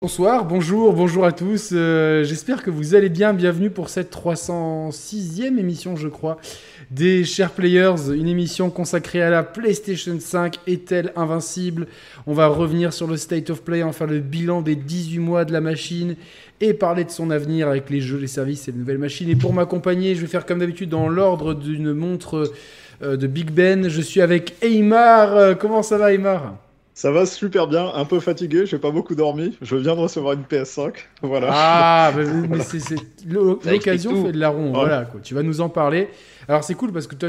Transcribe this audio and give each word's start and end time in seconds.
Bonsoir, 0.00 0.44
bonjour, 0.44 0.92
bonjour 0.92 1.24
à 1.24 1.32
tous. 1.32 1.70
Euh, 1.72 2.22
j'espère 2.22 2.62
que 2.62 2.70
vous 2.70 2.94
allez 2.94 3.08
bien. 3.08 3.34
Bienvenue 3.34 3.68
pour 3.68 3.88
cette 3.88 4.14
306e 4.14 5.58
émission, 5.58 5.96
je 5.96 6.06
crois, 6.06 6.36
des 6.92 7.24
Chers 7.24 7.50
Players, 7.50 8.14
une 8.14 8.28
émission 8.28 8.70
consacrée 8.70 9.20
à 9.22 9.28
la 9.28 9.42
PlayStation 9.42 10.16
5. 10.20 10.60
Est-elle 10.68 11.12
invincible 11.16 11.88
On 12.28 12.32
va 12.32 12.46
revenir 12.46 12.92
sur 12.92 13.08
le 13.08 13.16
State 13.16 13.50
of 13.50 13.64
Play, 13.64 13.82
enfin 13.82 14.06
le 14.06 14.20
bilan 14.20 14.62
des 14.62 14.76
18 14.76 15.18
mois 15.18 15.44
de 15.44 15.52
la 15.52 15.60
machine 15.60 16.14
et 16.60 16.74
parler 16.74 17.02
de 17.02 17.10
son 17.10 17.32
avenir 17.32 17.66
avec 17.66 17.90
les 17.90 18.00
jeux, 18.00 18.18
les 18.18 18.28
services 18.28 18.68
et 18.68 18.70
les 18.70 18.78
nouvelles 18.78 18.98
machines. 18.98 19.28
Et 19.28 19.34
pour 19.34 19.52
m'accompagner, 19.52 20.14
je 20.14 20.20
vais 20.20 20.28
faire 20.28 20.46
comme 20.46 20.60
d'habitude 20.60 20.90
dans 20.90 21.08
l'ordre 21.08 21.54
d'une 21.54 21.92
montre 21.92 22.52
euh, 23.02 23.16
de 23.16 23.26
Big 23.26 23.50
Ben. 23.50 23.88
Je 23.88 24.00
suis 24.00 24.20
avec 24.20 24.54
Eymar. 24.62 25.36
Euh, 25.36 25.54
comment 25.56 25.82
ça 25.82 25.98
va, 25.98 26.12
Eymar 26.12 26.54
ça 26.98 27.12
va 27.12 27.26
super 27.26 27.68
bien, 27.68 27.92
un 27.94 28.04
peu 28.04 28.18
fatigué, 28.18 28.66
j'ai 28.66 28.78
pas 28.78 28.90
beaucoup 28.90 29.14
dormi. 29.14 29.56
Je 29.62 29.76
viens 29.76 29.94
de 29.94 30.00
recevoir 30.00 30.32
une 30.34 30.42
PS5. 30.42 30.94
Voilà. 31.22 31.48
Ah, 31.52 32.12
mais 32.48 32.58
c'est 32.58 32.96
l'occasion 33.24 34.26
fait 34.26 34.32
de 34.32 34.40
la 34.40 34.48
ronde. 34.48 34.74
Voilà, 34.74 35.04
quoi. 35.04 35.20
Tu 35.20 35.32
vas 35.32 35.44
nous 35.44 35.60
en 35.60 35.68
parler. 35.68 36.08
Alors 36.48 36.64
c'est 36.64 36.74
cool 36.74 36.90
parce 36.90 37.06
que 37.06 37.14
toi, 37.14 37.28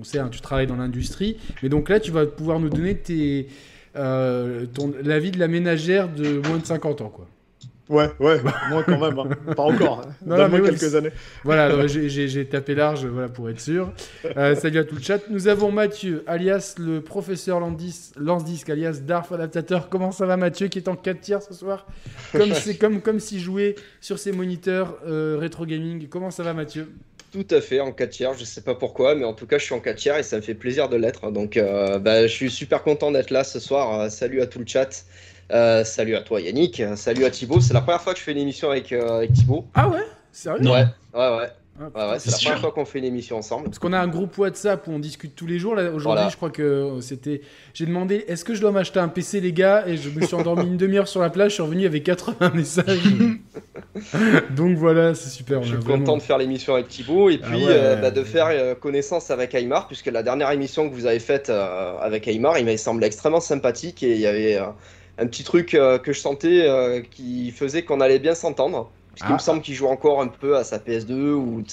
on, 0.00 0.02
sait, 0.02 0.18
hein, 0.18 0.28
tu 0.32 0.40
travailles 0.40 0.66
dans 0.66 0.74
l'industrie, 0.74 1.36
mais 1.62 1.68
donc 1.68 1.90
là, 1.90 2.00
tu 2.00 2.10
vas 2.10 2.26
pouvoir 2.26 2.58
nous 2.58 2.70
donner 2.70 2.96
tes, 2.96 3.46
euh, 3.94 4.66
ton, 4.66 4.92
l'avis 5.00 5.30
de 5.30 5.38
la 5.38 5.46
ménagère 5.46 6.08
de 6.08 6.40
moins 6.48 6.58
de 6.58 6.66
50 6.66 7.00
ans, 7.00 7.10
quoi. 7.10 7.28
Ouais, 7.88 8.10
ouais, 8.20 8.40
moi 8.70 8.84
quand 8.84 8.98
même, 8.98 9.18
hein. 9.18 9.54
pas 9.54 9.62
encore. 9.64 10.02
Hein. 10.28 10.50
Quelques 10.50 10.94
années. 10.94 11.12
Voilà, 11.42 11.86
j'ai 11.86 12.46
tapé 12.46 12.74
large 12.74 13.06
voilà, 13.06 13.28
pour 13.28 13.48
être 13.48 13.60
sûr. 13.60 13.92
Euh, 14.36 14.54
salut 14.54 14.78
à 14.78 14.84
tout 14.84 14.94
le 14.94 15.00
chat. 15.00 15.20
Nous 15.30 15.48
avons 15.48 15.72
Mathieu, 15.72 16.22
alias 16.26 16.74
le 16.78 17.00
professeur 17.00 17.60
Lance-Disque, 17.60 18.68
alias 18.68 19.00
Darf 19.04 19.32
Adaptateur. 19.32 19.88
Comment 19.88 20.12
ça 20.12 20.26
va 20.26 20.36
Mathieu, 20.36 20.68
qui 20.68 20.78
est 20.78 20.88
en 20.88 20.96
4 20.96 21.20
tiers 21.20 21.42
ce 21.42 21.54
soir? 21.54 21.86
Comme 22.32 22.52
c'est 22.52 22.76
comme, 22.76 23.00
comme 23.00 23.20
s'il 23.20 23.40
jouait 23.40 23.74
sur 24.00 24.18
ses 24.18 24.32
moniteurs 24.32 24.98
euh, 25.06 25.36
rétro 25.38 25.66
gaming. 25.66 26.08
Comment 26.08 26.30
ça 26.30 26.42
va 26.42 26.52
Mathieu? 26.52 26.88
Tout 27.32 27.46
à 27.50 27.60
fait, 27.60 27.80
en 27.80 27.92
4 27.92 28.10
tiers, 28.10 28.34
je 28.34 28.44
sais 28.44 28.60
pas 28.60 28.74
pourquoi, 28.74 29.14
mais 29.14 29.24
en 29.24 29.32
tout 29.32 29.46
cas 29.46 29.58
je 29.58 29.64
suis 29.64 29.74
en 29.74 29.80
4 29.80 29.96
tiers 29.96 30.18
et 30.18 30.22
ça 30.22 30.36
me 30.36 30.42
fait 30.42 30.54
plaisir 30.54 30.88
de 30.88 30.96
l'être. 30.96 31.30
Donc 31.30 31.56
euh, 31.56 31.98
bah, 31.98 32.26
je 32.26 32.32
suis 32.32 32.50
super 32.50 32.82
content 32.82 33.10
d'être 33.10 33.30
là 33.30 33.44
ce 33.44 33.58
soir. 33.58 34.10
salut 34.10 34.40
à 34.40 34.46
tout 34.46 34.58
le 34.58 34.66
chat. 34.66 35.04
Euh, 35.50 35.82
salut 35.82 36.14
à 36.14 36.20
toi 36.20 36.40
Yannick, 36.40 36.82
salut 36.96 37.24
à 37.24 37.30
Thibaut. 37.30 37.60
C'est 37.60 37.74
la 37.74 37.80
première 37.80 38.02
fois 38.02 38.12
que 38.12 38.18
je 38.18 38.24
fais 38.24 38.32
une 38.32 38.38
émission 38.38 38.70
avec, 38.70 38.92
euh, 38.92 39.18
avec 39.18 39.32
Thibaut. 39.32 39.64
Ah 39.74 39.88
ouais? 39.88 40.02
Sérieux? 40.30 40.68
Ouais, 40.68 40.84
ouais, 41.14 41.36
ouais. 41.36 41.48
Ah, 41.94 42.10
ouais, 42.10 42.18
c'est 42.18 42.32
la 42.32 42.38
première 42.38 42.58
fois 42.58 42.72
qu'on 42.72 42.84
fait 42.84 42.98
une 42.98 43.04
émission 43.04 43.36
ensemble. 43.36 43.66
Parce 43.66 43.78
qu'on 43.78 43.92
a 43.92 44.00
un 44.00 44.08
groupe 44.08 44.36
WhatsApp 44.36 44.84
où 44.88 44.90
on 44.90 44.98
discute 44.98 45.36
tous 45.36 45.46
les 45.46 45.60
jours. 45.60 45.76
Aujourd'hui, 45.94 46.24
je 46.28 46.36
crois 46.36 46.50
que 46.50 46.98
c'était. 47.00 47.40
J'ai 47.72 47.86
demandé 47.86 48.24
est-ce 48.26 48.44
que 48.44 48.52
je 48.52 48.60
dois 48.60 48.72
m'acheter 48.72 48.98
un 48.98 49.06
PC, 49.06 49.40
les 49.40 49.52
gars? 49.52 49.84
Et 49.86 49.96
je 49.96 50.10
me 50.10 50.26
suis 50.26 50.34
endormi 50.34 50.66
une 50.66 50.76
demi-heure 50.76 51.06
sur 51.06 51.20
la 51.20 51.30
plage. 51.30 51.50
Je 51.50 51.54
suis 51.54 51.62
revenu 51.62 51.86
avec 51.86 52.02
80 52.02 52.50
messages. 52.52 52.98
Donc 54.56 54.76
voilà, 54.76 55.14
c'est 55.14 55.30
super. 55.30 55.62
Je 55.62 55.76
suis 55.76 55.84
content 55.84 56.16
de 56.16 56.22
faire 56.22 56.38
l'émission 56.38 56.74
avec 56.74 56.88
Thibaut 56.88 57.30
et 57.30 57.38
ah 57.40 57.46
puis 57.48 57.62
euh, 57.68 57.94
bah, 57.94 58.10
de 58.10 58.24
faire 58.24 58.76
connaissance 58.80 59.30
avec 59.30 59.54
Aymar, 59.54 59.86
puisque 59.86 60.06
la 60.06 60.24
dernière 60.24 60.50
émission 60.50 60.90
que 60.90 60.94
vous 60.94 61.06
avez 61.06 61.20
faite 61.20 61.48
avec 61.48 62.26
Aymar, 62.26 62.58
il 62.58 62.64
m'a 62.64 62.76
semblé 62.76 63.06
extrêmement 63.06 63.40
sympathique 63.40 64.02
et 64.02 64.14
il 64.14 64.20
y 64.20 64.26
avait 64.26 64.58
un 65.18 65.26
petit 65.26 65.44
truc 65.44 65.74
euh, 65.74 65.98
que 65.98 66.12
je 66.12 66.20
sentais 66.20 66.68
euh, 66.68 67.02
qui 67.10 67.50
faisait 67.50 67.82
qu'on 67.82 68.00
allait 68.00 68.18
bien 68.18 68.34
s'entendre. 68.34 68.90
Parce 69.10 69.22
qu'il 69.22 69.30
me 69.30 69.40
ah. 69.40 69.42
semble 69.42 69.62
qu'il 69.62 69.74
joue 69.74 69.88
encore 69.88 70.22
un 70.22 70.28
peu 70.28 70.56
à 70.56 70.62
sa 70.62 70.78
PS2 70.78 71.32
ou 71.32 71.64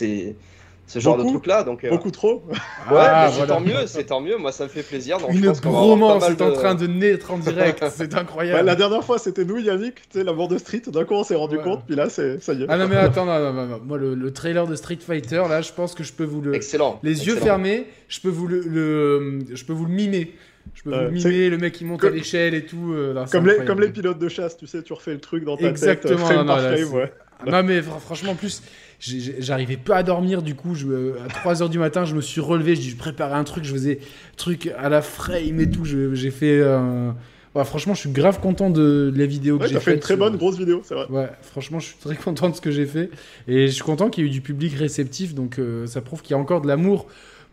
ce 0.87 0.99
genre 0.99 1.17
de 1.17 1.23
truc 1.23 1.45
là 1.47 1.63
donc 1.63 1.83
euh, 1.83 1.89
beaucoup 1.89 2.09
trop. 2.09 2.43
Ouais 2.89 2.97
ah, 2.97 3.29
c'est 3.31 3.45
tant 3.45 3.59
mieux 3.59 3.85
c'est 3.85 4.05
tant 4.05 4.19
mieux. 4.19 4.37
Moi 4.37 4.51
ça 4.51 4.63
me 4.63 4.69
fait 4.69 4.81
plaisir 4.81 5.19
donc 5.19 5.31
une 5.31 5.51
bromance 5.51 6.27
est 6.27 6.41
en 6.41 6.53
train 6.53 6.73
de 6.73 6.87
naître 6.87 7.31
en 7.31 7.37
direct 7.37 7.85
c'est 7.95 8.15
incroyable. 8.15 8.65
La 8.65 8.75
dernière 8.75 9.03
fois 9.03 9.19
c'était 9.19 9.45
nous 9.45 9.59
Yannick 9.59 9.95
tu 9.95 10.19
sais 10.19 10.23
la 10.23 10.33
mort 10.33 10.47
de 10.47 10.57
Street 10.57 10.81
d'un 10.87 11.05
coup 11.05 11.13
on 11.13 11.23
s'est 11.23 11.35
rendu 11.35 11.59
compte 11.59 11.85
puis 11.85 11.95
là 11.95 12.09
c'est 12.09 12.41
ça 12.41 12.53
y 12.53 12.63
est. 12.63 12.65
Ah 12.67 12.77
non 12.77 12.87
mais 12.87 12.97
attends 12.97 13.25
non, 13.25 13.53
non, 13.53 13.65
non, 13.67 13.79
moi 13.83 13.97
le, 13.97 14.33
trailer 14.33 14.65
de 14.65 14.75
Street 14.75 14.99
Fighter 14.99 15.43
là 15.47 15.61
je 15.61 15.71
pense 15.71 15.93
que 15.93 16.03
je 16.03 16.13
peux 16.13 16.23
vous 16.23 16.41
le 16.41 16.55
excellent 16.55 16.99
les 17.03 17.27
yeux 17.27 17.35
fermés 17.35 17.87
je 18.07 18.21
peux 18.21 18.29
vous 18.29 18.47
le, 18.47 18.61
le, 18.61 19.39
je 19.53 19.65
peux 19.65 19.73
vous 19.73 19.85
le 19.85 19.93
mimer 19.93 20.33
je 20.73 20.83
peux 20.83 21.05
vous 21.05 21.11
mimer, 21.11 21.49
le 21.49 21.57
mec 21.57 21.73
qui 21.73 21.85
monte 21.85 22.03
à 22.03 22.09
l'échelle 22.09 22.53
et 22.53 22.65
tout. 22.65 22.93
Euh, 22.93 23.25
comme, 23.31 23.47
les, 23.47 23.65
comme 23.65 23.79
les 23.79 23.89
pilotes 23.89 24.19
de 24.19 24.29
chasse, 24.29 24.57
tu 24.57 24.67
sais, 24.67 24.83
tu 24.83 24.93
refais 24.93 25.13
le 25.13 25.19
truc 25.19 25.43
dans 25.43 25.57
ta 25.57 25.69
Exactement, 25.69 26.17
tête, 26.17 26.25
frame 26.25 26.37
non, 26.37 26.45
par 26.45 26.61
frame, 26.61 26.93
ouais. 26.93 27.13
Non 27.47 27.63
mais 27.63 27.81
franchement, 27.81 28.31
en 28.31 28.35
plus, 28.35 28.63
j'arrivais 28.99 29.77
pas 29.77 29.97
à 29.97 30.03
dormir, 30.03 30.41
du 30.41 30.55
coup, 30.55 30.73
je, 30.73 31.13
à 31.17 31.27
3h 31.27 31.69
du 31.69 31.79
matin, 31.79 32.05
je 32.05 32.15
me 32.15 32.21
suis 32.21 32.41
relevé, 32.41 32.75
je, 32.75 32.95
préparais 32.95 33.35
un 33.35 33.43
truc, 33.43 33.65
je 33.65 33.73
faisais 33.73 33.99
truc 34.37 34.71
à 34.77 34.89
la 34.89 35.01
frame 35.01 35.59
et 35.59 35.69
tout, 35.69 35.85
j'ai 35.85 36.31
fait... 36.31 36.59
Euh... 36.59 37.11
franchement, 37.65 37.93
je 37.93 37.99
suis 38.01 38.11
grave 38.11 38.39
content 38.39 38.69
de, 38.69 39.13
la 39.15 39.25
vidéo 39.25 39.59
que 39.59 39.67
j'ai 39.67 39.75
faite. 39.75 39.83
fait 39.83 39.93
une 39.95 39.99
très 39.99 40.15
bonne 40.15 40.37
grosse 40.37 40.57
vidéo, 40.57 40.81
c'est 40.83 40.95
vrai. 40.95 41.07
Ouais, 41.09 41.29
franchement, 41.41 41.79
je 41.79 41.87
suis 41.87 41.97
très 41.97 42.15
content 42.15 42.49
de 42.49 42.55
ce 42.55 42.61
que 42.61 42.71
j'ai 42.71 42.85
fait. 42.85 43.09
Et 43.47 43.67
je 43.67 43.73
suis 43.73 43.83
content 43.83 44.09
qu'il 44.09 44.23
y 44.23 44.27
ait 44.27 44.29
eu 44.29 44.33
du 44.33 44.41
public 44.41 44.73
réceptif, 44.73 45.35
donc 45.35 45.59
euh, 45.59 45.85
ça 45.87 46.01
prouve 46.01 46.21
qu'il 46.21 46.31
y 46.31 46.35
a 46.35 46.39
encore 46.39 46.61
de 46.61 46.67
l'amour 46.67 47.07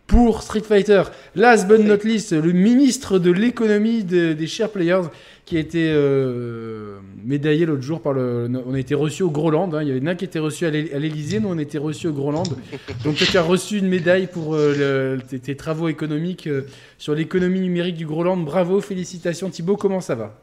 pour 0.06 0.42
Street 0.42 0.62
Fighter. 0.62 1.04
Last 1.34 1.68
but 1.68 1.78
not 1.78 2.04
least, 2.04 2.32
le 2.32 2.52
ministre 2.52 3.18
de 3.18 3.30
l'économie 3.30 4.04
des 4.04 4.46
share 4.46 4.70
players 4.70 5.08
qui 5.44 5.56
a 5.56 5.60
été 5.60 5.90
euh, 5.90 6.98
médaillé 7.24 7.66
l'autre 7.66 7.82
jour 7.82 8.00
par 8.00 8.12
le. 8.12 8.48
On 8.66 8.74
a 8.74 8.78
été 8.78 8.94
reçu 8.94 9.22
au 9.22 9.30
Groland. 9.30 9.72
Hein. 9.74 9.82
Il 9.82 9.88
y 9.88 9.90
avait 9.90 10.08
un 10.08 10.14
qui 10.14 10.24
était 10.24 10.38
reçu 10.38 10.66
à 10.66 10.70
l'Elysée, 10.70 11.40
nous 11.40 11.48
on 11.48 11.58
était 11.58 11.78
reçu 11.78 12.08
au 12.08 12.12
Groland. 12.12 12.44
Donc 13.04 13.16
tu 13.16 13.36
as 13.36 13.42
reçu 13.42 13.78
une 13.78 13.88
médaille 13.88 14.28
pour 14.28 14.54
euh, 14.54 15.18
tes, 15.18 15.56
travaux 15.56 15.88
économiques 15.88 16.46
euh, 16.46 16.62
sur 16.98 17.14
l'économie 17.14 17.60
numérique 17.60 17.96
du 17.96 18.06
Groland. 18.06 18.36
Bravo, 18.36 18.80
félicitations 18.80 19.50
Thibaut, 19.50 19.76
comment 19.76 20.00
ça 20.00 20.14
va? 20.14 20.38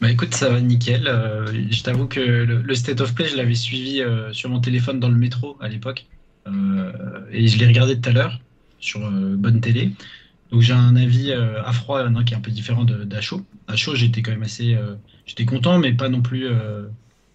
Bah 0.00 0.10
écoute, 0.10 0.34
ça 0.34 0.48
va 0.48 0.60
nickel. 0.60 1.10
je 1.70 1.82
t'avoue 1.82 2.06
que 2.06 2.20
le, 2.20 2.74
State 2.74 3.00
of 3.00 3.14
Play, 3.14 3.26
je 3.26 3.36
l'avais 3.36 3.56
suivi 3.56 4.00
sur 4.30 4.48
mon 4.48 4.60
téléphone 4.60 5.00
dans 5.00 5.08
le 5.08 5.16
métro 5.16 5.56
à 5.58 5.68
l'époque. 5.68 6.06
et 7.32 7.48
je 7.48 7.58
l'ai 7.58 7.66
regardé 7.66 8.00
tout 8.00 8.08
à 8.08 8.12
l'heure 8.12 8.38
sur 8.80 9.04
euh, 9.04 9.36
bonne 9.36 9.60
télé. 9.60 9.92
Donc 10.50 10.62
j'ai 10.62 10.72
un 10.72 10.96
avis 10.96 11.30
euh, 11.30 11.62
à 11.62 11.72
froid 11.72 12.02
maintenant 12.02 12.24
qui 12.24 12.34
est 12.34 12.36
un 12.36 12.40
peu 12.40 12.50
différent 12.50 12.84
d'à 12.84 13.20
chaud. 13.20 13.44
À 13.66 13.76
chaud, 13.76 13.94
j'étais 13.94 14.22
quand 14.22 14.30
même 14.30 14.42
assez, 14.42 14.74
euh, 14.74 14.94
j'étais 15.26 15.44
content, 15.44 15.78
mais 15.78 15.92
pas 15.92 16.08
non 16.08 16.22
plus 16.22 16.48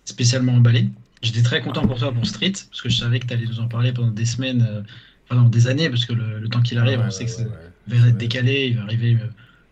spécialement 0.05 0.53
emballé. 0.53 0.87
J'étais 1.21 1.43
très 1.43 1.61
content 1.61 1.87
pour 1.87 1.99
toi 1.99 2.11
pour 2.11 2.25
Street, 2.25 2.51
parce 2.51 2.81
que 2.81 2.89
je 2.89 2.97
savais 2.97 3.19
que 3.19 3.27
tu 3.27 3.33
allais 3.33 3.45
nous 3.45 3.59
en 3.59 3.67
parler 3.67 3.93
pendant 3.93 4.11
des 4.11 4.25
semaines, 4.25 4.83
pendant 5.29 5.47
des 5.47 5.67
années, 5.67 5.89
parce 5.89 6.05
que 6.05 6.13
le, 6.13 6.49
temps 6.49 6.61
qu'il 6.61 6.77
arrive, 6.79 7.01
on 7.05 7.11
sait 7.11 7.25
que 7.25 7.31
ça 7.31 7.43
va 7.87 8.07
être 8.07 8.17
décalé, 8.17 8.67
il 8.71 8.77
va 8.77 8.83
arriver 8.83 9.17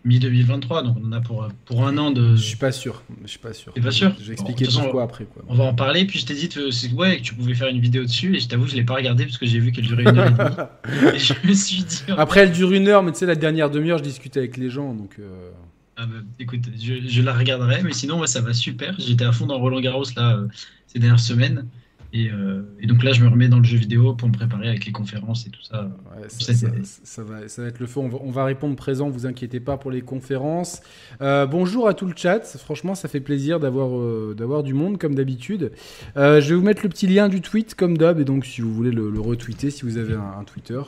mi-2023, 0.04 0.84
donc 0.84 0.98
on 1.02 1.08
en 1.08 1.12
a 1.12 1.22
pour, 1.22 1.48
pour 1.66 1.86
un 1.86 1.98
an 1.98 2.12
de. 2.12 2.36
Je 2.36 2.42
suis 2.42 2.58
pas 2.58 2.72
sûr. 2.72 3.04
Je 3.24 3.28
suis 3.28 3.40
pas 3.40 3.54
sûr. 3.54 3.74
T'es 3.74 3.82
pas 3.82 3.92
sûr 3.92 4.14
Je 4.20 4.28
vais 4.28 4.34
expliquer 4.34 4.66
pourquoi 4.66 5.04
après. 5.04 5.26
Quoi. 5.26 5.44
On 5.48 5.56
va 5.56 5.66
en 5.66 5.76
parler, 5.76 6.06
puis 6.06 6.20
je 6.20 6.26
t'ai 6.26 6.34
dit 6.34 6.50
que, 6.50 6.96
ouais, 6.96 7.18
que 7.18 7.22
tu 7.22 7.36
pouvais 7.36 7.54
faire 7.54 7.68
une 7.68 7.80
vidéo 7.80 8.04
dessus, 8.04 8.36
et 8.36 8.40
je 8.40 8.48
t'avoue, 8.48 8.68
je 8.68 8.76
l'ai 8.76 8.84
pas 8.84 8.96
regardé 8.96 9.26
parce 9.26 9.38
que 9.38 9.46
j'ai 9.46 9.60
vu 9.60 9.72
qu'elle 9.72 9.86
durait 9.86 10.04
une 10.04 10.18
heure 10.18 10.28
et 10.28 10.32
demie. 10.32 11.16
et 11.16 11.20
je 11.20 11.34
me 11.46 11.54
suis 11.54 11.84
dit. 11.84 12.04
Après, 12.18 12.42
elle 12.42 12.52
dure 12.52 12.72
une 12.72 12.88
heure, 12.88 13.04
mais 13.04 13.12
tu 13.12 13.20
sais, 13.20 13.26
la 13.26 13.36
dernière 13.36 13.70
demi-heure, 13.70 14.00
je 14.00 14.04
discutais 14.04 14.40
avec 14.40 14.58
les 14.58 14.70
gens, 14.70 14.94
donc. 14.94 15.16
Euh. 15.20 15.52
Ah 15.98 16.06
bah, 16.06 16.16
écoute, 16.40 16.62
je, 16.82 17.08
je, 17.08 17.22
la 17.22 17.34
regarderai, 17.34 17.84
mais 17.84 17.94
sinon, 17.94 18.20
ouais, 18.20 18.28
ça 18.28 18.42
va 18.42 18.54
super. 18.54 18.96
J'étais 18.98 19.26
à 19.26 19.32
fond 19.32 19.46
dans 19.46 19.60
Roland 19.60 19.82
Garros 19.82 20.06
là 20.16 20.38
euh, 20.38 20.48
ces 20.88 21.00
dernières 21.00 21.20
semaines. 21.20 21.68
Euh, 22.14 22.62
et, 22.80 22.88
donc 22.88 23.04
là, 23.04 23.14
je 23.14 23.24
me 23.24 23.30
remets 23.30 23.48
dans 23.48 23.60
le 23.60 23.64
jeu 23.64 23.78
vidéo 23.78 24.14
pour 24.14 24.28
me 24.28 24.34
préparer 24.34 24.68
avec 24.68 24.86
les 24.86 24.92
conférences 24.92 25.48
et 25.48 25.50
tout 25.50 25.62
ça. 25.62 25.90
ça, 26.28 27.24
va, 27.24 27.48
ça, 27.48 27.62
va, 27.62 27.68
être 27.68 27.80
le 27.80 27.86
feu. 27.86 28.02
On 28.02 28.32
va, 28.32 28.44
répondre 28.44 28.76
présent, 28.76 29.10
vous 29.10 29.26
inquiétez 29.26 29.60
pas 29.60 29.78
pour 29.78 29.92
les 29.92 30.02
conférences. 30.02 30.82
Euh, 31.22 31.46
bonjour 31.46 31.88
à 31.88 31.94
tout 31.94 32.06
le 32.06 32.14
chat. 32.16 32.42
Franchement, 32.58 32.96
ça 32.96 33.08
fait 33.08 33.22
plaisir 33.22 33.60
d'avoir 33.60 33.98
euh, 33.98 34.36
d'avoir 34.38 34.64
du 34.64 34.74
monde 34.74 34.98
comme 34.98 35.16
d'habitude. 35.16 35.72
je 36.16 36.40
vais 36.40 36.56
vous 36.56 36.62
mettre 36.62 36.84
le 36.84 36.90
petit 36.90 37.08
lien 37.08 37.30
du 37.30 37.42
tweet 37.42 37.76
comme 37.76 37.98
d'hab. 37.98 38.20
Et 38.20 38.26
donc, 38.26 38.46
si 38.46 38.62
vous 38.62 38.74
voulez 38.74 38.92
le, 38.92 39.20
retweeter, 39.20 39.72
si 39.72 39.84
vous 39.84 39.98
avez 39.98 40.16
un, 40.16 40.44
Twitter, 40.44 40.82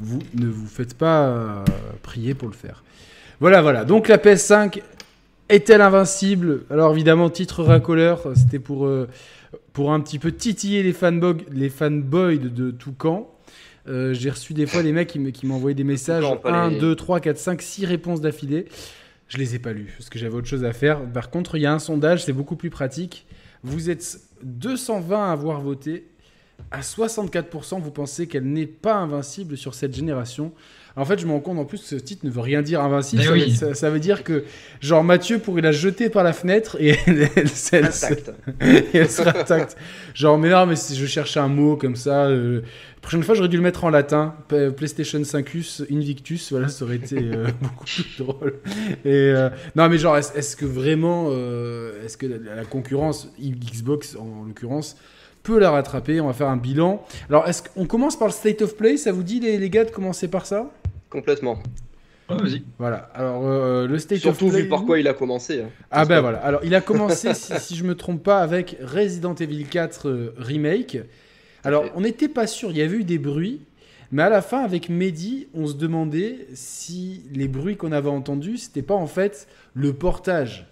vous 0.00 0.20
ne 0.34 0.46
vous 0.46 0.66
faites 0.66 0.96
pas 0.96 1.64
prier 2.02 2.34
pour 2.34 2.48
le 2.48 2.54
faire. 2.54 2.82
Voilà, 3.40 3.60
voilà. 3.60 3.84
Donc 3.84 4.08
la 4.08 4.16
PS5 4.16 4.80
est-elle 5.50 5.82
invincible? 5.82 6.62
Alors 6.70 6.92
évidemment, 6.92 7.28
titre 7.28 7.62
racoleur, 7.62 8.28
c'était 8.34 8.58
pour 8.58 8.88
pour 9.72 9.92
un 9.92 10.00
petit 10.00 10.18
peu 10.18 10.32
titiller 10.32 10.82
les 10.82 10.92
fanboys, 10.92 11.44
les 11.50 11.68
fanboys 11.68 12.38
de, 12.38 12.48
de 12.48 12.70
tout 12.70 12.92
camp. 12.92 13.30
Euh, 13.86 14.14
j'ai 14.14 14.30
reçu 14.30 14.54
des 14.54 14.66
fois 14.66 14.82
des 14.82 14.92
mecs 14.92 15.08
qui 15.08 15.46
m'envoyaient 15.46 15.74
des 15.74 15.84
messages 15.84 16.24
1, 16.44 16.72
2, 16.72 16.94
3, 16.94 17.20
4, 17.20 17.36
5, 17.36 17.62
6 17.62 17.86
réponses 17.86 18.20
d'affilée. 18.20 18.66
Je 19.28 19.38
les 19.38 19.54
ai 19.54 19.58
pas 19.58 19.72
lus 19.72 19.94
parce 19.98 20.10
que 20.10 20.18
j'avais 20.18 20.34
autre 20.34 20.46
chose 20.46 20.64
à 20.64 20.72
faire. 20.72 21.00
Par 21.10 21.30
contre, 21.30 21.56
il 21.56 21.62
y 21.62 21.66
a 21.66 21.72
un 21.72 21.78
sondage, 21.78 22.24
c'est 22.24 22.32
beaucoup 22.32 22.56
plus 22.56 22.70
pratique. 22.70 23.26
Vous 23.62 23.90
êtes 23.90 24.20
220 24.42 25.28
à 25.28 25.32
avoir 25.32 25.60
voté. 25.60 26.06
À 26.70 26.80
64%, 26.80 27.80
vous 27.80 27.90
pensez 27.90 28.26
qu'elle 28.26 28.44
n'est 28.44 28.66
pas 28.66 28.94
invincible 28.94 29.56
sur 29.56 29.74
cette 29.74 29.94
génération. 29.94 30.52
En 30.96 31.04
fait, 31.04 31.18
je 31.18 31.26
me 31.26 31.32
rends 31.32 31.40
compte 31.40 31.58
en 31.58 31.64
plus 31.64 31.80
que 31.80 31.86
ce 31.88 31.96
titre 31.96 32.24
ne 32.24 32.30
veut 32.30 32.40
rien 32.40 32.62
dire 32.62 32.80
invincible. 32.80 33.22
Ça, 33.24 33.32
oui. 33.32 33.50
ça- 33.56 33.74
ça 33.74 33.90
veut 33.90 33.98
dire 33.98 34.22
que, 34.22 34.44
genre, 34.80 35.02
Mathieu 35.02 35.40
pourrait 35.40 35.62
la 35.62 35.72
jeter 35.72 36.08
par 36.08 36.22
la 36.22 36.32
fenêtre 36.32 36.76
et 36.78 36.90
elle, 37.06 37.28
elle- 37.36 37.46
elle- 37.72 37.84
Intact. 37.86 38.32
et 38.60 38.84
elle 38.98 39.10
sera 39.10 39.30
intacte. 39.36 39.76
Genre, 40.14 40.38
mais 40.38 40.50
non, 40.50 40.66
mais 40.66 40.76
si 40.76 40.94
je 40.94 41.04
cherchais 41.06 41.40
un 41.40 41.48
mot 41.48 41.76
comme 41.76 41.96
ça. 41.96 42.26
euh, 42.26 42.60
prochaine 43.02 43.24
fois, 43.24 43.34
j'aurais 43.34 43.48
dû 43.48 43.56
le 43.56 43.62
mettre 43.64 43.82
en 43.84 43.90
latin. 43.90 44.36
PlayStation 44.76 45.18
5us 45.20 45.84
Invictus. 45.92 46.52
Voilà, 46.52 46.68
ça 46.68 46.84
aurait 46.84 46.96
été 46.96 47.16
euh, 47.18 47.48
beaucoup 47.60 47.84
plus 47.86 48.06
drôle. 48.18 48.54
Et 49.04 49.10
euh, 49.34 49.50
non, 49.74 49.88
mais 49.88 49.98
genre, 49.98 50.16
est-ce 50.16 50.54
que 50.54 50.64
vraiment, 50.64 51.26
euh, 51.30 52.04
est-ce 52.04 52.16
que 52.16 52.26
la, 52.26 52.54
la 52.54 52.64
concurrence, 52.64 53.32
Xbox 53.42 54.14
en 54.16 54.44
l'occurrence, 54.46 54.96
peut 55.42 55.58
la 55.58 55.72
rattraper? 55.72 56.20
On 56.20 56.28
va 56.28 56.32
faire 56.34 56.48
un 56.48 56.56
bilan. 56.56 57.04
Alors, 57.28 57.48
est-ce 57.48 57.64
qu'on 57.64 57.84
commence 57.86 58.16
par 58.16 58.28
le 58.28 58.32
State 58.32 58.62
of 58.62 58.76
Play? 58.76 58.96
Ça 58.96 59.10
vous 59.10 59.24
dit, 59.24 59.40
les, 59.40 59.58
les 59.58 59.70
gars, 59.70 59.84
de 59.84 59.90
commencer 59.90 60.28
par 60.28 60.46
ça? 60.46 60.70
Complètement. 61.14 61.60
Vas-y. 62.28 62.64
Voilà. 62.78 63.08
Alors, 63.14 63.46
euh, 63.46 63.86
le 63.86 63.98
State 63.98 64.18
Surtout 64.18 64.46
of 64.46 64.50
Play. 64.52 64.62
vu 64.62 64.68
par 64.68 64.84
quoi 64.84 64.98
il 64.98 65.06
a 65.06 65.14
commencé. 65.14 65.60
hein. 65.62 65.68
Ah 65.92 66.04
ben 66.04 66.20
voilà. 66.20 66.38
Alors, 66.38 66.60
il 66.64 66.74
a 66.74 66.80
commencé, 66.80 67.32
si, 67.34 67.52
si 67.60 67.76
je 67.76 67.84
me 67.84 67.94
trompe 67.94 68.22
pas, 68.22 68.40
avec 68.40 68.76
Resident 68.82 69.34
Evil 69.34 69.64
4 69.64 70.08
euh, 70.08 70.34
Remake. 70.38 70.98
Alors, 71.62 71.84
on 71.94 72.00
n'était 72.00 72.28
pas 72.28 72.46
sûr, 72.48 72.70
il 72.70 72.78
y 72.78 72.82
avait 72.82 72.96
eu 72.96 73.04
des 73.04 73.18
bruits, 73.18 73.60
mais 74.10 74.22
à 74.22 74.28
la 74.28 74.42
fin, 74.42 74.64
avec 74.64 74.88
Mehdi, 74.88 75.46
on 75.54 75.66
se 75.68 75.74
demandait 75.74 76.46
si 76.54 77.22
les 77.32 77.46
bruits 77.46 77.76
qu'on 77.76 77.92
avait 77.92 78.10
entendus, 78.10 78.56
c'était 78.58 78.82
pas 78.82 78.94
en 78.94 79.06
fait 79.06 79.46
le 79.72 79.92
portage 79.92 80.66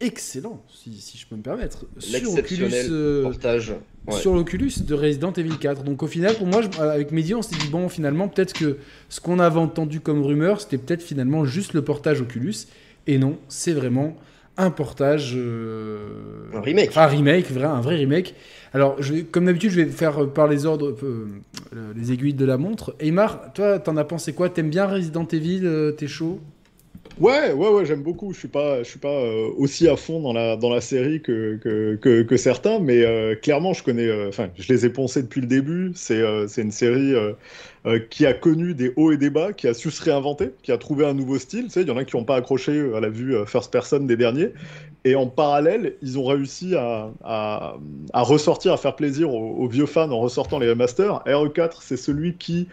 excellent, 0.00 0.62
si, 0.72 0.92
si 1.00 1.18
je 1.18 1.26
peux 1.26 1.36
me 1.36 1.42
permettre, 1.42 1.86
sur 1.98 2.32
Oculus, 2.34 2.70
euh, 2.90 3.22
portage. 3.22 3.74
Ouais. 4.06 4.20
sur 4.20 4.34
l'Oculus 4.34 4.70
de 4.86 4.94
Resident 4.94 5.32
Evil 5.32 5.58
4. 5.58 5.82
Donc 5.82 6.02
au 6.02 6.06
final, 6.06 6.34
pour 6.36 6.46
moi, 6.46 6.62
je- 6.62 6.80
euh, 6.80 6.90
avec 6.92 7.10
Mehdi, 7.10 7.34
on 7.34 7.42
s'est 7.42 7.56
dit, 7.56 7.68
bon, 7.68 7.88
finalement, 7.88 8.28
peut-être 8.28 8.52
que 8.52 8.76
ce 9.08 9.20
qu'on 9.20 9.38
avait 9.40 9.58
entendu 9.58 10.00
comme 10.00 10.22
rumeur, 10.22 10.60
c'était 10.60 10.78
peut-être 10.78 11.02
finalement 11.02 11.44
juste 11.44 11.72
le 11.72 11.82
portage 11.82 12.20
Oculus. 12.20 12.54
Et 13.08 13.18
non, 13.18 13.38
c'est 13.48 13.72
vraiment 13.72 14.16
un 14.56 14.70
portage... 14.70 15.34
euh, 15.36 15.98
Un 16.54 16.60
remake. 16.60 16.88
Enfin, 16.90 17.02
un 17.02 17.06
remake, 17.06 17.50
vrai, 17.50 17.64
un 17.64 17.80
vrai 17.80 17.96
remake. 17.96 18.34
Alors, 18.72 19.00
je 19.02 19.22
comme 19.22 19.46
d'habitude, 19.46 19.70
je 19.70 19.80
vais 19.80 19.86
faire 19.90 20.28
par 20.32 20.46
les 20.48 20.66
ordres, 20.66 20.96
euh, 21.02 21.26
les 21.96 22.12
aiguilles 22.12 22.34
de 22.34 22.44
la 22.44 22.58
montre. 22.58 22.94
Aymar, 23.00 23.52
toi, 23.54 23.78
t'en 23.78 23.96
as 23.96 24.04
pensé 24.04 24.32
quoi? 24.34 24.48
T'aimes 24.50 24.70
bien 24.70 24.86
Resident 24.86 25.26
Evil 25.32 25.92
T'es 25.96 26.06
chaud? 26.06 26.40
Ouais, 27.18 27.52
ouais, 27.52 27.68
ouais, 27.70 27.86
j'aime 27.86 28.02
beaucoup. 28.02 28.32
Je 28.32 28.38
suis 28.38 28.48
pas, 28.48 28.78
je 28.82 28.88
suis 28.88 28.98
pas 28.98 29.08
euh, 29.08 29.48
aussi 29.56 29.88
à 29.88 29.96
fond 29.96 30.20
dans 30.20 30.32
la, 30.32 30.56
dans 30.56 30.68
la 30.68 30.80
série 30.80 31.22
que, 31.22 31.56
que, 31.56 32.22
que, 32.22 32.36
certains, 32.36 32.78
mais 32.78 33.04
euh, 33.04 33.34
clairement, 33.34 33.72
je 33.72 33.82
connais, 33.82 34.06
euh, 34.06 34.28
enfin, 34.28 34.50
je 34.56 34.72
les 34.72 34.84
ai 34.84 34.90
poncés 34.90 35.22
depuis 35.22 35.40
le 35.40 35.46
début. 35.46 35.92
C'est 35.94 36.22
c'est 36.48 36.62
une 36.62 36.70
série 36.70 37.14
qui 38.10 38.26
a 38.26 38.32
connu 38.32 38.74
des 38.74 38.92
hauts 38.96 39.12
et 39.12 39.16
des 39.16 39.30
bas, 39.30 39.52
qui 39.52 39.68
a 39.68 39.74
su 39.74 39.90
se 39.90 40.02
réinventer, 40.02 40.50
qui 40.62 40.72
a 40.72 40.78
trouvé 40.78 41.06
un 41.06 41.14
nouveau 41.14 41.38
style. 41.38 41.64
Tu 41.64 41.70
sais, 41.70 41.82
il 41.82 41.88
y 41.88 41.90
en 41.90 41.96
a 41.96 42.04
qui 42.04 42.16
n'ont 42.16 42.24
pas 42.24 42.36
accroché 42.36 42.92
à 42.94 43.00
la 43.00 43.08
vue 43.08 43.34
first 43.46 43.72
person 43.72 44.00
des 44.00 44.16
derniers. 44.16 44.52
Et 45.04 45.14
en 45.14 45.26
parallèle, 45.26 45.94
ils 46.02 46.18
ont 46.18 46.24
réussi 46.24 46.74
à, 46.74 47.12
à, 47.22 47.76
ressortir, 48.22 48.72
à 48.72 48.76
faire 48.76 48.96
plaisir 48.96 49.32
aux, 49.32 49.56
aux 49.56 49.68
vieux 49.68 49.86
fans 49.86 50.10
en 50.10 50.18
ressortant 50.18 50.58
les 50.58 50.68
remasters. 50.68 51.22
RE4, 51.26 51.76
c'est 51.80 51.96
celui 51.96 52.34
qui, 52.34 52.66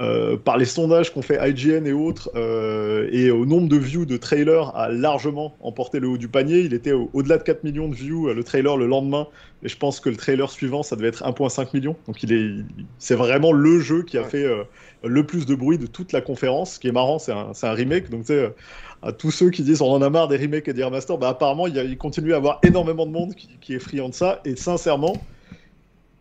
euh, 0.00 0.38
par 0.38 0.56
les 0.56 0.64
sondages 0.64 1.12
qu'ont 1.12 1.20
fait 1.22 1.38
IGN 1.50 1.86
et 1.86 1.92
autres, 1.92 2.30
euh, 2.34 3.08
et 3.12 3.30
au 3.30 3.44
nombre 3.44 3.68
de 3.68 3.76
views 3.76 4.06
de 4.06 4.16
trailer, 4.16 4.74
a 4.74 4.88
largement 4.88 5.56
emporté 5.60 6.00
le 6.00 6.08
haut 6.08 6.16
du 6.16 6.28
panier. 6.28 6.60
Il 6.60 6.72
était 6.72 6.92
au- 6.92 7.10
au-delà 7.12 7.36
de 7.36 7.42
4 7.42 7.62
millions 7.62 7.88
de 7.88 7.94
views, 7.94 8.28
euh, 8.28 8.34
le 8.34 8.42
trailer 8.42 8.76
le 8.78 8.86
lendemain. 8.86 9.28
Et 9.62 9.68
je 9.68 9.76
pense 9.76 10.00
que 10.00 10.08
le 10.08 10.16
trailer 10.16 10.50
suivant, 10.50 10.82
ça 10.82 10.96
devait 10.96 11.08
être 11.08 11.22
1,5 11.26 11.74
million. 11.74 11.96
Donc 12.06 12.22
il 12.22 12.32
est, 12.32 12.40
il- 12.40 12.86
c'est 12.98 13.14
vraiment 13.14 13.52
le 13.52 13.80
jeu 13.80 14.02
qui 14.02 14.16
a 14.16 14.22
Ouais. 14.22 14.28
fait 14.30 14.44
euh, 14.44 14.64
le 15.04 15.26
plus 15.26 15.44
de 15.46 15.54
bruit 15.54 15.76
de 15.78 15.86
toute 15.86 16.12
la 16.12 16.20
conférence. 16.22 16.74
Ce 16.74 16.78
qui 16.80 16.88
est 16.88 16.92
marrant, 16.92 17.18
c'est 17.18 17.32
un, 17.32 17.52
un 17.62 17.72
remake. 17.72 18.08
Donc 18.10 18.22
tu 18.22 18.28
sais, 18.28 18.54
à 19.02 19.12
tous 19.12 19.30
ceux 19.30 19.50
qui 19.50 19.62
disent 19.62 19.82
on 19.82 19.90
en 19.92 20.02
a 20.02 20.10
marre 20.10 20.28
des 20.28 20.36
remakes 20.36 20.68
et 20.68 20.72
des 20.72 20.84
remasters, 20.84 21.18
bah 21.18 21.28
apparemment 21.28 21.66
il, 21.66 21.74
y 21.74 21.78
a- 21.78 21.84
il 21.84 21.98
continue 21.98 22.32
à 22.32 22.36
avoir 22.36 22.60
énormément 22.62 23.06
de 23.06 23.10
monde 23.12 23.34
qui, 23.34 23.58
qui 23.60 23.74
est 23.74 23.78
friand 23.78 24.08
de 24.08 24.14
ça. 24.14 24.40
Et 24.44 24.56
sincèrement, 24.56 25.28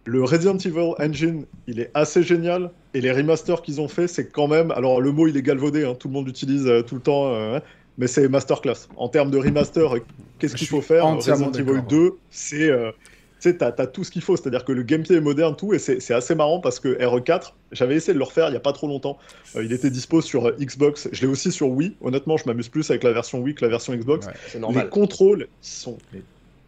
le 0.05 0.23
Resident 0.23 0.57
Evil 0.57 0.93
Engine, 0.99 1.45
il 1.67 1.79
est 1.79 1.91
assez 1.93 2.23
génial. 2.23 2.71
Et 2.93 3.01
les 3.01 3.11
remasters 3.11 3.61
qu'ils 3.61 3.79
ont 3.79 3.87
fait, 3.87 4.07
c'est 4.07 4.29
quand 4.29 4.47
même. 4.47 4.71
Alors 4.71 4.99
le 4.99 5.11
mot 5.11 5.27
il 5.27 5.37
est 5.37 5.41
galvaudé, 5.41 5.85
hein, 5.85 5.95
tout 5.95 6.07
le 6.07 6.13
monde 6.13 6.27
l'utilise 6.27 6.67
euh, 6.67 6.81
tout 6.81 6.95
le 6.95 7.01
temps. 7.01 7.33
euh, 7.33 7.59
mais 7.97 8.07
c'est 8.07 8.27
masterclass. 8.27 8.87
En 8.97 9.09
termes 9.09 9.31
de 9.31 9.37
remaster, 9.37 9.95
euh, 9.95 9.99
qu'est-ce 10.39 10.55
qu'il 10.55 10.67
faut 10.67 10.81
faire? 10.81 11.05
Resident 11.05 11.51
Evil 11.51 11.65
d'accord. 11.65 11.83
2, 11.83 12.13
c'est. 12.29 12.69
euh, 12.69 12.91
tu 13.41 13.49
sais, 13.49 13.57
t'as, 13.57 13.71
t'as 13.71 13.87
tout 13.87 14.03
ce 14.03 14.11
qu'il 14.11 14.21
faut, 14.21 14.37
c'est-à-dire 14.37 14.63
que 14.65 14.71
le 14.71 14.83
gameplay 14.83 15.15
est 15.15 15.21
moderne, 15.21 15.55
tout, 15.55 15.73
et 15.73 15.79
c'est, 15.79 16.13
assez 16.13 16.35
marrant 16.35 16.59
parce 16.59 16.79
que 16.79 16.89
RE4, 16.89 17.53
j'avais 17.71 17.95
essayé 17.95 18.13
de 18.13 18.19
le 18.19 18.23
refaire 18.23 18.49
il 18.49 18.53
y 18.53 18.55
a 18.55 18.59
pas 18.59 18.71
trop 18.71 18.87
longtemps. 18.87 19.17
Euh, 19.55 19.63
il 19.63 19.73
était 19.73 19.89
dispo 19.89 20.21
sur 20.21 20.49
euh, 20.49 20.55
Xbox, 20.59 21.09
je 21.11 21.21
l'ai 21.21 21.27
aussi 21.27 21.51
sur 21.51 21.67
Wii. 21.69 21.95
Honnêtement, 22.01 22.37
je 22.37 22.45
m'amuse 22.45 22.69
plus 22.69 22.87
avec 22.91 23.01
la 23.01 23.11
version 23.13 23.39
Wii 23.39 23.55
que 23.55 23.65
la 23.65 23.71
version 23.71 23.95
Xbox. 23.95 24.27
Ouais. 24.27 24.73
Les 24.75 24.87
contrôles 24.89 25.47
ils 25.63 25.67
sont 25.67 25.97
mais, 26.13 26.21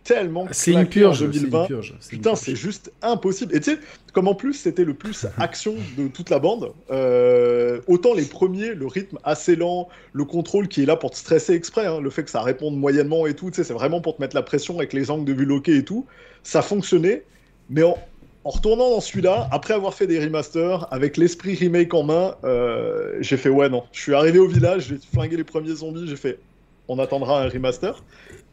tellement 0.04 0.48
C'est 0.52 0.72
une 0.72 0.88
purge. 0.88 1.20
c'est 1.20 1.26
une 1.26 1.32
2020. 1.32 1.66
purge, 1.66 1.96
c'est 2.00 2.14
une 2.14 2.20
Putain, 2.20 2.36
c'est 2.36 2.56
juste 2.56 2.92
impossible. 3.02 3.56
Et 3.56 3.60
tu 3.60 3.72
sais, 3.72 3.80
comme 4.12 4.28
en 4.28 4.36
plus 4.36 4.54
c'était 4.54 4.84
le 4.84 4.94
plus 4.94 5.26
action 5.38 5.76
de 5.98 6.08
toute 6.08 6.30
la 6.30 6.40
bande, 6.40 6.74
euh, 6.92 7.82
autant 7.88 8.14
les 8.14 8.26
premiers, 8.26 8.74
le 8.74 8.88
rythme 8.88 9.18
assez 9.24 9.56
lent, 9.56 9.90
le 10.14 10.26
contrôle 10.26 10.68
qui 10.68 10.84
est 10.84 10.86
là 10.86 10.96
pour 10.96 11.12
te 11.12 11.18
stresser 11.18 11.54
exprès, 11.54 11.86
hein, 11.86 12.00
le 12.02 12.10
fait 12.10 12.24
que 12.24 12.32
ça 12.32 12.42
réponde 12.42 12.78
moyennement 12.78 13.26
et 13.28 13.36
tout, 13.36 13.50
tu 13.50 13.58
sais, 13.58 13.64
c'est 13.64 13.74
vraiment 13.74 14.02
pour 14.02 14.18
te 14.18 14.22
mettre 14.22 14.36
la 14.36 14.44
pression 14.44 14.78
avec 14.78 14.94
les 14.94 15.10
angles 15.10 15.26
de 15.26 15.34
vue 15.34 15.46
loqués 15.46 15.78
et 15.78 15.86
tout. 15.86 16.06
Ça 16.44 16.62
fonctionnait, 16.62 17.24
mais 17.70 17.84
en, 17.84 17.98
en 18.44 18.50
retournant 18.50 18.90
dans 18.90 19.02
celui-là, 19.02 19.48
après 19.52 19.74
avoir 19.74 19.94
fait 19.94 20.08
des 20.08 20.20
remasters, 20.20 20.88
avec 20.92 21.16
l'esprit 21.18 21.56
remake 21.56 21.94
en 21.94 22.04
main, 22.04 22.36
euh, 22.44 23.14
j'ai 23.22 23.38
fait 23.38 23.50
ouais, 23.50 23.70
non. 23.70 23.84
Je 23.94 24.02
suis 24.02 24.14
arrivé 24.14 24.40
au 24.40 24.48
village, 24.48 24.88
j'ai 24.90 24.98
flingué 25.14 25.38
les 25.38 25.46
premiers 25.46 25.76
zombies, 25.76 26.08
j'ai 26.08 26.18
fait 26.18 26.40
on 26.88 27.00
attendra 27.00 27.42
un 27.42 27.50
remaster. 27.50 28.04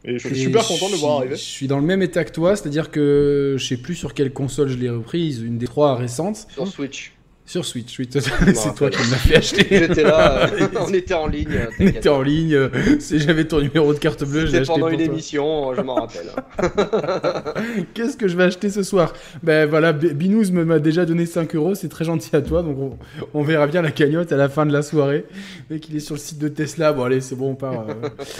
Et 0.03 0.17
je 0.17 0.27
suis 0.27 0.37
Et 0.37 0.43
super 0.43 0.65
content 0.65 0.87
de 0.87 0.93
le 0.93 0.97
voir 0.97 1.17
arriver. 1.17 1.35
Je 1.35 1.41
suis 1.41 1.67
dans 1.67 1.77
le 1.77 1.85
même 1.85 2.01
état 2.01 2.23
que 2.23 2.31
toi, 2.31 2.55
c'est-à-dire 2.55 2.89
que 2.89 3.55
je 3.57 3.65
sais 3.65 3.77
plus 3.77 3.95
sur 3.95 4.13
quelle 4.13 4.33
console 4.33 4.69
je 4.69 4.77
l'ai 4.77 4.89
reprise, 4.89 5.41
une 5.41 5.57
des 5.57 5.67
trois 5.67 5.95
récentes. 5.95 6.47
Sur 6.51 6.67
Switch. 6.67 7.13
Sur 7.51 7.65
Switch, 7.65 7.99
oui. 7.99 8.07
c'est 8.09 8.75
toi 8.75 8.89
qui 8.89 8.97
me 9.05 9.11
l'as 9.11 9.17
fait 9.17 9.35
acheter. 9.35 9.65
J'étais 9.69 10.03
là, 10.03 10.49
euh, 10.53 10.67
on 10.79 10.93
était 10.93 11.13
en 11.13 11.27
ligne. 11.27 11.49
euh, 11.51 11.65
On 11.81 11.85
était 11.85 12.07
en 12.07 12.21
ligne, 12.21 12.53
euh, 12.53 12.69
si 12.99 13.19
j'avais 13.19 13.43
ton 13.43 13.59
numéro 13.59 13.93
de 13.93 13.99
carte 13.99 14.23
bleue, 14.23 14.45
C'était 14.45 14.59
acheté 14.59 14.67
pendant 14.71 14.85
pour 14.85 14.89
une 14.97 15.03
toi. 15.03 15.13
émission, 15.13 15.73
je 15.75 15.81
m'en 15.81 15.95
rappelle. 15.95 16.27
Qu'est-ce 17.93 18.15
que 18.15 18.29
je 18.29 18.37
vais 18.37 18.45
acheter 18.45 18.69
ce 18.69 18.83
soir? 18.83 19.11
Ben 19.43 19.67
voilà, 19.69 19.91
Binous 19.91 20.49
m'a 20.53 20.79
déjà 20.79 21.03
donné 21.05 21.25
5 21.25 21.53
euros, 21.55 21.75
c'est 21.75 21.89
très 21.89 22.05
gentil 22.05 22.33
à 22.37 22.41
toi, 22.41 22.63
donc 22.63 22.77
on, 22.79 22.97
on 23.33 23.43
verra 23.43 23.67
bien 23.67 23.81
la 23.81 23.91
cagnotte 23.91 24.31
à 24.31 24.37
la 24.37 24.47
fin 24.47 24.65
de 24.65 24.71
la 24.71 24.81
soirée. 24.81 25.25
Le 25.69 25.75
Mec, 25.75 25.89
il 25.89 25.97
est 25.97 25.99
sur 25.99 26.15
le 26.15 26.21
site 26.21 26.39
de 26.39 26.47
Tesla, 26.47 26.93
bon 26.93 27.03
allez, 27.03 27.19
c'est 27.19 27.35
bon, 27.35 27.49
on 27.51 27.55
part. 27.55 27.85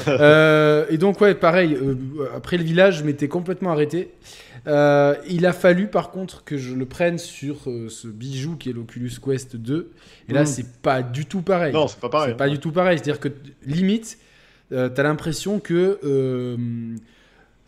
euh. 0.08 0.86
Et 0.90 0.98
donc 0.98 1.20
ouais, 1.20 1.36
pareil, 1.36 1.78
après 2.34 2.56
le 2.56 2.64
village, 2.64 3.00
je 3.00 3.04
m'étais 3.04 3.28
complètement 3.28 3.72
arrêté. 3.72 4.12
Euh, 4.68 5.16
il 5.28 5.46
a 5.48 5.54
fallu 5.54 5.88
par 5.88 6.12
contre 6.12 6.44
que 6.44 6.58
je 6.58 6.76
le 6.76 6.86
prenne 6.86 7.18
sur 7.18 7.68
euh, 7.70 7.90
ce 7.90 8.08
bijou 8.08 8.56
qui 8.58 8.70
est 8.70 8.74
l'Oculus 8.74 9.12
Quest 9.24 9.56
2. 9.56 9.92
Et 10.30 10.34
là, 10.34 10.44
Mm. 10.44 10.46
c'est 10.46 10.72
pas 10.82 11.02
du 11.02 11.26
tout 11.26 11.42
pareil. 11.42 11.74
Non, 11.74 11.88
c'est 11.88 12.00
pas 12.00 12.10
pareil. 12.10 12.32
C'est 12.34 12.38
pas 12.38 12.50
du 12.50 12.60
tout 12.60 12.72
pareil. 12.72 12.98
C'est-à-dire 13.00 13.20
que 13.20 13.30
limite, 13.66 14.20
euh, 14.72 14.88
t'as 14.90 15.04
l'impression 15.04 15.60
que 15.60 16.00
euh, 16.04 16.58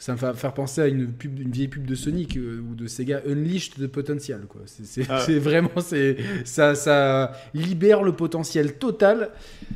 ça 0.06 0.12
me 0.12 0.18
fait 0.18 0.34
faire 0.34 0.54
penser 0.54 0.82
à 0.82 0.88
une, 0.88 1.08
pub, 1.08 1.40
une 1.40 1.52
vieille 1.52 1.70
pub 1.70 1.86
de 1.86 1.96
Sonic 1.96 2.36
euh, 2.36 2.60
ou 2.70 2.76
de 2.76 2.88
Sega 2.88 3.22
Unleashed 3.26 3.80
de 3.80 3.88
potentiel. 3.88 4.42
Quoi. 4.50 4.62
C'est, 4.66 4.86
c'est- 4.86 5.06
Ah. 5.10 5.22
c'est 5.26 5.40
vraiment 5.40 5.70
c'est, 5.80 6.18
ça, 6.44 6.76
ça 6.76 7.32
libère 7.54 8.04
le 8.04 8.12
potentiel 8.14 8.74
total. 8.74 9.30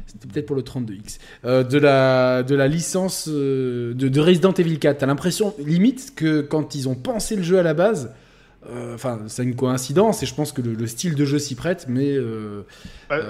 C'était 0.06 0.28
peut-être 0.28 0.46
pour 0.46 0.58
le 0.58 0.64
32X 0.64 1.20
euh, 1.46 1.64
de 1.64 1.78
la 1.78 2.44
de 2.44 2.56
la 2.56 2.68
licence 2.68 3.30
euh, 3.30 3.94
de, 3.94 4.10
de 4.10 4.20
Resident 4.20 4.52
Evil 4.54 4.80
4. 4.80 4.98
T'as 4.98 5.06
l'impression 5.06 5.54
limite 5.60 6.14
que 6.16 6.42
quand 6.42 6.76
ils 6.76 6.90
ont 6.90 6.96
pensé 6.96 7.38
le 7.38 7.44
jeu 7.44 7.58
à 7.58 7.64
la 7.64 7.74
base. 7.74 8.12
euh, 8.70 8.96
Enfin, 8.96 9.22
c'est 9.28 9.44
une 9.44 9.56
coïncidence 9.56 10.24
et 10.24 10.26
je 10.26 10.36
pense 10.36 10.52
que 10.52 10.62
le, 10.62 10.74
le 10.74 10.88
style 10.88 11.16
de 11.16 11.24
jeu 11.24 11.40
s'y 11.40 11.56
prête, 11.56 11.86
mais 11.88 12.18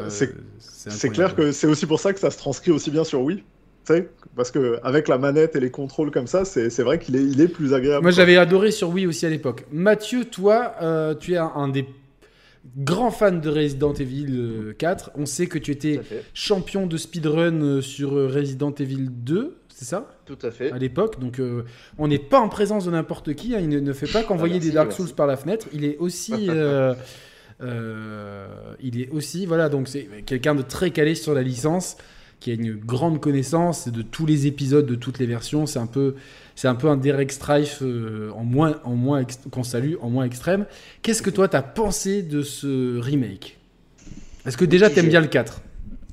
c'est 0.10 1.10
clair 1.10 1.36
que 1.36 1.52
c'est 1.52 1.68
aussi 1.68 1.86
pour 1.86 2.00
ça 2.00 2.12
que 2.14 2.20
ça 2.20 2.32
se 2.32 2.38
transcrit 2.40 2.72
aussi 2.72 2.90
bien 2.90 3.04
sur 3.04 3.22
Wii. 3.22 3.44
Parce 4.36 4.52
que 4.52 4.80
avec 4.84 5.08
la 5.08 5.18
manette 5.18 5.56
et 5.56 5.60
les 5.60 5.72
contrôles 5.72 6.12
comme 6.12 6.28
ça, 6.28 6.46
c'est 6.46 6.70
c'est 6.70 6.84
vrai 6.84 7.00
qu'il 7.00 7.16
est, 7.16 7.24
il 7.24 7.42
est 7.42 7.48
plus 7.48 7.74
agréable. 7.74 8.04
Moi, 8.04 8.12
j'avais 8.12 8.38
adoré 8.38 8.72
sur 8.72 8.90
Wii 8.90 9.08
aussi 9.08 9.26
à 9.26 9.30
l'époque. 9.30 9.66
Mathieu, 9.72 10.26
toi, 10.26 10.76
euh, 10.82 11.16
tu 11.16 11.34
es 11.34 11.38
un, 11.38 11.52
un 11.56 11.68
des 11.70 11.86
grands 12.78 13.12
fans 13.12 13.32
de 13.32 13.50
Resident 13.50 13.94
Evil 13.94 14.28
euh, 14.30 14.74
4. 14.78 15.12
On 15.16 15.26
sait 15.26 15.48
que 15.48 15.58
tu 15.58 15.72
étais 15.72 16.02
champion 16.34 16.86
de 16.86 16.98
speedrun 16.98 17.62
euh, 17.62 17.82
sur 17.82 18.16
euh, 18.18 18.28
Resident 18.28 18.74
Evil 18.78 19.08
2, 19.10 19.56
c'est 19.74 19.86
ça? 19.86 20.08
Tout 20.26 20.38
à 20.42 20.52
fait. 20.52 20.72
À 20.72 20.78
l'époque. 20.78 21.20
Donc, 21.20 21.40
euh, 21.40 21.64
on 21.98 22.08
n'est 22.08 22.20
pas 22.20 22.40
en 22.40 22.50
présence 22.50 22.86
de 22.86 22.92
n'importe 22.92 23.34
qui. 23.36 23.56
hein. 23.56 23.60
Il 23.62 23.70
ne, 23.70 23.80
ne 23.80 23.94
fait 23.94 24.12
pas 24.12 24.24
qu'envoyer 24.24 24.56
Ah, 24.58 24.60
des 24.66 24.72
Dark 24.72 24.88
merci. 24.90 25.02
Souls 25.04 25.16
par 25.16 25.28
la 25.28 25.38
fenêtre. 25.38 25.68
Il 25.74 25.86
est 25.86 25.98
aussi. 25.98 26.34
euh, 26.50 26.94
euh, 27.62 28.48
il 28.82 29.02
est 29.02 29.10
aussi. 29.10 29.46
Voilà, 29.46 29.70
donc 29.70 29.88
c'est 29.88 30.08
quelqu'un 30.26 30.56
de 30.56 30.62
très 30.62 30.92
calé 30.92 31.16
sur 31.16 31.34
la 31.34 31.42
licence 31.42 31.98
qui 32.40 32.52
a 32.52 32.54
une 32.54 32.76
grande 32.76 33.20
connaissance 33.20 33.88
de 33.88 34.02
tous 34.02 34.26
les 34.26 34.48
épisodes, 34.48 34.86
de 34.86 34.96
toutes 34.96 35.20
les 35.20 35.26
versions. 35.26 35.66
C'est 35.66 35.80
un 35.80 35.88
peu, 35.88 36.16
c'est 36.56 36.68
un 36.68 36.76
peu 36.76 36.88
un 36.88 36.98
Derek 36.98 37.32
Strife 37.32 37.80
euh, 37.82 38.32
en 38.36 38.44
moins, 38.44 38.80
en 38.84 38.96
moins 38.96 39.24
qu'on 39.52 39.64
salue, 39.64 39.96
en 40.02 40.10
moins 40.10 40.26
extrême. 40.26 40.66
Qu'est-ce 41.02 41.22
que 41.22 41.30
toi 41.30 41.48
t'as 41.48 41.64
pensé 41.64 42.22
de 42.22 42.42
ce 42.42 43.00
remake? 43.00 43.58
Est-ce 44.46 44.58
que 44.58 44.66
déjà 44.66 44.90
t'aimes 44.90 45.10
bien 45.10 45.22
le 45.22 45.28
4 45.28 45.62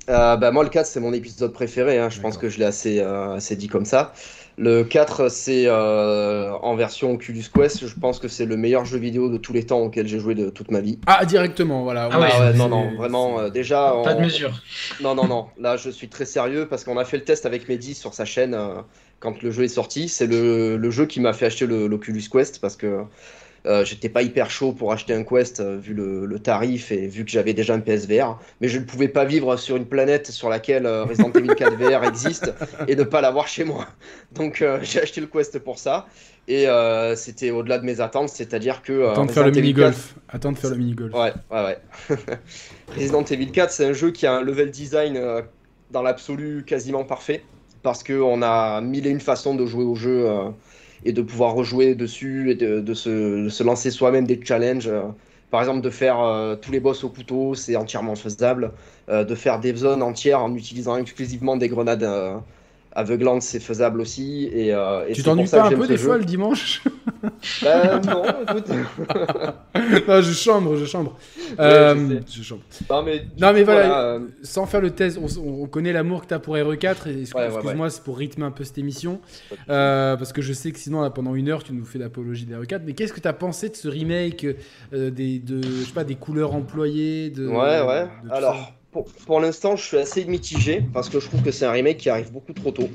bah, 0.08 0.50
Moi, 0.50 0.64
le 0.64 0.70
4, 0.70 0.86
c'est 0.86 1.00
mon 1.00 1.12
épisode 1.12 1.52
préféré. 1.52 1.98
Hein. 1.98 2.10
Je 2.10 2.20
pense 2.20 2.36
que 2.36 2.48
je 2.48 2.58
l'ai 2.58 2.64
assez, 2.64 3.00
assez 3.00 3.54
dit 3.54 3.68
comme 3.68 3.84
ça. 3.84 4.12
Le 4.56 4.84
4, 4.84 5.28
c'est 5.30 5.64
euh, 5.66 6.52
en 6.62 6.76
version 6.76 7.12
Oculus 7.12 7.44
Quest. 7.52 7.86
Je 7.86 7.94
pense 7.98 8.20
que 8.20 8.28
c'est 8.28 8.44
le 8.44 8.56
meilleur 8.56 8.84
jeu 8.84 8.98
vidéo 8.98 9.28
de 9.28 9.36
tous 9.36 9.52
les 9.52 9.64
temps 9.64 9.80
auquel 9.80 10.06
j'ai 10.06 10.20
joué 10.20 10.34
de 10.34 10.48
toute 10.48 10.70
ma 10.70 10.80
vie. 10.80 10.98
Ah, 11.06 11.24
directement, 11.24 11.82
voilà. 11.82 12.08
Ah 12.12 12.20
ouais, 12.20 12.52
non, 12.54 12.68
non, 12.68 12.94
vraiment, 12.94 13.40
euh, 13.40 13.50
déjà. 13.50 13.94
Pas 14.04 14.14
de 14.14 14.20
mesure. 14.20 14.52
Non, 15.00 15.14
non, 15.14 15.26
non. 15.26 15.46
Là, 15.58 15.76
je 15.76 15.90
suis 15.90 16.08
très 16.08 16.24
sérieux 16.24 16.66
parce 16.68 16.84
qu'on 16.84 16.98
a 16.98 17.04
fait 17.04 17.16
le 17.16 17.24
test 17.24 17.46
avec 17.46 17.68
Mehdi 17.68 17.94
sur 17.94 18.14
sa 18.14 18.24
chaîne 18.24 18.54
euh, 18.54 18.76
quand 19.18 19.42
le 19.42 19.50
jeu 19.50 19.64
est 19.64 19.68
sorti. 19.68 20.08
C'est 20.08 20.26
le, 20.26 20.76
le, 20.76 20.90
jeu 20.90 21.06
qui 21.06 21.20
m'a 21.20 21.32
fait 21.32 21.46
acheter 21.46 21.66
l'Oculus 21.66 22.24
Quest 22.30 22.60
parce 22.60 22.76
que 22.76 23.02
euh, 23.66 23.82
j'étais 23.82 24.10
pas 24.10 24.20
hyper 24.20 24.50
chaud 24.50 24.72
pour 24.72 24.92
acheter 24.92 25.14
un 25.14 25.24
Quest 25.24 25.60
euh, 25.60 25.78
vu 25.78 25.94
le, 25.94 26.38
tarif 26.38 26.92
et 26.92 27.06
vu 27.06 27.24
que 27.24 27.30
j'avais 27.30 27.54
déjà 27.54 27.72
un 27.72 27.80
PSVR, 27.80 28.38
mais 28.60 28.68
je 28.68 28.78
ne 28.78 28.84
pouvais 28.84 29.08
pas 29.08 29.24
vivre 29.24 29.56
sur 29.56 29.76
une 29.76 29.86
planète 29.86 30.30
sur 30.30 30.50
laquelle 30.50 30.84
euh, 30.84 31.04
Resident 31.04 31.32
Evil 31.32 31.54
4 31.56 31.76
VR 31.76 32.04
existe 32.08 32.52
et 32.88 32.94
ne 32.94 33.04
pas 33.04 33.22
l'avoir 33.22 33.48
chez 33.48 33.64
moi. 33.64 33.86
Donc 34.32 34.62
j'ai 34.82 35.00
acheté 35.00 35.22
le 35.22 35.26
Quest 35.26 35.58
pour 35.60 35.78
ça 35.78 36.06
et 36.46 36.66
c'était 37.16 37.50
au-delà 37.50 37.78
de 37.78 37.86
mes 37.86 38.00
attentes, 38.00 38.28
c'est-à-dire 38.28 38.82
que 38.82 39.08
attends 39.08 39.24
de 39.24 39.30
faire 39.30 39.46
le 39.46 39.52
mini 39.52 39.72
golf, 39.72 40.14
attends 40.28 40.52
de 40.52 40.58
faire 40.58 40.70
le 40.70 40.76
mini 40.76 40.92
golf. 40.94 41.14
Ouais, 41.14 41.32
ouais, 41.50 41.64
ouais. 42.10 42.16
Resident 42.96 43.24
Evil 43.24 43.50
4, 43.50 43.70
c'est 43.70 43.86
un 43.86 43.94
jeu 43.94 44.10
qui 44.10 44.26
a 44.26 44.34
un 44.34 44.42
level 44.42 44.70
design 44.70 45.18
dans 45.90 46.02
l'absolu 46.02 46.64
quasiment 46.66 47.04
parfait 47.04 47.42
parce 47.82 48.04
qu'on 48.04 48.42
a 48.42 48.82
mille 48.82 49.06
et 49.06 49.10
une 49.10 49.20
façons 49.20 49.54
de 49.54 49.64
jouer 49.64 49.84
au 49.84 49.94
jeu 49.94 50.28
et 51.04 51.12
de 51.12 51.22
pouvoir 51.22 51.54
rejouer 51.54 51.94
dessus 51.94 52.50
et 52.50 52.54
de, 52.54 52.94
se, 52.94 53.62
lancer 53.62 53.90
soi-même 53.90 54.26
des 54.26 54.40
challenges. 54.42 54.88
Euh, 54.88 55.02
par 55.50 55.60
exemple, 55.60 55.82
de 55.82 55.90
faire 55.90 56.20
euh, 56.20 56.56
tous 56.56 56.72
les 56.72 56.80
boss 56.80 57.04
au 57.04 57.10
couteau, 57.10 57.54
c'est 57.54 57.76
entièrement 57.76 58.16
faisable. 58.16 58.72
Euh, 59.08 59.24
de 59.24 59.34
faire 59.34 59.60
des 59.60 59.74
zones 59.76 60.02
entières 60.02 60.42
en 60.42 60.54
utilisant 60.54 60.96
exclusivement 60.96 61.56
des 61.56 61.68
grenades 61.68 62.08
aveuglante, 62.94 63.42
c'est 63.42 63.60
faisable 63.60 64.00
aussi. 64.00 64.48
Et, 64.52 64.72
euh, 64.72 65.12
tu 65.12 65.22
t'ennuies 65.22 65.48
pas 65.48 65.66
un 65.66 65.72
peu 65.72 65.86
des 65.86 65.96
fois 65.96 66.18
le 66.18 66.24
dimanche? 66.24 66.82
Ben, 67.62 68.02
Non, 68.06 68.22
écoute. 68.42 68.68
non, 70.08 70.20
je 70.20 70.32
chambre, 70.32 70.76
je 70.76 70.84
chambre. 70.84 71.16
Euh, 71.58 72.20
je, 72.30 72.42
chambre. 72.42 72.60
Non, 72.90 73.02
mais, 73.02 73.24
non, 73.40 73.52
mais 73.54 73.62
voilà, 73.62 74.00
euh, 74.02 74.20
sans 74.42 74.66
faire 74.66 74.82
le 74.82 74.90
test, 74.90 75.18
on, 75.18 75.66
connaît 75.66 75.94
l'amour 75.94 76.22
que 76.22 76.26
tu 76.26 76.34
as 76.34 76.38
pour 76.38 76.54
RE4. 76.54 77.22
Excuse-moi, 77.22 77.88
c'est 77.88 78.02
pour 78.02 78.18
rythmer 78.18 78.44
un 78.44 78.50
peu 78.50 78.62
cette 78.64 78.76
émission. 78.76 79.20
parce 79.66 80.34
que 80.34 80.42
je 80.42 80.52
sais 80.52 80.70
que 80.70 80.78
sinon, 80.78 81.00
là, 81.00 81.08
pendant 81.08 81.34
une 81.34 81.48
heure, 81.48 81.64
tu 81.64 81.72
nous 81.72 81.86
fais 81.86 81.98
l'apologie 81.98 82.44
de 82.44 82.54
RE4. 82.54 82.82
Mais 82.84 82.92
qu'est-ce 82.92 83.14
que 83.14 83.20
tu 83.20 83.28
as 83.28 83.32
pensé 83.32 83.70
de 83.70 83.76
ce 83.76 83.88
remake 83.88 84.46
des, 84.92 85.38
de, 85.38 85.62
je 85.62 85.84
sais 85.86 85.94
pas, 85.94 86.04
des 86.04 86.16
couleurs 86.16 86.54
employées 86.54 87.30
de, 87.30 87.46
Ouais, 87.48 87.80
ouais. 87.80 88.06
Alors 88.30 88.74
pour, 89.26 89.40
l'instant, 89.40 89.76
je 89.76 89.84
suis 89.84 89.96
assez 89.96 90.24
mitigé 90.24 90.82
parce 90.92 91.08
que 91.08 91.18
je 91.18 91.26
trouve 91.26 91.42
que 91.42 91.50
c'est 91.50 91.64
un 91.64 91.72
remake 91.72 91.96
qui 91.96 92.10
arrive 92.10 92.30
beaucoup 92.30 92.52
trop 92.52 92.70
tôt. 92.70 92.88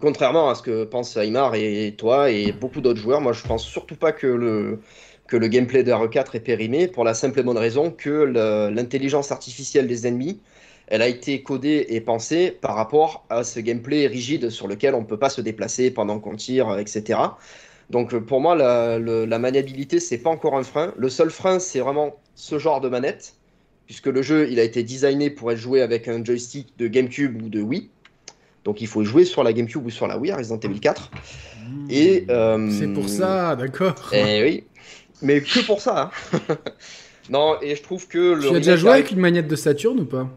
Contrairement 0.00 0.50
à 0.50 0.56
ce 0.56 0.62
que 0.62 0.84
pensent 0.84 1.16
Aymar 1.16 1.54
et 1.54 1.94
toi 1.96 2.30
et 2.30 2.50
beaucoup 2.50 2.80
d'autres 2.80 3.00
joueurs, 3.00 3.20
moi 3.20 3.32
je 3.32 3.42
pense 3.44 3.64
surtout 3.64 3.94
pas 3.94 4.10
que 4.10 4.26
le, 4.26 4.80
que 5.28 5.36
le 5.36 5.46
gameplay 5.46 5.84
de 5.84 5.92
RE4 5.92 6.34
est 6.34 6.40
périmé 6.40 6.88
pour 6.88 7.04
la 7.04 7.14
simple 7.14 7.38
et 7.38 7.42
bonne 7.44 7.58
raison 7.58 7.92
que 7.92 8.70
l'intelligence 8.74 9.30
artificielle 9.30 9.86
des 9.86 10.08
ennemis, 10.08 10.40
elle 10.88 11.00
a 11.00 11.06
été 11.06 11.42
codée 11.42 11.86
et 11.90 12.00
pensée 12.00 12.50
par 12.50 12.74
rapport 12.74 13.24
à 13.30 13.44
ce 13.44 13.60
gameplay 13.60 14.08
rigide 14.08 14.50
sur 14.50 14.66
lequel 14.66 14.96
on 14.96 15.02
ne 15.02 15.06
peut 15.06 15.18
pas 15.18 15.30
se 15.30 15.40
déplacer 15.40 15.92
pendant 15.92 16.18
qu'on 16.18 16.34
tire, 16.34 16.76
etc. 16.78 17.20
Donc 17.90 18.16
pour 18.16 18.40
moi, 18.40 18.56
la, 18.56 18.98
la 18.98 19.38
maniabilité, 19.38 20.00
c'est 20.00 20.18
pas 20.18 20.30
encore 20.30 20.56
un 20.56 20.64
frein. 20.64 20.92
Le 20.96 21.08
seul 21.08 21.30
frein, 21.30 21.60
c'est 21.60 21.80
vraiment 21.80 22.16
ce 22.34 22.58
genre 22.58 22.80
de 22.80 22.88
manette 22.88 23.36
puisque 23.86 24.06
le 24.06 24.22
jeu 24.22 24.48
il 24.50 24.58
a 24.58 24.62
été 24.62 24.82
designé 24.82 25.30
pour 25.30 25.52
être 25.52 25.58
joué 25.58 25.82
avec 25.82 26.08
un 26.08 26.24
joystick 26.24 26.76
de 26.78 26.86
GameCube 26.86 27.42
ou 27.42 27.48
de 27.48 27.60
Wii. 27.60 27.90
Donc 28.64 28.80
il 28.80 28.86
faut 28.86 29.04
jouer 29.04 29.24
sur 29.24 29.42
la 29.42 29.52
GameCube 29.52 29.84
ou 29.84 29.90
sur 29.90 30.06
la 30.06 30.18
Wii, 30.18 30.32
Resident 30.32 30.58
Evil 30.58 30.80
4. 30.80 31.10
Mmh. 31.10 31.86
Et 31.90 32.24
euh, 32.30 32.70
c'est 32.70 32.88
pour 32.88 33.08
ça, 33.08 33.56
d'accord. 33.56 34.10
Eh 34.12 34.42
oui, 34.42 34.64
mais 35.22 35.40
que 35.40 35.64
pour 35.66 35.80
ça. 35.80 36.10
Hein. 36.32 36.56
non, 37.30 37.56
et 37.60 37.76
je 37.76 37.82
trouve 37.82 38.08
que 38.08 38.34
le. 38.34 38.48
Tu 38.48 38.56
as 38.56 38.58
déjà 38.58 38.76
joué 38.76 38.90
avec 38.90 39.10
une 39.10 39.20
manette 39.20 39.48
de 39.48 39.56
Saturn 39.56 40.00
ou 40.00 40.06
pas? 40.06 40.28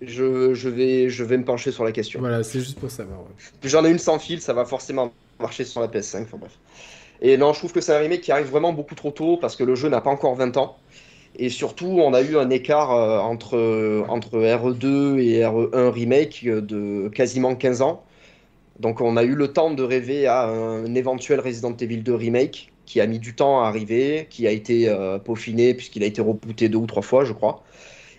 Je, 0.00 0.54
je, 0.54 0.68
vais, 0.68 1.08
je 1.08 1.24
vais 1.24 1.36
me 1.36 1.44
pencher 1.44 1.72
sur 1.72 1.84
la 1.84 1.90
question. 1.90 2.20
Voilà, 2.20 2.44
c'est 2.44 2.60
juste 2.60 2.78
pour 2.78 2.90
savoir. 2.90 3.20
J'en 3.64 3.84
ai 3.84 3.90
une 3.90 3.98
sans 3.98 4.20
fil, 4.20 4.40
ça 4.40 4.52
va 4.52 4.64
forcément 4.64 5.12
marcher 5.40 5.64
sur 5.64 5.80
la 5.80 5.88
PS5. 5.88 6.22
Enfin 6.22 6.36
bref. 6.38 6.52
Et 7.20 7.36
non, 7.36 7.52
je 7.52 7.58
trouve 7.58 7.72
que 7.72 7.80
c'est 7.80 7.94
un 7.94 7.98
remake 7.98 8.20
qui 8.20 8.30
arrive 8.30 8.46
vraiment 8.46 8.72
beaucoup 8.72 8.94
trop 8.94 9.10
tôt 9.10 9.36
parce 9.36 9.56
que 9.56 9.64
le 9.64 9.74
jeu 9.74 9.88
n'a 9.88 10.00
pas 10.00 10.10
encore 10.10 10.36
20 10.36 10.56
ans. 10.56 10.78
Et 11.38 11.50
surtout, 11.50 11.86
on 11.86 12.14
a 12.14 12.20
eu 12.20 12.36
un 12.36 12.50
écart 12.50 12.92
euh, 12.92 13.20
entre, 13.20 14.04
entre 14.08 14.38
RE2 14.38 15.18
et 15.20 15.42
RE1 15.42 15.88
Remake 15.88 16.44
de 16.44 17.08
quasiment 17.08 17.54
15 17.54 17.82
ans. 17.82 18.02
Donc 18.80 19.00
on 19.00 19.16
a 19.16 19.22
eu 19.22 19.34
le 19.34 19.48
temps 19.48 19.72
de 19.72 19.82
rêver 19.82 20.26
à 20.26 20.46
un 20.46 20.94
éventuel 20.94 21.40
Resident 21.40 21.76
Evil 21.76 21.98
2 21.98 22.14
Remake 22.14 22.72
qui 22.86 23.00
a 23.00 23.06
mis 23.06 23.18
du 23.18 23.34
temps 23.34 23.62
à 23.62 23.68
arriver, 23.68 24.26
qui 24.30 24.46
a 24.46 24.50
été 24.50 24.88
euh, 24.88 25.18
peaufiné 25.18 25.74
puisqu'il 25.74 26.02
a 26.02 26.06
été 26.06 26.22
rebooté 26.22 26.68
deux 26.68 26.78
ou 26.78 26.86
trois 26.86 27.02
fois, 27.02 27.24
je 27.24 27.32
crois. 27.32 27.62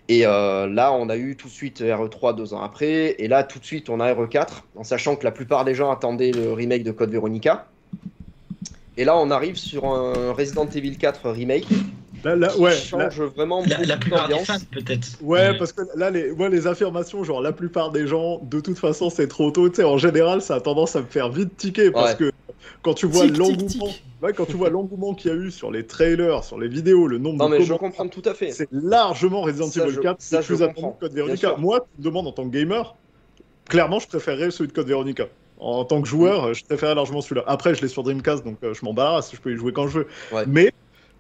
Et 0.08 0.26
euh, 0.26 0.68
là, 0.68 0.94
on 0.94 1.10
a 1.10 1.18
eu 1.18 1.36
tout 1.36 1.48
de 1.48 1.54
suite 1.54 1.82
RE3 1.82 2.36
deux 2.36 2.54
ans 2.54 2.62
après. 2.62 3.16
Et 3.20 3.28
là, 3.28 3.44
tout 3.44 3.60
de 3.60 3.66
suite, 3.66 3.90
on 3.90 4.00
a 4.00 4.12
RE4, 4.12 4.64
en 4.76 4.84
sachant 4.84 5.16
que 5.16 5.24
la 5.24 5.32
plupart 5.32 5.66
des 5.66 5.76
gens 5.76 5.92
attendaient 5.92 6.32
le 6.32 6.54
remake 6.54 6.84
de 6.84 6.92
Code 6.92 7.12
Veronica. 7.12 7.68
Et 8.98 9.06
là, 9.06 9.18
on 9.18 9.30
arrive 9.30 9.56
sur 9.56 9.86
un 9.86 10.34
Resident 10.34 10.68
Evil 10.68 10.98
4 10.98 11.30
Remake 11.30 11.68
Là, 12.24 12.58
ouais, 12.58 12.76
change 12.76 13.22
vraiment 13.22 13.64
la, 13.66 13.98
plupart 13.98 14.28
des 14.28 14.40
fans 14.40 14.58
peut-être. 14.72 15.08
Ouais, 15.22 15.58
parce 15.58 15.72
que 15.72 15.82
là, 15.96 16.10
les, 16.10 16.34
les 16.34 16.68
affirmations, 16.68 17.24
genre 17.24 17.42
la 17.42 17.52
plupart 17.52 17.92
des 17.92 18.08
gens, 18.08 18.40
de 18.44 18.60
toute 18.60 18.78
façon, 18.78 19.10
c'est 19.10 19.28
trop 19.28 19.52
tôt. 19.52 19.70
Tu 19.70 19.78
sais, 19.78 19.84
en 19.84 19.98
général, 19.98 20.42
ça 20.42 20.56
a 20.56 20.62
tendance 20.62 20.96
à 20.96 21.02
me 21.02 21.08
faire 21.08 21.30
vite 21.30 21.56
tiquer 21.58 21.92
parce 21.92 22.16
que 22.16 22.32
quand 22.82 22.94
tu 22.94 23.06
vois 23.06 23.26
l'engouement, 23.26 23.90
quand 24.36 24.46
tu 24.46 24.56
vois 24.56 24.70
l'engouement 24.70 25.14
qu'il 25.14 25.32
y 25.32 25.34
a 25.34 25.38
eu 25.38 25.52
sur 25.52 25.72
les 25.72 25.86
trailers, 25.86 26.44
sur 26.44 26.60
les 26.60 26.68
vidéos, 26.68 27.08
le 27.08 27.18
nombre 27.18 27.38
non, 27.38 27.50
mais 27.50 27.62
je 27.62 27.74
comprends 27.74 28.08
tout 28.08 28.22
à 28.26 28.34
fait. 28.34 28.52
C'est 28.52 28.68
largement 28.72 29.42
Resident 29.42 29.70
Evil 29.70 30.00
4. 30.00 30.18
C'est 30.20 30.46
plus 30.46 30.62
attendu 30.62 30.88
que 30.96 31.06
Code 31.06 31.14
Veronica. 31.14 31.56
Moi, 31.58 31.80
tu 31.80 32.02
me 32.02 32.06
demandes 32.06 32.28
en 32.28 32.32
tant 32.32 32.48
que 32.48 32.56
gamer, 32.56 32.96
clairement, 33.68 34.00
je 34.00 34.08
préférerais 34.08 34.52
celui 34.52 34.70
de 34.70 34.74
Code 34.74 34.88
Veronica. 34.88 35.26
En 35.60 35.84
tant 35.84 36.02
que 36.02 36.08
joueur, 36.08 36.54
je 36.54 36.64
préférais 36.64 36.96
largement 36.96 37.20
celui-là. 37.20 37.44
Après, 37.46 37.76
je 37.76 37.82
l'ai 37.82 37.90
sur 37.90 38.04
Dreamcast, 38.04 38.46
donc 38.46 38.58
euh, 38.64 38.74
je 38.74 38.86
m'embarrasse, 38.86 39.32
je 39.34 39.40
peux 39.40 39.52
y 39.52 39.58
jouer 39.58 39.74
quand 39.74 39.88
je 39.90 40.00
veux. 40.00 40.08
Mais 40.48 40.72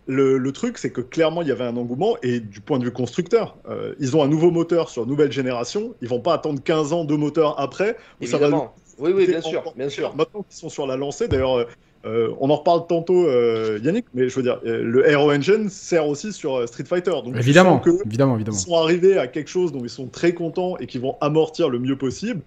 le, 0.10 0.51
truc, 0.51 0.78
c'est 0.78 0.89
que 0.89 1.01
clairement, 1.01 1.42
il 1.42 1.48
y 1.48 1.51
avait 1.51 1.63
un 1.63 1.78
engouement, 1.78 2.18
et 2.24 2.39
du 2.39 2.62
point 2.62 2.80
de 2.80 2.84
vue 2.84 2.92
constructeur, 2.92 3.58
euh, 3.70 3.94
ils 4.00 4.18
ont 4.18 4.24
un 4.24 4.28
nouveau 4.28 4.51
moteur 4.51 4.89
sur 4.89 5.06
nouvelle 5.06 5.32
génération, 5.32 5.94
ils 6.01 6.08
vont 6.08 6.20
pas 6.20 6.34
attendre 6.34 6.62
15 6.62 6.94
ans 6.94 7.06
de 7.06 7.16
moteur 7.16 7.60
après. 7.60 7.96
Évidemment. 8.20 8.74
oui, 8.98 9.12
oui, 9.16 9.28
bien 9.28 9.42
sûr, 9.42 9.74
bien 9.75 9.89
sûr. 9.89 10.16
Maintenant 10.16 10.44
qu'ils 10.44 10.58
sont 10.58 10.70
sur 10.70 10.88
la 10.88 10.98
lancée, 10.98 11.28
d'ailleurs, 11.28 11.68
euh, 12.06 12.34
on 12.39 12.50
en 12.50 12.56
reparle 12.56 12.88
tantôt, 12.88 13.28
euh, 13.28 13.80
Yannick, 13.84 14.06
mais 14.13 14.30
je 14.30 14.36
veux 14.36 14.44
dire, 14.44 14.60
le 14.63 15.08
Aero 15.08 15.32
Engine 15.32 15.70
sert 15.70 16.08
aussi 16.08 16.34
sur 16.34 16.68
Street 16.68 16.86
Fighter. 16.86 17.12
Donc 17.12 17.36
évidemment, 17.36 17.82
évidemment, 18.06 18.36
évidemment. 18.36 18.58
Ils 18.58 18.62
sont 18.62 18.78
arrivés 18.78 19.18
à 19.18 19.28
quelque 19.28 19.50
chose 19.50 19.72
dont 19.72 19.84
ils 19.84 19.89
sont 19.89 20.08
très 20.08 20.34
contents 20.34 20.78
et 20.78 20.88
qui 20.88 20.98
vont 20.98 21.18
amortir 21.22 21.70
le 21.70 21.78
mieux 21.78 21.98
possible 21.98 22.42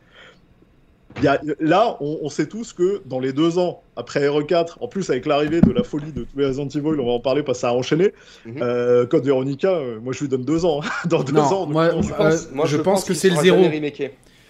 là, 1.61 1.97
on, 2.01 2.29
sait 2.29 2.47
tous 2.47 2.73
que 2.73 3.03
dans 3.07 3.21
les 3.21 3.33
deux 3.33 3.59
ans 3.59 3.83
après 3.97 4.21
RE4, 4.27 4.77
en 4.81 4.89
plus 4.89 5.11
avec 5.11 5.27
l'arrivée 5.27 5.61
de 5.61 5.73
la 5.73 5.83
folie 5.83 6.13
de 6.13 6.25
tous 6.25 6.39
les 6.39 6.47
Resident 6.47 6.69
Evil, 6.69 7.01
on 7.01 7.07
va 7.07 7.13
en 7.13 7.21
parler 7.21 7.43
parce 7.43 7.59
que 7.59 7.63
ça 7.63 7.71
a 7.71 7.73
enchaîné. 7.73 8.13
Mhm. 8.45 8.63
Euh, 8.63 9.07
Code 9.07 9.25
Veronica, 9.25 9.71
euh, 9.71 9.99
moi 10.01 10.13
je 10.13 10.21
lui 10.21 10.29
donne 10.29 10.45
deux 10.45 10.65
ans. 10.65 10.81
dans 11.07 11.23
deux 11.23 11.39
ans, 11.39 11.67
moi, 11.67 11.91
je 12.65 12.77
pense, 12.77 13.05
que 13.05 13.15
c'est 13.15 13.31
le 13.31 13.37
zéro. 13.37 13.63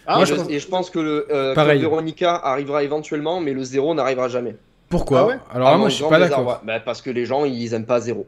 Ah, 0.06 0.16
moi, 0.16 0.24
je 0.24 0.34
Et 0.50 0.58
je 0.58 0.66
pense 0.66 0.90
que 0.90 0.98
le 0.98 1.26
euh, 1.30 1.54
Code 1.54 1.78
Veronica 1.78 2.34
arrivera 2.34 2.82
éventuellement, 2.82 3.40
mais 3.40 3.52
le 3.52 3.62
zéro 3.62 3.94
n'arrivera 3.94 4.28
jamais. 4.28 4.56
Pourquoi 4.88 5.30
ah 5.32 5.54
Alors 5.54 5.78
moi 5.78 5.88
je 5.88 5.94
suis 5.94 6.04
pas 6.04 6.18
d'accord. 6.18 6.60
Bah, 6.64 6.80
parce 6.80 7.00
que 7.00 7.10
les 7.10 7.24
gens 7.24 7.44
ils 7.44 7.72
aiment 7.72 7.86
pas 7.86 8.00
zéro. 8.00 8.26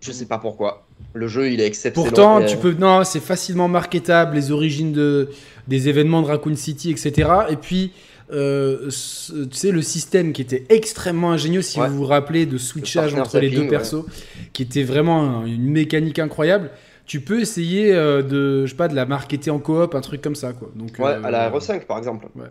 Je 0.00 0.12
sais 0.12 0.26
pas 0.26 0.38
pourquoi. 0.38 0.84
Le 1.12 1.26
jeu, 1.26 1.50
il 1.50 1.60
est 1.60 1.66
exceptionnel. 1.66 2.12
Pourtant, 2.12 2.44
tu 2.44 2.56
peux. 2.56 2.72
Non, 2.72 3.02
c'est 3.04 3.20
facilement 3.20 3.68
marketable, 3.68 4.36
les 4.36 4.52
origines 4.52 4.92
de, 4.92 5.30
des 5.68 5.88
événements 5.88 6.22
de 6.22 6.26
Raccoon 6.26 6.56
City, 6.56 6.90
etc. 6.90 7.30
Et 7.50 7.56
puis, 7.56 7.92
euh, 8.32 8.88
tu 8.88 9.46
sais, 9.52 9.70
le 9.70 9.82
système 9.82 10.32
qui 10.32 10.42
était 10.42 10.64
extrêmement 10.68 11.30
ingénieux, 11.30 11.62
si 11.62 11.78
vous 11.78 11.94
vous 11.94 12.04
rappelez, 12.04 12.46
de 12.46 12.58
switchage 12.58 13.14
entre 13.14 13.38
les 13.38 13.50
deux 13.50 13.68
persos, 13.68 14.04
qui 14.52 14.62
était 14.62 14.82
vraiment 14.82 15.46
une 15.46 15.68
mécanique 15.70 16.18
incroyable. 16.18 16.70
Tu 17.06 17.20
peux 17.20 17.40
essayer 17.40 17.94
euh, 17.94 18.22
de, 18.22 18.66
je 18.66 18.70
sais 18.70 18.76
pas, 18.76 18.88
de 18.88 18.94
la 18.94 19.06
marketer 19.06 19.50
en 19.50 19.58
coop, 19.58 19.94
un 19.94 20.00
truc 20.02 20.20
comme 20.20 20.34
ça, 20.34 20.52
quoi. 20.52 20.70
Donc, 20.74 20.90
ouais, 20.98 21.16
à 21.24 21.30
la 21.30 21.50
RE5 21.50 21.86
par 21.86 21.96
exemple. 21.96 22.26
Ouais. 22.36 22.48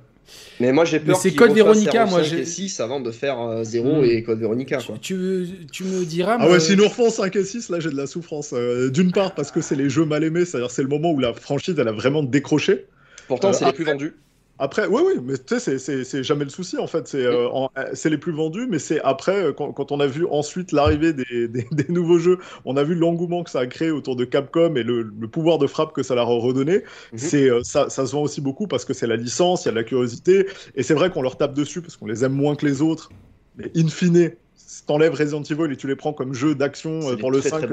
Mais 0.59 0.71
moi 0.71 0.86
j'ai 0.86 1.00
peur 1.00 1.15
c'est 1.15 1.33
Code 1.33 1.51
Veronica, 1.51 2.05
moi 2.05 2.24
j'ai 2.24 2.43
6 2.43 2.79
avant 2.79 3.00
de 3.00 3.12
faire 3.12 3.63
0 3.63 3.88
euh, 3.88 4.01
hmm. 4.01 4.05
et 4.05 4.24
Code 4.24 4.39
Veronica. 4.39 4.79
Quoi. 4.86 4.97
Tu, 5.01 5.47
tu, 5.71 5.83
me 5.83 6.03
diras. 6.03 6.38
Ah 6.39 6.50
ouais, 6.50 6.59
si 6.59 6.75
nous 6.75 6.88
refont 6.88 7.09
5 7.09 7.36
et 7.36 7.43
6, 7.43 7.69
là 7.69 7.79
j'ai 7.79 7.89
de 7.89 7.95
la 7.95 8.07
souffrance. 8.07 8.53
Euh, 8.53 8.89
d'une 8.89 9.12
part 9.12 9.36
parce 9.36 9.51
que 9.51 9.62
c'est 9.62 9.75
les 9.75 9.89
jeux 9.89 10.05
mal 10.05 10.24
aimés, 10.24 10.45
c'est-à-dire 10.45 10.71
c'est 10.71 10.81
le 10.81 10.89
moment 10.89 11.12
où 11.12 11.19
la 11.19 11.33
franchise 11.33 11.75
elle 11.77 11.88
a 11.88 11.91
vraiment 11.91 12.24
décroché. 12.24 12.86
Pourtant, 13.27 13.53
c'est 13.53 13.65
les 13.65 13.74
plus 13.74 13.86
vendus. 13.86 14.13
Après, 14.60 14.88
oui, 14.88 15.03
oui, 15.05 15.13
mais 15.24 15.36
tu 15.38 15.60
sais, 15.60 15.77
c'est 15.77 16.24
jamais 16.24 16.43
le 16.43 16.50
souci 16.50 16.79
en 16.79 16.88
fait. 16.88 17.07
C'est 17.07 17.24
euh, 17.24 17.48
c'est 17.93 18.10
les 18.10 18.17
plus 18.17 18.31
vendus, 18.31 18.65
mais 18.67 18.79
c'est 18.79 19.00
après, 19.01 19.43
euh, 19.43 19.53
quand, 19.53 19.72
quand, 19.72 19.91
on 19.91 20.00
a 20.00 20.07
vu 20.07 20.25
ensuite 20.31 20.72
l'arrivée 20.72 21.13
des, 21.13 21.48
des, 21.48 21.67
des, 21.72 21.86
nouveaux 21.89 22.17
jeux, 22.17 22.39
on 22.65 22.75
a 22.75 22.84
vu 22.84 22.96
l'engouement 22.96 23.43
que 23.43 23.51
ça 23.51 23.60
a 23.60 23.67
créé 23.67 23.91
autour 23.91 24.15
de 24.15 24.25
Capcom 24.25 24.75
et 24.75 24.81
le, 24.81 25.03
le 25.03 25.27
pouvoir 25.27 25.60
de 25.60 25.67
frappe 25.67 25.93
que 25.93 26.01
ça 26.01 26.15
leur 26.15 26.27
a 26.27 26.34
redonné. 26.34 26.84
C'est 27.15 27.50
euh, 27.50 27.62
ça, 27.63 27.89
ça, 27.89 28.07
se 28.07 28.13
vend 28.13 28.22
aussi 28.24 28.41
beaucoup 28.41 28.65
parce 28.65 28.84
que 28.84 28.93
c'est 28.93 29.05
la 29.05 29.15
licence, 29.15 29.65
il 29.65 29.67
y 29.67 29.69
a 29.69 29.72
de 29.74 29.77
la 29.77 29.84
curiosité, 29.84 30.48
et 30.75 30.81
c'est 30.81 30.96
vrai 30.96 31.12
qu'on 31.12 31.22
leur 31.22 31.38
tape 31.38 31.53
dessus 31.53 31.81
parce 31.81 31.96
qu'on 31.96 32.07
les 32.07 32.25
aime 32.25 32.34
moins 32.34 32.55
que 32.55 32.65
les 32.65 32.81
autres. 32.81 33.12
Mais 33.57 33.72
in 33.75 33.88
fine, 33.88 34.31
si 34.55 34.86
t'enlèves 34.86 35.13
Resident 35.13 35.43
Evil 35.43 35.72
et 35.72 35.77
tu 35.77 35.88
les 35.88 35.96
prends 35.96 36.13
comme 36.13 36.34
jeu 36.34 36.55
d'action 36.55 37.15
pour 37.17 37.31
le 37.31 37.41
5 37.41 37.69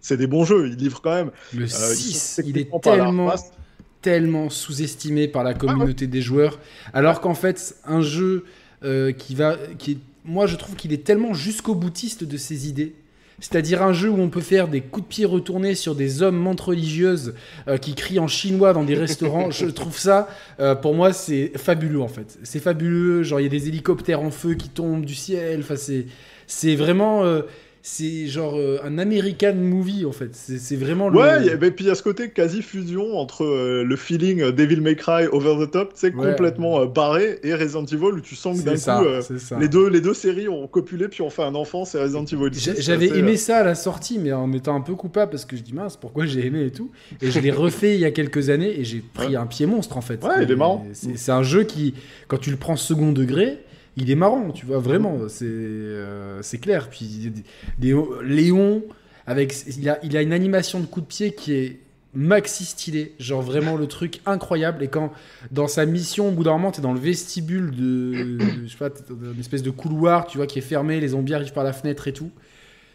c'est 0.00 0.16
des 0.16 0.28
bons 0.28 0.44
jeux, 0.44 0.68
ils 0.68 0.76
livrent 0.76 1.02
quand 1.02 1.14
même. 1.14 1.32
Le 1.52 1.66
6, 1.66 2.40
il 2.46 2.56
est 2.56 2.70
tellement 2.80 3.32
tellement 4.02 4.50
sous-estimé 4.50 5.28
par 5.28 5.42
la 5.44 5.54
communauté 5.54 6.06
des 6.06 6.22
joueurs, 6.22 6.58
alors 6.92 7.20
qu'en 7.20 7.34
fait, 7.34 7.76
un 7.84 8.00
jeu 8.00 8.44
euh, 8.84 9.12
qui 9.12 9.34
va, 9.34 9.56
qui 9.78 9.98
moi 10.24 10.46
je 10.46 10.56
trouve 10.56 10.76
qu'il 10.76 10.92
est 10.92 11.04
tellement 11.04 11.34
jusqu'au 11.34 11.74
boutiste 11.74 12.24
de 12.24 12.36
ses 12.36 12.68
idées. 12.68 12.94
C'est-à-dire 13.40 13.82
un 13.82 13.92
jeu 13.92 14.10
où 14.10 14.20
on 14.20 14.30
peut 14.30 14.40
faire 14.40 14.66
des 14.66 14.80
coups 14.80 15.06
de 15.06 15.08
pied 15.08 15.24
retournés 15.24 15.76
sur 15.76 15.94
des 15.94 16.22
hommes 16.22 16.36
montres 16.36 16.68
religieuses 16.68 17.34
euh, 17.68 17.76
qui 17.76 17.94
crient 17.94 18.18
en 18.18 18.26
chinois 18.26 18.72
dans 18.72 18.82
des 18.82 18.96
restaurants. 18.96 19.50
je 19.52 19.66
trouve 19.66 19.96
ça, 19.96 20.28
euh, 20.58 20.74
pour 20.74 20.94
moi, 20.94 21.12
c'est 21.12 21.52
fabuleux 21.56 22.00
en 22.00 22.08
fait. 22.08 22.36
C'est 22.42 22.58
fabuleux. 22.58 23.22
Genre, 23.22 23.38
il 23.38 23.44
y 23.44 23.46
a 23.46 23.50
des 23.50 23.68
hélicoptères 23.68 24.22
en 24.22 24.32
feu 24.32 24.54
qui 24.54 24.68
tombent 24.68 25.04
du 25.04 25.14
ciel. 25.14 25.60
Enfin, 25.60 25.76
c'est 26.46 26.74
vraiment 26.74 27.22
c'est 27.82 28.26
genre 28.26 28.56
euh, 28.56 28.78
un 28.84 28.98
American 28.98 29.54
movie 29.54 30.04
en 30.04 30.12
fait. 30.12 30.34
C'est 30.34 30.76
vraiment 30.76 31.08
le. 31.08 31.18
Ouais, 31.18 31.46
et 31.46 31.70
puis 31.70 31.84
il 31.84 31.88
y 31.88 31.90
a 31.90 31.94
ce 31.94 32.02
côté 32.02 32.30
quasi 32.30 32.62
fusion 32.62 33.18
entre 33.18 33.44
euh, 33.44 33.84
le 33.84 33.96
feeling 33.96 34.40
euh, 34.40 34.52
Devil 34.52 34.80
May 34.80 34.96
Cry 34.96 35.26
over 35.30 35.64
the 35.64 35.70
top, 35.70 35.92
c'est 35.94 36.12
complètement 36.12 36.86
barré, 36.86 37.38
et 37.42 37.54
Resident 37.54 37.84
Evil 37.84 38.16
où 38.16 38.20
tu 38.20 38.34
sens 38.34 38.60
que 38.60 38.64
d'un 38.64 38.74
coup 38.76 39.60
les 39.60 39.68
deux 39.68 39.88
les 39.88 40.00
deux 40.00 40.14
séries 40.14 40.48
ont 40.48 40.66
copulé 40.66 41.08
puis 41.08 41.22
ont 41.22 41.30
fait 41.30 41.42
un 41.42 41.54
enfant, 41.54 41.84
c'est 41.84 42.00
Resident 42.00 42.24
Evil. 42.24 42.50
J'avais 42.78 43.18
aimé 43.18 43.36
ça 43.36 43.58
à 43.58 43.64
la 43.64 43.74
sortie, 43.74 44.18
mais 44.18 44.32
en 44.32 44.52
étant 44.52 44.74
un 44.74 44.80
peu 44.80 44.94
coupable 44.94 45.30
parce 45.30 45.44
que 45.44 45.56
je 45.56 45.62
dis 45.62 45.74
mince, 45.74 45.96
pourquoi 45.96 46.26
j'ai 46.26 46.46
aimé 46.46 46.66
et 46.66 46.70
tout. 46.70 46.90
Et 47.22 47.30
je 47.30 47.40
l'ai 47.40 47.50
refait 47.50 47.94
il 47.94 48.00
y 48.00 48.04
a 48.04 48.10
quelques 48.10 48.50
années 48.50 48.78
et 48.78 48.84
j'ai 48.84 49.02
pris 49.14 49.36
un 49.36 49.46
pied 49.46 49.66
monstre 49.66 49.96
en 49.96 50.02
fait. 50.02 50.22
Ouais, 50.24 50.42
il 50.42 50.50
est 50.50 50.56
marrant. 50.56 50.86
C'est 50.92 51.32
un 51.32 51.42
jeu 51.42 51.64
qui, 51.64 51.94
quand 52.26 52.38
tu 52.38 52.50
le 52.50 52.56
prends 52.56 52.76
second 52.76 53.12
degré 53.12 53.58
il 54.00 54.10
est 54.10 54.16
marrant, 54.16 54.50
tu 54.50 54.66
vois, 54.66 54.78
vraiment, 54.78 55.28
c'est 55.28 55.44
euh, 55.46 56.40
clair. 56.60 56.88
Puis 56.90 57.32
Léon, 57.80 58.82
avec, 59.26 59.54
il, 59.76 59.88
a, 59.88 59.98
il 60.02 60.16
a 60.16 60.22
une 60.22 60.32
animation 60.32 60.80
de 60.80 60.86
coup 60.86 61.00
de 61.00 61.06
pied 61.06 61.34
qui 61.34 61.52
est 61.52 61.80
maxi 62.14 62.64
stylé, 62.64 63.14
genre 63.18 63.42
vraiment 63.42 63.76
le 63.76 63.86
truc 63.86 64.20
incroyable. 64.26 64.82
Et 64.82 64.88
quand 64.88 65.12
dans 65.50 65.68
sa 65.68 65.86
mission, 65.86 66.28
au 66.28 66.32
bout 66.32 66.44
d'un 66.44 66.52
moment, 66.52 66.70
t'es 66.70 66.82
dans 66.82 66.92
le 66.92 67.00
vestibule 67.00 67.70
de, 67.70 68.38
je 68.64 68.70
sais 68.70 68.78
pas, 68.78 68.90
une 69.10 69.40
espèce 69.40 69.62
de 69.62 69.70
couloir, 69.70 70.26
tu 70.26 70.38
vois, 70.38 70.46
qui 70.46 70.58
est 70.58 70.62
fermé, 70.62 71.00
les 71.00 71.08
zombies 71.08 71.34
arrivent 71.34 71.52
par 71.52 71.64
la 71.64 71.72
fenêtre 71.72 72.08
et 72.08 72.12
tout. 72.12 72.30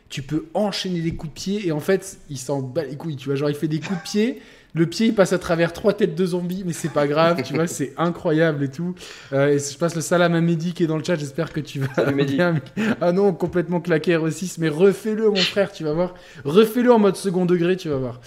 Tu 0.09 0.21
peux 0.21 0.45
enchaîner 0.53 1.01
des 1.01 1.15
coups 1.15 1.33
de 1.33 1.39
pied 1.39 1.67
et 1.67 1.71
en 1.71 1.79
fait, 1.79 2.19
il 2.29 2.37
s'en 2.37 2.61
bat 2.61 2.83
les 2.83 2.97
couilles, 2.97 3.15
tu 3.15 3.29
vois, 3.29 3.35
genre 3.35 3.49
il 3.49 3.55
fait 3.55 3.67
des 3.67 3.79
coups 3.79 3.99
de 3.99 4.03
pied 4.03 4.41
le 4.73 4.87
pied 4.87 5.07
il 5.07 5.15
passe 5.15 5.33
à 5.33 5.39
travers 5.39 5.71
trois 5.71 5.93
têtes 5.93 6.15
de 6.15 6.25
zombies, 6.25 6.63
mais 6.65 6.73
c'est 6.73 6.91
pas 6.91 7.07
grave, 7.07 7.43
tu 7.43 7.53
vois, 7.53 7.67
c'est 7.67 7.93
incroyable 7.97 8.63
et 8.63 8.69
tout. 8.69 8.95
Euh, 9.31 9.49
et 9.49 9.59
je 9.59 9.77
passe 9.77 9.95
le 9.95 10.01
salam 10.01 10.33
à 10.33 10.41
Mehdi 10.41 10.73
qui 10.73 10.83
est 10.83 10.87
dans 10.87 10.97
le 10.97 11.03
chat, 11.03 11.15
j'espère 11.15 11.53
que 11.53 11.59
tu 11.59 11.79
vas 11.79 12.11
bien. 12.23 12.55
Ah 12.99 13.11
non, 13.11 13.33
complètement 13.33 13.81
claqué 13.81 14.17
R6, 14.17 14.55
mais 14.59 14.69
refais-le 14.69 15.29
mon 15.29 15.35
frère, 15.35 15.71
tu 15.71 15.83
vas 15.83 15.93
voir. 15.93 16.15
Refais-le 16.43 16.91
en 16.91 16.99
mode 16.99 17.15
second 17.15 17.45
degré, 17.45 17.77
tu 17.77 17.89
vas 17.89 17.97
voir. 17.97 18.19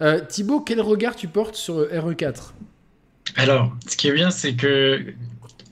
Euh, 0.00 0.20
Thibaut, 0.20 0.60
quel 0.60 0.80
regard 0.80 1.14
tu 1.14 1.28
portes 1.28 1.54
sur 1.54 1.76
RE4 1.76 2.52
Alors, 3.36 3.72
ce 3.86 3.96
qui 3.96 4.08
est 4.08 4.12
bien, 4.12 4.30
c'est 4.30 4.54
que 4.54 5.14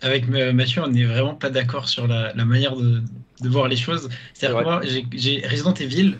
avec 0.02 0.28
Mathieu, 0.28 0.82
on 0.82 0.88
n'est 0.88 1.04
vraiment 1.04 1.34
pas 1.34 1.50
d'accord 1.50 1.88
sur 1.88 2.06
la, 2.06 2.32
manière 2.44 2.76
de, 2.76 3.02
voir 3.42 3.68
les 3.68 3.76
choses. 3.76 4.08
C'est-à-dire 4.32 4.58
que 4.58 4.64
moi, 4.64 4.80
j'ai 5.12 5.46
Resident 5.46 5.74
Evil, 5.74 6.14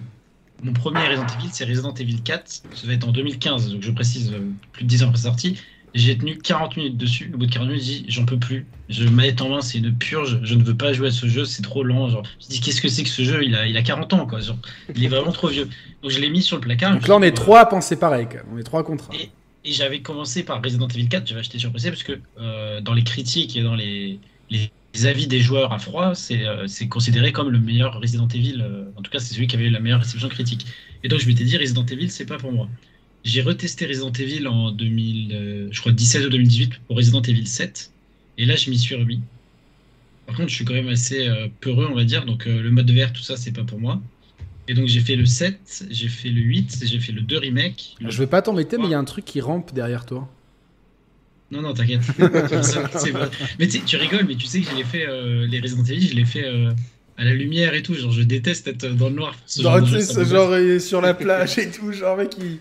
mon 0.63 0.73
premier 0.73 1.07
Resident 1.07 1.27
Evil, 1.39 1.49
c'est 1.53 1.65
Resident 1.65 1.95
Evil 1.95 2.21
4. 2.23 2.49
Ça 2.49 2.63
va 2.85 2.93
être 2.93 3.07
en 3.07 3.13
2015, 3.13 3.73
donc 3.73 3.83
je 3.83 3.91
précise, 3.91 4.33
euh, 4.33 4.51
plus 4.73 4.85
de 4.85 4.89
10 4.89 5.03
ans 5.03 5.09
après 5.09 5.19
sa 5.19 5.29
sortie. 5.29 5.59
J'ai 5.93 6.17
tenu 6.17 6.39
40 6.39 6.77
minutes 6.77 6.97
dessus. 6.97 7.33
Au 7.35 7.39
bout 7.39 7.47
de 7.47 7.53
40 7.53 7.69
minutes, 7.69 7.83
j'ai 7.85 8.01
dit 8.01 8.05
j'en 8.09 8.25
peux 8.25 8.39
plus. 8.39 8.67
Je 8.89 9.09
manette 9.09 9.43
en 9.43 9.49
main, 9.49 9.61
c'est 9.61 9.79
une 9.79 9.93
purge. 9.93 10.39
Je 10.45 10.55
ne 10.55 10.63
veux 10.63 10.77
pas 10.77 10.93
jouer 10.93 11.09
à 11.09 11.11
ce 11.11 11.27
jeu, 11.27 11.45
c'est 11.45 11.63
trop 11.63 11.83
lent. 11.83 12.09
Genre, 12.09 12.23
je 12.41 12.47
dis 12.47 12.61
qu'est-ce 12.61 12.81
que 12.81 12.89
c'est 12.89 13.03
que 13.03 13.09
ce 13.09 13.23
jeu? 13.23 13.43
Il 13.45 13.57
a, 13.57 13.67
il 13.67 13.77
a 13.77 13.83
40 13.83 14.13
ans, 14.13 14.27
quoi. 14.27 14.39
il 14.95 15.05
est 15.05 15.09
vraiment 15.09 15.33
trop 15.33 15.49
vieux. 15.49 15.69
Donc 16.03 16.13
je 16.13 16.21
l'ai 16.21 16.31
mis 16.31 16.43
sur 16.43 16.57
le 16.57 16.61
placard. 16.61 16.93
Donc 16.93 17.09
là, 17.09 17.17
on 17.17 17.23
est 17.23 17.33
trois 17.33 17.61
à 17.61 17.67
penser 17.67 17.97
pareil, 17.97 18.29
On 18.55 18.59
est 18.59 18.63
trois 18.63 18.85
contre 18.85 19.11
Et, 19.13 19.31
et 19.65 19.73
j'avais 19.73 20.01
commencé 20.01 20.45
par 20.45 20.63
Resident 20.63 20.87
Evil 20.87 21.09
4. 21.09 21.27
J'avais 21.27 21.41
acheté 21.41 21.59
sur 21.59 21.73
PC 21.73 21.91
parce 21.91 22.05
que 22.05 22.21
euh, 22.39 22.81
dans 22.81 22.95
les 22.95 23.03
critiques 23.03 23.57
et 23.57 23.63
dans 23.63 23.75
les, 23.75 24.21
les 24.51 25.07
avis 25.07 25.27
des 25.27 25.41
joueurs 25.41 25.73
à 25.73 25.79
froid, 25.79 26.13
euh, 26.31 26.67
c'est 26.67 26.89
considéré 26.89 27.33
comme 27.33 27.51
le 27.51 27.59
meilleur 27.59 28.01
Resident 28.01 28.29
Evil. 28.29 28.61
Euh, 28.61 28.85
en 28.97 29.03
tout 29.03 29.11
cas, 29.11 29.19
c'est 29.19 29.35
celui 29.35 29.47
qui 29.47 29.57
avait 29.57 29.71
la 29.71 29.81
meilleure 29.81 30.01
réception 30.01 30.29
critique. 30.29 30.67
Et 31.05 31.09
donc, 31.09 31.21
je 31.21 31.27
m'étais 31.27 31.45
dit, 31.45 31.57
Resident 31.57 31.87
Evil, 31.87 32.11
c'est 32.11 32.27
pas 32.27 32.39
pour 32.39 32.53
moi. 32.53 32.69
J'ai 33.23 33.43
retesté 33.43 33.87
Resident 33.87 34.13
Evil 34.13 34.47
en 34.47 34.73
2000, 34.73 35.33
euh, 35.33 35.69
je 35.71 35.81
crois 35.81 35.93
17 35.93 36.27
ou 36.27 36.31
2018 36.31 36.81
pour 36.87 36.97
Resident 36.97 37.23
Evil 37.23 37.47
7. 37.47 37.93
Et 38.39 38.47
là, 38.47 38.57
je 38.57 38.71
m'y 38.71 38.79
suis 38.79 38.95
remis. 38.95 39.21
Par 40.27 40.37
contre, 40.37 40.49
je 40.49 40.55
suis 40.55 40.65
quand 40.65 40.75
même 40.75 40.89
assez 40.89 41.29
peureux, 41.61 41.89
on 41.91 41.95
va 41.95 42.05
dire. 42.05 42.25
Donc, 42.25 42.45
le 42.47 42.71
mode 42.71 42.89
vert, 42.91 43.13
tout 43.13 43.23
ça, 43.23 43.37
c'est 43.37 43.51
pas 43.51 43.65
pour 43.65 43.81
moi. 43.81 44.01
Et 44.69 44.75
donc, 44.75 44.87
j'ai 44.87 45.01
fait 45.01 45.17
le 45.17 45.27
7, 45.27 45.87
j'ai 45.91 46.09
fait 46.09 46.29
le 46.29 46.41
8, 46.41 46.79
j'ai 46.85 47.01
fait 47.01 47.11
le 47.11 47.21
2 47.21 47.39
remake. 47.39 47.97
Je 48.01 48.17
vais 48.17 48.29
pas 48.29 48.41
t'embêter, 48.41 48.79
mais 48.79 48.85
il 48.85 48.91
y 48.91 48.95
a 48.95 48.99
un 48.99 49.05
truc 49.05 49.25
qui 49.25 49.41
rampe 49.41 49.75
derrière 49.75 50.07
toi. 50.07 50.29
Non, 51.51 51.63
non, 51.63 51.75
t'inquiète. 51.75 52.03
mais 53.59 53.67
tu 53.67 53.97
rigoles, 53.97 54.25
mais 54.27 54.37
tu 54.37 54.47
sais 54.47 54.61
que 54.61 54.71
je 54.71 54.77
l'ai 54.77 54.85
fait, 54.85 55.07
euh, 55.09 55.47
les 55.47 55.61
Resident 55.61 55.85
Evil, 55.85 56.09
je 56.09 56.15
l'ai 56.15 56.25
fait 56.25 56.45
euh, 56.45 56.71
à 57.17 57.25
la 57.25 57.35
lumière 57.35 57.75
et 57.75 57.83
tout. 57.83 57.95
Genre, 57.95 58.13
je 58.13 58.23
déteste 58.23 58.69
être 58.69 58.87
dans 58.95 59.09
le 59.09 59.17
noir. 59.17 59.37
genre, 59.59 59.83
tu 59.83 60.01
sais, 60.01 60.25
genre 60.25 60.57
il 60.57 60.71
est 60.71 60.79
sur 60.79 61.01
la 61.01 61.13
plage 61.15 61.59
et 61.59 61.69
tout. 61.71 61.93
Genre, 61.93 62.17
mec, 62.17 62.37
il, 62.39 62.59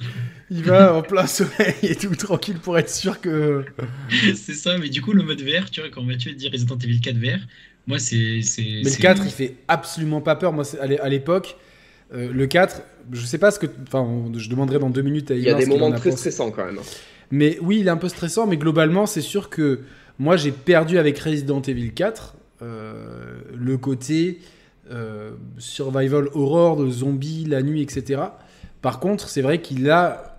il 0.50 0.64
va 0.64 0.96
en 0.96 1.04
plein 1.04 1.28
soleil 1.28 1.76
et 1.84 1.96
tout, 1.96 2.16
tranquille 2.16 2.58
pour 2.58 2.78
être 2.80 2.90
sûr 2.90 3.22
que. 3.22 3.64
c'est 4.36 4.56
ça, 4.56 4.78
mais 4.80 4.90
du 4.90 5.02
coup, 5.02 5.14
le 5.14 5.24
mode 5.24 5.42
VR, 5.42 5.70
tu 5.70 5.82
vois, 5.82 5.90
quand 5.90 6.02
Mathieu 6.02 6.34
dit 6.34 6.50
Resident 6.50 6.78
Evil 6.78 7.00
4 7.00 7.16
VR, 7.18 7.40
moi, 7.86 8.00
c'est. 8.00 8.42
Mais 8.58 8.90
le 8.90 9.02
4, 9.02 9.22
il 9.26 9.32
fait 9.32 9.56
absolument 9.68 10.22
pas 10.22 10.36
peur. 10.36 10.54
Moi, 10.54 10.64
à 10.80 11.10
l'époque. 11.10 11.56
Euh, 12.12 12.32
le 12.34 12.48
4, 12.48 12.82
je 13.12 13.24
sais 13.24 13.38
pas 13.38 13.52
ce 13.52 13.60
que. 13.60 13.68
Enfin, 13.84 14.32
je 14.36 14.50
demanderai 14.50 14.80
dans 14.80 14.90
deux 14.90 15.04
minutes 15.04 15.30
à 15.30 15.36
Il 15.36 15.44
y 15.44 15.50
a 15.50 15.54
des 15.54 15.68
moments 15.68 15.92
très 15.92 16.12
stressants 16.12 16.50
quand 16.50 16.66
même. 16.66 16.80
Mais 17.32 17.58
oui, 17.62 17.80
il 17.80 17.88
est 17.88 17.92
un 17.92 17.98
peu 17.98 18.10
stressant, 18.10 18.48
mais 18.48 18.58
globalement, 18.58 19.06
c'est 19.06 19.22
sûr 19.22 19.50
que 19.50 19.82
moi, 20.20 20.36
j'ai 20.36 20.52
perdu 20.52 20.98
avec 20.98 21.18
Resident 21.20 21.62
Evil 21.62 21.94
4 21.94 22.36
euh, 22.62 23.40
le 23.58 23.78
côté 23.78 24.40
euh, 24.92 25.32
survival 25.58 26.28
horror 26.34 26.76
de 26.76 26.90
zombies, 26.90 27.46
la 27.46 27.62
nuit, 27.62 27.82
etc. 27.82 28.22
Par 28.82 29.00
contre, 29.00 29.30
c'est 29.30 29.42
vrai 29.42 29.62
qu'il 29.62 29.90
a 29.90 30.38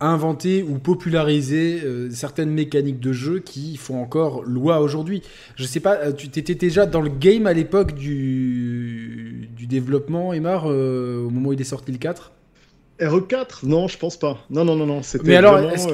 inventé 0.00 0.64
ou 0.64 0.80
popularisé 0.80 1.80
euh, 1.84 2.10
certaines 2.10 2.50
mécaniques 2.50 2.98
de 2.98 3.12
jeu 3.12 3.38
qui 3.38 3.76
font 3.76 4.02
encore 4.02 4.42
loi 4.42 4.80
aujourd'hui. 4.80 5.22
Je 5.54 5.64
sais 5.64 5.78
pas, 5.78 6.12
tu 6.12 6.26
étais 6.26 6.56
déjà 6.56 6.84
dans 6.84 7.00
le 7.00 7.10
game 7.10 7.46
à 7.46 7.52
l'époque 7.52 7.94
du, 7.94 9.50
développement, 9.68 10.32
Emar, 10.32 10.66
au 10.66 11.30
moment 11.30 11.50
où 11.50 11.52
il 11.52 11.60
est 11.60 11.64
sorti 11.64 11.90
le 11.90 11.98
4 11.98 12.32
RE4 13.00 13.66
Non, 13.66 13.88
je 13.88 13.98
pense 13.98 14.16
pas. 14.16 14.38
Non, 14.50 14.64
non, 14.64 14.76
non, 14.76 14.86
non. 14.86 15.00
Mais 15.24 15.36
alors, 15.36 15.58
est-ce 15.72 15.86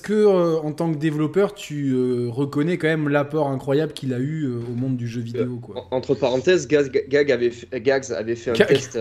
que, 0.00 0.12
euh, 0.12 0.28
euh, 0.28 0.56
en 0.58 0.72
tant 0.72 0.92
que 0.92 0.98
développeur, 0.98 1.54
tu 1.54 1.92
euh, 1.92 2.28
reconnais 2.28 2.76
quand 2.76 2.88
même 2.88 3.08
l'apport 3.08 3.48
incroyable 3.48 3.92
qu'il 3.92 4.12
a 4.12 4.18
eu 4.18 4.46
au 4.46 4.74
monde 4.74 4.96
du 4.96 5.08
jeu 5.08 5.20
vidéo 5.20 5.58
quoi. 5.60 5.86
Entre 5.90 6.14
parenthèses, 6.14 6.68
Gag, 6.68 7.30
avait, 7.30 7.50
Gags 7.74 8.12
avait 8.12 8.36
fait 8.36 8.50
un 8.50 8.66
test. 8.66 8.98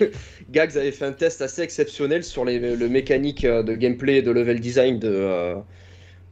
Gags 0.50 0.76
avait 0.76 0.92
fait 0.92 1.04
un 1.04 1.12
test 1.12 1.42
assez 1.42 1.62
exceptionnel 1.62 2.24
sur 2.24 2.44
les, 2.44 2.76
le 2.76 2.88
mécanique 2.88 3.46
de 3.46 3.74
gameplay 3.74 4.18
et 4.18 4.22
de 4.22 4.30
level 4.30 4.60
design 4.60 4.98
de, 4.98 5.54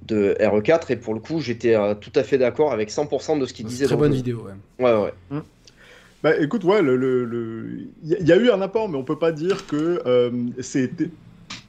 de 0.06 0.36
RE4 0.40 0.92
et 0.92 0.96
pour 0.96 1.12
le 1.12 1.20
coup, 1.20 1.40
j'étais 1.40 1.76
tout 2.00 2.12
à 2.14 2.22
fait 2.22 2.38
d'accord 2.38 2.72
avec 2.72 2.90
100% 2.90 3.38
de 3.38 3.46
ce 3.46 3.52
qu'il 3.52 3.66
disait. 3.66 3.84
Très 3.84 3.96
bonne 3.96 4.14
vidéo, 4.14 4.46
ouais. 4.46 4.84
Ouais, 4.84 5.02
ouais. 5.02 5.12
Hum. 5.30 5.42
Bah 6.22 6.36
écoute, 6.40 6.64
ouais, 6.64 6.80
il 6.80 6.84
le, 6.86 6.96
le, 6.96 7.92
y, 8.02 8.32
a 8.32 8.36
eu 8.36 8.50
un 8.50 8.60
apport, 8.60 8.88
mais 8.88 8.96
on 8.98 9.04
peut 9.04 9.18
pas 9.20 9.30
dire 9.30 9.66
que 9.68 10.02
euh, 10.04 10.50
c'était 10.60 11.12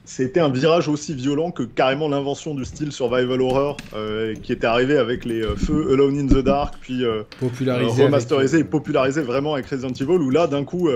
c'était 0.10 0.40
un 0.40 0.50
virage 0.50 0.88
aussi 0.88 1.14
violent 1.14 1.52
que 1.52 1.62
carrément 1.62 2.10
l'invention 2.10 2.56
du 2.56 2.66
style 2.66 2.92
survival 2.92 3.44
horror 3.44 3.78
euh, 3.94 4.34
qui 4.42 4.52
était 4.52 4.66
arrivé 4.66 4.98
avec 4.98 5.24
les 5.24 5.44
euh, 5.44 5.56
feux 5.56 5.94
Alone 5.94 6.18
in 6.18 6.26
the 6.26 6.44
Dark, 6.44 6.74
puis 6.82 7.06
euh, 7.06 7.22
popularisé 7.40 8.06
remasterisé 8.06 8.58
et 8.58 8.64
popularisé 8.64 9.22
vraiment 9.22 9.54
avec 9.54 9.68
Resident 9.68 9.94
Evil, 9.94 10.18
où 10.20 10.32
là, 10.32 10.48
d'un 10.48 10.64
coup, 10.64 10.90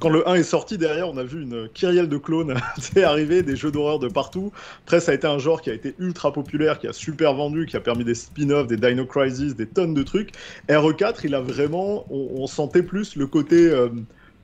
quand 0.00 0.08
le 0.08 0.26
1 0.26 0.36
est 0.36 0.42
sorti, 0.42 0.78
derrière, 0.78 1.06
on 1.06 1.18
a 1.18 1.22
vu 1.22 1.42
une 1.42 1.68
kyrielle 1.68 2.08
de 2.08 2.16
clones 2.16 2.54
arriver, 2.96 3.42
des 3.42 3.56
jeux 3.56 3.70
d'horreur 3.70 3.98
de 3.98 4.08
partout. 4.08 4.52
Après, 4.84 5.00
ça 5.00 5.12
a 5.12 5.14
été 5.14 5.26
un 5.26 5.38
genre 5.38 5.60
qui 5.60 5.68
a 5.68 5.74
été 5.74 5.94
ultra 5.98 6.32
populaire, 6.32 6.78
qui 6.78 6.88
a 6.88 6.94
super 6.94 7.34
vendu, 7.34 7.66
qui 7.66 7.76
a 7.76 7.80
permis 7.80 8.04
des 8.04 8.14
spin-offs, 8.14 8.68
des 8.68 8.78
Dino 8.78 9.04
Crisis, 9.04 9.54
des 9.54 9.66
tonnes 9.66 9.92
de 9.92 10.02
trucs. 10.02 10.32
RE4, 10.70 11.16
il 11.24 11.34
a 11.34 11.40
vraiment, 11.40 12.06
on, 12.08 12.40
on 12.42 12.46
sentait 12.46 12.82
plus 12.82 13.16
le 13.16 13.26
côté 13.26 13.70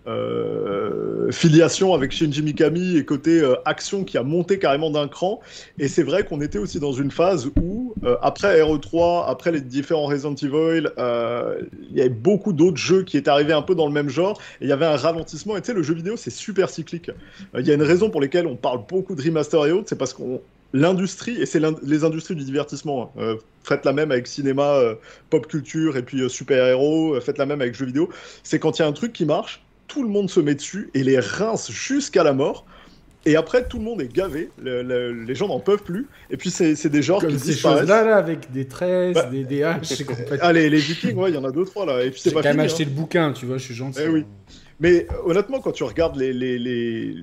euh, 0.09 1.31
filiation 1.31 1.95
avec 1.95 2.11
Shinji 2.11 2.43
Mikami 2.43 2.97
et 2.97 3.05
côté 3.05 3.41
euh, 3.41 3.55
action 3.65 4.03
qui 4.03 4.19
a 4.19 4.23
monté 4.23 4.59
carrément 4.59 4.91
d'un 4.91 5.07
cran. 5.07 5.41
Et 5.79 5.87
c'est 5.89 6.03
vrai 6.03 6.25
qu'on 6.25 6.41
était 6.41 6.59
aussi 6.59 6.81
dans 6.81 6.93
une 6.93 7.11
phase 7.11 7.51
où, 7.61 7.95
euh, 8.05 8.17
après 8.21 8.61
RE3, 8.61 9.29
après 9.29 9.53
les 9.53 9.61
différents 9.61 10.07
Resident 10.07 10.35
Evil, 10.35 10.89
il 11.91 11.97
y 11.97 12.01
avait 12.01 12.09
beaucoup 12.09 12.53
d'autres 12.53 12.77
jeux 12.77 13.03
qui 13.05 13.17
étaient 13.17 13.31
arrivés 13.31 13.53
un 13.53 13.63
peu 13.63 13.75
dans 13.75 13.87
le 13.87 13.93
même 13.93 14.09
genre. 14.09 14.41
Et 14.61 14.65
il 14.65 14.69
y 14.69 14.73
avait 14.73 14.87
un 14.87 14.97
ralentissement. 14.97 15.57
Et 15.57 15.61
tu 15.61 15.69
sais, 15.69 15.75
le 15.75 15.83
jeu 15.83 15.95
vidéo, 15.95 16.17
c'est 16.17 16.31
super 16.31 16.69
cyclique. 16.69 17.11
Il 17.59 17.67
y 17.67 17.71
a 17.71 17.75
une 17.75 17.83
raison 17.83 18.11
pour 18.11 18.21
laquelle 18.21 18.47
on 18.47 18.57
parle 18.57 18.81
beaucoup 18.89 19.15
de 19.15 19.23
remaster 19.23 19.67
et 19.67 19.73
autres, 19.73 19.89
c'est 19.89 19.99
parce 19.99 20.13
qu'on 20.13 20.41
l'industrie, 20.75 21.41
et 21.41 21.45
c'est 21.45 21.61
les 21.83 22.03
industries 22.03 22.35
du 22.35 22.45
divertissement, 22.45 23.13
hein. 23.19 23.37
faites 23.63 23.85
la 23.85 23.93
même 23.93 24.11
avec 24.11 24.27
cinéma, 24.27 24.81
pop 25.29 25.47
culture 25.47 25.99
et 25.99 26.03
puis 26.03 26.31
super-héros, 26.31 27.21
faites 27.21 27.37
la 27.37 27.45
même 27.45 27.61
avec 27.61 27.75
jeux 27.75 27.85
vidéo, 27.85 28.09
c'est 28.43 28.59
quand 28.59 28.79
il 28.79 28.83
y 28.83 28.85
a 28.87 28.89
un 28.89 28.93
truc 28.93 29.13
qui 29.13 29.27
marche, 29.27 29.62
tout 29.89 30.03
le 30.03 30.09
monde 30.09 30.31
se 30.31 30.41
met 30.41 30.55
dessus 30.55 30.91
et 30.95 31.03
les 31.03 31.19
rince 31.19 31.71
jusqu'à 31.71 32.23
la 32.25 32.33
mort. 32.33 32.67
Et 33.25 33.37
après, 33.37 33.69
tout 33.69 33.79
le 33.79 33.85
monde 33.85 34.03
est 34.03 34.13
gavé, 34.13 34.51
les 34.59 35.35
gens 35.37 35.47
n'en 35.47 35.61
peuvent 35.61 35.85
plus. 35.85 36.09
Et 36.31 36.37
puis, 36.37 36.51
c'est 36.51 36.89
des 36.89 37.03
genres 37.03 37.25
qui 37.25 37.39
ces 37.39 37.53
choses-là, 37.53 38.03
là, 38.03 38.17
avec 38.17 38.51
des 38.51 38.67
tresses, 38.67 39.15
bah, 39.15 39.27
des, 39.31 39.45
des 39.45 39.63
haches. 39.63 40.03
Allez, 40.41 40.69
les 40.69 40.79
vikings, 40.79 41.15
ouais, 41.15 41.31
il 41.31 41.35
y 41.35 41.39
en 41.39 41.45
a 41.45 41.53
deux, 41.53 41.65
trois 41.65 41.87
là. 41.87 42.03
Et 42.03 42.11
puis, 42.11 42.21
c'est 42.21 42.33
pas 42.33 42.43
quand 42.43 42.49
même 42.49 42.61
acheté 42.61 42.85
le 42.85 42.91
bouquin, 42.91 43.33
tu 43.33 43.47
vois, 43.47 43.59
je 43.59 43.65
suis 43.65 43.75
gentil. 43.75 44.01
Eh 44.05 44.09
oui. 44.09 44.25
Mais 44.83 45.07
euh, 45.11 45.31
honnêtement, 45.31 45.61
quand 45.61 45.71
tu 45.71 45.85
regardes 45.85 46.17
les, 46.17 46.33
les, 46.33 46.59
les... 46.59 47.15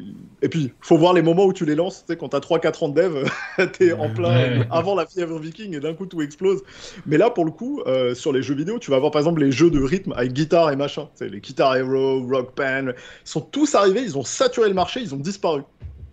Et 0.41 0.47
puis, 0.47 0.71
faut 0.79 0.97
voir 0.97 1.13
les 1.13 1.21
moments 1.21 1.43
où 1.43 1.51
tu 1.51 1.65
les 1.65 1.75
lances. 1.75 2.05
Tu 2.05 2.13
sais, 2.13 2.17
quand 2.17 2.29
t'as 2.29 2.39
3-4 2.39 2.85
ans 2.85 2.89
de 2.89 3.01
dev, 3.01 3.29
t'es 3.77 3.91
en 3.91 4.09
plein 4.09 4.65
avant 4.71 4.95
la 4.95 5.05
fièvre 5.05 5.37
viking 5.37 5.75
et 5.75 5.81
d'un 5.81 5.93
coup 5.93 6.05
tout 6.05 6.21
explose. 6.21 6.63
Mais 7.05 7.17
là, 7.17 7.29
pour 7.29 7.43
le 7.43 7.51
coup, 7.51 7.81
euh, 7.85 8.15
sur 8.15 8.31
les 8.31 8.41
jeux 8.41 8.55
vidéo, 8.55 8.79
tu 8.79 8.91
vas 8.91 8.97
avoir 8.97 9.11
par 9.11 9.19
exemple 9.19 9.41
les 9.41 9.51
jeux 9.51 9.69
de 9.69 9.83
rythme 9.83 10.13
avec 10.13 10.31
guitare 10.31 10.71
et 10.71 10.77
machin. 10.77 11.09
Tu 11.17 11.25
sais, 11.25 11.29
les 11.29 11.41
Guitar 11.41 11.75
Hero, 11.75 12.25
Rock 12.25 12.55
Band, 12.55 12.93
sont 13.25 13.41
tous 13.41 13.75
arrivés, 13.75 14.03
ils 14.03 14.17
ont 14.17 14.23
saturé 14.23 14.69
le 14.69 14.75
marché, 14.75 15.01
ils 15.01 15.13
ont 15.13 15.17
disparu. 15.17 15.61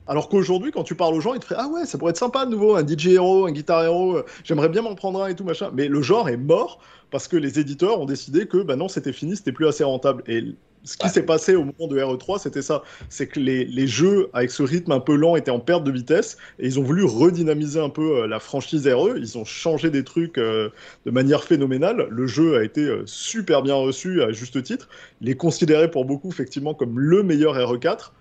Alors 0.08 0.28
qu'aujourd'hui, 0.28 0.72
quand 0.72 0.84
tu 0.84 0.96
parles 0.96 1.14
aux 1.14 1.20
gens, 1.20 1.34
ils 1.34 1.40
te 1.40 1.44
feraient 1.44 1.60
Ah 1.60 1.68
ouais, 1.68 1.84
ça 1.84 1.96
pourrait 1.96 2.10
être 2.10 2.16
sympa 2.16 2.44
de 2.44 2.50
nouveau, 2.50 2.76
un 2.76 2.86
DJ 2.86 3.08
Hero, 3.08 3.46
un 3.46 3.52
Guitar 3.52 3.84
Hero, 3.84 4.16
euh, 4.16 4.24
j'aimerais 4.42 4.68
bien 4.68 4.82
m'en 4.82 4.94
prendre 4.96 5.22
un 5.22 5.28
et 5.28 5.34
tout 5.34 5.44
machin. 5.44 5.70
Mais 5.72 5.86
le 5.86 6.02
genre 6.02 6.28
est 6.28 6.36
mort 6.36 6.80
parce 7.10 7.28
que 7.28 7.36
les 7.36 7.58
éditeurs 7.58 8.00
ont 8.00 8.04
décidé 8.04 8.46
que 8.46 8.58
bah 8.58 8.76
non, 8.76 8.88
c'était 8.88 9.12
fini, 9.12 9.36
c'était 9.36 9.52
plus 9.52 9.66
assez 9.66 9.84
rentable. 9.84 10.22
Et 10.26 10.56
ce 10.86 10.96
qui 10.96 11.08
s'est 11.08 11.24
passé 11.24 11.56
au 11.56 11.64
moment 11.64 11.88
de 11.88 11.98
RE3, 11.98 12.38
c'était 12.38 12.62
ça. 12.62 12.82
C'est 13.08 13.26
que 13.26 13.40
les, 13.40 13.64
les, 13.64 13.86
jeux, 13.88 14.30
avec 14.32 14.50
ce 14.52 14.62
rythme 14.62 14.92
un 14.92 15.00
peu 15.00 15.16
lent, 15.16 15.34
étaient 15.34 15.50
en 15.50 15.58
perte 15.58 15.82
de 15.82 15.90
vitesse. 15.90 16.38
Et 16.60 16.66
ils 16.66 16.78
ont 16.78 16.82
voulu 16.84 17.04
redynamiser 17.04 17.80
un 17.80 17.90
peu 17.90 18.22
euh, 18.22 18.26
la 18.28 18.38
franchise 18.38 18.86
RE. 18.86 19.18
Ils 19.18 19.36
ont 19.36 19.44
changé 19.44 19.90
des 19.90 20.04
trucs 20.04 20.38
euh, 20.38 20.70
de 21.04 21.10
manière 21.10 21.42
phénoménale. 21.42 22.06
Le 22.08 22.26
jeu 22.26 22.56
a 22.56 22.62
été 22.62 22.82
euh, 22.82 23.02
super 23.04 23.62
bien 23.62 23.74
reçu, 23.74 24.22
à 24.22 24.30
juste 24.30 24.62
titre. 24.62 24.88
Il 25.20 25.28
est 25.28 25.36
considéré 25.36 25.90
pour 25.90 26.04
beaucoup, 26.04 26.28
effectivement, 26.28 26.72
comme 26.72 27.00
le 27.00 27.24
meilleur 27.24 27.56
RE4. 27.56 28.12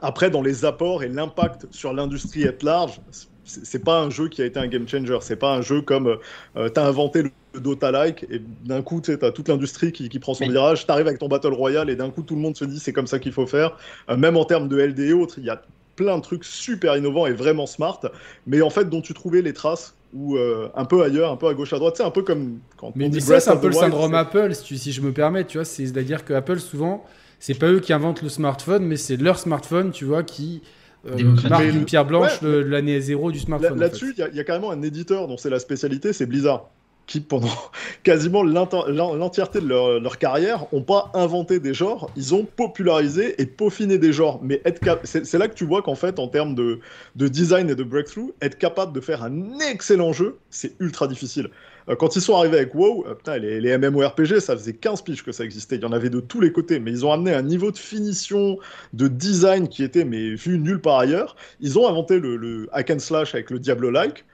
après, 0.00 0.30
dans 0.30 0.42
les 0.42 0.64
apports 0.64 1.02
et 1.02 1.08
l'impact 1.08 1.66
sur 1.70 1.92
l'industrie 1.92 2.46
at 2.48 2.62
large, 2.62 3.00
c'est 3.46 3.84
pas 3.84 4.00
un 4.00 4.10
jeu 4.10 4.28
qui 4.28 4.42
a 4.42 4.44
été 4.44 4.58
un 4.58 4.66
game 4.66 4.86
changer. 4.86 5.18
C'est 5.20 5.36
pas 5.36 5.54
un 5.54 5.62
jeu 5.62 5.80
comme 5.80 6.18
euh, 6.56 6.68
t'as 6.68 6.86
inventé 6.86 7.22
le 7.22 7.30
Dota-like 7.60 8.26
et 8.30 8.42
d'un 8.64 8.82
coup 8.82 9.00
tu 9.00 9.12
as 9.12 9.30
toute 9.30 9.48
l'industrie 9.48 9.92
qui, 9.92 10.08
qui, 10.08 10.18
prend 10.18 10.34
son 10.34 10.48
virage. 10.48 10.86
T'arrives 10.86 11.06
avec 11.06 11.18
ton 11.18 11.28
Battle 11.28 11.52
Royale 11.52 11.88
et 11.88 11.96
d'un 11.96 12.10
coup 12.10 12.22
tout 12.22 12.34
le 12.34 12.40
monde 12.40 12.56
se 12.56 12.64
dit 12.64 12.78
c'est 12.78 12.92
comme 12.92 13.06
ça 13.06 13.18
qu'il 13.18 13.32
faut 13.32 13.46
faire. 13.46 13.76
Euh, 14.10 14.16
même 14.16 14.36
en 14.36 14.44
termes 14.44 14.68
de 14.68 14.76
LD 14.78 15.00
et 15.00 15.12
autres, 15.12 15.38
il 15.38 15.44
y 15.44 15.50
a 15.50 15.62
plein 15.94 16.18
de 16.18 16.22
trucs 16.22 16.44
super 16.44 16.96
innovants 16.96 17.26
et 17.26 17.32
vraiment 17.32 17.66
smart, 17.66 18.00
mais 18.46 18.60
en 18.60 18.70
fait 18.70 18.90
dont 18.90 19.00
tu 19.00 19.14
trouvais 19.14 19.40
les 19.40 19.54
traces 19.54 19.94
ou 20.12 20.36
euh, 20.36 20.68
un 20.74 20.84
peu 20.84 21.02
ailleurs, 21.02 21.30
un 21.30 21.36
peu 21.36 21.48
à 21.48 21.54
gauche 21.54 21.72
à 21.72 21.78
droite. 21.78 21.94
C'est 21.96 22.04
un 22.04 22.10
peu 22.10 22.22
comme 22.22 22.58
quand 22.76 22.92
mais, 22.94 23.06
on 23.06 23.08
dit 23.08 23.20
ça, 23.20 23.40
c'est 23.40 23.50
un 23.50 23.56
peu 23.56 23.68
le 23.68 23.72
syndrome 23.72 24.14
Apple, 24.14 24.54
si, 24.54 24.78
si, 24.78 24.92
je 24.92 25.00
me 25.00 25.12
permets, 25.12 25.44
tu 25.44 25.58
vois. 25.58 25.64
C'est-à-dire 25.64 26.24
que 26.24 26.32
Apple 26.32 26.58
souvent, 26.58 27.04
c'est 27.38 27.58
pas 27.58 27.68
eux 27.68 27.80
qui 27.80 27.92
inventent 27.92 28.22
le 28.22 28.28
smartphone, 28.28 28.84
mais 28.84 28.96
c'est 28.96 29.16
leur 29.16 29.38
smartphone, 29.38 29.90
tu 29.90 30.04
vois, 30.04 30.22
qui 30.22 30.62
euh, 31.08 31.48
marque 31.48 31.64
une 31.64 31.84
pierre 31.84 32.04
blanche 32.04 32.40
de 32.40 32.48
l'année 32.48 33.00
zéro 33.00 33.30
du 33.30 33.38
smartphone. 33.38 33.78
Là-dessus, 33.78 34.14
il 34.16 34.34
y, 34.34 34.40
a 34.40 34.44
carrément 34.44 34.70
un 34.70 34.82
éditeur 34.82 35.28
dont 35.28 35.36
c'est 35.36 35.50
la 35.50 35.58
spécialité, 35.58 36.12
c'est 36.12 36.26
Blizzard 36.26 36.68
qui, 37.06 37.20
pendant 37.20 37.48
quasiment 38.02 38.42
l'entièreté 38.42 39.60
de 39.60 39.66
leur, 39.66 40.18
carrière, 40.18 40.66
n'ont 40.72 40.82
pas 40.82 41.10
inventé 41.14 41.60
des 41.60 41.74
genres, 41.74 42.10
ils 42.16 42.34
ont 42.34 42.44
popularisé 42.44 43.40
et 43.40 43.46
peaufiné 43.46 43.98
des 43.98 44.12
genres. 44.12 44.40
Mais 44.42 44.62
c'est 45.04 45.34
là 45.34 45.48
que 45.48 45.54
tu 45.54 45.64
vois 45.64 45.82
qu'en 45.82 45.94
fait, 45.94 46.18
en 46.18 46.28
termes 46.28 46.54
de, 46.54 46.80
de, 47.14 47.28
design 47.28 47.70
et 47.70 47.74
de 47.74 47.84
breakthrough, 47.84 48.32
être 48.42 48.58
capable 48.58 48.92
de 48.92 49.00
faire 49.00 49.22
un 49.22 49.58
excellent 49.70 50.12
jeu, 50.12 50.38
c'est 50.50 50.74
ultra 50.80 51.06
difficile. 51.06 51.50
Euh, 51.88 51.94
quand 51.94 52.16
ils 52.16 52.22
sont 52.22 52.36
arrivés 52.36 52.58
avec 52.58 52.74
WoW, 52.74 53.04
euh, 53.06 53.14
putain, 53.14 53.38
les, 53.38 53.60
les, 53.60 53.78
MMORPG, 53.78 54.40
ça 54.40 54.56
faisait 54.56 54.72
15 54.72 55.02
piges 55.02 55.22
que 55.22 55.32
ça 55.32 55.44
existait. 55.44 55.76
Il 55.76 55.82
y 55.82 55.84
en 55.84 55.92
avait 55.92 56.10
de 56.10 56.20
tous 56.20 56.40
les 56.40 56.52
côtés, 56.52 56.80
mais 56.80 56.90
ils 56.90 57.06
ont 57.06 57.12
amené 57.12 57.32
un 57.32 57.42
niveau 57.42 57.70
de 57.70 57.78
finition, 57.78 58.58
de 58.92 59.08
design 59.08 59.68
qui 59.68 59.84
était 59.84 60.04
mais 60.04 60.34
vu 60.34 60.58
nulle 60.58 60.80
part 60.80 60.98
ailleurs. 60.98 61.36
Ils 61.60 61.78
ont 61.78 61.88
inventé 61.88 62.18
le, 62.18 62.36
le 62.36 62.68
hack 62.72 62.90
and 62.90 62.98
slash 62.98 63.34
avec 63.34 63.50
le 63.50 63.58
Diablo-like, 63.60 64.24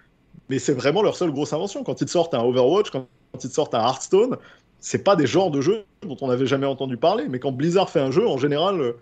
mais 0.49 0.59
c'est 0.59 0.73
vraiment 0.73 1.03
leur 1.03 1.17
seule 1.17 1.31
grosse 1.31 1.53
invention. 1.53 1.85
Quand 1.85 2.01
ils 2.01 2.09
sortent 2.09 2.35
un 2.35 2.43
Overwatch, 2.43 2.91
quand 2.91 3.07
ils 3.43 3.51
sortent 3.51 3.75
un 3.75 3.81
Hearthstone, 3.81 4.37
c'est 4.79 5.05
pas 5.05 5.15
des 5.15 5.27
genres 5.27 5.51
de 5.51 5.61
jeux 5.61 5.85
dont 6.03 6.17
on 6.23 6.29
n'avait 6.29 6.47
jamais 6.47 6.67
entendu 6.67 6.97
parler. 6.97 7.27
Mais 7.29 7.39
quand 7.39 7.53
Blizzard 7.53 7.91
fait 7.91 8.01
un 8.01 8.11
jeu, 8.11 8.27
en 8.27 8.39
général, 8.39 8.81
euh, 8.81 8.93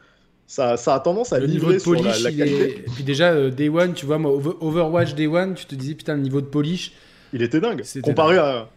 ça, 0.48 0.76
ça 0.76 0.96
a 0.96 1.00
tendance 1.00 1.32
à 1.32 1.38
le 1.38 1.46
livrer 1.46 1.78
sur 1.78 1.94
la, 1.94 2.12
qualité. 2.32 2.78
Et 2.80 2.90
puis 2.94 3.04
déjà, 3.04 3.48
Day 3.50 3.68
One, 3.68 3.94
tu 3.94 4.06
vois, 4.06 4.18
moi, 4.18 4.32
Overwatch 4.60 5.14
Day 5.14 5.28
One, 5.28 5.54
tu 5.54 5.66
te 5.66 5.76
disais, 5.76 5.94
putain, 5.94 6.16
le 6.16 6.22
niveau 6.22 6.40
de 6.40 6.46
polish 6.46 6.92
il 7.32 7.42
était 7.42 7.60
dingue. 7.60 7.82
Comparé 8.02 8.38
à. 8.38 8.68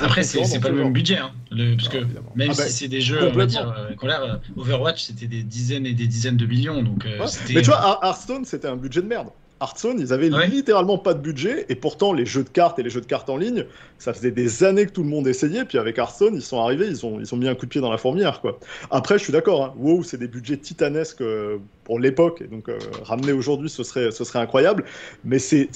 Après, 0.00 0.22
c'est 0.22 0.60
pas 0.60 0.68
le 0.68 0.76
même 0.76 0.92
budget, 0.92 1.18
hein, 1.18 1.32
parce 1.50 1.88
que 1.88 1.98
même 2.36 2.50
ah, 2.50 2.54
si 2.54 2.60
bah, 2.60 2.68
c'est 2.68 2.88
des 2.88 3.00
jeux, 3.00 3.28
on 3.28 3.32
va 3.32 3.46
dire, 3.46 3.74
euh, 3.76 4.06
l'air, 4.06 4.40
Overwatch, 4.56 5.02
c'était 5.02 5.26
des 5.26 5.42
dizaines 5.42 5.86
et 5.86 5.92
des 5.92 6.06
dizaines 6.06 6.36
de 6.36 6.46
millions. 6.46 6.82
Donc, 6.82 7.04
euh, 7.06 7.26
Mais 7.52 7.62
tu 7.62 7.70
vois, 7.70 8.00
Hearthstone, 8.02 8.44
c'était 8.44 8.68
un 8.68 8.76
budget 8.76 9.02
de 9.02 9.06
merde. 9.06 9.28
Hearthstone, 9.60 10.00
ils 10.00 10.12
avaient 10.12 10.30
littéralement 10.48 10.98
pas 10.98 11.14
de 11.14 11.20
budget, 11.20 11.66
et 11.68 11.76
pourtant 11.76 12.12
les 12.12 12.26
jeux 12.26 12.42
de 12.42 12.48
cartes 12.48 12.80
et 12.80 12.82
les 12.82 12.90
jeux 12.90 13.00
de 13.00 13.06
cartes 13.06 13.30
en 13.30 13.36
ligne, 13.36 13.64
ça 13.98 14.12
faisait 14.12 14.32
des 14.32 14.64
années 14.64 14.86
que 14.86 14.90
tout 14.90 15.04
le 15.04 15.08
monde 15.08 15.28
essayait, 15.28 15.64
puis 15.64 15.78
avec 15.78 15.98
Hearthstone, 15.98 16.34
ils 16.34 16.42
sont 16.42 16.60
arrivés, 16.60 16.88
ils 16.88 17.06
ont, 17.06 17.20
ils 17.20 17.32
ont 17.32 17.36
mis 17.36 17.46
un 17.46 17.54
coup 17.54 17.66
de 17.66 17.70
pied 17.70 17.80
dans 17.80 17.90
la 17.90 17.98
fourmilière, 17.98 18.40
quoi. 18.40 18.58
Après, 18.90 19.18
je 19.18 19.22
suis 19.24 19.32
d'accord, 19.32 19.64
hein, 19.64 19.74
WoW, 19.78 20.02
c'est 20.02 20.18
des 20.18 20.26
budgets 20.26 20.56
titanesques 20.56 21.20
euh, 21.20 21.58
pour 21.84 22.00
l'époque, 22.00 22.42
et 22.42 22.48
donc 22.48 22.68
ramener 23.04 23.30
aujourd'hui, 23.30 23.70
ce 23.70 23.84
serait, 23.84 24.10
ce 24.10 24.24
serait 24.24 24.40
incroyable, 24.40 24.84
mais 25.24 25.38
c'est 25.38 25.68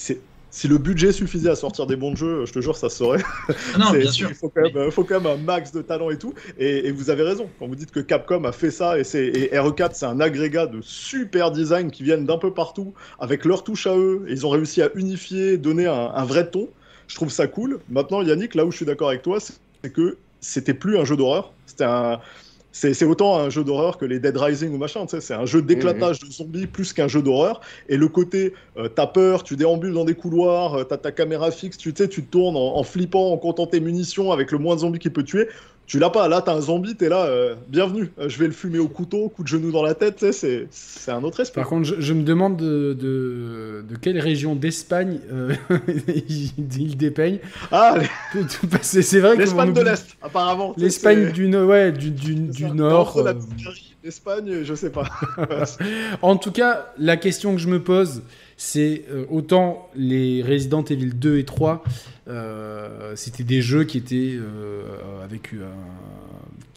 si 0.49 0.67
le 0.67 0.77
budget 0.77 1.11
suffisait 1.11 1.49
à 1.49 1.55
sortir 1.55 1.87
des 1.87 1.95
bons 1.95 2.15
jeux, 2.15 2.45
je 2.45 2.53
te 2.53 2.59
jure, 2.59 2.75
ça 2.75 2.89
se 2.89 2.97
saurait. 2.97 3.23
Ah 3.73 3.77
non, 3.77 3.91
bien 3.97 4.09
sûr. 4.09 4.29
Il 4.29 4.35
faut 4.35 4.49
quand, 4.49 4.61
même, 4.61 4.91
faut 4.91 5.03
quand, 5.03 5.21
même, 5.21 5.31
un 5.31 5.37
max 5.37 5.71
de 5.71 5.81
talent 5.81 6.09
et 6.09 6.17
tout. 6.17 6.33
Et, 6.57 6.91
vous 6.91 7.09
avez 7.09 7.23
raison, 7.23 7.49
quand 7.59 7.67
vous 7.67 7.75
dites 7.75 7.91
que 7.91 7.99
Capcom 7.99 8.43
a 8.45 8.51
fait 8.51 8.71
ça, 8.71 8.97
et, 8.97 9.01
et 9.01 9.55
RE4, 9.55 9.89
c'est 9.93 10.05
un 10.05 10.19
agrégat 10.19 10.67
de 10.67 10.79
super 10.81 11.51
design 11.51 11.91
qui 11.91 12.03
viennent 12.03 12.25
d'un 12.25 12.37
peu 12.37 12.53
partout, 12.53 12.93
avec 13.19 13.45
leur 13.45 13.63
touche 13.63 13.87
à 13.87 13.97
eux, 13.97 14.25
et 14.27 14.31
ils 14.31 14.45
ont 14.45 14.49
réussi 14.49 14.81
à 14.81 14.89
unifier, 14.95 15.57
donner 15.57 15.85
un, 15.85 16.11
un 16.13 16.25
vrai 16.25 16.49
ton. 16.49 16.69
Je 17.07 17.15
trouve 17.15 17.29
ça 17.29 17.47
cool. 17.47 17.79
Maintenant, 17.89 18.21
Yannick, 18.21 18.55
là 18.55 18.65
où 18.65 18.71
je 18.71 18.77
suis 18.77 18.85
d'accord 18.85 19.09
avec 19.09 19.21
toi, 19.21 19.39
c'est 19.39 19.93
que 19.93 20.17
c'était 20.39 20.73
plus 20.73 20.97
un 20.97 21.05
jeu 21.05 21.15
d'horreur. 21.15 21.53
C'était 21.65 21.85
un 21.85 22.19
c'est 22.71 23.05
autant 23.05 23.39
un 23.39 23.49
jeu 23.49 23.63
d'horreur 23.63 23.97
que 23.97 24.05
les 24.05 24.19
Dead 24.19 24.37
Rising 24.37 24.73
ou 24.73 24.77
machin, 24.77 25.05
c'est 25.07 25.33
un 25.33 25.45
jeu 25.45 25.61
d'éclatage 25.61 26.19
de 26.19 26.31
zombies 26.31 26.67
plus 26.67 26.93
qu'un 26.93 27.07
jeu 27.07 27.21
d'horreur. 27.21 27.61
Et 27.89 27.97
le 27.97 28.07
côté, 28.07 28.53
euh, 28.77 28.87
t'as 28.87 29.07
peur, 29.07 29.43
tu 29.43 29.55
déambules 29.55 29.93
dans 29.93 30.05
des 30.05 30.13
couloirs, 30.13 30.75
euh, 30.75 30.83
t'as 30.83 30.97
ta 30.97 31.11
caméra 31.11 31.49
fixe, 31.49 31.77
tu 31.77 31.93
sais, 31.95 32.07
tu 32.07 32.23
tournes 32.23 32.55
en, 32.55 32.83
flippant, 32.83 33.31
en 33.31 33.37
comptant 33.37 33.65
tes 33.65 33.79
munitions 33.79 34.31
avec 34.31 34.51
le 34.51 34.59
moins 34.59 34.75
de 34.75 34.81
zombies 34.81 34.99
qui 34.99 35.09
peut 35.09 35.23
tuer. 35.23 35.47
Tu 35.87 35.99
l'as 35.99 36.09
pas, 36.09 36.27
là 36.27 36.41
t'as 36.41 36.53
un 36.53 36.59
zombie, 36.59 36.95
t'es 36.95 37.07
là, 37.07 37.27
euh, 37.27 37.55
bienvenue, 37.69 38.11
je 38.19 38.37
vais 38.37 38.47
le 38.47 38.51
fumer 38.51 38.77
au 38.77 38.89
couteau, 38.89 39.29
coup 39.29 39.41
de 39.41 39.47
genou 39.47 39.71
dans 39.71 39.83
la 39.83 39.95
tête, 39.95 40.25
c'est 40.33 40.67
un 41.07 41.23
autre 41.23 41.39
esprit. 41.39 41.61
Par 41.61 41.69
contre, 41.69 41.87
je, 41.97 42.13
me 42.13 42.23
demande 42.23 42.57
de, 42.57 42.93
de, 42.93 43.95
quelle 44.01 44.19
région 44.19 44.53
d'Espagne 44.53 45.21
il, 46.27 46.97
dépeigne. 46.97 47.39
Ah, 47.71 47.95
c'est 48.81 49.19
vrai 49.21 49.35
que. 49.35 49.41
L'Espagne 49.41 49.71
de 49.71 49.81
l'Est, 49.81 50.17
apparemment. 50.21 50.73
L'Espagne 50.75 51.31
du, 51.31 51.55
ouais, 51.55 51.93
du, 51.93 52.11
du, 52.11 52.35
du 52.35 52.65
Nord. 52.65 53.17
L'Espagne, 54.03 54.63
je 54.63 54.73
sais 54.73 54.89
pas. 54.89 55.05
en 56.21 56.35
tout 56.35 56.51
cas, 56.51 56.93
la 56.97 57.15
question 57.15 57.55
que 57.55 57.61
je 57.61 57.69
me 57.69 57.81
pose, 57.81 58.23
c'est 58.57 59.03
euh, 59.11 59.25
autant 59.29 59.87
les 59.95 60.41
Resident 60.41 60.83
Evil 60.83 61.11
2 61.13 61.37
et 61.37 61.45
3, 61.45 61.83
euh, 62.27 63.13
c'était 63.15 63.43
des 63.43 63.61
jeux 63.61 63.83
qui 63.83 63.99
étaient 63.99 64.35
euh, 64.35 64.81
avec 65.23 65.51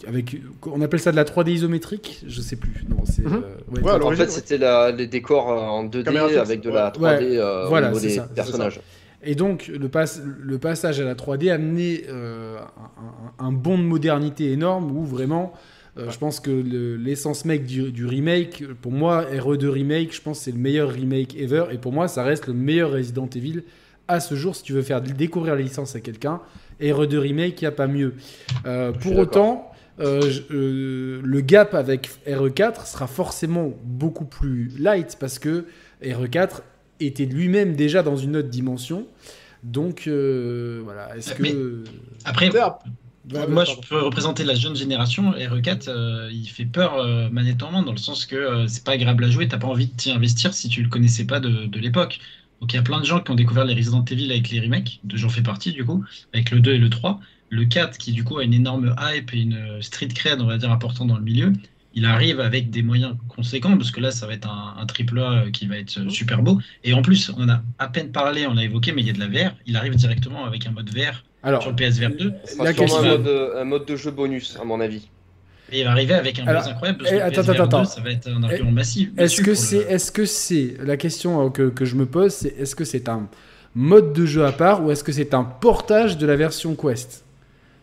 avec 0.07 0.37
on 0.67 0.81
appelle 0.83 1.01
ça 1.01 1.11
de 1.11 1.17
la 1.17 1.25
3D 1.25 1.51
isométrique 1.51 2.23
je 2.27 2.41
sais 2.43 2.57
plus. 2.57 2.85
Non 2.89 2.99
c'est 3.07 3.25
mhm. 3.25 3.43
en 3.85 4.11
fait 4.13 4.31
c'était 4.31 4.59
les 4.93 5.07
décors 5.07 5.47
en 5.47 5.85
2D 5.87 6.39
avec 6.39 6.61
de 6.61 6.71
la 6.71 6.91
3D 6.91 7.67
voilà, 7.69 7.91
au 7.91 7.95
niveau 7.95 8.07
des 8.07 8.21
personnages. 8.35 8.81
Et 9.23 9.35
donc 9.35 9.67
le, 9.69 9.79
le, 9.79 10.59
passage 10.59 11.01
à 11.01 11.05
la 11.05 11.15
3D 11.15 11.51
a 11.51 11.55
amené 11.55 12.05
un, 12.09 13.47
un, 13.47 13.53
bond 13.53 13.77
de 13.77 13.83
modernité 13.83 14.51
énorme 14.51 14.97
où 14.97 15.05
vraiment 15.05 15.53
euh, 15.99 16.11
je 16.11 16.19
pense 16.19 16.41
que 16.41 16.51
l'essence 16.51 17.45
mec 17.45 17.67
du, 17.67 18.07
remake, 18.07 18.65
pour 18.81 18.93
moi, 18.93 19.25
RE2 19.33 19.67
Remake, 19.67 20.15
je 20.15 20.21
pense 20.21 20.39
que 20.39 20.45
c'est 20.45 20.53
le 20.53 20.59
meilleur 20.59 20.91
remake 20.91 21.37
ever. 21.37 21.67
Et 21.73 21.79
pour 21.79 21.93
moi, 21.93 22.09
ça 22.09 22.23
reste 22.23 22.47
le 22.47 22.55
meilleur 22.55 22.93
Resident 22.93 23.29
Evil 23.35 23.63
à 24.09 24.21
ce 24.21 24.35
jour 24.35 24.57
si 24.57 24.63
tu 24.63 24.73
veux 24.73 24.83
faire 24.83 25.01
découvrir 25.01 25.55
la 25.55 25.63
licence 25.63 25.95
à 25.97 26.01
quelqu'un. 26.01 26.41
RE2 26.81 27.17
Remake, 27.17 27.61
il 27.61 27.65
n'y 27.65 27.69
a 27.69 27.73
pas 27.73 27.87
mieux. 27.87 28.15
Euh, 28.67 28.93
pour 28.93 29.19
autant, 29.19 29.71
le 29.99 31.41
gap 31.41 31.75
avec 31.75 32.09
RE4 32.27 32.87
sera 32.87 33.07
forcément 33.07 33.73
beaucoup 33.85 34.25
plus 34.25 34.71
light 34.79 35.17
parce 35.21 35.39
que 35.39 35.67
RE4 36.03 36.63
était 37.01 37.27
lui-même 37.27 37.75
déjà 37.75 38.03
dans 38.03 38.17
une 38.17 38.37
autre 38.37 38.49
dimension. 38.49 39.07
Donc 39.63 40.09
voilà, 40.09 41.17
est-ce 41.17 41.35
que... 41.35 41.85
Après, 42.25 42.51
moi, 43.49 43.65
je 43.65 43.75
peux 43.89 44.01
représenter 44.03 44.45
la 44.45 44.55
jeune 44.55 44.75
génération. 44.77 45.33
RE4, 45.33 45.89
euh, 45.89 46.31
il 46.33 46.49
fait 46.49 46.65
peur 46.65 46.95
euh, 46.97 47.29
manette 47.31 47.63
en 47.63 47.71
main 47.71 47.83
dans 47.83 47.93
le 47.93 47.99
sens 47.99 48.27
que 48.27 48.37
euh, 48.37 48.67
c'est 48.67 48.85
pas 48.85 48.93
agréable 48.93 49.25
à 49.25 49.31
jouer. 49.31 49.49
T'as 49.49 49.59
pas 49.59 49.69
envie 49.69 49.87
de 49.87 49.97
t'y 49.97 50.11
investir 50.11 50.55
si 50.55 50.69
tu 50.69 50.83
le 50.83 50.89
connaissais 50.89 51.25
pas 51.27 51.41
de, 51.41 51.67
de 51.67 51.79
l'époque. 51.79 52.19
Donc 52.61 52.73
il 52.73 52.77
y 52.77 52.79
a 52.79 52.83
plein 52.83 53.01
de 53.01 53.07
gens 53.07 53.21
qui 53.21 53.31
ont 53.31 53.35
découvert 53.35 53.65
les 53.65 53.75
Resident 53.75 54.05
Evil 54.05 54.31
avec 54.31 54.51
les 54.51 54.61
remakes. 54.61 55.01
J'en 55.15 55.29
fais 55.29 55.43
partie 55.43 55.73
du 55.73 55.85
coup, 55.85 56.05
avec 56.33 56.51
le 56.51 56.61
2 56.61 56.75
et 56.75 56.79
le 56.79 56.91
3. 56.91 57.21
Le 57.49 57.65
4 57.65 57.99
qui 57.99 58.13
du 58.13 58.25
coup 58.25 58.39
a 58.39 58.45
une 58.45 58.55
énorme 58.55 58.95
hype 58.99 59.33
et 59.35 59.41
une 59.41 59.83
street 59.83 60.09
cred, 60.09 60.41
on 60.41 60.47
va 60.47 60.59
dire, 60.59 60.71
important 60.71 61.05
dans 61.07 61.17
le 61.17 61.23
milieu. 61.23 61.53
Il 61.95 62.07
arrive 62.07 62.41
avec 62.41 62.71
des 62.71 62.83
moyens 62.83 63.17
conséquents 63.29 63.77
parce 63.77 63.91
que 63.91 64.01
là, 64.01 64.11
ça 64.11 64.27
va 64.27 64.35
être 64.35 64.49
un, 64.49 64.77
un 64.81 64.87
triple 64.87 65.19
A 65.21 65.45
qui 65.53 65.67
va 65.67 65.77
être 65.77 66.09
super 66.11 66.43
beau. 66.43 66.59
Et 66.85 66.95
en 66.95 67.03
plus, 67.03 67.31
on 67.37 67.43
en 67.43 67.49
a 67.49 67.63
à 67.79 67.89
peine 67.89 68.13
parlé, 68.13 68.47
on 68.47 68.55
l'a 68.55 68.65
évoqué, 68.65 68.93
mais 68.93 69.03
il 69.03 69.09
y 69.09 69.11
a 69.11 69.13
de 69.13 69.19
la 69.19 69.27
VR. 69.27 69.55
Il 69.67 69.77
arrive 69.77 69.97
directement 69.97 70.45
avec 70.45 70.67
un 70.67 70.71
mode 70.71 70.89
VR 70.95 71.25
alors, 71.43 71.63
sur 71.63 71.71
le 71.71 71.77
PSVR 71.77 72.11
2. 72.17 72.33
La 72.63 72.73
question... 72.73 73.03
un, 73.03 73.19
mode, 73.19 73.53
un 73.57 73.65
mode 73.65 73.87
de 73.87 73.97
jeu 73.97 74.11
bonus, 74.11 74.57
à 74.61 74.65
mon 74.65 74.81
avis. 74.81 75.09
Et 75.73 75.81
il 75.81 75.85
va 75.85 75.93
arriver 75.93 76.15
avec 76.15 76.39
un 76.39 76.45
buzz 76.45 76.67
incroyable 76.67 76.99
parce 76.99 77.11
que 77.11 77.17
eh, 77.17 77.21
attends, 77.21 77.43
PSVR 77.43 77.63
attends, 77.63 77.83
2, 77.83 77.85
ça 77.87 78.01
va 78.01 78.11
être 78.11 78.29
un 78.29 78.43
argument 78.43 78.73
massif. 78.73 79.11
Est-ce 79.17 79.41
que 79.41 79.55
c'est, 79.55 79.79
est-ce 79.79 80.11
que 80.11 80.25
c'est 80.25 80.77
la 80.81 80.97
question 80.97 81.47
euh, 81.47 81.51
que, 81.51 81.69
que 81.69 81.85
je 81.85 81.95
me 81.95 82.07
pose, 82.07 82.33
c'est 82.33 82.55
est-ce 82.59 82.75
que 82.75 82.85
c'est 82.85 83.09
un 83.09 83.29
mode 83.75 84.13
de 84.13 84.27
jeu 84.27 84.45
à 84.45 84.53
part 84.53 84.85
ou 84.85 84.91
est-ce 84.91 85.05
que 85.05 85.13
c'est 85.13 85.33
un 85.33 85.45
portage 85.45 86.19
de 86.19 86.27
la 86.27 86.37
version 86.37 86.75
Quest? 86.75 87.25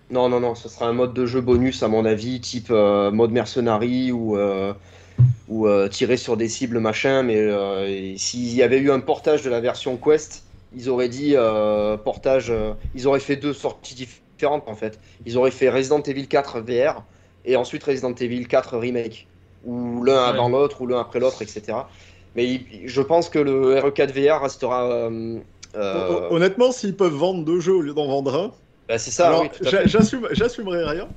Non, 0.09 0.29
non, 0.29 0.39
non, 0.39 0.55
ce 0.55 0.69
sera 0.69 0.87
un 0.87 0.93
mode 0.93 1.13
de 1.13 1.25
jeu 1.25 1.41
bonus 1.41 1.83
à 1.83 1.87
mon 1.87 2.05
avis, 2.05 2.39
type 2.39 2.67
euh, 2.71 3.11
mode 3.11 3.31
mercenari 3.31 4.11
ou 4.11 4.37
euh, 4.37 4.73
ou 5.49 5.67
euh, 5.67 5.87
tirer 5.89 6.17
sur 6.17 6.37
des 6.37 6.47
cibles 6.47 6.79
machin. 6.79 7.23
Mais 7.23 7.37
euh, 7.37 8.15
s'il 8.17 8.53
y 8.53 8.63
avait 8.63 8.79
eu 8.79 8.91
un 8.91 8.99
portage 8.99 9.43
de 9.43 9.49
la 9.49 9.59
version 9.59 9.97
Quest, 9.97 10.43
ils 10.75 10.89
auraient 10.89 11.09
dit 11.09 11.33
euh, 11.35 11.97
portage, 11.97 12.49
euh, 12.49 12.73
ils 12.95 13.07
auraient 13.07 13.19
fait 13.19 13.35
deux 13.35 13.53
sorties 13.53 13.95
différentes 13.95 14.63
en 14.67 14.75
fait. 14.75 14.99
Ils 15.25 15.37
auraient 15.37 15.51
fait 15.51 15.69
Resident 15.69 16.01
Evil 16.01 16.27
4 16.27 16.61
VR 16.61 17.03
et 17.45 17.55
ensuite 17.55 17.83
Resident 17.83 18.13
Evil 18.13 18.47
4 18.47 18.77
Remake, 18.77 19.27
ou 19.65 20.03
l'un 20.03 20.23
avant 20.23 20.49
l'autre, 20.49 20.81
ou 20.81 20.87
l'un 20.87 20.99
après 20.99 21.19
l'autre, 21.19 21.41
etc. 21.41 21.79
Mais 22.35 22.61
je 22.85 23.01
pense 23.01 23.29
que 23.29 23.39
le 23.39 23.75
RE4 23.75 24.11
VR 24.11 24.41
restera. 24.41 24.83
Euh, 24.85 25.39
honnêtement, 26.29 26.71
s'ils 26.71 26.95
peuvent 26.95 27.13
vendre 27.13 27.43
deux 27.43 27.59
jeux 27.59 27.75
au 27.75 27.81
lieu 27.81 27.93
d'en 27.93 28.07
vendre 28.07 28.35
un. 28.35 28.51
Bah, 28.87 28.97
c'est 28.97 29.11
ça, 29.11 29.41
oui, 29.41 29.47
J'assumerai 29.85 30.85
rien. 30.85 31.07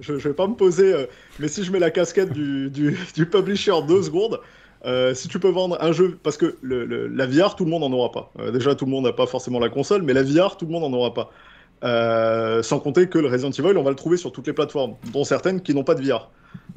Je, 0.00 0.18
je, 0.18 0.28
vais 0.28 0.34
pas 0.34 0.46
me 0.46 0.54
poser. 0.54 1.06
mais 1.38 1.48
si 1.48 1.64
je 1.64 1.72
mets 1.72 1.78
la 1.78 1.90
casquette 1.90 2.32
du, 2.32 2.70
du, 2.70 2.98
du 3.14 3.26
publisher 3.26 3.72
deux 3.86 4.02
secondes, 4.02 4.40
euh, 4.86 5.14
si 5.14 5.26
tu 5.28 5.40
peux 5.40 5.48
vendre 5.48 5.78
un 5.80 5.92
jeu, 5.92 6.18
parce 6.22 6.36
que 6.36 6.56
le, 6.62 6.84
la 7.08 7.26
VR, 7.26 7.56
tout 7.56 7.64
le 7.64 7.70
monde 7.70 7.82
n'en 7.82 7.92
aura 7.92 8.12
pas. 8.12 8.30
Euh, 8.38 8.50
déjà, 8.50 8.74
tout 8.74 8.84
le 8.84 8.90
monde 8.90 9.04
n'a 9.04 9.12
pas 9.12 9.26
forcément 9.26 9.58
la 9.58 9.68
console, 9.68 10.02
mais 10.02 10.12
la 10.12 10.22
VR, 10.22 10.56
tout 10.56 10.66
le 10.66 10.72
monde 10.72 10.82
n'en 10.82 10.96
aura 10.96 11.12
pas. 11.12 11.30
Euh, 11.84 12.62
sans 12.62 12.78
compter 12.78 13.08
que 13.08 13.18
le 13.18 13.28
Resident 13.28 13.50
Evil, 13.50 13.76
on 13.76 13.82
va 13.82 13.90
le 13.90 13.96
trouver 13.96 14.16
sur 14.16 14.32
toutes 14.32 14.46
les 14.46 14.52
plateformes, 14.52 14.94
dont 15.12 15.24
certaines 15.24 15.60
qui 15.60 15.74
n'ont 15.74 15.84
pas 15.84 15.94
de 15.94 16.06
VR. 16.06 16.30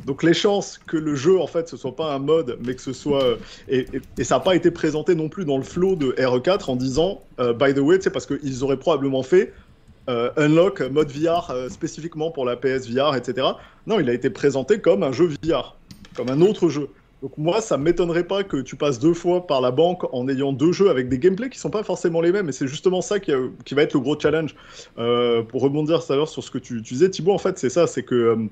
Donc 0.05 0.23
les 0.23 0.33
chances 0.33 0.77
que 0.77 0.97
le 0.97 1.15
jeu, 1.15 1.39
en 1.39 1.47
fait, 1.47 1.69
ce 1.69 1.77
soit 1.77 1.95
pas 1.95 2.13
un 2.13 2.19
mode, 2.19 2.57
mais 2.65 2.73
que 2.73 2.81
ce 2.81 2.93
soit... 2.93 3.37
Et, 3.69 3.85
ça 4.23 4.35
n'a 4.35 4.41
pas 4.41 4.55
été 4.55 4.71
présenté 4.71 5.15
non 5.15 5.29
plus 5.29 5.45
dans 5.45 5.57
le 5.57 5.63
flow 5.63 5.95
de 5.95 6.11
RE4 6.13 6.69
en 6.69 6.75
disant, 6.75 7.21
by 7.37 7.73
the 7.73 7.79
way, 7.79 7.97
c'est 8.01 8.09
parce 8.09 8.25
qu'ils 8.25 8.63
auraient 8.63 8.77
probablement 8.79 9.23
fait 9.23 9.53
Unlock 10.37 10.81
mode 10.81 11.11
VR 11.11 11.53
spécifiquement 11.69 12.31
pour 12.31 12.45
la 12.45 12.55
PSVR, 12.55 13.15
etc. 13.15 13.47
Non, 13.87 13.99
il 13.99 14.09
a 14.09 14.13
été 14.13 14.29
présenté 14.29 14.79
comme 14.79 15.03
un 15.03 15.11
jeu 15.11 15.29
VR, 15.43 15.77
comme 16.15 16.29
un 16.29 16.41
autre 16.41 16.69
jeu. 16.69 16.89
Donc 17.21 17.37
moi, 17.37 17.59
ça 17.59 17.77
m'étonnerait 17.77 18.23
pas 18.23 18.43
que 18.43 18.57
tu 18.57 18.77
passes 18.77 18.97
deux 18.97 19.13
fois 19.13 19.45
par 19.45 19.59
la 19.59 19.71
banque 19.71 20.05
en 20.13 20.29
ayant 20.29 20.53
deux 20.53 20.71
jeux 20.71 20.89
avec 20.89 21.09
des 21.09 21.19
gameplays 21.19 21.49
qui 21.49 21.59
sont 21.59 21.69
pas 21.69 21.83
forcément 21.83 22.21
les 22.21 22.31
mêmes. 22.31 22.47
Et 22.47 22.53
c'est 22.53 22.67
justement 22.67 23.01
ça 23.01 23.19
qui, 23.19 23.31
va 23.31 23.81
être 23.81 23.93
le 23.93 23.99
gros 23.99 24.17
challenge. 24.17 24.55
Euh, 24.97 25.43
pour 25.43 25.61
rebondir 25.61 26.05
tout 26.05 26.13
à 26.13 26.15
l'heure 26.15 26.29
sur 26.29 26.43
ce 26.43 26.51
que 26.51 26.57
tu, 26.57 26.79
disais, 26.81 27.09
Thibaut, 27.09 27.33
en 27.33 27.37
fait, 27.37 27.57
c'est 27.59 27.69
ça, 27.69 27.87
c'est 27.87 28.03
que 28.03 28.15
euh, 28.15 28.47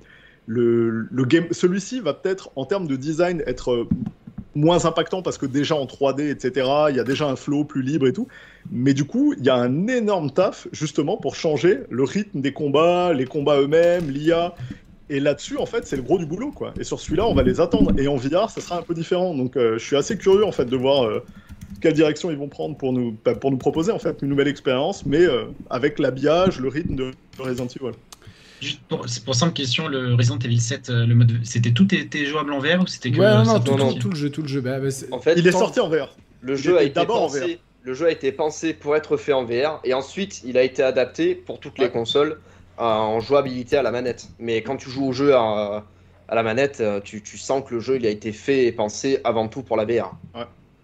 le, 0.47 1.25
game, 1.25 1.45
celui-ci 1.51 2.01
va 2.01 2.13
peut-être 2.13 2.49
en 2.57 2.65
termes 2.65 2.87
de 2.87 2.97
design 2.97 3.41
être 3.47 3.71
euh, 3.71 3.87
moins 4.57 4.85
impactant 4.85 5.21
parce 5.21 5.37
que 5.37 5.45
déjà 5.45 5.75
en 5.75 5.85
3D, 5.85 6.29
etc., 6.29 6.67
il 6.89 6.95
y 6.95 6.99
a 6.99 7.03
déjà 7.03 7.27
un 7.27 7.35
flow 7.35 7.63
plus 7.63 7.81
libre 7.81 8.07
et 8.07 8.13
tout. 8.13 8.27
Mais 8.71 8.93
du 8.93 9.05
coup, 9.05 9.33
il 9.37 9.45
y 9.45 9.49
a 9.49 9.55
un 9.55 9.87
énorme 9.87 10.31
taf 10.31 10.67
justement 10.71 11.17
pour 11.17 11.35
changer 11.35 11.81
le 11.89 12.03
rythme 12.03 12.41
des 12.41 12.53
combats, 12.53 13.13
les 13.13 13.25
combats 13.25 13.61
eux-mêmes, 13.61 14.09
l'IA. 14.09 14.55
Et 15.09 15.21
là-dessus, 15.21 15.57
en 15.57 15.65
fait, 15.65 15.87
c'est 15.87 15.95
le 15.95 16.01
gros 16.01 16.17
du 16.17 16.25
boulot, 16.25 16.51
quoi. 16.51 16.73
Et 16.77 16.83
sur 16.83 16.99
celui-là, 16.99 17.25
on 17.27 17.33
va 17.33 17.43
les 17.43 17.61
attendre. 17.61 17.97
Et 17.97 18.09
en 18.09 18.17
VR, 18.17 18.49
ça 18.49 18.59
sera 18.59 18.77
un 18.79 18.81
peu 18.81 18.93
différent. 18.93 19.33
Donc, 19.33 19.55
euh, 19.55 19.77
je 19.77 19.85
suis 19.85 19.95
assez 19.95 20.17
curieux, 20.17 20.43
en 20.43 20.51
fait, 20.51 20.65
de 20.65 20.75
voir 20.75 21.05
euh, 21.05 21.23
quelle 21.79 21.93
direction 21.93 22.29
ils 22.29 22.37
vont 22.37 22.49
prendre 22.49 22.75
pour 22.75 22.91
nous, 22.91 23.15
bah, 23.23 23.33
pour 23.33 23.51
nous 23.51 23.57
proposer, 23.57 23.93
en 23.93 23.99
fait, 23.99 24.21
une 24.21 24.27
nouvelle 24.27 24.49
expérience, 24.49 25.05
mais 25.05 25.21
euh, 25.21 25.45
avec 25.69 25.97
l'habillage, 25.97 26.59
le 26.59 26.67
rythme 26.67 26.95
de, 26.95 27.11
Resident 27.39 27.67
Evil. 27.67 27.95
Juste 28.61 28.81
pour, 28.87 29.07
c'est 29.07 29.23
pour 29.23 29.35
simple 29.35 29.53
question, 29.53 29.87
le 29.87 30.15
Resident 30.15 30.39
Evil 30.39 30.59
7, 30.59 30.89
le 30.89 31.13
mode, 31.13 31.31
c'était 31.43 31.71
tout 31.71 31.93
était 31.93 32.25
jouable 32.25 32.53
en 32.53 32.59
VR 32.59 32.81
ou 32.81 32.87
c'était 32.87 33.11
que 33.11 33.19
ouais, 33.19 33.31
non, 33.31 33.43
non, 33.43 33.93
tout, 33.93 34.09
le 34.09 34.15
jeu, 34.15 34.29
tout 34.31 34.41
le 34.41 34.47
jeu. 34.47 34.61
Bah, 34.61 34.79
bah, 34.79 34.87
en 35.11 35.19
fait, 35.19 35.35
il 35.37 35.45
est 35.45 35.51
sorti 35.51 35.79
en 35.79 35.89
VR. 35.89 36.15
Le 36.41 36.55
jeu 36.55 36.77
a 36.77 36.83
été 36.83 37.05
pensé, 37.05 37.59
le 37.83 37.93
jeu 37.93 38.07
a 38.07 38.11
été 38.11 38.31
pensé 38.31 38.73
pour 38.73 38.95
être 38.95 39.15
fait 39.15 39.33
en 39.33 39.45
VR 39.45 39.79
et 39.83 39.93
ensuite 39.93 40.41
il 40.43 40.57
a 40.57 40.63
été 40.63 40.83
adapté 40.83 41.35
pour 41.35 41.59
toutes 41.59 41.79
les 41.79 41.89
consoles 41.89 42.39
en 42.77 43.19
jouabilité 43.19 43.77
à 43.77 43.81
la 43.81 43.91
manette. 43.91 44.27
Mais 44.39 44.61
quand 44.61 44.77
tu 44.77 44.89
joues 44.89 45.07
au 45.07 45.13
jeu 45.13 45.33
à, 45.35 45.83
la 46.29 46.43
manette, 46.43 46.81
euh, 46.81 46.99
tu, 46.99 47.21
sens 47.37 47.63
que 47.65 47.75
le 47.75 47.79
jeu 47.79 47.95
il 47.95 48.05
a 48.05 48.09
été 48.09 48.31
fait 48.33 48.65
et 48.65 48.71
pensé 48.71 49.19
avant 49.23 49.47
tout 49.47 49.63
pour 49.63 49.77
la 49.77 49.85
VR. 49.85 50.17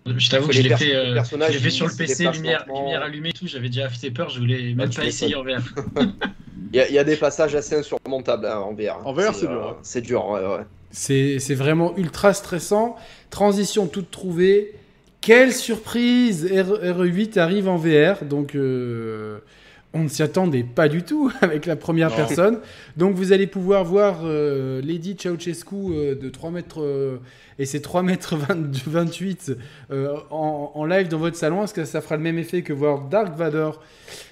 Je 0.06 0.30
t'avoue 0.30 0.48
que 0.48 0.54
je 0.54 0.62
l'ai 0.62 0.76
fait, 0.76 0.96
euh, 0.96 1.24
fait, 1.24 1.70
sur 1.70 1.88
le 1.88 1.96
PC, 1.96 2.30
lumière, 2.32 2.66
lumière 2.68 3.04
allumée 3.04 3.32
tout. 3.32 3.48
J'avais 3.48 3.70
déjà 3.70 3.90
fait 3.90 4.12
peur, 4.12 4.30
je 4.30 4.40
voulais 4.40 4.74
même 4.74 4.90
pas 4.90 5.06
essayer 5.06 5.36
en 5.36 5.44
VR. 5.44 5.62
Il 6.74 6.80
y, 6.80 6.98
a 6.98 7.04
des 7.04 7.16
passages 7.18 7.54
assez 7.54 7.76
insurmontables 7.76 8.48
hein, 8.48 8.58
en 8.58 8.74
VR. 8.74 9.06
En 9.06 9.14
VR, 9.14 9.36
c'est 9.36 9.48
dur. 9.48 9.68
Euh, 9.68 9.80
c'est 9.84 10.02
dur, 10.02 10.28
ouais, 10.28 10.42
ouais. 10.42 10.66
C'est 10.92 11.54
vraiment 11.54 11.96
ultra 11.98 12.34
stressant. 12.34 12.96
Transition 13.30 13.86
toute 13.86 14.10
trouvée. 14.10 14.74
Quelle 15.22 15.54
surprise 15.54 16.46
RE8 16.52 17.38
arrive 17.38 17.70
en 17.70 17.78
VR. 17.78 18.26
Donc, 18.26 18.58
on 19.94 20.04
ne 20.04 20.08
s'y 20.08 20.24
attendait 20.24 20.64
pas 20.64 20.90
du 20.90 21.04
tout 21.04 21.32
avec 21.42 21.66
la 21.66 21.76
première 21.76 22.14
personne. 22.14 22.60
Donc 22.98 23.16
vous 23.16 23.32
allez 23.32 23.48
pouvoir 23.48 23.84
voir 23.84 24.22
euh, 24.24 24.82
Lady 24.82 25.16
Ceausescu 25.18 25.76
euh, 25.76 26.16
de 26.16 26.30
3 26.30 26.52
mètres 26.52 26.82
euh, 26.82 27.20
et 27.60 27.66
ses 27.66 27.82
3 27.82 28.02
mètres 28.02 28.36
28 28.36 29.54
en, 30.32 30.86
live 30.86 31.08
dans 31.08 31.20
votre 31.20 31.38
salon. 31.38 31.64
Est-ce 31.64 31.74
que 31.74 31.86
ça 31.86 32.02
fera 32.02 32.18
le 32.18 32.24
même 32.24 32.40
effet 32.40 32.64
que 32.64 32.74
voir 32.74 33.08
Dark 33.08 33.38
Vador 33.38 33.82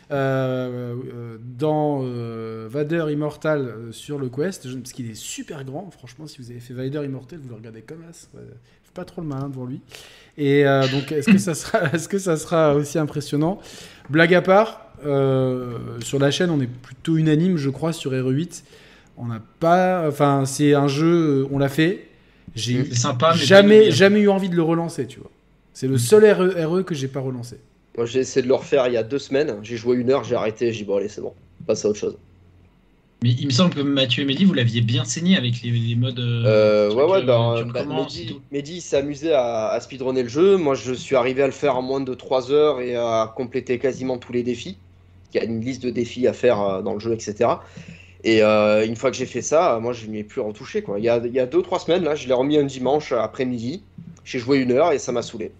dans 0.10 2.00
Vader 2.67 3.06
Immortal 3.10 3.74
sur 3.91 4.17
le 4.17 4.28
Quest 4.30 4.67
Parce 4.74 4.91
qu'il 4.91 5.10
est 5.10 5.15
super 5.15 5.63
grand. 5.63 5.89
Franchement, 5.91 6.28
si 6.28 6.39
vous 6.39 6.50
avez 6.50 6.60
fait 6.60 6.74
Vader 6.74 7.06
Immortal, 7.06 7.39
vous 7.39 7.50
le 7.50 7.56
regardez 7.56 7.82
comme 7.84 8.04
ça. 8.12 8.28
pas 8.93 9.06
trop 9.06 9.21
le 9.21 9.28
malin 9.28 9.47
devant 9.50 9.65
lui. 9.65 9.82
Et 10.38 10.63
donc, 10.91 11.12
est-ce 11.12 11.32
que, 11.32 11.38
ça 11.38 11.54
sera, 11.54 11.84
est 11.93 11.97
-ce 11.97 12.10
que 12.10 12.17
ça 12.17 12.36
sera 12.38 12.74
aussi 12.76 12.97
impressionnant? 12.97 13.60
Blague 14.10 14.34
à 14.34 14.41
part, 14.41 14.90
sur 16.01 16.19
la 16.19 16.31
chaîne, 16.31 16.49
on 16.49 16.61
est 16.61 16.67
plutôt 16.67 17.17
unanime, 17.17 17.57
je 17.57 17.69
crois, 17.69 17.93
sur 17.93 18.11
RE8. 18.11 18.63
On 19.17 19.25
n'a 19.25 19.41
pas. 19.59 20.07
Enfin, 20.07 20.45
c'est 20.45 20.73
un 20.73 20.87
jeu, 20.87 21.47
on 21.51 21.59
l'a 21.59 21.69
fait. 21.69 22.07
J'ai 22.55 22.83
jamais, 23.35 23.91
jamais 23.91 24.19
eu 24.19 24.29
envie 24.29 24.49
de 24.49 24.55
le 24.55 24.63
relancer, 24.63 25.07
tu 25.07 25.19
vois. 25.19 25.31
C'est 25.73 25.87
le 25.87 25.97
seul 25.97 26.25
RE, 26.25 26.65
RE 26.65 26.83
que 26.83 26.95
j'ai 26.95 27.07
pas 27.07 27.21
relancé. 27.21 27.57
Moi, 27.97 28.05
j'ai 28.05 28.19
essayé 28.19 28.41
de 28.41 28.47
le 28.47 28.55
refaire 28.55 28.87
il 28.87 28.93
y 28.93 28.97
a 28.97 29.03
deux 29.03 29.19
semaines. 29.19 29.55
J'ai 29.63 29.77
joué 29.77 29.97
une 29.97 30.09
heure, 30.11 30.23
j'ai 30.23 30.35
arrêté. 30.35 30.71
J'ai 30.71 30.79
dit, 30.79 30.83
bon, 30.85 30.97
allez, 30.97 31.07
c'est 31.07 31.21
bon. 31.21 31.33
Passe 31.65 31.85
à 31.85 31.89
autre 31.89 31.99
chose. 31.99 32.17
Mais 33.23 33.29
il 33.31 33.45
me 33.45 33.51
semble 33.51 33.75
que 33.75 33.81
Mathieu 33.81 34.23
et 34.23 34.25
Mehdi, 34.25 34.45
vous 34.45 34.53
l'aviez 34.53 34.81
bien 34.81 35.05
saigné 35.05 35.37
avec 35.37 35.61
les, 35.61 35.95
modes. 35.95 36.19
Euh, 36.19 36.89
euh 36.89 36.93
ouais, 36.93 37.03
ouais, 37.03 37.23
bah, 37.23 37.63
bah 37.71 37.85
Mehdi, 38.51 38.81
s'est 38.81 38.97
amusé 38.97 39.31
à, 39.31 39.67
à, 39.67 39.79
speedrunner 39.79 40.23
le 40.23 40.29
jeu. 40.29 40.57
Moi, 40.57 40.73
je 40.73 40.93
suis 40.93 41.15
arrivé 41.15 41.43
à 41.43 41.45
le 41.45 41.51
faire 41.51 41.77
en 41.77 41.83
moins 41.83 41.99
de 41.99 42.13
3 42.13 42.51
heures 42.51 42.81
et 42.81 42.95
à 42.95 43.31
compléter 43.35 43.77
quasiment 43.77 44.17
tous 44.17 44.33
les 44.33 44.41
défis. 44.41 44.77
Il 45.34 45.38
y 45.38 45.39
a 45.39 45.46
une 45.46 45.62
liste 45.62 45.84
de 45.84 45.89
défis 45.89 46.28
à 46.28 46.34
faire 46.34 46.62
euh, 46.62 46.82
dans 46.82 46.94
le 46.94 47.00
jeu, 47.00 47.13
etc. 47.13 47.50
Et 48.24 48.44
euh, 48.44 48.86
une 48.86 48.96
fois 48.96 49.12
que 49.12 49.17
j'ai 49.17 49.26
fait 49.26 49.41
ça, 49.41 49.80
moi 49.82 49.94
je 49.94 50.06
n'y 50.06 50.20
ai 50.20 50.24
plus 50.24 50.41
retouché. 50.41 50.82
Quoi. 50.82 51.00
Il, 51.00 51.06
y 51.06 51.10
a, 51.10 51.17
il 51.24 51.34
y 51.34 51.39
a 51.39 51.46
deux, 51.46 51.62
trois 51.62 51.80
semaines, 51.80 52.04
là, 52.04 52.15
je 52.15 52.28
l'ai 52.28 52.34
remis 52.34 52.58
un 52.58 52.63
dimanche 52.63 53.12
après-midi. 53.12 53.82
J'ai 54.24 54.39
joué 54.39 54.60
une 54.60 54.72
heure 54.72 54.91
et 54.91 55.00
ça 55.00 55.12
m'a 55.12 55.24
saoulé. 55.24 55.52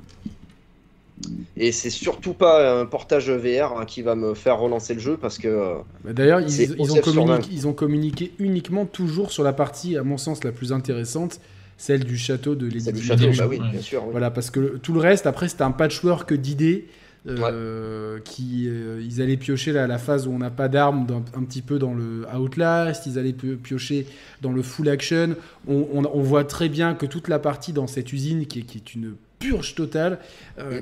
Et 1.58 1.72
c'est 1.72 1.90
surtout 1.90 2.34
pas 2.34 2.80
un 2.80 2.86
portage 2.86 3.30
VR 3.30 3.78
hein, 3.78 3.86
qui 3.86 4.02
va 4.02 4.16
me 4.16 4.34
faire 4.34 4.60
relancer 4.60 4.94
le 4.94 5.00
jeu 5.00 5.18
parce 5.18 5.38
que. 5.38 5.48
Euh, 5.48 5.74
bah, 6.04 6.14
d'ailleurs, 6.14 6.40
ils, 6.40 6.62
ils, 6.80 6.92
ont 6.92 7.02
communiqué, 7.02 7.50
ils, 7.52 7.68
ont 7.68 7.74
communiqué 7.74 8.32
uniquement 8.40 8.86
toujours 8.86 9.32
sur 9.32 9.44
la 9.44 9.54
partie, 9.54 9.98
à 9.98 10.04
mon 10.04 10.18
sens, 10.18 10.44
la 10.44 10.52
plus 10.52 10.72
intéressante, 10.72 11.40
celle 11.78 12.04
du 12.04 12.18
château 12.18 12.56
de 12.56 12.70
château, 12.70 13.26
bah 13.38 13.48
oui, 13.48 13.60
bien 13.72 13.82
sûr. 13.82 14.04
Voilà, 14.12 14.32
parce 14.32 14.50
que 14.50 14.78
tout 14.78 14.94
le 14.94 15.00
reste, 15.00 15.28
après, 15.28 15.50
c'était 15.50 15.64
un 15.64 15.72
patchwork 15.72 16.34
d'idées 16.34 16.86
Euh, 17.28 18.18
qui 18.26 18.64
ils 18.66 19.22
allaient 19.22 19.38
piocher 19.38 19.72
la, 19.72 19.86
la 19.86 20.00
phase 20.00 20.26
où 20.26 20.32
on 20.32 20.40
n'a 20.40 20.50
pas 20.50 20.70
d'armes 20.70 21.06
un, 21.36 21.44
petit 21.44 21.62
peu 21.62 21.78
dans 21.78 21.94
le 21.94 22.26
Outlast, 22.36 23.06
ils 23.06 23.20
allaient 23.20 23.32
piocher 23.34 24.08
dans 24.42 24.52
le 24.52 24.64
full 24.64 24.90
action. 24.90 25.36
On, 25.68 26.04
on, 26.04 26.22
voit 26.22 26.46
très 26.46 26.68
bien 26.68 26.96
que 26.96 27.06
toute 27.06 27.28
la 27.28 27.38
partie 27.38 27.74
dans 27.74 27.86
cette 27.86 28.12
usine 28.12 28.48
qui 28.48 28.60
est, 28.60 28.64
qui 28.64 28.80
est 28.80 28.96
une 28.96 29.14
purge 29.38 29.76
totale, 29.76 30.18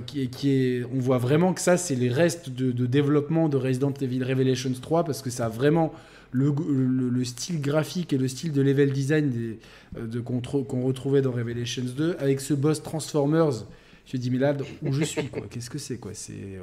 qui, 0.05 0.21
est, 0.21 0.27
qui 0.27 0.51
est, 0.51 0.85
on 0.95 0.99
voit 0.99 1.17
vraiment 1.17 1.53
que 1.53 1.59
ça 1.59 1.75
c'est 1.75 1.95
les 1.95 2.09
restes 2.09 2.49
de, 2.49 2.71
de, 2.71 2.85
développement 2.85 3.49
de 3.49 3.57
Resident 3.57 3.93
Evil 3.99 4.23
Revelations 4.23 4.71
3 4.81 5.03
parce 5.03 5.21
que 5.21 5.29
ça 5.29 5.47
a 5.47 5.49
vraiment 5.49 5.93
le, 6.31 7.23
style 7.23 7.61
graphique 7.61 8.13
et 8.13 8.17
le 8.17 8.27
style 8.27 8.51
de 8.51 8.61
level 8.61 8.91
design 8.91 9.29
des, 9.29 9.59
euh, 9.97 10.07
de, 10.07 10.19
qu'on, 10.19 10.41
retrouvait 10.81 11.21
dans 11.21 11.31
Revelations 11.31 11.83
2 11.95 12.17
avec 12.19 12.41
ce 12.41 12.53
boss 12.53 12.81
Transformers. 12.83 13.65
Mais 14.13 14.37
là, 14.37 14.55
où 14.81 14.93
je 14.93 15.03
suis, 15.03 15.29
Qu'est-ce 15.49 15.69
que 15.69 15.77
c'est, 15.77 15.97
quoi? 15.97 16.11
C'est 16.13 16.59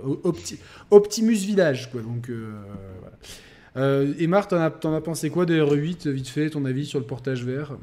Optimus 0.90 1.35
Village, 1.35 1.90
quoi. 1.90 2.00
Donc, 2.02 2.28
euh, 2.28 2.52
voilà. 3.00 3.16
Euh, 3.76 4.14
et 4.18 4.26
Marc, 4.26 4.50
t'en 4.50 4.56
as, 4.59 4.96
as, 4.96 5.00
pensé 5.00 5.30
quoi 5.30 5.44
de 5.44 5.54
RE8, 5.54 6.09
vite 6.09 6.28
fait, 6.28 6.50
ton 6.50 6.64
avis 6.64 6.87
sur 6.87 6.98
le 6.98 7.04
portage 7.04 7.44
vert? 7.44 7.76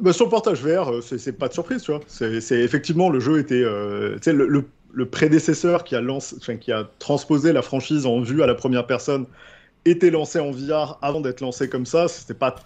Bah, 0.00 0.12
Sur 0.12 0.26
le 0.26 0.30
portage 0.30 0.62
vert, 0.62 0.90
c'est, 1.02 1.32
pas 1.32 1.48
de 1.48 1.52
surprise, 1.52 1.82
tu 1.82 1.92
vois. 1.92 2.00
C'est, 2.08 2.60
effectivement, 2.60 3.10
le 3.10 3.20
jeu 3.20 3.38
était. 3.38 3.62
le, 3.62 4.64
le, 4.92 5.06
prédécesseur 5.06 5.84
qui 5.84 5.94
a, 5.94 6.00
lancé, 6.00 6.36
qui 6.58 6.72
a 6.72 6.88
transposé 6.98 7.52
la 7.52 7.62
franchise 7.62 8.06
en 8.06 8.20
vue 8.20 8.42
à 8.42 8.46
la 8.46 8.54
première 8.54 8.86
personne 8.86 9.26
était 9.84 10.10
lancé 10.10 10.38
en 10.40 10.50
VR 10.50 10.98
avant 11.02 11.20
d'être 11.20 11.40
lancé 11.40 11.68
comme 11.68 11.86
ça. 11.86 12.08
C'était 12.08 12.34
pas 12.34 12.56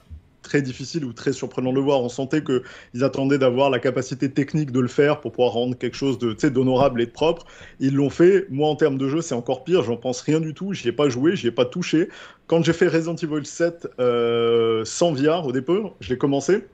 très 0.52 0.60
difficile 0.60 1.06
ou 1.06 1.14
très 1.14 1.32
surprenant 1.32 1.72
de 1.72 1.80
voir. 1.80 2.02
On 2.02 2.10
sentait 2.10 2.44
qu'ils 2.44 3.04
attendaient 3.04 3.38
d'avoir 3.38 3.70
la 3.70 3.78
capacité 3.78 4.30
technique 4.30 4.70
de 4.70 4.80
le 4.80 4.88
faire 4.88 5.22
pour 5.22 5.32
pouvoir 5.32 5.54
rendre 5.54 5.78
quelque 5.78 5.96
chose 5.96 6.18
de 6.18 6.34
d'honorable 6.50 7.00
et 7.00 7.06
de 7.06 7.10
propre. 7.10 7.46
Ils 7.80 7.94
l'ont 7.94 8.10
fait. 8.10 8.46
Moi, 8.50 8.68
en 8.68 8.76
termes 8.76 8.98
de 8.98 9.08
jeu, 9.08 9.22
c'est 9.22 9.34
encore 9.34 9.64
pire. 9.64 9.82
J'en 9.82 9.96
pense 9.96 10.20
rien 10.20 10.40
du 10.40 10.52
tout. 10.52 10.74
J'y 10.74 10.88
ai 10.88 10.92
pas 10.92 11.08
joué, 11.08 11.36
j'y 11.36 11.46
ai 11.46 11.52
pas 11.52 11.64
touché. 11.64 12.10
Quand 12.48 12.62
j'ai 12.62 12.74
fait 12.74 12.86
Resident 12.86 13.14
Evil 13.14 13.46
7 13.46 13.88
euh, 13.98 14.84
sans 14.84 15.14
VR 15.14 15.46
au 15.46 15.52
départ, 15.52 15.94
je 16.00 16.10
l'ai 16.10 16.18
commencé 16.18 16.66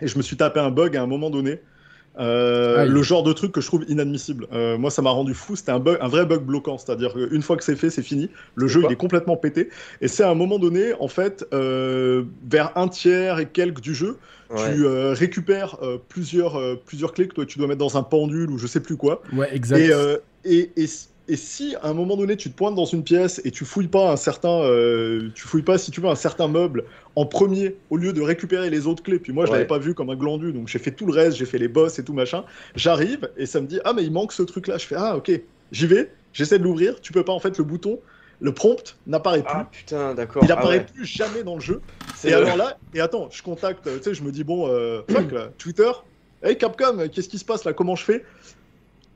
et 0.00 0.06
je 0.06 0.16
me 0.16 0.22
suis 0.22 0.38
tapé 0.38 0.60
un 0.60 0.70
bug 0.70 0.96
à 0.96 1.02
un 1.02 1.06
moment 1.06 1.28
donné 1.28 1.60
euh, 2.18 2.84
le 2.84 3.02
genre 3.02 3.22
de 3.22 3.32
truc 3.32 3.52
que 3.52 3.60
je 3.60 3.66
trouve 3.66 3.84
inadmissible. 3.88 4.46
Euh, 4.52 4.76
moi, 4.76 4.90
ça 4.90 5.02
m'a 5.02 5.10
rendu 5.10 5.34
fou. 5.34 5.56
C'était 5.56 5.72
un, 5.72 5.78
bug, 5.78 5.98
un 6.00 6.08
vrai 6.08 6.26
bug 6.26 6.42
bloquant. 6.42 6.78
C'est-à-dire 6.78 7.14
qu'une 7.14 7.42
fois 7.42 7.56
que 7.56 7.64
c'est 7.64 7.76
fait, 7.76 7.90
c'est 7.90 8.02
fini. 8.02 8.30
Le 8.54 8.68
jeu, 8.68 8.82
il 8.84 8.92
est 8.92 8.96
complètement 8.96 9.36
pété. 9.36 9.70
Et 10.00 10.08
c'est 10.08 10.22
à 10.22 10.30
un 10.30 10.34
moment 10.34 10.58
donné, 10.58 10.92
en 11.00 11.08
fait, 11.08 11.46
euh, 11.52 12.24
vers 12.48 12.76
un 12.76 12.88
tiers 12.88 13.38
et 13.38 13.46
quelques 13.46 13.80
du 13.80 13.94
jeu, 13.94 14.18
tu 14.54 14.86
récupères 14.86 15.78
plusieurs, 16.08 16.60
plusieurs 16.84 17.14
clés 17.14 17.26
que 17.26 17.34
toi, 17.34 17.46
tu 17.46 17.58
dois 17.58 17.68
mettre 17.68 17.78
dans 17.78 17.96
un 17.96 18.02
pendule 18.02 18.50
ou 18.50 18.58
je 18.58 18.66
sais 18.66 18.80
plus 18.80 18.96
quoi. 18.96 19.22
Ouais, 19.32 19.48
exact. 19.54 19.78
et, 19.78 19.92
et 20.44 20.70
et 20.76 20.86
si 21.28 21.76
à 21.82 21.88
un 21.88 21.94
moment 21.94 22.16
donné 22.16 22.36
tu 22.36 22.50
te 22.50 22.56
pointes 22.56 22.74
dans 22.74 22.84
une 22.84 23.04
pièce 23.04 23.40
et 23.44 23.50
tu 23.50 23.64
fouilles 23.64 23.88
pas 23.88 24.10
un 24.10 24.16
certain, 24.16 24.62
euh, 24.62 25.30
tu 25.34 25.42
fouilles 25.42 25.62
pas 25.62 25.78
si 25.78 25.90
tu 25.90 26.00
veux 26.00 26.08
un 26.08 26.16
certain 26.16 26.48
meuble 26.48 26.84
en 27.14 27.26
premier 27.26 27.76
au 27.90 27.96
lieu 27.96 28.12
de 28.12 28.20
récupérer 28.20 28.70
les 28.70 28.86
autres 28.86 29.02
clés. 29.02 29.18
Puis 29.18 29.32
moi 29.32 29.46
je 29.46 29.52
l'avais 29.52 29.66
pas 29.66 29.78
vu 29.78 29.94
comme 29.94 30.10
un 30.10 30.16
glandu, 30.16 30.52
donc 30.52 30.68
j'ai 30.68 30.78
fait 30.78 30.90
tout 30.90 31.06
le 31.06 31.12
reste, 31.12 31.36
j'ai 31.36 31.46
fait 31.46 31.58
les 31.58 31.68
boss 31.68 31.98
et 31.98 32.04
tout 32.04 32.12
machin. 32.12 32.44
J'arrive 32.74 33.30
et 33.36 33.46
ça 33.46 33.60
me 33.60 33.66
dit 33.66 33.80
ah 33.84 33.92
mais 33.92 34.02
il 34.02 34.12
manque 34.12 34.32
ce 34.32 34.42
truc 34.42 34.66
là. 34.66 34.78
Je 34.78 34.86
fais 34.86 34.96
ah 34.98 35.16
ok, 35.16 35.30
j'y 35.70 35.86
vais, 35.86 36.12
j'essaie 36.32 36.58
de 36.58 36.64
l'ouvrir. 36.64 37.00
Tu 37.00 37.12
peux 37.12 37.24
pas 37.24 37.32
en 37.32 37.40
fait 37.40 37.56
le 37.56 37.64
bouton, 37.64 38.00
le 38.40 38.52
prompt 38.52 38.96
n'apparaît 39.06 39.42
plus. 39.42 39.52
Ah 39.54 39.68
putain 39.70 40.14
d'accord. 40.14 40.42
Il 40.44 40.50
ah 40.50 40.58
apparaît 40.58 40.84
plus 40.86 41.06
jamais 41.06 41.44
dans 41.44 41.54
le 41.54 41.60
jeu. 41.60 41.80
Et 42.24 42.32
alors 42.32 42.56
là 42.56 42.78
et 42.94 43.00
attends, 43.00 43.28
je 43.30 43.42
contacte, 43.42 43.84
tu 43.84 44.02
sais 44.02 44.14
je 44.14 44.24
me 44.24 44.32
dis 44.32 44.42
bon 44.42 44.68
euh, 44.68 45.02
fuck 45.08 45.30
là, 45.30 45.50
Twitter. 45.56 45.90
Hey 46.44 46.58
Capcom, 46.58 47.08
qu'est-ce 47.12 47.28
qui 47.28 47.38
se 47.38 47.44
passe 47.44 47.64
là? 47.64 47.72
Comment 47.72 47.94
je 47.94 48.04
fais? 48.04 48.24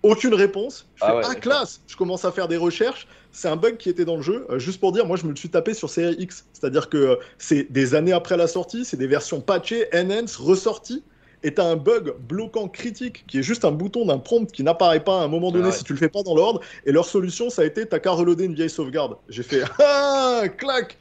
Aucune 0.07 0.35
réponse. 0.35 0.87
Je 0.97 1.05
ah 1.05 1.21
fais, 1.21 1.29
ah, 1.31 1.35
classe 1.35 1.83
Je 1.87 1.97
commence 1.97 2.25
à 2.25 2.33
faire 2.33 2.49
des 2.49 2.57
recherches. 2.57 3.07
C'est 3.33 3.49
un 3.49 3.57
bug 3.57 3.77
qui 3.77 3.91
était 3.91 4.05
dans 4.05 4.17
le 4.17 4.23
jeu. 4.23 4.47
Euh, 4.51 4.59
juste 4.59 4.81
pour 4.81 4.93
dire, 4.93 5.07
moi, 5.07 5.17
je 5.17 5.25
me 5.25 5.31
le 5.31 5.37
suis 5.37 5.51
tapé 5.51 5.75
sur 5.75 5.91
Série 5.91 6.17
X. 6.19 6.47
C'est-à-dire 6.53 6.89
que 6.89 6.97
euh, 6.97 7.17
c'est 7.39 7.71
des 7.71 7.95
années 7.95 8.13
après 8.13 8.37
la 8.37 8.47
sortie, 8.47 8.85
c'est 8.85 8.97
des 8.97 9.07
versions 9.07 9.41
patchées, 9.41 9.87
enhanced, 9.95 10.37
ressorties. 10.37 11.05
Et 11.43 11.55
t'as 11.55 11.65
un 11.65 11.77
bug 11.77 12.15
bloquant 12.29 12.67
critique 12.67 13.25
qui 13.27 13.39
est 13.39 13.43
juste 13.43 13.65
un 13.65 13.71
bouton 13.71 14.07
d'un 14.07 14.19
prompt 14.19 14.51
qui 14.51 14.63
n'apparaît 14.63 15.05
pas 15.05 15.21
à 15.21 15.25
un 15.25 15.29
moment 15.29 15.53
donné 15.53 15.69
ah 15.69 15.73
si 15.73 15.85
tu 15.85 15.93
le 15.93 15.99
fais 15.99 16.09
pas 16.09 16.23
dans 16.23 16.35
l'ordre. 16.35 16.61
Et 16.87 16.93
leur 16.93 17.05
solution, 17.05 17.51
ça 17.51 17.63
a 17.63 17.65
été 17.67 17.87
t'as 17.87 17.99
qu'à 17.99 18.13
reloader 18.13 18.45
une 18.45 18.55
vieille 18.55 18.71
sauvegarde. 18.71 19.17
J'ai 19.29 19.43
fait 19.43 19.63
ah, 19.79 20.45
clac 20.57 20.99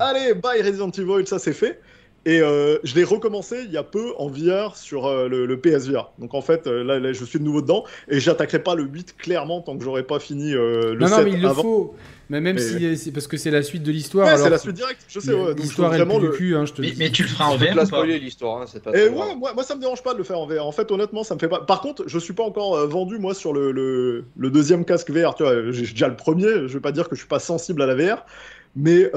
Allez, 0.00 0.34
bye 0.34 0.60
Resident 0.60 0.90
Evil, 0.90 1.26
ça 1.26 1.38
c'est 1.38 1.52
fait. 1.52 1.80
Et 2.26 2.40
euh, 2.40 2.78
je 2.82 2.96
l'ai 2.96 3.04
recommencé 3.04 3.62
il 3.64 3.70
y 3.70 3.76
a 3.76 3.84
peu 3.84 4.12
en 4.18 4.26
VR 4.26 4.76
sur 4.76 5.06
euh, 5.06 5.28
le, 5.28 5.60
PSVR. 5.60 6.10
Donc 6.18 6.34
en 6.34 6.40
fait, 6.40 6.66
euh, 6.66 6.82
là, 6.82 7.12
je 7.12 7.24
suis 7.24 7.38
de 7.38 7.44
nouveau 7.44 7.62
dedans 7.62 7.84
et 8.08 8.18
j'attaquerai 8.18 8.64
pas 8.64 8.74
le 8.74 8.82
8 8.82 9.14
clairement 9.16 9.60
tant 9.60 9.78
que 9.78 9.84
j'aurais 9.84 10.02
pas 10.02 10.18
fini 10.18 10.50
le 10.50 10.96
non, 10.98 11.06
7 11.06 11.18
Non, 11.18 11.24
mais 11.24 11.30
il 11.30 11.40
le 11.40 11.50
faut. 11.50 11.94
Mais 12.28 12.40
même 12.40 12.58
si 12.58 12.96
c'est 12.96 13.12
parce 13.12 13.28
que 13.28 13.36
c'est 13.36 13.52
la 13.52 13.62
suite 13.62 13.84
de 13.84 13.92
l'histoire. 13.92 14.26
Ouais, 14.26 14.36
c'est 14.36 14.50
la 14.50 14.58
suite 14.58 14.74
directe, 14.74 15.04
je 15.06 15.20
sais. 15.20 15.32
l'histoire 15.56 15.94
est 15.94 15.98
vraiment 15.98 16.18
le 16.18 16.30
cul, 16.30 16.56
hein, 16.56 16.66
je 16.66 16.72
te 16.72 16.82
mais, 16.82 16.94
mais, 16.98 17.10
tu 17.10 17.22
le 17.22 17.28
feras 17.28 17.46
en 17.46 17.56
VR 17.56 17.88
pas 17.88 18.04
l'histoire, 18.04 18.62
hein, 18.62 18.80
pas 18.82 18.90
Et 18.98 19.08
ouais, 19.08 19.34
moi, 19.36 19.52
moi, 19.54 19.62
ça 19.62 19.76
me 19.76 19.80
dérange 19.80 20.02
pas 20.02 20.12
de 20.12 20.18
le 20.18 20.24
faire 20.24 20.40
en 20.40 20.48
VR. 20.48 20.66
En 20.66 20.72
fait, 20.72 20.90
honnêtement, 20.90 21.22
ça 21.22 21.36
me 21.36 21.38
fait 21.38 21.48
pas. 21.48 21.60
Par 21.60 21.80
contre, 21.80 22.02
je 22.08 22.18
suis 22.18 22.34
pas 22.34 22.42
encore 22.42 22.88
vendu 22.88 23.20
moi 23.20 23.34
sur 23.34 23.52
le, 23.52 23.70
le, 23.70 24.24
le, 24.36 24.50
deuxième 24.50 24.84
casque 24.84 25.12
VR. 25.12 25.36
Tu 25.36 25.44
vois, 25.44 25.70
j'ai 25.70 25.82
déjà 25.82 26.08
le 26.08 26.16
premier. 26.16 26.66
Je 26.66 26.74
vais 26.74 26.80
pas 26.80 26.90
dire 26.90 27.08
que 27.08 27.14
je 27.14 27.20
suis 27.20 27.28
pas 27.28 27.38
sensible 27.38 27.82
à 27.82 27.86
la 27.86 27.94
VR, 27.94 28.26
mais 28.74 29.12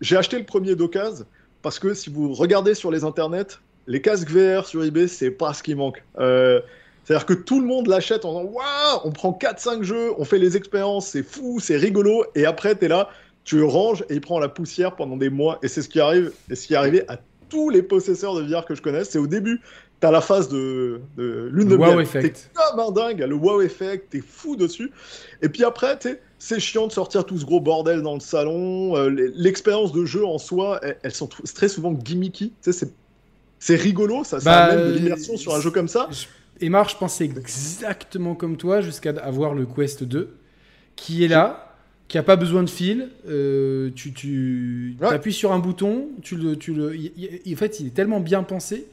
j'ai 0.00 0.16
acheté 0.16 0.36
le 0.36 0.44
premier 0.44 0.74
d'occasion 0.74 1.24
parce 1.66 1.80
que 1.80 1.94
si 1.94 2.10
vous 2.10 2.32
regardez 2.32 2.74
sur 2.74 2.92
les 2.92 3.02
internets, 3.02 3.58
les 3.88 4.00
casques 4.00 4.30
VR 4.30 4.66
sur 4.66 4.84
eBay, 4.84 5.08
c'est 5.08 5.32
pas 5.32 5.52
ce 5.52 5.64
qui 5.64 5.74
manque. 5.74 6.00
Euh, 6.20 6.60
c'est-à-dire 7.02 7.26
que 7.26 7.34
tout 7.34 7.60
le 7.60 7.66
monde 7.66 7.88
l'achète 7.88 8.24
en 8.24 8.38
disant 8.38 8.52
Waouh, 8.52 9.00
on 9.02 9.10
prend 9.10 9.32
4-5 9.32 9.82
jeux, 9.82 10.12
on 10.16 10.24
fait 10.24 10.38
les 10.38 10.56
expériences, 10.56 11.08
c'est 11.08 11.24
fou, 11.24 11.58
c'est 11.58 11.76
rigolo, 11.76 12.24
et 12.36 12.46
après, 12.46 12.78
tu 12.78 12.84
es 12.84 12.88
là, 12.88 13.10
tu 13.42 13.64
ranges 13.64 14.04
et 14.08 14.14
il 14.14 14.20
prend 14.20 14.38
la 14.38 14.48
poussière 14.48 14.94
pendant 14.94 15.16
des 15.16 15.28
mois. 15.28 15.58
Et 15.64 15.66
c'est 15.66 15.82
ce 15.82 15.88
qui 15.88 15.98
arrive, 15.98 16.30
et 16.48 16.54
ce 16.54 16.68
qui 16.68 16.74
est 16.74 16.76
arrivé 16.76 17.02
à 17.08 17.18
tous 17.48 17.68
les 17.68 17.82
possesseurs 17.82 18.36
de 18.36 18.42
VR 18.42 18.64
que 18.64 18.76
je 18.76 18.80
connais. 18.80 19.02
C'est 19.02 19.18
au 19.18 19.26
début, 19.26 19.60
t'as 19.98 20.12
la 20.12 20.20
phase 20.20 20.48
de, 20.48 21.00
de 21.16 21.50
lune 21.52 21.66
de 21.66 21.74
wow 21.74 21.98
effect. 21.98 22.48
T'es 22.54 22.60
comme 22.60 22.78
un 22.78 22.92
dingue, 22.92 23.18
le 23.18 23.34
wow 23.34 23.60
effect, 23.60 24.10
t'es 24.10 24.22
fou 24.24 24.54
dessus. 24.54 24.92
Et 25.42 25.48
puis 25.48 25.64
après, 25.64 25.98
tu 25.98 26.16
c'est 26.38 26.60
chiant 26.60 26.86
de 26.86 26.92
sortir 26.92 27.24
tout 27.24 27.38
ce 27.38 27.44
gros 27.44 27.60
bordel 27.60 28.02
dans 28.02 28.14
le 28.14 28.20
salon. 28.20 28.96
Euh, 28.96 29.08
l'expérience 29.34 29.92
de 29.92 30.04
jeu 30.04 30.24
en 30.24 30.38
soi, 30.38 30.80
elles, 31.02 31.12
sont 31.12 31.28
très 31.28 31.68
souvent 31.68 31.92
gimmicky. 31.92 32.52
C'est 33.58 33.76
rigolo, 33.76 34.22
ça, 34.22 34.38
ça 34.38 34.50
bah, 34.50 34.64
amène 34.64 34.92
de 34.92 34.98
l'immersion 34.98 35.36
sur 35.36 35.54
un 35.54 35.60
jeu 35.60 35.70
comme 35.70 35.88
ça. 35.88 36.08
Et 36.60 36.68
Marc, 36.68 36.90
je 36.90 36.96
pensais 36.96 37.24
exactement 37.24 38.34
comme 38.34 38.56
toi 38.56 38.80
jusqu'à 38.80 39.10
avoir 39.22 39.54
le 39.54 39.66
Quest 39.66 40.04
2, 40.04 40.36
qui 40.94 41.24
est 41.24 41.28
là, 41.28 41.74
qui 42.08 42.18
a 42.18 42.22
pas 42.22 42.36
besoin 42.36 42.62
de 42.62 42.70
fil. 42.70 43.08
Euh, 43.28 43.90
tu 43.94 44.12
tu 44.12 44.96
appuies 45.00 45.32
sur 45.32 45.52
un 45.52 45.58
bouton, 45.58 46.08
tu 46.22 46.36
le, 46.36 46.56
tu 46.56 46.74
le, 46.74 46.94
en 46.94 47.56
fait, 47.56 47.80
il 47.80 47.86
est 47.86 47.94
tellement 47.94 48.20
bien 48.20 48.42
pensé 48.42 48.86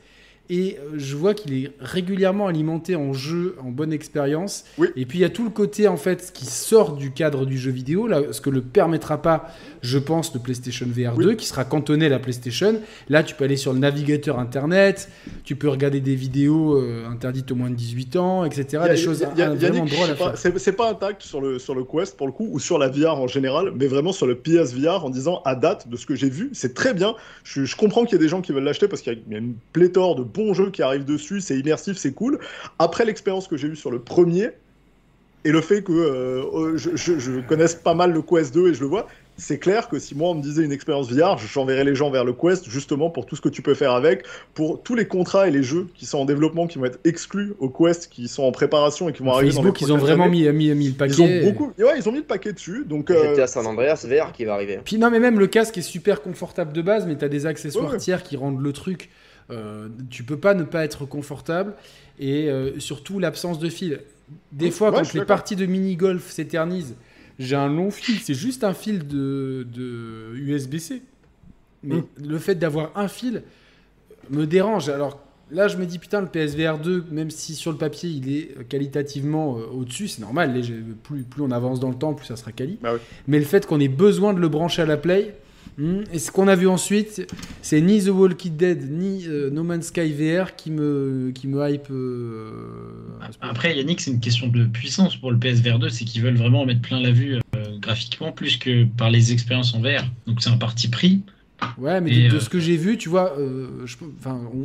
et 0.49 0.77
euh, 0.77 0.95
je 0.97 1.15
vois 1.15 1.34
qu'il 1.34 1.53
est 1.53 1.71
régulièrement 1.79 2.47
alimenté 2.47 2.97
en 2.97 3.13
jeu, 3.13 3.56
en 3.63 3.71
bonne 3.71 3.93
expérience. 3.93 4.65
Et 4.97 5.06
puis 5.06 5.19
il 5.19 5.21
y 5.21 5.25
a 5.25 5.29
tout 5.29 5.45
le 5.45 5.49
côté 5.49 5.88
en 5.88 5.95
fait 5.95 6.32
qui 6.34 6.45
sort 6.45 6.97
du 6.97 7.12
cadre 7.12 7.45
du 7.45 7.58
jeu 7.58 7.71
vidéo, 7.71 8.08
là, 8.08 8.21
ce 8.32 8.41
que 8.41 8.49
le 8.49 8.62
permettra 8.62 9.21
pas, 9.21 9.47
je 9.82 9.97
pense, 9.97 10.34
le 10.34 10.41
PlayStation 10.41 10.86
VR 10.86 11.17
2, 11.17 11.36
qui 11.36 11.47
sera 11.47 11.63
cantonné 11.63 12.08
à 12.08 12.10
la 12.10 12.19
PlayStation. 12.19 12.75
Là, 13.08 13.23
tu 13.23 13.36
peux 13.36 13.45
aller 13.45 13.56
sur 13.56 13.71
le 13.71 13.79
navigateur 13.79 14.38
internet, 14.38 15.10
tu 15.45 15.56
peux 15.56 15.69
regarder 15.69 16.01
des 16.01 16.15
vidéos 16.15 16.75
euh, 16.75 17.08
interdites 17.08 17.49
au 17.51 17.56
moins 17.56 17.69
de 17.69 17.75
18 17.75 18.15
ans, 18.17 18.43
etc. 18.43 18.84
des 18.89 18.97
choses 18.97 19.23
vraiment 19.23 19.86
drôles 19.86 20.10
à 20.10 20.15
faire. 20.15 20.38
C'est 20.38 20.73
pas 20.73 20.91
un 20.91 20.95
tact 20.95 21.21
sur 21.21 21.39
le, 21.39 21.58
sur 21.58 21.73
le 21.73 21.86
Quest 21.86 22.17
pour 22.17 22.27
le 22.27 22.34
coup, 22.34 22.49
ou 22.51 22.60
sur 22.60 22.77
la 22.77 22.89
VR 22.89 23.19
en 23.19 23.27
général, 23.27 23.71
mais 23.75 23.88
vraiment 23.88 24.12
sur 24.12 24.27
le 24.27 24.36
PSVR 24.36 25.06
en 25.06 25.10
disant 25.10 25.41
à 25.45 25.56
date 25.56 25.88
de 25.88 25.95
ce 25.95 26.06
que 26.06 26.15
j'ai 26.15 26.29
vu, 26.29 26.49
c'est 26.51 26.73
très 26.73 26.93
bien. 26.93 27.15
Je, 27.45 27.63
je 27.63 27.75
comprends 27.77 28.03
qu'il 28.03 28.13
y 28.13 28.19
a 28.19 28.23
des 28.23 28.27
gens 28.27 28.41
qui 28.41 28.51
veulent 28.51 28.63
l'acheter 28.63 28.89
parce 28.89 29.01
qu'il 29.01 29.23
y 29.29 29.36
a 29.36 29.38
une 29.38 29.56
pléthore 29.71 30.15
de 30.15 30.23
bon 30.34 30.54
jeu 30.54 30.72
qui 30.72 30.82
arrive 30.82 31.06
dessus, 31.06 31.41
c'est 31.41 31.58
immersif, 31.58 31.98
c'est 31.98 32.13
cool. 32.13 32.39
Après 32.80 33.06
l'expérience 33.06 33.48
que 33.48 33.58
j'ai 33.58 33.67
eue 33.67 33.76
sur 33.76 33.91
le 33.91 34.00
premier, 34.00 34.52
et 35.46 35.52
le 35.52 35.62
fait 35.62 35.84
que 35.84 35.91
euh, 35.91 36.43
euh, 36.54 36.78
je, 36.78 36.96
je, 36.96 37.41
connaisse 37.41 37.76
pas 37.76 37.93
mal 37.93 38.12
le 38.13 38.22
Quest 38.22 38.54
2 38.54 38.69
et 38.69 38.74
je 38.74 38.82
le 38.82 38.88
vois, 38.88 39.08
c'est 39.38 39.58
clair 39.58 39.89
que 39.89 40.00
si 40.00 40.15
moi 40.15 40.30
on 40.30 40.36
me 40.36 40.41
disait 40.41 40.63
une 40.63 40.72
expérience 40.72 41.12
VR, 41.12 41.38
j'enverrais 41.38 41.84
les 41.84 41.96
gens 41.96 42.10
vers 42.10 42.24
le 42.24 42.34
Quest 42.34 42.69
justement 42.69 43.10
pour 43.10 43.26
tout 43.26 43.36
ce 43.36 43.41
que 43.41 43.50
tu 43.50 43.62
peux 43.62 43.74
faire 43.74 43.91
avec, 43.91 44.24
pour 44.54 44.82
tous 44.84 44.96
les 44.96 45.06
contrats 45.06 45.48
et 45.48 45.52
les 45.52 45.63
jeux 45.63 45.88
qui 45.96 46.06
sont 46.06 46.19
en 46.19 46.26
développement, 46.26 46.67
qui 46.67 46.78
vont 46.78 46.86
être 46.86 47.00
exclus 47.04 47.54
au 47.60 47.69
Quest, 47.69 48.10
qui 48.10 48.28
sont 48.28 48.43
en 48.43 48.52
préparation 48.52 49.10
et 49.10 49.13
qui 49.13 49.24
vont 49.24 49.32
arriver 49.32 49.52
Facebook, 49.52 49.82
ils 49.82 49.91
ont 49.91 49.98
vraiment 49.98 50.30
mis, 50.30 50.48
mis, 50.50 50.74
mis, 50.74 50.88
le 50.89 50.93
paquet. 50.93 51.13
Ils 51.13 51.22
ont 51.22 51.52
beaucoup, 51.52 51.74
ouais, 51.78 51.98
ils 51.98 52.08
ont 52.08 52.12
mis 52.12 52.19
le 52.19 52.26
paquet 52.26 52.54
dessus. 52.54 52.86
Donc, 52.88 53.10
euh... 53.12 53.41
à 53.41 53.48
San 53.48 53.65
Andreas 53.65 54.06
VR 54.08 54.32
qui 54.32 54.46
va 54.46 54.54
arriver. 54.54 54.80
Puis 54.86 54.98
non, 54.98 55.10
mais 55.10 55.19
même 55.19 55.39
le 55.39 55.48
casque 55.48 55.78
est 55.78 55.82
super 55.82 56.22
confortable 56.22 56.72
de 56.72 56.82
base, 56.82 57.06
mais 57.06 57.17
tu 57.17 57.26
as 57.26 57.30
des 57.30 57.46
accessoires 57.46 57.98
tiers 57.98 58.24
qui 58.24 58.38
rendent 58.38 58.62
le 58.62 58.72
truc 58.72 59.10
euh, 59.51 59.89
tu 60.10 60.23
peux 60.23 60.38
pas 60.38 60.53
ne 60.53 60.63
pas 60.63 60.84
être 60.84 61.06
confortable 61.06 61.73
et 62.19 62.49
euh, 62.49 62.79
surtout 62.79 63.19
l'absence 63.19 63.60
de 63.60 63.69
fil. 63.69 63.99
Des 64.51 64.71
fois, 64.71 64.91
quand 64.91 65.13
les 65.13 65.25
parties 65.25 65.56
de 65.56 65.65
mini-golf 65.65 66.32
s'éternisent, 66.32 66.95
j'ai 67.39 67.56
un 67.56 67.67
long 67.67 67.91
fil, 67.91 68.19
c'est 68.19 68.34
juste 68.34 68.63
un 68.63 68.73
fil 68.73 69.08
de, 69.08 70.34
USB-C. 70.36 71.01
Mais 71.84 71.97
mm. 71.97 72.06
le 72.25 72.38
fait 72.39 72.56
d'avoir 72.56 72.91
un 72.95 73.08
fil 73.08 73.43
me 74.29 74.45
dérange. 74.45 74.88
Alors, 74.89 75.19
là, 75.51 75.67
je 75.67 75.77
me 75.77 75.86
dis, 75.86 75.99
putain, 75.99 76.21
le 76.21 76.27
PSVR 76.27 76.77
2, 76.77 77.06
même 77.12 77.29
si 77.29 77.56
sur 77.56 77.71
le 77.71 77.77
papier, 77.77 78.10
il 78.10 78.34
est 78.34 78.67
qualitativement 78.69 79.58
euh, 79.58 79.65
au-dessus, 79.73 80.08
c'est 80.08 80.21
normal. 80.21 80.62
plus, 81.04 81.23
plus 81.23 81.41
on 81.41 81.52
avance 81.52 81.79
dans 81.79 81.89
le 81.89 81.96
temps, 81.96 82.13
plus 82.13 82.27
ça 82.27 82.37
sera 82.37 82.52
quali. 82.54 82.79
Bah 82.81 82.94
Mais 83.27 83.39
le 83.39 83.46
fait 83.46 83.65
qu'on 83.65 83.79
ait 83.81 83.89
besoin 83.89 84.33
de 84.33 84.39
le 84.39 84.48
brancher 84.48 84.83
à 84.83 84.85
la 84.85 84.98
Play, 84.98 85.25
hmm, 85.25 85.42
et 86.12 86.19
ce 86.19 86.32
qu'on 86.32 86.48
a 86.48 86.56
vu 86.56 86.67
ensuite, 86.67 87.28
c'est 87.62 87.82
ni 87.82 88.04
The 88.04 88.10
Walking 88.10 88.56
Dead, 88.56 88.92
ni 88.92 89.26
euh, 89.28 89.50
No 89.50 89.63
Man's 89.63 89.88
Sky 89.88 90.12
VR 90.12 90.56
qui 90.56 90.71
me, 90.71 91.32
qui 91.34 91.48
me 91.48 91.67
hype. 91.67 91.92
Après, 93.42 93.76
Yannick, 93.76 94.02
c'est 94.02 94.12
une 94.12 94.19
question 94.19 94.48
de 94.48 94.65
puissance 94.65 95.15
pour 95.15 95.32
le 95.32 95.38
PSVR 95.38 95.80
2, 95.80 95.90
c'est 95.90 96.06
qu'ils 96.06 96.21
veulent 96.21 96.38
vraiment 96.38 96.65
mettre 96.65 96.82
plein 96.82 97.02
la 97.02 97.12
vue 97.12 97.40
graphiquement 97.80 98.32
plus 98.32 98.58
que 98.58 98.86
par 98.86 99.10
les 99.10 99.32
expériences 99.32 99.74
en 99.74 99.82
VR. 99.82 100.04
Donc 100.26 100.42
c'est 100.42 100.50
un 100.50 100.58
parti 100.58 100.88
pris. 100.88 101.24
Ouais, 101.78 102.02
mais 102.02 102.28
de, 102.28 102.36
euh, 102.36 102.40
ce 102.40 102.50
que 102.50 102.60
j'ai 102.60 102.78
vu, 102.78 102.98
tu 102.98 103.10
vois, 103.10 103.38
euh, 103.38 103.86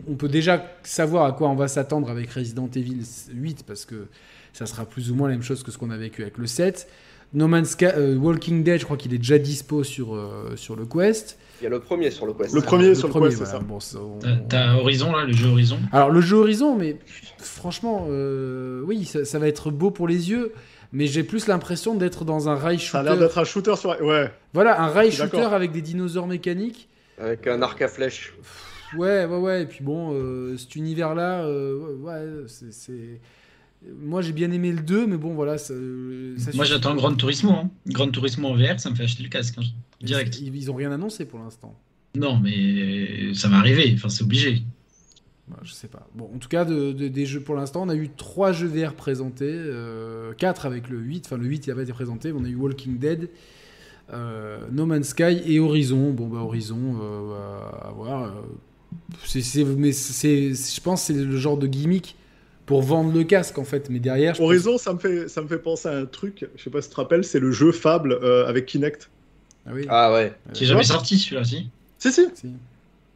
on, 0.08 0.14
peut 0.14 0.28
déjà 0.28 0.64
savoir 0.82 1.24
à 1.24 1.32
quoi 1.32 1.48
on 1.48 1.54
va 1.54 1.68
s'attendre 1.68 2.10
avec 2.10 2.30
Resident 2.30 2.68
Evil 2.74 3.02
8 3.32 3.64
parce 3.66 3.84
que 3.84 4.08
ça 4.52 4.66
sera 4.66 4.84
plus 4.84 5.10
ou 5.10 5.14
moins 5.14 5.28
la 5.28 5.34
même 5.34 5.42
chose 5.42 5.62
que 5.62 5.70
ce 5.70 5.78
qu'on 5.78 5.90
a 5.90 5.96
vécu 5.96 6.22
avec 6.22 6.38
le 6.38 6.46
7. 6.46 6.88
No 7.32 7.46
Man's 7.46 7.70
Sky, 7.70 7.86
euh, 7.86 8.16
Walking 8.16 8.62
Dead, 8.62 8.80
je 8.80 8.84
crois 8.84 8.96
qu'il 8.96 9.12
est 9.12 9.18
déjà 9.18 9.38
dispo 9.38 9.84
sur, 9.84 10.18
sur 10.56 10.76
le 10.76 10.86
Quest. 10.86 11.38
Il 11.60 11.64
y 11.64 11.66
a 11.66 11.70
le 11.70 11.80
premier 11.80 12.10
sur 12.10 12.26
le 12.26 12.32
Quest. 12.32 12.54
Le 12.54 12.60
premier 12.60 12.94
sur 12.94 13.08
le 13.08 13.28
Quest, 13.28 13.38
c'est 13.38 13.44
ça. 13.44 13.60
T'as 14.48 14.74
Horizon 14.76 15.12
là, 15.12 15.24
le 15.24 15.32
jeu 15.32 15.48
Horizon? 15.48 15.78
Alors 15.92 16.10
le 16.10 16.20
jeu 16.20 16.36
Horizon, 16.36 16.76
mais 16.76 16.96
franchement, 17.38 18.06
oui, 18.86 19.04
ça, 19.04 19.24
ça, 19.24 19.38
va 19.38 19.48
être 19.48 19.70
beau 19.70 19.90
pour 19.90 20.08
les 20.08 20.30
yeux 20.30 20.52
mais 20.92 21.06
j'ai 21.06 21.22
plus 21.22 21.46
l'impression 21.46 21.94
d'être 21.94 22.24
dans 22.24 22.48
un 22.48 22.54
rail 22.54 22.78
shooter. 22.78 22.92
Ça 22.92 23.00
a 23.00 23.02
l'air 23.02 23.18
d'être 23.18 23.38
un 23.38 23.44
shooter 23.44 23.76
sur. 23.76 23.90
Ouais. 24.00 24.30
C'est-à-dire 24.54 24.80
un 24.80 24.88
rail 24.88 25.12
shooter 25.12 25.42
avec 25.42 25.72
des 25.72 25.82
dinosaures 25.82 26.26
mécaniques. 26.26 26.88
Avec 27.18 27.46
un 27.46 27.62
arc 27.62 27.82
à 27.82 27.88
flèche. 27.88 28.34
Ouais, 28.96 29.26
ouais, 29.26 29.38
ouais. 29.38 29.62
Et 29.62 29.66
puis 29.66 29.82
bon, 29.82 30.12
euh, 30.14 30.56
cet 30.56 30.76
univers-là, 30.76 31.42
euh, 31.42 31.96
ouais, 31.96 32.46
c'est. 32.46 33.20
Moi 34.00 34.22
j'ai 34.22 34.32
bien 34.32 34.50
aimé 34.50 34.72
le 34.72 34.80
2, 34.80 35.06
mais 35.06 35.16
bon 35.16 35.34
voilà. 35.34 35.56
Ça, 35.58 35.74
Moi 36.54 36.64
j'attends 36.64 36.94
Grand 36.94 37.14
Turismo. 37.14 37.52
Hein. 37.52 37.70
Grand 37.86 38.10
Turismo 38.10 38.48
en 38.48 38.54
VR, 38.54 38.78
ça 38.78 38.90
me 38.90 38.94
fait 38.96 39.04
acheter 39.04 39.22
le 39.22 39.28
casque. 39.28 39.56
Hein. 39.58 39.64
Direct. 40.02 40.40
Ils, 40.40 40.54
ils 40.54 40.70
ont 40.70 40.74
rien 40.74 40.92
annoncé 40.92 41.24
pour 41.24 41.38
l'instant. 41.38 41.78
Non, 42.14 42.38
mais 42.40 43.32
ça 43.34 43.48
va 43.48 43.58
arriver, 43.58 43.92
enfin 43.94 44.08
c'est 44.08 44.24
obligé. 44.24 44.62
Bah, 45.48 45.56
je 45.62 45.72
sais 45.72 45.88
pas. 45.88 46.06
Bon, 46.14 46.30
en 46.34 46.38
tout 46.38 46.48
cas, 46.48 46.64
de, 46.64 46.92
des 46.92 47.26
jeux 47.26 47.40
pour 47.40 47.54
l'instant, 47.54 47.82
on 47.82 47.88
a 47.88 47.94
eu 47.94 48.10
3 48.14 48.52
jeux 48.52 48.68
VR 48.68 48.94
présentés, 48.94 49.52
4 50.36 50.66
euh, 50.66 50.68
avec 50.68 50.88
le 50.88 50.98
8, 50.98 51.26
enfin 51.26 51.38
le 51.38 51.46
8 51.46 51.66
il 51.66 51.70
avait 51.70 51.84
été 51.84 51.92
présenté, 51.92 52.32
on 52.32 52.44
a 52.44 52.48
eu 52.48 52.54
Walking 52.54 52.98
Dead, 52.98 53.30
euh, 54.12 54.66
No 54.70 54.84
Man's 54.84 55.08
Sky 55.08 55.40
et 55.46 55.58
Horizon. 55.58 56.12
Bon, 56.12 56.28
bah 56.28 56.38
Horizon, 56.38 56.98
euh, 57.00 57.60
à 57.82 57.92
voir. 57.92 58.34
c'est, 59.24 59.64
mais 59.64 59.92
c'est, 59.92 60.54
je 60.54 60.80
pense 60.80 61.06
que 61.06 61.14
c'est 61.14 61.24
le 61.24 61.36
genre 61.36 61.56
de 61.56 61.66
gimmick 61.66 62.16
pour 62.68 62.82
vendre 62.82 63.12
le 63.12 63.24
casque 63.24 63.58
en 63.58 63.64
fait. 63.64 63.90
Mais 63.90 63.98
derrière. 63.98 64.40
Horizon, 64.40 64.78
ça, 64.78 64.92
me 64.92 64.98
fait, 64.98 65.28
ça 65.28 65.42
me 65.42 65.48
fait 65.48 65.58
penser 65.58 65.88
à 65.88 65.96
un 65.96 66.06
truc, 66.06 66.46
je 66.54 66.62
sais 66.62 66.70
pas 66.70 66.80
si 66.80 66.88
tu 66.88 66.94
te 66.94 67.00
rappelles, 67.00 67.24
c'est 67.24 67.40
le 67.40 67.50
jeu 67.50 67.72
Fable 67.72 68.18
avec 68.46 68.66
Kinect. 68.66 69.10
Ah 69.66 69.70
oui. 69.74 69.86
Ah 69.88 70.12
ouais. 70.12 70.32
Qui 70.52 70.64
est 70.64 70.66
jamais 70.66 70.84
sorti 70.84 71.18
celui-là, 71.18 71.44
si 71.44 71.68
Si, 71.98 72.12
si. 72.12 72.26
si. 72.34 72.48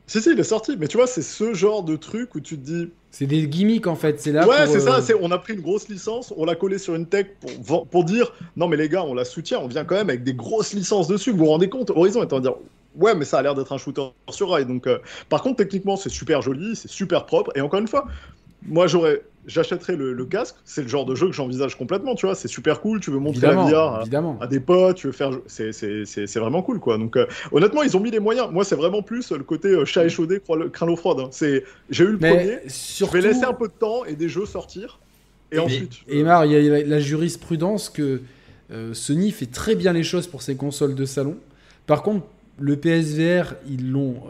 Si, 0.07 0.21
si, 0.21 0.31
il 0.31 0.39
est 0.39 0.45
sorti. 0.45 0.77
Mais 0.79 0.89
tu 0.89 0.97
vois, 0.97 1.07
c'est 1.07 1.23
ce 1.23 1.55
genre 1.55 1.83
de 1.83 1.97
truc 1.97 2.35
où 2.35 2.41
tu 2.41 2.59
te 2.59 2.65
dis. 2.65 2.91
C'est 3.11 3.27
des 3.27 3.47
gimmicks 3.47 3.87
en 3.87 3.95
fait. 3.95 4.21
C'est 4.21 4.33
là. 4.33 4.47
Ouais, 4.47 4.67
c'est 4.67 4.81
ça. 4.81 4.99
Euh, 4.99 5.19
on 5.21 5.31
a 5.31 5.39
pris 5.39 5.55
une 5.55 5.61
grosse 5.61 5.89
licence, 5.89 6.35
on 6.37 6.45
l'a 6.45 6.55
collé 6.55 6.79
sur 6.79 6.95
une 6.95 7.07
tech 7.07 7.27
pour, 7.67 7.87
pour 7.87 8.05
dire 8.05 8.33
non, 8.57 8.69
mais 8.69 8.77
les 8.77 8.89
gars, 8.89 9.05
on 9.05 9.15
la 9.15 9.25
soutient, 9.25 9.59
on 9.61 9.69
vient 9.69 9.85
quand 9.85 9.95
même 9.95 10.11
avec 10.11 10.25
des 10.25 10.35
grosses 10.35 10.73
licences 10.73 11.09
dessus. 11.09 11.31
Vous 11.31 11.39
vous 11.39 11.47
rendez 11.47 11.69
compte 11.69 11.91
Horizon 11.91 12.23
est 12.23 12.33
en 12.33 12.41
dire 12.41 12.55
ouais, 12.97 13.15
mais 13.15 13.25
ça 13.25 13.39
a 13.39 13.43
l'air 13.43 13.55
d'être 13.55 13.73
un 13.73 13.79
shooter 13.79 14.03
sur 14.31 14.51
rail. 14.51 14.67
Donc, 14.67 14.87
euh, 14.87 14.99
par 15.29 15.43
contre, 15.43 15.57
techniquement, 15.57 15.97
c'est 15.97 16.11
super 16.11 16.43
joli, 16.43 16.77
c'est 16.77 16.91
super 16.91 17.25
propre. 17.25 17.51
Et 17.55 17.61
encore 17.61 17.81
une 17.81 17.89
fois, 17.89 18.07
moi, 18.63 18.87
j'aurais 18.87 19.23
j'achèterais 19.47 19.97
le, 19.97 20.25
casque. 20.25 20.57
C'est 20.65 20.83
le 20.83 20.89
genre 20.89 21.05
de 21.05 21.15
jeu 21.15 21.27
que 21.27 21.33
j'envisage 21.33 21.77
complètement, 21.77 22.15
tu 22.15 22.27
vois. 22.27 22.35
C'est 22.35 22.49
super 22.49 22.81
cool. 22.81 23.01
Tu 23.01 23.11
veux 23.11 23.19
montrer 23.19 23.47
la 23.47 23.55
VR 23.55 24.05
à, 24.41 24.47
des 24.47 24.61
potes, 24.61 24.97
tu 24.97 25.09
veux 25.09 25.13
faire. 25.13 25.31
C'est 25.47 26.37
vraiment 26.37 26.63
cool, 26.63 26.81
quoi. 26.81 26.99
Donc, 26.99 27.17
euh, 27.17 27.27
honnêtement, 27.51 27.83
ils 27.83 27.97
ont 27.97 28.01
mis 28.01 28.11
les 28.11 28.21
moyens. 28.21 28.49
Moi, 28.51 28.65
c'est 28.65 28.77
vraiment 28.77 29.03
plus 29.03 29.33
le 29.33 29.43
côté 29.43 29.69
euh, 29.69 29.85
chat 29.85 30.05
échaudé, 30.05 30.41
crâne 30.73 30.89
l'eau 30.89 30.97
froide. 30.97 31.21
Hein. 31.21 31.29
C'est 31.31 31.65
J'ai 31.91 32.05
eu 32.05 32.13
le 32.13 32.19
premier. 32.19 32.61
Je 32.67 33.05
vais 33.11 33.21
laisser 33.21 33.45
un 33.45 33.55
peu 33.55 33.69
de 33.69 33.73
temps 33.73 34.05
et 34.05 34.15
des 34.15 34.29
jeux 34.29 34.47
sortir. 34.47 35.01
Et, 35.51 35.59
ensuite. 35.59 35.93
Et 36.09 36.23
Mar, 36.23 36.47
il 36.47 36.53
y 36.53 36.71
a 36.71 36.85
la, 36.85 37.01
jurisprudence 37.01 37.91
que 37.91 38.23
euh, 38.71 38.95
Sony 38.95 39.31
fait 39.33 39.47
très 39.47 39.75
bien 39.75 39.93
les 39.93 40.03
choses 40.03 40.27
pour 40.27 40.41
ses 40.41 40.57
consoles 40.57 40.95
de 40.95 41.05
salon. 41.05 41.37
Par 41.87 42.03
contre, 42.03 42.27
le 42.59 42.77
PSVR, 42.77 43.55
ils 43.69 43.91
l'ont 43.91 44.23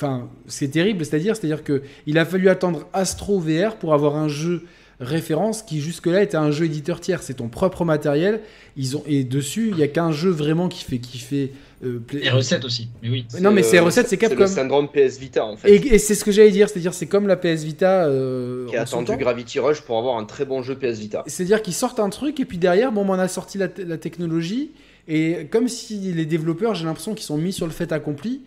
Enfin, 0.00 0.30
c'est 0.46 0.68
terrible, 0.68 1.04
c'est-à-dire, 1.04 1.36
c'est-à-dire 1.36 1.62
que 1.62 1.82
il 2.06 2.18
a 2.18 2.24
fallu 2.24 2.48
attendre 2.48 2.88
Astro 2.94 3.38
VR 3.38 3.76
pour 3.76 3.92
avoir 3.92 4.16
un 4.16 4.28
jeu 4.28 4.64
référence 4.98 5.62
qui 5.62 5.82
jusque-là 5.82 6.22
était 6.22 6.38
un 6.38 6.50
jeu 6.50 6.64
éditeur 6.64 7.00
tiers. 7.00 7.22
C'est 7.22 7.34
ton 7.34 7.48
propre 7.48 7.84
matériel. 7.84 8.40
Ils 8.78 8.96
ont 8.96 9.02
et 9.06 9.24
dessus, 9.24 9.68
il 9.72 9.78
y 9.78 9.82
a 9.82 9.88
qu'un 9.88 10.10
jeu 10.10 10.30
vraiment 10.30 10.70
qui 10.70 10.84
fait 10.84 10.96
qui 10.96 11.18
fait. 11.18 11.52
Euh, 11.84 12.00
et 12.18 12.30
recette 12.30 12.64
aussi. 12.64 12.88
Mais 13.02 13.10
oui. 13.10 13.26
Non, 13.42 13.50
mais 13.50 13.62
c'est 13.62 13.78
recette, 13.78 14.08
c'est 14.08 14.16
Capcom. 14.16 14.36
C'est 14.38 14.42
le 14.42 14.56
syndrome 14.56 14.88
PS 14.88 15.18
Vita 15.18 15.44
en 15.44 15.58
fait. 15.58 15.70
Et, 15.70 15.98
c'est 15.98 16.14
ce 16.14 16.24
que 16.24 16.32
j'allais 16.32 16.50
dire, 16.50 16.70
c'est-à-dire 16.70 16.94
c'est 16.94 17.06
comme 17.06 17.26
la 17.26 17.36
PS 17.36 17.64
Vita. 17.64 18.06
Euh, 18.06 18.66
qui 18.68 18.78
a 18.78 18.82
attendu 18.82 19.18
Gravity 19.18 19.58
Rush 19.58 19.82
pour 19.82 19.98
avoir 19.98 20.16
un 20.16 20.24
très 20.24 20.46
bon 20.46 20.62
jeu 20.62 20.76
PS 20.76 20.98
Vita. 20.98 21.24
C'est-à-dire 21.26 21.60
qu'ils 21.60 21.74
sortent 21.74 22.00
un 22.00 22.08
truc 22.08 22.40
et 22.40 22.46
puis 22.46 22.56
derrière, 22.56 22.90
bon, 22.90 23.04
on 23.06 23.12
a 23.12 23.28
sorti 23.28 23.58
la, 23.58 23.68
la 23.86 23.98
technologie 23.98 24.70
et 25.08 25.46
comme 25.50 25.68
si 25.68 25.98
les 25.98 26.24
développeurs, 26.24 26.74
j'ai 26.74 26.86
l'impression 26.86 27.14
qu'ils 27.14 27.26
sont 27.26 27.36
mis 27.36 27.52
sur 27.52 27.66
le 27.66 27.72
fait 27.72 27.92
accompli. 27.92 28.40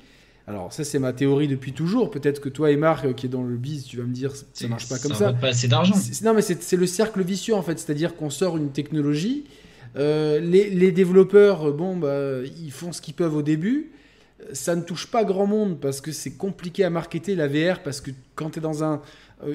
Alors 0.48 0.74
ça 0.74 0.84
c'est 0.84 1.00
ma 1.00 1.14
théorie 1.14 1.48
depuis 1.48 1.72
toujours. 1.72 2.12
Peut-être 2.12 2.42
que 2.42 2.50
toi 2.50 2.72
et 2.72 2.76
Marc 2.76 3.06
euh, 3.06 3.14
qui 3.14 3.28
est 3.28 3.30
dans 3.30 3.44
le 3.44 3.56
biz, 3.56 3.86
tu 3.86 3.98
vas 3.98 4.04
me 4.04 4.14
dire 4.14 4.34
ça 4.36 4.68
marche 4.68 4.90
pas 4.90 5.00
comme 5.00 5.14
ça. 5.14 5.30
Ça 5.30 5.34
pas 5.34 5.50
assez 5.50 5.68
d'argent. 5.68 5.96
Non 6.24 6.34
mais 6.34 6.42
c'est 6.42 6.76
le 6.76 6.86
cercle 6.86 7.22
vicieux 7.24 7.56
en 7.56 7.62
fait. 7.62 7.80
C'est-à-dire 7.80 8.16
qu'on 8.16 8.30
sort 8.30 8.58
une 8.58 8.72
technologie, 8.72 9.46
euh, 9.96 10.40
les, 10.40 10.92
développeurs, 10.92 11.70
euh, 11.70 11.72
bon 11.72 11.96
bah 11.96 12.42
ils 12.62 12.72
font 12.72 12.92
ce 12.92 13.02
qu'ils 13.02 13.14
peuvent 13.14 13.36
au 13.36 13.42
début. 13.42 13.92
Ça 14.52 14.76
ne 14.76 14.82
touche 14.82 15.08
pas 15.08 15.24
grand 15.24 15.48
monde 15.48 15.80
parce 15.80 16.02
que 16.02 16.12
c'est 16.12 16.34
compliqué 16.34 16.84
à 16.84 16.90
marketer 16.90 17.36
la 17.36 17.48
VR 17.48 17.82
parce 17.82 18.02
que 18.02 18.12
quand 18.36 18.50
tu 18.50 18.60
es 18.60 18.62
dans 18.62 18.84
un, 18.84 19.02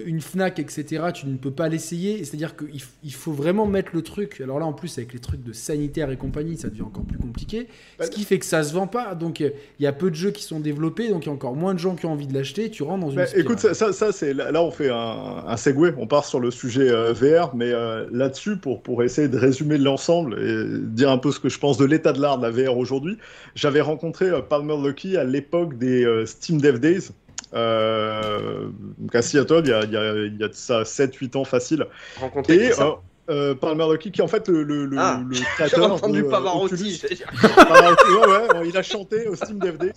une 0.05 0.21
Fnac, 0.21 0.59
etc., 0.59 1.05
tu 1.15 1.27
ne 1.27 1.37
peux 1.37 1.51
pas 1.51 1.69
l'essayer. 1.69 2.25
C'est-à-dire 2.25 2.57
qu'il 2.57 2.81
il 3.03 3.13
faut 3.13 3.33
vraiment 3.33 3.67
mettre 3.67 3.91
le 3.95 4.03
truc. 4.03 4.41
Alors 4.41 4.59
là, 4.59 4.67
en 4.67 4.73
plus, 4.73 4.99
avec 4.99 5.13
les 5.13 5.19
trucs 5.19 5.43
de 5.43 5.53
sanitaire 5.53 6.11
et 6.11 6.17
compagnie, 6.17 6.57
ça 6.57 6.69
devient 6.69 6.83
encore 6.83 7.05
plus 7.05 7.19
compliqué. 7.19 7.69
Ce 8.01 8.11
qui 8.11 8.25
fait 8.25 8.39
que 8.39 8.47
ça 8.47 8.63
se 8.63 8.73
vend 8.73 8.87
pas. 8.87 9.15
Donc 9.15 9.41
il 9.41 9.53
y 9.81 9.87
a 9.87 9.93
peu 9.93 10.11
de 10.11 10.15
jeux 10.15 10.31
qui 10.31 10.43
sont 10.43 10.61
développés, 10.61 11.09
donc 11.09 11.25
il 11.25 11.27
y 11.27 11.31
a 11.31 11.35
encore 11.35 11.55
moins 11.55 11.75
de 11.75 11.79
gens 11.79 11.95
qui 11.95 12.07
ont 12.07 12.13
envie 12.13 12.27
de 12.27 12.35
l'acheter. 12.35 12.71
Tu 12.71 12.83
rentres 12.83 13.05
dans 13.05 13.11
une. 13.11 13.17
Bah, 13.17 13.27
écoute, 13.37 13.59
ça, 13.59 13.93
ça, 13.93 14.13
c'est 14.13 14.35
là, 14.35 14.63
on 14.63 14.71
fait 14.71 14.91
un, 14.91 15.45
un 15.47 15.57
segue. 15.57 15.95
On 15.99 16.07
part 16.07 16.25
sur 16.25 16.41
le 16.41 16.51
sujet 16.51 16.91
euh, 16.91 17.13
VR, 17.13 17.55
mais 17.55 17.71
euh, 17.73 18.07
là-dessus, 18.13 18.57
pour, 18.57 18.83
pour 18.83 19.03
essayer 19.03 19.29
de 19.29 19.39
résumer 19.39 19.79
l'ensemble 19.79 20.39
et 20.41 20.79
dire 20.89 21.11
un 21.11 21.19
peu 21.19 21.33
ce 21.33 21.41
que 21.41 21.49
je 21.49 21.59
pense 21.59 21.79
de 21.79 21.85
l'état 21.85 22.13
de 22.13 22.21
l'art 22.21 22.39
de 22.39 22.47
la 22.47 22.51
VR 22.51 22.77
aujourd'hui, 22.77 23.19
j'avais 23.55 23.81
rencontré 23.81 24.31
Palmer 24.49 24.77
Lucky 24.83 25.17
à 25.17 25.25
l'époque 25.25 25.79
des 25.79 26.07
Steam 26.27 26.61
Dev 26.61 26.79
Days. 26.79 27.11
Euh, 27.55 28.69
donc 28.99 29.15
à 29.15 29.23
Seattle, 29.23 29.63
il 29.65 29.71
y 29.71 29.73
a, 29.73 29.85
il 29.85 29.93
y 29.93 29.97
a, 29.97 30.13
il 30.27 30.37
y 30.39 30.45
a 30.45 30.49
ça 30.53 30.83
7-8 30.83 31.37
ans 31.37 31.45
facile. 31.45 31.87
Rencontré 32.21 32.55
et, 32.55 32.73
ça. 32.73 32.97
Euh, 33.29 33.39
euh, 33.39 33.55
Palmer 33.55 33.87
Lucky, 33.91 34.11
qui 34.11 34.21
est 34.21 34.25
en 34.25 34.29
fait 34.29 34.49
le, 34.49 34.63
le, 34.63 34.91
ah, 34.99 35.23
le 35.27 35.37
créateur. 35.55 35.85
J'ai 35.85 35.91
entendu 35.91 36.23
de, 36.23 36.29
Pavarotti. 36.29 37.03
ouais, 37.11 38.59
ouais, 38.59 38.69
il 38.69 38.77
a 38.77 38.83
chanté 38.83 39.27
au 39.29 39.35
Steam 39.35 39.59
DVD. 39.59 39.93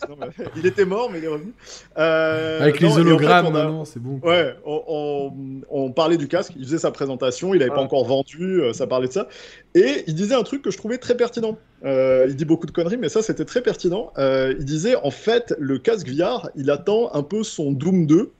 il 0.55 0.65
était 0.65 0.85
mort, 0.85 1.09
mais 1.11 1.19
il 1.19 1.25
est 1.25 1.29
revenu. 1.29 1.53
Euh, 1.97 2.61
Avec 2.61 2.79
les 2.79 2.97
hologrammes, 2.97 3.47
en 3.47 3.51
maintenant, 3.51 3.85
c'est 3.85 4.01
bon. 4.01 4.19
Ouais, 4.23 4.55
on, 4.65 5.33
on, 5.69 5.91
parlait 5.91 6.17
du 6.17 6.27
casque. 6.27 6.53
Il 6.55 6.65
faisait 6.65 6.77
sa 6.77 6.91
présentation. 6.91 7.53
Il 7.53 7.59
n'avait 7.59 7.71
pas 7.71 7.81
encore 7.81 8.05
vendu. 8.05 8.61
Euh, 8.61 8.73
ça 8.73 8.87
parlait 8.87 9.07
de 9.07 9.13
ça. 9.13 9.27
Et 9.75 10.03
il 10.07 10.15
disait 10.15 10.35
un 10.35 10.43
truc 10.43 10.61
que 10.61 10.71
je 10.71 10.77
trouvais 10.77 10.97
très 10.97 11.15
pertinent. 11.15 11.57
Euh, 11.83 12.25
il 12.29 12.35
dit 12.35 12.45
beaucoup 12.45 12.67
de 12.67 12.71
conneries, 12.71 12.97
mais 12.97 13.09
ça, 13.09 13.21
c'était 13.21 13.45
très 13.45 13.61
pertinent. 13.61 14.11
Euh, 14.17 14.53
il 14.59 14.65
disait, 14.65 14.95
en 14.95 15.11
fait, 15.11 15.55
le 15.57 15.79
casque 15.79 16.07
VR, 16.07 16.49
il 16.55 16.69
attend 16.69 17.13
un 17.13 17.23
peu 17.23 17.43
son 17.43 17.71
Doom 17.71 18.05
2 18.05 18.31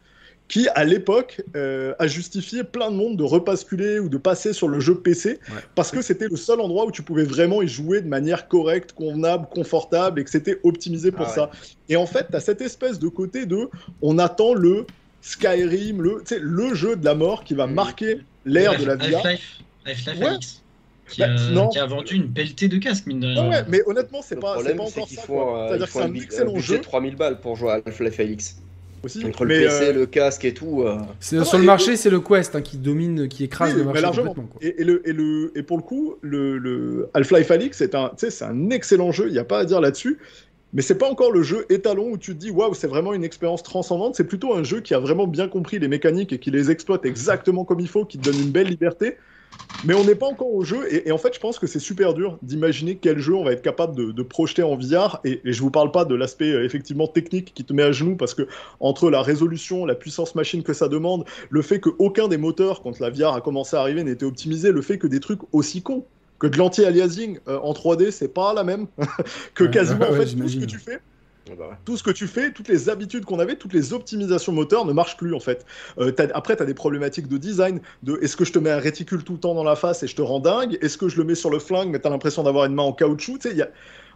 qui, 0.52 0.68
à 0.76 0.84
l'époque, 0.84 1.41
euh, 1.56 1.93
a 1.97 2.08
justifié 2.08 2.66
plein 2.66 2.91
de 2.91 2.95
monde 2.97 3.16
de 3.16 3.24
repasculer 3.24 3.99
ou 3.99 4.10
de 4.10 4.18
passer 4.18 4.52
sur 4.52 4.68
le 4.68 4.82
jeu 4.82 4.95
PC, 4.95 5.39
parce 5.76 5.91
que 5.91 6.02
c'était 6.02 6.28
le 6.28 6.36
seul 6.36 6.60
endroit 6.60 6.86
où 6.86 6.91
tu 6.91 7.04
pouvais 7.04 7.24
vraiment 7.24 7.62
y 7.62 7.70
jouer 7.70 8.02
de 8.02 8.10
manière 8.10 8.49
correcte, 8.49 8.91
convenable, 8.91 9.47
confortable, 9.49 10.20
et 10.20 10.26
que 10.26 10.30
c'était 10.30 10.60
optimisé 10.64 11.10
pour 11.10 11.28
ah 11.28 11.34
ça. 11.34 11.52
Et 11.88 11.95
en 11.95 12.06
fait, 12.06 12.28
tu 12.30 12.36
as 12.36 12.41
cette 12.41 12.60
espèce 12.60 12.99
de 12.99 13.08
côté 13.08 13.45
de 13.45 13.70
on 14.02 14.20
attend 14.20 14.54
le 14.54 14.86
Skyrim, 15.22 16.02
le, 16.02 16.22
le 16.41 16.74
jeu 16.74 16.97
de 16.97 17.06
la 17.06 17.16
mort 17.16 17.45
qui 17.45 17.54
va 17.54 17.66
mm. 17.66 17.74
marquer 17.74 18.20
l'ère 18.45 18.78
de 18.78 18.84
la 18.84 18.97
VR. 18.97 19.26
Half-Life 19.86 20.58
qui, 21.08 21.22
bah, 21.22 21.28
qui, 21.72 21.80
a 21.80 21.86
vendu 21.86 22.16
une 22.16 22.32
pelletée 22.32 22.68
de 22.68 22.78
casques, 22.78 23.06
mine 23.06 23.22
de 23.22 23.28
rien. 23.28 23.49
ouais, 23.49 23.64
mais 23.70 23.82
honnêtement, 23.86 24.22
c'est 24.22 24.39
pas, 24.39 24.62
pas 24.62 24.72
encore 24.74 25.08
ça. 25.08 25.22
Euh, 25.30 25.68
C'est-à-dire 25.68 25.86
que 25.88 25.93
c'est 25.93 26.02
un 26.02 26.14
excellent 26.14 26.60
jeu. 26.60 26.82
3000 26.82 27.16
balles 27.16 27.39
pour 27.39 27.56
jouer 27.56 27.72
à 27.72 27.82
Half-Life 27.86 28.20
Alix. 28.20 28.62
Aussi. 29.04 29.26
Entre 29.26 29.45
le 29.45 29.56
PC, 29.56 29.84
euh, 29.84 29.93
le 29.93 30.06
casque 30.06 30.45
et 30.45 30.54
tout. 30.54 30.84
Euh. 30.84 30.97
sur 31.20 31.58
le 31.58 31.64
marché, 31.64 31.95
c'est 31.95 32.10
le 32.10 32.20
Quest 32.20 32.56
hein, 32.56 32.62
qui 32.62 32.78
domine, 32.78 33.28
qui 33.28 33.43
écrase 33.43 33.76
le 33.76 33.84
marché 33.84 34.04
complètement. 34.06 34.49
Et, 34.62 34.84
le, 34.84 35.08
et, 35.08 35.14
le, 35.14 35.52
et 35.56 35.64
pour 35.64 35.78
le 35.78 35.84
coup, 35.84 36.16
le, 36.22 36.58
le 36.58 37.10
Half-Life 37.14 37.49
Alix, 37.49 37.78
c'est 37.78 37.95
un, 37.95 38.12
un 38.41 38.70
excellent 38.70 39.12
jeu, 39.12 39.28
il 39.28 39.34
n'y 39.34 39.39
a 39.39 39.43
pas 39.43 39.60
à 39.60 39.66
dire 39.66 39.82
là-dessus. 39.82 40.20
mais 40.74 40.82
c'est 40.82 40.97
pas 40.97 41.10
encore 41.10 41.32
le 41.32 41.41
jeu 41.41 41.66
étalon 41.70 42.12
où 42.12 42.18
tu 42.18 42.34
te 42.34 42.39
dis 42.39 42.52
waouh, 42.52 42.74
c'est 42.74 42.88
vraiment 42.88 43.14
une 43.14 43.24
expérience 43.24 43.64
transcendante. 43.64 44.16
C'est 44.16 44.24
plutôt 44.24 44.54
un 44.56 44.64
jeu 44.64 44.82
qui 44.82 44.93
a 44.93 44.99
vraiment 44.99 45.28
bien 45.28 45.47
compris 45.47 45.80
les 45.80 45.88
mécaniques 45.88 46.32
et 46.34 46.39
qui 46.39 46.52
les 46.52 46.70
exploite 46.70 47.06
exactement 47.06 47.66
comme 47.66 47.80
il 47.80 47.88
faut, 47.88 48.06
qui 48.06 48.18
te 48.18 48.30
donne 48.30 48.39
une 48.39 48.52
belle 48.52 48.68
liberté. 48.68 49.18
Mais 49.84 49.95
on 49.95 50.04
n'est 50.04 50.16
pas 50.16 50.28
encore 50.28 50.54
au 50.54 50.64
jeu, 50.64 50.86
et, 50.93 51.12
en 51.12 51.18
fait, 51.18 51.34
je 51.34 51.39
pense 51.39 51.58
que 51.58 51.66
c'est 51.66 51.80
super 51.80 52.14
dur 52.14 52.38
d'imaginer 52.43 52.97
quel 52.97 53.18
jeu 53.18 53.34
on 53.34 53.43
va 53.43 53.52
être 53.52 53.64
capable 53.64 54.14
de, 54.14 54.22
projeter 54.22 54.62
en 54.62 54.76
VR. 54.76 55.20
Et, 55.24 55.41
et, 55.43 55.54
je 55.54 55.62
vous 55.62 55.72
parle 55.72 55.91
pas 55.91 56.06
de 56.06 56.14
l'aspect 56.14 56.52
euh, 56.52 56.64
effectivement 56.64 57.08
technique 57.08 57.54
qui 57.56 57.64
te 57.64 57.74
met 57.74 57.82
à 57.82 57.91
genoux, 57.91 58.16
parce 58.16 58.36
que 58.36 58.47
entre 58.80 59.10
la 59.10 59.24
résolution, 59.24 59.86
la 59.86 59.95
puissance 59.95 60.36
machine 60.36 60.62
que 60.62 60.74
ça 60.74 60.88
demande, 60.88 61.26
le 61.49 61.62
fait 61.64 61.80
qu'aucun 61.80 62.28
des 62.28 62.38
moteurs, 62.38 62.84
quand 62.84 62.99
la 62.99 63.10
VR 63.10 63.34
a 63.34 63.41
commencé 63.41 63.76
à 63.76 63.80
arriver, 63.80 64.04
n'était 64.04 64.26
optimisé, 64.26 64.72
le 64.72 64.84
fait 64.84 64.99
que 64.99 65.08
des 65.08 65.20
trucs 65.20 65.41
aussi 65.52 65.82
cons 65.82 66.06
que 66.38 66.47
de 66.47 66.58
l'anti-aliasing 66.58 67.39
euh, 67.47 67.60
en 67.60 67.74
3D, 67.74 68.12
c'est 68.12 68.34
pas 68.34 68.54
la 68.54 68.64
même 68.64 68.88
que 69.54 69.64
quasiment 69.64 70.10
en 70.10 70.14
fait 70.14 70.36
tout 70.36 70.47
ce 70.47 70.58
que 70.58 70.66
tu 70.66 70.80
fais. 70.80 70.99
Ah 71.49 71.53
bah 71.57 71.77
tout 71.85 71.97
ce 71.97 72.03
que 72.03 72.11
tu 72.11 72.27
fais, 72.27 72.51
toutes 72.51 72.67
les 72.67 72.89
habitudes 72.89 73.25
qu'on 73.25 73.39
avait, 73.39 73.55
toutes 73.55 73.73
les 73.73 73.93
optimisations 73.93 74.53
moteurs 74.53 74.85
ne 74.85 74.93
marchent 74.93 75.17
plus 75.17 75.33
en 75.33 75.39
fait. 75.39 75.65
Euh, 75.97 76.11
après, 76.33 76.55
tu 76.55 76.63
as 76.63 76.65
des 76.65 76.73
problématiques 76.75 77.27
de 77.27 77.37
design, 77.37 77.81
de 78.03 78.19
est-ce 78.21 78.35
que 78.35 78.45
je 78.45 78.51
te 78.51 78.59
mets 78.59 78.69
un 78.69 78.77
réticule 78.77 79.23
tout 79.23 79.33
le 79.33 79.39
temps 79.39 79.55
dans 79.55 79.63
la 79.63 79.75
face 79.75 80.03
et 80.03 80.07
je 80.07 80.15
te 80.15 80.21
rends 80.21 80.39
dingue? 80.39 80.77
Est-ce 80.81 80.97
que 80.97 81.09
je 81.09 81.17
le 81.17 81.23
mets 81.23 81.35
sur 81.35 81.49
le 81.49 81.59
flingue 81.59 81.89
mais 81.89 81.99
tu 81.99 82.07
as 82.07 82.11
l'impression 82.11 82.43
d'avoir 82.43 82.65
une 82.65 82.75
main 82.75 82.83
en 82.83 82.93
caoutchouc? 82.93 83.39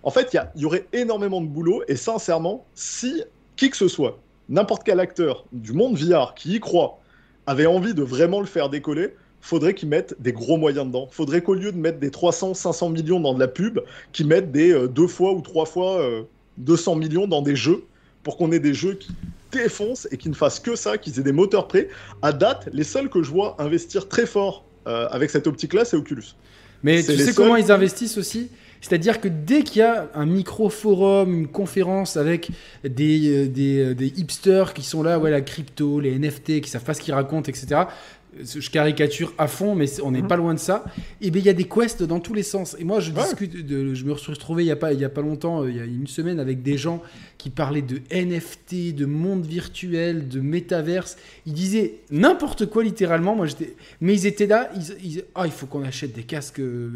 En 0.04 0.12
fait, 0.12 0.36
il 0.56 0.62
y, 0.62 0.66
aurait 0.66 0.86
énormément 0.94 1.42
de 1.42 1.48
boulot 1.48 1.82
et 1.88 1.96
sincèrement, 1.96 2.66
si 2.76 3.24
qui 3.56 3.72
que 3.72 3.78
ce 3.78 3.88
soit, 3.88 4.20
n'importe 4.50 4.84
quel 4.84 5.00
acteur 5.00 5.46
du 5.52 5.74
monde 5.74 5.98
VR 5.98 6.36
qui 6.36 6.56
y 6.56 6.60
croit, 6.60 7.00
avait 7.48 7.66
envie 7.66 7.96
de 7.96 8.04
vraiment 8.04 8.40
le 8.40 8.46
faire 8.46 8.70
décoller, 8.70 9.16
faudrait 9.42 9.74
qu'ils 9.74 9.90
mettent 9.90 10.16
des 10.20 10.32
gros 10.32 10.58
moyens 10.58 10.86
dedans. 10.86 11.08
Faudrait 11.12 11.42
qu'au 11.42 11.56
lieu 11.56 11.72
de 11.72 11.78
mettre 11.78 12.00
des 12.00 12.12
300, 12.12 12.54
500 12.54 12.90
millions 12.90 13.20
dans 13.20 13.34
de 13.34 13.40
la 13.40 13.48
pub, 13.48 13.80
qu'ils 14.12 14.28
mettent 14.28 14.52
des 14.52 14.72
euh, 14.72 14.88
deux 14.88 15.08
fois 15.08 15.34
ou 15.34 15.42
trois 15.42 15.66
fois 15.66 16.02
200 16.58 16.94
euh, 16.96 17.00
millions 17.00 17.28
dans 17.28 17.42
des 17.42 17.56
jeux 17.56 17.84
pour 18.24 18.38
qu'on 18.38 18.52
ait 18.52 18.60
des 18.60 18.74
jeux 18.74 18.96
qui 18.96 19.12
défoncent 19.52 20.08
et 20.12 20.18
qui 20.18 20.30
ne 20.30 20.34
fassent 20.34 20.60
que 20.60 20.76
ça, 20.76 20.98
qu'ils 20.98 21.20
aient 21.20 21.24
des 21.24 21.32
moteurs 21.32 21.68
prêts. 21.68 21.90
À 22.22 22.34
date, 22.34 22.70
les 22.74 22.84
seuls 22.84 23.10
que 23.10 23.24
je 23.24 23.30
vois 23.30 23.56
investir 23.60 24.08
très 24.08 24.26
fort 24.26 24.66
euh, 24.88 25.08
avec 25.12 25.30
cette 25.30 25.48
optique-là, 25.48 25.86
c'est 25.86 25.96
Oculus. 25.96 26.36
Mais 26.84 27.04
tu 27.04 27.18
sais 27.18 27.34
comment 27.34 27.56
ils 27.56 27.72
investissent 27.72 28.18
aussi? 28.18 28.50
C'est-à-dire 28.82 29.20
que 29.20 29.28
dès 29.28 29.64
qu'il 29.64 29.80
y 29.80 29.82
a 29.82 30.10
un 30.14 30.28
micro-forum, 30.28 31.34
une 31.34 31.48
conférence 31.48 32.18
avec 32.18 32.52
des, 32.84 33.48
des, 33.48 33.96
des, 33.96 34.14
hipsters 34.20 34.76
qui 34.76 34.84
sont 34.84 35.02
là, 35.02 35.18
ouais, 35.18 35.32
la 35.32 35.42
crypto, 35.42 36.00
les 36.00 36.20
NFT, 36.20 36.62
qui 36.62 36.70
savent 36.70 36.84
pas 36.84 36.94
ce 36.94 37.02
qu'ils 37.02 37.16
racontent, 37.16 37.50
etc., 37.50 37.82
je 38.44 38.70
caricature 38.70 39.34
à 39.38 39.48
fond, 39.48 39.76
mais 39.76 39.86
on 40.02 40.12
n'est 40.12 40.22
mhm. 40.22 40.28
pas 40.28 40.36
loin 40.36 40.54
de 40.54 40.60
ça. 40.60 40.84
Et 41.22 41.32
bien 41.32 41.42
il 41.42 41.46
y 41.46 41.50
a 41.50 41.54
des 41.54 41.68
quests 41.68 42.04
dans 42.04 42.20
tous 42.20 42.34
les 42.34 42.44
sens. 42.44 42.76
Et 42.80 42.84
moi, 42.84 43.00
je 43.00 43.12
discute, 43.12 43.66
de, 43.66 43.94
je 43.94 44.06
me 44.06 44.16
suis 44.16 44.32
retrouvé 44.32 44.64
il 44.64 44.68
y 44.68 44.72
a 44.72 44.76
pas, 44.76 44.94
il 44.94 45.00
y 45.00 45.06
a 45.06 45.10
pas 45.10 45.22
longtemps, 45.22 45.64
euh, 45.64 45.70
il 45.70 45.78
y 45.78 45.80
a 45.80 45.86
une 45.86 46.08
semaine, 46.08 46.40
avec 46.40 46.64
des 46.64 46.78
gens 46.78 47.02
qui 47.38 47.50
parlaient 47.50 47.82
de 47.82 48.02
NFT, 48.12 48.96
de 48.96 49.06
monde 49.06 49.46
virtuel, 49.46 50.28
de 50.28 50.40
métaverse. 50.40 51.18
Ils 51.46 51.54
disaient 51.54 52.00
n'importe 52.12 52.66
quoi 52.66 52.84
littéralement. 52.84 53.36
Moi, 53.36 53.46
j'étais, 53.46 53.76
mais 54.02 54.14
ils 54.14 54.26
étaient 54.26 54.48
là. 54.48 54.70
Ils, 55.04 55.24
ah, 55.36 55.46
il 55.46 55.52
faut 55.52 55.68
qu'on 55.68 55.84
achète 55.84 56.14
des 56.14 56.24
casques. 56.24 56.60
Euh, 56.60 56.90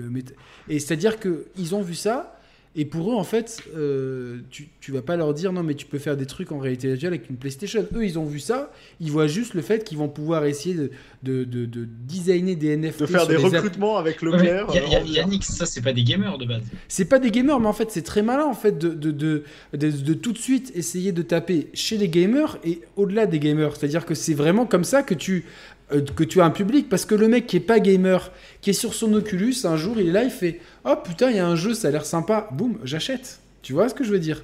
et 0.68 0.80
c'est-à-dire 0.80 1.20
que 1.20 1.46
ils 1.58 1.76
ont 1.76 1.82
vu 1.82 1.96
ça. 1.96 2.39
Et 2.80 2.86
pour 2.86 3.12
eux, 3.12 3.16
en 3.16 3.26
fait, 3.26 3.62
euh, 3.76 4.38
tu, 4.52 4.70
tu 4.80 4.94
vas 4.94 5.02
pas 5.02 5.18
leur 5.18 5.34
dire 5.34 5.52
non, 5.52 5.64
mais 5.64 5.74
tu 5.74 5.86
peux 5.86 6.00
faire 6.00 6.16
des 6.16 6.26
trucs 6.26 6.54
en 6.54 6.60
réalité 6.60 6.88
virtuelle 6.88 7.12
avec 7.12 7.30
une 7.30 7.36
PlayStation. 7.36 7.86
Eux, 7.94 8.06
ils 8.06 8.18
ont 8.18 8.24
vu 8.24 8.40
ça, 8.40 8.72
ils 9.02 9.12
voient 9.12 9.28
juste 9.28 9.54
le 9.54 9.62
fait 9.62 9.84
qu'ils 9.84 9.98
vont 9.98 10.08
pouvoir 10.08 10.46
essayer 10.46 10.76
de, 10.76 10.90
de, 11.22 11.44
de, 11.44 11.86
designer 12.08 12.56
des 12.56 12.78
NFT. 12.78 13.02
De 13.02 13.06
faire 13.08 13.28
des 13.28 13.36
recrutements 13.36 13.98
avec 13.98 14.22
le 14.22 14.32
maire. 14.32 14.68
Yannick, 15.06 15.44
ça, 15.44 15.66
c'est 15.66 15.82
pas 15.82 15.92
des 15.92 16.06
gamers 16.06 16.38
de 16.38 16.46
base. 16.46 16.64
C'est 16.88 17.04
pas 17.04 17.20
des 17.20 17.32
gamers, 17.32 17.60
mais 17.60 17.68
en 17.68 17.74
fait, 17.74 17.92
c'est 17.92 18.02
très 18.02 18.22
malin 18.22 18.46
en 18.46 18.54
fait 18.54 18.78
de, 18.78 18.94
de, 18.94 19.44
de, 19.74 20.14
tout 20.14 20.32
de 20.32 20.38
suite 20.38 20.72
essayer 20.74 21.12
de 21.12 21.22
taper 21.22 21.68
chez 21.74 21.98
les 21.98 22.08
gamers 22.08 22.60
et 22.64 22.80
au-delà 22.96 23.26
des 23.26 23.40
gamers. 23.40 23.76
C'est-à-dire 23.76 24.06
que 24.06 24.16
c'est 24.16 24.34
vraiment 24.34 24.66
comme 24.66 24.86
ça 24.86 25.04
que 25.04 25.16
tu 25.16 25.44
euh, 25.44 25.79
que 25.90 26.24
tu 26.24 26.42
as 26.42 26.46
un 26.46 26.52
public 26.52 26.88
parce 26.90 27.06
que 27.06 27.16
le 27.16 27.28
mec 27.28 27.48
qui 27.48 27.58
est 27.58 27.62
pas 27.62 27.80
gamer, 27.80 28.32
qui 28.62 28.70
est 28.70 28.74
sur 28.74 28.94
son 28.94 29.14
Oculus, 29.14 29.56
un 29.64 29.76
jour 29.76 30.00
il 30.00 30.10
est 30.10 30.12
là, 30.12 30.24
il 30.24 30.32
fait 30.32 30.60
Oh 30.86 30.96
putain, 31.04 31.30
il 31.30 31.38
y 31.38 31.40
a 31.40 31.48
un 31.48 31.56
jeu, 31.56 31.74
ça 31.74 31.88
a 31.88 31.92
l'air 31.92 32.06
sympa, 32.06 32.50
boum, 32.52 32.78
j'achète. 32.84 33.40
Tu 33.62 33.74
vois 33.74 33.90
ce 33.90 33.94
que 33.94 34.04
je 34.04 34.12
veux 34.12 34.20
dire? 34.20 34.44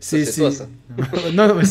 C'est 0.00 0.24
ça. 0.24 0.66
non, 1.34 1.54
mais 1.54 1.62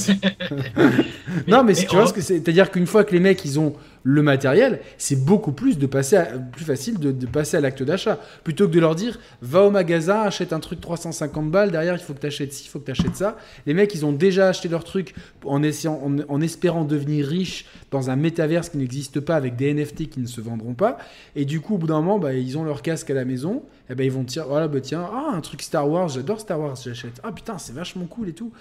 non, 1.47 1.63
mais 1.63 1.73
tu 1.73 1.87
vois 1.87 2.07
ce 2.07 2.13
que 2.13 2.21
c'est? 2.21 2.35
C'est-à-dire 2.35 2.71
qu'une 2.71 2.87
fois 2.87 3.03
que 3.03 3.13
les 3.13 3.19
mecs 3.19 3.43
ils 3.45 3.59
ont 3.59 3.75
le 4.09 4.21
matériel, 4.21 4.79
c'est 4.97 5.21
beaucoup 5.21 5.51
plus, 5.51 5.77
de 5.77 5.85
passer 5.85 6.23
facile 6.55 6.97
de, 6.97 7.25
passer 7.25 7.57
à 7.57 7.59
l'acte 7.59 7.83
d'achat. 7.83 8.17
Plutôt 8.45 8.69
que 8.69 8.73
de 8.73 8.79
leur 8.79 8.95
dire 8.95 9.19
va 9.41 9.63
au 9.63 9.69
magasin, 9.69 10.21
achète 10.21 10.53
un 10.53 10.61
truc 10.61 10.79
350 10.79 11.51
balles, 11.51 11.71
derrière 11.71 11.93
il 11.93 11.99
faut 11.99 12.13
que 12.13 12.21
tu 12.21 12.27
achètes 12.27 12.53
ci, 12.53 12.63
il 12.63 12.69
faut 12.69 12.79
que 12.79 12.85
tu 12.85 12.91
achètes 12.91 13.17
ça. 13.17 13.37
Les 13.65 13.73
mecs 13.73 13.93
ils 13.93 14.05
ont 14.05 14.13
déjà 14.13 14.47
acheté 14.47 14.69
leur 14.69 14.85
truc 14.85 15.13
en, 15.43 15.61
espérant 15.61 16.85
devenir 16.85 17.27
riches 17.27 17.65
dans 17.91 18.09
un 18.09 18.15
métaverse 18.15 18.69
qui 18.69 18.77
n'existe 18.77 19.19
pas 19.19 19.35
avec 19.35 19.57
des 19.57 19.73
NFT 19.73 20.07
qui 20.07 20.21
ne 20.21 20.25
se 20.25 20.39
vendront 20.39 20.73
pas. 20.73 20.99
Et 21.35 21.43
du 21.43 21.59
coup, 21.59 21.75
au 21.75 21.77
bout 21.77 21.87
d'un 21.87 21.99
moment, 21.99 22.17
bah, 22.17 22.33
ils 22.33 22.57
ont 22.57 22.63
leur 22.63 22.83
casque 22.83 23.09
à 23.09 23.13
la 23.13 23.25
maison, 23.25 23.63
et 23.89 23.95
ben 23.95 24.05
ils 24.05 24.11
vont 24.11 24.23
dire 24.23 24.45
voilà, 24.47 24.69
bah, 24.69 24.79
tiens, 24.79 25.05
ah, 25.11 25.33
un 25.33 25.41
truc 25.41 25.61
Star 25.61 25.89
Wars, 25.89 26.07
j'adore 26.07 26.39
Star 26.39 26.61
Wars, 26.61 26.77
j'achète. 26.81 27.19
Ah 27.23 27.33
putain, 27.33 27.57
c'est 27.57 27.73
vachement 27.73 28.05
cool 28.05 28.29
et 28.29 28.33
tout. 28.33 28.53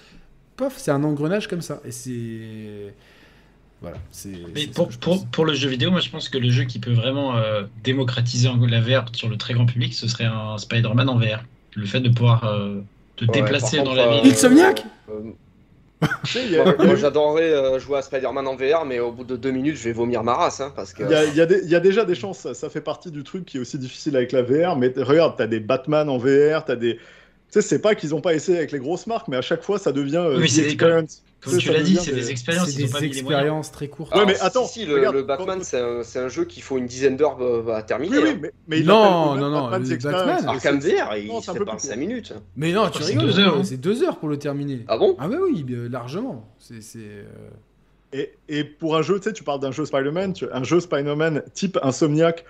Pof, 0.56 0.74
c'est 0.76 0.90
un 0.90 1.04
engrenage 1.04 1.46
comme 1.46 1.62
ça. 1.62 1.80
Et 1.84 1.92
c'est. 1.92 2.94
Voilà, 3.86 3.98
Mais 4.52 4.66
pour, 4.66 4.88
pour, 4.88 5.24
pour, 5.26 5.44
le 5.44 5.54
jeu 5.54 5.68
vidéo, 5.68 5.92
moi 5.92 6.00
je 6.00 6.10
pense 6.10 6.28
que 6.28 6.38
le 6.38 6.50
jeu 6.50 6.64
qui 6.64 6.80
peut 6.80 6.92
vraiment 6.92 7.36
euh, 7.36 7.62
démocratiser 7.84 8.48
la 8.68 8.80
VR 8.80 9.04
sur 9.12 9.28
le 9.28 9.36
très 9.36 9.54
grand 9.54 9.66
public, 9.66 9.94
ce 9.94 10.08
serait 10.08 10.24
un 10.24 10.58
Spider-Man 10.58 11.08
en 11.08 11.16
VR. 11.16 11.44
Le 11.76 11.86
fait 11.86 12.00
de 12.00 12.08
pouvoir 12.08 12.42
euh, 12.44 12.80
te 13.14 13.24
déplacer 13.26 13.82
dans 13.82 13.94
la 13.94 14.08
ville. 14.08 14.32
Insomniac 14.32 14.84
euh, 15.08 15.30
Moi 16.84 16.96
j'adorerais 16.96 17.78
jouer 17.78 17.98
à 17.98 18.02
Spider-Man 18.02 18.48
en 18.48 18.56
VR, 18.56 18.84
mais 18.84 18.98
au 18.98 19.12
bout 19.12 19.22
de 19.22 19.36
deux 19.36 19.52
minutes 19.52 19.76
je 19.76 19.84
vais 19.84 19.92
vomir 19.92 20.24
ma 20.24 20.34
race. 20.34 20.60
Hein, 20.60 20.72
parce 20.74 20.92
que... 20.92 21.04
il, 21.04 21.10
y 21.10 21.14
a, 21.14 21.24
il, 21.24 21.36
y 21.36 21.40
a 21.40 21.46
il, 21.62 21.70
y 21.70 21.74
a, 21.76 21.80
déjà 21.80 22.04
des 22.04 22.16
chances, 22.16 22.52
ça, 22.52 22.68
fait 22.68 22.80
partie 22.80 23.12
du 23.12 23.22
truc 23.22 23.44
qui 23.44 23.58
est 23.58 23.60
aussi 23.60 23.78
difficile 23.78 24.16
avec 24.16 24.32
la 24.32 24.42
VR. 24.42 24.74
Mais 24.76 24.92
regarde, 24.96 25.34
t'as 25.36 25.46
des 25.46 25.60
Batman 25.60 26.08
en 26.08 26.18
VR, 26.18 26.64
t'as 26.64 26.74
des. 26.74 26.96
Tu 26.96 27.02
sais, 27.50 27.62
c'est 27.62 27.78
pas 27.78 27.94
qu'ils 27.94 28.16
ont 28.16 28.20
pas 28.20 28.34
essayé 28.34 28.58
avec 28.58 28.72
les 28.72 28.80
grosses 28.80 29.06
marques, 29.06 29.28
mais 29.28 29.36
à 29.36 29.42
chaque 29.42 29.62
fois 29.62 29.78
ça 29.78 29.92
devient. 29.92 30.26
oui, 30.36 30.48
c'est 30.48 30.76
comme 31.46 31.58
tu 31.58 31.72
l'as 31.72 31.82
dit, 31.82 31.96
c'est 31.96 32.12
des 32.12 32.30
expériences. 32.30 32.70
C'est 32.70 32.82
des 32.82 33.04
expériences 33.04 33.72
très 33.72 33.88
courtes. 33.88 34.14
Ouais, 34.14 34.26
mais 34.26 34.38
attends. 34.40 34.66
Si, 34.66 34.84
le, 34.84 35.22
Batman, 35.22 35.60
c'est 35.62 36.18
un, 36.18 36.28
jeu 36.28 36.44
qu'il 36.44 36.62
faut 36.62 36.78
une 36.78 36.86
dizaine 36.86 37.16
d'heures 37.16 37.38
à 37.72 37.82
terminer. 37.82 38.18
Oui, 38.18 38.30
hein. 38.30 38.48
mais, 38.66 38.80
non, 38.82 39.34
non, 39.36 39.50
non, 39.50 39.70
Batman, 39.70 39.88
le 39.88 39.96
Batman. 39.96 40.48
Arkham 40.48 40.78
VR, 40.78 41.16
il 41.16 41.42
se 41.42 41.64
pas 41.64 41.78
5 41.78 41.96
minutes. 41.96 42.34
Mais 42.56 42.72
non, 42.72 42.88
tu 42.90 43.02
rigoles. 43.02 43.64
C'est 43.64 43.76
2 43.76 44.04
heures 44.04 44.18
pour 44.18 44.28
le 44.28 44.38
terminer. 44.38 44.84
Ah 44.88 44.98
bon 44.98 45.16
Ah, 45.18 45.28
bah 45.28 45.36
oui, 45.42 45.64
largement. 45.90 46.48
C'est. 46.58 46.80
Euh, 46.96 47.24
et, 48.12 48.32
et, 48.48 48.64
pour 48.64 48.96
un 48.96 49.02
jeu, 49.02 49.18
tu 49.18 49.24
sais, 49.24 49.32
tu 49.32 49.42
parles 49.42 49.60
d'un 49.60 49.72
jeu 49.72 49.84
Spider-Man, 49.84 50.34
un 50.52 50.62
jeu 50.62 50.80
Spider-Man 50.80 51.42
type 51.54 51.78
Insomniac 51.82 52.44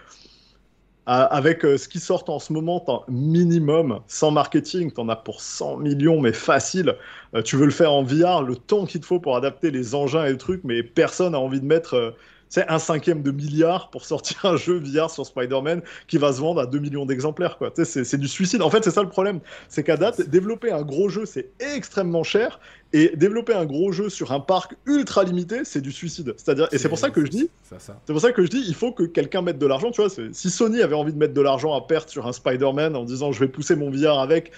avec 1.06 1.64
euh, 1.64 1.78
ce 1.78 1.88
qui 1.88 2.00
sort 2.00 2.24
en 2.28 2.40
ce 2.40 2.52
moment, 2.52 3.04
minimum, 3.08 4.00
sans 4.08 4.32
marketing, 4.32 4.92
tu 4.92 5.00
en 5.00 5.08
as 5.08 5.16
pour 5.16 5.40
100 5.40 5.76
millions, 5.76 6.20
mais 6.20 6.32
facile. 6.32 6.96
Euh, 7.34 7.42
tu 7.42 7.56
veux 7.56 7.64
le 7.64 7.70
faire 7.70 7.92
en 7.92 8.02
VR, 8.02 8.42
le 8.42 8.56
temps 8.56 8.86
qu'il 8.86 9.00
te 9.00 9.06
faut 9.06 9.20
pour 9.20 9.36
adapter 9.36 9.70
les 9.70 9.94
engins 9.94 10.24
et 10.24 10.32
le 10.32 10.38
truc, 10.38 10.62
mais 10.64 10.82
personne 10.82 11.32
n'a 11.32 11.38
envie 11.40 11.60
de 11.60 11.66
mettre 11.66 11.94
euh, 11.94 12.10
c'est 12.48 12.68
un 12.68 12.78
cinquième 12.78 13.22
de 13.22 13.30
milliard 13.30 13.90
pour 13.90 14.04
sortir 14.04 14.44
un 14.44 14.56
jeu 14.56 14.78
VR 14.78 15.10
sur 15.10 15.26
Spider-Man 15.26 15.82
qui 16.06 16.18
va 16.18 16.32
se 16.32 16.40
vendre 16.40 16.60
à 16.60 16.66
2 16.66 16.78
millions 16.78 17.06
d'exemplaires. 17.06 17.58
Quoi. 17.58 17.72
C'est, 17.84 18.18
du 18.18 18.28
suicide. 18.28 18.62
En 18.62 18.70
fait, 18.70 18.84
c'est 18.84 18.90
ça 18.90 19.02
le 19.02 19.08
problème. 19.08 19.40
C'est 19.68 19.82
qu'à 19.82 19.96
date, 19.96 20.28
développer 20.28 20.70
un 20.70 20.82
gros 20.82 21.08
jeu, 21.08 21.26
c'est 21.26 21.50
extrêmement 21.60 22.22
cher. 22.22 22.60
Et 22.92 23.12
développer 23.16 23.52
un 23.52 23.66
gros 23.66 23.90
jeu 23.90 24.08
sur 24.08 24.32
un 24.32 24.40
parc 24.40 24.76
ultra 24.86 25.24
limité, 25.24 25.64
c'est 25.64 25.80
du 25.80 25.90
suicide. 25.90 26.34
C'est-à-dire, 26.36 26.68
et 26.70 26.78
c'est 26.78 26.88
pour 26.88 26.98
ça 26.98 27.10
que 27.10 27.24
je 27.24 27.30
dis, 27.30 27.50
c'est 27.68 28.12
pour 28.12 28.20
ça 28.20 28.32
que 28.32 28.42
je 28.44 28.48
dis, 28.48 28.64
il 28.66 28.74
faut 28.74 28.92
que 28.92 29.02
quelqu'un 29.02 29.42
mette 29.42 29.58
de 29.58 29.66
l'argent. 29.66 29.90
Tu 29.90 30.00
vois, 30.00 30.10
si 30.32 30.50
Sony 30.50 30.80
avait 30.82 30.94
envie 30.94 31.12
de 31.12 31.18
mettre 31.18 31.34
de 31.34 31.40
l'argent 31.40 31.74
à 31.74 31.80
perte 31.80 32.08
sur 32.08 32.26
un 32.26 32.32
Spider-Man 32.32 32.94
en 32.94 33.04
disant 33.04 33.32
je 33.32 33.40
vais 33.40 33.48
pousser 33.48 33.74
mon 33.74 33.90
VR 33.90 34.20
avec, 34.20 34.52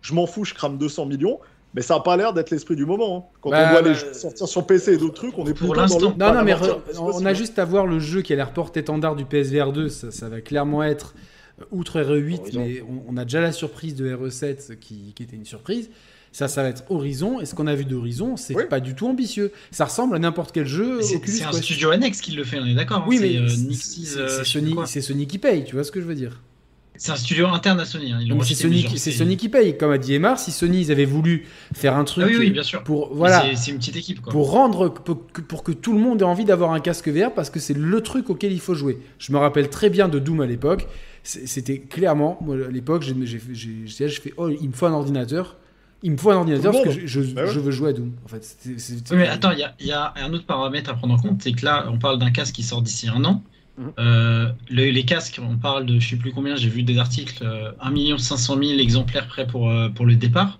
je 0.00 0.14
m'en 0.14 0.26
fous, 0.26 0.44
je 0.44 0.54
crame 0.54 0.78
200 0.78 1.06
millions 1.06 1.38
mais 1.74 1.82
ça 1.82 1.94
n'a 1.94 2.00
pas 2.00 2.16
l'air 2.16 2.32
d'être 2.32 2.50
l'esprit 2.50 2.76
du 2.76 2.86
moment. 2.86 3.16
Hein. 3.16 3.36
Quand 3.40 3.50
bah, 3.50 3.66
on 3.66 3.70
voit 3.72 3.82
les 3.82 3.94
jeux 3.94 4.14
sortir 4.14 4.46
sur 4.46 4.66
PC 4.66 4.94
et 4.94 4.96
d'autres 4.96 5.14
trucs, 5.14 5.36
on 5.36 5.46
est 5.46 5.54
pour 5.54 5.74
l'instant. 5.74 6.14
Non, 6.16 6.32
non, 6.32 6.44
mais 6.44 6.54
on 6.98 7.26
a 7.26 7.34
juste 7.34 7.58
à 7.58 7.64
voir 7.64 7.86
le 7.86 7.98
jeu 7.98 8.22
qui 8.22 8.32
a 8.32 8.36
l'air 8.36 8.52
porte-étendard 8.52 9.16
du 9.16 9.24
PSVR 9.24 9.72
2. 9.72 9.88
Ça, 9.88 10.28
va 10.28 10.40
clairement 10.40 10.84
être, 10.84 11.14
euh, 11.60 11.64
outre 11.72 12.00
RE8, 12.00 12.56
mais 12.56 12.84
on, 13.08 13.16
a 13.16 13.24
déjà 13.24 13.40
la 13.40 13.52
surprise 13.52 13.96
de 13.96 14.14
RE7 14.14 14.78
qui, 14.78 15.12
était 15.20 15.36
une 15.36 15.44
surprise. 15.44 15.90
Ça, 16.30 16.48
ça 16.48 16.62
va 16.62 16.68
être 16.68 16.84
Horizon. 16.90 17.40
Et 17.40 17.46
ce 17.46 17.56
qu'on 17.56 17.66
a 17.66 17.74
vu 17.74 17.84
d'Horizon, 17.84 18.36
c'est 18.36 18.68
pas 18.68 18.80
du 18.80 18.94
tout 18.94 19.08
ambitieux. 19.08 19.52
Ça 19.72 19.84
ressemble 19.84 20.14
à 20.14 20.20
n'importe 20.20 20.52
quel 20.52 20.66
jeu. 20.66 21.02
C'est 21.02 21.44
un 21.44 21.52
studio 21.52 21.90
annexe 21.90 22.20
qui 22.20 22.32
le 22.32 22.44
fait, 22.44 22.60
on 22.60 22.66
est 22.66 22.74
d'accord. 22.74 22.98
Hein. 22.98 23.06
Oui, 23.08 23.18
mais 23.20 23.36
euh, 23.36 23.48
c'est 24.86 25.00
Sony 25.00 25.26
qui 25.26 25.38
paye, 25.38 25.64
tu 25.64 25.74
vois 25.74 25.84
ce 25.84 25.90
que 25.90 26.00
je 26.00 26.06
veux 26.06 26.14
dire. 26.14 26.40
C'est 26.96 27.10
un 27.10 27.16
studio 27.16 27.48
interne 27.48 27.80
à 27.80 27.84
Sony. 27.84 28.12
Hein. 28.12 28.20
C'est 28.42 28.54
Sony, 28.54 28.84
qui, 28.84 28.98
Sony 28.98 29.36
qui 29.36 29.48
paye, 29.48 29.76
comme 29.76 29.90
a 29.90 29.98
dit 29.98 30.14
Emar. 30.14 30.38
Si 30.38 30.52
Sony 30.52 30.82
ils 30.82 30.92
avaient 30.92 31.04
voulu 31.04 31.46
faire 31.74 31.96
un 31.96 32.04
truc, 32.04 32.24
ah 32.28 32.38
oui, 32.38 32.50
bien 32.50 32.62
sûr. 32.62 32.84
pour 32.84 33.12
voilà, 33.12 33.44
c'est 33.56 33.72
une 33.72 33.78
petite 33.78 33.96
équipe, 33.96 34.22
pour 34.22 34.52
rendre, 34.52 34.88
pour, 34.88 35.64
que 35.64 35.72
tout 35.72 35.92
le 35.92 35.98
monde 35.98 36.22
ait 36.22 36.24
envie 36.24 36.44
d'avoir 36.44 36.72
un 36.72 36.80
casque 36.80 37.08
VR, 37.08 37.32
parce 37.34 37.50
que 37.50 37.58
c'est 37.58 37.76
le 37.76 38.00
truc 38.00 38.30
auquel 38.30 38.52
il 38.52 38.60
faut 38.60 38.74
jouer. 38.74 39.00
Je 39.18 39.32
me 39.32 39.38
rappelle 39.38 39.70
très 39.70 39.90
bien 39.90 40.08
de 40.08 40.18
Doom 40.18 40.40
à 40.40 40.46
l'époque. 40.46 40.86
C'était 41.24 41.78
clairement, 41.78 42.38
à 42.52 42.70
l'époque, 42.70 43.02
j'ai 43.02 43.38
fait, 43.38 44.34
oh, 44.36 44.48
il 44.48 44.68
me 44.68 44.74
faut 44.74 44.86
un 44.86 44.92
ordinateur. 44.92 45.56
Il 46.02 46.12
me 46.12 46.16
faut 46.18 46.30
un 46.30 46.36
ordinateur 46.36 46.70
parce 46.70 46.96
que 46.96 47.06
je, 47.06 47.20
bah 47.32 47.46
veux 47.46 47.70
jouer 47.70 47.90
à 47.90 47.92
Doom. 47.94 48.12
En 48.26 48.28
fait, 48.28 48.56
mais 49.10 49.26
attends, 49.26 49.52
il 49.52 49.86
y, 49.86 49.92
a, 49.92 50.12
un 50.16 50.32
autre 50.34 50.44
paramètre 50.44 50.90
à 50.90 50.94
prendre 50.94 51.14
en 51.14 51.18
compte, 51.18 51.42
c'est 51.42 51.52
que 51.52 51.64
là, 51.64 51.86
on 51.90 51.98
parle 51.98 52.18
d'un 52.18 52.30
casque 52.30 52.54
qui 52.54 52.62
sort 52.62 52.82
d'ici 52.82 53.08
un 53.08 53.24
an. 53.24 53.42
Mhm. 53.76 53.92
Euh, 53.98 54.52
les 54.70 55.04
casques, 55.04 55.40
on 55.42 55.58
parle 55.58 55.86
de 55.86 55.98
je 55.98 56.10
sais 56.10 56.16
plus 56.16 56.32
combien, 56.32 56.56
j'ai 56.56 56.68
vu 56.68 56.82
des 56.82 56.98
articles, 56.98 57.44
1 57.80 58.18
500 58.18 58.56
000 58.62 58.78
exemplaires 58.78 59.26
prêts 59.26 59.46
pour, 59.46 59.70
euh, 59.70 59.88
pour 59.88 60.06
le 60.06 60.16
départ. 60.16 60.58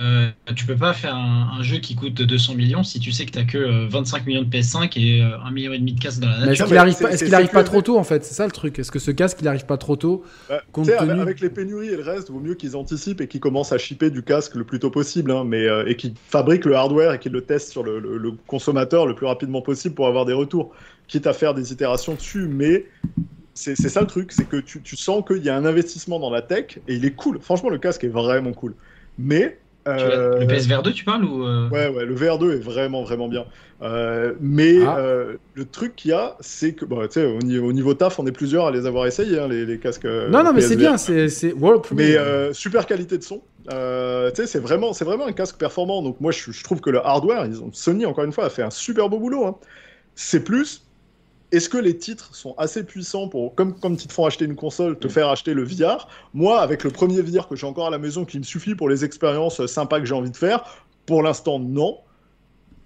Euh, 0.00 0.30
tu 0.54 0.64
peux 0.64 0.76
pas 0.76 0.92
faire 0.92 1.16
un, 1.16 1.60
jeu 1.62 1.78
qui 1.78 1.96
coûte 1.96 2.14
200 2.14 2.54
millions 2.54 2.84
si 2.84 3.00
tu 3.00 3.10
sais 3.10 3.26
que 3.26 3.36
tu 3.36 3.46
que 3.46 3.88
25 3.88 4.18
euh, 4.18 4.24
millions 4.26 4.42
de 4.42 4.48
PS5 4.48 4.92
et 4.96 5.22
euh, 5.22 5.40
1 5.44 5.50
million 5.50 5.72
et 5.72 5.78
demi 5.78 5.92
de 5.92 6.00
casques 6.00 6.20
dans 6.20 6.28
la 6.28 6.46
nature. 6.46 6.52
Est-ce 6.52 6.64
qu'il 6.64 6.76
arrive, 6.76 6.98
pas, 6.98 7.12
est 7.12 7.32
arrive 7.32 7.48
pas 7.48 7.64
trop 7.64 7.82
tôt 7.82 7.98
en 7.98 8.04
fait? 8.04 8.24
C'est 8.24 8.34
ça 8.34 8.44
le 8.44 8.52
truc. 8.52 8.78
Est-ce 8.78 8.92
que 8.92 9.00
ce 9.00 9.10
casque 9.10 9.38
il 9.40 9.48
arrive 9.48 9.66
pas 9.66 9.76
trop 9.76 9.96
tôt 9.96 10.24
bah, 10.48 10.62
avec, 11.20 11.40
les 11.40 11.50
pénuries 11.50 11.88
et 11.88 11.96
le 11.96 12.02
reste, 12.02 12.30
vaut 12.30 12.38
mieux 12.38 12.54
qu'ils 12.54 12.76
anticipent 12.76 13.20
et 13.20 13.26
qu'ils 13.26 13.40
commencent 13.40 13.72
à 13.72 13.78
shipper 13.78 14.10
du 14.10 14.22
casque 14.22 14.54
le 14.54 14.64
plus 14.64 14.78
tôt 14.78 14.90
possible, 14.90 15.32
hein, 15.32 15.42
mais 15.44 15.66
euh, 15.66 15.88
et 15.88 15.96
qu'ils 15.96 16.14
fabriquent 16.28 16.66
le 16.66 16.76
hardware 16.76 17.14
et 17.14 17.18
qu'ils 17.18 17.32
le 17.32 17.40
testent 17.40 17.72
sur 17.72 17.82
le, 17.82 17.98
le, 17.98 18.32
consommateur 18.46 19.04
le 19.04 19.16
plus 19.16 19.26
rapidement 19.26 19.62
possible 19.62 19.96
pour 19.96 20.06
avoir 20.06 20.26
des 20.26 20.32
retours, 20.32 20.72
quitte 21.08 21.26
à 21.26 21.32
faire 21.32 21.54
des 21.54 21.72
itérations 21.72 22.14
dessus. 22.14 22.46
Mais 22.46 22.86
c'est 23.54 23.74
ça 23.74 24.00
le 24.00 24.06
truc, 24.06 24.30
c'est 24.30 24.48
que 24.48 24.58
tu, 24.58 24.80
tu 24.80 24.96
sens 24.96 25.24
qu'il 25.26 25.42
y 25.42 25.48
a 25.48 25.56
un 25.56 25.64
investissement 25.64 26.20
dans 26.20 26.30
la 26.30 26.42
tech 26.42 26.78
et 26.86 26.94
il 26.94 27.04
est 27.04 27.14
cool. 27.14 27.40
Franchement, 27.40 27.68
le 27.68 27.78
casque 27.78 28.04
est 28.04 28.08
vraiment 28.08 28.52
cool. 28.52 28.74
Mais 29.18 29.58
le 29.96 30.46
PSVR 30.46 30.82
2, 30.82 30.92
tu 30.92 31.04
parles 31.04 31.24
ou 31.24 31.44
euh 31.44 31.68
Ouais, 31.70 31.88
ouais, 31.88 32.04
le 32.04 32.14
VR2 32.14 32.54
est 32.54 32.62
vraiment, 32.62 33.02
vraiment 33.02 33.28
bien. 33.28 33.44
Euh, 33.80 34.34
mais 34.40 34.82
ah. 34.84 34.98
euh, 34.98 35.36
le 35.54 35.64
truc 35.64 35.94
qu'il 35.94 36.10
y 36.10 36.14
a, 36.14 36.36
c'est 36.40 36.72
que, 36.72 36.84
bah, 36.84 37.06
tu 37.06 37.20
sais, 37.20 37.26
au, 37.26 37.72
niveau, 37.72 37.94
taf, 37.94 38.18
on 38.18 38.26
est 38.26 38.32
plusieurs 38.32 38.66
à 38.66 38.70
les 38.70 38.86
avoir 38.86 39.06
essayés, 39.06 39.38
hein, 39.38 39.48
les, 39.48 39.78
casques. 39.78 40.04
non, 40.04 40.42
non, 40.42 40.52
mais 40.52 40.60
c'est 40.60 40.76
bien, 40.76 40.96
c'est. 40.96 41.28
Mais 41.92 42.16
super 42.52 42.86
qualité 42.86 43.18
de 43.18 43.22
son. 43.22 43.42
tu 43.68 43.74
sais, 44.34 44.46
c'est 44.46 44.60
vraiment, 44.60 44.92
c'est 44.92 45.04
vraiment 45.04 45.26
un 45.26 45.32
casque 45.32 45.58
performant. 45.58 46.02
Donc, 46.02 46.20
moi, 46.20 46.32
je, 46.32 46.62
trouve 46.64 46.80
que 46.80 46.90
le 46.90 47.04
hardware, 47.04 47.46
ils 47.46 47.62
ont, 47.62 47.70
Sony, 47.72 48.06
encore 48.06 48.24
une 48.24 48.32
fois, 48.32 48.46
a 48.46 48.50
fait 48.50 48.62
un 48.62 48.70
super 48.70 49.08
beau 49.08 49.18
boulot. 49.18 49.46
Hein. 49.46 49.56
C'est 50.14 50.42
plus 50.42 50.87
est-ce 51.50 51.68
que 51.68 51.78
les 51.78 51.96
titres 51.96 52.34
sont 52.34 52.54
assez 52.58 52.84
puissants 52.84 53.28
pour, 53.28 53.54
comme, 53.54 53.78
comme 53.78 53.94
ils 53.94 54.06
te 54.06 54.12
font 54.12 54.26
acheter 54.26 54.44
une 54.44 54.56
console, 54.56 54.98
te 54.98 55.06
mm. 55.06 55.10
faire 55.10 55.28
acheter 55.28 55.54
le 55.54 55.64
VR 55.64 56.08
Moi, 56.34 56.60
avec 56.60 56.84
le 56.84 56.90
premier 56.90 57.22
VR 57.22 57.48
que 57.48 57.56
j'ai 57.56 57.66
encore 57.66 57.86
à 57.86 57.90
la 57.90 57.98
maison, 57.98 58.24
qui 58.24 58.38
me 58.38 58.44
suffit 58.44 58.74
pour 58.74 58.88
les 58.88 59.04
expériences 59.04 59.64
sympas 59.66 60.00
que 60.00 60.06
j'ai 60.06 60.14
envie 60.14 60.30
de 60.30 60.36
faire, 60.36 60.64
pour 61.06 61.22
l'instant, 61.22 61.58
non. 61.58 61.98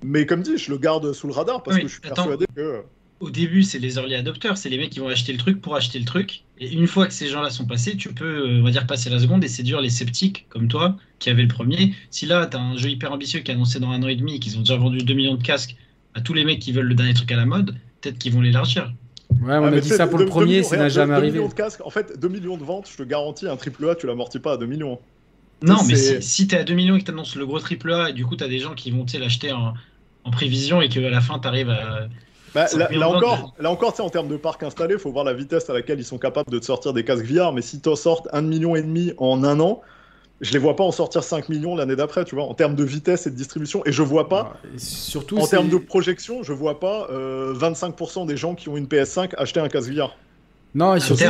Mais 0.04 0.26
comme 0.26 0.42
dit, 0.42 0.58
je 0.58 0.70
le 0.70 0.78
garde 0.78 1.12
sous 1.12 1.26
le 1.26 1.32
radar 1.32 1.62
parce 1.62 1.78
que 1.78 1.86
je 1.86 1.92
suis 1.92 2.00
persuadé 2.00 2.46
que. 2.54 2.82
Au 3.20 3.30
début, 3.30 3.62
c'est 3.62 3.78
les 3.78 3.98
early 3.98 4.16
adopters, 4.16 4.56
c'est 4.56 4.68
les 4.68 4.78
mecs 4.78 4.90
qui 4.90 4.98
vont 4.98 5.06
acheter 5.06 5.30
le 5.30 5.38
truc 5.38 5.60
pour 5.60 5.76
acheter 5.76 5.96
le 6.00 6.04
truc. 6.04 6.42
Et 6.58 6.72
une 6.72 6.88
fois 6.88 7.06
que 7.06 7.12
ces 7.12 7.28
gens-là 7.28 7.50
sont 7.50 7.66
passés, 7.66 7.96
tu 7.96 8.12
peux, 8.12 8.24
euh, 8.24 8.60
on 8.60 8.64
va 8.64 8.72
dire, 8.72 8.84
passer 8.84 9.10
la 9.10 9.20
seconde 9.20 9.44
et 9.44 9.48
séduire 9.48 9.80
les 9.80 9.90
sceptiques 9.90 10.46
comme 10.48 10.66
toi, 10.66 10.96
qui 11.20 11.30
avaient 11.30 11.42
le 11.42 11.48
premier. 11.48 11.94
Si 12.10 12.26
là, 12.26 12.48
tu 12.48 12.56
as 12.56 12.60
un 12.60 12.76
jeu 12.76 12.90
hyper 12.90 13.12
ambitieux 13.12 13.38
qui 13.38 13.52
est 13.52 13.54
annoncé 13.54 13.78
dans 13.78 13.90
un 13.90 14.02
an 14.02 14.08
et 14.08 14.16
demi 14.16 14.34
et 14.34 14.38
qu'ils 14.40 14.56
ont 14.56 14.62
déjà 14.62 14.76
vendu 14.76 14.98
2 14.98 15.14
millions 15.14 15.36
de 15.36 15.42
casques 15.42 15.76
à 16.14 16.20
tous 16.20 16.34
les 16.34 16.44
mecs 16.44 16.58
qui 16.58 16.72
veulent 16.72 16.88
le 16.88 16.96
dernier 16.96 17.14
truc 17.14 17.30
à 17.30 17.36
la 17.36 17.46
mode, 17.46 17.76
peut-être 18.02 18.18
qu'ils 18.18 18.34
vont 18.34 18.40
l'élargir. 18.40 18.92
Ouais, 19.42 19.56
on 19.56 19.64
a 19.64 19.80
dit 19.80 19.88
ça 19.88 20.06
pour 20.06 20.18
le 20.18 20.26
premier, 20.26 20.62
ça 20.62 20.76
n'a 20.76 20.88
jamais 20.88 21.14
arrivé. 21.14 21.38
Millions 21.38 21.48
de 21.48 21.54
casques, 21.54 21.80
en 21.84 21.90
fait, 21.90 22.18
2 22.18 22.28
millions 22.28 22.56
de 22.56 22.64
ventes, 22.64 22.88
je 22.90 22.96
te 22.96 23.02
garantis, 23.02 23.48
un 23.48 23.56
triple 23.56 23.88
A, 23.88 23.94
tu 23.94 24.06
l'amortis 24.06 24.38
pas 24.38 24.52
à 24.52 24.56
2 24.56 24.66
millions. 24.66 24.98
Non, 25.62 25.78
mais 25.86 25.94
si, 25.94 26.22
si 26.22 26.46
tu 26.48 26.54
es 26.54 26.58
à 26.58 26.64
2 26.64 26.74
millions 26.74 26.96
et 26.96 27.00
que 27.00 27.04
tu 27.04 27.12
annonces 27.12 27.36
le 27.36 27.46
gros 27.46 27.60
triple 27.60 27.92
A, 27.92 28.10
et 28.10 28.12
du 28.12 28.26
coup, 28.26 28.36
tu 28.36 28.44
as 28.44 28.48
des 28.48 28.58
gens 28.58 28.74
qui 28.74 28.90
vont 28.90 29.06
l'acheter 29.18 29.52
en, 29.52 29.74
en, 30.24 30.30
prévision 30.30 30.82
et 30.82 30.88
qu'à 30.88 31.00
la 31.00 31.20
fin, 31.20 31.38
tu 31.38 31.48
arrives 31.48 31.70
à. 31.70 32.08
Bah, 32.54 32.66
là, 32.76 33.08
encore, 33.08 33.54
là 33.58 33.70
encore, 33.70 33.98
en 34.00 34.10
termes 34.10 34.28
de 34.28 34.36
parc 34.36 34.62
installé, 34.62 34.94
il 34.94 35.00
faut 35.00 35.10
voir 35.10 35.24
la 35.24 35.32
vitesse 35.32 35.70
à 35.70 35.72
laquelle 35.72 35.98
ils 35.98 36.04
sont 36.04 36.18
capables 36.18 36.50
de 36.50 36.58
te 36.58 36.66
sortir 36.66 36.92
des 36.92 37.02
casques 37.02 37.24
VR. 37.24 37.52
Mais 37.52 37.62
si 37.62 37.80
tu 37.80 37.88
en 37.88 37.96
sortes 37.96 38.28
1,5 38.32 38.44
million 38.44 38.76
et 38.76 38.82
demi 38.82 39.12
en 39.16 39.42
un 39.42 39.58
an, 39.58 39.80
je 40.42 40.52
les 40.52 40.58
vois 40.58 40.74
pas 40.74 40.82
en 40.82 40.90
sortir 40.90 41.22
5 41.22 41.48
millions 41.48 41.76
l'année 41.76 41.94
d'après, 41.94 42.24
tu 42.24 42.34
vois, 42.34 42.44
en 42.44 42.54
termes 42.54 42.74
de 42.74 42.82
vitesse 42.82 43.28
et 43.28 43.30
de 43.30 43.36
distribution. 43.36 43.82
Et 43.86 43.92
je 43.92 44.02
vois 44.02 44.28
pas, 44.28 44.56
surtout 44.76 45.38
en 45.38 45.46
termes 45.46 45.68
de 45.68 45.76
projection, 45.76 46.42
je 46.42 46.52
vois 46.52 46.80
pas 46.80 47.08
25% 47.10 48.22
euh, 48.22 48.26
des 48.26 48.36
gens 48.36 48.56
qui 48.56 48.68
ont 48.68 48.76
une 48.76 48.86
PS5 48.86 49.34
acheter 49.38 49.60
un 49.60 49.68
casque 49.68 49.90
VR. 49.90 50.16
Non, 50.74 50.96
et 50.96 51.00
surtout, 51.00 51.22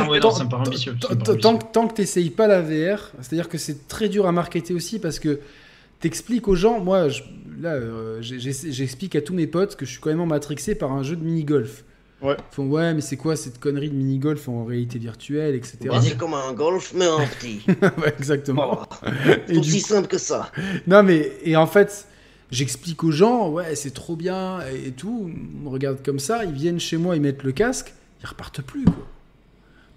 tant, 1.35 1.57
tant, 1.57 1.87
que 1.87 1.93
tu 1.93 2.01
n'essayes 2.01 2.31
pas 2.31 2.47
la 2.47 2.61
VR, 2.61 3.11
c'est-à-dire 3.21 3.49
que 3.49 3.57
c'est 3.57 3.87
très 3.87 4.09
dur 4.09 4.25
à 4.25 4.31
marketer 4.31 4.73
aussi 4.73 4.99
parce 4.99 5.19
que 5.19 5.41
tu 5.99 6.07
expliques 6.07 6.47
aux 6.47 6.55
gens, 6.55 6.79
moi, 6.79 7.07
là, 7.59 7.73
euh, 7.73 8.17
j'explique 8.21 9.15
à 9.15 9.21
tous 9.21 9.33
mes 9.33 9.47
potes 9.47 9.75
que 9.75 9.85
je 9.85 9.91
suis 9.91 9.99
quand 9.99 10.09
même 10.09 10.25
matrixé 10.25 10.73
par 10.73 10.91
un 10.91 11.03
jeu 11.03 11.15
de 11.15 11.23
mini-golf. 11.23 11.83
Ouais. 12.23 12.37
Ils 12.39 12.55
font 12.55 12.67
ouais, 12.67 12.93
mais 12.93 13.01
c'est 13.01 13.17
quoi 13.17 13.35
cette 13.35 13.59
connerie 13.59 13.89
de 13.89 13.95
mini-golf 13.95 14.47
en 14.47 14.63
réalité 14.63 14.97
virtuelle, 14.97 15.55
etc. 15.55 15.77
c'est 16.01 16.17
comme 16.17 16.33
un 16.33 16.53
golf, 16.53 16.93
mais 16.95 17.07
en 17.07 17.25
petit. 17.27 17.61
ouais, 17.67 18.13
exactement. 18.17 18.79
Oh, 18.81 19.07
c'est 19.47 19.57
aussi 19.57 19.81
simple 19.81 20.07
que 20.07 20.17
ça. 20.17 20.49
Non, 20.87 21.03
mais 21.03 21.33
et 21.43 21.57
en 21.57 21.67
fait, 21.67 22.07
j'explique 22.49 23.03
aux 23.03 23.11
gens, 23.11 23.49
ouais, 23.49 23.75
c'est 23.75 23.93
trop 23.93 24.15
bien 24.15 24.61
et 24.61 24.91
tout. 24.91 25.29
On 25.65 25.69
regarde 25.69 26.01
comme 26.01 26.19
ça, 26.19 26.45
ils 26.45 26.53
viennent 26.53 26.79
chez 26.79 26.97
moi, 26.97 27.17
ils 27.17 27.21
mettent 27.21 27.43
le 27.43 27.51
casque, 27.51 27.93
ils 28.23 28.27
repartent 28.27 28.61
plus. 28.61 28.85
Quoi. 28.85 29.05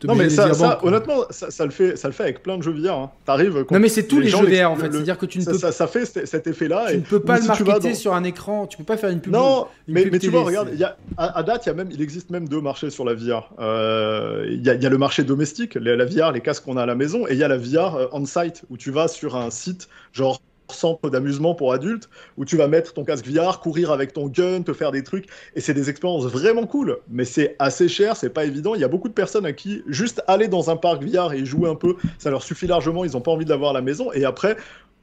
Non 0.05 0.15
mais 0.15 0.29
ça, 0.29 0.79
honnêtement, 0.83 1.25
ça, 1.31 1.65
le 1.65 1.71
fait, 1.71 1.97
ça 1.97 2.09
le 2.09 2.15
fait 2.15 2.25
avec 2.25 2.43
plein 2.43 2.59
de 2.59 2.63
jeux 2.63 2.73
VR. 2.73 2.93
Hein. 2.93 3.11
T'arrives. 3.25 3.65
Non 3.71 3.79
mais 3.79 3.89
c'est 3.89 4.07
tous 4.07 4.21
les, 4.21 4.29
jeux 4.29 4.45
VR 4.45 4.71
en 4.71 4.77
fait. 4.77 4.91
C'est-à-dire 4.93 5.17
que 5.17 5.27
tu 5.27 5.39
ne 5.39 5.45
peux. 5.45 5.59
Ça, 5.59 5.87
fait 5.87 6.05
cet 6.05 6.47
effet-là. 6.47 6.87
Tu 6.91 6.97
ne 6.97 7.03
peux 7.03 7.21
pas 7.21 7.39
le 7.39 7.47
marketer 7.47 7.95
sur 7.95 8.15
un 8.15 8.25
écran. 8.25 8.67
Tu 8.67 8.77
peux 8.77 8.85
pas 8.85 8.97
faire 8.97 9.11
une 9.11 9.21
pub. 9.21 9.33
Non, 9.33 9.67
mais, 9.89 10.09
mais 10.11 10.19
tu 10.19 10.31
vois, 10.31 10.43
regarde, 10.43 10.71
y 10.75 10.85
a, 10.85 10.97
à, 11.17 11.43
date, 11.43 11.67
il 11.67 11.69
y 11.69 11.73
a 11.73 11.75
même, 11.75 11.89
il 11.91 12.03
existe 12.03 12.31
même 12.31 12.49
deux 12.49 12.61
marchés 12.61 12.91
sur 12.91 13.05
la 13.05 13.15
VR. 13.15 13.51
Euh, 13.59 14.47
il 14.49 14.65
y, 14.65 14.71
a, 14.71 14.75
y, 14.75 14.87
a 14.87 14.89
le 14.89 14.99
marché 14.99 15.25
domestique, 15.25 15.75
la 15.75 16.05
VR, 16.05 16.33
les 16.33 16.41
casques 16.41 16.65
qu'on 16.65 16.77
a 16.77 16.83
à 16.83 16.87
la 16.87 16.95
maison, 16.95 17.27
et 17.27 17.33
il 17.33 17.39
y 17.39 17.45
a 17.45 17.49
la 17.49 17.59
VR 17.59 17.97
euh, 17.97 18.07
on-site 18.13 18.65
où 18.71 18.77
tu 18.77 18.91
vas 18.91 19.09
sur 19.09 19.37
un 19.37 19.51
site 19.51 19.89
genre 20.13 20.41
centre 20.73 21.11
d'amusement 21.11 21.55
pour 21.55 21.73
adultes 21.73 22.09
où 22.37 22.45
tu 22.45 22.57
vas 22.57 22.69
mettre 22.69 22.93
ton 22.93 23.05
casque 23.05 23.27
VR, 23.27 23.61
courir 23.61 23.91
avec 23.91 24.13
ton 24.13 24.29
gun, 24.29 24.63
te 24.63 24.73
faire 24.73 24.93
des 24.93 25.03
trucs 25.03 25.27
et 25.55 25.61
c'est 25.61 25.75
des 25.75 25.91
expériences 25.91 26.27
vraiment 26.27 26.67
cool. 26.67 26.99
Mais 27.09 27.25
c'est 27.25 27.57
assez 27.59 27.89
cher, 27.89 28.17
c'est 28.17 28.31
pas 28.31 28.45
évident. 28.45 28.75
Il 28.75 28.81
y 28.81 28.85
a 28.85 28.89
beaucoup 28.89 29.09
de 29.09 29.15
personnes 29.15 29.47
à 29.47 29.53
qui 29.53 29.83
juste 29.87 30.23
aller 30.27 30.49
dans 30.49 30.71
un 30.71 30.77
parc 30.77 31.03
VR 31.03 31.33
et 31.33 31.45
jouer 31.45 31.69
un 31.69 31.75
peu, 31.75 31.97
ça 32.19 32.31
leur 32.31 32.43
suffit 32.43 32.67
largement. 32.67 33.05
Ils 33.05 33.17
ont 33.17 33.21
pas 33.21 33.31
envie 33.31 33.45
de 33.45 33.51
l'avoir 33.51 33.71
à 33.71 33.75
la 33.75 33.83
maison 33.83 34.13
et 34.13 34.25
après, 34.25 34.57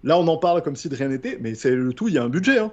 là 0.03 0.17
on 0.17 0.27
en 0.27 0.37
parle 0.37 0.61
comme 0.61 0.75
si 0.75 0.89
de 0.89 0.95
rien 0.95 1.09
n'était, 1.09 1.37
mais 1.41 1.55
c'est 1.55 1.71
le 1.71 1.93
tout. 1.93 2.07
Il 2.07 2.15
y 2.15 2.17
a 2.17 2.23
un 2.23 2.29
budget. 2.29 2.59
Hein. 2.59 2.71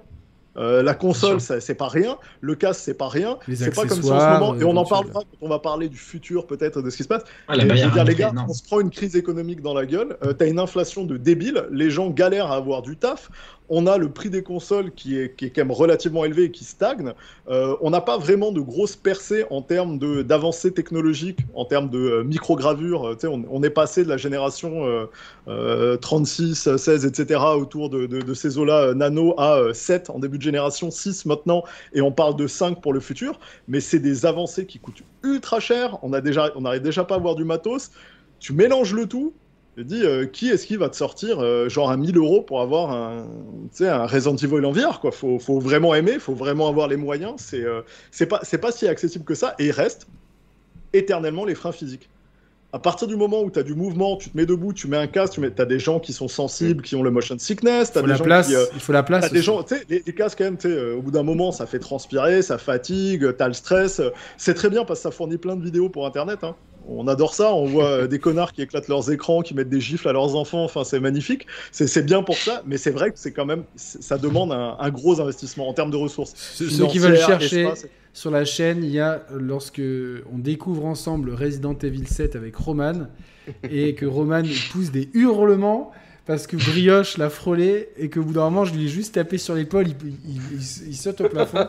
Euh, 0.57 0.83
la 0.83 0.95
console, 0.95 1.41
c'est 1.41 1.75
pas 1.75 1.89
rien. 1.89 2.19
Le 2.41 2.55
casque, 2.55 2.81
c'est 2.85 2.95
pas 2.95 3.09
rien. 3.09 3.39
C'est 3.55 3.75
pas 3.75 3.87
comme 3.87 4.03
si 4.03 4.11
en 4.11 4.21
ce 4.21 4.41
moment, 4.41 4.55
et 4.57 4.65
on 4.65 4.77
en 4.77 4.85
parlera 4.85 5.21
quand 5.21 5.39
on 5.41 5.49
va 5.49 5.59
parler 5.59 5.89
du 5.89 5.97
futur 5.97 6.47
peut-être 6.47 6.83
de 6.83 6.91
ce 6.91 6.97
qui 6.97 7.03
se 7.03 7.09
passe. 7.09 7.23
les 7.55 8.15
gars, 8.15 8.33
on 8.49 8.53
se 8.53 8.63
prend 8.63 8.81
une 8.81 8.91
crise 8.91 9.17
économique 9.17 9.63
dans 9.63 9.75
la 9.75 9.87
gueule. 9.87 10.17
Euh, 10.25 10.33
T'as 10.33 10.49
une 10.49 10.59
inflation 10.59 11.05
de 11.05 11.17
débile. 11.17 11.65
Les 11.71 11.91
gens 11.91 12.11
galèrent 12.11 12.51
à 12.51 12.57
avoir 12.57 12.83
du 12.83 12.97
taf 12.97 13.31
on 13.71 13.87
a 13.87 13.97
le 13.97 14.11
prix 14.11 14.31
des 14.31 14.43
consoles 14.43 14.91
qui 14.91 15.17
est, 15.17 15.37
qui 15.37 15.47
est 15.47 15.51
quand 15.51 15.63
même 15.63 15.71
relativement 15.71 16.25
élevé 16.25 16.45
et 16.45 16.51
qui 16.51 16.65
stagne. 16.65 17.15
Euh, 17.49 17.77
on 17.81 17.91
n'a 17.91 18.01
pas 18.01 18.19
vraiment 18.19 18.51
de 18.51 18.61
grosses 18.61 18.97
percées 18.97 19.47
en 19.51 19.63
termes 19.63 19.99
d'avancées 20.25 20.75
technologiques, 20.75 21.39
en 21.55 21.65
termes 21.65 21.89
de 21.89 21.99
euh, 21.99 22.25
microgravure. 22.25 23.07
Euh, 23.07 23.39
on, 23.49 23.63
est 23.63 23.71
passé 23.71 24.05
de 24.05 24.09
la 24.09 24.17
génération 24.17 24.85
36, 25.47 26.77
16, 26.77 27.07
etc. 27.07 27.41
autour 27.57 27.91
de, 27.91 28.35
ces 28.35 28.59
eaux-là 28.59 28.95
nano 28.95 29.35
à 29.39 29.73
7 29.73 30.11
en 30.11 30.19
début 30.19 30.39
de 30.39 30.43
génération, 30.43 30.91
6 30.91 31.27
maintenant, 31.27 31.63
et 31.93 32.01
on 32.01 32.11
parle 32.11 32.35
de 32.37 32.49
5 32.49 32.81
pour 32.81 32.93
le 32.93 33.01
futur. 33.01 33.39
Mais 33.69 33.81
c'est 33.81 34.01
des 34.01 34.27
avancées 34.27 34.67
qui 34.67 34.81
coûtent 34.81 35.03
ultra 35.23 35.61
cher. 35.61 35.99
On 36.03 36.13
a 36.13 36.21
déjà, 36.21 36.51
on 36.57 36.63
n'arrive 36.63 36.83
déjà 36.83 37.05
pas 37.05 37.15
à 37.15 37.19
avoir 37.19 37.37
du 37.37 37.45
matos. 37.45 37.93
Tu 38.41 38.53
mélanges 38.53 38.95
le 38.95 39.07
tout, 39.07 39.33
je 39.77 39.83
dis, 39.83 40.03
euh, 40.05 40.27
qui 40.27 40.49
est-ce 40.49 40.67
qui 40.67 40.77
va 40.77 40.89
te 40.89 40.97
sortir 40.97 41.39
euh, 41.41 41.69
genre 41.69 41.91
à 41.91 41.97
1000 41.97 42.17
euros 42.17 42.43
pour 42.43 42.61
avoir 42.61 42.91
un, 42.91 43.27
un 43.81 44.07
Resident 44.07 44.37
Evil 44.37 44.65
en 44.65 44.73
VR 44.73 45.01
quoi 45.01 45.13
faut, 45.13 45.39
faut 45.39 45.61
vraiment 45.61 45.95
aimer, 45.95 46.19
faut 46.19 46.35
vraiment 46.35 46.69
avoir 46.69 46.89
les 46.89 46.97
moyens. 46.97 47.35
C'est 47.39 47.65
euh, 47.65 47.83
c'est 48.11 48.27
pas, 48.27 48.41
pas 48.41 48.73
si 48.73 48.89
accessible 48.89 49.25
que 49.25 49.35
ça. 49.35 49.55
Et 49.59 49.67
il 49.67 49.71
reste 49.71 50.09
éternellement 50.93 51.45
les 51.45 51.55
freins 51.55 51.73
physiques. 51.73 52.09
À 52.73 52.79
partir 52.79 53.09
du 53.09 53.17
moment 53.17 53.43
où 53.43 53.51
tu 53.51 53.59
as 53.59 53.65
du 53.65 53.75
mouvement, 53.75 54.17
tu 54.17 54.31
te 54.31 54.37
mets 54.37 54.47
debout, 54.47 54.73
tu 54.73 54.87
mets 54.87 54.97
un 54.97 55.09
casque, 55.09 55.41
tu 55.41 55.63
as 55.63 55.67
des 55.67 55.81
gens 55.81 55.99
qui 55.99 56.13
sont 56.13 56.29
sensibles, 56.29 56.83
qui 56.83 56.95
ont 56.95 57.03
le 57.03 57.11
motion 57.11 57.37
sickness, 57.37 57.97
as 57.97 58.03
des 58.03 58.15
gens 58.15 58.23
place, 58.23 58.53
il 58.75 58.81
faut 58.81 58.93
la 58.93 59.03
place. 59.03 59.25
As 59.25 59.29
des 59.29 59.43
gens, 59.43 59.65
les, 59.89 60.05
les 60.07 60.15
casques 60.15 60.39
quand 60.39 60.45
même, 60.45 60.97
au 60.97 61.03
bout 61.03 61.11
d'un 61.11 61.25
moment, 61.25 61.51
ça 61.51 61.67
fait 61.67 61.81
transpirer, 61.81 62.43
ça 62.43 62.59
fatigue, 62.59 63.37
tu 63.37 63.43
as 63.43 63.49
le 63.49 63.55
stress. 63.55 64.01
C'est 64.37 64.55
très 64.55 64.71
bien 64.71 64.85
parce 64.85 65.01
que 65.01 65.05
ça 65.05 65.11
fournit 65.11 65.39
plein 65.39 65.57
de 65.57 65.65
vidéos 65.65 65.89
pour 65.89 66.07
Internet. 66.07 66.45
Hein 66.45 66.55
on 66.89 67.07
adore 67.09 67.35
ça. 67.35 67.55
On 67.55 67.67
voit 67.67 67.91
euh, 67.91 68.07
des 68.07 68.19
connards 68.19 68.53
qui 68.53 68.63
éclatent 68.63 68.89
leurs 68.89 69.11
écrans, 69.11 69.43
qui 69.43 69.55
mettent 69.55 69.69
des 69.69 69.81
gifles 69.81 70.09
à 70.09 70.13
leurs 70.13 70.37
enfants. 70.37 70.65
Enfin, 70.65 70.85
c'est 70.85 71.01
magnifique. 71.01 71.47
C'est 71.73 72.05
bien 72.05 72.23
pour 72.23 72.37
ça, 72.37 72.63
mais 72.67 72.77
c'est 72.77 72.91
vrai 72.91 73.11
que 73.11 73.19
c'est 73.19 73.33
quand 73.33 73.47
même, 73.47 73.65
ça 73.77 74.19
demande 74.19 74.53
un, 74.53 74.91
gros 74.91 75.21
investissement 75.21 75.69
en 75.69 75.73
termes 75.73 75.91
de 75.91 75.97
ressources. 75.97 76.33
Ceux 76.37 76.87
qui 76.87 76.99
veulent 76.99 77.19
chercher 77.19 77.69
sur 78.13 78.31
la 78.31 78.45
chaîne, 78.45 78.83
il 78.83 78.91
y 78.91 79.01
a 79.01 79.25
lorsque 79.33 79.83
on 80.33 80.39
découvre 80.39 80.85
ensemble 80.85 81.31
Resident 81.31 81.79
Evil 81.79 82.07
7 82.07 82.35
avec 82.35 82.57
Roman 82.57 83.07
et 83.71 83.95
que 83.95 84.07
Roman 84.07 84.43
pousse 84.73 84.91
des 84.91 85.09
hurlements 85.15 85.93
parce 86.31 86.47
que 86.47 86.57
Brioche 86.57 87.19
l'a 87.19 87.29
frôlé 87.29 87.89
et 87.97 88.09
que 88.09 88.21
au 88.21 88.23
bout 88.23 88.35
d'un 88.35 88.45
moment, 88.45 88.65
je 88.65 88.73
lui 88.73 88.85
ai 88.85 88.89
juste 88.89 89.17
tapé 89.17 89.37
sur 89.37 89.57
l'épaule, 89.57 89.87
il, 90.87 90.95
saute 90.95 91.23
au 91.23 91.29
plafond. 91.29 91.67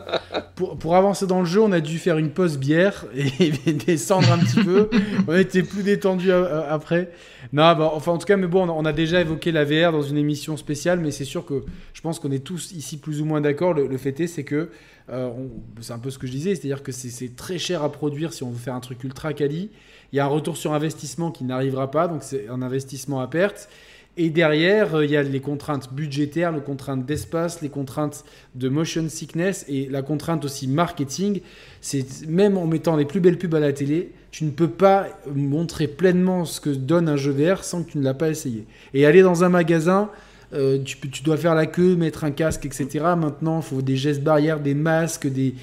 Pour, 0.54 0.78
pour, 0.78 0.94
avancer 0.94 1.26
dans 1.26 1.40
le 1.40 1.46
jeu, 1.46 1.60
on 1.60 1.72
a 1.72 1.80
dû 1.80 1.98
faire 1.98 2.16
une 2.16 2.30
pause 2.30 2.58
bière 2.58 3.04
et, 3.12 3.72
descendre 3.72 4.30
un 4.30 4.38
petit 4.38 4.62
peu. 4.62 4.88
On 5.26 5.36
était 5.36 5.64
plus 5.64 5.82
détendu 5.82 6.30
après. 6.30 7.10
Non, 7.52 7.74
bah, 7.74 7.90
enfin, 7.92 8.12
en 8.12 8.18
tout 8.18 8.26
cas, 8.26 8.36
mais 8.36 8.46
bon, 8.46 8.70
on 8.70 8.84
a 8.84 8.92
déjà 8.92 9.20
évoqué 9.20 9.50
la 9.50 9.64
VR 9.64 9.90
dans 9.90 10.02
une 10.02 10.16
émission 10.16 10.56
spéciale, 10.56 11.00
mais 11.00 11.10
c'est 11.10 11.24
sûr 11.24 11.44
que 11.44 11.64
je 11.92 12.00
pense 12.00 12.20
qu'on 12.20 12.30
est 12.30 12.44
tous 12.44 12.70
ici 12.70 12.98
plus 12.98 13.20
ou 13.20 13.24
moins 13.24 13.40
d'accord. 13.40 13.74
Le, 13.74 13.98
fait 13.98 14.20
est, 14.20 14.28
c'est 14.28 14.44
que 14.44 14.70
euh, 15.10 15.32
c'est 15.80 15.92
un 15.92 15.98
peu 15.98 16.10
ce 16.10 16.18
que 16.18 16.28
je 16.28 16.32
disais, 16.32 16.54
c'est-à-dire 16.54 16.84
que 16.84 16.92
c'est 16.92 17.34
très 17.34 17.58
cher 17.58 17.82
à 17.82 17.90
produire 17.90 18.32
si 18.32 18.44
on 18.44 18.50
veut 18.50 18.60
faire 18.60 18.76
un 18.76 18.80
truc 18.80 19.02
ultra 19.02 19.32
quali. 19.32 19.70
Il 20.12 20.16
y 20.18 20.20
a 20.20 20.24
un 20.24 20.28
retour 20.28 20.56
sur 20.56 20.72
investissement 20.72 21.32
qui 21.32 21.42
n'arrivera 21.42 21.90
pas, 21.90 22.06
donc 22.06 22.22
c'est 22.22 22.46
un 22.48 22.62
investissement 22.62 23.20
à 23.20 23.26
perte. 23.26 23.68
Et 24.16 24.28
derrière, 24.28 24.94
euh, 24.94 25.04
il 25.04 25.10
y 25.10 25.16
a 25.16 25.22
les 25.22 25.40
contraintes 25.40 25.92
budgétaires, 25.92 26.52
les 26.52 26.60
contraintes 26.60 27.06
d'espace, 27.06 27.62
les 27.62 27.70
contraintes 27.70 28.24
de 28.54 28.68
motion 28.68 29.08
sickness 29.08 29.64
et 29.68 29.88
la 29.88 30.02
contrainte 30.02 30.44
aussi 30.44 30.68
marketing. 30.68 31.40
C'est 31.80 32.26
même 32.28 32.58
en 32.58 32.66
mettant 32.66 32.96
les 32.96 33.06
plus 33.06 33.20
belles 33.20 33.38
pubs 33.38 33.54
à 33.54 33.60
la 33.60 33.72
télé, 33.72 34.12
tu 34.30 34.44
ne 34.44 34.50
peux 34.50 34.68
pas 34.68 35.08
montrer 35.34 35.88
pleinement 35.88 36.44
ce 36.44 36.60
que 36.60 36.70
donne 36.70 37.08
un 37.08 37.16
jeu 37.16 37.32
VR 37.32 37.64
sans 37.64 37.84
que 37.84 37.92
tu 37.92 37.98
ne 37.98 38.04
l'as 38.04 38.14
pas 38.14 38.28
essayé. 38.28 38.66
Et 38.92 39.06
aller 39.06 39.22
dans 39.22 39.44
un 39.44 39.48
magasin, 39.48 40.10
euh, 40.54 40.78
tu, 40.82 41.22
dois 41.22 41.36
faire 41.36 41.54
la 41.54 41.66
queue, 41.66 41.96
mettre 41.96 42.24
un 42.24 42.30
casque, 42.30 42.66
etc. 42.66 42.86
Maintenant, 43.16 43.60
il 43.60 43.62
faut 43.62 43.82
des 43.82 43.96
gestes 43.96 44.22
barrières, 44.22 44.60
des 44.60 44.74
masques, 44.74 45.26
des, 45.26 45.54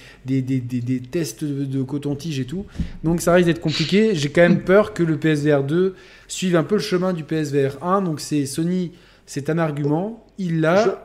tests 1.12 1.44
de, 1.44 1.84
coton-tige 1.84 2.40
et 2.40 2.46
tout. 2.46 2.66
Donc 3.04 3.22
ça 3.22 3.34
risque 3.34 3.48
d'être 3.48 3.62
compliqué. 3.62 4.16
J'ai 4.16 4.30
quand 4.30 4.42
même 4.42 4.64
peur 4.64 4.94
que 4.94 5.04
le 5.04 5.18
PSVR 5.18 5.64
2 5.64 5.96
suivent 6.28 6.56
un 6.56 6.64
peu 6.64 6.76
le 6.76 6.82
chemin 6.82 7.14
du 7.14 7.24
PSVR 7.24 7.84
1. 7.84 8.02
Donc 8.02 8.20
c'est 8.20 8.46
Sony, 8.46 8.94
c'est 9.26 9.50
un 9.50 9.58
argument. 9.60 10.26
Il 10.38 10.62
l'a. 10.62 11.04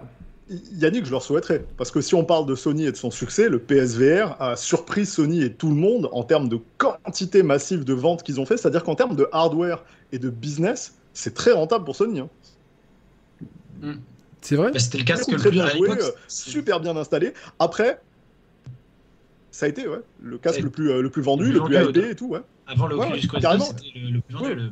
Yannick, 0.77 1.07
je 1.07 1.11
leur 1.11 1.23
souhaiterais. 1.23 1.65
Parce 1.77 1.91
que 1.91 2.01
si 2.01 2.15
on 2.15 2.25
parle 2.25 2.47
de 2.47 2.55
Sony 2.55 2.87
et 2.87 2.93
de 2.93 2.97
son 2.97 3.11
succès, 3.11 3.49
le 3.49 3.59
PSVR 3.59 4.37
a 4.41 4.57
surpris 4.57 5.07
Sony 5.07 5.43
et 5.43 5.53
tout 5.53 5.69
le 5.69 5.75
monde 5.75 6.09
en 6.13 6.23
termes 6.23 6.49
de 6.49 6.59
quantité 6.79 7.43
massive 7.43 7.85
de 7.85 7.95
ventes 7.95 8.23
qu'ils 8.23 8.41
ont 8.41 8.47
fait. 8.47 8.57
C'est-à-dire 8.57 8.85
qu'en 8.85 8.95
termes 8.95 9.17
de 9.17 9.27
hardware 9.33 9.85
et 10.13 10.19
de 10.19 10.31
business, 10.31 10.95
c'est 11.15 11.35
très 11.35 11.53
rentable 11.53 11.85
pour 11.85 11.97
Sony. 11.97 12.21
Hein. 12.21 12.29
Mm. 13.81 13.93
C'est 14.41 14.57
vrai 14.57 14.73
bah, 14.73 14.79
C'était 14.79 14.99
le 14.99 15.05
casque 15.05 15.31
le 15.31 15.39
plus 15.39 15.51
bien 15.51 15.67
joué, 15.69 15.91
euh, 15.91 16.11
super 16.29 16.81
bien 16.81 16.97
installé. 16.97 17.33
Après, 17.59 18.01
ça 19.51 19.67
a 19.67 19.69
été 19.69 19.89
ouais, 19.89 20.01
le 20.23 20.37
casque 20.37 20.61
le 20.61 20.71
plus, 20.71 20.91
euh, 20.91 21.01
le 21.01 21.11
plus 21.11 21.23
vendu, 21.23 21.51
le, 21.51 21.63
plus 21.63 21.77
hypé 21.77 22.11
et 22.11 22.15
tout. 22.15 22.27
Ouais. 22.27 22.41
Avant 22.67 22.87
le 22.87 22.97
Oculus 22.97 23.21
Quest 23.21 23.63
c'était 23.63 23.99
le, 23.99 24.21
plus 24.21 24.35
vendu, 24.35 24.55
le. 24.55 24.71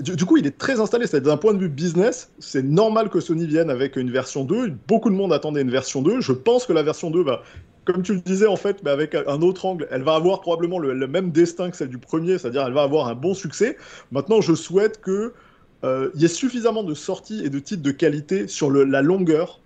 Du, 0.00 0.24
coup, 0.24 0.36
il 0.36 0.46
est 0.46 0.56
très 0.56 0.80
installé. 0.80 1.06
C'est 1.06 1.20
d'un 1.20 1.36
point 1.36 1.52
de 1.52 1.58
vue 1.58 1.68
business, 1.68 2.30
c'est 2.38 2.62
normal 2.62 3.10
que 3.10 3.20
Sony 3.20 3.46
vienne 3.46 3.70
avec 3.70 3.96
une 3.96 4.10
version 4.10 4.44
2. 4.44 4.72
Beaucoup 4.88 5.10
de 5.10 5.14
monde 5.14 5.32
attendait 5.32 5.62
une 5.62 5.70
version 5.70 6.02
2. 6.02 6.20
Je 6.20 6.32
pense 6.32 6.66
que 6.66 6.72
la 6.72 6.82
version 6.82 7.10
2 7.10 7.22
va, 7.22 7.42
comme 7.84 8.02
tu 8.02 8.14
le 8.14 8.20
disais 8.20 8.46
en 8.46 8.56
fait, 8.56 8.82
mais 8.82 8.90
avec 8.90 9.14
un 9.14 9.42
autre 9.42 9.66
angle, 9.66 9.86
elle 9.90 10.02
va 10.02 10.14
avoir 10.14 10.40
probablement 10.40 10.78
le, 10.78 11.06
même 11.06 11.30
destin 11.30 11.70
que 11.70 11.76
celle 11.76 11.88
du 11.88 11.98
premier, 11.98 12.38
c'est-à-dire 12.38 12.64
elle 12.66 12.72
va 12.72 12.82
avoir 12.82 13.08
un 13.08 13.14
bon 13.14 13.34
succès. 13.34 13.76
Maintenant, 14.10 14.40
je 14.40 14.54
souhaite 14.54 15.00
que 15.00 15.34
il 15.82 16.20
y 16.20 16.24
ait 16.24 16.28
suffisamment 16.28 16.82
de 16.82 16.94
sorties 16.94 17.44
et 17.44 17.50
de 17.50 17.58
titres 17.58 17.82
de 17.82 17.90
qualité 17.90 18.48
sur 18.48 18.70
la 18.70 19.02
longueur 19.02 19.60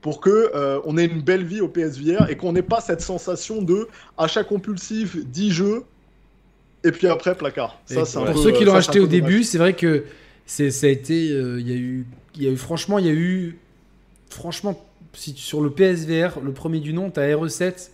pour 0.00 0.20
que 0.20 0.50
euh, 0.54 0.80
on 0.84 0.96
ait 0.96 1.04
une 1.04 1.20
belle 1.20 1.44
vie 1.44 1.60
au 1.60 1.68
PSVR 1.68 2.28
et 2.30 2.36
qu'on 2.36 2.52
n'ait 2.52 2.62
pas 2.62 2.80
cette 2.80 3.00
sensation 3.00 3.62
de 3.62 3.88
achat 4.16 4.44
compulsif 4.44 5.16
10 5.16 5.50
jeux 5.50 5.82
et 6.84 6.92
puis 6.92 7.06
après 7.06 7.34
placard. 7.34 7.78
Ça, 7.84 8.04
pour 8.20 8.38
ceux 8.38 8.52
qui 8.52 8.64
l'ont 8.64 8.74
acheté 8.74 9.00
au 9.00 9.06
début, 9.06 9.44
c'est 9.44 9.58
vrai 9.58 9.74
que 9.74 10.04
c'est 10.46 10.70
ça 10.70 10.86
a 10.86 10.90
été 10.90 11.30
euh, 11.30 11.60
il 11.60 11.68
y 11.68 11.72
a 11.72 11.76
eu 11.76 12.06
il 12.34 12.42
y 12.42 12.48
a 12.48 12.50
eu 12.50 12.56
franchement 12.56 12.98
il 12.98 13.06
y 13.06 13.10
a 13.10 13.12
eu 13.12 13.58
franchement 14.30 14.82
si 15.12 15.34
sur 15.36 15.60
le 15.60 15.70
PSVR, 15.70 16.40
le 16.40 16.52
premier 16.52 16.78
du 16.78 16.92
nom, 16.92 17.10
t'as 17.10 17.26
RE7, 17.26 17.90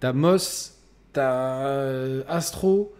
t'as 0.00 0.12
Moss, 0.12 0.74
t'as 1.12 2.22
Astro, 2.28 2.92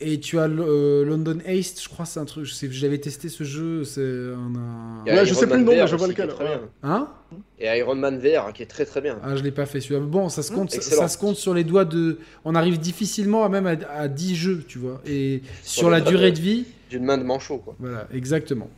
et 0.00 0.18
tu 0.18 0.38
as 0.38 0.48
euh, 0.48 1.04
London 1.04 1.38
Haste, 1.46 1.82
je 1.82 1.88
crois, 1.88 2.04
c'est 2.04 2.18
un 2.18 2.24
truc. 2.24 2.46
J'avais 2.46 2.98
testé 2.98 3.28
ce 3.28 3.44
jeu. 3.44 3.84
C'est 3.84 4.00
un. 4.00 5.04
Ouais, 5.06 5.24
je 5.24 5.34
sais 5.34 5.46
plus 5.46 5.58
le 5.58 5.64
nom, 5.64 5.72
mais 5.72 5.86
je 5.86 5.96
vois 5.96 6.08
lequel. 6.08 6.30
Hein? 6.82 7.08
Et 7.58 7.66
Iron 7.78 7.94
Man 7.94 8.18
VR 8.18 8.52
qui 8.52 8.62
est 8.62 8.66
très 8.66 8.84
très 8.84 9.00
bien. 9.00 9.18
Ah, 9.22 9.36
je 9.36 9.42
l'ai 9.42 9.50
pas 9.52 9.66
fait 9.66 9.80
celui-là. 9.80 10.00
Bon, 10.00 10.28
ça 10.28 10.42
se 10.42 10.52
compte, 10.52 10.70
ça, 10.70 11.08
se 11.08 11.18
compte 11.18 11.36
sur 11.36 11.54
les 11.54 11.64
doigts 11.64 11.84
de. 11.84 12.18
On 12.44 12.54
arrive 12.54 12.78
difficilement 12.78 13.44
à 13.44 13.48
même 13.48 13.66
à, 13.66 14.08
10 14.08 14.34
jeux, 14.34 14.64
tu 14.66 14.78
vois. 14.78 15.00
Et 15.06 15.42
sur, 15.62 15.90
la 15.90 16.00
durée 16.00 16.32
de 16.32 16.40
vie 16.40 16.66
d'une 16.90 17.04
main 17.04 17.18
de 17.18 17.24
manchot. 17.24 17.58
Quoi. 17.58 17.74
Voilà, 17.78 18.06
exactement. 18.12 18.68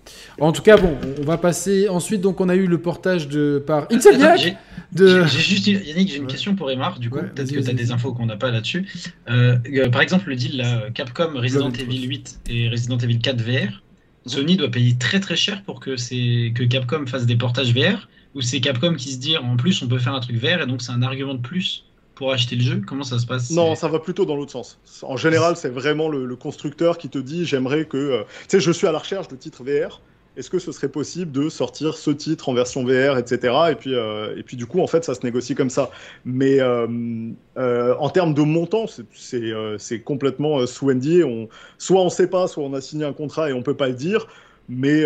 En 0.41 0.53
tout 0.53 0.63
cas, 0.63 0.77
bon, 0.77 0.97
on 1.19 1.25
va 1.25 1.39
passer. 1.39 1.89
Ensuite, 1.89 2.21
donc, 2.21 2.41
on 2.41 2.49
a 2.49 2.55
eu 2.55 2.67
le 2.67 2.79
portage 2.79 3.29
de 3.29 3.63
par 3.67 3.87
Insomniac. 3.91 4.57
De... 4.93 5.25
J'ai 5.25 5.41
juste, 5.41 5.67
Yannick, 5.67 6.09
j'ai 6.09 6.17
une 6.17 6.27
question 6.27 6.55
pour 6.55 6.71
Emar. 6.71 6.99
Du 6.99 7.11
coup, 7.11 7.19
peut-être 7.19 7.53
que 7.53 7.61
tu 7.61 7.71
as 7.71 7.75
des 7.75 7.93
infos 7.93 8.13
qu'on 8.13 8.27
n'a 8.27 8.37
pas 8.37 8.51
là-dessus. 8.51 8.87
Euh, 9.29 9.59
euh, 9.73 9.89
par 9.91 10.01
exemple, 10.01 10.29
le 10.29 10.37
deal 10.37 10.57
là, 10.57 10.91
Capcom, 10.95 11.33
Resident 11.35 11.71
Evil 11.71 12.07
8 12.07 12.41
et 12.49 12.69
Resident 12.69 12.99
Evil 12.99 13.19
4 13.19 13.41
VR. 13.41 13.83
Sony 14.27 14.57
doit 14.57 14.71
payer 14.71 14.97
très 14.97 15.21
très 15.21 15.37
cher 15.37 15.63
pour 15.63 15.81
que, 15.81 15.95
que 15.95 16.65
Capcom 16.65 17.07
fasse 17.07 17.27
des 17.27 17.37
portages 17.37 17.73
VR. 17.73 18.09
Ou 18.35 18.43
c'est 18.43 18.61
Capcom 18.61 18.95
qui 18.95 19.13
se 19.13 19.19
dit 19.19 19.37
en 19.37 19.57
plus 19.57 19.83
on 19.83 19.89
peut 19.89 19.99
faire 19.99 20.15
un 20.15 20.21
truc 20.21 20.37
VR 20.37 20.61
et 20.61 20.67
donc 20.67 20.83
c'est 20.83 20.93
un 20.93 21.03
argument 21.03 21.35
de 21.35 21.41
plus 21.41 21.87
pour 22.17 22.33
acheter 22.33 22.57
le 22.57 22.63
jeu? 22.63 22.83
Comment 22.85 23.05
ça 23.05 23.19
se 23.19 23.27
passe? 23.27 23.51
Non, 23.51 23.75
ça 23.77 23.89
va 23.89 24.01
plutôt 24.01 24.25
dans 24.25 24.37
l'autre 24.37 24.53
sens. 24.53 24.79
En 25.03 25.17
général, 25.17 25.57
c'est 25.57 25.69
vraiment 25.69 26.09
le, 26.09 26.35
constructeur 26.37 26.99
qui 26.99 27.09
te 27.09 27.19
dit 27.19 27.47
j'aimerais 27.47 27.85
que. 27.85 27.97
Euh, 27.97 28.23
tu 28.43 28.45
sais, 28.49 28.61
je 28.61 28.73
suis 28.73 28.87
à 28.87 28.93
la 28.93 28.99
recherche 28.99 29.29
de 29.29 29.37
titres 29.37 29.63
VR. 29.63 30.01
Est-ce 30.37 30.51
que 30.51 30.59
ce 30.59 30.71
serait 30.73 30.89
possible 30.89 31.33
de 31.33 31.49
sortir 31.49 31.97
ce 31.97 32.11
titre 32.11 32.49
en 32.49 32.55
version 32.55 32.85
VR, 32.85 33.17
etc. 33.17 33.55
Et 33.71 33.75
puis, 33.75 33.95
euh, 33.95 34.37
et 34.37 34.43
puis 34.43 34.57
du 34.57 34.67
coup, 34.67 34.81
en 34.81 34.87
fait, 34.87 35.05
ça 35.05 35.15
se 35.15 35.21
négocie 35.25 35.55
comme 35.55 35.71
ça. 35.71 35.91
Mais 36.25 36.59
euh, 36.61 37.95
en 37.99 38.11
termes 38.11 38.35
de 38.35 38.43
montant, 38.43 38.87
c'est 39.13 40.01
complètement 40.01 40.67
sous 40.67 40.93
NDA. 40.93 41.27
On, 41.27 41.49
soit 41.79 42.01
on 42.01 42.07
ne 42.07 42.11
sait 42.11 42.29
pas, 42.29 42.49
soit 42.49 42.65
on 42.65 42.75
a 42.75 42.81
signé 42.81 43.05
un 43.05 43.13
contrat 43.13 43.51
et 43.51 43.53
on 43.53 43.59
ne 43.59 43.63
peut 43.63 43.77
pas 43.77 43.89
le 43.89 43.95
dire. 43.95 44.27
Mais 44.69 45.05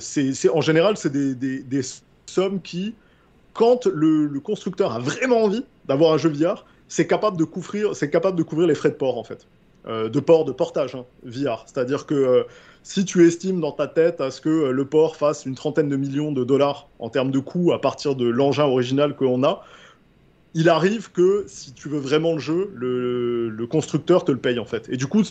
c'est 0.00 0.48
en 0.50 0.60
général, 0.60 0.96
c'est 0.96 1.12
des, 1.12 1.34
des, 1.34 1.82
sommes 2.26 2.60
qui 2.62 2.94
quand 3.52 3.86
le, 3.86 4.40
constructeur 4.40 4.92
a 4.92 4.98
vraiment 4.98 5.44
envie 5.44 5.64
d'avoir 5.86 6.12
un 6.12 6.18
jeu 6.18 6.30
VR, 6.30 6.64
c'est 6.88 7.06
capable 7.06 7.36
de 7.36 7.44
couvrir, 7.44 7.94
c'est 7.94 8.10
capable 8.10 8.38
de 8.38 8.42
couvrir 8.42 8.68
les 8.68 8.74
frais 8.74 8.90
de 8.90 8.94
port 8.94 9.18
en 9.18 9.24
fait, 9.24 9.46
euh, 9.46 9.59
de 9.86 10.20
port, 10.20 10.44
de 10.44 10.52
portage 10.52 10.94
hein, 10.94 11.04
VR. 11.24 11.64
C'est-à-dire 11.66 12.06
que 12.06 12.14
euh, 12.14 12.42
si 12.82 13.04
tu 13.04 13.26
estimes 13.26 13.60
dans 13.60 13.72
ta 13.72 13.86
tête 13.86 14.20
à 14.20 14.30
ce 14.30 14.40
que 14.40 14.48
euh, 14.48 14.72
le 14.72 14.84
port 14.84 15.16
fasse 15.16 15.44
une 15.44 15.54
trentaine 15.54 15.88
de 15.88 15.96
millions 15.96 16.32
de 16.32 16.44
dollars 16.44 16.88
en 16.98 17.10
termes 17.10 17.30
de 17.30 17.38
coûts 17.38 17.72
à 17.72 17.80
partir 17.80 18.14
de 18.14 18.26
l'engin 18.26 18.64
original 18.64 19.14
qu'on 19.16 19.44
a, 19.44 19.64
il 20.54 20.68
arrive 20.68 21.12
que 21.12 21.44
si 21.46 21.72
tu 21.72 21.88
veux 21.88 21.98
vraiment 21.98 22.32
le 22.32 22.38
jeu, 22.38 22.72
le, 22.74 23.48
le, 23.50 23.66
constructeur 23.66 24.24
te 24.24 24.32
le 24.32 24.38
paye 24.38 24.58
en 24.58 24.64
fait. 24.64 24.88
Et 24.88 24.96
du 24.96 25.06
coup, 25.06 25.22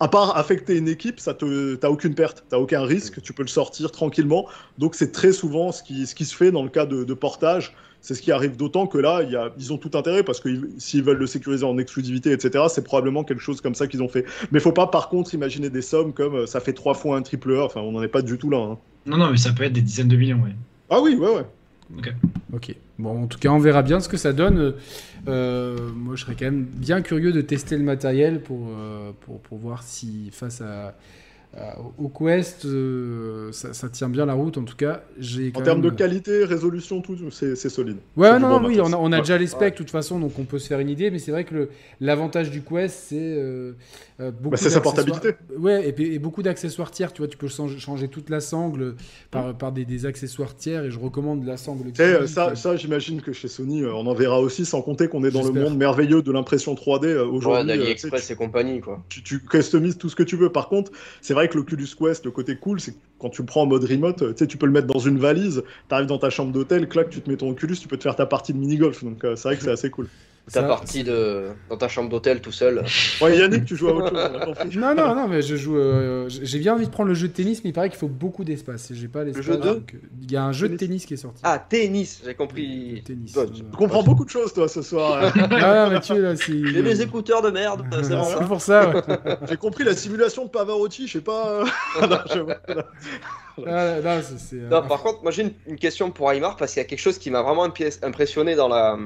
à 0.00 0.08
part 0.08 0.36
affecter 0.36 0.76
une 0.76 0.88
équipe, 0.88 1.20
ça 1.20 1.34
te, 1.34 1.74
t'as 1.76 1.88
aucune 1.88 2.14
perte, 2.14 2.44
t'as 2.48 2.58
aucun 2.58 2.82
risque, 2.82 3.22
tu 3.22 3.32
peux 3.32 3.42
le 3.42 3.48
sortir 3.48 3.90
tranquillement. 3.92 4.46
Donc 4.78 4.94
c'est 4.94 5.12
très 5.12 5.32
souvent 5.32 5.72
ce 5.72 5.82
qui, 5.82 6.06
ce 6.06 6.14
qui 6.14 6.24
se 6.24 6.34
fait 6.34 6.50
dans 6.50 6.62
le 6.62 6.68
cas 6.68 6.86
de, 6.86 7.14
portage. 7.14 7.74
C'est 8.06 8.14
ce 8.14 8.22
qui 8.22 8.30
arrive 8.30 8.56
d'autant 8.56 8.86
que 8.86 8.98
là, 8.98 9.24
y 9.24 9.34
a, 9.34 9.50
ils 9.58 9.72
ont 9.72 9.78
tout 9.78 9.98
intérêt 9.98 10.22
parce 10.22 10.38
que 10.38 10.48
s'ils 10.78 11.02
veulent 11.02 11.18
le 11.18 11.26
sécuriser 11.26 11.64
en 11.64 11.76
exclusivité, 11.76 12.30
etc., 12.30 12.66
c'est 12.68 12.84
probablement 12.84 13.24
quelque 13.24 13.42
chose 13.42 13.60
comme 13.60 13.74
ça 13.74 13.88
qu'ils 13.88 14.00
ont 14.00 14.08
fait. 14.08 14.24
Mais 14.52 14.60
faut 14.60 14.70
pas 14.70 14.86
par 14.86 15.08
contre 15.08 15.34
imaginer 15.34 15.70
des 15.70 15.82
sommes 15.82 16.12
comme 16.12 16.36
euh, 16.36 16.46
ça 16.46 16.60
fait 16.60 16.72
trois 16.72 16.94
fois 16.94 17.16
un 17.16 17.22
triple 17.22 17.56
A. 17.56 17.64
Enfin, 17.64 17.80
on 17.80 17.90
n'en 17.90 18.04
est 18.04 18.08
pas 18.08 18.22
du 18.22 18.38
tout 18.38 18.48
là. 18.48 18.58
Hein. 18.58 18.78
Non, 19.06 19.16
non, 19.16 19.32
mais 19.32 19.36
ça 19.36 19.50
peut 19.50 19.64
être 19.64 19.72
des 19.72 19.80
dizaines 19.80 20.06
de 20.06 20.14
millions, 20.14 20.40
ouais. 20.40 20.54
Ah 20.88 21.00
oui, 21.00 21.16
ouais, 21.16 21.30
ouais. 21.30 21.46
Ok. 21.98 22.12
Ok. 22.52 22.76
Bon, 23.00 23.24
en 23.24 23.26
tout 23.26 23.40
cas, 23.40 23.48
on 23.48 23.58
verra 23.58 23.82
bien 23.82 23.98
ce 23.98 24.08
que 24.08 24.16
ça 24.16 24.32
donne. 24.32 24.74
Euh, 25.26 25.76
moi, 25.92 26.14
je 26.14 26.22
serais 26.22 26.36
quand 26.38 26.44
même 26.44 26.62
bien 26.62 27.02
curieux 27.02 27.32
de 27.32 27.40
tester 27.40 27.76
le 27.76 27.82
matériel 27.82 28.40
pour, 28.40 28.68
euh, 28.68 29.10
pour, 29.22 29.40
pour, 29.40 29.58
voir 29.58 29.82
si 29.82 30.30
face 30.30 30.60
à, 30.60 30.94
au 31.98 32.08
Quest, 32.08 32.66
euh, 32.66 33.50
ça, 33.52 33.88
tient 33.88 34.08
bien 34.08 34.26
la 34.26 34.34
route 34.34 34.58
en 34.58 34.64
tout 34.64 34.76
cas. 34.76 35.02
En 35.54 35.62
termes 35.62 35.80
de 35.80 35.90
qualité, 35.90 36.44
résolution, 36.44 37.00
tout, 37.00 37.16
c'est 37.30 37.56
solide. 37.56 37.96
Ouais, 38.16 38.38
non, 38.38 38.62
oui, 38.64 38.78
on 38.80 39.12
a, 39.12 39.20
déjà 39.20 39.38
les 39.38 39.46
specs 39.46 39.74
de 39.74 39.78
toute 39.78 39.90
façon, 39.90 40.18
donc 40.18 40.38
on 40.38 40.44
peut 40.44 40.58
se 40.58 40.68
faire 40.68 40.80
une 40.80 40.90
idée, 40.90 41.10
mais 41.10 41.18
c'est 41.18 41.30
vrai 41.30 41.44
que 41.44 41.68
l'avantage 42.00 42.50
du 42.50 42.62
Quest, 42.62 42.94
c'est 43.08 43.16
euh, 43.18 43.72
beaucoup 44.18 44.50
bah, 44.50 44.56
C'est 44.56 44.70
sa 44.70 44.80
portabilité. 44.80 45.30
Ouais, 45.58 45.94
et, 45.96 46.18
beaucoup 46.18 46.42
d'accessoires 46.42 46.90
tiers, 46.90 47.12
tu 47.12 47.22
vois, 47.22 47.28
tu 47.28 47.38
peux 47.38 47.48
changer, 47.48 48.08
toute 48.08 48.28
la 48.28 48.40
sangle 48.40 48.94
par, 49.30 49.56
par 49.56 49.72
des, 49.72 50.06
accessoires 50.06 50.54
tiers, 50.54 50.84
et 50.84 50.90
je 50.90 50.98
recommande 50.98 51.44
la 51.44 51.56
sangle. 51.56 51.88
Et 51.88 52.26
ça, 52.26 52.54
ça 52.54 52.76
j'imagine 52.76 53.22
que 53.22 53.32
chez 53.32 53.48
Sony, 53.48 53.84
on 53.86 54.06
en 54.06 54.14
verra 54.14 54.40
aussi, 54.40 54.66
sans 54.66 54.82
compter 54.82 55.08
qu'on 55.08 55.24
est 55.24 55.30
dans 55.30 55.42
le 55.42 55.52
monde 55.52 55.76
merveilleux 55.76 56.22
de 56.22 56.32
l'impression 56.32 56.74
3D 56.74 57.16
aujourd'hui. 57.16 57.66
Ouais, 57.66 57.72
AliExpress 57.72 58.30
et 58.30 58.36
compagnie, 58.36 58.80
quoi. 58.80 59.02
Tu, 59.08 59.22
tu 59.22 59.40
customises 59.40 59.96
tout 59.96 60.08
ce 60.08 60.16
que 60.16 60.22
tu 60.22 60.36
veux. 60.36 60.50
Par 60.50 60.68
contre, 60.68 60.92
c'est 61.22 61.34
vrai 61.34 61.45
que 61.48 61.56
l'Oculus 61.56 61.88
Quest, 61.98 62.24
le 62.24 62.30
côté 62.30 62.56
cool, 62.56 62.80
c'est 62.80 62.94
quand 63.18 63.30
tu 63.30 63.42
le 63.42 63.46
prends 63.46 63.62
en 63.62 63.66
mode 63.66 63.84
remote, 63.84 64.18
tu 64.18 64.36
sais, 64.36 64.46
tu 64.46 64.56
peux 64.56 64.66
le 64.66 64.72
mettre 64.72 64.86
dans 64.86 64.98
une 64.98 65.18
valise, 65.18 65.62
tu 65.88 65.94
arrives 65.94 66.06
dans 66.06 66.18
ta 66.18 66.30
chambre 66.30 66.52
d'hôtel, 66.52 66.88
clac, 66.88 67.10
tu 67.10 67.20
te 67.20 67.30
mets 67.30 67.36
ton 67.36 67.50
Oculus, 67.50 67.76
tu 67.76 67.88
peux 67.88 67.96
te 67.96 68.02
faire 68.02 68.16
ta 68.16 68.26
partie 68.26 68.52
de 68.52 68.58
mini-golf. 68.58 69.04
Donc 69.04 69.24
euh, 69.24 69.36
c'est 69.36 69.48
vrai 69.48 69.56
que 69.56 69.62
c'est 69.62 69.70
assez 69.72 69.90
cool. 69.90 70.08
Ta 70.52 70.62
partie 70.62 71.02
de... 71.02 71.48
dans 71.68 71.76
ta 71.76 71.88
chambre 71.88 72.08
d'hôtel 72.08 72.40
tout 72.40 72.52
seul. 72.52 72.84
Ouais, 73.20 73.36
Yannick, 73.36 73.64
tu 73.64 73.74
joues 73.74 73.88
à 73.88 73.94
autre 73.94 74.10
chose. 74.10 74.76
non, 74.76 74.94
non, 74.94 75.14
non, 75.14 75.26
mais 75.26 75.42
je 75.42 75.56
joue. 75.56 75.76
Euh, 75.76 76.28
j'ai 76.28 76.60
bien 76.60 76.74
envie 76.74 76.86
de 76.86 76.90
prendre 76.90 77.08
le 77.08 77.14
jeu 77.14 77.26
de 77.26 77.32
tennis, 77.32 77.64
mais 77.64 77.70
il 77.70 77.72
paraît 77.72 77.88
qu'il 77.88 77.98
faut 77.98 78.06
beaucoup 78.06 78.44
d'espace. 78.44 78.92
J'ai 78.92 79.08
pas 79.08 79.24
l'espace. 79.24 79.44
Le 79.44 79.52
jeu 79.54 79.58
de 79.58 79.82
Il 80.22 80.30
y 80.30 80.36
a 80.36 80.44
un 80.44 80.52
jeu 80.52 80.68
de 80.68 80.76
tennis 80.76 81.04
qui 81.04 81.14
est 81.14 81.18
sorti. 81.18 81.40
Ah, 81.42 81.58
tennis, 81.58 82.22
j'ai 82.24 82.34
compris. 82.34 83.02
Tennis. 83.04 83.32
tu 83.32 83.76
comprends 83.76 84.04
beaucoup 84.04 84.24
de 84.24 84.30
choses, 84.30 84.52
toi, 84.52 84.68
ce 84.68 84.82
soir. 84.82 85.32
ah, 85.50 85.88
mais 85.90 86.00
tu 86.00 86.20
là, 86.20 86.34
J'ai 86.36 86.82
mes 86.82 87.00
écouteurs 87.00 87.42
de 87.42 87.50
merde, 87.50 87.84
c'est 88.02 88.46
pour 88.46 88.60
ça. 88.60 89.02
j'ai 89.48 89.56
compris 89.56 89.82
la 89.82 89.96
simulation 89.96 90.44
de 90.44 90.50
Pavarotti, 90.50 91.08
je 91.08 91.14
sais 91.14 91.20
pas. 91.20 91.64
Ah, 92.00 92.24
non, 94.70 94.86
par 94.86 95.02
contre, 95.02 95.22
moi 95.22 95.32
j'ai 95.32 95.54
une, 95.66 95.76
question 95.76 96.10
pour 96.10 96.30
Aymar 96.30 96.56
parce 96.56 96.72
qu'il 96.72 96.80
y 96.80 96.84
a 96.84 96.86
quelque 96.86 97.00
chose 97.00 97.18
qui 97.18 97.30
m'a 97.30 97.42
vraiment 97.42 97.64
impressionné 97.64 98.54
dans 98.54 98.68
la, 98.68 98.96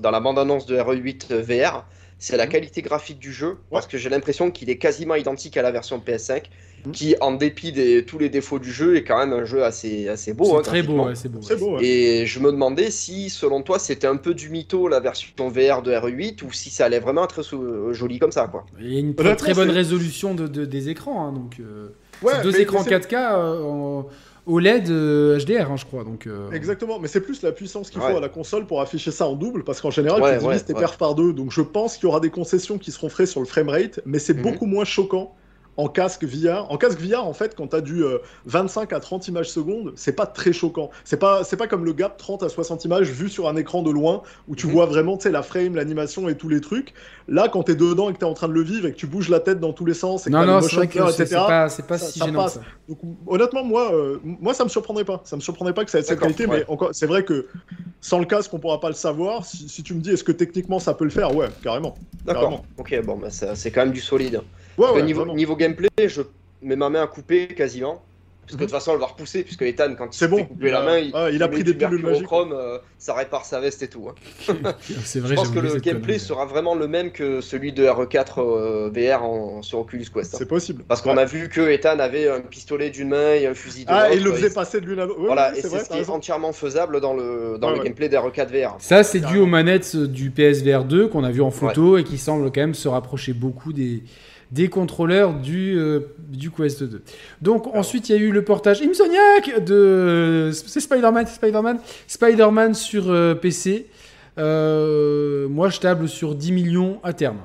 dans 0.00 0.10
la 0.10 0.20
bande-annonce 0.20 0.66
de 0.66 0.76
RE8 0.76 1.34
VR, 1.34 1.84
c'est 2.18 2.36
la 2.36 2.46
mhm. 2.46 2.52
qualité 2.52 2.82
graphique 2.82 3.18
du 3.18 3.32
jeu, 3.32 3.58
parce 3.70 3.86
que 3.86 3.98
j'ai 3.98 4.08
l'impression 4.08 4.50
qu'il 4.50 4.70
est 4.70 4.78
quasiment 4.78 5.14
identique 5.14 5.56
à 5.56 5.62
la 5.62 5.70
version 5.70 5.98
PS5, 5.98 6.44
mhm. 6.86 6.92
qui, 6.92 7.14
en 7.20 7.32
dépit 7.32 7.72
de 7.72 8.00
tous 8.00 8.18
les 8.18 8.28
défauts 8.28 8.58
du 8.58 8.72
jeu, 8.72 8.96
est 8.96 9.04
quand 9.04 9.18
même 9.18 9.32
un 9.32 9.44
jeu 9.44 9.64
assez, 9.64 10.08
assez 10.08 10.32
beau. 10.32 10.44
C'est 10.46 10.56
hein, 10.56 10.62
très 10.62 10.82
beau, 10.82 11.14
c'est 11.14 11.58
beau. 11.58 11.78
Et 11.80 12.24
je 12.26 12.40
me 12.40 12.50
demandais 12.50 12.90
si, 12.90 13.28
selon 13.28 13.62
toi, 13.62 13.78
c'était 13.78 14.06
un 14.06 14.16
peu 14.16 14.32
du 14.32 14.48
mytho 14.48 14.88
la 14.88 15.00
version 15.00 15.48
VR 15.48 15.82
de 15.82 15.92
RE8, 15.92 16.42
ou 16.44 16.52
si 16.52 16.70
ça 16.70 16.86
allait 16.86 17.00
vraiment 17.00 17.24
être 17.24 17.42
joli 17.92 18.18
comme 18.18 18.32
ça. 18.32 18.48
Quoi. 18.48 18.64
Il 18.80 18.92
y 18.92 18.96
a 18.96 19.00
une 19.00 19.14
très, 19.14 19.54
bonne 19.54 19.70
résolution 19.70 20.34
de, 20.34 20.46
des 20.46 20.88
écrans, 20.88 21.26
hein, 21.26 21.32
donc 21.32 21.60
euh, 21.60 21.88
deux 22.42 22.60
écrans 22.60 22.82
4K 22.82 24.06
au 24.46 24.60
LED 24.60 24.88
HDR, 24.88 25.70
hein, 25.70 25.76
je 25.76 25.84
crois. 25.84 26.04
Donc, 26.04 26.26
euh, 26.26 26.50
Exactement, 26.52 26.98
mais 26.98 27.08
c'est 27.08 27.20
plus 27.20 27.42
la 27.42 27.52
puissance 27.52 27.90
qu'il 27.90 28.00
faut 28.00 28.16
à 28.16 28.20
la 28.20 28.28
console 28.28 28.66
pour 28.66 28.80
afficher 28.80 29.10
ça 29.10 29.26
en 29.26 29.34
double, 29.34 29.64
parce 29.64 29.80
qu'en 29.80 29.90
général, 29.90 30.38
tu 30.38 30.46
divises 30.46 30.64
tes 30.64 30.74
perfs 30.74 30.98
par 30.98 31.14
deux. 31.14 31.32
Donc 31.32 31.50
je 31.50 31.60
pense 31.60 31.96
qu'il 31.96 32.04
y 32.04 32.06
aura 32.06 32.20
des 32.20 32.30
concessions 32.30 32.78
qui 32.78 32.92
seront 32.92 33.08
faites 33.08 33.26
sur 33.26 33.40
le 33.40 33.46
framerate, 33.46 34.00
mais 34.06 34.18
c'est 34.18 34.34
mhm. 34.34 34.42
beaucoup 34.42 34.66
moins 34.66 34.84
choquant 34.84 35.34
en 35.76 35.88
casque 35.88 36.24
VR. 36.24 36.70
En 36.70 36.78
casque 36.78 37.00
VR, 37.00 37.24
en 37.26 37.32
fait, 37.32 37.54
quand 37.54 37.68
tu 37.68 37.76
as 37.76 37.80
du 37.80 38.02
25 38.46 38.92
euh, 38.92 38.96
à 38.96 39.00
30 39.00 39.28
images 39.28 39.50
secondes, 39.50 39.92
c'est 39.96 40.12
pas 40.12 40.26
très 40.26 40.52
choquant. 40.52 40.90
C'est 41.04 41.18
pas, 41.18 41.44
c'est 41.44 41.56
pas 41.56 41.66
comme 41.66 41.84
le 41.84 41.92
gap 41.92 42.16
30 42.16 42.42
à 42.42 42.48
60 42.48 42.84
images 42.84 43.10
vu 43.10 43.28
sur 43.28 43.48
un 43.48 43.56
écran 43.56 43.82
de 43.82 43.90
loin 43.90 44.22
où 44.48 44.56
tu 44.56 44.66
mhm. 44.66 44.72
vois 44.72 44.86
vraiment 44.86 45.18
la 45.24 45.42
frame, 45.42 45.74
l'animation 45.74 46.28
et 46.28 46.36
tous 46.36 46.48
les 46.48 46.60
trucs. 46.60 46.94
Là, 47.28 47.48
quand 47.48 47.64
tu 47.64 47.72
es 47.72 47.74
dedans 47.74 48.10
et 48.10 48.12
que 48.12 48.18
tu 48.18 48.24
es 48.24 48.28
en 48.28 48.34
train 48.34 48.48
de 48.48 48.52
le 48.52 48.62
vivre 48.62 48.86
et 48.86 48.92
que 48.92 48.96
tu 48.96 49.06
bouges 49.06 49.28
la 49.28 49.40
tête 49.40 49.60
dans 49.60 49.72
tous 49.72 49.84
les 49.84 49.94
sens 49.94 50.26
et 50.26 50.30
non, 50.30 50.44
non, 50.44 50.60
c'est 50.60 50.86
c'est 51.10 51.34
pas, 51.34 51.68
pas 51.88 51.98
si 51.98 52.20
gênant 52.20 52.48
ça. 52.48 52.60
Donc, 52.88 52.98
honnêtement, 53.26 53.64
moi, 53.64 53.92
euh, 53.92 54.18
moi, 54.22 54.54
ça 54.54 54.64
me 54.64 54.68
surprendrait 54.68 55.04
pas. 55.04 55.20
Ça 55.24 55.36
me 55.36 55.40
surprendrait 55.40 55.74
pas 55.74 55.84
que 55.84 55.90
ça 55.90 55.98
ait 55.98 56.02
cette 56.02 56.20
qualité, 56.20 56.46
mais 56.46 56.64
encore, 56.68 56.90
c'est 56.92 57.06
vrai 57.06 57.24
que 57.24 57.46
sans 58.00 58.18
le 58.18 58.26
casque, 58.26 58.52
on 58.54 58.58
pourra 58.58 58.80
pas 58.80 58.88
le 58.88 58.94
savoir. 58.94 59.44
Si, 59.44 59.82
tu 59.82 59.94
me 59.94 60.00
dis, 60.00 60.10
est-ce 60.10 60.24
que 60.24 60.32
techniquement 60.32 60.78
ça 60.78 60.94
peut 60.94 61.04
le 61.04 61.10
faire? 61.10 61.34
Ouais, 61.34 61.48
carrément. 61.62 61.94
D'accord. 62.24 62.64
Ok, 62.78 62.98
bon, 63.04 63.16
bah, 63.16 63.28
c'est 63.30 63.70
quand 63.70 63.82
même 63.82 63.92
du 63.92 64.00
solide. 64.00 64.40
Ouais, 64.78 65.02
niveau, 65.02 65.26
niveau, 65.26 65.56
gameplay, 65.56 65.88
je 66.06 66.22
mets 66.62 66.76
ma 66.76 66.88
main 66.88 67.02
à 67.02 67.06
couper 67.06 67.48
quasiment. 67.48 68.02
Parce 68.46 68.54
que 68.54 68.60
de 68.60 68.64
toute 68.66 68.74
façon, 68.74 68.92
elle 68.92 69.00
va 69.00 69.06
repousser, 69.06 69.42
puisque 69.42 69.62
Ethan, 69.62 69.96
quand 69.98 70.06
il 70.14 70.16
s'est 70.16 70.28
bon. 70.28 70.44
coupé 70.44 70.70
la 70.70 70.82
main, 70.82 70.98
il, 70.98 71.10
ah, 71.14 71.30
il 71.32 71.42
a 71.42 71.48
pris 71.48 71.64
des 71.64 71.74
pilules 71.74 72.02
magiques. 72.02 72.28
Euh, 72.32 72.78
ça 72.96 73.12
répare 73.14 73.44
sa 73.44 73.58
veste 73.58 73.82
et 73.82 73.88
tout. 73.88 74.08
Hein. 74.08 74.14
c'est 75.04 75.18
vrai, 75.18 75.30
je 75.30 75.34
pense 75.34 75.50
que 75.50 75.58
le 75.58 75.74
gameplay 75.80 76.20
sera 76.20 76.46
vraiment 76.46 76.76
le 76.76 76.86
même 76.86 77.10
que 77.10 77.40
celui 77.40 77.72
de 77.72 77.84
RE4 77.84 78.34
euh, 78.38 78.90
VR 78.94 79.24
en, 79.24 79.62
sur 79.62 79.80
Oculus 79.80 80.06
Quest. 80.14 80.32
Hein. 80.32 80.38
C'est 80.38 80.46
possible. 80.46 80.84
Parce 80.86 81.02
qu'on 81.02 81.16
a 81.16 81.24
vu 81.24 81.48
que 81.48 81.60
Ethan 81.68 81.98
avait 81.98 82.28
un 82.28 82.40
pistolet 82.40 82.90
d'une 82.90 83.08
main 83.08 83.34
et 83.34 83.46
un 83.48 83.54
fusil 83.54 83.84
de 83.84 83.90
Ah, 83.90 84.12
et 84.12 84.16
il 84.16 84.22
le 84.22 84.32
faisait 84.32 84.50
passer 84.50 84.80
de 84.80 84.86
l'une 84.86 85.00
à 85.00 85.06
l'autre. 85.06 85.20
voilà, 85.24 85.56
et 85.56 85.60
c'est 85.60 85.68
ce 85.68 85.88
qui 85.88 85.98
est 85.98 86.08
entièrement 86.08 86.52
faisable 86.52 87.00
dans 87.00 87.14
le, 87.14 87.58
dans 87.58 87.70
le 87.70 87.82
gameplay 87.82 88.08
d'RE4 88.08 88.46
VR. 88.46 88.76
Ça, 88.78 89.02
c'est 89.02 89.20
dû 89.20 89.38
aux 89.38 89.46
manettes 89.46 89.96
du 89.96 90.30
PSVR 90.30 90.84
2 90.84 91.08
qu'on 91.08 91.24
a 91.24 91.32
vu 91.32 91.42
en 91.42 91.50
photo 91.50 91.98
et 91.98 92.04
qui 92.04 92.16
semble 92.16 92.52
quand 92.52 92.60
même 92.60 92.74
se 92.74 92.86
rapprocher 92.86 93.32
beaucoup 93.32 93.72
des 93.72 94.04
des 94.52 94.68
contrôleurs 94.68 95.34
du, 95.34 95.76
euh, 95.76 96.00
du 96.28 96.50
Quest 96.50 96.82
2. 96.82 97.02
Donc 97.42 97.66
ensuite 97.74 98.08
il 98.08 98.16
y 98.16 98.18
a 98.18 98.22
eu 98.22 98.30
le 98.30 98.42
portage 98.42 98.82
Imsoniac 98.82 99.64
de 99.64 100.50
c'est 100.52 100.80
Spider-Man, 100.80 101.26
Spider-Man, 101.26 101.78
Spider-Man 102.06 102.74
sur 102.74 103.10
euh, 103.10 103.34
PC. 103.34 103.86
Euh, 104.38 105.48
moi 105.48 105.68
je 105.68 105.80
table 105.80 106.08
sur 106.08 106.34
10 106.34 106.52
millions 106.52 107.00
à 107.02 107.12
terme 107.12 107.40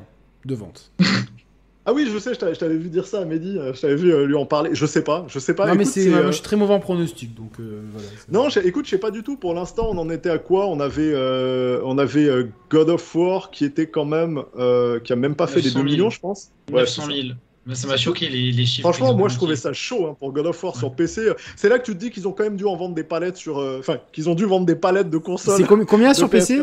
de 0.45 0.55
ventes. 0.55 0.91
Ah 1.85 1.93
oui, 1.93 2.07
je 2.11 2.17
sais, 2.19 2.35
je 2.35 2.39
t'avais 2.39 2.77
vu 2.77 2.89
dire 2.89 3.07
ça 3.07 3.21
à 3.21 3.25
Mehdi, 3.25 3.57
euh, 3.57 3.73
je 3.73 3.81
t'avais 3.81 3.95
vu 3.95 4.13
euh, 4.13 4.27
lui 4.27 4.35
en 4.35 4.45
parler. 4.45 4.69
Je 4.73 4.85
sais 4.85 5.03
pas, 5.03 5.25
je 5.27 5.39
sais 5.39 5.55
pas. 5.55 5.65
Non, 5.65 5.73
mais 5.73 5.85
c'est, 5.85 6.09
moi, 6.09 6.27
je 6.27 6.33
suis 6.33 6.43
très 6.43 6.55
mauvais 6.55 6.75
en 6.75 6.79
pronostic, 6.79 7.33
donc 7.33 7.53
voilà, 7.57 8.07
Non, 8.29 8.49
écoute, 8.63 8.85
je 8.85 8.91
sais 8.91 8.99
pas 8.99 9.09
du 9.09 9.23
tout. 9.23 9.35
Pour 9.35 9.55
l'instant, 9.55 9.87
on 9.89 9.97
en 9.97 10.09
était 10.11 10.29
à 10.29 10.37
quoi? 10.37 10.67
On 10.67 10.79
avait, 10.79 11.13
on 11.83 11.97
avait 11.97 12.29
God 12.69 12.89
of 12.89 13.15
War 13.15 13.49
qui 13.49 13.65
était 13.65 13.87
quand 13.87 14.05
même, 14.05 14.43
qui 15.03 15.13
a 15.13 15.15
même 15.15 15.35
pas 15.35 15.47
fait 15.47 15.61
les 15.61 15.71
2 15.71 15.81
millions, 15.81 16.09
je 16.09 16.19
pense. 16.19 16.51
900 16.71 17.03
000. 17.07 17.75
ça 17.75 17.87
m'a 17.87 17.97
choqué 17.97 18.29
les, 18.29 18.65
chiffres. 18.65 18.87
Franchement, 18.87 19.15
moi 19.15 19.29
je 19.29 19.35
trouvais 19.35 19.55
ça 19.55 19.73
chaud 19.73 20.07
hein, 20.07 20.15
pour 20.19 20.31
God 20.33 20.45
of 20.45 20.63
War 20.63 20.75
sur 20.75 20.93
PC. 20.93 21.29
C'est 21.55 21.67
là 21.67 21.79
que 21.79 21.85
tu 21.85 21.93
te 21.93 21.97
dis 21.97 22.11
qu'ils 22.11 22.27
ont 22.27 22.31
quand 22.31 22.43
même 22.43 22.57
dû 22.57 22.65
en 22.65 22.75
vendre 22.75 22.93
des 22.93 23.03
palettes 23.03 23.37
sur. 23.37 23.57
Enfin, 23.57 23.97
qu'ils 24.13 24.29
ont 24.29 24.35
dû 24.35 24.45
vendre 24.45 24.67
des 24.67 24.75
palettes 24.75 25.09
de 25.09 25.17
consoles. 25.17 25.57
C'est 25.57 25.85
combien 25.85 26.13
sur 26.13 26.29
PC 26.29 26.61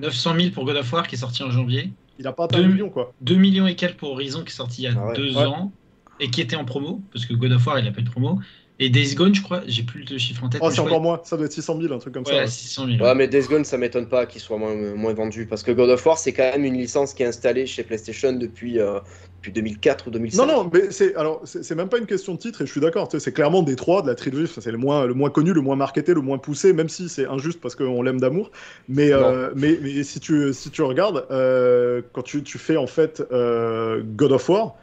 900 0.00 0.34
000 0.36 0.50
pour 0.52 0.64
God 0.64 0.76
of 0.76 0.92
War 0.92 1.08
qui 1.08 1.16
est 1.16 1.18
sorti 1.18 1.42
en 1.42 1.50
janvier. 1.50 1.90
Il 2.20 2.26
a 2.26 2.32
pas 2.32 2.44
atteint 2.44 2.60
2 2.60 2.68
millions, 2.68 2.90
quoi. 2.90 3.14
2 3.22 3.34
millions 3.34 3.66
et 3.66 3.74
quelques 3.74 3.96
pour 3.96 4.10
Horizon 4.10 4.42
qui 4.42 4.48
est 4.48 4.54
sorti 4.54 4.82
il 4.82 4.84
y 4.84 4.88
a 4.88 5.14
2 5.14 5.32
ah 5.36 5.48
ans 5.48 5.72
et 6.20 6.28
qui 6.28 6.42
était 6.42 6.54
en 6.54 6.66
promo, 6.66 7.00
parce 7.14 7.24
que 7.24 7.32
God 7.32 7.52
of 7.52 7.66
War 7.66 7.78
il 7.78 7.88
a 7.88 7.92
pas 7.92 8.00
eu 8.00 8.04
de 8.04 8.10
promo. 8.10 8.38
Et 8.78 8.90
Days 8.90 9.14
Gone, 9.14 9.34
je 9.34 9.42
crois, 9.42 9.62
j'ai 9.66 9.82
plus 9.82 10.04
le 10.10 10.18
chiffre 10.18 10.44
en 10.44 10.50
tête. 10.50 10.60
Oh, 10.62 10.70
c'est 10.70 10.80
encore 10.80 11.00
moins, 11.00 11.20
ça 11.24 11.36
doit 11.38 11.46
être 11.46 11.52
600 11.52 11.80
000, 11.80 11.94
un 11.94 11.98
truc 11.98 12.14
comme 12.14 12.26
ça. 12.26 12.34
Ouais, 12.34 12.46
600 12.46 12.86
000. 12.86 13.02
Ouais, 13.02 13.14
mais 13.14 13.26
Days 13.26 13.46
Gone, 13.48 13.64
ça 13.64 13.78
m'étonne 13.78 14.08
pas 14.08 14.26
qu'il 14.26 14.40
soit 14.40 14.58
moins, 14.58 14.74
moins, 14.74 15.14
vendu. 15.14 15.46
Parce 15.46 15.62
que 15.62 15.70
God 15.70 15.88
of 15.88 16.04
War, 16.04 16.18
c'est 16.18 16.32
quand 16.32 16.50
même 16.52 16.64
une 16.64 16.78
licence 16.78 17.12
qui 17.14 17.22
est 17.22 17.26
installée 17.26 17.66
chez 17.66 17.84
PlayStation 17.84 18.32
depuis, 18.32 18.78
euh, 18.78 19.00
depuis 19.40 19.52
2004 19.52 20.08
ou 20.08 20.10
2005. 20.10 20.46
Non, 20.46 20.52
non, 20.52 20.70
mais 20.72 20.90
c'est 20.90 21.14
alors 21.16 21.42
c'est 21.44 21.74
même 21.74 21.88
pas 21.88 21.98
une 21.98 22.06
question 22.06 22.34
de 22.34 22.38
titre, 22.38 22.62
et 22.62 22.66
je 22.66 22.70
suis 22.70 22.80
d'accord. 22.80 23.08
C'est 23.10 23.32
clairement 23.32 23.62
des 23.62 23.76
trois 23.76 24.02
de 24.02 24.06
la 24.06 24.14
trilogie. 24.14 24.52
C'est 24.60 24.70
le 24.70 24.78
moins, 24.78 25.06
le 25.06 25.14
moins 25.14 25.30
connu, 25.30 25.52
le 25.52 25.60
moins 25.60 25.76
marketé, 25.76 26.14
le 26.14 26.20
moins 26.20 26.38
poussé, 26.38 26.72
même 26.72 26.88
si 26.88 27.08
c'est 27.08 27.26
injuste 27.26 27.60
parce 27.60 27.74
qu'on 27.74 28.02
l'aime 28.02 28.20
d'amour. 28.20 28.50
Mais, 28.88 29.12
euh, 29.12 29.50
mais, 29.56 29.78
mais 29.82 30.02
si, 30.02 30.20
tu, 30.20 30.52
si 30.52 30.70
tu 30.70 30.82
regardes, 30.82 31.26
euh, 31.30 32.02
quand 32.12 32.22
tu, 32.22 32.42
tu, 32.42 32.58
fais 32.58 32.76
en 32.76 32.86
fait 32.86 33.22
God 33.30 34.32
of 34.32 34.48
War, 34.48 34.76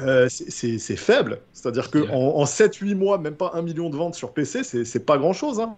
euh, 0.00 0.28
c'est 0.28 0.96
faible. 0.96 1.40
C'est-à-dire 1.52 1.90
qu'en 1.90 2.08
en, 2.10 2.44
7-8 2.44 2.94
mois, 2.94 3.18
même 3.18 3.34
pas 3.34 3.52
un 3.54 3.62
million 3.62 3.88
de 3.90 3.96
ventes 3.96 4.14
sur 4.14 4.32
PC, 4.32 4.62
c'est 4.62 5.06
pas 5.06 5.18
grand-chose. 5.18 5.60
Hein, 5.60 5.76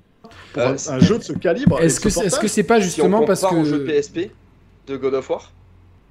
pour 0.53 0.63
euh, 0.63 0.77
un, 0.89 0.99
jeu 0.99 1.19
de 1.19 1.23
ce 1.23 1.33
calibre. 1.33 1.81
Est-ce 1.81 2.01
que 2.01 2.11
c'est 2.11 2.27
-ce 2.27 2.65
pas 2.65 2.81
justement 2.81 3.25
parce 3.25 3.45
que. 3.47 3.65
jeu 3.65 3.85
PSP 3.85 4.31
de 4.87 4.97
God 4.97 5.15
of 5.15 5.31
War 5.31 5.53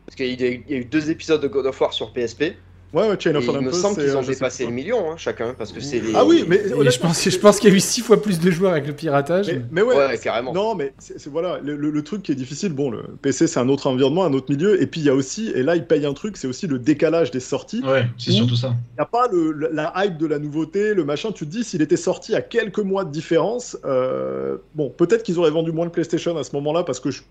Parce 0.06 0.16
qu'il 0.16 0.40
y, 0.40 0.46
a 0.46 0.78
eu 0.78 0.86
deux 0.86 1.10
épisodes 1.10 1.42
de 1.42 1.48
God 1.48 1.66
of 1.66 1.82
War 1.82 1.94
sur 1.94 2.14
PSP. 2.14 2.56
Ouais, 2.96 3.10
ouais, 3.10 3.18
Chain 3.20 3.36
of 3.36 3.44
Il 3.46 3.60
me 3.60 3.72
semble 3.74 4.02
qu'ils 4.02 4.16
ont 4.16 4.22
dépassé 4.22 4.66
le 4.66 4.72
million, 4.72 5.12
hein, 5.12 5.16
chacun, 5.18 5.54
parce 5.58 5.74
que 5.74 5.82
c'est 5.82 6.02
Ah 6.14 6.24
oui, 6.24 6.46
mais 6.48 6.62
je 6.70 7.00
pense, 7.00 7.30
je 7.30 7.38
pense 7.38 7.60
qu'il 7.60 7.70
y 7.70 7.74
a 7.74 7.76
eu 7.76 7.82
six 7.82 8.00
fois 8.00 8.22
plus 8.22 8.40
de 8.40 8.50
joueurs 8.50 8.72
avec 8.72 8.88
le 8.88 8.94
piratage. 8.94 9.52
Mais, 9.70 9.82
ouais, 9.82 10.18
carrément. 10.24 10.54
Non, 10.54 10.76
mais 10.76 10.94
voilà, 11.26 11.60
le, 11.62 12.04
truc 12.04 12.24
qui 12.24 12.32
est 12.32 12.36
difficile. 12.36 12.72
Bon, 12.72 12.92
le 12.92 13.02
PC 13.22 13.48
c'est 13.48 13.60
un 13.60 13.68
autre 13.68 13.88
environnement, 13.88 14.24
un 14.24 14.34
autre 14.34 14.50
milieu, 14.50 14.82
et 14.82 14.88
puis 14.88 15.02
il 15.02 15.08
y 15.08 15.10
a 15.10 15.16
aussi, 15.16 15.50
et 15.56 15.64
là 15.64 15.76
il 15.76 15.86
paye 15.86 16.06
un 16.06 16.14
truc, 16.14 16.38
c'est 16.38 16.48
aussi 16.48 16.68
le 16.68 16.80
décalage 16.80 17.32
des 17.32 17.40
sorties. 17.40 17.82
Ouais, 17.84 18.06
c'est 18.18 18.32
surtout 18.32 18.56
ça. 18.56 18.74
Il 18.92 18.96
n'y 18.96 19.02
a 19.02 19.06
pas 19.06 19.28
le, 19.28 19.52
la 19.74 19.92
hype 19.98 20.18
de 20.18 20.28
la 20.28 20.40
nouveauté, 20.40 20.94
le 20.94 21.04
machin. 21.04 21.32
Tu 21.34 21.46
te 21.46 21.52
dis, 21.52 21.64
s'il 21.64 21.82
était 21.82 21.98
sorti 21.98 22.36
à 22.36 22.42
quelques 22.42 22.80
mois 22.80 23.04
de 23.04 23.12
différence, 23.12 23.78
euh, 23.84 24.58
bon, 24.76 24.90
peut-être 24.90 25.24
qu'ils 25.24 25.40
auraient 25.40 25.52
vendu 25.52 25.72
moins 25.72 25.86
de 25.86 25.92
PlayStation 25.92 26.38
à 26.38 26.44
ce 26.44 26.56
moment-là, 26.56 26.84
parce 26.84 27.00
que 27.02 27.12
je, 27.12 27.24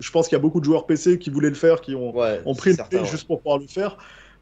je 0.00 0.10
pense 0.10 0.28
qu'il 0.28 0.36
y 0.36 0.38
a 0.38 0.42
beaucoup 0.42 0.60
de 0.60 0.64
joueurs 0.64 0.86
PC 0.86 1.18
qui 1.18 1.30
voulaient 1.30 1.48
le 1.48 1.54
faire, 1.54 1.80
qui 1.80 1.94
ont, 1.94 2.14
ont 2.16 2.54
pris 2.54 2.70
le 2.70 2.76
certain, 2.76 3.04
juste 3.04 3.26
pour 3.26 3.40
pouvoir 3.40 3.58
le 3.58 3.66
faire. 3.66 3.96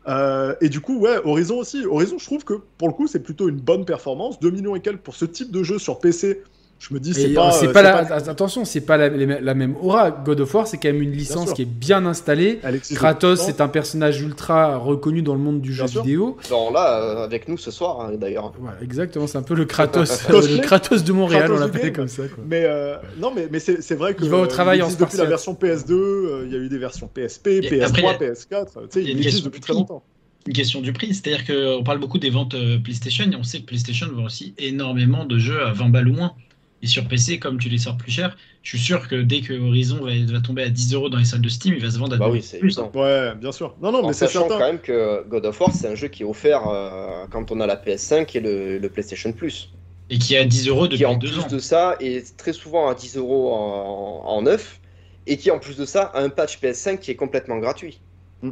Euh, 0.09 0.55
et 0.61 0.69
du 0.69 0.81
coup, 0.81 0.99
ouais, 0.99 1.19
Horizon 1.25 1.59
aussi. 1.59 1.85
Horizon, 1.87 2.19
je 2.19 2.25
trouve 2.25 2.45
que 2.45 2.55
pour 2.79 2.89
le 2.89 2.95
coup, 2.95 3.07
c'est 3.07 3.23
plutôt 3.23 3.49
une 3.49 3.61
bonne 3.61 3.85
performance. 3.85 4.41
2 4.41 4.51
millions 4.51 4.75
et 4.75 4.81
quelques 4.81 5.01
pour 5.01 5.15
ce 5.15 5.25
type 5.25 5.51
de 5.51 5.63
jeu 5.63 5.79
sur 5.79 6.01
PC, 6.01 6.43
je 6.83 6.93
me 6.93 6.99
dis, 6.99 7.15
c'est 7.15 7.29
pas, 7.29 7.53
c'est 7.53 7.73
pas, 7.73 7.83
la, 7.83 7.97
Attention, 7.97 8.65
c'est 8.65 8.81
pas 8.81 8.97
la, 8.97 9.55
même 9.55 9.77
aura. 9.81 10.11
God 10.11 10.41
of 10.41 10.53
War, 10.53 10.67
c'est 10.67 10.79
quand 10.79 10.89
même 10.89 11.01
une 11.01 11.13
licence 11.13 11.53
qui 11.53 11.63
est 11.63 11.65
bien 11.65 12.05
installée. 12.07 12.59
Kratos, 12.95 13.41
c'est 13.41 13.61
un 13.61 13.69
personnage 13.69 14.21
ultra 14.21 14.79
reconnu 14.79 15.23
dans 15.23 15.35
le 15.35 15.41
monde 15.41 15.61
du 15.61 15.73
jeu 15.73 15.87
vidéo. 15.87 16.39
Genre 16.49 16.73
là, 16.73 17.01
euh, 17.03 17.25
avec 17.25 17.47
nous 17.47 17.57
ce 17.57 17.71
soir, 17.71 18.01
hein, 18.01 18.15
d'ailleurs. 18.17 18.53
exactement, 18.83 19.29
c'est 19.29 19.39
un 19.39 19.43
peu 19.43 19.55
le 19.55 19.65
Kratos, 19.65 20.29
le 20.29 20.61
Kratos 20.61 21.05
de 21.05 21.13
Montréal, 21.13 21.53
on 21.53 21.59
l'appelait 21.59 21.93
comme 21.93 22.09
ça. 22.09 22.25
Mais 22.49 22.65
euh, 22.65 22.97
non, 23.19 23.33
mais, 23.35 23.49
mais 23.51 23.61
c'est 23.61 23.95
vrai 23.95 24.15
que. 24.15 24.25
Il 24.25 24.31
va 24.31 24.39
au 24.39 24.47
travail 24.49 24.83
en 24.83 24.91
Depuis 24.91 25.19
la 25.19 25.27
version 25.27 25.55
PS2, 25.55 26.47
il 26.47 26.53
y 26.53 26.57
a 26.57 26.59
eu 26.59 26.69
des 26.69 26.79
versions 26.79 27.07
PSP, 27.07 27.61
PS3, 27.61 28.19
PS4. 28.19 28.49
Tu 28.49 28.81
sais, 28.91 29.03
il 29.03 29.11
existe 29.11 29.45
depuis 29.45 29.61
très 29.61 29.73
longtemps 29.73 30.03
une 30.45 30.53
question 30.53 30.81
du 30.81 30.93
prix. 30.93 31.15
C'est-à-dire 31.15 31.47
qu'on 31.47 31.85
parle 31.85 31.99
beaucoup 31.99 32.19
des 32.19 32.31
ventes 32.31 32.57
PlayStation 32.83 33.31
et 33.31 33.37
on 33.37 33.45
sait 33.45 33.61
que 33.61 33.67
PlayStation 33.67 34.09
vend 34.13 34.25
aussi 34.25 34.55
énormément 34.59 35.25
de 35.25 35.39
jeux 35.39 35.65
à 35.65 35.73
20 35.73 35.91
balles 35.91 36.09
ou 36.09 36.15
moins. 36.15 36.35
Et 36.83 36.89
sur 36.89 37.07
PC, 37.07 37.39
comme 37.39 37.59
tu 37.59 37.69
les 37.69 37.79
sors 37.79 37.97
plus 37.97 38.11
cher, 38.11 38.37
je 38.65 38.71
suis 38.71 38.79
sûr 38.79 39.07
que 39.07 39.15
dès 39.15 39.41
que 39.41 39.53
Horizon 39.55 40.01
va, 40.05 40.41
tomber 40.41 40.65
à 40.65 40.69
10 40.69 40.95
euros 40.95 41.09
dans 41.09 41.19
les 41.19 41.25
salles 41.25 41.41
de 41.41 41.49
Steam, 41.49 41.75
il 41.75 41.81
va 41.83 41.91
se 41.91 41.99
vendre 41.99 42.15
à 42.15 42.19
bah 42.19 42.29
oui, 42.29 42.43
c'est 42.43 42.59
plus. 42.59 42.77
Ouais, 42.95 43.35
bien 43.37 43.53
sûr. 43.53 43.77
Non, 43.81 43.93
non, 43.93 44.03
en 44.03 44.09
mais 44.09 44.13
c'est 44.13 44.27
certain. 44.27 44.59
quand 44.59 44.67
même 44.67 44.81
que 44.81 45.25
God 45.29 45.47
of 45.47 45.61
War, 45.61 45.71
c'est 45.73 45.87
un 45.87 45.95
jeu 45.95 46.09
qui 46.09 46.25
est 46.25 46.27
offert 46.27 46.67
euh, 46.67 47.27
quand 47.31 47.53
on 47.53 47.61
a 47.61 47.69
la 47.69 47.77
PS5 47.77 48.37
et 48.37 48.41
le, 48.41 48.89
PlayStation 48.89 49.33
Plus. 49.33 49.71
Et 50.11 50.19
qui 50.19 50.35
est 50.35 50.39
à 50.39 50.45
10 50.45 50.69
euros 50.69 50.87
depuis 50.89 50.99
qui, 50.99 51.05
en 51.07 51.15
deux 51.15 51.31
plus 51.31 51.47
de 51.47 51.59
ça 51.61 51.97
est 52.01 52.37
très 52.37 52.53
souvent 52.53 52.89
à 52.89 52.95
10 52.97 53.17
euros 53.17 53.53
en, 53.55 54.43
neuf 54.43 54.81
et 55.29 55.37
qui 55.37 55.53
en 55.53 55.61
plus 55.61 55.77
de 55.77 55.85
ça 55.85 56.11
a 56.15 56.21
un 56.21 56.29
patch 56.31 56.59
PS5 56.61 56.99
qui 56.99 57.13
est 57.13 57.15
complètement 57.15 57.59
gratuit. 57.59 58.01
Mm. 58.43 58.51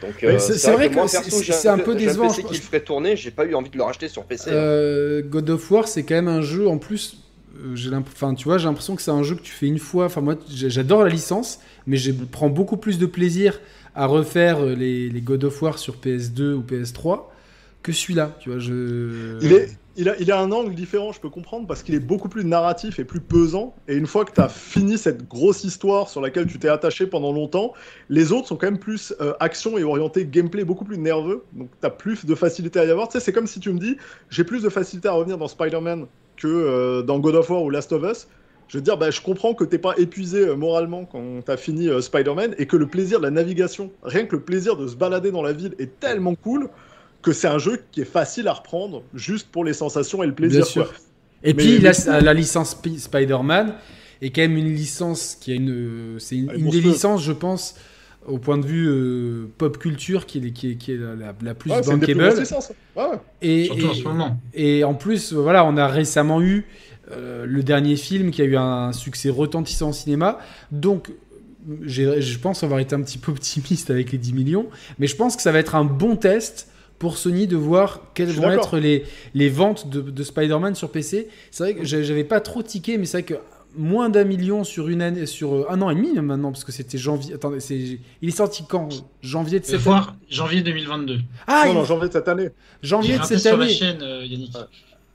Donc 0.00 0.22
euh, 0.22 0.38
c'est- 0.38 0.54
vrai 0.70 0.88
vrai 0.88 0.90
que 0.90 1.08
c'est- 1.08 1.68
un 1.68 1.78
peu 1.78 1.96
décevant, 1.96 2.28
je 2.28 2.36
qui 2.36 2.42
le 2.42 2.48
pense. 2.48 2.58
ferait 2.58 2.80
tourner, 2.80 3.16
j'ai 3.16 3.32
pas 3.32 3.44
eu 3.44 3.56
envie 3.56 3.68
de 3.68 3.76
le 3.76 3.82
racheter 3.82 4.08
sur 4.08 4.24
PC. 4.24 4.50
hein. 4.50 4.54
Euh, 4.54 5.22
God 5.22 5.50
of 5.50 5.70
War, 5.72 5.88
c'est 5.88 6.04
quand 6.04 6.14
même 6.14 6.28
un 6.28 6.40
jeu 6.40 6.68
en 6.68 6.78
plus. 6.78 7.18
Euh, 7.58 7.74
J'ai 7.74 7.94
enfin, 7.94 8.34
tu 8.34 8.44
vois, 8.44 8.58
j'ai 8.58 8.66
l'impression 8.66 8.96
que 8.96 9.02
c'est 9.02 9.10
un 9.10 9.22
jeu 9.22 9.34
que 9.34 9.42
tu 9.42 9.52
fais 9.52 9.66
une 9.66 9.78
fois. 9.78 10.06
Enfin, 10.06 10.20
moi, 10.20 10.36
j'adore 10.48 11.02
la 11.02 11.10
licence, 11.10 11.60
mais 11.86 11.96
je 11.96 12.12
prends 12.12 12.48
beaucoup 12.48 12.76
plus 12.76 12.98
de 12.98 13.06
plaisir 13.06 13.60
à 13.94 14.06
refaire 14.06 14.60
euh, 14.60 14.74
les, 14.74 15.20
God 15.20 15.44
of 15.44 15.60
War 15.60 15.78
sur 15.78 15.96
PS2 15.96 16.54
ou 16.54 16.62
PS3 16.62 17.24
que 17.82 17.92
celui-là. 17.92 18.36
Tu 18.40 18.50
vois, 18.50 18.58
je. 18.58 19.38
Il, 19.42 19.52
est, 19.52 19.76
il, 19.96 20.08
a, 20.08 20.16
il 20.20 20.30
a 20.30 20.40
un 20.40 20.52
angle 20.52 20.74
différent, 20.74 21.12
je 21.12 21.20
peux 21.20 21.30
comprendre, 21.30 21.66
parce 21.66 21.82
qu'il 21.82 21.94
est 21.94 22.00
beaucoup 22.00 22.28
plus 22.28 22.44
narratif 22.44 22.98
et 22.98 23.04
plus 23.04 23.20
pesant. 23.20 23.74
Et 23.88 23.96
une 23.96 24.06
fois 24.06 24.24
que 24.24 24.32
tu 24.32 24.40
as 24.40 24.48
fini 24.48 24.98
cette 24.98 25.26
grosse 25.26 25.64
histoire 25.64 26.08
sur 26.08 26.20
laquelle 26.20 26.46
tu 26.46 26.58
t'es 26.58 26.68
attaché 26.68 27.06
pendant 27.06 27.32
longtemps, 27.32 27.72
les 28.08 28.30
autres 28.30 28.48
sont 28.48 28.56
quand 28.56 28.66
même 28.66 28.78
plus 28.78 29.14
euh, 29.20 29.32
action 29.40 29.78
et 29.78 29.82
orienté 29.82 30.26
gameplay, 30.26 30.64
beaucoup 30.64 30.84
plus 30.84 30.98
nerveux. 30.98 31.44
Donc 31.52 31.68
tu 31.80 31.86
as 31.86 31.90
plus 31.90 32.24
de 32.24 32.34
facilité 32.34 32.78
à 32.78 32.84
y 32.84 32.90
avoir. 32.90 33.08
Tu 33.08 33.18
sais, 33.18 33.24
c'est 33.24 33.32
comme 33.32 33.48
si 33.48 33.58
tu 33.58 33.72
me 33.72 33.78
dis, 33.78 33.96
j'ai 34.30 34.44
plus 34.44 34.62
de 34.62 34.68
facilité 34.68 35.08
à 35.08 35.12
revenir 35.12 35.38
dans 35.38 35.48
Spider-Man 35.48 36.06
que 36.40 36.46
euh, 36.48 37.02
dans 37.02 37.18
God 37.18 37.34
of 37.34 37.50
War 37.50 37.62
ou 37.62 37.70
Last 37.70 37.92
of 37.92 38.02
Us. 38.10 38.26
Je 38.68 38.76
veux 38.76 38.82
dire, 38.82 38.98
bah, 38.98 39.10
je 39.10 39.20
comprends 39.22 39.54
que 39.54 39.64
t'es 39.64 39.78
pas 39.78 39.94
épuisé 39.96 40.40
euh, 40.40 40.54
moralement 40.54 41.06
quand 41.06 41.22
t'as 41.44 41.56
fini 41.56 41.88
euh, 41.88 42.00
Spider-Man 42.02 42.54
et 42.58 42.66
que 42.66 42.76
le 42.76 42.86
plaisir 42.86 43.18
de 43.18 43.24
la 43.24 43.30
navigation, 43.30 43.90
rien 44.02 44.26
que 44.26 44.36
le 44.36 44.42
plaisir 44.42 44.76
de 44.76 44.86
se 44.86 44.94
balader 44.94 45.30
dans 45.30 45.42
la 45.42 45.52
ville 45.54 45.74
est 45.78 45.98
tellement 46.00 46.34
cool 46.34 46.68
que 47.22 47.32
c'est 47.32 47.48
un 47.48 47.58
jeu 47.58 47.80
qui 47.92 48.02
est 48.02 48.04
facile 48.12 48.46
à 48.46 48.52
reprendre 48.52 49.02
juste 49.14 49.48
pour 49.50 49.64
les 49.64 49.72
sensations 49.72 50.22
et 50.22 50.26
le 50.26 50.34
plaisir. 50.34 50.60
Bien 50.60 50.66
sûr. 50.70 50.88
quoi. 50.88 50.96
Et 51.42 51.54
Mais- 51.54 51.62
puis, 51.62 51.78
mais- 51.82 51.92
la, 52.06 52.20
la 52.20 52.34
licence 52.34 52.76
Sp- 52.76 52.98
Spider-Man 52.98 53.74
est 54.20 54.30
quand 54.30 54.42
même 54.42 54.56
une 54.58 54.74
licence 54.74 55.34
qui 55.40 55.52
a 55.52 55.54
une. 55.54 56.16
C'est 56.18 56.36
une, 56.36 56.50
une 56.54 56.68
des 56.68 56.80
licences, 56.80 57.22
je 57.22 57.32
pense, 57.32 57.74
au 58.28 58.38
point 58.38 58.58
de 58.58 58.66
vue 58.66 58.86
euh, 58.88 59.46
pop 59.58 59.78
culture, 59.78 60.26
qui 60.26 60.38
est, 60.38 60.50
qui 60.52 60.70
est, 60.72 60.74
qui 60.76 60.92
est 60.92 60.98
la, 60.98 61.32
plus 61.54 61.70
Ouais, 61.70 61.80
plus 61.80 61.90
ouais. 62.96 63.18
Et, 63.42 63.64
Surtout 63.66 63.86
en 63.86 63.92
et- 63.92 63.94
ce 63.94 64.02
moment. 64.04 64.40
Et 64.54 64.84
en 64.84 64.94
plus, 64.94 65.32
voilà, 65.32 65.64
on 65.64 65.76
a 65.76 65.86
récemment 65.88 66.40
eu 66.42 66.66
euh, 67.10 67.46
le 67.46 67.62
dernier 67.62 67.96
film 67.96 68.30
qui 68.30 68.42
a 68.42 68.44
eu 68.44 68.56
un 68.56 68.92
succès 68.92 69.30
retentissant 69.30 69.90
au 69.90 69.92
cinéma. 69.92 70.38
Donc, 70.72 71.10
je 71.82 72.38
pense 72.38 72.62
avoir 72.64 72.80
été 72.80 72.94
un 72.94 73.02
petit 73.02 73.18
peu 73.18 73.32
optimiste 73.32 73.90
avec 73.90 74.12
les 74.12 74.18
10 74.18 74.32
millions. 74.32 74.66
Mais 74.98 75.06
je 75.06 75.16
pense 75.16 75.36
que 75.36 75.42
ça 75.42 75.52
va 75.52 75.58
être 75.58 75.74
un 75.74 75.84
bon 75.84 76.16
test 76.16 76.68
pour 76.98 77.16
Sony 77.16 77.46
de 77.46 77.56
voir 77.56 78.02
quelles 78.14 78.30
vont 78.30 78.50
être 78.50 78.78
les, 78.78 79.04
les 79.34 79.48
ventes 79.48 79.88
de, 79.88 80.00
de 80.00 80.22
Spider-Man 80.22 80.74
sur 80.74 80.90
PC. 80.90 81.28
C'est 81.50 81.62
vrai 81.62 81.74
que 81.74 81.84
j'a- 81.84 82.02
j'avais 82.02 82.24
pas 82.24 82.40
trop 82.40 82.62
tiqué, 82.62 82.98
mais 82.98 83.04
c'est 83.06 83.18
vrai 83.18 83.22
que 83.22 83.34
moins 83.78 84.10
d'un 84.10 84.24
million 84.24 84.64
sur 84.64 84.88
une 84.88 85.00
année, 85.00 85.24
sur 85.26 85.54
euh, 85.54 85.66
un 85.70 85.80
an 85.80 85.88
et 85.90 85.94
demi 85.94 86.12
même 86.12 86.26
maintenant, 86.26 86.50
parce 86.52 86.64
que 86.64 86.72
c'était 86.72 86.98
janvier. 86.98 87.34
Attendez, 87.34 87.60
c'est, 87.60 87.78
il 88.20 88.28
est 88.28 88.32
sorti 88.32 88.64
quand? 88.68 88.88
Janvier 89.22 89.60
de 89.60 89.64
Ce 89.64 89.78
cette 89.78 89.86
année? 89.86 90.00
janvier 90.28 90.60
2022. 90.62 91.18
Ah, 91.46 91.62
non, 91.66 91.70
il- 91.72 91.74
non, 91.76 91.84
janvier 91.84 92.08
de 92.08 92.12
cette 92.12 92.28
année. 92.28 92.48
janvier 92.82 93.14
J'ai 93.14 93.18
de 93.20 93.24
cette 93.24 93.38
sur 93.38 93.56
la 93.56 93.64
année. 93.64 93.72
chaîne, 93.72 94.02
euh, 94.02 94.24
Yannick. 94.26 94.54
Ouais. 94.54 94.60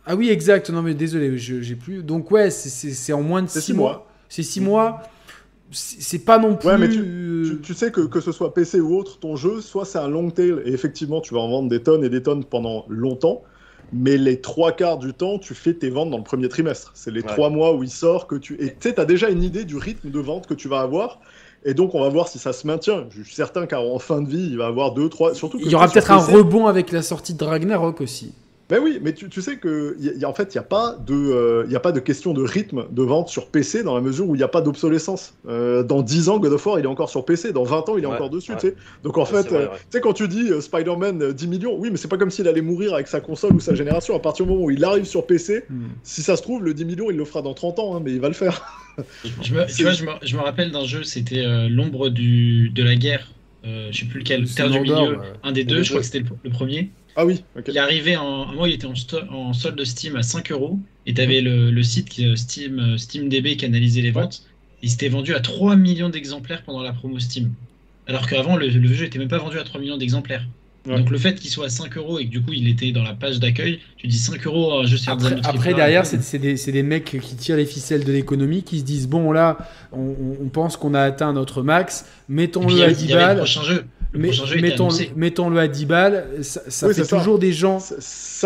Ah 0.06 0.16
oui, 0.16 0.30
exact. 0.30 0.70
Non, 0.70 0.82
mais 0.82 0.94
désolé, 0.96 1.38
je- 1.38 1.62
j'ai 1.62 1.76
plus. 1.76 2.02
Donc, 2.04 2.32
ouais, 2.32 2.50
c'est- 2.50 2.70
c'est 2.70 2.92
c'est 2.92 3.14
en 3.14 3.22
moins 3.22 3.42
de 3.44 3.48
C'est 3.48 3.60
6 3.60 3.66
six 3.68 3.74
mois. 3.74 3.92
mois. 3.92 4.08
C'est 4.30 4.44
6 4.44 4.62
mois. 4.62 5.02
C'est 5.72 6.20
pas 6.24 6.38
non 6.38 6.56
plus. 6.56 6.68
Ouais, 6.70 6.78
mais 6.78 6.88
euh, 6.88 7.50
Tu, 7.56 7.62
tu 7.62 7.74
sais 7.74 7.92
que 7.92 8.02
que 8.02 8.20
ce 8.22 8.32
soit 8.32 8.54
PC 8.54 8.80
ou 8.80 8.96
autre, 8.96 9.18
ton 9.20 9.36
jeu, 9.36 9.60
soit 9.60 9.86
c'est 9.86 9.98
un 9.98 10.08
long 10.08 10.30
tail, 10.30 10.56
et 10.66 10.72
effectivement, 10.72 11.20
tu 11.20 11.34
vas 11.34 11.40
en 11.40 11.50
vendre 11.50 11.70
des 11.70 11.82
tonnes 11.82 12.04
et 12.04 12.10
des 12.10 12.22
tonnes 12.22 12.44
pendant 12.44 12.86
longtemps, 12.90 13.42
mais 13.94 14.18
les 14.18 14.42
trois 14.42 14.72
quarts 14.72 14.98
du 14.98 15.14
temps, 15.14 15.38
tu 15.40 15.54
fais 15.54 15.74
tes 15.74 15.90
ventes 15.90 16.10
dans 16.10 16.18
le 16.18 16.24
premier 16.24 16.50
trimestre. 16.50 16.92
C'est 16.96 17.12
les 17.12 17.22
Ouais. 17.22 17.28
trois 17.28 17.50
mois 17.50 17.74
où 17.74 17.84
il 17.84 17.90
sort 17.90 18.28
que 18.28 18.36
tu... 18.36 18.56
Et 18.56 18.70
tu 18.70 18.76
sais, 18.80 18.94
t'as 18.94 19.06
déjà 19.06 19.30
une 19.30 19.44
idée 19.44 19.66
du 19.66 19.78
rythme 19.78 20.10
de 20.10 20.20
vente 20.20 20.48
que 20.48 20.54
tu 20.54 20.68
vas 20.68 20.82
avoir, 20.82 21.20
et 21.66 21.74
donc 21.74 21.96
on 21.96 22.02
va 22.02 22.10
voir 22.10 22.28
si 22.28 22.40
ça 22.40 22.54
se 22.54 22.68
maintient. 22.68 23.06
Je 23.12 23.24
suis 23.24 23.36
certain 23.36 23.68
qu'en 23.68 24.00
fin 24.00 24.22
de 24.22 24.30
vie, 24.30 24.48
il 24.52 24.58
va 24.58 24.68
avoir 24.68 24.94
deux, 24.94 25.10
trois... 25.10 25.34
Surtout 25.34 25.60
que 25.60 25.64
Il 25.64 25.72
y 25.72 25.76
aura 25.76 25.88
peut-être 25.88 26.12
un 26.12 26.18
rebond 26.18 26.68
avec 26.68 26.92
la 26.92 27.02
sortie 27.02 27.34
de 27.34 27.44
Ragnarok 27.44 28.02
aussi. 28.02 28.34
Ben 28.74 28.82
oui, 28.84 28.98
mais 29.04 29.14
tu, 29.14 29.30
tu 29.30 29.42
sais 29.44 29.58
que 29.58 29.96
y 30.00 30.10
a- 30.10 30.14
y 30.14 30.24
a- 30.26 30.30
en 30.30 30.34
fait, 30.34 30.56
il 30.56 30.58
n'y 30.58 30.62
a, 30.62 30.64
pas 30.64 30.98
de, 31.06 31.14
euh, 31.14 31.66
y 31.70 31.76
a 31.76 31.80
pas 31.80 31.92
de 31.92 32.00
question 32.00 32.34
de 32.34 32.42
rythme 32.42 32.86
de 32.90 33.04
vente 33.04 33.30
sur 33.30 33.48
PC 33.50 33.84
dans 33.84 33.94
la 33.94 34.02
mesure 34.02 34.28
où 34.28 34.34
il 34.34 34.40
n'y 34.40 34.44
a 34.44 34.48
pas 34.48 34.62
d'obsolescence. 34.62 35.36
Euh, 35.48 35.84
dans 35.84 36.02
10 36.02 36.30
ans, 36.30 36.40
God 36.40 36.54
of 36.54 36.66
War, 36.66 36.80
il 36.80 36.86
est 36.86 36.88
encore 36.88 37.10
sur 37.12 37.24
PC. 37.24 37.54
Dans 37.54 37.64
20 37.64 37.88
ans, 37.90 37.98
il 38.00 38.04
est 38.04 38.08
Ouais, 38.08 38.16
encore 38.16 38.32
dessus. 38.32 38.52
ouais. 38.54 38.58
tu 38.58 38.68
sais. 38.70 38.76
Donc 39.04 39.20
en 39.20 39.26
fait, 39.26 39.52
euh, 39.52 39.68
tu 39.68 39.78
sais, 39.92 40.02
quand 40.02 40.14
tu 40.14 40.28
dis 40.28 40.50
euh, 40.50 40.60
Spider-Man 40.60 41.22
euh, 41.22 41.34
10 41.34 41.48
millions, 41.48 41.76
oui, 41.78 41.90
mais 41.92 41.98
c'est 41.98 42.08
pas 42.08 42.18
comme 42.18 42.32
s'il 42.32 42.48
allait 42.48 42.62
mourir 42.62 42.96
avec 42.96 43.08
sa 43.08 43.20
console 43.20 43.54
ou 43.54 43.60
sa 43.60 43.76
génération. 43.76 44.16
À 44.16 44.20
partir 44.20 44.46
du 44.48 44.52
moment 44.52 44.66
où 44.66 44.72
il 44.72 44.84
arrive 44.84 45.06
sur 45.06 45.28
PC, 45.28 45.66
Hmm. 45.70 45.90
si 46.02 46.24
ça 46.24 46.36
se 46.36 46.42
trouve, 46.42 46.64
le 46.64 46.74
10 46.74 46.86
millions, 46.86 47.12
il 47.12 47.18
le 47.18 47.26
fera 47.26 47.44
dans 47.44 47.54
30 47.54 47.78
ans, 47.78 47.96
hein, 47.96 48.02
mais 48.04 48.12
il 48.12 48.20
va 48.20 48.28
le 48.28 48.34
faire. 48.34 48.66
Je 49.44 49.54
me, 49.54 49.66
tu 49.68 49.84
vois, 49.84 49.92
je 49.94 50.04
me, 50.04 50.12
je 50.24 50.36
me 50.36 50.42
rappelle 50.42 50.72
d'un 50.72 50.86
jeu, 50.86 51.04
c'était 51.04 51.46
euh, 51.46 51.68
l'ombre 51.70 52.10
du 52.10 52.70
de 52.70 52.84
la 52.84 52.96
guerre. 52.96 53.32
Euh, 53.66 53.90
je 53.92 54.00
sais 54.02 54.06
plus 54.08 54.20
lequel, 54.20 54.46
Terre 54.50 54.70
du 54.70 54.80
milieu, 54.82 55.18
ouais. 55.18 55.18
un 55.44 55.52
des 55.52 55.64
deux, 55.64 55.84
je 55.84 55.90
crois 55.90 56.02
que 56.02 56.06
c'était 56.06 56.20
le, 56.20 56.26
le 56.44 56.50
premier. 56.50 56.92
Ah 57.16 57.26
oui, 57.26 57.44
ok. 57.58 57.66
Il 57.68 57.78
est 57.78 57.80
arrivé 57.80 58.18
en. 58.18 58.46
Moi, 58.54 58.70
il 58.70 58.76
était 58.76 58.88
en, 58.88 59.54
solde 59.54 59.78
de 59.78 59.84
Steam 59.84 60.16
à 60.16 60.24
5 60.24 60.52
euros. 60.52 60.80
Et 61.06 61.14
t'avais 61.14 61.42
le, 61.42 61.70
le 61.70 61.84
site 61.84 62.10
qui, 62.10 62.26
euh, 62.26 62.36
Steam, 62.36 62.80
euh, 62.80 62.98
SteamDB 62.98 63.58
qui 63.58 63.66
analysait 63.66 64.02
les 64.02 64.12
ventes. 64.12 64.44
Il 64.82 64.90
s'était 64.90 65.10
vendu 65.10 65.34
à 65.34 65.40
3 65.40 65.76
millions 65.76 66.10
d'exemplaires 66.10 66.64
pendant 66.64 66.82
la 66.82 66.94
promo 66.94 67.20
Steam. 67.20 67.54
Alors 68.08 68.28
qu'avant, 68.28 68.56
le, 68.56 68.68
le 68.68 68.94
jeu 68.94 69.06
était 69.06 69.20
même 69.20 69.28
pas 69.28 69.38
vendu 69.38 69.58
à 69.60 69.64
3 69.64 69.80
millions 69.80 69.98
d'exemplaires. 69.98 70.46
Ouais. 70.86 70.98
Donc 70.98 71.10
le 71.12 71.18
fait 71.18 71.36
qu'il 71.36 71.50
soit 71.50 71.68
à 71.68 71.70
5 71.70 71.96
euros 71.96 72.20
et 72.20 72.26
que 72.26 72.30
du 72.30 72.42
coup 72.42 72.52
il 72.52 72.68
était 72.68 72.92
dans 72.92 73.04
la 73.04 73.14
page 73.14 73.40
d'accueil, 73.40 73.80
tu 73.96 74.08
dis 74.08 74.18
5 74.18 74.46
euros 74.46 74.80
un 74.80 74.86
jeu 74.86 74.98
sur 74.98 75.14
Après, 75.14 75.36
après, 75.42 75.74
derrière, 75.74 76.06
c'est 76.06 76.40
des, 76.40 76.84
mecs 76.84 77.06
qui 77.06 77.36
tirent 77.38 77.56
les 77.56 77.66
ficelles 77.66 78.04
de 78.04 78.12
l'économie, 78.12 78.64
qui 78.64 78.80
se 78.80 78.84
disent 78.84 79.08
bon, 79.08 79.32
là, 79.32 79.58
on, 79.94 80.50
pense 80.52 80.76
qu'on 80.76 80.94
a 80.94 81.02
atteint 81.02 81.32
notre 81.32 81.62
max, 81.64 82.06
mettons-le 82.28 82.82
à 82.84 82.92
10 82.92 83.14
balles. 83.14 83.38
prochain 83.38 83.64
jeu. 83.64 83.86
Mais- 84.14 84.32
mettons, 84.62 84.90
mettons-le 85.16 85.60
à 85.60 85.68
10 85.68 85.86
balles, 85.86 86.28
ça, 86.42 86.62
ça 86.68 86.88
Oui, 86.88 86.94
fait 86.94 87.02
c'est 87.04 87.10
ça. 87.10 87.18
toujours 87.18 87.40
des 87.40 87.52
gens. 87.52 87.80
Ça, 87.80 87.96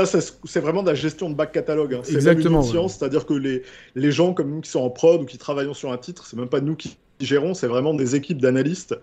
ça, 0.06 0.22
c'est- 0.22 0.38
c'est 0.46 0.60
vraiment 0.62 0.82
de 0.84 0.90
la 0.90 0.96
gestion 0.96 1.30
de 1.30 1.36
back 1.36 1.52
catalogue. 1.52 1.94
hein. 1.96 2.00
C'est 2.04 2.14
Exactement, 2.16 2.50
une 2.50 2.56
autre 2.58 2.66
ouais. 2.68 2.72
science, 2.72 2.98
c'est-à-dire 2.98 3.26
que 3.26 3.34
les, 3.34 3.64
les 3.96 4.12
gens 4.12 4.34
comme 4.34 4.50
nous 4.50 4.62
qui 4.62 4.70
sont 4.70 4.80
en 4.80 4.90
prod 4.90 5.22
ou 5.22 5.26
qui 5.26 5.38
travaillons 5.38 5.74
sur 5.74 5.92
un 5.92 5.98
titre, 5.98 6.26
c'est 6.26 6.38
même 6.38 6.48
pas 6.50 6.62
nous 6.62 6.76
qui 6.76 6.98
gérons, 7.20 7.54
c'est 7.54 7.68
vraiment 7.68 7.94
des 7.94 8.16
équipes 8.16 8.42
d'analystes 8.42 8.96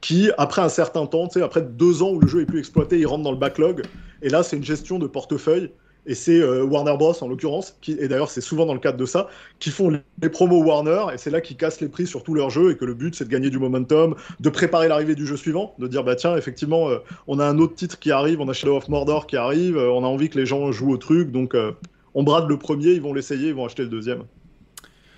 qui, 0.00 0.30
après 0.38 0.62
un 0.62 0.68
certain 0.68 1.06
temps, 1.06 1.28
après 1.42 1.62
deux 1.62 2.02
ans 2.02 2.10
où 2.10 2.20
le 2.20 2.28
jeu 2.28 2.42
est 2.42 2.46
plus 2.46 2.58
exploité, 2.60 2.98
ils 2.98 3.06
rentrent 3.06 3.24
dans 3.24 3.32
le 3.32 3.38
backlog. 3.38 3.82
Et 4.22 4.28
là, 4.28 4.42
c'est 4.42 4.56
une 4.56 4.64
gestion 4.64 4.98
de 4.98 5.06
portefeuille. 5.06 5.70
Et 6.06 6.14
c'est 6.14 6.40
euh, 6.40 6.64
Warner 6.64 6.96
Bros 6.96 7.12
en 7.22 7.28
l'occurrence, 7.28 7.76
qui, 7.82 7.92
et 7.92 8.08
d'ailleurs 8.08 8.30
c'est 8.30 8.40
souvent 8.40 8.64
dans 8.64 8.72
le 8.72 8.80
cadre 8.80 8.96
de 8.96 9.04
ça, 9.04 9.28
qui 9.58 9.68
font 9.70 9.90
les, 9.90 9.98
les 10.22 10.30
promos 10.30 10.62
Warner, 10.64 11.12
et 11.12 11.18
c'est 11.18 11.28
là 11.30 11.40
qu'ils 11.42 11.56
cassent 11.58 11.80
les 11.82 11.88
prix 11.88 12.06
sur 12.06 12.22
tous 12.22 12.32
leurs 12.32 12.48
jeux, 12.48 12.70
et 12.70 12.76
que 12.76 12.86
le 12.86 12.94
but 12.94 13.14
c'est 13.14 13.24
de 13.24 13.30
gagner 13.30 13.50
du 13.50 13.58
momentum, 13.58 14.14
de 14.40 14.48
préparer 14.48 14.88
l'arrivée 14.88 15.14
du 15.14 15.26
jeu 15.26 15.36
suivant, 15.36 15.74
de 15.78 15.86
dire 15.86 16.04
bah 16.04 16.14
tiens 16.16 16.34
effectivement 16.36 16.88
euh, 16.88 16.98
on 17.26 17.38
a 17.38 17.44
un 17.44 17.58
autre 17.58 17.74
titre 17.74 17.98
qui 17.98 18.10
arrive, 18.10 18.40
on 18.40 18.48
a 18.48 18.54
Shadow 18.54 18.76
of 18.76 18.88
Mordor 18.88 19.26
qui 19.26 19.36
arrive, 19.36 19.76
euh, 19.76 19.90
on 19.90 20.02
a 20.02 20.06
envie 20.06 20.30
que 20.30 20.38
les 20.38 20.46
gens 20.46 20.72
jouent 20.72 20.92
au 20.92 20.96
truc, 20.96 21.30
donc 21.30 21.54
euh, 21.54 21.72
on 22.14 22.22
brade 22.22 22.48
le 22.48 22.56
premier, 22.58 22.92
ils 22.92 23.02
vont 23.02 23.12
l'essayer, 23.12 23.48
ils 23.48 23.54
vont 23.54 23.66
acheter 23.66 23.82
le 23.82 23.90
deuxième. 23.90 24.22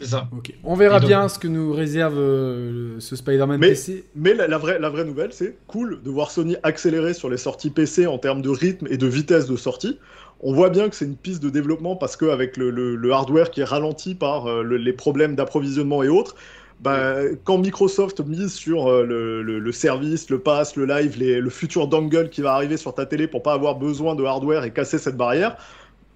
C'est 0.01 0.07
ça. 0.07 0.29
Ok. 0.35 0.55
On 0.65 0.75
verra 0.77 0.99
donc- 0.99 1.09
bien 1.09 1.29
ce 1.29 1.39
que 1.39 1.47
nous 1.47 1.73
réserve 1.75 2.15
euh, 2.17 2.95
le- 2.95 3.01
ce 3.01 3.17
Spider-Man 3.17 3.61
Mais- 3.61 3.69
PC. 3.69 4.07
Mais 4.17 4.33
la, 4.33 4.49
la 4.49 4.57
vraie, 4.57 4.79
la 4.79 4.89
vraie 4.89 5.05
nouvelle, 5.05 5.31
c'est 5.33 5.59
cool 5.67 6.01
de 6.03 6.09
voir 6.11 6.31
Sony 6.31 6.57
accélérer 6.63 7.13
sur 7.13 7.29
les 7.29 7.37
sorties 7.37 7.69
PC 7.69 8.07
en 8.07 8.17
termes 8.17 8.41
de 8.41 8.49
rythme 8.49 8.87
et 8.91 8.97
de 8.97 9.07
vitesse 9.07 9.47
de 9.47 9.57
sortie. 9.57 9.99
On 10.41 10.55
voit 10.55 10.71
bien 10.71 10.89
que 10.89 10.97
c'est 10.97 11.05
une 11.05 11.17
piste 11.17 11.43
de 11.43 11.51
développement 11.51 11.97
parce 11.97 12.17
qu'avec 12.17 12.57
le, 12.57 12.71
le, 12.71 13.13
hardware 13.13 13.51
qui 13.51 13.61
est 13.61 13.65
ralenti 13.65 14.15
par 14.15 14.47
euh, 14.47 14.63
le- 14.63 14.77
les 14.79 14.93
problèmes 14.95 15.35
d'approvisionnement 15.37 16.03
et 16.03 16.09
autres, 16.09 16.35
bah, 16.81 17.17
quand 17.45 17.59
Microsoft 17.59 18.21
mise 18.21 18.53
sur 18.55 18.89
euh, 18.91 19.05
le, 19.05 19.73
service, 19.73 20.31
le 20.31 20.39
pass, 20.41 20.77
le 20.77 20.87
live, 20.87 21.19
le 21.21 21.51
futur 21.51 21.89
dongle 21.89 22.31
qui 22.31 22.41
va 22.41 22.55
arriver 22.55 22.79
sur 22.79 22.95
ta 22.95 23.05
télé 23.05 23.27
pour 23.29 23.43
pas 23.43 23.53
avoir 23.53 23.77
besoin 23.79 24.15
de 24.15 24.25
hardware 24.25 24.65
et 24.65 24.73
casser 24.73 24.99
cette 24.99 25.17
barrière, 25.17 25.57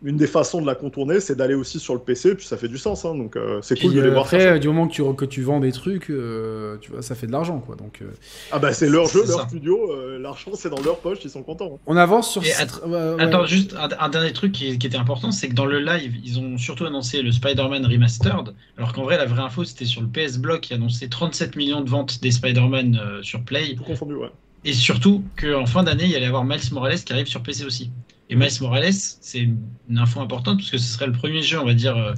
une 0.05 0.17
des 0.17 0.27
façons 0.27 0.61
de 0.61 0.67
la 0.67 0.75
contourner, 0.75 1.19
c'est 1.19 1.35
d'aller 1.35 1.55
aussi 1.55 1.81
sur 1.81 1.95
le 1.95 2.01
PC, 2.01 2.35
puis 2.35 2.47
ça 2.47 2.57
fait 2.57 2.69
du 2.69 2.79
sens. 2.79 3.05
hein, 3.05 3.15
donc 3.15 3.37
euh, 3.37 3.61
c'est 3.63 3.75
Puis, 3.75 3.87
cool 3.89 3.97
de 3.97 4.01
les 4.03 4.09
euh, 4.09 4.13
voir 4.13 4.29
faire 4.29 4.39
après, 4.41 4.49
ça. 4.51 4.55
euh, 4.57 4.59
du 4.59 4.69
moment 4.69 4.87
que 4.87 4.93
tu, 4.93 5.03
que 5.17 5.25
tu 5.25 5.43
vends 5.43 5.61
des 5.61 5.73
trucs, 5.73 6.11
euh, 6.11 6.77
tu 6.81 6.91
vois, 6.93 7.03
ça 7.03 7.15
fait 7.15 7.27
de 7.27 7.33
l'argent, 7.33 7.59
quoi. 7.61 7.75
Donc, 7.77 8.01
euh, 8.03 8.07
Ah 8.53 8.59
bah 8.59 8.73
c'est 8.73 8.89
leur 8.89 9.07
jeu, 9.09 9.25
leur 9.27 9.41
ça. 9.41 9.49
studio, 9.49 9.91
euh, 9.93 10.19
l'argent 10.19 10.51
c'est 10.55 10.69
dans 10.71 10.81
leur 10.83 10.99
poche, 10.99 11.19
ils 11.25 11.31
sont 11.31 11.43
contents. 11.43 11.75
hein. 11.77 11.79
on 11.87 11.97
avance 11.97 12.31
sur. 12.31 12.43
Et 12.45 12.51
ce- 12.51 12.63
att- 12.63 12.83
ouais, 12.87 13.15
ouais. 13.15 13.23
Attends, 13.23 13.47
juste 13.47 13.75
un, 13.75 13.89
un 13.99 14.09
dernier 14.11 14.33
truc 14.33 14.53
qui, 14.53 14.79
qui 14.79 14.87
était 14.87 14.97
important, 14.97 15.31
c'est 15.33 15.49
que 15.49 15.55
dans 15.55 15.67
le 15.67 15.81
live, 15.81 16.15
ils 16.25 16.39
ont 16.39 16.59
surtout 16.59 16.85
annoncé 16.85 17.23
le 17.23 17.33
Spider-Man 17.33 17.87
Remastered, 17.87 18.55
alors 18.77 18.93
qu'en 18.93 19.05
vrai, 19.05 19.17
la 19.17 19.25
vraie 19.27 19.43
info, 19.43 19.65
c'était 19.65 19.85
sur 19.87 20.03
le 20.03 20.09
PS 20.09 20.39
Block 20.39 20.61
qui 20.61 20.75
annonçait 20.75 21.09
37 21.09 21.57
millions 21.57 21.81
de 21.81 21.89
ventes 21.89 22.21
des 22.23 22.31
Spider-Man 22.31 23.01
euh, 23.03 23.23
sur 23.23 23.43
Play, 23.43 23.75
Tout 23.77 23.85
confondu, 23.85 24.15
ouais. 24.15 24.29
et 24.65 24.73
surtout 24.73 25.23
qu'en 25.41 25.67
fin 25.67 25.83
d'année, 25.83 26.05
il 26.05 26.11
y 26.11 26.17
allait 26.17 26.27
avoir 26.27 26.45
Miles 26.45 26.61
Morales 26.73 26.99
qui 27.03 27.13
arrive 27.13 27.27
sur 27.27 27.43
PC 27.43 27.65
aussi. 27.65 27.91
Et 28.31 28.37
Miles 28.37 28.51
Morales, 28.61 28.93
c'est 28.93 29.39
une 29.41 29.99
info 29.99 30.21
importante, 30.21 30.59
parce 30.59 30.71
que 30.71 30.79
ce 30.79 30.93
serait 30.93 31.07
le 31.07 31.13
premier 31.13 31.43
jeu, 31.43 31.59
on 31.61 31.65
va 31.67 31.75
dire, 31.75 31.97
euh, 31.97 32.15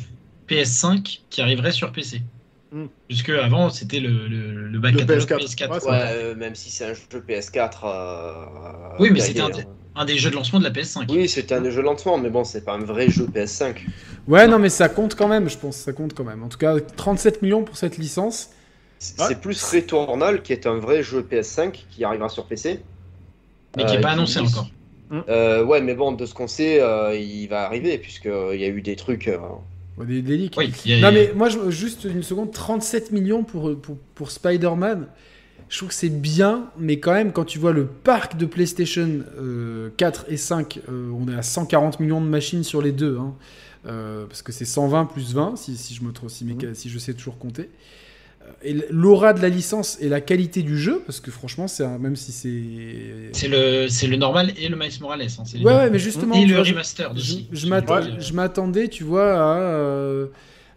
PS5 0.49 1.23
qui 1.31 1.41
arriverait 1.43 1.73
sur 1.73 1.91
PC. 1.93 2.23
Mm. 2.73 2.85
Puisque 3.09 3.31
avant, 3.31 3.71
c'était 3.71 4.01
le, 4.01 4.29
le, 4.29 4.69
le 4.69 4.79
back 4.79 4.95
Le 4.95 5.01
catalogue 5.01 5.29
PS4. 5.29 5.39
PS4. 5.39 5.71
Ouais, 5.73 5.81
c'est 5.81 5.87
Ouais, 5.91 5.99
vrai. 5.99 6.13
euh, 6.15 6.35
même 6.37 6.55
si 6.55 6.71
c'est 6.71 6.85
un 6.85 6.95
jeu 6.95 7.21
PS4. 7.27 7.85
euh, 7.85 8.33
Oui, 8.99 9.11
mais 9.11 9.21
c'était 9.21 9.41
un- 9.41 9.47
hein. 9.47 9.65
Un 9.99 10.05
des 10.05 10.19
jeux 10.19 10.29
de 10.31 10.35
lancement 10.35 10.59
de 10.59 10.65
la 10.65 10.71
PS5. 10.71 11.07
Oui, 11.11 11.27
c'était 11.29 11.55
un 11.55 11.71
jeu 11.71 11.81
lancement, 11.81 12.19
mais 12.19 12.29
bon, 12.29 12.45
c'est 12.45 12.65
pas 12.65 12.75
un 12.75 12.85
vrai 12.85 13.09
jeu 13.09 13.27
PS5. 13.27 13.77
Ouais, 14.29 14.47
non, 14.47 14.59
mais 14.59 14.69
ça 14.69 14.89
compte 14.91 15.15
quand 15.15 15.29
même, 15.29 15.49
je 15.49 15.57
pense, 15.57 15.77
ça 15.77 15.93
compte 15.93 16.13
quand 16.13 16.25
même. 16.25 16.43
En 16.43 16.49
tout 16.49 16.59
cas, 16.59 16.79
37 16.81 17.41
millions 17.43 17.65
pour 17.65 17.77
cette 17.77 17.97
licence, 17.97 18.51
C'est 18.99 19.41
plus 19.41 19.63
Returnal 19.63 20.43
qui 20.43 20.53
est 20.53 20.67
un 20.67 20.77
vrai 20.79 21.03
jeu 21.03 21.23
PS5 21.23 21.87
qui 21.91 22.05
arrivera 22.05 22.29
sur 22.29 22.45
PC. 22.47 22.83
Mais 23.77 23.87
qui 23.87 23.93
n'est 23.95 24.01
pas 24.01 24.11
annoncé 24.11 24.39
encore. 24.41 24.69
Euh, 25.13 25.65
ouais, 25.65 25.81
mais 25.81 25.95
bon, 25.95 26.13
de 26.13 26.27
ce 26.27 26.35
qu'on 26.35 26.49
sait, 26.49 26.81
euh, 26.81 27.17
il 27.17 27.47
va 27.49 27.63
arriver, 27.65 27.99
puisqu'il 27.99 28.61
y 28.61 28.65
a 28.65 28.69
eu 28.69 28.83
des 28.83 28.97
trucs. 28.97 29.29
Euh, 29.29 29.39
des, 30.05 30.23
des 30.23 30.51
Non, 31.01 31.13
mais 31.13 31.33
moi, 31.35 31.49
je, 31.49 31.71
juste 31.71 32.05
une 32.05 32.23
seconde 32.23 32.53
37 32.53 33.13
millions 33.13 33.45
pour, 33.45 33.77
pour, 33.81 33.97
pour 34.15 34.31
Spider-Man. 34.31 35.07
Je 35.69 35.79
trouve 35.79 35.89
que 35.89 35.95
c'est 35.95 36.09
bien, 36.09 36.71
mais 36.79 37.01
quand 37.01 37.13
même, 37.13 37.33
quand 37.33 37.45
tu 37.45 37.59
vois 37.59 37.73
le 37.73 37.87
parc 37.87 38.37
de 38.37 38.47
PlayStation 38.47 39.25
4 39.97 40.27
et 40.29 40.37
5, 40.37 40.81
on 40.89 41.29
est 41.29 41.35
à 41.35 41.43
140 41.43 41.99
millions 41.99 42.21
de 42.21 42.27
machines 42.27 42.63
sur 42.63 42.81
les 42.81 42.93
deux. 42.93 43.19
Hein, 43.19 43.35
parce 44.29 44.43
que 44.43 44.53
c'est 44.53 44.65
120 44.65 45.07
plus 45.07 45.35
20, 45.35 45.57
si, 45.57 45.77
si 45.77 45.95
je, 45.95 46.05
me 46.05 46.13
si, 46.29 46.45
mmh. 46.45 46.75
si 46.75 46.89
je 46.89 46.99
sais 46.99 47.15
toujours 47.15 47.39
compter 47.39 47.69
l'aura 48.91 49.33
de 49.33 49.43
la 49.43 49.49
licence 49.49 49.99
et 50.01 50.09
la 50.09 50.21
qualité 50.21 50.63
du 50.63 50.79
jeu, 50.79 51.03
parce 51.07 51.21
que 51.21 51.31
franchement, 51.31 51.69
c'est 51.69 51.87
même 51.99 52.17
si 52.17 52.33
c'est. 52.33 53.31
C'est 53.33 53.49
le, 53.49 53.89
c'est 53.89 54.07
le 54.07 54.17
normal 54.17 54.53
et 54.57 54.69
le 54.69 54.77
Miles 54.77 54.91
Morales. 55.01 55.23
Hein, 55.23 55.43
ouais, 55.55 55.65
ouais, 55.65 55.91
mais 55.91 55.99
justement. 55.99 56.35
Et 56.35 56.47
le 56.47 56.61
remaster 56.61 57.13
aussi. 57.13 57.49
Je, 57.53 57.67
je 57.67 58.33
m'attendais, 58.33 58.89
tu 58.89 59.05
vois, 59.05 59.33
à. 59.33 59.59
Euh, 59.59 60.27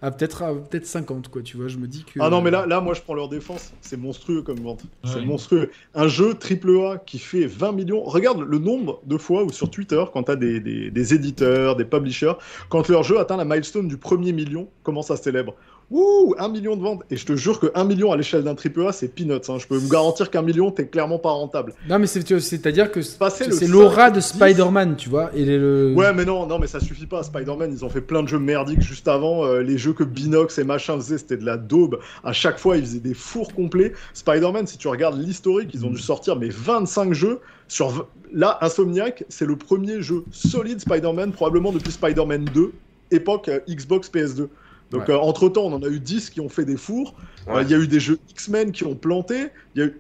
à 0.01 0.11
peut-être 0.11 0.43
peut 0.69 0.79
50 0.81 1.27
quoi 1.27 1.41
tu 1.41 1.57
vois 1.57 1.67
je 1.67 1.77
me 1.77 1.87
dis 1.87 2.03
que 2.03 2.19
ah 2.19 2.29
non 2.29 2.41
mais 2.41 2.51
là 2.51 2.65
là 2.65 2.79
moi 2.79 2.93
je 2.93 3.01
prends 3.01 3.15
leur 3.15 3.27
défense 3.27 3.73
c'est 3.81 3.97
monstrueux 3.97 4.41
comme 4.41 4.59
vente 4.59 4.83
c'est 5.03 5.21
monstrueux 5.21 5.71
un 5.93 6.07
jeu 6.07 6.35
triple 6.35 6.71
A 6.85 6.97
qui 6.97 7.19
fait 7.19 7.45
20 7.45 7.73
millions 7.73 8.03
regarde 8.03 8.39
le 8.39 8.59
nombre 8.59 9.01
de 9.05 9.17
fois 9.17 9.43
où 9.43 9.51
sur 9.51 9.69
Twitter 9.69 10.01
quand 10.13 10.23
tu 10.23 10.31
as 10.31 10.35
des, 10.35 10.59
des, 10.59 10.89
des, 10.89 11.13
éditeurs 11.13 11.75
des 11.75 11.85
publishers 11.85 12.33
quand 12.69 12.87
leur 12.87 13.03
jeu 13.03 13.19
atteint 13.19 13.37
la 13.37 13.45
milestone 13.45 13.87
du 13.87 13.97
premier 13.97 14.31
million 14.31 14.69
comment 14.83 15.01
ça 15.01 15.17
se 15.17 15.23
célèbre? 15.23 15.55
Ouh, 15.91 16.35
un 16.37 16.49
million 16.49 16.75
de 16.75 16.83
ventes. 16.83 17.01
Et 17.09 17.17
je 17.17 17.25
te 17.25 17.35
jure 17.35 17.59
que 17.59 17.67
million 17.83 18.11
à 18.11 18.17
l'échelle 18.17 18.43
d'un 18.43 18.53
triple 18.53 18.85
A, 18.85 18.91
c'est 18.91 19.07
peanuts. 19.07 19.41
Hein. 19.49 19.57
Je 19.57 19.65
peux 19.65 19.79
me 19.79 19.89
garantir 19.89 20.29
qu'un 20.29 20.43
million, 20.43 20.69
t'es 20.69 20.87
clairement 20.87 21.17
pas 21.17 21.31
rentable. 21.31 21.73
Non, 21.87 21.97
mais 21.97 22.05
c'est-à-dire 22.05 22.91
que 22.91 23.01
c'est 23.01 23.67
l'aura 23.67 24.11
de 24.11 24.19
Spider-Man, 24.19 24.95
tu 24.95 25.09
vois. 25.09 25.31
Et 25.33 25.45
le... 25.45 25.93
Ouais, 25.95 26.13
mais 26.13 26.25
non, 26.25 26.45
non, 26.45 26.59
mais 26.59 26.67
ça 26.67 26.79
suffit 26.79 27.07
pas. 27.07 27.23
Spider-Man, 27.23 27.71
ils 27.73 27.83
ont 27.83 27.89
fait 27.89 28.01
plein 28.01 28.21
de 28.21 28.27
jeux 28.27 28.39
merdiques 28.39 28.81
juste 28.81 29.07
avant. 29.07 29.45
Euh, 29.45 29.61
les 29.61 29.79
jeux 29.79 29.93
que 29.93 30.03
Binox 30.03 30.59
et 30.59 30.63
machin 30.63 30.95
faisaient, 30.95 31.17
c'était 31.17 31.37
de 31.37 31.45
la 31.45 31.57
daube. 31.57 31.99
À 32.23 32.33
chaque 32.33 32.59
fois, 32.59 32.77
ils 32.77 32.83
faisaient 32.83 32.99
des 32.99 33.15
fours 33.15 33.53
complets. 33.53 33.93
Spider-Man, 34.13 34.67
si 34.67 34.77
tu 34.77 34.87
regardes 34.87 35.19
l'historique, 35.19 35.71
ils 35.73 35.85
ont 35.85 35.91
dû 35.91 36.01
sortir 36.01 36.35
mais 36.35 36.49
25 36.49 37.13
jeux. 37.13 37.39
Sur... 37.67 38.07
Là, 38.31 38.59
Insomniac, 38.61 39.23
c'est 39.27 39.45
le 39.45 39.55
premier 39.55 40.03
jeu 40.03 40.23
solide 40.31 40.79
Spider-Man, 40.79 41.31
probablement 41.31 41.71
depuis 41.71 41.91
Spider-Man 41.91 42.45
2, 42.53 42.71
époque 43.09 43.49
euh, 43.49 43.59
Xbox 43.67 44.11
PS2. 44.11 44.49
Donc, 44.91 45.09
euh, 45.09 45.17
entre-temps, 45.17 45.65
on 45.65 45.73
en 45.73 45.83
a 45.83 45.87
eu 45.87 45.99
10 45.99 46.29
qui 46.29 46.41
ont 46.41 46.49
fait 46.49 46.65
des 46.65 46.77
fours. 46.77 47.13
Euh, 47.47 47.61
il 47.61 47.69
y 47.69 47.73
a 47.73 47.77
eu 47.77 47.87
des 47.87 47.99
jeux 47.99 48.19
X-Men 48.31 48.71
qui 48.71 48.83
ont 48.85 48.95
planté. 48.95 49.47
Il 49.75 49.81
y 49.81 49.83
a 49.83 49.87
eu... 49.87 49.91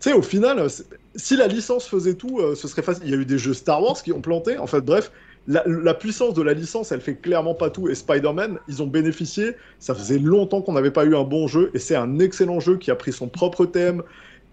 Tu 0.00 0.10
sais, 0.10 0.12
au 0.12 0.22
final, 0.22 0.58
euh, 0.58 0.68
si 1.14 1.36
la 1.36 1.46
licence 1.46 1.86
faisait 1.86 2.14
tout, 2.14 2.40
ce 2.54 2.68
serait 2.68 2.82
facile. 2.82 3.04
Il 3.06 3.10
y 3.10 3.14
a 3.14 3.16
eu 3.16 3.24
des 3.24 3.38
jeux 3.38 3.54
Star 3.54 3.82
Wars 3.82 4.02
qui 4.02 4.12
ont 4.12 4.20
planté. 4.20 4.58
En 4.58 4.66
fait, 4.66 4.82
bref, 4.82 5.12
la, 5.46 5.94
puissance 5.94 6.34
de 6.34 6.42
la 6.42 6.52
licence, 6.52 6.92
elle 6.92 7.00
fait 7.00 7.14
clairement 7.14 7.54
pas 7.54 7.70
tout. 7.70 7.88
Et 7.88 7.94
Spider-Man, 7.94 8.58
ils 8.68 8.82
ont 8.82 8.86
bénéficié. 8.86 9.52
Ça 9.78 9.94
faisait 9.94 10.18
longtemps 10.18 10.60
qu'on 10.60 10.72
n'avait 10.72 10.90
pas 10.90 11.04
eu 11.04 11.16
un 11.16 11.24
bon 11.24 11.46
jeu. 11.46 11.70
Et 11.72 11.78
c'est 11.78 11.96
un 11.96 12.18
excellent 12.18 12.60
jeu 12.60 12.76
qui 12.76 12.90
a 12.90 12.96
pris 12.96 13.12
son 13.12 13.28
propre 13.28 13.64
thème. 13.64 14.02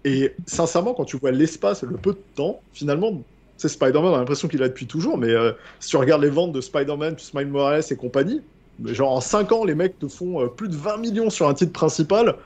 Et 0.04 0.32
sincèrement, 0.46 0.94
quand 0.94 1.04
tu 1.04 1.18
vois 1.18 1.32
l'espace, 1.32 1.82
le 1.82 1.96
peu 1.96 2.12
de 2.12 2.22
temps, 2.34 2.60
finalement, 2.72 3.22
c'est 3.56 3.68
Spider-Man, 3.68 4.06
on 4.06 4.14
a 4.14 4.18
l'impression 4.18 4.48
qu'il 4.48 4.62
a 4.62 4.68
depuis 4.68 4.86
toujours. 4.86 5.18
Mais 5.18 5.34
si 5.80 5.90
tu 5.90 5.96
regardes 5.96 6.22
les 6.22 6.30
ventes 6.30 6.52
de 6.52 6.60
Spider-Man, 6.60 7.16
Miles 7.34 7.48
Morales 7.48 7.82
et 7.90 7.96
compagnie, 7.96 8.40
genre 8.84 9.12
en 9.12 9.20
5 9.20 9.52
ans, 9.52 9.64
les 9.64 9.74
mecs 9.74 9.98
te 9.98 10.08
font 10.08 10.42
euh, 10.42 10.46
plus 10.46 10.68
de 10.68 10.76
20 10.76 10.98
millions 10.98 11.30
sur 11.30 11.48
un 11.48 11.54
titre 11.54 11.72
principal. 11.72 12.36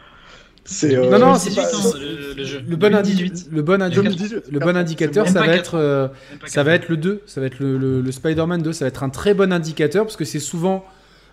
C'est 0.64 0.96
non, 0.96 1.20
non, 1.20 1.34
c'est 1.36 1.54
pas 1.54 1.62
le, 1.62 2.44
jeu. 2.44 2.60
Le 2.66 2.74
bon, 2.74 2.90
le 2.90 3.62
bon, 3.62 3.78
le 3.78 4.58
bon 4.58 4.76
indicateur, 4.76 5.28
ça 5.28 5.40
va 5.40 5.54
être, 5.54 5.76
euh, 5.76 6.08
ça 6.44 6.64
va 6.64 6.74
être 6.74 6.88
le 6.88 6.96
2, 6.96 7.22
ça 7.24 7.40
va 7.40 7.46
être 7.46 7.60
le, 7.60 8.00
le, 8.00 8.12
Spider-Man 8.12 8.62
2, 8.62 8.72
ça 8.72 8.84
va 8.84 8.88
être 8.88 9.04
un 9.04 9.08
très 9.08 9.32
bon 9.32 9.52
indicateur 9.52 10.04
parce 10.04 10.16
que 10.16 10.24
c'est 10.24 10.40
souvent, 10.40 10.84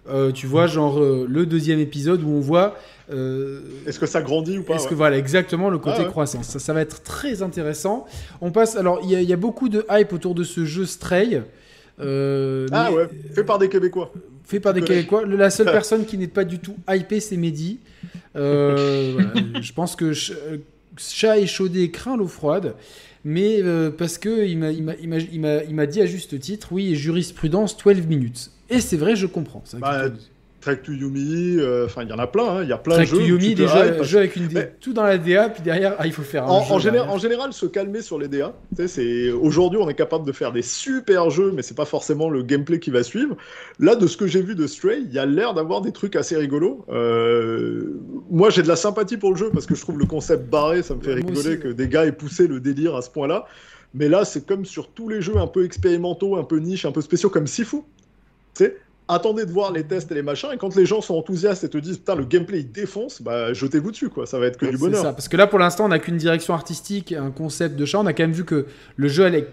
euh, 0.08 0.32
tu 0.32 0.46
vois, 0.46 0.68
genre 0.68 1.00
le 1.00 1.46
deuxième 1.48 1.80
épisode 1.80 2.22
où 2.22 2.30
on 2.30 2.42
voit. 2.42 2.78
Est-ce 3.10 3.98
que 3.98 4.06
ça 4.06 4.22
grandit 4.22 4.60
ou 4.60 4.64
pas 4.64 4.76
Est-ce 4.76 4.88
que 4.88 4.94
voilà, 4.94 5.18
exactement 5.18 5.72
le 5.72 5.80
côté 5.80 6.06
croissance. 6.06 6.46
Ça, 6.46 6.60
ça, 6.60 6.74
va 6.74 6.82
être 6.82 7.02
très 7.02 7.42
intéressant. 7.42 8.06
On 8.40 8.52
passe. 8.52 8.76
Alors, 8.76 9.00
il 9.04 9.20
y, 9.20 9.26
y, 9.26 9.34
a 9.34 9.38
beaucoup 9.38 9.68
de 9.68 9.84
hype 9.90 10.14
autour 10.14 10.36
de 10.36 10.44
ce 10.44 10.64
jeu 10.64 10.86
Stray. 10.86 11.42
Ah 12.00 12.92
ouais, 12.92 13.10
fait 13.34 13.44
par 13.44 13.60
des 13.60 13.70
Québécois 13.70 14.12
fait 14.44 14.60
par 14.60 14.74
des 14.74 14.82
Québécois. 14.82 15.26
La 15.26 15.50
seule 15.50 15.66
personne 15.72 16.06
qui 16.06 16.18
n'est 16.18 16.28
pas 16.28 16.44
du 16.44 16.60
tout 16.60 16.76
hypée, 16.90 17.20
c'est 17.20 17.38
Mehdi. 17.38 17.80
Euh, 18.36 19.20
je 19.62 19.74
pense 19.74 19.96
que 19.96 20.14
chat 20.98 21.38
échaudé 21.38 21.92
craint 21.92 22.18
l'eau 22.18 22.28
froide. 22.28 22.76
Mais 23.26 23.62
euh, 23.62 23.90
parce 23.90 24.18
que 24.18 24.46
il 24.46 24.58
m'a 25.76 25.86
dit 25.86 26.02
à 26.02 26.06
juste 26.06 26.38
titre, 26.40 26.70
oui, 26.72 26.96
jurisprudence 26.96 27.78
12 27.78 28.06
minutes. 28.06 28.52
Et 28.70 28.82
c'est 28.82 28.98
vrai, 28.98 29.16
je 29.16 29.28
comprends. 29.28 29.64
Bah, 29.80 30.10
Trek 30.64 30.78
to 30.78 30.94
Yumi, 30.94 31.58
euh, 31.58 31.88
enfin 31.88 32.04
il 32.04 32.10
y 32.10 32.14
en 32.14 32.20
a 32.20 32.28
plein, 32.28 32.46
hein. 32.46 32.64
il 32.64 32.70
y 32.70 32.72
a 32.72 32.78
plein 32.78 33.00
de 33.00 33.04
jeux. 33.04 33.18
Trek 33.18 33.28
to 33.28 33.34
Yumi, 33.34 33.54
déjà, 33.54 34.02
jeu 34.02 34.20
avec 34.20 34.38
une 34.38 34.48
tout 34.80 34.94
dans 34.94 35.04
la 35.04 35.18
DA, 35.18 35.50
puis 35.50 35.62
derrière, 35.62 35.96
ah, 36.00 36.08
il 36.08 36.14
faut 36.14 36.22
faire 36.22 36.46
un 36.46 36.48
en, 36.48 36.80
jeu, 36.80 36.90
en, 37.02 37.18
général, 37.18 37.52
se 37.52 37.66
calmer 37.66 38.02
sur 38.02 38.18
les 38.18 38.30
DA. 38.30 38.54
Aujourd'hui, 39.42 39.78
on 39.82 39.90
est 39.90 39.94
capable 39.94 40.26
de 40.26 40.32
faire 40.32 40.54
des 40.54 40.62
super 40.62 41.30
jeux, 41.30 41.52
mais 41.54 41.64
c'est 41.64 41.76
pas 41.76 41.84
forcément 41.84 42.30
le 42.30 42.44
gameplay 42.44 42.80
qui 42.80 42.92
va 42.92 43.04
suivre. 43.04 43.36
Là, 43.78 43.96
de 43.96 44.08
ce 44.08 44.16
que 44.16 44.26
j'ai 44.26 44.42
vu 44.42 44.56
de 44.56 44.66
Stray, 44.66 45.04
il 45.06 45.14
y 45.14 45.20
a 45.20 45.26
l'air 45.26 45.54
d'avoir 45.54 45.82
des 45.82 45.92
trucs 45.92 46.16
assez 46.16 46.38
rigolos. 46.38 46.86
Euh, 46.88 48.00
moi, 48.32 48.50
j'ai 48.50 48.64
de 48.64 48.70
la 48.70 48.78
sympathie 48.78 49.18
pour 49.18 49.32
le 49.32 49.36
jeu 49.36 49.50
parce 49.54 49.66
que 49.66 49.76
je 49.76 49.82
trouve 49.82 50.00
le 50.00 50.06
concept 50.06 50.50
barré, 50.50 50.82
ça 50.82 50.96
me 50.96 51.02
fait 51.02 51.16
rigoler 51.16 51.60
que 51.60 51.68
des 51.68 51.90
gars 51.90 52.06
aient 52.06 52.14
poussé 52.14 52.48
le 52.48 52.62
délire 52.62 52.96
à 52.96 53.02
ce 53.02 53.10
point-là. 53.10 53.48
Mais 53.94 54.08
là, 54.08 54.24
c'est 54.24 54.46
comme 54.46 54.64
sur 54.64 54.88
tous 54.88 55.10
les 55.10 55.22
jeux 55.22 55.36
un 55.36 55.48
peu 55.48 55.66
expérimentaux, 55.66 56.38
un 56.38 56.46
peu 56.46 56.60
niche, 56.60 56.86
un 56.86 56.94
peu 56.94 57.02
spéciaux, 57.02 57.30
comme 57.30 57.48
Sifu. 57.48 57.82
Tu 58.56 58.66
sais, 58.66 58.78
attendez 59.14 59.46
de 59.46 59.52
voir 59.52 59.72
les 59.72 59.84
tests 59.84 60.12
et 60.12 60.16
les 60.16 60.22
machins, 60.22 60.50
et 60.54 60.58
quand 60.58 60.76
les 60.76 60.86
gens 60.86 61.02
sont 61.02 61.16
enthousiastes 61.16 61.64
et 61.64 61.70
te 61.70 61.78
disent 61.78 61.98
putain 61.98 62.16
le 62.16 62.26
gameplay 62.26 62.60
il 62.60 62.72
défonce, 62.72 63.22
bah 63.22 63.54
jetez-vous 63.54 63.92
dessus 63.92 64.10
quoi, 64.10 64.26
ça 64.26 64.40
va 64.40 64.48
être 64.48 64.58
que 64.58 64.66
du 64.66 64.78
bonheur. 64.78 65.02
Ça, 65.02 65.14
parce 65.14 65.28
que 65.28 65.38
là 65.38 65.48
pour 65.48 65.60
l'instant 65.60 65.86
on 65.86 65.90
n'a 65.90 66.00
qu'une 66.00 66.18
direction 66.18 66.54
artistique, 66.54 67.12
un 67.12 67.32
concept 67.32 67.76
de 67.76 67.86
chat, 67.86 68.00
on 68.00 68.06
a 68.06 68.14
quand 68.14 68.24
même 68.24 68.34
vu 68.34 68.46
que 68.46 68.66
le 68.96 69.08
jeu 69.08 69.26
allait, 69.26 69.50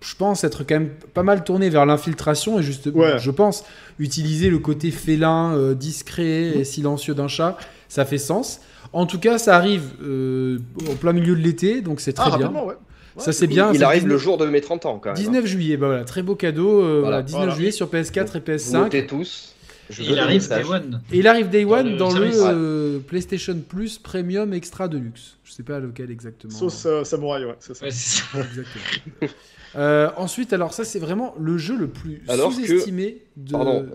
je 0.00 0.14
pense, 0.16 0.44
être 0.44 0.64
quand 0.64 0.74
même 0.74 0.90
pas 1.14 1.22
mal 1.22 1.44
tourné 1.44 1.70
vers 1.70 1.86
l'infiltration 1.86 2.58
et 2.58 2.62
juste, 2.62 2.90
je 3.18 3.30
pense, 3.30 3.64
utiliser 3.98 4.50
le 4.50 4.58
côté 4.58 4.90
félin, 4.90 5.54
euh, 5.54 5.74
discret 5.74 6.58
et 6.58 6.64
silencieux 6.64 7.14
d'un 7.14 7.28
chat, 7.28 7.56
ça 7.88 8.04
fait 8.04 8.18
sens. 8.18 8.60
En 8.92 9.06
tout 9.06 9.18
cas 9.18 9.38
ça 9.38 9.56
arrive 9.56 9.92
euh, 10.02 10.58
au 10.90 10.94
plein 10.94 11.12
milieu 11.12 11.34
de 11.34 11.40
l'été, 11.40 11.80
donc 11.80 12.00
c'est 12.00 12.12
très 12.12 12.30
ah, 12.32 12.36
bien. 12.36 12.52
Ouais 12.52 12.74
ça 13.16 13.32
c'est 13.32 13.46
bien. 13.46 13.72
Il 13.72 13.84
arrive 13.84 14.06
le 14.06 14.18
jour 14.18 14.38
de 14.38 14.46
mes 14.46 14.60
30 14.60 14.86
ans 14.86 14.98
quand 14.98 15.10
même. 15.10 15.16
19 15.16 15.46
juillet, 15.46 15.76
bah 15.76 15.86
voilà, 15.86 16.04
très 16.04 16.22
beau 16.22 16.34
cadeau. 16.34 16.82
Euh, 16.82 17.22
19 17.22 17.56
juillet 17.56 17.70
sur 17.70 17.88
PS4 17.88 18.36
et 18.36 18.40
PS5. 18.40 18.82
Votez 18.84 19.06
tous. 19.06 19.54
il 19.98 20.18
arrive 20.18 20.48
Day 20.48 20.64
One. 20.64 21.02
Et 21.12 21.18
il 21.18 21.28
arrive 21.28 21.48
Day 21.48 21.64
One 21.64 21.96
dans, 21.96 22.12
le, 22.12 22.30
euh, 22.32 22.98
PlayStation 23.00 23.56
Plus 23.66 23.98
Premium 23.98 24.52
Extra 24.52 24.88
Deluxe. 24.88 25.36
Je 25.44 25.52
sais 25.52 25.62
pas 25.62 25.78
lequel 25.78 26.10
exactement. 26.10 26.52
Sauce 26.52 26.86
euh, 26.86 27.04
Samouraï, 27.04 27.44
ouais, 27.44 27.56
c'est 27.60 27.74
ça. 27.74 27.86
exactement. 27.86 29.32
Euh, 29.76 30.08
ensuite, 30.16 30.52
alors 30.52 30.72
ça 30.72 30.84
c'est 30.84 31.00
vraiment 31.00 31.34
le 31.36 31.58
jeu 31.58 31.76
le 31.76 31.88
plus 31.88 32.22
sous-estimé 32.28 33.22
de. 33.36 33.52
Pardon. 33.52 33.86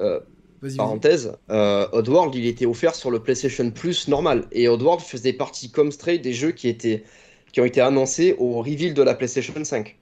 Parenthèse, 0.76 1.32
Oddworld 1.48 2.36
il 2.36 2.46
était 2.46 2.66
offert 2.66 2.94
sur 2.96 3.12
le 3.12 3.20
PlayStation 3.20 3.72
Plus 3.72 4.10
normal 4.10 4.44
et 4.52 4.68
Oddworld 4.68 5.00
faisait 5.00 5.32
partie 5.32 5.72
comme 5.72 5.94
Stray 5.94 6.20
des 6.20 6.34
jeux 6.34 6.52
qui 6.52 6.68
étaient 6.68 7.06
qui 7.52 7.62
ont 7.62 7.66
été 7.66 7.82
annoncés 7.82 8.36
au 8.38 8.62
reveal 8.62 8.94
de 8.94 9.02
la 9.02 9.16
PlayStation 9.16 9.54
5. 9.62 9.98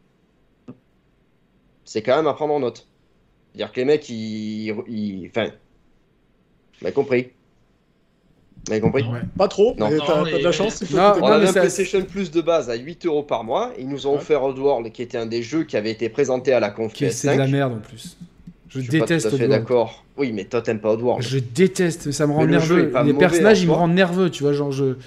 C'est 1.86 2.02
quand 2.02 2.18
même 2.18 2.28
à 2.28 2.34
prendre 2.34 2.54
en 2.54 2.60
note. 2.60 2.88
C'est-à-dire 3.54 3.72
que 3.72 3.80
les 3.80 3.86
mecs, 3.86 4.10
ils. 4.10 5.28
Enfin. 5.30 5.46
Vous 5.46 6.84
m'avez 6.84 6.94
compris 6.94 7.24
Vous 8.66 8.70
m'avez 8.70 8.82
compris? 8.82 9.04
Pas 9.38 9.48
trop, 9.48 9.74
non. 9.80 9.90
mais 9.90 9.98
t'as 9.98 10.38
de 10.38 10.44
la 10.44 10.52
chance. 10.52 10.84
on 10.94 10.98
avait 10.98 11.48
un 11.48 11.54
PlayStation 11.54 12.04
Plus 12.04 12.30
de 12.30 12.42
base 12.42 12.70
à 12.70 12.76
8 12.76 13.06
euros 13.06 13.24
par 13.24 13.44
mois. 13.44 13.72
Ils 13.80 13.88
nous 13.88 14.06
ont 14.06 14.16
offert 14.16 14.44
Oddworld, 14.44 14.92
qui 14.92 15.02
était 15.02 15.18
un 15.18 15.26
des 15.26 15.42
jeux 15.42 15.64
qui 15.64 15.78
avait 15.78 15.92
été 15.92 16.10
présenté 16.10 16.54
à 16.54 16.60
la 16.60 16.70
conférence. 16.70 17.16
C'est 17.16 17.34
de 17.34 17.40
la 17.40 17.48
merde 17.48 17.74
en 17.74 17.80
plus. 17.80 18.18
Je, 18.70 18.82
je 18.82 18.92
déteste 18.92 19.34
suis 19.34 19.48
d'accord. 19.48 20.04
Oui, 20.18 20.34
mais 20.34 20.44
toi, 20.44 20.62
t'aimes 20.62 20.82
pas 20.82 20.92
Oddworld. 20.92 21.24
Je 21.24 21.40
déteste, 21.40 22.12
ça 22.12 22.28
me 22.28 22.34
rend 22.34 22.46
nerveux. 22.46 22.92
Les 23.06 23.14
personnages, 23.14 23.62
ils 23.62 23.68
me 23.68 23.74
rendent 23.74 23.96
nerveux, 23.96 24.30
tu 24.30 24.44
vois. 24.44 24.54
Genre, 24.54 24.72
je. 24.72 24.98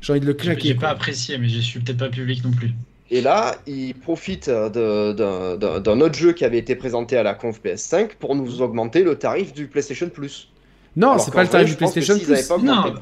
J'ai 0.00 0.12
envie 0.12 0.20
de 0.20 0.26
le 0.26 0.34
claquer. 0.34 0.68
J'ai 0.68 0.74
pas 0.74 0.90
apprécié, 0.90 1.38
mais 1.38 1.48
je 1.48 1.60
suis 1.60 1.80
peut-être 1.80 1.98
pas 1.98 2.08
public 2.08 2.44
non 2.44 2.50
plus. 2.50 2.70
Et 3.10 3.20
là, 3.20 3.56
il 3.66 3.94
profite 3.94 4.50
d'un 4.50 6.00
autre 6.00 6.14
jeu 6.14 6.32
qui 6.32 6.44
avait 6.44 6.58
été 6.58 6.76
présenté 6.76 7.16
à 7.16 7.22
la 7.22 7.34
conf 7.34 7.60
PS5 7.64 8.10
pour 8.18 8.34
nous 8.34 8.60
augmenter 8.60 9.02
le 9.02 9.16
tarif 9.16 9.54
du 9.54 9.66
PlayStation 9.66 10.08
Plus. 10.10 10.48
Non, 10.96 11.18
c'est 11.18 11.32
pas 11.32 11.42
le 11.42 11.48
tarif 11.48 11.70
du 11.70 11.76
PlayStation 11.76 12.18
Plus. 12.18 12.50
Non, 12.62 12.94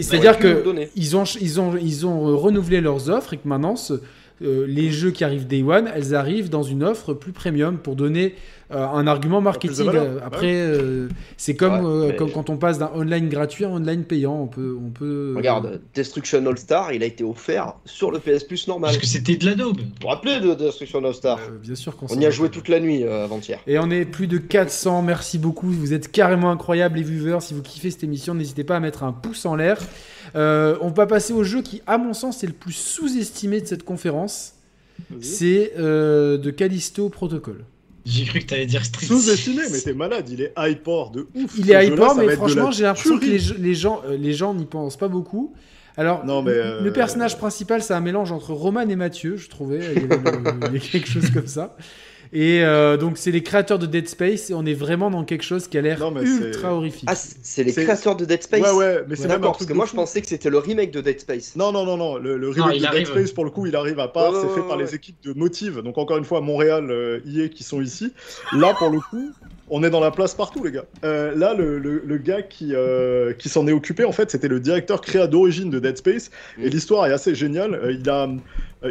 c'est-à-dire 0.00 0.38
que 0.38 0.64
ils 0.94 1.16
ont, 1.16 1.24
ils 1.40 1.60
ont, 1.60 1.76
ils 1.76 2.06
ont 2.06 2.36
renouvelé 2.36 2.80
leurs 2.80 3.08
offres 3.08 3.34
et 3.34 3.36
que 3.38 3.48
maintenant, 3.48 3.76
les 4.40 4.90
jeux 4.90 5.10
qui 5.10 5.24
arrivent 5.24 5.46
Day 5.46 5.62
One, 5.62 5.90
elles 5.94 6.14
arrivent 6.14 6.50
dans 6.50 6.62
une 6.62 6.84
offre 6.84 7.14
plus 7.14 7.32
premium 7.32 7.78
pour 7.78 7.96
donner 7.96 8.34
un 8.70 9.06
argument 9.06 9.40
marketing. 9.40 9.90
Après, 10.24 10.68
c'est 11.36 11.54
comme, 11.54 12.12
comme 12.16 12.30
quand 12.30 12.50
on 12.50 12.56
passe 12.56 12.78
d'un 12.78 12.90
online 12.94 13.28
gratuit 13.28 13.64
à 13.64 13.68
un 13.68 13.72
online 13.72 14.04
payant. 14.04 14.40
On 14.42 14.46
peut, 14.46 14.76
on 14.84 14.90
peut. 14.90 15.34
Regarde, 15.36 15.80
Destruction 15.94 16.44
All 16.46 16.58
Star, 16.58 16.92
il 16.92 17.02
a 17.02 17.06
été 17.06 17.24
offert 17.24 17.74
sur 17.84 18.10
le 18.10 18.18
PS 18.18 18.44
Plus 18.44 18.68
normal. 18.68 18.90
Parce 18.90 18.98
que 18.98 19.06
c'était 19.06 19.36
de 19.36 19.46
la 19.46 19.54
daube. 19.54 19.78
Vous 19.78 19.84
vous 20.02 20.08
rappelez 20.08 20.40
de 20.40 20.54
Destruction 20.54 21.04
All 21.04 21.14
Star? 21.14 21.38
Bien 21.62 21.74
sûr 21.74 21.96
qu'on 21.96 22.06
On 22.10 22.20
y 22.20 22.26
a 22.26 22.30
joué 22.30 22.50
toute 22.50 22.68
la 22.68 22.80
nuit 22.80 23.04
avant-hier. 23.04 23.60
Et 23.66 23.78
on 23.78 23.90
est 23.90 24.04
plus 24.04 24.26
de 24.26 24.38
400. 24.38 25.02
Merci 25.02 25.38
beaucoup. 25.38 25.70
Vous 25.70 25.92
êtes 25.94 26.10
carrément 26.10 26.50
incroyables, 26.50 26.98
les 26.98 27.04
viewers. 27.04 27.40
Si 27.40 27.54
vous 27.54 27.62
kiffez 27.62 27.90
cette 27.90 28.04
émission, 28.04 28.34
n'hésitez 28.34 28.64
pas 28.64 28.76
à 28.76 28.80
mettre 28.80 29.04
un 29.04 29.12
pouce 29.12 29.46
en 29.46 29.54
l'air. 29.54 29.78
On 30.34 30.92
va 30.94 31.06
passer 31.06 31.32
au 31.32 31.44
jeu 31.44 31.62
qui, 31.62 31.82
à 31.86 31.98
mon 31.98 32.12
sens, 32.12 32.42
est 32.44 32.48
le 32.48 32.52
plus 32.52 32.72
sous-estimé 32.72 33.60
de 33.60 33.66
cette 33.66 33.84
conférence. 33.84 34.54
C'est 35.20 35.72
de 35.76 36.50
Callisto 36.50 37.08
Protocol. 37.08 37.64
J'ai 38.06 38.24
cru 38.24 38.38
que 38.38 38.46
tu 38.46 38.54
allais 38.54 38.66
dire 38.66 38.84
Street 38.84 39.04
Sous-estimé, 39.04 39.62
mais 39.70 39.80
t'es 39.80 39.92
malade, 39.92 40.28
il 40.30 40.40
est 40.40 40.52
hyper 40.56 41.10
de 41.10 41.26
ouf. 41.34 41.58
Il 41.58 41.72
est 41.72 41.88
hyper, 41.88 42.14
mais 42.14 42.28
franchement, 42.36 42.70
j'ai 42.70 42.84
l'impression 42.84 43.18
que 43.18 43.24
les, 43.24 43.74
gens 43.74 44.02
les 44.08 44.32
gens 44.32 44.54
n'y 44.54 44.64
pensent 44.64 44.96
pas 44.96 45.08
beaucoup. 45.08 45.52
Alors, 45.96 46.24
non, 46.24 46.42
mais 46.42 46.80
le 46.80 46.92
personnage 46.92 47.36
principal, 47.36 47.82
c'est 47.82 47.94
un 47.94 48.00
mélange 48.00 48.30
entre 48.30 48.52
Roman 48.52 48.88
et 48.88 48.96
Mathieu, 48.96 49.36
je 49.36 49.48
trouvais. 49.48 49.80
Il 49.96 50.02
y, 50.02 50.66
avait 50.66 50.78
quelque 50.92 51.08
chose 51.08 51.30
comme 51.30 51.46
ça. 51.46 51.76
Et 52.32 52.64
euh, 52.64 52.96
donc, 52.96 53.18
c'est 53.18 53.30
les 53.30 53.42
créateurs 53.42 53.78
de 53.78 53.86
Dead 53.86 54.08
Space, 54.08 54.50
et 54.50 54.54
on 54.54 54.64
est 54.64 54.74
vraiment 54.74 55.10
dans 55.10 55.24
quelque 55.24 55.44
chose 55.44 55.68
qui 55.68 55.78
a 55.78 55.80
l'air 55.80 56.00
ultra 56.20 56.74
horrifique. 56.74 57.08
Ah, 57.08 57.14
c'est 57.14 57.64
les 57.64 57.72
créateurs 57.72 58.16
de 58.16 58.24
Dead 58.24 58.42
Space 58.42 58.62
Ouais, 58.62 58.72
ouais, 58.72 59.04
mais 59.08 59.16
c'est 59.16 59.28
D'accord, 59.28 59.52
parce 59.52 59.66
que 59.66 59.72
moi 59.72 59.86
je 59.86 59.94
pensais 59.94 60.20
que 60.20 60.26
c'était 60.26 60.50
le 60.50 60.58
remake 60.58 60.90
de 60.90 61.00
Dead 61.00 61.20
Space. 61.20 61.54
Non, 61.56 61.72
non, 61.72 61.84
non, 61.84 61.96
non, 61.96 62.16
le, 62.16 62.48
remake 62.48 62.80
de 62.80 62.98
Dead 62.98 63.06
Space, 63.06 63.32
pour 63.32 63.44
le 63.44 63.50
coup, 63.50 63.66
il 63.66 63.76
arrive 63.76 64.00
à 64.00 64.08
part, 64.08 64.32
c'est 64.40 64.60
fait 64.60 64.66
par 64.66 64.76
les 64.76 64.94
équipes 64.94 65.22
de 65.22 65.32
Motive, 65.32 65.82
donc 65.82 65.98
encore 65.98 66.18
une 66.18 66.24
fois, 66.24 66.40
Montréal, 66.40 66.90
euh, 66.90 67.20
IA 67.26 67.48
qui 67.48 67.62
sont 67.64 67.80
ici. 67.80 68.12
Là, 68.52 68.74
pour 68.74 68.90
le 68.90 69.00
coup, 69.00 69.30
on 69.68 69.82
est 69.82 69.90
dans 69.90 70.00
la 70.00 70.10
place 70.10 70.34
partout, 70.34 70.64
les 70.64 70.72
gars. 70.72 70.84
Euh, 71.04 71.34
là, 71.36 71.54
le, 71.54 71.78
le, 71.78 72.18
gars 72.18 72.42
qui, 72.42 72.74
qui 73.38 73.48
s'en 73.48 73.66
est 73.66 73.72
occupé, 73.72 74.04
en 74.04 74.12
fait, 74.12 74.30
c'était 74.30 74.48
le 74.48 74.60
directeur 74.60 75.00
créa 75.00 75.26
d'origine 75.26 75.70
de 75.70 75.78
Dead 75.78 75.96
Space, 75.96 76.30
et 76.58 76.66
mm. 76.66 76.70
l'histoire 76.70 77.06
est 77.06 77.12
assez 77.12 77.34
géniale. 77.34 77.80
il 77.90 78.08
a 78.08 78.28
euh, 78.28 78.36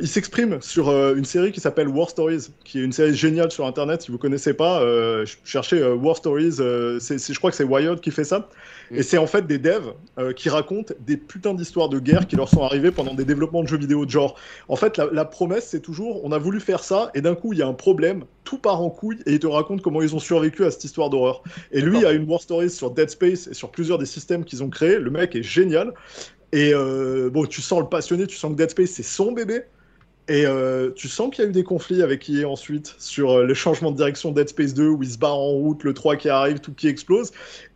il 0.02 0.08
s'exprime 0.08 0.62
sur 0.62 0.90
euh, 0.90 1.16
une 1.16 1.26
série 1.26 1.52
qui 1.52 1.60
s'appelle 1.60 1.88
War 1.88 2.10
Stories, 2.10 2.48
qui 2.64 2.80
est 2.80 2.84
une 2.84 2.92
série 2.92 3.14
géniale 3.14 3.52
sur 3.52 3.66
Internet. 3.66 4.02
Si 4.02 4.12
vous 4.12 4.18
connaissez 4.18 4.54
pas, 4.54 4.82
euh, 4.82 5.26
cherchez 5.44 5.84
War 5.84 6.18
Stories. 6.18 6.58
c'est, 7.00 7.18
je 7.18 7.38
crois 7.38 7.52
que 7.52 7.58
c'est 7.58 7.64
Wired 7.64 8.00
qui 8.00 8.12
fait 8.12 8.24
ça. 8.24 8.50
Et 8.92 9.02
c'est 9.02 9.18
en 9.18 9.26
fait 9.26 9.48
des 9.48 9.58
devs 9.58 9.94
qui 10.36 10.50
racontent 10.50 10.94
des 11.00 11.18
putains 11.18 11.56
d'histoires 11.56 11.90
de 11.90 11.98
guerre 11.98 12.28
qui 12.28 12.36
leur 12.36 12.50
sont 12.50 12.62
arrivées 12.62 12.92
pendant 12.92 13.16
des 13.16 13.26
développements 13.26 13.64
de 13.64 13.68
jeux 13.68 13.78
vidéo 13.78 14.06
de 14.06 14.12
genre. 14.12 14.36
En 14.70 14.76
fait, 14.76 14.98
la, 14.98 15.26
promesse, 15.26 15.68
c'est 15.70 15.80
toujours 15.80 16.24
on 16.24 16.32
a 16.32 16.38
voulu 16.38 16.60
faire 16.60 16.84
ça, 16.84 17.10
et 17.16 17.22
d'un 17.22 17.34
coup, 17.34 17.54
il 17.54 17.60
y 17.60 17.62
a 17.64 17.68
un 17.68 17.74
problème, 17.74 18.26
tout 18.44 18.60
part 18.60 18.82
en 18.82 18.92
couille, 18.92 19.18
et 19.26 19.34
ils 19.34 19.40
te 19.40 19.48
racontent 19.48 19.82
comment 19.82 20.02
ils 20.04 20.16
ont 20.16 20.20
survécu 20.20 20.66
à 20.66 20.72
cette 20.72 20.84
histoire 20.84 21.10
d'horreur. 21.10 21.42
Et 21.72 21.82
lui 21.82 22.06
a 22.06 22.12
une 22.12 22.30
War 22.30 22.42
Stories 22.42 22.70
sur 22.70 22.92
Dead 22.92 23.10
Space 23.10 23.48
et 23.48 23.56
sur 23.56 23.72
plusieurs 23.72 23.98
des 23.98 24.06
systèmes 24.06 24.46
qu'ils 24.46 24.64
ont 24.64 24.70
créés. 24.70 25.00
Le 25.00 25.10
mec 25.10 25.36
est 25.36 25.44
génial. 25.44 25.94
Et 26.52 26.74
bon, 27.32 27.46
tu 27.46 27.62
sens 27.62 27.80
le 27.80 27.88
passionné, 27.88 28.28
tu 28.28 28.38
sens 28.38 28.52
que 28.52 28.58
Dead 28.58 28.70
Space, 28.70 28.92
c'est 28.92 29.04
son 29.04 29.32
bébé. 29.32 29.64
Et 30.28 30.46
euh, 30.46 30.90
tu 30.96 31.08
sens 31.08 31.30
qu'il 31.30 31.44
y 31.44 31.48
a 31.48 31.50
eu 31.50 31.54
des 31.54 31.64
conflits 31.64 32.02
avec 32.02 32.28
EA 32.30 32.46
ensuite 32.46 32.96
sur 32.98 33.32
euh, 33.32 33.46
le 33.46 33.54
changement 33.54 33.92
de 33.92 33.98
direction 33.98 34.32
Dead 34.32 34.50
Space 34.50 34.74
2 34.74 34.88
où 34.88 35.04
il 35.04 35.10
se 35.10 35.18
barre 35.20 35.38
en 35.38 35.52
route, 35.52 35.84
le 35.84 35.94
3 35.94 36.16
qui 36.16 36.30
arrive, 36.30 36.60
tout 36.60 36.74
qui 36.74 36.88
explose. 36.88 37.32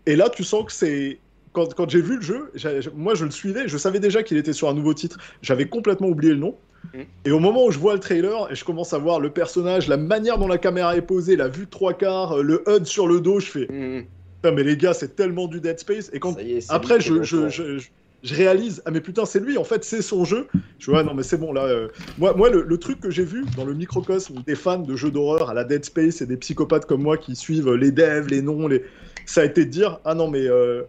Et 0.08 0.16
là, 0.16 0.30
tu 0.30 0.44
sens 0.44 0.66
que 0.66 0.72
c'est. 0.72 1.20
Quand, 1.52 1.74
quand 1.74 1.90
j'ai 1.90 2.02
vu 2.02 2.18
le 2.18 2.22
jeu, 2.22 2.52
moi 2.96 3.16
je 3.16 3.26
le 3.26 3.32
suivais, 3.32 3.68
je 3.68 3.78
savais 3.78 4.00
déjà 4.00 4.22
qu'il 4.22 4.38
était 4.38 4.54
sur 4.54 4.70
un 4.70 4.74
nouveau 4.74 4.94
titre. 4.94 5.18
J'avais 5.42 5.68
complètement 5.68 6.08
oublié 6.08 6.34
le 6.34 6.40
nom. 6.40 6.56
Mm. 6.94 7.00
Et 7.26 7.32
au 7.32 7.40
moment 7.40 7.66
où 7.66 7.72
je 7.72 7.80
vois 7.80 7.94
le 7.94 8.00
trailer 8.00 8.52
et 8.52 8.56
je 8.56 8.64
commence 8.64 8.94
à 8.94 9.00
voir 9.00 9.20
le 9.20 9.32
personnage, 9.32 9.88
la 9.88 9.98
manière 9.98 10.38
dont 10.38 10.48
la 10.48 10.60
caméra 10.60 10.96
est 10.96 11.02
posée, 11.02 11.36
la 11.36 11.48
vue 11.48 11.66
de 11.66 11.70
trois 11.70 11.94
quarts, 11.94 12.38
euh, 12.38 12.44
le 12.44 12.64
HUD 12.68 12.86
sur 12.86 13.08
le 13.08 13.20
dos, 13.20 13.40
je 13.40 13.48
fais. 13.48 13.68
Mm. 13.68 14.06
mais 14.44 14.64
les 14.64 14.78
gars, 14.78 14.94
c'est 14.94 15.16
tellement 15.16 15.48
du 15.48 15.60
Dead 15.60 15.80
Space. 15.80 16.10
Et 16.14 16.20
quand 16.20 16.36
après, 16.70 17.02
je, 17.02 17.24
je, 17.24 17.50
je 17.50 17.90
réalise, 18.24 18.82
ah 18.86 18.92
mais 18.92 19.02
putain, 19.02 19.26
c'est 19.26 19.40
lui, 19.40 19.58
en 19.58 19.64
fait, 19.64 19.84
c'est 19.84 20.02
son 20.02 20.26
jeu. 20.26 20.48
Je 20.78 20.92
vois, 20.92 21.04
non, 21.04 21.14
mais 21.14 21.24
c'est 21.24 21.38
bon, 21.38 21.54
là. 21.54 21.64
Euh, 21.64 21.88
moi, 22.18 22.34
moi 22.34 22.50
le, 22.50 22.78
truc 22.78 23.00
que 23.00 23.10
j'ai 23.10 23.24
vu 23.24 23.46
dans 23.56 23.66
le 23.66 23.74
microcosme 23.74 24.42
des 24.46 24.56
fans 24.56 24.80
de 24.80 24.96
jeux 24.96 25.12
d'horreur 25.12 25.50
à 25.50 25.54
la 25.54 25.64
Dead 25.64 25.86
Space 25.86 26.22
et 26.22 26.26
des 26.26 26.38
psychopathes 26.38 26.86
comme 26.86 27.02
moi 27.02 27.18
qui 27.18 27.36
suivent 27.36 27.74
les 27.74 27.92
devs, 27.92 28.28
les 28.28 28.42
noms, 28.42 28.68
les... 28.68 28.84
ça 29.26 29.42
a 29.42 29.46
été 29.46 29.66
de 29.66 29.70
dire, 29.70 30.00
ah 30.06 30.16
non, 30.16 30.30
mais 30.30 30.48
euh, 30.48 30.84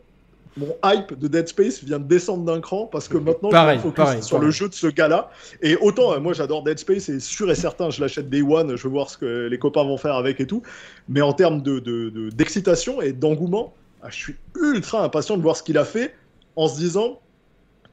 mon 0.56 0.76
hype 0.84 1.18
de 1.18 1.28
Dead 1.28 1.48
Space 1.48 1.82
vient 1.84 1.98
de 1.98 2.04
descendre 2.04 2.44
d'un 2.44 2.60
cran 2.60 2.86
parce 2.86 3.06
que 3.08 3.16
maintenant, 3.16 3.50
pareil, 3.50 3.78
je 3.78 3.82
focus 3.82 4.20
sur 4.22 4.38
le 4.38 4.50
jeu 4.50 4.68
de 4.68 4.74
ce 4.74 4.88
gars-là. 4.88 5.30
Et 5.62 5.76
autant, 5.76 6.12
euh, 6.12 6.20
moi, 6.20 6.32
j'adore 6.32 6.62
Dead 6.62 6.78
Space 6.78 7.08
et 7.08 7.20
sûr 7.20 7.50
et 7.50 7.54
certain, 7.54 7.90
je 7.90 8.00
l'achète 8.00 8.28
Day 8.28 8.42
One, 8.42 8.76
je 8.76 8.82
veux 8.82 8.90
voir 8.90 9.10
ce 9.10 9.18
que 9.18 9.46
les 9.46 9.58
copains 9.58 9.84
vont 9.84 9.98
faire 9.98 10.14
avec 10.14 10.40
et 10.40 10.46
tout. 10.46 10.62
Mais 11.08 11.20
en 11.20 11.32
termes 11.32 11.62
d'excitation 11.62 12.98
de, 12.98 13.02
de, 13.02 13.08
et 13.08 13.12
d'engouement, 13.12 13.74
ah, 14.02 14.08
je 14.10 14.16
suis 14.16 14.36
ultra 14.60 15.04
impatient 15.04 15.36
de 15.36 15.42
voir 15.42 15.56
ce 15.56 15.62
qu'il 15.62 15.78
a 15.78 15.84
fait 15.84 16.14
en 16.56 16.68
se 16.68 16.76
disant, 16.76 17.20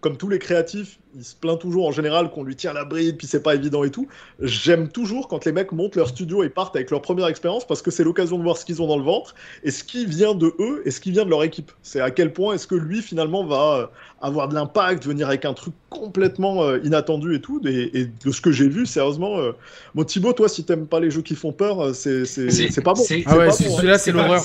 comme 0.02 0.18
tous 0.18 0.30
les 0.30 0.40
créatifs, 0.40 1.00
il 1.16 1.24
se 1.24 1.36
plaint 1.36 1.60
toujours 1.60 1.88
en 1.88 1.92
général 1.92 2.30
qu'on 2.30 2.44
lui 2.44 2.56
tient 2.56 2.74
la 2.74 2.86
bride, 2.86 3.18
puis 3.18 3.26
c'est 3.26 3.42
pas 3.42 3.56
évident 3.56 3.84
et 3.84 3.90
tout. 3.90 4.08
J'aime 4.40 4.90
toujours 4.90 5.28
quand 5.28 5.46
les 5.46 5.52
mecs 5.52 5.72
montent 5.72 5.96
leur 5.96 6.10
studio 6.10 6.44
et 6.44 6.50
partent 6.50 6.76
avec 6.76 6.92
leur 6.92 7.02
première 7.02 7.28
expérience 7.28 7.66
parce 7.66 7.82
que 7.82 7.90
c'est 7.90 8.04
l'occasion 8.04 8.38
de 8.38 8.44
voir 8.44 8.58
ce 8.58 8.66
qu'ils 8.66 8.82
ont 8.82 8.88
dans 8.88 8.98
le 8.98 9.04
ventre 9.04 9.34
et 9.64 9.72
ce 9.72 9.84
qui 9.84 10.06
vient 10.06 10.36
de 10.36 10.54
eux 10.60 10.84
et 10.86 10.92
ce 10.92 11.00
qui 11.00 11.12
vient 11.12 11.26
de 11.26 11.32
leur 11.32 11.44
équipe. 11.44 11.72
C'est 11.82 12.00
à 12.00 12.12
quel 12.12 12.32
point 12.32 12.54
est-ce 12.54 12.68
que 12.68 12.76
lui 12.76 13.02
finalement 13.02 13.44
va 13.44 13.76
euh, 13.76 13.88
avoir 14.22 14.48
de 14.48 14.54
l'impact, 14.54 15.06
venir 15.06 15.28
avec 15.28 15.46
un 15.46 15.54
truc 15.54 15.74
complètement 15.90 16.64
euh, 16.64 16.80
inattendu 16.84 17.34
et 17.34 17.42
tout. 17.42 17.60
Et, 17.66 18.06
de 18.24 18.32
ce 18.32 18.42
que 18.42 18.52
j'ai 18.52 18.70
vu, 18.70 18.86
sérieusement, 18.86 19.40
euh... 19.40 19.54
bon 19.96 20.04
Thibaut, 20.04 20.34
toi, 20.34 20.48
si 20.48 20.64
t'aimes 20.64 20.86
pas 20.86 21.00
les 21.00 21.10
jeux 21.10 21.24
qui 21.24 21.36
font 21.36 21.52
peur, 21.52 21.82
euh, 21.82 21.94
c'est 21.94 22.84
pas 22.84 22.94
bon. 22.94 23.04
Ah 23.26 23.38
ouais, 23.38 23.52
celui-là 23.52 23.98
c'est 23.98 24.12
l'horreur. 24.12 24.42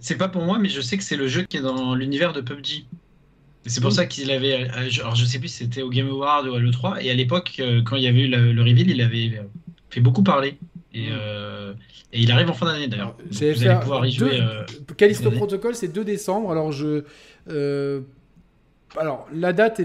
C'est 0.00 0.16
pas 0.16 0.28
pour 0.28 0.42
moi, 0.42 0.58
mais 0.58 0.68
je 0.68 0.80
sais 0.80 0.96
que 0.96 1.04
c'est 1.04 1.16
le 1.16 1.28
jeu 1.28 1.42
qui 1.42 1.58
est 1.58 1.62
dans 1.62 1.94
l'univers 1.94 2.32
de 2.32 2.40
PUBG. 2.40 2.86
C'est 3.66 3.80
pour 3.80 3.92
ça 3.92 4.06
qu'il 4.06 4.30
avait. 4.30 4.64
Euh, 4.64 5.00
alors, 5.00 5.14
je 5.14 5.24
sais 5.24 5.38
plus 5.38 5.48
si 5.48 5.64
c'était 5.64 5.82
au 5.82 5.90
Game 5.90 6.08
Award 6.08 6.48
ou 6.48 6.54
à 6.54 6.60
l'E3. 6.60 7.02
Et 7.02 7.10
à 7.10 7.14
l'époque, 7.14 7.54
euh, 7.58 7.82
quand 7.82 7.96
il 7.96 8.02
y 8.02 8.06
avait 8.06 8.22
eu 8.22 8.28
le, 8.28 8.60
reveal, 8.60 8.90
il 8.90 9.00
avait 9.02 9.40
fait 9.90 10.00
beaucoup 10.00 10.22
parler. 10.22 10.56
Et, 10.94 11.08
euh, 11.10 11.74
il 12.12 12.30
arrive 12.30 12.48
en 12.48 12.54
fin 12.54 12.66
d'année 12.66 12.88
d'ailleurs. 12.88 13.16
Vous 13.30 13.42
allez 13.42 13.80
pouvoir 13.80 14.06
y 14.06 14.12
jouer. 14.12 14.40
Callisto 14.96 15.30
Protocol, 15.30 15.74
c'est 15.74 15.88
2 15.88 16.04
décembre. 16.04 16.50
Alors, 16.50 16.72
je. 16.72 17.02
alors, 18.96 19.26
la 19.34 19.52
date 19.52 19.82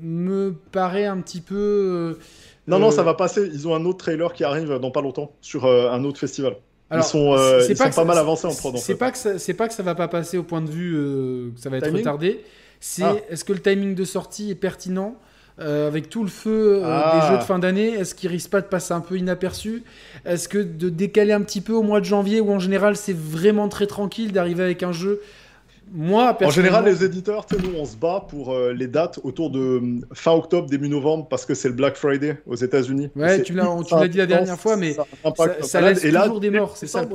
me 0.00 0.54
paraît 0.72 1.06
un 1.06 1.20
petit 1.20 1.40
peu. 1.40 2.18
non, 2.66 2.78
non, 2.78 2.90
ça 2.90 3.02
va 3.02 3.14
passer. 3.14 3.48
Ils 3.52 3.66
ont 3.66 3.74
un 3.74 3.84
autre 3.86 3.98
trailer 3.98 4.32
qui 4.32 4.44
arrive 4.44 4.78
dans 4.78 4.90
pas 4.90 5.00
longtemps 5.00 5.32
sur 5.40 5.66
un 5.66 6.04
autre 6.04 6.18
festival. 6.20 6.56
ils 6.92 7.02
sont, 7.02 7.34
ils 7.68 7.74
pas, 7.74 7.90
sont 7.90 8.02
pas 8.02 8.04
mal 8.04 8.18
avancés 8.18 8.46
en 8.46 8.54
prod. 8.54 8.76
C'est 8.76 8.96
pas, 8.96 9.10
que 9.10 9.18
ça, 9.18 9.54
pas 9.54 9.68
que 9.68 9.74
ça 9.74 9.82
va 9.82 9.94
pas 9.94 10.08
passer 10.08 10.36
au 10.36 10.42
point 10.42 10.60
de 10.60 10.70
vue 10.70 10.92
que 11.54 11.60
ça 11.60 11.70
va 11.70 11.78
être 11.78 11.90
retardé 11.90 12.40
c'est 12.86 13.02
ah. 13.02 13.16
est-ce 13.30 13.44
que 13.44 13.54
le 13.54 13.60
timing 13.60 13.94
de 13.94 14.04
sortie 14.04 14.50
est 14.50 14.54
pertinent 14.54 15.16
euh, 15.58 15.88
avec 15.88 16.10
tout 16.10 16.22
le 16.22 16.28
feu 16.28 16.74
euh, 16.74 16.80
des 16.80 16.84
ah. 16.86 17.28
jeux 17.30 17.38
de 17.38 17.42
fin 17.42 17.58
d'année, 17.58 17.94
est-ce 17.94 18.14
qu'il 18.14 18.28
risque 18.28 18.50
pas 18.50 18.60
de 18.60 18.66
passer 18.66 18.92
un 18.92 19.00
peu 19.00 19.16
inaperçu? 19.16 19.84
Est-ce 20.26 20.50
que 20.50 20.58
de 20.58 20.90
décaler 20.90 21.32
un 21.32 21.40
petit 21.40 21.62
peu 21.62 21.72
au 21.72 21.82
mois 21.82 22.00
de 22.00 22.04
janvier, 22.04 22.42
où 22.42 22.52
en 22.52 22.58
général 22.58 22.96
c'est 22.96 23.16
vraiment 23.16 23.70
très 23.70 23.86
tranquille 23.86 24.32
d'arriver 24.32 24.64
avec 24.64 24.82
un 24.82 24.92
jeu? 24.92 25.22
Moi, 25.94 26.36
En 26.42 26.50
général, 26.50 26.84
les 26.84 27.04
éditeurs, 27.04 27.46
nous, 27.52 27.72
on 27.78 27.86
se 27.86 27.96
bat 27.96 28.26
pour 28.28 28.52
euh, 28.52 28.74
les 28.74 28.86
dates 28.86 29.18
autour 29.22 29.48
de 29.50 29.80
fin 30.12 30.32
octobre, 30.32 30.68
début 30.68 30.90
novembre, 30.90 31.26
parce 31.28 31.46
que 31.46 31.54
c'est 31.54 31.68
le 31.68 31.74
Black 31.74 31.96
Friday 31.96 32.38
aux 32.46 32.56
États-Unis. 32.56 33.10
Ouais, 33.16 33.42
tu 33.42 33.54
l'as 33.54 34.08
dit 34.08 34.18
la 34.18 34.26
dernière 34.26 34.60
fois, 34.60 34.76
mais 34.76 34.94
ça, 35.62 35.80
laisse 35.80 36.02
toujours 36.02 36.40
des 36.40 36.50
morts, 36.50 36.76
c'est 36.76 36.86
ça. 36.86 37.06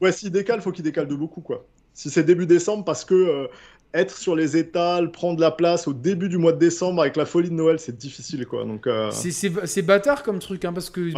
ouais, 0.00 0.12
s'il 0.12 0.30
décale, 0.30 0.60
faut 0.60 0.70
qu'il 0.70 0.84
décale 0.84 1.08
de 1.08 1.16
beaucoup, 1.16 1.40
quoi. 1.40 1.64
Si 1.96 2.10
c'est 2.10 2.24
début 2.24 2.46
décembre, 2.46 2.84
parce 2.84 3.04
que 3.04 3.48
être 3.94 4.18
sur 4.18 4.34
les 4.34 4.56
étals, 4.56 5.12
prendre 5.12 5.40
la 5.40 5.52
place 5.52 5.86
au 5.86 5.92
début 5.92 6.28
du 6.28 6.36
mois 6.36 6.52
de 6.52 6.58
décembre 6.58 7.00
avec 7.00 7.16
la 7.16 7.24
folie 7.24 7.48
de 7.48 7.54
Noël, 7.54 7.78
c'est 7.78 7.96
difficile 7.96 8.44
quoi. 8.44 8.64
Donc 8.64 8.88
euh, 8.88 9.10
c'est 9.12 9.82
bâtard 9.82 10.24
comme 10.24 10.40
truc 10.40 10.64
hein, 10.64 10.72
parce 10.72 10.90
que 10.90 11.12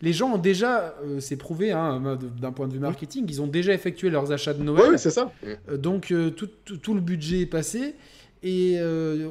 les 0.00 0.12
gens 0.14 0.32
ont 0.32 0.38
déjà, 0.38 0.94
euh, 1.04 1.20
c'est 1.20 1.36
prouvé 1.36 1.72
hein, 1.72 2.18
d'un 2.40 2.52
point 2.52 2.66
de 2.66 2.72
vue 2.72 2.78
marketing, 2.78 3.26
ils 3.28 3.42
ont 3.42 3.46
déjà 3.46 3.74
effectué 3.74 4.08
leurs 4.08 4.32
achats 4.32 4.54
de 4.54 4.62
Noël. 4.62 4.92
Oui, 4.92 4.98
c'est 4.98 5.10
ça. 5.10 5.30
Euh, 5.44 5.76
donc 5.76 6.12
tout, 6.36 6.48
tout, 6.64 6.94
le 6.94 7.00
budget 7.00 7.42
est 7.42 7.46
passé. 7.46 7.94
Et 8.42 8.78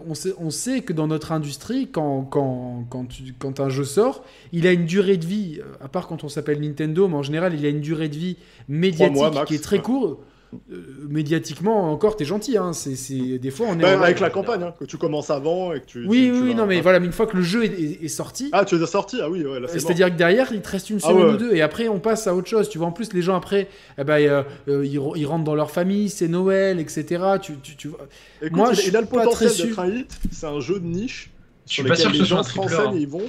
on, 0.07 0.13
sait, 0.13 0.33
on 0.39 0.49
sait 0.49 0.81
que 0.81 0.91
dans 0.91 1.07
notre 1.07 1.31
industrie, 1.31 1.87
quand, 1.89 2.23
quand, 2.23 2.85
quand, 2.89 3.07
quand, 3.39 3.59
un 3.61 3.69
jeu 3.69 3.85
sort, 3.85 4.25
il 4.51 4.67
a 4.67 4.73
une 4.73 4.85
durée 4.85 5.15
de 5.15 5.25
vie, 5.25 5.61
à 5.79 5.87
part 5.87 6.07
quand 6.07 6.25
on 6.25 6.29
s'appelle 6.29 6.59
Nintendo, 6.59 7.07
mais 7.07 7.15
en 7.15 7.23
général, 7.23 7.53
il 7.53 7.65
a 7.65 7.69
une 7.69 7.79
durée 7.79 8.09
de 8.09 8.15
vie 8.17 8.37
médiatique 8.67 9.45
qui 9.45 9.55
est 9.55 9.63
très 9.63 9.79
courte. 9.79 10.19
Euh, 10.71 11.07
médiatiquement 11.09 11.91
encore 11.91 12.15
t'es 12.15 12.25
gentil 12.25 12.57
hein. 12.57 12.73
c'est 12.73 13.37
des 13.37 13.51
fois 13.51 13.67
on 13.69 13.79
est 13.79 13.81
bah, 13.81 14.01
avec 14.01 14.19
la 14.19 14.29
campagne 14.29 14.63
hein, 14.63 14.73
que 14.79 14.85
tu 14.85 14.97
commences 14.97 15.29
avant 15.29 15.73
et 15.73 15.81
que 15.81 15.85
tu 15.85 16.05
oui 16.07 16.31
oui 16.31 16.55
non 16.55 16.65
mais 16.65 16.81
voilà 16.81 16.99
mais 16.99 17.05
une 17.05 17.11
fois 17.11 17.27
que 17.27 17.37
le 17.37 17.43
jeu 17.43 17.63
est, 17.63 18.07
sorti. 18.07 18.49
Ah 18.51 18.65
tu 18.65 18.75
es 18.75 18.85
sorti? 18.85 19.19
Ah 19.21 19.29
oui 19.29 19.45
c'est 19.67 19.89
à 19.89 19.93
dire 19.93 20.09
que 20.09 20.17
derrière 20.17 20.51
il 20.51 20.61
te 20.61 20.69
reste 20.69 20.89
une 20.89 20.99
ah 21.03 21.07
semaine 21.07 21.35
ou 21.35 21.37
deux 21.37 21.53
et 21.53 21.61
après 21.61 21.87
on 21.87 21.99
passe 21.99 22.27
à 22.27 22.35
autre 22.35 22.47
chose. 22.47 22.69
Tu 22.69 22.77
vois 22.77 22.87
en 22.87 22.91
plus 22.91 23.13
les 23.13 23.21
gens 23.21 23.35
après 23.35 23.67
eh 23.97 24.03
ben, 24.03 24.15
euh, 24.15 24.43
euh, 24.67 24.85
ils, 24.85 25.25
rentrent 25.25 25.43
dans 25.43 25.55
leur 25.55 25.71
famille 25.71 26.09
c'est 26.09 26.27
Noël 26.27 26.79
etc 26.79 27.23
tu, 27.41 27.57
tu, 27.61 27.75
tu... 27.75 27.89
moi 28.51 28.71
il, 28.85 28.95
a 28.95 29.01
le 29.01 29.07
potentiel 29.07 29.51
d'être 29.51 29.79
un 29.79 29.87
hit. 29.87 30.19
C'est 30.31 30.47
un 30.47 30.59
jeu 30.59 30.79
de 30.79 30.85
niche 30.85 31.31
je 31.67 31.73
suis 31.73 31.83
pas 31.83 31.95
sûr 31.95 32.11
que 32.11 32.17
les 32.17 32.25
gens 32.25 32.43
se 32.43 32.57
renseignent 32.57 32.95
ils 32.95 33.07
vont. 33.07 33.23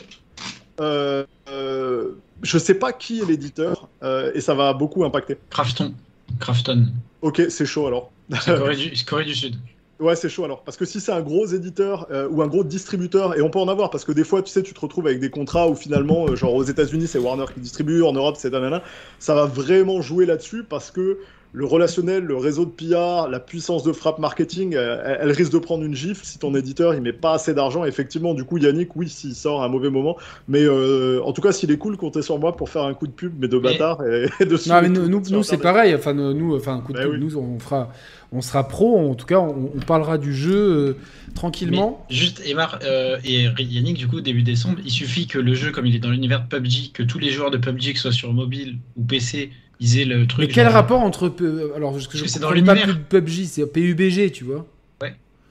Euh, 0.80 1.24
euh, 1.48 2.12
je 2.42 2.58
sais 2.58 2.74
pas 2.74 2.92
qui 2.92 3.20
est 3.20 3.24
l'éditeur 3.24 3.88
euh, 4.02 4.30
et 4.34 4.40
ça 4.40 4.54
va 4.54 4.72
beaucoup 4.74 5.04
impacter. 5.04 5.38
Crafton. 5.50 5.94
Crafton. 6.40 6.86
Ok, 7.22 7.42
c'est 7.48 7.66
chaud 7.66 7.86
alors. 7.86 8.12
C'est 8.40 8.56
Corée, 8.56 8.76
du, 8.90 9.04
Corée 9.04 9.24
du 9.24 9.34
Sud. 9.34 9.56
Ouais, 9.98 10.14
c'est 10.14 10.28
chaud 10.28 10.44
alors. 10.44 10.62
Parce 10.62 10.76
que 10.76 10.84
si 10.84 11.00
c'est 11.00 11.12
un 11.12 11.22
gros 11.22 11.46
éditeur 11.46 12.06
euh, 12.10 12.28
ou 12.30 12.42
un 12.42 12.46
gros 12.46 12.64
distributeur, 12.64 13.36
et 13.36 13.40
on 13.40 13.50
peut 13.50 13.58
en 13.58 13.68
avoir, 13.68 13.90
parce 13.90 14.04
que 14.04 14.12
des 14.12 14.24
fois, 14.24 14.42
tu 14.42 14.50
sais, 14.50 14.62
tu 14.62 14.74
te 14.74 14.80
retrouves 14.80 15.06
avec 15.06 15.20
des 15.20 15.30
contrats 15.30 15.68
où 15.68 15.74
finalement, 15.74 16.26
euh, 16.28 16.36
genre 16.36 16.54
aux 16.54 16.64
États-Unis, 16.64 17.06
c'est 17.06 17.18
Warner 17.18 17.46
qui 17.54 17.60
distribue, 17.60 18.02
en 18.02 18.12
Europe, 18.12 18.36
c'est 18.38 18.50
nanana. 18.50 18.82
Ça 19.18 19.34
va 19.34 19.46
vraiment 19.46 20.02
jouer 20.02 20.26
là-dessus 20.26 20.64
parce 20.64 20.90
que 20.90 21.18
le 21.52 21.64
relationnel, 21.64 22.22
le 22.24 22.36
réseau 22.36 22.64
de 22.66 22.70
PR, 22.70 23.28
la 23.28 23.40
puissance 23.40 23.82
de 23.82 23.92
frappe 23.92 24.18
marketing, 24.18 24.74
euh, 24.74 25.00
elle, 25.06 25.18
elle 25.22 25.30
risque 25.30 25.52
de 25.52 25.58
prendre 25.58 25.84
une 25.84 25.94
gifle 25.94 26.24
si 26.24 26.38
ton 26.38 26.54
éditeur 26.54 26.94
il 26.94 27.00
met 27.00 27.12
pas 27.14 27.34
assez 27.34 27.54
d'argent. 27.54 27.84
Effectivement, 27.84 28.34
du 28.34 28.44
coup, 28.44 28.58
Yannick, 28.58 28.94
oui, 28.96 29.08
s'il 29.08 29.34
sort 29.34 29.62
à 29.62 29.66
un 29.66 29.68
mauvais 29.68 29.88
moment, 29.90 30.16
mais 30.48 30.62
euh, 30.62 31.20
en 31.24 31.32
tout 31.32 31.40
cas, 31.40 31.52
s'il 31.52 31.70
est 31.70 31.78
cool, 31.78 31.96
comptez 31.96 32.20
sur 32.22 32.38
moi 32.38 32.56
pour 32.56 32.68
faire 32.68 32.82
un 32.82 32.92
coup 32.94 33.06
de 33.06 33.12
pub, 33.12 33.32
mais 33.38 33.48
de 33.48 33.56
Mais- 33.56 33.72
bâtard 33.72 34.04
et, 34.06 34.26
et 34.40 34.44
de 34.44 34.56
Non, 34.68 34.82
mais 34.82 34.88
nous, 34.90 35.08
nous, 35.08 35.42
c'est 35.42 35.56
pareil. 35.58 35.94
Enfin, 35.94 36.12
nous, 36.12 36.56
enfin, 36.56 36.80
coup 36.80 36.92
de 36.92 36.98
Bah 36.98 37.04
pub, 37.04 37.12
oui. 37.14 37.18
nous, 37.20 37.36
on 37.38 37.58
fera, 37.58 37.90
on 38.32 38.42
sera 38.42 38.68
pro. 38.68 38.98
En 39.10 39.14
tout 39.14 39.26
cas, 39.26 39.38
on, 39.38 39.70
on 39.74 39.80
parlera 39.80 40.18
du 40.18 40.34
jeu 40.34 40.54
euh, 40.56 40.96
tranquillement. 41.34 42.04
Mais 42.10 42.16
juste, 42.16 42.42
Emar 42.46 42.78
euh, 42.84 43.16
et 43.24 43.44
Yannick, 43.58 43.96
du 43.96 44.08
coup, 44.08 44.20
début 44.20 44.42
décembre, 44.42 44.78
il 44.84 44.90
suffit 44.90 45.26
que 45.26 45.38
le 45.38 45.54
jeu, 45.54 45.70
comme 45.70 45.86
il 45.86 45.94
est 45.94 46.00
dans 46.00 46.10
l'univers 46.10 46.42
de 46.42 46.48
PUBG, 46.48 46.92
que 46.92 47.02
tous 47.02 47.18
les 47.18 47.30
joueurs 47.30 47.50
de 47.50 47.56
PUBG, 47.58 47.92
que 47.92 47.96
ce 47.98 48.02
soit 48.10 48.12
sur 48.12 48.32
mobile 48.32 48.78
ou 48.96 49.04
PC, 49.04 49.50
le 49.80 50.26
truc. 50.26 50.46
Mais 50.48 50.52
quel 50.52 50.64
genre- 50.64 50.72
rapport 50.74 51.00
entre 51.00 51.28
P- 51.28 51.44
alors 51.76 51.92
parce 51.92 52.06
que 52.06 52.12
Parce 52.12 52.24
je 52.24 52.28
c'est 52.28 52.40
dans 52.40 52.50
l'univers. 52.50 52.98
PUBG, 53.08 53.44
c'est 53.44 53.66
PUBG, 53.66 54.30
tu 54.32 54.44
vois. 54.44 54.66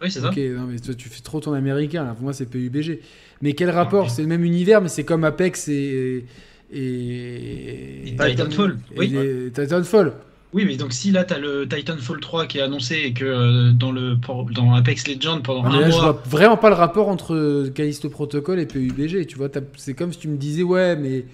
Oui, 0.01 0.11
c'est 0.11 0.19
ça. 0.19 0.27
Ok, 0.29 0.37
non 0.37 0.67
mais 0.69 0.77
toi 0.77 0.93
tu 0.93 1.07
fais 1.07 1.21
trop 1.21 1.39
ton 1.39 1.53
américain 1.53 2.03
là. 2.03 2.11
Pour 2.13 2.23
moi 2.23 2.33
c'est 2.33 2.45
PUBG. 2.49 2.99
Mais 3.41 3.53
quel 3.53 3.69
rapport 3.69 4.09
C'est 4.11 4.21
le 4.23 4.27
même 4.27 4.43
univers, 4.43 4.81
mais 4.81 4.89
c'est 4.89 5.05
comme 5.05 5.23
Apex 5.23 5.69
et 5.69 6.25
et, 6.73 8.09
Et 8.09 8.15
Titanfall, 8.15 8.77
et 8.95 8.99
oui. 8.99 9.07
les- 9.09 9.51
Titanfall. 9.51 10.13
Oui, 10.53 10.63
mais 10.65 10.77
donc 10.77 10.93
si 10.93 11.11
là, 11.11 11.23
tu 11.25 11.33
as 11.33 11.37
le 11.39 11.67
Titanfall 11.67 12.19
3 12.21 12.45
qui 12.45 12.59
est 12.59 12.61
annoncé 12.61 12.95
et 13.05 13.13
que 13.13 13.25
euh, 13.25 13.71
dans, 13.73 13.91
le, 13.91 14.15
dans 14.53 14.73
Apex 14.73 15.07
Legends, 15.07 15.41
pendant 15.41 15.63
Ah, 15.65 15.69
un 15.69 15.79
là, 15.81 15.89
je 15.89 15.95
mois. 15.95 16.11
vois 16.11 16.23
vraiment 16.25 16.57
pas 16.57 16.69
le 16.69 16.75
rapport 16.75 17.09
entre 17.09 17.69
Callisto 17.73 18.09
Protocol 18.09 18.59
et 18.59 18.65
PUBG. 18.65 19.25
Tu 19.27 19.37
vois, 19.37 19.49
t'as- 19.49 19.61
c'est 19.75 19.93
comme 19.93 20.13
si 20.13 20.19
tu 20.19 20.27
me 20.29 20.37
disais 20.37 20.63
ouais, 20.63 20.95
mais 20.95 21.25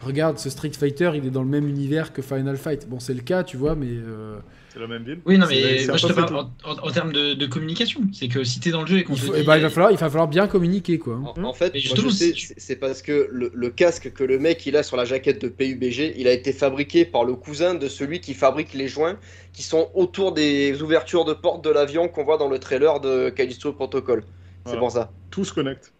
regarde, 0.00 0.38
ce 0.38 0.50
Street 0.50 0.72
Fighter, 0.78 1.12
il 1.14 1.26
est 1.26 1.30
dans 1.30 1.42
le 1.42 1.48
même 1.48 1.68
univers 1.68 2.12
que 2.12 2.22
Final 2.22 2.56
Fight. 2.56 2.88
Bon, 2.88 3.00
c'est 3.00 3.14
le 3.14 3.20
cas, 3.22 3.44
tu 3.44 3.56
vois, 3.56 3.74
mais 3.74 3.88
euh, 3.90 4.38
C'est 4.72 4.78
la 4.80 4.86
même 4.86 5.02
ville. 5.04 5.18
Oui, 5.26 5.36
non, 5.38 5.46
mais 5.48 5.84
moi 5.86 5.96
je 5.96 6.06
te 6.06 6.12
parle 6.12 6.34
en, 6.36 6.50
en- 6.64 6.78
en 6.88 6.90
termes 6.90 7.12
de, 7.12 7.34
de 7.34 7.46
communication. 7.46 8.00
C'est 8.12 8.28
que 8.28 8.42
si 8.44 8.60
t'es 8.60 8.70
dans 8.70 8.80
le 8.82 8.86
jeu 8.86 8.98
et 8.98 9.04
qu'on 9.04 9.14
il, 9.14 9.20
te 9.20 9.26
faut- 9.26 9.32
dit- 9.34 9.40
eh 9.40 9.44
ben, 9.44 9.56
il 9.56 9.62
va 9.62 9.70
falloir, 9.70 9.90
il 9.90 9.98
va 9.98 10.08
falloir 10.08 10.28
bien 10.28 10.46
communiquer 10.46 10.98
quoi. 10.98 11.16
En, 11.36 11.42
en 11.44 11.52
fait, 11.52 11.72
c'est- 11.76 12.76
parce 12.76 13.02
que 13.02 13.28
le, 13.30 13.50
le 13.54 13.70
casque 13.70 14.12
que 14.12 14.24
le 14.24 14.38
mec 14.38 14.64
il 14.66 14.76
a 14.76 14.82
sur 14.82 14.96
la 14.96 15.04
jaquette 15.04 15.42
de 15.42 15.48
PUBG, 15.48 16.14
il 16.16 16.28
a 16.28 16.32
été 16.32 16.52
fabriqué 16.52 17.04
par 17.04 17.24
le 17.24 17.34
cousin 17.34 17.74
de 17.74 17.88
celui 17.88 18.20
qui 18.20 18.34
fabrique 18.34 18.72
les 18.74 18.88
joints 18.88 19.18
qui 19.52 19.62
sont 19.62 19.90
autour 19.94 20.32
des 20.32 20.80
ouvertures 20.82 21.24
de 21.24 21.32
porte 21.34 21.64
de 21.64 21.70
l'avion 21.70 22.08
qu'on 22.08 22.24
voit 22.24 22.38
dans 22.38 22.48
le 22.48 22.58
trailer 22.58 23.00
de 23.00 23.28
Callisto 23.30 23.72
Protocol. 23.72 24.22
C'est 24.64 24.72
Voilà. 24.76 24.78
pour 24.80 24.90
ça. 24.92 25.10
Tout 25.30 25.44
se 25.44 25.52
connecte. 25.52 25.92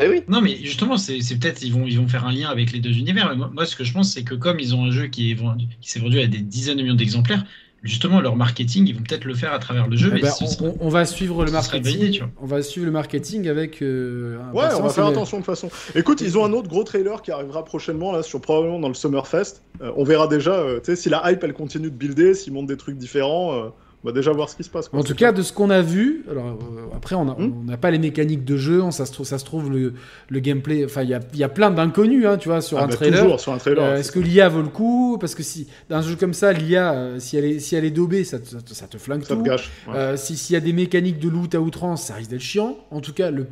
Ben 0.00 0.10
oui. 0.10 0.22
Non, 0.28 0.40
mais 0.40 0.56
justement, 0.56 0.96
c'est 0.96 1.18
peut-être 1.38 1.62
ils 1.62 1.72
vont, 1.72 1.84
ils 1.86 1.98
vont 1.98 2.08
faire 2.08 2.26
un 2.26 2.32
lien 2.32 2.48
avec 2.48 2.72
les 2.72 2.80
deux 2.80 2.92
univers. 2.96 3.28
Mais 3.30 3.36
moi, 3.36 3.50
moi, 3.52 3.66
ce 3.66 3.76
que 3.76 3.84
je 3.84 3.92
pense, 3.92 4.12
c'est 4.12 4.22
que 4.24 4.34
comme 4.34 4.58
ils 4.58 4.74
ont 4.74 4.84
un 4.84 4.90
jeu 4.90 5.06
qui 5.08 5.34
vendu, 5.34 5.66
s'est 5.82 6.00
vendu 6.00 6.18
à 6.20 6.26
des 6.26 6.38
dizaines 6.38 6.78
de 6.78 6.82
millions 6.82 6.94
d'exemplaires, 6.94 7.44
justement, 7.82 8.20
leur 8.20 8.34
marketing, 8.36 8.86
ils 8.88 8.94
vont 8.96 9.02
peut-être 9.02 9.24
le 9.26 9.34
faire 9.34 9.52
à 9.52 9.58
travers 9.58 9.88
le 9.88 9.96
jeu. 9.98 10.10
Eh 10.14 10.18
et 10.18 10.22
ben, 10.22 10.30
on, 10.40 10.46
sera- 10.46 10.64
on- 10.64 10.76
on 10.80 10.88
va 10.88 11.04
suivre 11.04 11.44
le 11.44 11.50
marketing. 11.52 11.82
validé, 11.82 12.10
tu 12.10 12.20
vois. 12.20 12.30
on 12.40 12.46
va 12.46 12.62
suivre 12.62 12.86
le 12.86 12.92
marketing 12.92 13.48
avec. 13.48 13.82
euh, 13.82 14.38
Ouais, 14.54 14.64
on 14.78 14.82
va 14.82 14.88
faire 14.88 15.04
mais- 15.04 15.10
attention 15.10 15.38
de 15.40 15.42
toute 15.44 15.54
façon. 15.54 15.68
Écoute, 15.94 16.22
ils 16.22 16.38
ont 16.38 16.44
un 16.46 16.52
autre 16.52 16.68
gros 16.68 16.84
trailer 16.84 17.20
qui 17.20 17.30
arrivera 17.30 17.62
prochainement, 17.64 18.12
là, 18.12 18.22
sur 18.22 18.40
probablement 18.40 18.78
dans 18.78 18.88
le 18.88 18.94
Summerfest. 18.94 19.62
Euh, 19.82 19.92
on 19.96 20.04
verra 20.04 20.26
déjà, 20.26 20.52
euh, 20.54 20.78
tu 20.78 20.86
sais, 20.86 20.96
si 20.96 21.10
la 21.10 21.30
hype 21.30 21.44
elle 21.44 21.52
continue 21.52 21.90
de 21.90 21.96
builder, 21.96 22.32
s'ils 22.34 22.54
montent 22.54 22.66
des 22.68 22.78
trucs 22.78 22.96
différents, 22.96 23.52
euh, 23.54 23.68
on 24.04 24.08
va 24.08 24.12
déjà 24.12 24.32
voir 24.32 24.48
ce 24.48 24.56
qui 24.56 24.64
se 24.64 24.70
passe. 24.70 24.88
quoi. 24.88 24.98
En 24.98 25.02
tout 25.04 25.14
cas, 25.14 25.30
de 25.32 25.42
ce 25.42 25.52
qu'on 25.52 25.70
a 25.70 25.80
vu, 25.82 26.24
alors 26.30 26.46
euh, 26.46 26.94
après, 26.96 27.14
on 27.14 27.24
n'a 27.24 27.32
Hmm. 27.34 27.52
on 27.60 27.64
n'a 27.64 27.76
pas 27.76 27.90
les 27.90 27.98
mécaniques 27.98 28.44
de 28.44 28.56
jeu, 28.56 28.82
on- 28.82 28.90
ça 28.90 29.06
se 29.06 29.12
trouve, 29.12 29.26
ça 29.26 29.38
se 29.38 29.44
trouve 29.44 29.70
le, 29.70 29.94
le 30.28 30.40
gameplay. 30.40 30.84
Enfin, 30.84 31.02
il 31.02 31.08
y 31.10 31.38
y 31.38 31.44
a 31.44 31.48
plein 31.48 31.70
d'inconnus, 31.70 32.26
hein, 32.26 32.36
tu 32.36 32.48
vois, 32.48 32.60
sur 32.60 32.78
Ah, 32.78 32.84
un 32.84 32.86
bah, 32.88 32.94
trailer. 32.94 33.20
toujours 33.22 33.38
sur 33.40 33.52
un 33.52 33.58
trailer. 33.58 33.84
Euh, 33.84 33.96
Est-ce 33.96 34.10
que 34.12 34.18
l'IA 34.18 34.48
vaut 34.48 34.62
le 34.62 34.68
coup? 34.68 35.18
Parce 35.20 35.34
que 35.34 35.42
si 35.42 35.68
dans 35.88 35.96
un 35.96 36.02
jeu 36.02 36.16
comme 36.16 36.34
ça, 36.34 36.52
l'IA, 36.52 36.92
euh, 36.92 37.18
si 37.20 37.36
elle 37.36 37.44
est 37.44 37.58
si 37.60 37.76
elle 37.76 37.84
est 37.84 37.90
daubée, 37.90 38.24
ça 38.24 38.38
te, 38.38 38.48
ça 38.48 38.58
ça 38.66 38.86
te 38.88 38.98
flingue 38.98 39.22
ça 39.22 39.36
te 39.36 39.42
gâche. 39.42 39.70
ouais. 39.88 40.16
Si 40.16 40.36
s'il 40.36 40.54
y 40.54 40.56
a 40.56 40.60
des 40.60 40.72
mécaniques 40.72 41.18
de 41.20 41.28
loot 41.28 41.54
à 41.54 41.60
outrance, 41.60 42.02
ça 42.04 42.14
risque 42.14 42.30
d'être 42.30 42.40
chiant. 42.40 42.76
En 42.90 43.00
tout 43.00 43.12
cas, 43.12 43.30
le, 43.30 43.46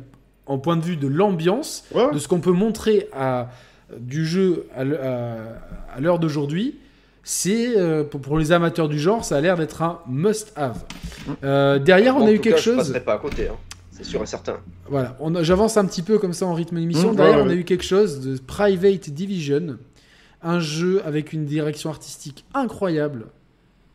en 0.47 0.57
point 0.57 0.75
de 0.75 0.83
vue 0.83 0.97
de 0.97 1.07
l'ambiance, 1.07 1.85
Ouais, 1.95 2.11
de 2.13 2.19
ce 2.19 2.27
qu'on 2.27 2.41
peut 2.41 2.51
montrer 2.51 3.07
à, 3.13 3.49
du 3.99 4.25
jeu 4.25 4.67
à 4.75 5.99
l'heure 5.99 6.19
d'aujourd'hui, 6.19 6.75
c'est 7.23 7.77
euh, 7.77 8.03
pour, 8.03 8.37
les 8.39 8.51
amateurs 8.51 8.89
du 8.89 8.99
genre, 8.99 9.23
ça 9.23 9.37
a 9.37 9.41
l'air 9.41 9.57
d'être 9.57 9.81
un 9.81 9.99
must-have. 10.07 10.83
Euh, 11.43 11.77
derrière, 11.79 12.15
on 12.17 12.21
En 12.21 12.25
a 12.27 12.31
eu 12.31 12.37
tout 12.37 12.43
quelque 12.43 12.55
cas, 12.55 12.59
Je 12.61 12.63
chose. 12.63 12.77
passerai 12.77 12.99
pas 13.01 13.13
à 13.13 13.17
côté. 13.19 13.47
hein. 13.47 13.55
C'est 13.91 14.03
sûr 14.05 14.23
et 14.23 14.25
certain. 14.25 14.57
Voilà, 14.89 15.15
on 15.19 15.35
a- 15.35 15.43
j'avance 15.43 15.77
un 15.77 15.85
petit 15.85 16.01
peu 16.01 16.17
comme 16.17 16.33
ça 16.33 16.45
en 16.47 16.53
rythme 16.55 16.77
d'émission. 16.79 17.11
Mmh, 17.13 17.15
Derrière, 17.17 17.37
ouais, 17.37 17.43
on 17.45 17.49
a 17.49 17.53
eu 17.53 17.63
quelque 17.63 17.83
chose 17.83 18.21
de 18.21 18.37
Private 18.39 19.09
Division, 19.11 19.77
un 20.41 20.59
jeu 20.59 21.01
avec 21.05 21.33
une 21.33 21.45
direction 21.45 21.89
artistique 21.91 22.45
incroyable, 22.55 23.27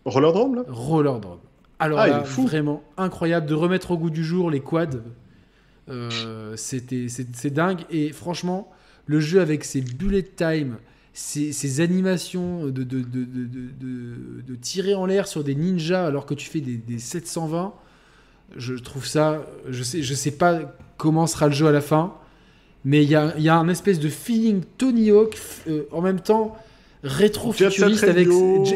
Rollerdrome, 0.05 0.55
là? 0.57 0.63
Roller 0.69 1.19
Drone. 1.19 1.39
Alors 1.81 1.99
Ah, 1.99 2.07
là, 2.09 2.21
vraiment 2.21 2.85
incroyable 2.97 3.47
de 3.47 3.55
remettre 3.55 3.91
au 3.91 3.99
goût 3.99 4.11
du 4.11 4.25
jour 4.25 4.51
les 4.51 4.61
quads. 4.61 5.01
Euh, 5.89 6.55
c'était 6.57 7.07
c'est 7.09 7.27
c'est 7.35 7.51
dingue 7.51 7.81
et 7.91 8.13
franchement 8.13 8.71
le 9.07 9.21
jeu 9.21 9.41
avec 9.41 9.63
ses 9.65 9.81
bullet 9.81 10.23
time 10.23 10.77
ses 11.19 11.81
animations 11.81 12.67
de, 12.67 12.85
tirer 14.61 14.95
en 14.95 15.07
l'air 15.07 15.27
sur 15.27 15.43
des 15.43 15.55
ninjas 15.55 16.07
alors 16.07 16.27
que 16.27 16.35
tu 16.35 16.49
fais 16.49 16.61
des, 16.61 16.77
des 16.77 16.99
720 16.99 17.73
je 18.57 18.75
trouve 18.75 19.07
ça 19.07 19.47
je 19.69 19.83
sais, 19.83 20.03
je 20.03 20.15
sais 20.15 20.31
pas 20.31 20.77
comment 20.99 21.27
sera 21.27 21.47
le 21.49 21.55
jeu 21.55 21.67
à 21.67 21.73
la 21.73 21.81
fin 21.81 22.15
mais 22.85 23.03
il 23.03 23.09
y 23.09 23.15
a, 23.15 23.35
il 23.39 23.43
y 23.43 23.49
a 23.49 23.57
un 23.57 23.69
espèce 23.69 23.99
de 23.99 24.09
feeling 24.11 24.63
Tony 24.77 25.11
Hawk 25.11 25.39
euh, 25.69 25.85
en 25.91 26.03
même 26.03 26.21
temps 26.21 26.57
rétro-futuriste 27.03 28.05
avec 28.05 28.29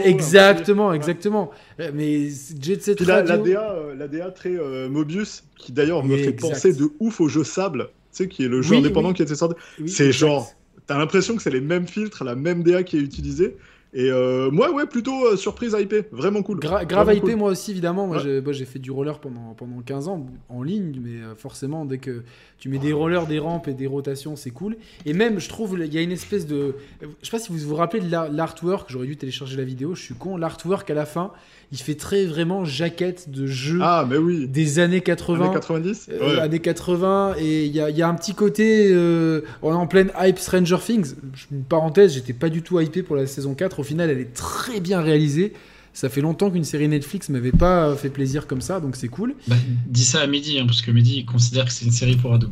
exactement 0.04 0.92
exactement 0.92 1.50
Euh, 1.80 1.90
mais 1.94 2.28
Jet 2.60 2.82
Set 2.82 3.00
la, 3.00 3.22
la 3.22 3.38
DA, 3.38 3.72
euh, 3.72 3.94
la 3.94 4.08
DA 4.08 4.30
très 4.30 4.50
euh, 4.50 4.88
Mobius, 4.88 5.44
qui 5.56 5.72
d'ailleurs 5.72 6.04
me 6.04 6.16
fait 6.16 6.30
exact. 6.30 6.40
penser 6.40 6.72
de 6.72 6.90
ouf 7.00 7.20
au 7.20 7.28
jeu 7.28 7.44
Sable, 7.44 7.88
tu 8.12 8.24
sais, 8.24 8.28
qui 8.28 8.44
est 8.44 8.48
le 8.48 8.62
jeu 8.62 8.72
Oui, 8.72 8.78
indépendant 8.78 9.08
oui. 9.08 9.14
qui 9.14 9.22
était 9.22 9.34
sorti. 9.34 9.56
Oui, 9.80 9.88
c'est 9.88 10.12
genre, 10.12 10.52
t'as 10.90 10.98
l'impression 10.98 11.36
que 11.36 11.42
c'est 11.42 11.50
les 11.50 11.60
mêmes 11.60 11.86
filtres, 11.86 12.24
la 12.24 12.34
même 12.34 12.64
DA 12.64 12.82
qui 12.82 12.96
est 12.96 13.00
utilisée. 13.00 13.56
Et 13.92 14.08
euh, 14.08 14.50
moi, 14.52 14.72
ouais, 14.72 14.86
plutôt 14.86 15.26
euh, 15.26 15.36
surprise 15.36 15.74
hypée, 15.78 16.04
vraiment 16.12 16.42
cool. 16.42 16.58
Gra- 16.60 16.86
grave 16.86 17.06
Vraiment 17.06 17.20
cool. 17.22 17.34
moi 17.36 17.50
aussi 17.50 17.72
évidemment 17.72 18.06
moi 18.06 18.18
Ouais. 18.22 18.52
j'ai 18.52 18.64
fait 18.64 18.78
du 18.78 18.92
roller 18.92 19.18
pendant, 19.18 19.52
pendant 19.56 19.80
15 19.80 20.06
ans 20.06 20.26
en 20.48 20.62
ligne 20.62 21.00
mais 21.02 21.20
euh, 21.22 21.34
forcément 21.34 21.84
dès 21.84 21.98
que 21.98 22.22
tu 22.58 22.68
mets 22.68 22.78
des 22.78 22.92
rollers 22.92 23.26
des 23.26 23.38
rampes 23.40 23.66
et 23.66 23.72
des 23.74 23.86
rotations 23.88 24.36
c'est 24.36 24.50
cool 24.50 24.76
et 25.06 25.12
même 25.12 25.40
je 25.40 25.48
trouve 25.48 25.76
il 25.82 25.92
y 25.92 25.98
a 25.98 26.02
une 26.02 26.12
espèce 26.12 26.46
de 26.46 26.76
je 27.00 27.06
sais 27.26 27.30
pas 27.32 27.38
si 27.40 27.50
vous 27.50 27.58
vous 27.58 27.74
rappelez 27.74 28.00
de 28.00 28.10
l'ar- 28.10 28.30
l'artwork 28.30 28.88
j'aurais 28.92 29.06
dû 29.06 29.16
télécharger 29.16 29.56
la 29.56 29.64
vidéo 29.64 29.94
je 29.94 30.02
suis 30.02 30.14
con 30.14 30.36
l'artwork 30.36 30.88
à 30.90 30.94
la 30.94 31.06
fin 31.06 31.32
il 31.72 31.78
fait 31.78 31.94
très 31.94 32.26
vraiment 32.26 32.64
jaquette 32.64 33.30
de 33.30 33.46
jeu 33.46 33.78
Ah, 33.82 34.04
mais 34.08 34.16
oui. 34.18 34.46
des 34.48 34.78
années 34.80 35.00
80 35.00 35.44
Années 35.46 35.54
90 35.54 36.10
euh, 36.12 36.34
Ouais. 36.36 36.40
années 36.40 36.58
80 36.58 37.34
et 37.38 37.64
il 37.66 37.72
y 37.74 37.80
a, 37.80 37.90
y 37.90 38.02
a 38.02 38.08
un 38.08 38.14
petit 38.14 38.34
côté 38.34 38.88
euh, 38.92 39.40
on 39.62 39.72
est 39.72 39.74
en 39.76 39.86
pleine 39.86 40.10
hype 40.20 40.38
Stranger 40.38 40.78
Things 40.84 41.14
une 41.50 41.62
parenthèse 41.64 42.14
j'étais 42.14 42.32
pas 42.34 42.50
du 42.50 42.62
tout 42.62 42.78
hypé 42.78 43.02
pour 43.02 43.16
la 43.16 43.26
saison 43.26 43.54
4 43.54 43.79
au 43.80 43.84
final 43.84 44.10
elle 44.10 44.20
est 44.20 44.34
très 44.34 44.80
bien 44.80 45.00
réalisée. 45.00 45.52
Ça 45.92 46.08
fait 46.08 46.20
longtemps 46.20 46.50
qu'une 46.52 46.62
série 46.62 46.86
Netflix 46.86 47.28
m'avait 47.30 47.50
pas 47.50 47.96
fait 47.96 48.10
plaisir 48.10 48.46
comme 48.46 48.60
ça 48.60 48.78
donc 48.78 48.94
c'est 48.94 49.08
cool. 49.08 49.34
Bah, 49.48 49.56
dis 49.86 50.04
ça 50.04 50.20
à 50.20 50.26
Mehdi, 50.28 50.58
hein, 50.58 50.66
parce 50.66 50.82
que 50.82 50.92
Mehdi 50.92 51.16
il 51.18 51.26
considère 51.26 51.64
que 51.64 51.72
c'est 51.72 51.84
une 51.84 51.90
série 51.90 52.16
pour 52.16 52.32
ados. 52.32 52.50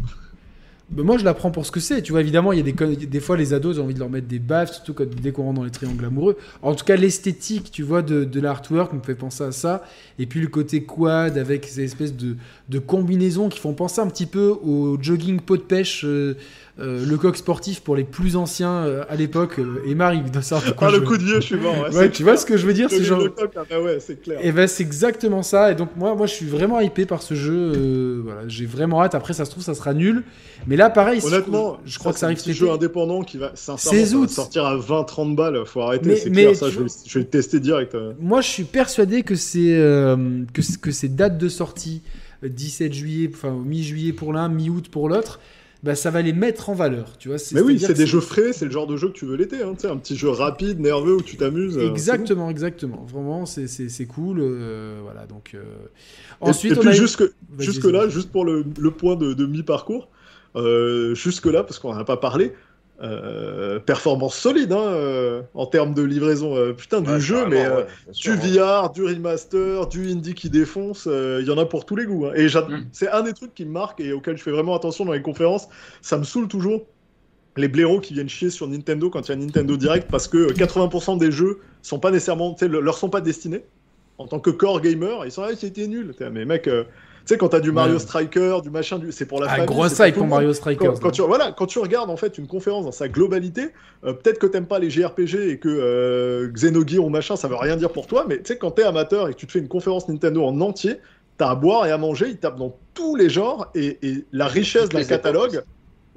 Mais 0.90 1.02
moi 1.02 1.18
je 1.18 1.24
la 1.24 1.34
prends 1.34 1.50
pour 1.50 1.66
ce 1.66 1.70
que 1.70 1.80
c'est 1.80 2.00
tu 2.00 2.12
vois. 2.12 2.22
Évidemment 2.22 2.50
il 2.52 2.58
y 2.58 2.60
a 2.60 2.72
des, 2.72 3.06
des 3.06 3.20
fois 3.20 3.36
les 3.36 3.52
ados 3.52 3.78
ont 3.78 3.84
envie 3.84 3.92
de 3.94 3.98
leur 3.98 4.08
mettre 4.08 4.26
des 4.26 4.38
baffes 4.38 4.72
surtout 4.72 4.94
quand, 4.94 5.06
dès 5.06 5.32
qu'on 5.32 5.44
rentre 5.44 5.58
dans 5.58 5.64
les 5.64 5.70
triangles 5.70 6.04
amoureux. 6.04 6.38
En 6.62 6.74
tout 6.74 6.84
cas 6.84 6.96
l'esthétique 6.96 7.70
tu 7.70 7.82
vois 7.82 8.00
de, 8.02 8.24
de 8.24 8.40
l'artwork 8.40 8.92
me 8.94 9.00
fait 9.00 9.14
penser 9.14 9.44
à 9.44 9.52
ça. 9.52 9.84
Et 10.18 10.26
puis 10.26 10.40
le 10.40 10.48
côté 10.48 10.84
quad 10.84 11.36
avec 11.36 11.66
ces 11.66 11.84
espèces 11.84 12.16
de, 12.16 12.36
de 12.70 12.78
combinaisons 12.78 13.50
qui 13.50 13.60
font 13.60 13.74
penser 13.74 14.00
un 14.00 14.08
petit 14.08 14.26
peu 14.26 14.48
au 14.48 14.98
jogging 15.00 15.40
pot 15.40 15.58
de 15.58 15.62
pêche 15.62 16.04
euh, 16.06 16.36
euh, 16.80 17.04
le 17.04 17.16
coq 17.18 17.36
sportif 17.36 17.80
pour 17.80 17.96
les 17.96 18.04
plus 18.04 18.36
anciens 18.36 18.84
euh, 18.84 19.02
à 19.08 19.16
l'époque 19.16 19.58
euh, 19.58 19.82
et 19.84 19.96
Marie 19.96 20.20
de 20.20 20.40
ça 20.40 20.60
Ah, 20.80 20.90
le 20.92 21.00
coup 21.00 21.16
de 21.16 21.24
vieux, 21.24 21.40
je 21.40 21.46
suis 21.46 21.56
mort. 21.56 21.74
Ouais, 21.74 21.80
ouais, 21.82 21.90
c'est 21.92 22.10
tu 22.12 22.22
vois 22.22 22.36
ce 22.36 22.46
que 22.46 22.56
je 22.56 22.66
veux 22.66 22.72
dire 22.72 22.88
c'est 22.88 22.98
Le 23.00 23.04
genre 23.04 23.20
le 23.20 23.30
coq, 23.30 23.50
ah, 23.56 23.62
bah 23.68 23.80
ouais, 23.80 23.98
c'est 23.98 24.22
clair. 24.22 24.38
et 24.42 24.52
ben 24.52 24.68
c'est 24.68 24.84
exactement 24.84 25.42
ça. 25.42 25.72
Et 25.72 25.74
donc 25.74 25.88
moi, 25.96 26.14
moi 26.14 26.26
je 26.26 26.34
suis 26.34 26.46
vraiment 26.46 26.78
hypé 26.80 27.04
par 27.04 27.22
ce 27.22 27.34
jeu. 27.34 27.72
euh, 27.74 28.20
voilà, 28.24 28.42
j'ai 28.46 28.64
vraiment 28.66 29.02
hâte. 29.02 29.16
Après 29.16 29.32
ça 29.32 29.44
se 29.44 29.50
trouve 29.50 29.64
ça 29.64 29.74
sera 29.74 29.92
nul. 29.92 30.22
Mais 30.68 30.76
là 30.76 30.88
pareil, 30.88 31.20
Honnêtement, 31.24 31.78
je 31.84 31.98
crois 31.98 32.12
que 32.12 32.18
ça 32.18 32.20
c'est 32.20 32.26
un 32.26 32.28
arrive 32.28 32.38
petit 32.38 32.50
cet 32.52 32.58
jeu 32.58 32.70
indépendant 32.70 33.22
qui 33.22 33.38
va, 33.38 33.50
sincèrement, 33.54 33.98
16 33.98 34.10
ça 34.10 34.16
va 34.16 34.22
août. 34.22 34.30
sortir 34.30 34.64
à 34.66 34.76
20-30 34.76 35.34
balles. 35.34 35.62
Faut 35.66 35.80
arrêter, 35.80 36.14
c'est 36.16 36.30
clair. 36.30 36.54
Ça, 36.54 36.70
je 36.70 36.78
vais, 36.78 36.86
je 37.06 37.14
vais 37.14 37.20
le 37.24 37.26
tester 37.28 37.58
direct. 37.58 37.96
Moi 38.20 38.40
je 38.40 38.48
suis 38.48 38.64
persuadé 38.64 39.22
que 39.24 39.34
c'est 39.34 39.58
que, 39.58 40.76
que 40.80 40.90
ces 40.92 41.08
dates 41.08 41.38
de 41.38 41.48
sortie 41.48 42.02
euh, 42.44 42.48
17 42.48 42.92
juillet, 42.92 43.30
enfin 43.32 43.50
mi-juillet 43.64 44.12
pour 44.12 44.32
l'un, 44.32 44.48
mi-août 44.48 44.88
pour 44.90 45.08
l'autre. 45.08 45.40
Bah, 45.82 45.94
ça 45.94 46.10
va 46.10 46.22
les 46.22 46.32
mettre 46.32 46.70
en 46.70 46.74
valeur. 46.74 47.16
Tu 47.18 47.28
vois, 47.28 47.38
mais 47.52 47.60
oui, 47.60 47.78
c'est 47.78 47.94
des 47.94 48.06
jeux 48.06 48.20
frais, 48.20 48.52
c'est 48.52 48.64
le 48.64 48.70
genre 48.70 48.86
de 48.86 48.96
jeu 48.96 49.08
que 49.08 49.14
tu 49.14 49.26
veux 49.26 49.36
l'été. 49.36 49.62
Hein, 49.62 49.74
un 49.84 49.96
petit 49.96 50.16
jeu 50.16 50.28
rapide, 50.28 50.80
nerveux 50.80 51.16
où 51.16 51.22
tu 51.22 51.36
t'amuses. 51.36 51.78
Exactement, 51.78 52.50
exactement. 52.50 53.06
Vraiment, 53.10 53.46
c'est 53.46 54.06
cool. 54.06 54.40
voilà, 55.02 55.26
donc. 55.26 55.56
Ensuite, 56.40 56.72
et, 56.72 56.80
puis 56.80 56.92
jusque, 56.92 57.24
jusque 57.58 57.84
là, 57.84 58.08
juste 58.08 58.30
pour 58.30 58.44
le, 58.44 58.64
le 58.78 58.90
point 58.90 59.16
de, 59.16 59.34
de 59.34 59.46
mi-parcours, 59.46 60.08
jusque 61.14 61.46
là, 61.46 61.62
parce 61.62 61.78
qu'on 61.78 61.92
n'en 61.94 62.00
a 62.00 62.04
pas 62.04 62.16
parlé, 62.16 62.52
euh, 63.00 63.78
performance 63.78 64.36
solide 64.36 64.72
hein, 64.72 64.82
euh, 64.82 65.42
en 65.54 65.66
termes 65.66 65.94
de 65.94 66.02
livraison 66.02 66.56
euh, 66.56 66.72
putain 66.72 67.00
du 67.00 67.20
jeu 67.20 67.46
mais 67.46 67.64
du 68.12 68.32
VR 68.32 68.90
du 68.90 69.04
remaster 69.04 69.86
du 69.86 70.10
indie 70.10 70.34
qui 70.34 70.50
défonce 70.50 71.06
il 71.06 71.46
y 71.46 71.50
en 71.52 71.58
a 71.58 71.64
pour 71.64 71.86
tous 71.86 71.94
les 71.94 72.06
goûts 72.06 72.26
hein. 72.26 72.32
et 72.34 72.46
mm. 72.46 72.86
c'est 72.90 73.08
un 73.08 73.22
des 73.22 73.34
trucs 73.34 73.54
qui 73.54 73.64
me 73.64 73.70
marque 73.70 74.00
et 74.00 74.12
auquel 74.12 74.36
je 74.36 74.42
fais 74.42 74.50
vraiment 74.50 74.74
attention 74.74 75.04
dans 75.04 75.12
les 75.12 75.22
conférences 75.22 75.68
ça 76.02 76.18
me 76.18 76.24
saoule 76.24 76.48
toujours 76.48 76.86
les 77.56 77.68
blaireaux 77.68 78.00
qui 78.00 78.14
viennent 78.14 78.28
chier 78.28 78.50
sur 78.50 78.66
Nintendo 78.66 79.10
quand 79.10 79.28
il 79.28 79.30
y 79.30 79.34
a 79.34 79.36
Nintendo 79.36 79.76
Direct 79.76 80.10
parce 80.10 80.26
que 80.26 80.52
80% 80.52 81.18
des 81.18 81.30
jeux 81.30 81.60
sont 81.82 82.00
pas 82.00 82.10
nécessairement 82.10 82.56
leur 82.62 82.98
sont 82.98 83.10
pas 83.10 83.20
destinés 83.20 83.62
en 84.18 84.26
tant 84.26 84.40
que 84.40 84.50
core 84.50 84.80
gamer 84.80 85.24
ils 85.24 85.30
sont 85.30 85.42
là 85.42 85.54
c'était 85.54 85.86
nul 85.86 86.16
mais 86.32 86.44
mec 86.44 86.68
sais, 87.28 87.38
quand 87.38 87.48
t'as 87.48 87.60
du 87.60 87.72
Mario 87.72 87.98
Striker, 87.98 88.58
du 88.62 88.70
machin, 88.70 88.98
du... 88.98 89.12
c'est 89.12 89.26
pour 89.26 89.40
la 89.40 89.46
ah, 89.46 89.50
famille. 89.50 89.66
Gros 89.66 89.86
pour 90.14 90.26
Mario 90.26 90.52
Striker. 90.52 90.90
Quand, 91.00 91.10
tu, 91.10 91.22
voilà, 91.22 91.52
quand 91.52 91.66
tu 91.66 91.78
regardes 91.78 92.10
en 92.10 92.16
fait 92.16 92.38
une 92.38 92.46
conférence 92.46 92.84
dans 92.84 92.92
sa 92.92 93.08
globalité, 93.08 93.72
euh, 94.04 94.12
peut-être 94.12 94.38
que 94.38 94.46
t'aimes 94.46 94.66
pas 94.66 94.78
les 94.78 94.90
JRPG 94.90 95.50
et 95.50 95.58
que 95.58 95.68
euh, 95.68 96.48
Xenogear 96.52 97.04
ou 97.04 97.08
machin, 97.08 97.36
ça 97.36 97.48
veut 97.48 97.56
rien 97.56 97.76
dire 97.76 97.90
pour 97.90 98.06
toi, 98.06 98.24
mais 98.28 98.38
tu 98.38 98.46
sais, 98.46 98.58
quand 98.58 98.72
t'es 98.72 98.82
amateur 98.82 99.28
et 99.28 99.34
que 99.34 99.38
tu 99.38 99.46
te 99.46 99.52
fais 99.52 99.58
une 99.58 99.68
conférence 99.68 100.08
Nintendo 100.08 100.44
en 100.44 100.60
entier, 100.60 100.96
t'as 101.36 101.50
à 101.50 101.54
boire 101.54 101.86
et 101.86 101.92
à 101.92 101.98
manger, 101.98 102.28
ils 102.28 102.38
tapent 102.38 102.58
dans 102.58 102.76
tous 102.94 103.16
les 103.16 103.30
genres 103.30 103.70
et, 103.74 103.98
et 104.02 104.24
la 104.32 104.46
richesse 104.46 104.88
d'un 104.88 105.04
catalogue. 105.04 105.62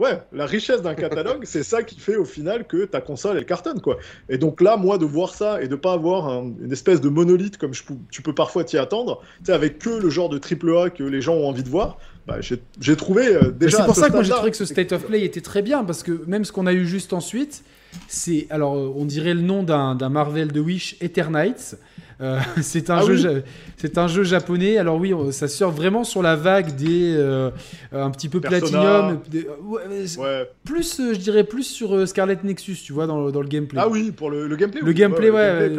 Ouais, 0.01 0.19
la 0.33 0.47
richesse 0.47 0.81
d'un 0.81 0.95
catalogue, 0.95 1.41
c'est 1.43 1.61
ça 1.61 1.83
qui 1.83 1.99
fait 1.99 2.15
au 2.15 2.25
final 2.25 2.65
que 2.65 2.85
ta 2.85 3.01
console 3.01 3.37
elle 3.37 3.45
cartonne 3.45 3.81
quoi. 3.81 3.99
Et 4.29 4.39
donc 4.39 4.59
là, 4.59 4.75
moi 4.75 4.97
de 4.97 5.05
voir 5.05 5.35
ça 5.35 5.61
et 5.61 5.67
de 5.67 5.75
pas 5.75 5.93
avoir 5.93 6.41
une 6.41 6.71
espèce 6.71 7.01
de 7.01 7.09
monolithe 7.09 7.59
comme 7.59 7.73
tu 8.09 8.21
peux 8.23 8.33
parfois 8.33 8.63
t'y 8.63 8.79
attendre, 8.79 9.21
tu 9.45 9.51
avec 9.51 9.77
que 9.77 9.91
le 9.91 10.09
genre 10.09 10.29
de 10.29 10.39
triple 10.39 10.75
A 10.75 10.89
que 10.89 11.03
les 11.03 11.21
gens 11.21 11.35
ont 11.35 11.47
envie 11.47 11.61
de 11.61 11.69
voir, 11.69 11.99
bah, 12.25 12.37
j'ai 12.41 12.95
trouvé 12.95 13.27
euh, 13.27 13.51
déjà. 13.51 13.77
C'est 13.77 13.85
pour 13.85 13.95
ça 13.95 14.07
que 14.07 14.13
moi 14.13 14.23
j'ai 14.23 14.31
trouvé 14.31 14.49
que 14.49 14.57
ce 14.57 14.65
State 14.65 14.91
of 14.91 15.05
Play 15.05 15.23
était 15.23 15.39
très 15.39 15.61
bien 15.61 15.83
parce 15.83 16.01
que 16.01 16.23
même 16.25 16.45
ce 16.45 16.51
qu'on 16.51 16.65
a 16.65 16.73
eu 16.73 16.87
juste 16.87 17.13
ensuite, 17.13 17.63
c'est 18.07 18.47
alors 18.49 18.73
on 18.73 19.05
dirait 19.05 19.35
le 19.35 19.41
nom 19.41 19.61
d'un 19.61 20.09
Marvel 20.09 20.51
de 20.51 20.59
Wish, 20.59 20.95
Eternites. 20.99 21.77
Euh, 22.21 22.39
c'est 22.61 22.89
un, 22.89 22.97
ah 22.97 23.05
jeu, 23.05 23.43
c'est 23.77 23.97
un 23.97 24.07
jeu 24.07 24.23
japonais. 24.23 24.77
Alors 24.77 24.97
oui, 24.97 25.13
ça 25.31 25.47
sort 25.47 25.71
vraiment 25.71 26.03
sur 26.03 26.21
la 26.21 26.35
vague 26.35 26.75
des 26.75 27.15
euh, 27.17 27.49
un 27.91 28.11
petit 28.11 28.29
peu 28.29 28.39
platinum. 28.39 29.19
Euh, 29.33 30.45
plus, 30.63 31.01
je 31.13 31.17
dirais 31.17 31.43
plus 31.43 31.63
sur 31.63 32.07
Scarlet 32.07 32.37
Nexus, 32.43 32.77
tu 32.83 32.93
vois, 32.93 33.07
dans, 33.07 33.29
dans 33.31 33.41
le 33.41 33.47
gameplay. 33.47 33.79
Ah 33.81 33.89
oui, 33.89 34.11
pour 34.11 34.29
le, 34.29 34.55
gameplay. 34.55 34.81
Le 34.81 34.93
gameplay, 34.93 35.29
ouais. 35.29 35.71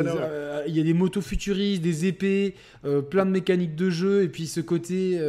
Il 0.66 0.77
y 0.77 0.81
a 0.81 0.85
des 0.85 0.94
motos 0.94 1.20
futuristes, 1.23 1.82
des 1.82 2.06
épées, 2.06 2.55
plein 3.10 3.27
de 3.27 3.31
mécaniques 3.31 3.77
de 3.77 3.90
jeu, 3.90 4.23
et 4.23 4.28
puis 4.28 4.47
ce 4.47 4.60
côté. 4.60 5.20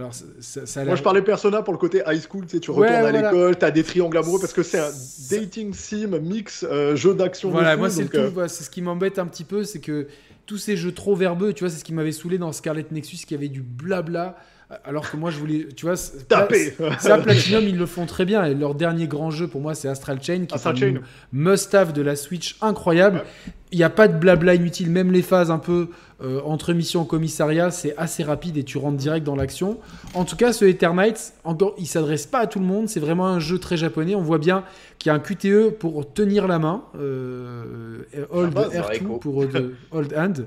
Alors, 0.00 0.14
ça, 0.14 0.84
Moi, 0.84 0.96
je 0.96 1.02
parlais 1.02 1.22
Persona 1.22 1.62
pour 1.62 1.72
le 1.72 1.78
côté 1.78 2.02
high 2.06 2.20
school. 2.20 2.46
Tu, 2.46 2.56
sais, 2.56 2.60
tu 2.60 2.70
retournes 2.70 2.88
à 2.88 3.12
l'école, 3.12 3.58
tu 3.58 3.64
as 3.64 3.70
des 3.70 3.84
triangles 3.84 4.18
amoureux 4.18 4.40
parce 4.40 4.52
que 4.52 4.62
c'est 4.62 4.78
un 4.78 4.90
dating 5.30 5.72
sim 5.74 6.18
mix 6.20 6.66
jeu 6.94 7.14
d'action. 7.14 7.50
Voilà, 7.50 7.76
moi, 7.76 7.90
c'est 7.90 8.04
ce 8.04 8.70
qui 8.70 8.82
m'embête 8.82 9.18
un 9.18 9.26
petit 9.26 9.44
peu, 9.44 9.64
c'est 9.64 9.80
que 9.80 10.08
tous 10.46 10.58
ces 10.58 10.76
jeux 10.76 10.92
trop 10.92 11.14
verbeux, 11.14 11.52
tu 11.52 11.62
vois, 11.62 11.70
c'est 11.70 11.78
ce 11.78 11.84
qui 11.84 11.94
m'avait 11.94 12.10
saoulé 12.10 12.36
dans 12.36 12.50
Scarlet 12.50 12.84
Nexus, 12.90 13.18
qui 13.24 13.34
avait 13.36 13.48
du 13.48 13.62
blabla. 13.62 14.36
Alors 14.84 15.10
que 15.10 15.16
moi, 15.16 15.30
je 15.30 15.38
voulais, 15.38 15.66
tu 15.74 15.86
vois, 15.86 15.96
taper. 16.28 16.74
Ça, 17.00 17.18
Platinum, 17.18 17.64
ils 17.64 17.76
le 17.76 17.86
font 17.86 18.06
très 18.06 18.24
bien. 18.24 18.44
Et 18.44 18.54
leur 18.54 18.74
dernier 18.74 19.08
grand 19.08 19.30
jeu, 19.30 19.48
pour 19.48 19.60
moi, 19.60 19.74
c'est 19.74 19.88
Astral 19.88 20.22
Chain, 20.22 20.44
qui 20.46 20.54
est 20.54 20.66
un 20.66 21.00
must-have 21.32 21.92
de 21.92 22.02
la 22.02 22.14
Switch 22.14 22.56
incroyable. 22.60 23.24
Il 23.72 23.78
n'y 23.78 23.84
a 23.84 23.90
pas 23.90 24.08
de 24.08 24.16
blabla 24.16 24.54
inutile, 24.54 24.90
même 24.90 25.12
les 25.12 25.22
phases 25.22 25.50
un 25.50 25.58
peu 25.58 25.88
euh, 26.22 26.40
entre 26.44 26.72
mission 26.74 27.04
commissariat, 27.04 27.70
c'est 27.70 27.96
assez 27.96 28.22
rapide 28.22 28.58
et 28.58 28.64
tu 28.64 28.76
rentres 28.76 28.98
direct 28.98 29.24
dans 29.24 29.36
l'action. 29.36 29.78
En 30.12 30.24
tout 30.24 30.36
cas, 30.36 30.52
ce 30.52 30.66
Eternites, 30.66 31.32
encore, 31.44 31.74
il 31.78 31.86
s'adresse 31.86 32.26
pas 32.26 32.40
à 32.40 32.46
tout 32.46 32.58
le 32.58 32.66
monde. 32.66 32.88
C'est 32.88 33.00
vraiment 33.00 33.26
un 33.26 33.40
jeu 33.40 33.58
très 33.58 33.76
japonais. 33.76 34.14
On 34.14 34.22
voit 34.22 34.38
bien 34.38 34.64
qu'il 34.98 35.10
y 35.10 35.12
a 35.12 35.14
un 35.14 35.20
QTE 35.20 35.70
pour 35.78 36.12
tenir 36.12 36.46
la 36.46 36.58
main, 36.58 36.84
euh, 36.98 38.02
Hold 38.30 38.54
R2 38.54 39.18
pour 39.18 39.42
euh, 39.44 39.76
Hold 39.92 40.14
Hand. 40.14 40.46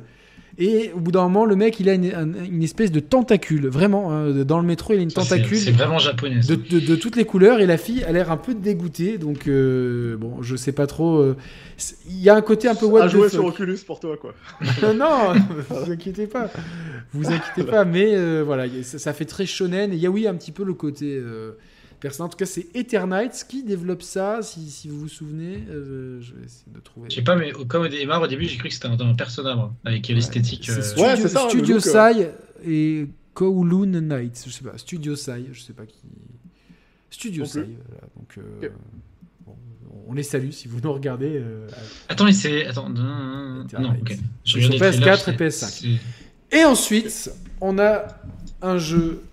Et 0.60 0.92
au 0.94 1.00
bout 1.00 1.12
d'un 1.12 1.24
moment, 1.24 1.46
le 1.46 1.56
mec, 1.56 1.80
il 1.80 1.90
a 1.90 1.94
une, 1.94 2.64
espèce 2.64 2.92
de 2.92 3.00
tentacule. 3.00 3.68
Vraiment, 3.68 4.12
hein, 4.12 4.44
dans 4.44 4.60
le 4.60 4.66
métro, 4.66 4.94
il 4.94 5.00
a 5.00 5.02
une 5.02 5.12
tentacule. 5.12 5.58
C'est 5.58 5.72
vraiment 5.72 5.98
japonais. 5.98 6.42
De, 6.42 6.96
toutes 6.96 7.16
les 7.16 7.26
couleurs. 7.26 7.60
Et 7.60 7.66
la 7.66 7.78
fille 7.78 8.04
a 8.04 8.12
l'air 8.12 8.32
un 8.32 8.38
peu 8.38 8.54
dégoûtée. 8.54 9.18
Donc, 9.18 9.48
euh, 9.48 10.16
bon, 10.18 10.44
je 10.44 10.56
sais 10.56 10.72
pas 10.72 10.86
trop. 10.86 11.18
Euh, 11.18 11.36
il 12.08 12.22
y 12.22 12.30
a 12.30 12.36
un 12.36 12.42
côté 12.42 12.68
un 12.68 12.76
peu 12.76 12.86
what 12.86 13.04
À 13.04 13.08
jouer 13.08 13.30
sur 13.30 13.46
Oculus 13.46 13.80
pour 13.86 14.00
toi, 14.00 14.16
quoi. 14.18 14.36
non, 14.94 15.34
vous 15.70 15.92
inquiétez 15.92 16.28
pas. 16.28 16.52
Vous 17.14 17.32
inquiétez 17.32 17.70
pas. 17.70 17.84
Mais 17.84 18.16
euh, 18.16 18.44
voilà, 18.46 18.66
ça, 18.84 19.14
fait 19.14 19.26
très 19.26 19.48
shonen. 19.48 19.92
Et 19.92 19.96
il 19.96 20.02
y 20.02 20.06
a, 20.06 20.12
oui, 20.12 20.28
un 20.28 20.36
petit 20.36 20.52
peu 20.52 20.64
le 20.64 20.76
côté. 20.76 21.20
En 22.20 22.30
tout 22.30 22.38
cas, 22.38 22.46
c'est 22.46 22.68
Eternites 22.76 23.46
qui 23.48 23.64
développe 23.64 24.02
ça, 24.02 24.42
si, 24.42 24.88
vous 24.90 25.02
vous 25.02 25.08
souvenez. 25.08 25.64
Euh, 25.70 26.20
je 26.22 26.34
vais 26.34 26.46
essayer 26.46 26.72
de 26.74 26.80
trouver. 26.80 27.10
Je 27.10 27.16
sais 27.16 27.22
pas, 27.22 27.36
mais 27.36 27.52
comme 27.52 27.84
au 27.84 27.88
démarre, 27.88 28.22
au 28.22 28.28
début, 28.28 28.46
j'ai 28.46 28.58
cru 28.58 28.68
que 28.68 28.74
c'était 28.74 28.88
un, 28.88 29.00
un 29.00 29.16
personnage 29.16 29.58
avec 29.86 30.08
l'esthétique. 30.08 30.70
Euh... 30.70 30.82
Studio, 30.82 31.04
ouais, 31.04 31.28
ça, 31.28 31.50
Studio 31.50 31.80
Sai 31.80 32.32
et 32.66 33.08
Kowloon 33.34 34.02
Nights. 34.02 34.44
Je 34.46 34.52
sais 34.52 34.64
pas. 34.64 34.78
Studio 34.78 35.16
Sai, 35.16 35.46
je 35.52 35.62
sais 35.62 35.74
pas 35.74 35.86
qui. 35.86 35.96
Studio 37.10 37.46
Sai. 37.46 37.62
Voilà, 37.88 38.08
donc. 38.18 38.38
Euh, 38.38 38.70
bon, 39.46 39.56
on 40.08 40.14
les 40.14 40.24
salue 40.24 40.52
si 40.52 40.68
vous 40.68 40.82
nous 40.82 40.92
regardez. 40.92 41.38
Euh, 41.38 41.68
Attends, 42.10 42.26
mais 42.26 42.34
c'est. 42.34 42.66
Attends. 42.66 42.90
Non, 42.90 43.66
ok. 44.02 44.18
Sur 44.44 44.60
PS4 44.60 45.32
et 45.32 45.38
PS5. 45.38 46.00
Et 46.52 46.66
ensuite, 46.66 47.32
on 47.62 47.80
a 47.80 48.08
un 48.62 48.78
jeu 48.78 49.24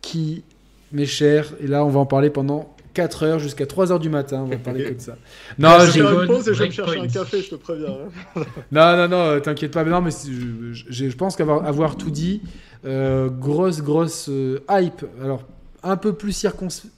qui 0.00 0.44
mes 0.92 1.06
chers. 1.06 1.52
Et 1.60 1.66
là, 1.66 1.84
on 1.84 1.88
va 1.88 2.00
en 2.00 2.06
parler 2.06 2.30
pendant 2.30 2.74
4 2.94 3.22
heures 3.24 3.38
jusqu'à 3.38 3.66
3 3.66 3.92
heures 3.92 3.98
du 3.98 4.10
matin. 4.10 4.42
On 4.44 4.48
va 4.48 4.56
parler 4.56 4.84
que 4.90 4.94
de 4.94 5.00
ça. 5.00 5.16
Non, 5.58 5.70
j'ai 5.92 6.00
une 6.00 6.26
pause 6.26 6.48
et 6.48 6.54
je 6.54 6.58
vais 6.58 6.66
me 6.68 6.72
chercher 6.72 7.00
un 7.00 7.08
café, 7.08 7.42
je 7.42 7.50
te 7.50 7.54
préviens. 7.56 7.96
Hein. 8.36 8.42
non, 8.72 8.96
non, 8.96 9.08
non, 9.08 9.40
t'inquiète 9.40 9.72
pas. 9.72 9.84
Mais 9.84 9.90
non, 9.90 10.00
mais 10.00 10.10
je, 10.10 10.74
je 10.90 11.16
pense 11.16 11.36
qu'avoir 11.36 11.64
avoir 11.66 11.96
tout 11.96 12.10
dit, 12.10 12.42
euh, 12.84 13.28
grosse, 13.28 13.82
grosse 13.82 14.28
euh, 14.28 14.60
hype. 14.70 15.04
Alors, 15.22 15.44
un 15.82 15.96
peu 15.96 16.12
plus 16.12 16.32
circonspect 16.32 16.92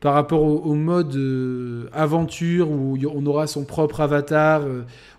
par 0.00 0.14
rapport 0.14 0.42
au, 0.42 0.74
mode 0.74 1.14
euh, 1.14 1.88
aventure 1.92 2.68
où 2.70 2.98
on 3.14 3.24
aura 3.26 3.46
son 3.46 3.64
propre 3.64 4.00
avatar. 4.00 4.62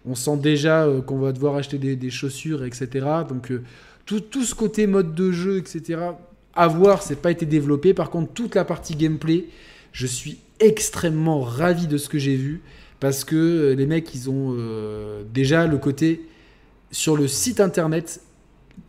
on 0.06 0.14
sent 0.14 0.38
déjà 0.38 0.86
qu'on 1.06 1.20
va 1.20 1.32
devoir 1.32 1.56
acheter 1.56 1.78
des, 1.78 1.96
des 1.96 2.10
chaussures, 2.10 2.66
etc. 2.66 3.06
Donc, 3.30 3.54
tout, 4.06 4.20
tout, 4.20 4.44
ce 4.44 4.54
côté 4.54 4.86
mode 4.88 5.16
de 5.16 5.32
jeu, 5.32 5.58
etc 5.58 6.00
à 6.56 6.68
voir, 6.68 7.02
c'est 7.02 7.22
pas 7.22 7.32
été 7.32 7.46
développé. 7.46 7.94
Par 7.94 8.10
contre, 8.10 8.34
toute 8.34 8.56
la 8.56 8.66
partie 8.66 8.96
gameplay, 8.96 9.46
je 9.92 10.08
suis 10.08 10.40
extrêmement 10.60 11.42
ravi 11.42 11.88
de 11.88 11.98
ce 11.98 12.10
que 12.10 12.20
j'ai 12.20 12.36
vu 12.36 12.62
parce 13.00 13.26
que 13.26 13.36
euh, 13.36 13.76
les 13.76 13.86
mecs, 13.86 14.14
ils 14.16 14.30
ont 14.30 14.56
euh, 14.58 15.24
déjà 15.34 15.68
le 15.68 15.78
côté 15.78 16.26
sur 16.92 17.18
le 17.18 17.28
site 17.28 17.60
internet. 17.60 18.22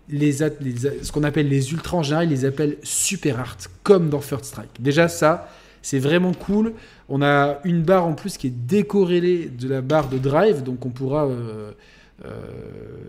Ce 0.09 1.11
qu'on 1.11 1.24
appelle 1.24 1.49
les 1.49 1.73
ultras 1.73 1.97
en 1.97 2.03
général, 2.03 2.27
ils 2.27 2.31
les 2.31 2.45
appellent 2.45 2.77
super 2.82 3.41
art, 3.41 3.57
comme 3.82 4.11
dans 4.11 4.20
First 4.20 4.45
Strike. 4.45 4.70
Déjà, 4.78 5.09
ça, 5.09 5.49
c'est 5.82 5.99
vraiment 5.99 6.32
cool. 6.32 6.74
On 7.09 7.23
a 7.23 7.59
une 7.65 7.82
barre 7.82 8.07
en 8.07 8.15
plus 8.15 8.39
qui 8.39 8.47
est 8.47 8.57
décorrélée 8.66 9.47
de 9.47 9.69
la 9.69 9.81
barre 9.81 10.09
de 10.09 10.19
drive, 10.19 10.62
donc 10.62 10.86
on 10.86 10.91
pourra 10.91 11.27
euh, 11.27 11.73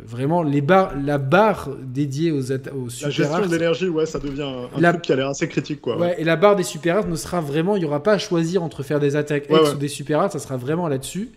vraiment 0.06 0.44
les 0.44 0.62
barres, 0.62 0.94
la 1.04 1.18
barre 1.18 1.70
dédiée 1.82 2.32
aux, 2.32 2.52
aux 2.52 2.90
super 2.90 3.08
La 3.08 3.10
gestion 3.10 3.46
de 3.46 3.52
l'énergie, 3.52 3.88
ouais, 3.88 4.06
ça 4.06 4.20
devient 4.20 4.42
un 4.76 4.92
truc 4.92 5.02
qui 5.02 5.12
a 5.12 5.16
l'air 5.16 5.30
assez 5.30 5.48
critique, 5.48 5.82
quoi. 5.82 5.98
Ouais. 5.98 6.16
et 6.18 6.24
la 6.24 6.36
barre 6.36 6.56
des 6.56 6.64
super 6.64 6.98
arts 6.98 7.08
ne 7.08 7.16
sera 7.16 7.42
vraiment, 7.42 7.76
il 7.76 7.80
n'y 7.80 7.86
aura 7.86 8.04
pas 8.04 8.14
à 8.14 8.18
choisir 8.18 8.64
entre 8.64 8.84
faire 8.84 9.00
des 9.00 9.16
attaques 9.16 9.48
X 9.50 9.74
ou 9.74 9.78
des 9.78 9.88
super 9.88 10.22
arts, 10.22 10.32
ça 10.32 10.40
sera 10.40 10.58
vraiment 10.58 10.88
là-dessus. 10.88 11.32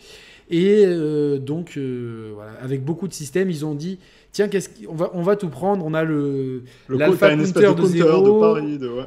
Et 0.50 0.84
euh, 0.86 1.38
donc, 1.38 1.74
euh, 1.76 2.32
voilà, 2.34 2.52
avec 2.62 2.82
beaucoup 2.84 3.06
de 3.06 3.12
systèmes, 3.12 3.50
ils 3.50 3.66
ont 3.66 3.74
dit 3.74 3.98
tiens, 4.32 4.48
qu'est-ce 4.48 4.68
qu'on 4.68 4.94
va, 4.94 5.10
on 5.12 5.22
va 5.22 5.36
tout 5.36 5.48
prendre. 5.48 5.84
On 5.84 5.92
a 5.92 6.04
le, 6.04 6.62
l'alpha 6.88 7.30
counter 7.30 7.74
de, 7.74 7.84
0, 7.84 8.56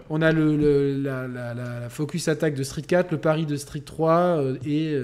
on 0.10 0.22
a 0.22 0.32
le, 0.32 0.98
la, 1.02 1.28
la, 1.28 1.54
la, 1.54 1.90
focus 1.90 2.28
attack 2.28 2.54
de 2.54 2.64
Street 2.64 2.84
4, 2.84 3.12
le 3.12 3.18
pari 3.18 3.46
de 3.46 3.56
Street 3.56 3.82
3 3.84 4.44
et 4.68 4.96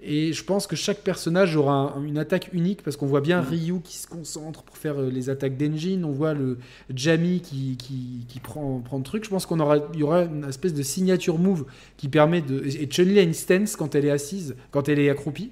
et 0.00 0.32
je 0.32 0.44
pense 0.44 0.68
que 0.68 0.76
chaque 0.76 0.98
personnage 0.98 1.56
aura 1.56 1.96
une 2.06 2.18
attaque 2.18 2.50
unique 2.52 2.82
parce 2.82 2.96
qu'on 2.96 3.06
voit 3.06 3.20
bien 3.20 3.40
Ryu 3.40 3.80
qui 3.82 3.96
se 3.96 4.06
concentre 4.06 4.62
pour 4.62 4.76
faire 4.76 5.00
euh, 5.00 5.10
les 5.10 5.28
attaques 5.28 5.56
d'engine. 5.56 6.04
On 6.04 6.12
voit 6.12 6.34
le 6.34 6.58
Jamie 6.94 7.40
qui, 7.40 7.76
qui, 7.76 8.24
qui 8.28 8.38
prend, 8.38 8.78
prend 8.78 8.98
le 8.98 9.02
truc. 9.02 9.24
Je 9.24 9.30
pense 9.30 9.44
qu'on 9.44 9.58
aura, 9.58 9.78
il 9.94 9.98
y 9.98 10.02
aura 10.04 10.22
une 10.22 10.44
espèce 10.44 10.72
de 10.72 10.82
signature 10.82 11.38
move 11.38 11.64
qui 11.96 12.08
permet 12.08 12.42
de. 12.42 12.64
Et 12.64 12.86
Chun-Li 12.86 13.18
a 13.18 13.22
une 13.22 13.34
stance 13.34 13.74
quand 13.74 13.96
elle 13.96 14.04
est 14.04 14.10
assise, 14.10 14.54
quand 14.70 14.88
elle 14.88 15.00
est 15.00 15.10
accroupie. 15.10 15.50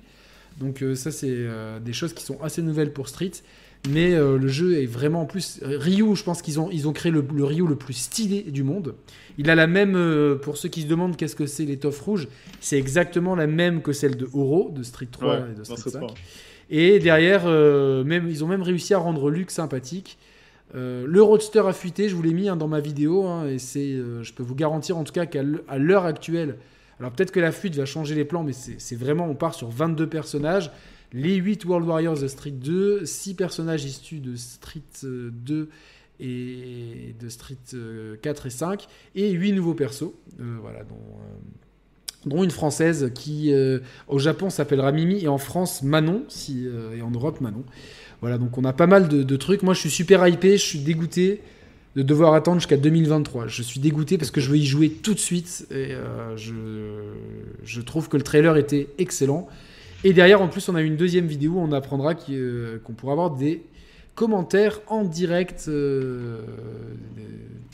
Donc 0.60 0.82
euh, 0.82 0.94
ça, 0.94 1.10
c'est 1.10 1.26
euh, 1.28 1.80
des 1.80 1.92
choses 1.92 2.12
qui 2.12 2.22
sont 2.22 2.40
assez 2.40 2.62
nouvelles 2.62 2.92
pour 2.92 3.08
Street. 3.08 3.32
Mais 3.90 4.16
le 4.16 4.48
jeu 4.48 4.82
est 4.82 4.86
vraiment 4.86 5.22
en 5.22 5.26
plus. 5.26 5.60
Ryu, 5.62 6.14
je 6.14 6.22
pense 6.22 6.42
qu'ils 6.42 6.60
ont, 6.60 6.70
ils 6.70 6.88
ont 6.88 6.92
créé 6.92 7.12
le, 7.12 7.24
Ryu 7.44 7.66
le 7.66 7.76
plus 7.76 7.94
stylé 7.94 8.42
du 8.42 8.62
monde. 8.62 8.94
Il 9.38 9.50
a 9.50 9.54
la 9.54 9.66
même, 9.66 10.38
pour 10.42 10.56
ceux 10.56 10.68
qui 10.68 10.82
se 10.82 10.86
demandent 10.86 11.16
qu'est-ce 11.16 11.36
que 11.36 11.46
c'est 11.46 11.64
l'étoffe 11.64 12.00
rouge, 12.00 12.28
c'est 12.60 12.78
exactement 12.78 13.34
la 13.34 13.46
même 13.46 13.82
que 13.82 13.92
celle 13.92 14.16
de 14.16 14.28
Oro, 14.32 14.70
de 14.74 14.82
Street 14.82 15.08
3 15.10 15.38
et 15.52 15.58
de 15.58 15.64
Street 15.64 15.90
5. 15.90 16.02
Et 16.70 16.98
derrière, 16.98 17.46
même, 17.46 18.28
ils 18.28 18.44
ont 18.44 18.48
même 18.48 18.62
réussi 18.62 18.94
à 18.94 18.98
rendre 18.98 19.30
Luke 19.30 19.50
sympathique. 19.50 20.18
Euh, 20.74 21.06
le 21.06 21.22
roadster 21.22 21.62
a 21.66 21.72
fuité, 21.72 22.08
je 22.08 22.14
vous 22.14 22.22
l'ai 22.22 22.34
mis 22.34 22.48
hein, 22.48 22.56
dans 22.56 22.68
ma 22.68 22.80
vidéo, 22.80 23.24
hein, 23.24 23.46
et 23.46 23.58
c'est, 23.58 23.92
euh, 23.92 24.22
je 24.22 24.32
peux 24.32 24.42
vous 24.42 24.54
garantir 24.54 24.96
en 24.96 25.04
tout 25.04 25.12
cas 25.12 25.26
qu'à 25.26 25.42
l'heure 25.42 26.04
actuelle, 26.04 26.56
alors 26.98 27.12
peut-être 27.12 27.30
que 27.30 27.40
la 27.40 27.52
fuite 27.52 27.76
va 27.76 27.84
changer 27.84 28.14
les 28.14 28.24
plans, 28.24 28.42
mais 28.42 28.52
c'est 28.52 28.96
vraiment, 28.96 29.26
on 29.26 29.34
part 29.34 29.54
sur 29.54 29.68
22 29.68 30.08
personnages, 30.08 30.72
les 31.12 31.36
8 31.36 31.64
World 31.64 31.86
Warriors 31.86 32.18
de 32.18 32.28
Street 32.28 32.50
2, 32.50 33.04
6 33.04 33.34
personnages 33.34 33.84
issus 33.84 34.20
de 34.20 34.36
Street 34.36 34.80
2 35.02 35.54
euh, 35.54 35.66
et 36.18 37.14
de 37.20 37.28
Street 37.28 37.56
4 38.22 38.46
et 38.46 38.50
5, 38.50 38.86
et 39.14 39.30
8 39.30 39.52
nouveaux 39.52 39.74
persos, 39.74 40.14
voilà, 40.38 40.80
dont, 42.24 42.42
une 42.42 42.50
française 42.50 43.12
qui 43.14 43.52
au 44.08 44.18
Japon 44.18 44.48
s'appellera 44.48 44.92
Mimi, 44.92 45.24
et 45.24 45.28
en 45.28 45.36
France 45.36 45.82
Manon, 45.82 46.24
si, 46.28 46.66
et 46.96 47.02
en 47.02 47.10
Europe 47.10 47.42
Manon. 47.42 47.64
Voilà, 48.20 48.38
donc 48.38 48.56
on 48.56 48.64
a 48.64 48.72
pas 48.72 48.86
mal 48.86 49.08
de, 49.08 49.36
trucs. 49.36 49.62
Moi, 49.62 49.74
je 49.74 49.80
suis 49.80 49.90
super 49.90 50.26
hypé, 50.26 50.56
je 50.56 50.62
suis 50.62 50.78
dégoûté 50.78 51.40
de 51.96 52.02
devoir 52.02 52.34
attendre 52.34 52.60
jusqu'à 52.60 52.76
2023. 52.76 53.46
Je 53.46 53.62
suis 53.62 53.80
dégoûté 53.80 54.18
parce 54.18 54.30
que 54.30 54.40
je 54.40 54.50
veux 54.50 54.58
y 54.58 54.66
jouer 54.66 54.90
tout 54.90 55.14
de 55.14 55.18
suite 55.18 55.66
et 55.70 55.92
euh, 55.92 56.36
je, 56.36 57.80
trouve 57.80 58.08
que 58.08 58.16
le 58.16 58.22
trailer 58.22 58.56
était 58.56 58.88
excellent. 58.98 59.48
Et 60.06 60.12
derrière, 60.12 60.40
en 60.40 60.46
plus, 60.46 60.68
on 60.68 60.76
a 60.76 60.82
une 60.82 60.94
deuxième 60.94 61.26
vidéo 61.26 61.54
où 61.54 61.58
on 61.58 61.72
apprendra 61.72 62.14
euh, 62.30 62.78
qu'on 62.78 62.92
pourra 62.92 63.14
avoir 63.14 63.32
des 63.32 63.64
commentaires 64.14 64.80
en 64.86 65.02
direct 65.02 65.64
euh, 65.66 66.42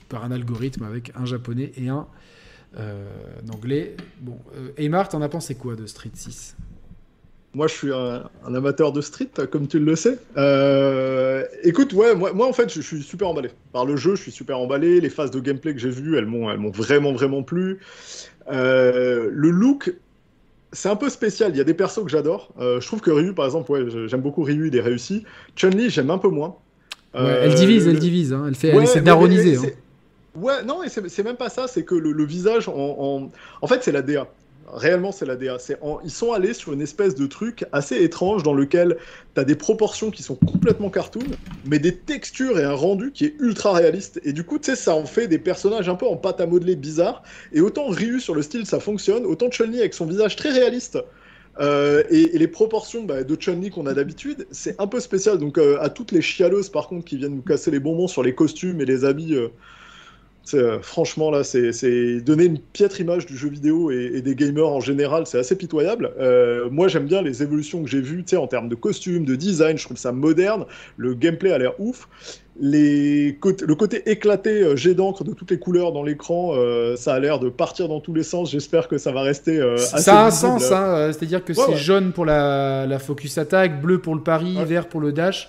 par 0.08 0.24
un 0.24 0.30
algorithme 0.30 0.82
avec 0.84 1.12
un 1.14 1.26
japonais 1.26 1.72
et 1.76 1.90
un 1.90 2.06
anglais. 3.52 3.98
Bon, 4.22 4.38
Aymar, 4.78 5.10
t'en 5.10 5.20
as 5.20 5.28
pensé 5.28 5.56
quoi 5.56 5.76
de 5.76 5.84
Street 5.84 6.12
6 6.14 6.56
moi, 7.54 7.66
je 7.66 7.74
suis 7.74 7.92
un, 7.92 8.30
amateur 8.46 8.92
de 8.92 9.02
street, 9.02 9.28
comme 9.50 9.68
tu 9.68 9.78
le 9.78 9.94
sais. 9.94 10.18
Euh, 10.38 11.44
écoute, 11.64 11.92
ouais, 11.92 12.14
moi, 12.14 12.46
en 12.46 12.52
fait, 12.54 12.72
je, 12.72 12.80
suis 12.80 13.02
super 13.02 13.28
emballé. 13.28 13.50
Par 13.72 13.84
le 13.84 13.96
jeu, 13.96 14.16
je 14.16 14.22
suis 14.22 14.32
super 14.32 14.58
emballé. 14.58 15.02
Les 15.02 15.10
phases 15.10 15.30
de 15.30 15.38
gameplay 15.38 15.74
que 15.74 15.78
j'ai 15.78 15.90
vues, 15.90 16.16
elles 16.16 16.24
m'ont, 16.24 16.50
elles 16.50 16.56
m'ont 16.56 16.70
vraiment, 16.70 17.12
vraiment 17.12 17.42
plu. 17.42 17.80
Euh, 18.50 19.28
le 19.30 19.50
look, 19.50 19.94
c'est 20.72 20.88
un 20.88 20.96
peu 20.96 21.10
spécial. 21.10 21.52
Il 21.54 21.58
y 21.58 21.60
a 21.60 21.64
des 21.64 21.74
persos 21.74 22.02
que 22.04 22.10
j'adore. 22.10 22.52
Euh, 22.58 22.80
je 22.80 22.86
trouve 22.86 23.00
que 23.00 23.10
Ryu, 23.10 23.34
par 23.34 23.44
exemple, 23.44 23.70
ouais, 23.70 23.84
j'aime 24.06 24.22
beaucoup 24.22 24.42
Ryu, 24.42 24.68
il 24.68 24.76
est 24.76 24.80
réussi. 24.80 25.24
Chun-Li, 25.56 25.90
j'aime 25.90 26.10
un 26.10 26.18
peu 26.18 26.28
moins. 26.28 26.56
elle 27.14 27.54
divise, 27.54 27.86
elle 27.86 27.98
divise. 27.98 28.32
Hein. 28.32 28.44
Elle, 28.48 28.54
fait, 28.54 28.68
elle 28.68 28.82
essaie 28.82 29.02
d'aroniser. 29.02 29.56
Hein. 29.56 29.70
Ouais, 30.34 30.62
non, 30.64 30.80
c'est 30.86 31.22
même 31.22 31.36
pas 31.36 31.50
ça. 31.50 31.68
C'est 31.68 31.84
que 31.84 31.94
le, 31.94 32.24
visage, 32.24 32.68
en, 32.68 32.72
en... 32.74 33.30
en 33.60 33.66
fait, 33.66 33.82
c'est 33.82 33.92
la 33.92 34.02
DA 34.02 34.26
réellement, 34.72 35.12
c'est 35.12 35.26
la 35.26 35.36
DA. 35.36 35.58
ils 36.04 36.10
sont 36.10 36.32
allés 36.32 36.54
sur 36.54 36.72
une 36.72 36.80
espèce 36.80 37.14
de 37.14 37.26
truc 37.26 37.64
assez 37.72 38.02
étrange 38.02 38.42
dans 38.42 38.54
lequel 38.54 38.96
tu 39.34 39.40
as 39.40 39.44
des 39.44 39.54
proportions 39.54 40.10
qui 40.10 40.22
sont 40.22 40.34
complètement 40.34 40.90
cartoon, 40.90 41.20
mais 41.66 41.78
des 41.78 41.94
textures 41.94 42.58
et 42.58 42.64
un 42.64 42.72
rendu 42.72 43.12
qui 43.12 43.26
est 43.26 43.34
ultra 43.38 43.72
réaliste. 43.72 44.20
Et 44.24 44.32
du 44.32 44.44
coup, 44.44 44.58
tu 44.58 44.70
sais, 44.70 44.76
ça 44.76 44.94
en 44.94 45.04
fait 45.04 45.28
des 45.28 45.38
personnages 45.38 45.88
un 45.88 45.94
peu 45.94 46.06
en 46.06 46.16
pâte 46.16 46.40
à 46.40 46.46
modeler 46.46 46.76
bizarres. 46.76 47.22
Et 47.52 47.60
autant 47.60 47.86
Ryu 47.88 48.20
sur 48.20 48.34
le 48.34 48.42
style, 48.42 48.66
ça 48.66 48.80
fonctionne, 48.80 49.26
autant 49.26 49.50
Chun-Li 49.50 49.80
avec 49.80 49.94
son 49.94 50.06
visage 50.06 50.36
très 50.36 50.50
réaliste. 50.50 50.98
Euh, 51.60 52.02
et, 52.08 52.38
les 52.38 52.48
proportions 52.48 53.04
bah, 53.04 53.24
de 53.24 53.36
Chun-Li 53.36 53.68
qu'on 53.68 53.86
a 53.86 53.92
d'habitude, 53.92 54.46
c'est 54.50 54.80
un 54.80 54.86
peu 54.86 55.00
spécial. 55.00 55.36
Donc, 55.36 55.58
euh, 55.58 55.76
à 55.80 55.90
toutes 55.90 56.12
les 56.12 56.22
chialeuses, 56.22 56.70
par 56.70 56.88
contre, 56.88 57.04
qui 57.04 57.18
viennent 57.18 57.36
nous 57.36 57.42
casser 57.42 57.70
les 57.70 57.80
bonbons 57.80 58.08
sur 58.08 58.22
les 58.22 58.34
costumes 58.34 58.80
et 58.80 58.86
les 58.86 59.04
habits. 59.04 59.36
Euh, 60.54 60.72
euh, 60.72 60.78
franchement, 60.82 61.30
là, 61.30 61.44
c'est 61.44 62.20
donner 62.20 62.44
une 62.44 62.58
piètre 62.58 63.00
image 63.00 63.26
du 63.26 63.36
jeu 63.36 63.48
vidéo 63.48 63.90
et, 63.90 64.20
des 64.22 64.34
gamers 64.34 64.68
en 64.68 64.80
général, 64.80 65.26
c'est 65.26 65.38
assez 65.38 65.56
pitoyable. 65.56 66.12
Euh, 66.18 66.68
moi, 66.70 66.88
j'aime 66.88 67.06
bien 67.06 67.22
les 67.22 67.42
évolutions 67.42 67.82
que 67.82 67.88
j'ai 67.88 68.00
vues 68.00 68.24
en 68.36 68.46
termes 68.46 68.68
de 68.68 68.74
costumes, 68.74 69.24
de 69.24 69.34
design, 69.34 69.78
je 69.78 69.84
trouve 69.84 69.96
ça 69.96 70.12
moderne. 70.12 70.64
Le 70.96 71.14
gameplay 71.14 71.52
a 71.52 71.58
l'air 71.58 71.74
ouf. 71.80 72.08
Les 72.60 73.38
le 73.66 73.74
côté 73.74 74.10
éclaté, 74.10 74.62
euh, 74.62 74.76
jet 74.76 74.94
d'encre 74.94 75.24
de 75.24 75.32
toutes 75.32 75.50
les 75.50 75.58
couleurs 75.58 75.92
dans 75.92 76.02
l'écran, 76.02 76.54
ça 76.96 77.14
a 77.14 77.18
l'air 77.18 77.38
de 77.38 77.48
partir 77.48 77.88
dans 77.88 78.00
tous 78.00 78.14
les 78.14 78.22
sens. 78.22 78.50
J'espère 78.50 78.88
que 78.88 78.98
ça 78.98 79.10
va 79.10 79.22
rester 79.22 79.60
assez 79.60 80.02
Ça 80.02 80.22
a 80.22 80.26
un 80.26 80.30
sens, 80.30 80.70
hein, 80.70 81.10
c'est-à-dire 81.12 81.44
que 81.44 81.54
c'est 81.54 81.76
jaune 81.76 82.12
pour 82.12 82.24
la, 82.24 82.86
la, 82.86 82.98
focus 82.98 83.38
attack, 83.38 83.80
bleu 83.80 83.98
pour 83.98 84.14
le 84.14 84.22
pari, 84.22 84.56
vert 84.64 84.88
pour 84.88 85.00
le 85.00 85.12
dash. 85.12 85.48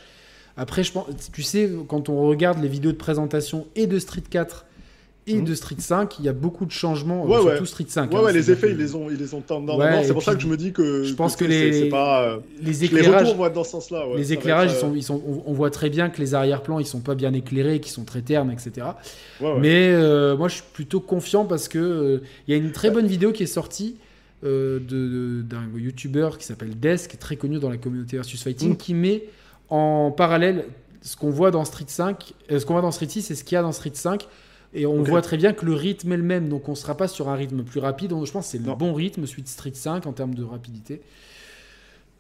Après, 0.56 0.84
je 0.84 0.92
pense, 0.92 1.08
tu 1.34 1.42
sais, 1.42 1.70
quand 1.88 2.10
on 2.10 2.28
regarde 2.28 2.62
les 2.62 2.68
vidéos 2.68 2.92
de 2.92 2.98
présentation 2.98 3.66
et 3.76 3.88
de 3.88 3.98
Street 3.98 4.24
4 4.30 4.66
et 5.26 5.36
mhm. 5.36 5.46
de 5.46 5.56
Street 5.56 5.78
5, 5.80 6.20
il 6.20 6.26
y 6.26 6.30
a 6.30 6.34
beaucoup 6.34 6.66
de 6.66 6.72
changements, 6.72 7.26
ouais, 7.26 7.42
surtout 7.42 7.66
Street 7.66 7.86
5. 7.88 8.12
Ouais, 8.12 8.18
hein, 8.18 8.24
ouais 8.24 8.34
les 8.34 8.52
effets, 8.52 8.72
ils 8.72 8.78
les 8.78 8.94
ont, 8.94 9.10
ils 9.10 9.18
les 9.18 9.34
ont 9.34 9.42
C'est 10.04 10.14
pour 10.14 10.24
ça 10.24 10.36
que 10.36 10.42
je 10.42 10.48
me 10.48 10.58
dis 10.58 10.74
que. 10.74 11.04
Je 11.04 11.14
pense 11.14 11.38
que, 11.38 11.46
les, 11.46 11.88
pas, 11.88 12.40
les 12.62 12.84
éclairages, 12.84 13.34
les 13.34 13.50
dans 13.52 13.64
ce 13.64 13.72
sens-là. 13.72 14.04
les 14.18 14.34
éclairages, 14.34 14.72
ils 14.74 14.78
sont, 14.78 14.94
ils 14.94 15.04
sont, 15.04 15.22
on 15.46 15.54
voit 15.54 15.70
très 15.70 15.90
bien 15.90 16.10
que 16.10 16.20
les 16.20 16.34
arrière-plans, 16.34 16.80
ils 16.80 16.86
sont 16.86 17.00
pas 17.00 17.16
bien 17.16 17.34
éclairés, 17.34 17.80
qu'ils 17.80 17.94
sont 17.94 18.04
très 18.04 18.22
ternes, 18.22 18.52
etc. 18.52 18.88
Mais 19.60 19.92
euh, 19.94 20.36
moi, 20.36 20.50
je 20.50 20.56
suis 20.56 20.64
plutôt 20.74 21.00
confiant 21.00 21.46
parce 21.46 21.70
que 21.70 21.80
euh, 21.80 22.24
il 22.48 22.52
y 22.52 22.54
a 22.54 22.58
une 22.58 22.72
très 22.72 22.92
bonne 22.92 23.08
vidéo 23.08 23.32
qui 23.32 23.44
est 23.44 23.48
sortie. 23.48 23.98
Euh, 24.46 25.42
d'un 25.42 25.64
YouTuber 25.74 26.32
qui 26.38 26.46
s'appelle 26.46 26.78
Desk, 26.78 27.18
très 27.18 27.38
connu 27.38 27.60
dans 27.60 27.70
la 27.70 27.78
communauté 27.78 28.18
versus 28.18 28.44
fighting, 28.44 28.74
mm. 28.74 28.76
qui 28.76 28.94
met 28.94 29.24
en 29.70 30.12
parallèle 30.12 30.66
ce 31.02 31.16
qu'on 31.16 31.30
voit 31.30 31.50
dans 31.50 31.64
Street 31.64 31.86
5, 31.88 32.34
ce 32.50 32.66
qu'on 32.66 32.74
voit 32.74 32.82
dans 32.82 32.92
Street 32.92 33.08
6 33.08 33.32
et 33.32 33.36
ce 33.36 33.46
qu'il 33.46 33.56
y 33.56 33.58
a 33.58 33.62
dans 33.62 33.72
Street 33.72 33.92
5 33.94 34.28
et 34.74 34.86
on 34.86 35.04
voit 35.04 35.22
très 35.22 35.38
bien 35.38 35.54
que 35.54 35.66
le 35.66 35.74
rythme 35.74 36.12
est 36.12 36.18
le 36.18 36.24
même, 36.24 36.50
donc 36.50 36.68
on 36.68 36.72
ne 36.72 36.78
sera 36.78 36.96
pas 36.98 37.08
sur 37.08 37.30
un 37.30 37.36
rythme 37.36 37.64
plus 37.64 37.80
rapide. 37.80 38.12
je 38.12 38.32
pense 38.32 38.46
que 38.46 38.58
c'est 38.58 38.66
le 38.66 38.76
bon 38.76 38.94
rythme, 38.94 39.26
suite 39.26 39.48
Street 39.48 39.74
5 39.74 40.06
en 40.06 40.14
termes 40.14 40.36
de 40.36 40.44
rapidité. 40.44 41.02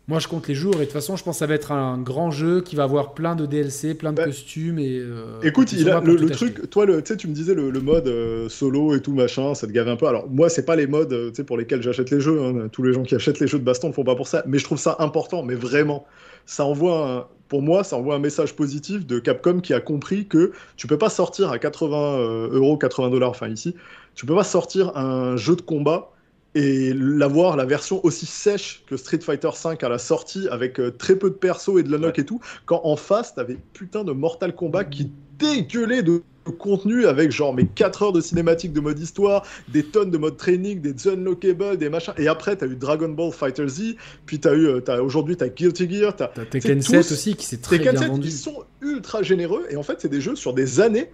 Moi, 0.09 0.19
je 0.19 0.27
compte 0.27 0.49
les 0.49 0.55
jours 0.55 0.75
et 0.75 0.79
de 0.79 0.83
toute 0.83 0.91
façon, 0.91 1.15
je 1.15 1.23
pense 1.23 1.37
que 1.37 1.39
ça 1.39 1.47
va 1.47 1.53
être 1.53 1.71
un 1.71 1.97
grand 1.97 2.29
jeu 2.29 2.59
qui 2.59 2.75
va 2.75 2.83
avoir 2.83 3.13
plein 3.13 3.37
de 3.37 3.45
DLC, 3.45 3.93
plein 3.93 4.11
de 4.11 4.17
bah, 4.17 4.25
costumes 4.25 4.77
et. 4.77 4.99
Euh, 4.99 5.39
écoute, 5.43 5.71
il 5.71 5.89
a 5.89 6.01
le, 6.01 6.29
truc. 6.29 6.69
Toi, 6.69 6.85
le, 6.85 7.01
tu 7.01 7.25
me 7.29 7.33
disais 7.33 7.53
le, 7.53 7.71
mode 7.79 8.07
euh, 8.09 8.49
solo 8.49 8.95
et 8.95 9.01
tout 9.01 9.13
machin, 9.13 9.55
ça 9.55 9.65
te 9.65 9.71
gave 9.71 9.87
un 9.87 9.95
peu. 9.95 10.07
Alors 10.07 10.29
moi, 10.29 10.49
c'est 10.49 10.65
pas 10.65 10.75
les 10.75 10.87
modes 10.87 11.13
euh, 11.13 11.43
pour 11.47 11.57
lesquels 11.57 11.81
j'achète 11.81 12.11
les 12.11 12.19
jeux. 12.19 12.41
Hein. 12.43 12.67
Tous 12.69 12.83
les 12.83 12.91
gens 12.91 13.03
qui 13.03 13.15
achètent 13.15 13.39
les 13.39 13.47
jeux 13.47 13.59
de 13.59 13.63
baston 13.63 13.87
ne 13.87 13.93
font 13.93 14.03
pas 14.03 14.15
pour 14.15 14.27
ça. 14.27 14.43
Mais 14.45 14.59
je 14.59 14.65
trouve 14.65 14.77
ça 14.77 14.97
important. 14.99 15.41
Mais 15.41 15.55
vraiment, 15.55 16.05
ça 16.45 16.65
envoie 16.65 17.09
un, 17.09 17.25
pour 17.53 17.61
moi, 17.61 17.83
ça 17.83 17.97
envoie 17.97 18.15
un 18.15 18.19
message 18.19 18.55
positif 18.55 19.05
de 19.05 19.19
Capcom 19.19 19.59
qui 19.59 19.75
a 19.75 19.79
compris 19.79 20.25
que 20.25 20.53
tu 20.75 20.87
peux 20.87 20.97
pas 20.97 21.11
sortir 21.11 21.51
à 21.51 21.59
80 21.59 21.95
euh, 21.95 22.49
euros, 22.51 22.77
80 22.77 23.11
dollars, 23.11 23.29
enfin 23.29 23.47
ici, 23.47 23.75
tu 24.15 24.25
peux 24.25 24.33
pas 24.33 24.43
sortir 24.43 24.97
un 24.97 25.37
jeu 25.37 25.55
de 25.55 25.61
combat 25.61 26.09
et 26.55 26.93
l'avoir 26.95 27.55
la 27.55 27.65
version 27.65 28.03
aussi 28.03 28.25
sèche 28.25 28.83
que 28.87 28.97
Street 28.97 29.19
Fighter 29.19 29.49
V 29.49 29.75
à 29.83 29.89
la 29.89 29.99
sortie 29.99 30.47
avec 30.49 30.79
euh, 30.79 30.89
très 30.89 31.15
peu 31.15 31.29
de 31.29 31.35
persos 31.35 31.77
et 31.77 31.83
de 31.83 31.91
l'unlock 31.91 32.17
et 32.17 32.25
tout, 32.25 32.41
quand 32.65 32.81
en 32.85 32.95
face 32.95 33.35
t'avais 33.35 33.59
putain 33.73 34.03
de 34.03 34.13
Mortal 34.13 34.55
Kombat 34.55 34.85
qui 34.85 35.11
dégueulait 35.37 36.03
de 36.03 36.23
contenu 36.51 37.05
avec 37.05 37.31
genre 37.31 37.53
mes 37.53 37.65
4 37.65 38.03
heures 38.03 38.13
de 38.13 38.21
cinématique 38.21 38.73
de 38.73 38.79
mode 38.79 38.99
histoire, 38.99 39.45
des 39.69 39.83
tonnes 39.83 40.11
de 40.11 40.17
mode 40.17 40.37
training, 40.37 40.81
des 40.81 41.07
unlockable, 41.07 41.77
des 41.77 41.89
machins. 41.89 42.13
Et 42.17 42.27
après, 42.27 42.55
t'as 42.55 42.67
eu 42.67 42.75
Dragon 42.75 43.09
Ball 43.09 43.31
Fighter 43.31 43.67
Z, 43.67 43.95
puis 44.25 44.39
t'as 44.39 44.53
eu, 44.53 44.67
euh, 44.67 45.01
aujourd'hui, 45.01 45.37
t'as 45.37 45.47
Guilty 45.47 45.89
Gear, 45.89 46.15
t'as 46.15 46.27
Tekken 46.27 46.81
7 46.81 47.11
aussi 47.11 47.35
qui 47.35 47.45
s'est 47.45 47.57
très 47.57 47.79
bien 47.79 47.93
vendu. 47.93 48.27
Ils 48.27 48.31
sont 48.31 48.63
ultra 48.81 49.23
généreux 49.23 49.65
et 49.69 49.77
en 49.77 49.83
fait, 49.83 49.97
c'est 49.99 50.09
des 50.09 50.21
jeux 50.21 50.35
sur 50.35 50.53
des 50.53 50.81
années 50.81 51.09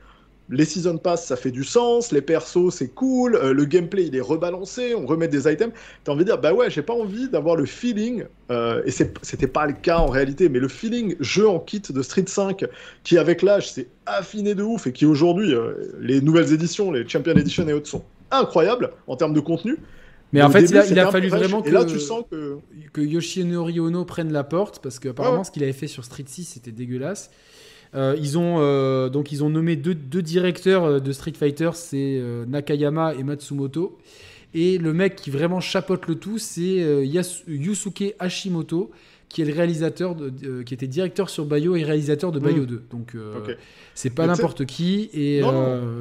les 0.50 0.66
season 0.66 0.98
pass 0.98 1.26
ça 1.26 1.36
fait 1.36 1.52
du 1.52 1.64
sens, 1.64 2.12
les 2.12 2.22
persos 2.22 2.72
c'est 2.72 2.90
cool, 2.90 3.36
euh, 3.36 3.54
le 3.54 3.66
gameplay 3.66 4.08
il 4.08 4.16
est 4.16 4.22
rebalancé, 4.22 4.96
on 4.96 5.06
remet 5.06 5.28
des 5.28 5.52
items. 5.52 5.74
T'as 6.04 6.12
envie 6.12 6.24
de 6.24 6.30
dire 6.30 6.40
bah 6.40 6.54
ouais 6.54 6.70
j'ai 6.70 6.82
pas 6.82 6.94
envie 6.94 7.30
d'avoir 7.30 7.56
le 7.56 7.66
feeling 7.66 8.26
euh, 8.52 8.82
et 8.86 8.92
c'était 8.92 9.48
pas 9.48 9.66
le 9.68 9.74
cas 9.74 9.98
en 9.98 10.08
réalité, 10.08 10.50
mais 10.50 10.60
le 10.60 10.68
feeling 10.68 11.16
jeu 11.20 11.48
en 11.48 11.60
kit 11.60 11.82
de 11.90 12.02
Street 12.02 12.26
5 12.28 12.66
qui 13.04 13.18
avec 13.18 13.42
l'âge 13.42 13.72
s'est 13.72 13.88
affiné 14.06 14.56
de 14.56 14.64
ouf 14.64 14.88
et 14.88 14.92
qui 14.92 15.06
aujourd'hui 15.06 15.54
euh, 15.54 15.74
les 16.00 16.22
nouvelles 16.22 16.54
éditions, 16.54 16.92
les 16.92 17.08
Champion 17.08 17.34
Edition 17.34 17.68
et 17.68 17.74
autres 17.74 17.88
sont 17.88 18.04
incroyables 18.32 18.92
en 19.08 19.16
termes 19.16 19.34
de 19.34 19.40
contenu. 19.40 19.78
Mais 20.32 20.42
en 20.44 20.50
fait, 20.52 20.62
il 20.62 21.00
a, 21.00 21.12
fallu 21.12 21.28
vraiment 21.28 21.62
que, 21.62 21.72
là, 21.72 21.84
tu 21.86 22.00
sens 22.00 22.24
que... 22.30 22.60
que 22.94 23.02
Yoshinori 23.02 23.80
Ono 23.80 24.06
prenne 24.06 24.32
la 24.32 24.44
porte 24.44 24.80
parce 24.82 25.00
qu'apparemment, 25.00 25.44
ce 25.44 25.50
qu'il 25.50 25.64
avait 25.64 25.74
fait 25.74 25.88
sur 25.88 26.06
Street 26.06 26.26
6, 26.28 26.44
c'était 26.44 26.72
dégueulasse. 26.72 27.32
Euh, 27.96 28.16
ils, 28.20 28.38
ont, 28.38 28.58
euh, 28.60 29.10
donc 29.10 29.32
ils 29.32 29.44
ont 29.44 29.50
nommé 29.50 29.76
deux, 29.76 29.96
directeurs 30.22 30.84
euh, 30.84 31.00
de 31.00 31.12
Street 31.12 31.34
Fighter, 31.34 31.72
c'est 31.74 32.22
Nakayama 32.48 33.16
et 33.16 33.24
Matsumoto. 33.24 33.98
Et 34.54 34.78
le 34.80 34.94
mec 34.94 35.16
qui 35.16 35.30
vraiment 35.30 35.60
chapote 35.60 36.08
le 36.08 36.16
tout, 36.16 36.40
c'est 36.40 37.06
Yusuke 37.48 38.16
Hashimoto, 38.18 38.90
qui 39.28 39.44
est 39.44 39.46
le 39.46 39.54
réalisateur, 39.54 40.16
de, 40.16 40.64
qui 40.64 40.74
était 40.74 40.88
directeur 40.88 41.30
sur 41.30 41.46
Bayo 41.46 41.76
et 41.76 41.84
réalisateur 41.84 42.32
de 42.32 42.40
Bayo 42.40 42.66
2. 42.66 42.76
Hmm. 42.76 42.82
Donc 42.90 43.16
c'est 43.94 44.10
pas 44.10 44.26
n'importe 44.26 44.66
qui. 44.66 45.12
Et, 45.14 45.44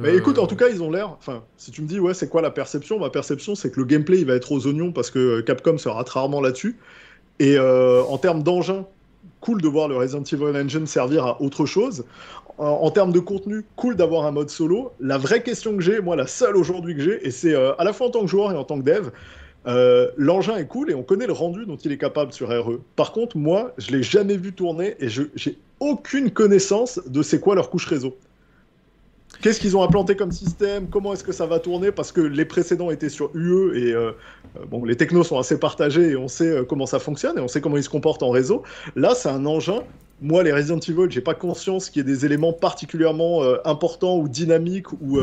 Mais 0.01 0.15
écoute, 0.15 0.39
en 0.39 0.47
tout 0.47 0.55
cas, 0.55 0.69
ils 0.69 0.81
ont 0.81 0.89
l'air. 0.89 1.11
Enfin, 1.11 1.43
si 1.57 1.69
tu 1.69 1.83
me 1.83 1.87
dis, 1.87 1.99
ouais, 1.99 2.15
c'est 2.15 2.27
quoi 2.27 2.41
la 2.41 2.49
perception 2.49 2.97
Ma 2.97 3.11
perception, 3.11 3.53
c'est 3.53 3.69
que 3.69 3.79
le 3.79 3.85
gameplay, 3.85 4.19
il 4.19 4.25
va 4.25 4.33
être 4.33 4.51
aux 4.51 4.65
oignons 4.65 4.91
parce 4.91 5.11
que 5.11 5.41
Capcom 5.41 5.77
se 5.77 5.87
rate 5.87 6.09
rarement 6.09 6.41
là-dessus. 6.41 6.77
Et 7.37 7.59
en 7.59 8.17
termes 8.17 8.41
d'engin, 8.41 8.87
cool 9.41 9.61
de 9.61 9.67
voir 9.67 9.87
le 9.87 9.97
Resident 9.97 10.23
Evil 10.23 10.57
Engine 10.57 10.87
servir 10.87 11.25
à 11.25 11.41
autre 11.41 11.65
chose. 11.65 12.05
En, 12.57 12.91
termes 12.91 13.13
de 13.13 13.19
contenu, 13.19 13.63
cool 13.77 13.95
d'avoir 13.95 14.25
un 14.25 14.31
mode 14.31 14.49
solo. 14.49 14.91
La 14.99 15.17
vraie 15.17 15.41
question 15.43 15.77
que 15.77 15.81
j'ai, 15.81 16.01
moi 16.01 16.17
la 16.17 16.27
seule 16.27 16.57
aujourd'hui 16.57 16.93
que 16.93 17.01
j'ai, 17.01 17.25
et 17.25 17.31
c'est 17.31 17.55
à 17.55 17.83
la 17.85 17.93
fois 17.93 18.07
en 18.07 18.09
tant 18.09 18.21
que 18.21 18.27
joueur 18.27 18.51
et 18.51 18.55
en 18.55 18.65
tant 18.65 18.77
que 18.77 18.83
dev, 18.83 19.11
l'engin 20.17 20.57
est 20.57 20.67
cool 20.67 20.91
et 20.91 20.93
on 20.93 21.03
connaît 21.03 21.27
le 21.27 21.31
rendu 21.31 21.65
dont 21.65 21.77
il 21.77 21.93
est 21.93 21.97
capable 21.97 22.33
sur 22.33 22.49
RE. 22.49 22.81
Par 22.97 23.13
contre, 23.13 23.37
moi, 23.37 23.73
je 23.77 23.91
l'ai 23.91 24.03
jamais 24.03 24.35
vu 24.35 24.51
tourner 24.51 24.95
et 24.99 25.07
je 25.07 25.23
j'ai 25.35 25.57
aucune 25.79 26.31
connaissance 26.31 26.99
de 27.07 27.21
c'est 27.21 27.39
quoi 27.39 27.55
leur 27.55 27.69
couche 27.69 27.85
réseau. 27.85 28.17
Qu'est-ce 29.41 29.61
qu'ils 29.61 29.77
ont 29.77 29.83
implanté 29.83 30.17
comme 30.17 30.33
système? 30.33 30.89
Comment 30.89 31.13
est-ce 31.13 31.23
que 31.23 31.31
ça 31.31 31.45
va 31.45 31.59
tourner? 31.59 31.93
Parce 31.93 32.11
que 32.11 32.19
les 32.19 32.43
précédents 32.43 32.91
étaient 32.91 33.09
sur 33.09 33.31
UE 33.35 33.71
et 33.73 33.93
euh, 33.93 34.11
euh, 34.57 34.65
bon, 34.69 34.83
les 34.83 34.97
technos 34.97 35.23
sont 35.23 35.39
assez 35.39 35.57
partagés 35.57 36.09
et 36.09 36.15
on 36.17 36.27
sait 36.27 36.49
euh, 36.49 36.63
comment 36.65 36.85
ça 36.85 36.99
fonctionne 36.99 37.37
et 37.37 37.41
on 37.41 37.47
sait 37.47 37.61
comment 37.61 37.77
ils 37.77 37.83
se 37.83 37.89
comportent 37.89 38.23
en 38.23 38.31
réseau. 38.31 38.63
Là, 38.97 39.15
c'est 39.15 39.29
un 39.29 39.45
engin. 39.45 39.83
Moi, 40.21 40.43
les 40.43 40.51
Resident 40.51 40.79
Evil, 40.79 41.09
j'ai 41.09 41.21
pas 41.21 41.35
conscience 41.35 41.89
qu'il 41.89 42.01
y 42.01 42.09
ait 42.09 42.13
des 42.13 42.25
éléments 42.25 42.51
particulièrement 42.51 43.41
importants 43.63 44.17
ou 44.17 44.27
dynamiques 44.27 44.91
ou, 44.91 45.17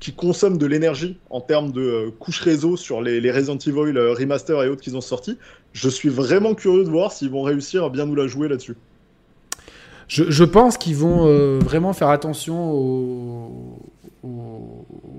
qui 0.00 0.12
consomment 0.12 0.58
de 0.58 0.66
l'énergie 0.66 1.18
en 1.30 1.40
termes 1.40 1.72
de 1.72 2.12
couche 2.18 2.40
réseau 2.40 2.76
sur 2.76 3.00
les, 3.00 3.22
les 3.22 3.30
Resident 3.30 3.56
Evil 3.56 3.98
remaster 3.98 4.62
et 4.62 4.68
autres 4.68 4.82
qu'ils 4.82 4.98
ont 4.98 5.00
sortis. 5.00 5.38
Je 5.72 5.88
suis 5.88 6.10
vraiment 6.10 6.54
curieux 6.54 6.84
de 6.84 6.90
voir 6.90 7.10
s'ils 7.10 7.30
vont 7.30 7.40
réussir 7.40 7.84
à 7.84 7.88
bien 7.88 8.04
nous 8.04 8.14
la 8.14 8.26
jouer 8.26 8.48
là-dessus. 8.48 8.76
Je, 10.12 10.44
pense 10.44 10.76
qu'ils 10.76 10.96
vont 10.96 11.26
euh, 11.26 11.58
vraiment 11.58 11.94
faire 11.94 12.10
attention 12.10 12.70
au, 12.70 13.78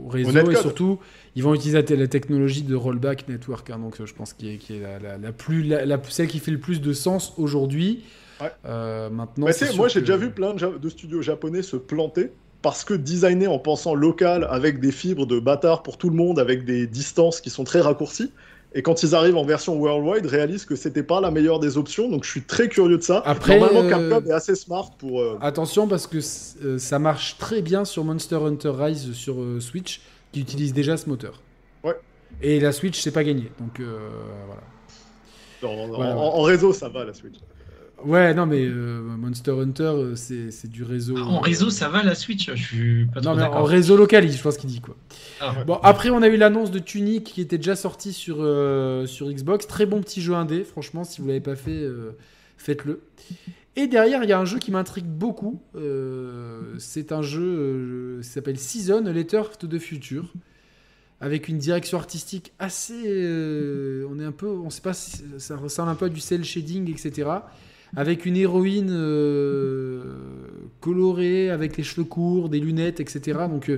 réseau 0.07 0.51
et 0.51 0.55
surtout 0.55 0.99
ils 1.35 1.41
vont 1.41 1.55
utiliser 1.55 1.81
la 1.95 2.07
technologie 2.07 2.61
de 2.61 2.75
rollback 2.75 3.27
network. 3.27 3.71
Hein, 3.71 3.79
donc 3.79 4.05
je 4.05 4.13
pense 4.13 4.33
qu'il 4.33 4.49
est, 4.49 4.59
la, 5.19 5.31
plus, 5.31 5.63
la, 5.63 5.99
celle 6.09 6.27
qui 6.27 6.37
fait 6.37 6.51
le 6.51 6.59
plus 6.59 6.79
de 6.79 6.93
sens 6.93 7.33
aujourd'hui. 7.37 8.03
Euh, 8.65 9.09
maintenant, 9.09 9.47
moi 9.75 9.87
j'ai 9.87 10.01
déjà 10.01 10.17
vu 10.17 10.29
plein 10.29 10.53
de, 10.53 10.89
studios 10.89 11.23
japonais 11.23 11.63
se 11.63 11.75
planter 11.75 12.31
parce 12.61 12.83
que 12.83 12.93
designer 12.93 13.51
en 13.51 13.59
pensant 13.59 13.95
local 13.95 14.47
avec 14.49 14.79
des 14.79 14.91
fibres 14.91 15.25
de 15.25 15.39
bâtard 15.39 15.81
pour 15.81 15.97
tout 15.97 16.09
le 16.09 16.15
monde, 16.15 16.37
avec 16.37 16.65
des 16.65 16.85
distances 16.85 17.41
qui 17.41 17.49
sont 17.49 17.63
très 17.63 17.81
raccourcies, 17.81 18.31
et 18.75 18.81
quand 18.81 19.03
ils 19.03 19.13
arrivent 19.13 19.37
en 19.37 19.45
version 19.45 19.79
worldwide, 19.79 20.25
réalisent 20.25 20.65
que 20.65 20.75
c'était 20.75 21.03
pas 21.03 21.21
la 21.21 21.29
meilleure 21.29 21.59
des 21.59 21.77
options. 21.77 22.09
Donc 22.09 22.23
je 22.23 22.29
suis 22.29 22.41
très 22.41 22.67
curieux 22.69 22.97
de 22.97 23.03
ça. 23.03 23.21
Après, 23.25 23.59
Normalement, 23.59 23.83
euh, 23.83 23.89
Capcom 23.89 24.29
est 24.29 24.33
assez 24.33 24.55
smart 24.55 24.89
pour. 24.97 25.21
Euh, 25.21 25.37
Attention 25.41 25.87
parce 25.87 26.07
que 26.07 26.17
euh, 26.17 26.79
ça 26.79 26.97
marche 26.97 27.37
très 27.37 27.61
bien 27.61 27.85
sur 27.85 28.03
Monster 28.03 28.37
Hunter 28.37 28.71
Rise 28.75 29.13
sur 29.13 29.35
Switch, 29.59 30.01
qui 30.31 30.41
utilise 30.41 30.73
déjà 30.73 30.97
ce 30.97 31.07
moteur. 31.07 31.41
Ouais. 31.83 31.95
Et 32.41 32.59
la 32.59 32.71
Switch, 32.71 32.99
c'est 32.99 33.11
pas 33.11 33.23
gagné. 33.23 33.51
Donc 33.59 33.79
voilà. 35.61 36.17
en, 36.17 36.41
réseau, 36.41 36.73
ça 36.73 36.89
va 36.89 37.05
la 37.05 37.13
Switch. 37.13 37.35
Ouais, 38.05 38.33
non, 38.33 38.45
mais 38.45 38.65
euh, 38.65 39.01
Monster 39.01 39.51
Hunter, 39.51 39.83
euh, 39.83 40.15
c'est 40.15 40.69
du 40.69 40.83
réseau. 40.83 41.15
Ah, 41.17 41.23
en 41.23 41.39
réseau, 41.39 41.69
ça 41.69 41.89
va 41.89 42.03
la 42.03 42.15
Switch 42.15 42.49
Je 42.53 42.63
suis 42.63 43.05
pas 43.05 43.21
Non, 43.21 43.35
mais 43.35 43.43
en 43.43 43.63
réseau 43.63 43.95
local, 43.95 44.29
je 44.29 44.41
pense 44.41 44.57
qu'il 44.57 44.69
dit 44.69 44.81
quoi. 44.81 44.95
Ah. 45.39 45.55
Bon, 45.65 45.79
après, 45.83 46.09
on 46.09 46.21
a 46.21 46.27
eu 46.27 46.37
l'annonce 46.37 46.71
de 46.71 46.79
Tunic 46.79 47.23
qui 47.23 47.41
était 47.41 47.57
déjà 47.57 47.75
sorti 47.75 48.13
sur, 48.13 48.37
euh, 48.39 49.05
sur 49.05 49.31
Xbox. 49.31 49.67
Très 49.67 49.85
bon 49.85 50.01
petit 50.01 50.21
jeu 50.21 50.33
indé, 50.33 50.63
franchement, 50.63 51.03
si 51.03 51.21
vous 51.21 51.27
l'avez 51.27 51.39
pas 51.39 51.55
fait, 51.55 51.87
faites-le. 52.57 53.01
Et 53.75 53.87
derrière, 53.87 54.23
il 54.23 54.29
y 54.29 54.33
a 54.33 54.39
un 54.39 54.45
jeu 54.45 54.59
qui 54.59 54.71
m'intrigue 54.71 55.07
beaucoup. 55.07 55.61
c'est 56.77 57.11
un 57.11 57.21
jeu 57.21 58.19
qui 58.21 58.27
s'appelle 58.27 58.59
Season, 58.59 59.01
Letter 59.03 59.43
to 59.59 59.67
the 59.67 59.79
Future 59.79 60.25
avec 61.21 61.47
une 61.47 61.57
direction 61.57 61.97
artistique 61.97 62.51
assez. 62.59 62.93
on 64.09 64.19
est 64.19 64.25
un 64.25 64.33
peu. 64.33 64.47
On 64.47 64.69
sait 64.69 64.81
pas 64.81 64.93
ça 64.93 65.55
ressemble 65.55 65.89
un 65.89 65.95
peu 65.95 66.05
à 66.05 66.09
du 66.09 66.19
cel 66.19 66.43
shading, 66.43 66.91
etc 66.91 67.29
avec 67.95 68.25
une 68.25 68.35
héroïne 68.35 68.89
euh, 68.91 70.03
colorée, 70.81 71.49
avec 71.49 71.77
les 71.77 71.83
cheveux 71.83 72.05
courts, 72.05 72.49
des 72.49 72.59
lunettes, 72.59 72.99
etc. 72.99 73.39
Donc 73.49 73.71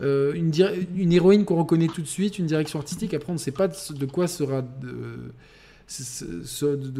euh, 0.00 0.32
une, 0.34 0.52
une, 0.96 1.12
héroïne 1.12 1.44
qu'on 1.44 1.56
reconnaît 1.56 1.88
tout 1.88 2.02
de 2.02 2.06
suite, 2.06 2.38
une 2.38 2.46
direction 2.46 2.78
artistique. 2.78 3.14
Après, 3.14 3.30
on 3.30 3.34
ne 3.34 3.38
sait 3.38 3.52
pas 3.52 3.68
de 3.68 4.06
quoi 4.06 4.26
sera 4.26 4.62
de, 4.62 5.32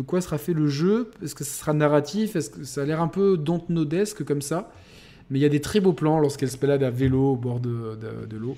quoi 0.02 0.20
sera 0.20 0.38
fait 0.38 0.52
le 0.52 0.68
jeu. 0.68 1.10
Est-ce 1.22 1.34
que 1.34 1.44
ce 1.44 1.58
sera 1.58 1.72
narratif? 1.72 2.36
Est-ce 2.36 2.50
que 2.50 2.64
ça 2.64 2.82
a 2.82 2.84
l'air 2.84 3.00
un 3.00 3.08
peu 3.08 3.36
Dontnodesque 3.36 4.24
comme 4.24 4.42
ça? 4.42 4.70
Mais 5.30 5.38
il 5.38 5.42
y 5.42 5.46
a 5.46 5.50
des 5.50 5.60
très 5.60 5.80
beaux 5.80 5.92
plans 5.92 6.20
lorsqu'elle 6.20 6.50
se 6.50 6.56
balade 6.56 6.82
à 6.82 6.90
vélo 6.90 7.32
au 7.32 7.36
bord 7.36 7.60
de, 7.60 8.36
l'eau. 8.36 8.56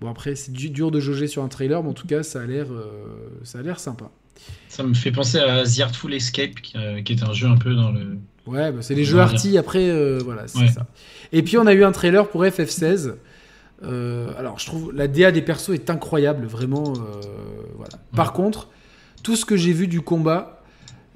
Bon 0.00 0.08
après, 0.08 0.36
c'est 0.36 0.52
dur 0.52 0.90
de 0.90 1.00
jauger 1.00 1.26
sur 1.26 1.42
un 1.42 1.48
trailer, 1.48 1.82
mais 1.82 1.90
en 1.90 1.94
tout 1.94 2.06
cas, 2.06 2.22
ça 2.22 2.40
a 2.40 2.46
l'air, 2.46 2.66
euh, 2.70 2.84
ça 3.42 3.58
a 3.58 3.62
l'air 3.62 3.80
sympa. 3.80 4.10
Ça 4.68 4.82
me 4.82 4.94
fait 4.94 5.10
penser 5.10 5.38
à 5.38 5.64
The 5.64 5.80
Artful 5.80 6.14
Escape, 6.14 6.54
qui, 6.60 6.76
euh, 6.76 7.02
est 7.04 7.22
un 7.22 7.32
jeu 7.32 7.48
un 7.48 7.56
peu 7.56 7.74
dans 7.74 7.90
le. 7.90 8.18
Ouais, 8.46 8.72
bah, 8.72 8.78
c'est 8.80 8.94
les 8.94 9.04
jeux 9.04 9.18
arty 9.18 9.58
après, 9.58 9.90
euh, 9.90 10.18
voilà, 10.24 10.46
c'est 10.46 10.68
ça. 10.68 10.86
Et 11.32 11.42
puis 11.42 11.58
on 11.58 11.66
a 11.66 11.74
eu 11.74 11.84
un 11.84 11.92
trailer 11.92 12.28
pour 12.28 12.44
FF16. 12.44 13.14
Euh, 13.84 14.32
alors 14.38 14.58
je 14.58 14.66
trouve 14.66 14.92
la 14.92 15.06
DA 15.06 15.30
des 15.30 15.42
persos 15.42 15.70
est 15.70 15.90
incroyable, 15.90 16.46
vraiment. 16.46 16.94
voilà. 17.76 17.92
Par 18.14 18.32
contre, 18.32 18.68
tout 19.22 19.36
ce 19.36 19.44
que 19.44 19.56
j'ai 19.56 19.72
vu 19.72 19.86
du 19.86 20.00
combat, 20.00 20.62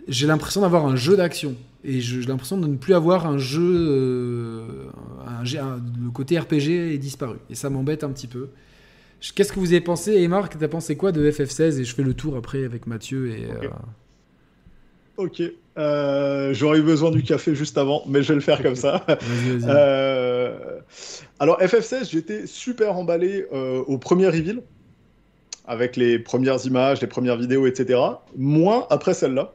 j'ai 0.09 0.27
l'impression 0.27 0.61
d'avoir 0.61 0.87
un 0.87 0.97
jeu 0.97 1.17
d'action. 1.17 1.55
Et 1.85 2.01
j'ai 2.01 2.21
l'impression 2.23 2.59
de 2.59 2.67
ne 2.67 2.77
plus 2.77 2.95
avoir 2.95 3.27
un 3.27 3.39
jeu. 3.39 4.79
Un, 5.27 5.43
le 5.45 6.11
côté 6.13 6.39
RPG 6.39 6.95
est 6.95 6.99
disparu. 6.99 7.39
Et 7.51 7.55
ça 7.55 7.71
m'embête 7.71 8.05
un 8.05 8.11
petit 8.11 8.29
peu. 8.29 8.51
Qu'est-ce 9.35 9.53
que 9.53 9.61
vous 9.61 9.73
avez 9.73 9.81
pensé 9.81 10.15
Et 10.15 10.27
Marc, 10.27 10.59
t'as 10.59 10.69
pensé 10.69 10.97
quoi 10.97 11.13
de 11.13 11.31
FF16 11.31 11.81
Et 11.81 11.85
je 11.85 11.95
fais 11.95 12.03
le 12.03 12.15
tour 12.15 12.37
après 12.37 12.65
avec 12.65 12.87
Mathieu 12.87 13.31
et. 13.31 13.47
Ok. 15.17 15.41
Euh, 15.41 15.51
euh, 15.79 16.55
j'aurais 16.55 16.79
eu 16.79 16.83
besoin 16.83 17.11
du 17.11 17.23
café 17.23 17.55
juste 17.55 17.79
avant, 17.79 18.03
mais 18.07 18.23
je 18.23 18.29
vais 18.29 18.35
le 18.35 18.41
faire 18.41 18.63
comme 18.63 18.77
ça. 18.77 19.07
Euh, 19.65 20.81
alors, 21.39 21.61
FF16, 21.61 22.11
j'étais 22.11 22.47
super 22.47 22.97
emballé 22.97 23.47
au 23.53 23.99
premier 23.99 24.27
reveal, 24.27 24.63
avec 25.67 25.97
les 25.97 26.19
premières 26.19 26.65
images, 26.67 27.01
les 27.01 27.07
premières 27.07 27.37
vidéos, 27.37 27.67
etc. 27.67 28.01
Moins 28.37 28.87
après 28.91 29.15
celle-là. 29.15 29.53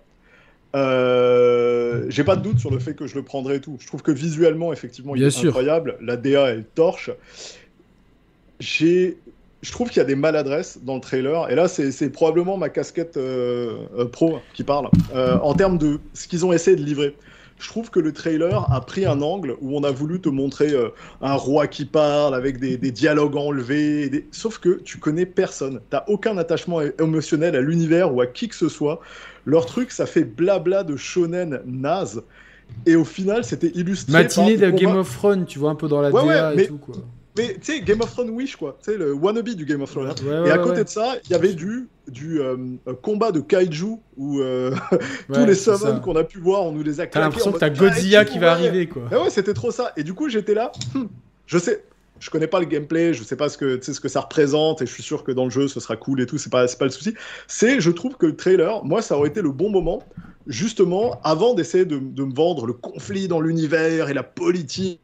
J'ai 0.73 2.23
pas 2.23 2.35
de 2.35 2.41
doute 2.41 2.59
sur 2.59 2.71
le 2.71 2.79
fait 2.79 2.93
que 2.93 3.07
je 3.07 3.15
le 3.15 3.23
prendrai 3.23 3.55
et 3.55 3.61
tout. 3.61 3.77
Je 3.79 3.87
trouve 3.87 4.01
que 4.01 4.11
visuellement, 4.11 4.71
effectivement, 4.71 5.15
il 5.15 5.23
est 5.23 5.45
incroyable. 5.45 5.97
La 6.01 6.15
DA 6.15 6.55
est 6.55 6.63
torche. 6.73 7.11
J'ai 8.59 9.17
je 9.61 9.71
trouve 9.71 9.89
qu'il 9.89 9.97
y 9.97 10.01
a 10.01 10.05
des 10.05 10.15
maladresses 10.15 10.79
dans 10.83 10.95
le 10.95 11.01
trailer. 11.01 11.49
Et 11.49 11.55
là, 11.55 11.67
c'est 11.67 12.09
probablement 12.09 12.57
ma 12.57 12.69
casquette 12.69 13.17
euh, 13.17 13.77
euh, 13.97 14.05
pro 14.05 14.39
qui 14.53 14.63
parle. 14.63 14.89
Euh, 15.15 15.37
en 15.41 15.53
termes 15.53 15.77
de 15.77 15.99
ce 16.13 16.27
qu'ils 16.27 16.45
ont 16.45 16.53
essayé 16.53 16.77
de 16.77 16.83
livrer. 16.83 17.15
Je 17.59 17.67
trouve 17.69 17.89
que 17.89 17.99
le 17.99 18.13
trailer 18.13 18.71
a 18.71 18.81
pris 18.81 19.07
un 19.07 19.19
angle 19.19 19.55
où 19.61 19.75
on 19.75 19.83
a 19.83 19.89
voulu 19.89 20.21
te 20.21 20.29
montrer 20.29 20.75
un 21.23 21.33
roi 21.33 21.65
qui 21.65 21.85
parle 21.85 22.35
avec 22.35 22.59
des, 22.59 22.77
dialogues 22.91 23.35
enlevés. 23.35 24.27
Sauf 24.31 24.59
que 24.59 24.79
tu 24.83 24.99
connais 24.99 25.25
personne. 25.25 25.79
T'as 25.89 26.03
aucun 26.07 26.37
attachement 26.37 26.81
émotionnel 26.99 27.55
à 27.55 27.61
l'univers 27.61 28.13
ou 28.13 28.21
à 28.21 28.27
qui 28.27 28.47
que 28.47 28.55
ce 28.55 28.69
soit. 28.69 28.99
Leur 29.45 29.65
truc, 29.65 29.89
ça 29.89 30.05
fait 30.05 30.23
blabla 30.23 30.83
de 30.83 30.95
shonen 30.97 31.61
naze. 31.65 32.21
Et 32.85 32.95
au 32.95 33.05
final, 33.05 33.43
c'était 33.43 33.71
illustré. 33.73 34.13
Matinée 34.13 34.57
de 34.57 34.69
Game 34.69 34.95
of 34.95 35.11
Thrones, 35.11 35.45
tu 35.45 35.57
vois, 35.57 35.71
un 35.71 35.75
peu 35.75 35.87
dans 35.87 36.01
la 36.01 36.11
DA 36.11 36.53
et 36.53 36.67
tout, 36.67 36.77
quoi. 36.77 36.97
Mais 37.37 37.53
tu 37.55 37.73
sais, 37.73 37.81
Game 37.81 38.01
of 38.01 38.11
Thrones 38.11 38.29
Wish, 38.31 38.55
quoi. 38.55 38.77
Tu 38.83 38.91
sais, 38.91 38.97
le 38.97 39.13
wannabe 39.13 39.49
du 39.49 39.65
Game 39.65 39.81
of 39.81 39.91
Thrones. 39.91 40.09
Hein. 40.09 40.45
et 40.45 40.51
à 40.51 40.57
côté 40.57 40.83
de 40.83 40.89
ça, 40.89 41.15
il 41.25 41.31
y 41.31 41.35
avait 41.35 41.53
du, 41.53 41.87
du 42.07 42.41
euh, 42.41 42.57
combat 43.01 43.31
de 43.31 43.39
kaiju 43.39 43.97
où 44.17 44.39
euh, 44.39 44.73
tous 45.33 45.45
les 45.45 45.55
summons 45.55 45.99
qu'on 45.99 46.15
a 46.15 46.23
pu 46.23 46.39
voir, 46.39 46.63
on 46.63 46.71
nous 46.71 46.83
les 46.83 46.99
a 46.99 47.07
T'as 47.07 47.21
l'impression 47.21 47.51
que 47.51 47.59
t'as 47.59 47.69
Godzilla 47.69 48.25
qui 48.25 48.39
va 48.39 48.51
arriver, 48.51 48.87
quoi. 48.87 49.03
ouais, 49.11 49.29
c'était 49.29 49.53
trop 49.53 49.71
ça. 49.71 49.93
Et 49.97 50.03
du 50.03 50.13
coup, 50.13 50.29
j'étais 50.29 50.53
là. 50.53 50.71
Hmm, 50.93 51.05
je 51.45 51.57
sais. 51.57 51.83
Je 52.19 52.31
connais 52.31 52.47
pas 52.47 52.59
le 52.59 52.65
gameplay, 52.65 53.13
je 53.13 53.23
sais 53.23 53.35
pas 53.35 53.47
ce 53.47 53.59
que, 53.59 53.79
ce 53.79 53.99
que 53.99 54.07
ça 54.07 54.21
représente, 54.21 54.81
et 54.81 54.87
je 54.87 54.91
suis 54.91 55.03
sûr 55.03 55.23
que 55.23 55.31
dans 55.31 55.43
le 55.43 55.51
jeu 55.51 55.67
ce 55.67 55.79
sera 55.79 55.95
cool 55.95 56.19
et 56.19 56.25
tout, 56.25 56.39
c'est 56.39 56.49
pas, 56.49 56.65
pas 56.65 56.85
le 56.85 56.89
souci. 56.89 57.13
C'est, 57.45 57.79
je 57.79 57.91
trouve 57.91 58.17
que 58.17 58.25
le 58.25 58.35
trailer, 58.35 58.83
moi, 58.83 59.03
ça 59.03 59.15
aurait 59.15 59.29
été 59.29 59.43
le 59.43 59.51
bon 59.51 59.69
moment, 59.69 60.01
justement, 60.47 61.21
avant 61.23 61.53
d'essayer 61.53 61.85
de, 61.85 61.99
de 61.99 62.23
me 62.23 62.33
vendre 62.33 62.65
le 62.65 62.73
conflit 62.73 63.27
dans 63.27 63.39
l'univers 63.39 64.09
et 64.09 64.15
la 64.15 64.23
politique 64.23 64.99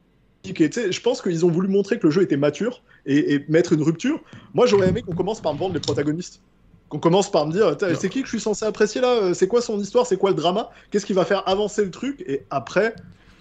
je 0.45 0.99
pense 1.01 1.21
qu'ils 1.21 1.45
ont 1.45 1.49
voulu 1.49 1.67
montrer 1.67 1.99
que 1.99 2.07
le 2.07 2.11
jeu 2.11 2.21
était 2.21 2.37
mature 2.37 2.81
et, 3.05 3.43
mettre 3.49 3.73
une 3.73 3.81
rupture. 3.81 4.19
Moi, 4.53 4.65
j'aurais 4.65 4.89
aimé 4.89 5.01
qu'on 5.01 5.15
commence 5.15 5.41
par 5.41 5.53
me 5.53 5.59
vendre 5.59 5.73
les 5.73 5.79
protagonistes. 5.79 6.41
Qu'on 6.89 6.99
commence 6.99 7.31
par 7.31 7.47
me 7.47 7.53
dire, 7.53 7.75
c'est 7.99 8.09
qui 8.09 8.21
que 8.21 8.27
je 8.27 8.31
suis 8.33 8.39
censé 8.39 8.65
apprécier 8.65 9.01
là? 9.01 9.33
C'est 9.33 9.47
quoi 9.47 9.61
son 9.61 9.79
histoire? 9.79 10.05
C'est 10.05 10.17
quoi 10.17 10.29
le 10.29 10.35
drama? 10.35 10.69
Qu'est-ce 10.91 11.05
qui 11.05 11.13
va 11.13 11.25
faire 11.25 11.47
avancer 11.47 11.83
le 11.83 11.91
truc? 11.91 12.23
Et 12.27 12.43
après, 12.49 12.93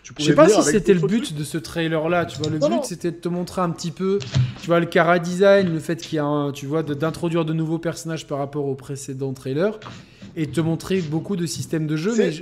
je 0.02 0.24
sais 0.24 0.34
pas 0.34 0.48
si 0.48 0.62
c'était 0.62 0.94
le 0.94 1.06
but 1.06 1.34
de 1.34 1.44
ce 1.44 1.58
trailer 1.58 2.08
là, 2.08 2.26
tu 2.26 2.38
vois. 2.38 2.50
Le 2.50 2.58
but 2.58 2.84
c'était 2.84 3.10
de 3.10 3.16
te 3.16 3.28
montrer 3.28 3.60
un 3.60 3.70
petit 3.70 3.90
peu, 3.90 4.18
tu 4.60 4.66
vois, 4.66 4.80
le 4.80 4.86
cara 4.86 5.18
design, 5.18 5.72
le 5.72 5.78
fait 5.78 5.96
qu'il 5.96 6.16
y 6.16 6.18
a 6.18 6.24
un, 6.24 6.52
tu 6.52 6.66
vois, 6.66 6.82
d'introduire 6.82 7.44
de, 7.44 7.52
nouveaux 7.52 7.78
personnages 7.78 8.26
par 8.26 8.38
rapport 8.38 8.66
au 8.66 8.74
précédent 8.74 9.32
trailer 9.32 9.78
et 10.34 10.46
te 10.46 10.60
montrer 10.60 11.00
beaucoup 11.00 11.36
de 11.36 11.46
systèmes 11.46 11.86
de 11.86 11.96
jeu. 11.96 12.14
Mais 12.16 12.32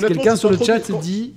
quelqu'un 0.00 0.36
sur 0.36 0.50
le 0.50 0.58
chat 0.58 0.90
dit, 1.00 1.34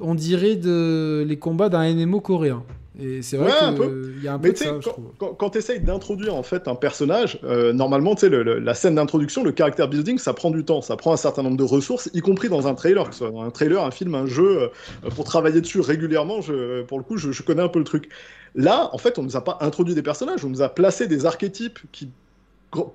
on 0.00 0.14
dirait 0.14 0.56
de, 0.56 1.24
les 1.26 1.38
combats 1.38 1.68
d'un 1.68 1.94
MMO 1.94 2.20
coréen. 2.20 2.62
Et 3.00 3.22
c'est 3.22 3.36
vrai 3.36 3.52
qu'il 3.52 4.24
y 4.24 4.26
a 4.26 4.34
un 4.34 4.38
peu 4.40 4.50
de 4.50 4.56
ça, 4.56 4.72
quand, 4.82 4.96
quand, 5.18 5.34
quand 5.34 5.50
tu 5.50 5.58
essayes 5.58 5.78
d'introduire 5.78 6.34
en 6.34 6.42
fait 6.42 6.66
un 6.66 6.74
personnage, 6.74 7.38
euh, 7.44 7.72
normalement, 7.72 8.16
tu 8.16 8.28
sais, 8.28 8.44
la 8.44 8.74
scène 8.74 8.96
d'introduction, 8.96 9.44
le 9.44 9.54
character 9.56 9.86
building, 9.86 10.18
ça 10.18 10.34
prend 10.34 10.50
du 10.50 10.64
temps, 10.64 10.82
ça 10.82 10.96
prend 10.96 11.12
un 11.12 11.16
certain 11.16 11.44
nombre 11.44 11.56
de 11.56 11.62
ressources, 11.62 12.10
y 12.12 12.20
compris 12.20 12.48
dans 12.48 12.66
un 12.66 12.74
trailer, 12.74 13.08
que 13.08 13.14
ce 13.14 13.28
soit 13.28 13.44
un 13.44 13.50
trailer, 13.50 13.84
un 13.84 13.92
film, 13.92 14.16
un 14.16 14.26
jeu, 14.26 14.62
euh, 14.62 15.10
pour 15.14 15.24
travailler 15.24 15.60
dessus 15.60 15.80
régulièrement. 15.80 16.40
Je, 16.40 16.82
pour 16.82 16.98
le 16.98 17.04
coup, 17.04 17.18
je, 17.18 17.30
je, 17.30 17.42
connais 17.44 17.62
un 17.62 17.68
peu 17.68 17.78
le 17.78 17.84
truc. 17.84 18.08
Là, 18.56 18.90
en 18.92 18.98
fait, 18.98 19.16
on 19.16 19.22
nous 19.22 19.36
a 19.36 19.44
pas 19.44 19.58
introduit 19.60 19.94
des 19.94 20.02
personnages, 20.02 20.44
on 20.44 20.48
nous 20.48 20.62
a 20.62 20.68
placé 20.68 21.06
des 21.06 21.24
archétypes 21.24 21.78
qui 21.92 22.10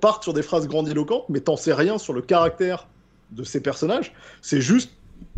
partent 0.02 0.22
sur 0.22 0.34
des 0.34 0.42
phrases 0.42 0.68
grandiloquentes, 0.68 1.24
mais 1.30 1.40
t'en 1.40 1.56
sais 1.56 1.72
rien 1.72 1.96
sur 1.96 2.12
le 2.12 2.20
caractère 2.20 2.88
de 3.30 3.42
ces 3.42 3.62
personnages. 3.62 4.12
C'est 4.42 4.60
juste 4.60 4.90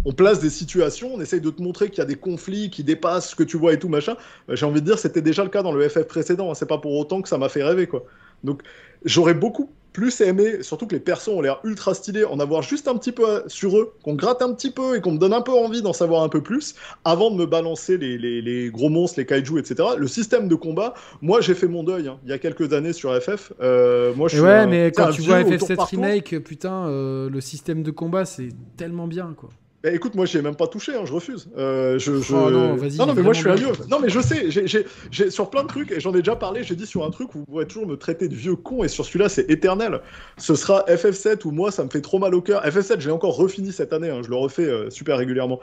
on 0.04 0.12
place 0.12 0.40
des 0.40 0.50
situations, 0.50 1.10
on 1.14 1.20
essaye 1.20 1.40
de 1.40 1.50
te 1.50 1.62
montrer 1.62 1.90
qu'il 1.90 1.98
y 1.98 2.02
a 2.02 2.06
des 2.06 2.16
conflits 2.16 2.70
qui 2.70 2.84
dépassent 2.84 3.30
ce 3.30 3.36
que 3.36 3.42
tu 3.42 3.56
vois 3.56 3.72
et 3.72 3.78
tout 3.78 3.88
machin. 3.88 4.16
Euh, 4.48 4.56
j'ai 4.56 4.66
envie 4.66 4.80
de 4.80 4.86
dire, 4.86 4.98
c'était 4.98 5.22
déjà 5.22 5.42
le 5.42 5.50
cas 5.50 5.62
dans 5.62 5.72
le 5.72 5.88
FF 5.88 6.04
précédent. 6.04 6.50
Hein. 6.50 6.54
C'est 6.54 6.66
pas 6.66 6.78
pour 6.78 6.92
autant 6.96 7.22
que 7.22 7.28
ça 7.28 7.38
m'a 7.38 7.48
fait 7.48 7.62
rêver, 7.62 7.86
quoi. 7.86 8.04
Donc, 8.44 8.62
j'aurais 9.04 9.34
beaucoup 9.34 9.70
plus 9.92 10.20
aimé, 10.20 10.62
surtout 10.62 10.86
que 10.86 10.94
les 10.94 11.00
persos 11.00 11.28
ont 11.28 11.40
l'air 11.40 11.58
ultra 11.64 11.94
stylés, 11.94 12.26
en 12.26 12.38
avoir 12.38 12.60
juste 12.60 12.86
un 12.86 12.96
petit 12.98 13.12
peu 13.12 13.26
euh, 13.26 13.40
sur 13.46 13.78
eux, 13.78 13.94
qu'on 14.04 14.14
gratte 14.14 14.42
un 14.42 14.52
petit 14.52 14.70
peu 14.70 14.94
et 14.94 15.00
qu'on 15.00 15.12
me 15.12 15.18
donne 15.18 15.32
un 15.32 15.40
peu 15.40 15.52
envie 15.52 15.80
d'en 15.80 15.94
savoir 15.94 16.22
un 16.22 16.28
peu 16.28 16.42
plus, 16.42 16.74
avant 17.06 17.30
de 17.30 17.36
me 17.36 17.46
balancer 17.46 17.96
les, 17.96 18.70
gros 18.70 18.90
monstres, 18.90 19.18
les 19.18 19.24
kaiju, 19.24 19.58
etc. 19.58 19.88
Le 19.96 20.06
système 20.06 20.48
de 20.48 20.54
combat, 20.54 20.92
moi 21.22 21.40
j'ai 21.40 21.54
fait 21.54 21.66
mon 21.66 21.82
deuil 21.82 22.08
hein, 22.08 22.18
il 22.24 22.28
y 22.28 22.34
a 22.34 22.38
quelques 22.38 22.74
années 22.74 22.92
sur 22.92 23.10
FF. 23.18 23.54
Euh, 23.62 24.12
moi, 24.14 24.28
je 24.28 24.42
ouais, 24.42 24.66
mais 24.66 24.92
quand 24.92 25.12
tu 25.12 25.22
vois 25.22 25.40
FF7 25.40 25.80
Remake, 25.80 26.40
putain, 26.40 26.90
le 26.90 27.40
système 27.40 27.82
de 27.82 27.90
combat 27.90 28.26
c'est 28.26 28.50
tellement 28.76 29.06
bien, 29.06 29.32
quoi. 29.34 29.48
Bah, 29.86 29.92
écoute, 29.92 30.16
moi, 30.16 30.26
j'y 30.26 30.36
ai 30.36 30.42
même 30.42 30.56
pas 30.56 30.66
touché, 30.66 30.96
hein, 30.96 31.04
je 31.04 31.12
refuse. 31.12 31.48
Euh, 31.56 31.96
je, 31.96 32.10
Oh 32.10 32.50
non. 32.50 32.74
Non, 32.74 33.06
non, 33.06 33.14
mais 33.14 33.22
moi, 33.22 33.32
je 33.32 33.38
suis 33.38 33.48
un 33.48 33.54
vieux. 33.54 33.68
Non, 33.88 34.00
mais 34.00 34.08
je 34.08 34.18
sais, 34.18 34.50
j'ai 34.50 35.30
sur 35.30 35.48
plein 35.48 35.62
de 35.62 35.68
trucs, 35.68 35.92
et 35.92 36.00
j'en 36.00 36.12
ai 36.12 36.18
déjà 36.18 36.34
parlé, 36.34 36.64
j'ai 36.64 36.74
dit 36.74 36.86
sur 36.86 37.04
un 37.04 37.10
truc 37.10 37.32
où 37.36 37.38
vous 37.38 37.44
pourrez 37.44 37.68
toujours 37.68 37.86
me 37.86 37.96
traiter 37.96 38.26
de 38.26 38.34
vieux 38.34 38.56
con, 38.56 38.82
et 38.82 38.88
sur 38.88 39.04
celui-là, 39.04 39.28
c'est 39.28 39.48
éternel. 39.48 40.00
Ce 40.38 40.56
sera 40.56 40.84
FF7, 40.88 41.46
où 41.46 41.52
moi, 41.52 41.70
ça 41.70 41.84
me 41.84 41.88
fait 41.88 42.00
trop 42.00 42.18
mal 42.18 42.34
au 42.34 42.42
cœur. 42.42 42.66
FF7, 42.66 42.98
j'ai 42.98 43.12
encore 43.12 43.36
refini 43.36 43.70
cette 43.70 43.92
année, 43.92 44.10
hein, 44.10 44.22
je 44.24 44.28
le 44.28 44.34
refais 44.34 44.64
euh, 44.64 44.90
super 44.90 45.18
régulièrement. 45.18 45.60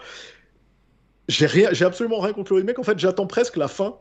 J'ai 1.28 1.84
absolument 1.84 2.22
rien 2.22 2.32
contre 2.32 2.54
le 2.54 2.60
remake, 2.60 2.80
en 2.80 2.84
fait, 2.84 2.98
j'attends 2.98 3.28
presque 3.28 3.58
la 3.58 3.68
fin 3.68 3.96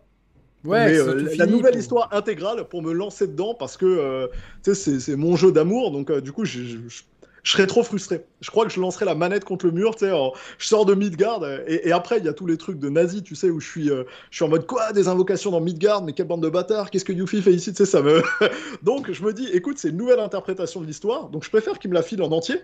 Ouais, 0.64 0.96
euh, 0.96 1.34
la 1.36 1.46
nouvelle 1.46 1.74
histoire 1.74 2.10
intégrale 2.12 2.68
pour 2.68 2.82
me 2.82 2.92
lancer 2.92 3.26
dedans 3.26 3.52
parce 3.52 3.76
que 3.76 4.30
c'est 4.62 5.16
mon 5.16 5.34
jeu 5.34 5.50
d'amour 5.50 5.90
donc 5.90 6.12
du 6.20 6.30
coup 6.30 6.44
je, 6.44 6.62
je 6.86 7.02
serais 7.50 7.66
trop 7.66 7.82
frustré. 7.82 8.24
Je 8.40 8.50
crois 8.50 8.64
que 8.64 8.72
je 8.72 8.80
lancerais 8.80 9.04
la 9.04 9.14
manette 9.14 9.44
contre 9.44 9.66
le 9.66 9.72
mur, 9.72 9.96
tu 9.96 10.06
sais, 10.06 10.12
je 10.58 10.66
sors 10.66 10.84
de 10.84 10.94
Midgard, 10.94 11.42
et, 11.66 11.88
et 11.88 11.92
après, 11.92 12.18
il 12.18 12.24
y 12.24 12.28
a 12.28 12.32
tous 12.32 12.46
les 12.46 12.56
trucs 12.56 12.78
de 12.78 12.88
nazi, 12.88 13.22
tu 13.22 13.34
sais, 13.34 13.50
où 13.50 13.60
je 13.60 13.68
suis, 13.68 13.90
euh, 13.90 14.04
je 14.30 14.36
suis 14.36 14.44
en 14.44 14.48
mode, 14.48 14.66
quoi, 14.66 14.92
des 14.92 15.08
invocations 15.08 15.50
dans 15.50 15.60
Midgard, 15.60 16.04
mais 16.04 16.12
quelle 16.12 16.28
bande 16.28 16.42
de 16.42 16.48
bâtards, 16.48 16.90
qu'est-ce 16.90 17.04
que 17.04 17.12
Yuffie 17.12 17.42
fait 17.42 17.52
ici, 17.52 17.70
tu 17.70 17.78
sais, 17.78 17.86
ça 17.86 18.00
me... 18.00 18.22
donc, 18.82 19.10
je 19.10 19.22
me 19.24 19.32
dis, 19.32 19.48
écoute, 19.52 19.78
c'est 19.78 19.88
une 19.88 19.96
nouvelle 19.96 20.20
interprétation 20.20 20.80
de 20.80 20.86
l'histoire, 20.86 21.28
donc 21.30 21.44
je 21.44 21.50
préfère 21.50 21.78
qu'il 21.78 21.90
me 21.90 21.94
la 21.94 22.02
file 22.02 22.22
en 22.22 22.30
entier, 22.30 22.56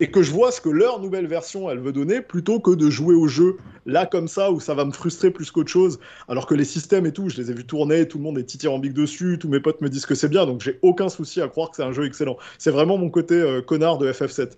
et 0.00 0.10
que 0.10 0.22
je 0.22 0.30
vois 0.30 0.52
ce 0.52 0.60
que 0.60 0.68
leur 0.68 1.00
nouvelle 1.00 1.26
version 1.26 1.70
elle 1.70 1.78
veut 1.78 1.92
donner 1.92 2.20
plutôt 2.20 2.60
que 2.60 2.70
de 2.70 2.90
jouer 2.90 3.14
au 3.14 3.28
jeu 3.28 3.56
là 3.86 4.06
comme 4.06 4.28
ça 4.28 4.50
où 4.50 4.60
ça 4.60 4.74
va 4.74 4.84
me 4.84 4.92
frustrer 4.92 5.30
plus 5.30 5.50
qu'autre 5.50 5.70
chose 5.70 5.98
alors 6.28 6.46
que 6.46 6.54
les 6.54 6.64
systèmes 6.64 7.06
et 7.06 7.12
tout 7.12 7.28
je 7.28 7.36
les 7.36 7.50
ai 7.50 7.54
vus 7.54 7.66
tourner 7.66 8.06
tout 8.06 8.18
le 8.18 8.24
monde 8.24 8.38
est 8.38 8.44
tithyrambique 8.44 8.94
dessus 8.94 9.38
tous 9.40 9.48
mes 9.48 9.60
potes 9.60 9.80
me 9.80 9.88
disent 9.88 10.06
que 10.06 10.14
c'est 10.14 10.28
bien 10.28 10.46
donc 10.46 10.60
j'ai 10.60 10.78
aucun 10.82 11.08
souci 11.08 11.40
à 11.40 11.48
croire 11.48 11.70
que 11.70 11.76
c'est 11.76 11.82
un 11.84 11.92
jeu 11.92 12.06
excellent 12.06 12.36
c'est 12.58 12.70
vraiment 12.70 12.98
mon 12.98 13.10
côté 13.10 13.34
euh, 13.34 13.60
connard 13.60 13.98
de 13.98 14.10
FF7 14.10 14.52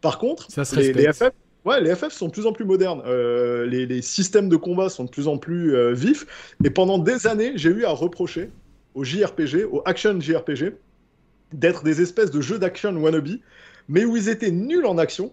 par 0.00 0.18
contre 0.18 0.48
les, 0.76 0.92
les, 0.92 1.12
FF 1.12 1.30
Ouais, 1.66 1.80
les 1.80 1.96
FF 1.96 2.12
sont 2.12 2.28
de 2.28 2.32
plus 2.32 2.46
en 2.46 2.52
plus 2.52 2.64
modernes. 2.64 3.02
Euh, 3.06 3.66
les, 3.66 3.86
les, 3.86 4.00
systèmes 4.00 4.48
de 4.48 4.54
combat 4.54 4.88
sont 4.88 5.02
de 5.02 5.10
plus 5.10 5.26
en 5.26 5.36
plus 5.36 5.74
euh, 5.74 5.92
vifs. 5.92 6.24
Et 6.62 6.70
pendant 6.70 6.96
des 6.96 7.26
années, 7.26 7.54
j'ai 7.56 7.70
eu 7.70 7.84
à 7.84 7.90
reprocher 7.90 8.50
aux 8.94 9.02
JRPG, 9.02 9.64
aux 9.68 9.82
action 9.84 10.20
JRPG, 10.20 10.76
d'être 11.52 11.82
des 11.82 12.00
espèces 12.00 12.30
de 12.30 12.40
jeux 12.40 12.60
d'action 12.60 12.96
wannabe 12.96 13.40
mais 13.88 14.04
où 14.04 14.16
ils 14.16 14.28
étaient 14.28 14.50
nuls 14.50 14.86
en 14.86 14.98
action. 14.98 15.32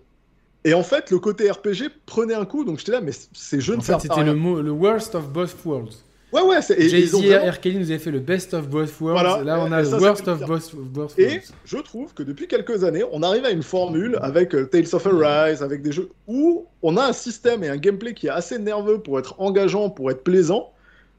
Et 0.66 0.74
en 0.74 0.84
fait, 0.84 1.12
le 1.12 1.20
côté 1.20 1.52
RPG 1.52 1.90
prenait 2.06 2.36
un 2.36 2.46
coup, 2.46 2.64
donc 2.64 2.80
j'étais 2.80 2.94
là, 2.94 3.02
mais 3.02 3.12
ces 3.34 3.60
jeux 3.60 3.76
ne 3.76 3.82
fait, 3.82 4.00
C'était 4.00 4.24
le, 4.24 4.34
le 4.34 4.72
worst 4.72 5.14
of 5.16 5.30
both 5.30 5.56
worlds. 5.66 5.98
Ouais, 6.34 6.42
ouais, 6.42 6.62
c'est. 6.64 6.90
Jay-Z 6.90 7.14
et 7.24 7.38
R. 7.38 7.60
Kelly 7.60 7.78
nous 7.78 7.92
avaient 7.92 8.00
fait 8.00 8.10
le 8.10 8.20
best 8.20 8.56
of 8.56 8.68
both 8.68 9.00
worlds. 9.00 9.22
Voilà. 9.22 9.44
Là, 9.44 9.64
on 9.64 9.72
a 9.72 9.84
le 9.84 9.90
worst 9.90 10.28
of 10.28 10.40
both, 10.40 10.74
worlds. 10.96 11.14
Et 11.20 11.42
je 11.64 11.78
trouve 11.78 12.16
que 12.16 12.24
depuis 12.24 12.48
quelques 12.48 12.84
années, 12.84 13.04
on 13.12 13.22
arrive 13.22 13.46
à 13.46 13.52
une 13.52 13.62
formule 13.62 14.18
avec 14.20 14.56
euh, 14.56 14.66
Tales 14.66 14.88
of 14.94 15.06
Arise, 15.06 15.62
avec 15.62 15.84
des 15.84 15.92
jeux 15.92 16.10
où 16.28 16.66
on 16.82 16.98
a 16.98 17.06
un 17.06 17.14
système 17.14 17.64
et 17.64 17.70
un 17.70 17.78
gameplay 17.78 18.16
qui 18.16 18.28
est 18.28 18.32
assez 18.32 18.58
nerveux 18.58 18.98
pour 18.98 19.20
être 19.20 19.36
engageant, 19.40 19.92
pour 19.92 20.10
être 20.10 20.24
plaisant. 20.24 20.73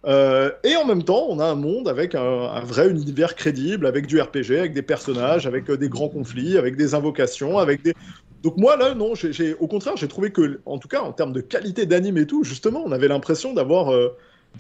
Euh, 0.07 0.51
et 0.65 0.77
en 0.77 0.85
même 0.85 1.03
temps, 1.03 1.27
on 1.29 1.39
a 1.39 1.47
un 1.47 1.55
monde 1.55 1.89
avec 1.89 2.15
un, 2.15 2.61
vrai 2.61 2.91
univers 2.91 3.35
crédible, 3.35 3.87
avec 3.87 4.07
du 4.07 4.21
RPG, 4.21 4.59
avec 4.59 4.75
des 4.75 4.83
personnages, 4.83 5.47
avec 5.47 5.71
euh, 5.71 5.77
des 5.77 5.89
grands 5.89 6.09
conflits, 6.09 6.59
avec 6.59 6.77
des 6.77 6.95
invocations, 6.95 7.59
avec 7.59 7.83
des. 7.83 7.95
Donc 8.43 8.59
moi 8.59 8.77
là, 8.77 8.95
non, 8.95 9.15
au 9.59 9.67
contraire, 9.67 9.97
j'ai 9.97 10.09
trouvé 10.09 10.31
que, 10.31 10.61
en 10.67 10.79
tout 10.79 10.89
cas, 10.89 11.01
en 11.01 11.13
termes 11.13 11.33
de 11.33 11.41
qualité 11.41 11.87
d'anime 11.87 12.19
et 12.19 12.27
tout, 12.27 12.45
justement, 12.45 12.83
on 12.85 12.93
avait 12.93 13.09
l'impression 13.09 13.55
d'avoir, 13.55 13.93
euh, 13.93 14.15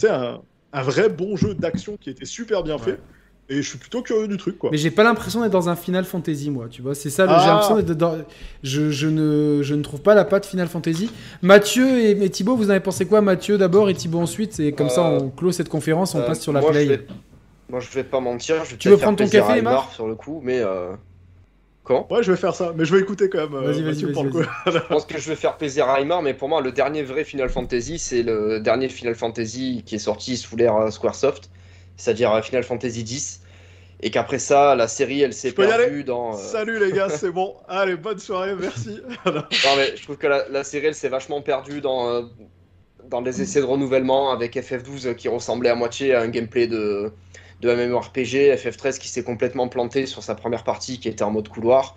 un, 0.08 0.40
vrai 0.82 1.08
bon 1.10 1.36
jeu 1.36 1.54
d'action 1.54 1.98
qui 1.98 2.10
était 2.10 2.24
super 2.24 2.62
bien 2.62 2.78
fait. 2.78 2.98
Et 3.48 3.56
je 3.56 3.68
suis 3.68 3.78
plutôt 3.78 4.00
curieux 4.00 4.26
du 4.26 4.36
truc, 4.38 4.58
quoi. 4.58 4.70
Mais 4.70 4.78
j'ai 4.78 4.90
pas 4.90 5.04
l'impression 5.04 5.42
d'être 5.42 5.52
dans 5.52 5.68
un 5.68 5.76
Final 5.76 6.04
Fantasy, 6.04 6.50
moi, 6.50 6.66
tu 6.70 6.80
vois. 6.80 6.94
C'est 6.94 7.10
ça, 7.10 7.26
j'ai 7.26 7.46
l'impression 7.46 7.76
d'être 7.76 7.92
dans... 7.92 8.16
Je, 8.62 8.90
je, 8.90 9.06
ne, 9.06 9.62
je 9.62 9.74
ne 9.74 9.82
trouve 9.82 10.00
pas 10.00 10.14
la 10.14 10.24
patte 10.24 10.46
Final 10.46 10.68
Fantasy. 10.68 11.10
Mathieu 11.42 12.00
et, 12.00 12.10
et 12.12 12.30
Thibaut, 12.30 12.56
vous 12.56 12.66
en 12.66 12.70
avez 12.70 12.80
pensé 12.80 13.04
quoi 13.04 13.20
Mathieu 13.20 13.58
d'abord 13.58 13.90
et 13.90 13.94
Thibaut 13.94 14.20
ensuite? 14.20 14.58
Et 14.60 14.72
comme 14.72 14.88
ça, 14.88 15.02
on 15.02 15.28
clôt 15.28 15.52
cette 15.52 15.68
conférence, 15.68 16.14
on 16.14 16.22
passe 16.22 16.40
sur 16.40 16.52
la 16.52 16.62
play. 16.62 16.84
Je 16.84 16.88
vais... 16.88 17.06
Moi, 17.68 17.80
je 17.80 17.90
vais 17.90 18.04
pas 18.04 18.20
mentir. 18.20 18.64
Je 18.64 18.72
vais 18.72 18.76
tu 18.76 18.88
veux 18.88 18.96
prendre 18.96 19.18
ton 19.18 19.28
café, 19.28 19.60
Marc 19.60 19.92
Sur 19.92 20.06
le 20.06 20.14
coup, 20.14 20.40
mais. 20.42 20.60
Euh... 20.60 20.92
Quand? 21.82 22.06
Ouais, 22.10 22.22
je 22.22 22.30
vais 22.30 22.38
faire 22.38 22.54
ça, 22.54 22.72
mais 22.74 22.86
je 22.86 22.94
vais 22.94 23.02
écouter 23.02 23.28
quand 23.28 23.40
même. 23.40 23.62
Vas-y, 23.62 23.82
vas-y, 23.82 24.04
vas-y. 24.04 24.72
je 24.72 24.78
pense 24.88 25.04
que 25.04 25.18
je 25.18 25.28
vais 25.28 25.36
faire 25.36 25.58
plaisir 25.58 25.86
à 25.86 26.00
Aymar, 26.00 26.22
mais 26.22 26.32
pour 26.32 26.48
moi, 26.48 26.62
le 26.62 26.72
dernier 26.72 27.02
vrai 27.02 27.24
Final 27.24 27.50
Fantasy, 27.50 27.98
c'est 27.98 28.22
le 28.22 28.58
dernier 28.58 28.88
Final 28.88 29.14
Fantasy 29.14 29.82
qui 29.84 29.96
est 29.96 29.98
sorti 29.98 30.38
sous 30.38 30.56
l'ère 30.56 30.90
Squaresoft, 30.90 31.50
c'est-à-dire 31.96 32.44
Final 32.44 32.64
Fantasy 32.64 33.00
X 33.00 33.40
et 34.04 34.10
qu'après 34.10 34.38
ça, 34.38 34.74
la 34.74 34.86
série, 34.86 35.22
elle 35.22 35.32
s'est 35.32 35.52
perdue 35.52 36.04
dans. 36.04 36.34
Euh, 36.34 36.36
Salut 36.36 36.78
les 36.78 36.92
gars, 36.92 37.08
c'est 37.10 37.30
bon. 37.30 37.56
Allez, 37.68 37.96
bonne 37.96 38.18
soirée, 38.18 38.54
merci. 38.54 39.00
non, 39.26 39.42
mais 39.78 39.96
je 39.96 40.02
trouve 40.02 40.18
que 40.18 40.26
la, 40.26 40.62
série, 40.62 40.86
elle 40.88 40.94
s'est 40.94 41.08
vachement 41.08 41.40
perdue 41.40 41.80
dans, 41.80 42.08
euh, 42.08 42.22
dans 43.08 43.22
des 43.22 43.40
essais 43.40 43.60
de 43.60 43.64
renouvellement 43.64 44.30
avec 44.30 44.56
FF12 44.56 45.14
qui 45.14 45.28
ressemblait 45.28 45.70
à 45.70 45.74
moitié 45.74 46.14
à 46.14 46.20
un 46.20 46.28
gameplay 46.28 46.66
de, 46.66 47.12
de 47.62 47.74
MMORPG, 47.74 48.54
FF13 48.56 48.98
qui 48.98 49.08
s'est 49.08 49.24
complètement 49.24 49.68
planté 49.68 50.04
sur 50.04 50.22
sa 50.22 50.34
première 50.34 50.64
partie 50.64 51.00
qui 51.00 51.08
était 51.08 51.24
en 51.24 51.30
mode 51.30 51.48
couloir, 51.48 51.96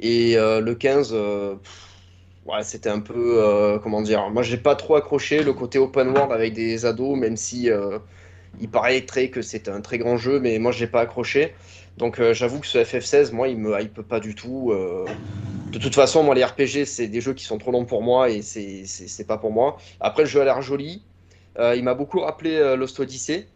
et 0.00 0.36
euh, 0.36 0.60
le 0.60 0.74
15. 0.74 1.14
ouais, 1.14 2.62
c'était 2.62 2.90
un 2.90 3.00
peu. 3.00 3.80
comment 3.82 4.02
dire 4.02 4.28
Moi, 4.28 4.42
j'ai 4.42 4.58
pas 4.58 4.74
trop 4.74 4.96
accroché 4.96 5.42
le 5.42 5.54
côté 5.54 5.78
open 5.78 6.08
world 6.08 6.30
avec 6.30 6.52
des 6.52 6.84
ados, 6.84 7.16
même 7.16 7.38
si 7.38 7.70
il 8.60 8.68
paraît 8.68 9.00
très 9.02 9.30
que 9.30 9.42
c'est 9.42 9.68
un 9.68 9.80
très 9.80 9.98
grand 9.98 10.16
jeu, 10.16 10.40
mais 10.40 10.58
moi, 10.58 10.72
je 10.72 10.84
n'ai 10.84 10.90
pas 10.90 11.00
accroché. 11.00 11.54
Donc, 11.96 12.20
euh, 12.20 12.32
j'avoue 12.32 12.60
que 12.60 12.66
ce 12.66 12.78
FF16, 12.78 13.32
moi, 13.32 13.48
il 13.48 13.58
me 13.58 13.78
hype 13.80 14.02
pas 14.02 14.20
du 14.20 14.34
tout. 14.34 14.70
Euh. 14.72 15.04
De 15.72 15.78
toute 15.78 15.94
façon, 15.94 16.22
moi, 16.22 16.34
les 16.34 16.44
RPG, 16.44 16.84
c'est 16.84 17.08
des 17.08 17.20
jeux 17.20 17.34
qui 17.34 17.44
sont 17.44 17.58
trop 17.58 17.72
longs 17.72 17.84
pour 17.84 18.02
moi 18.02 18.30
et 18.30 18.42
c'est 18.42 19.26
pas 19.26 19.36
pour 19.36 19.52
moi. 19.52 19.76
Après, 20.00 20.22
le 20.22 20.28
jeu 20.28 20.40
a 20.40 20.44
l'air 20.44 20.62
joli. 20.62 21.02
Euh, 21.58 21.74
il 21.76 21.82
m'a 21.82 21.94
beaucoup 21.94 22.20
rappelé 22.20 22.76
Lost 22.76 22.98
Odyssey, 23.00 23.48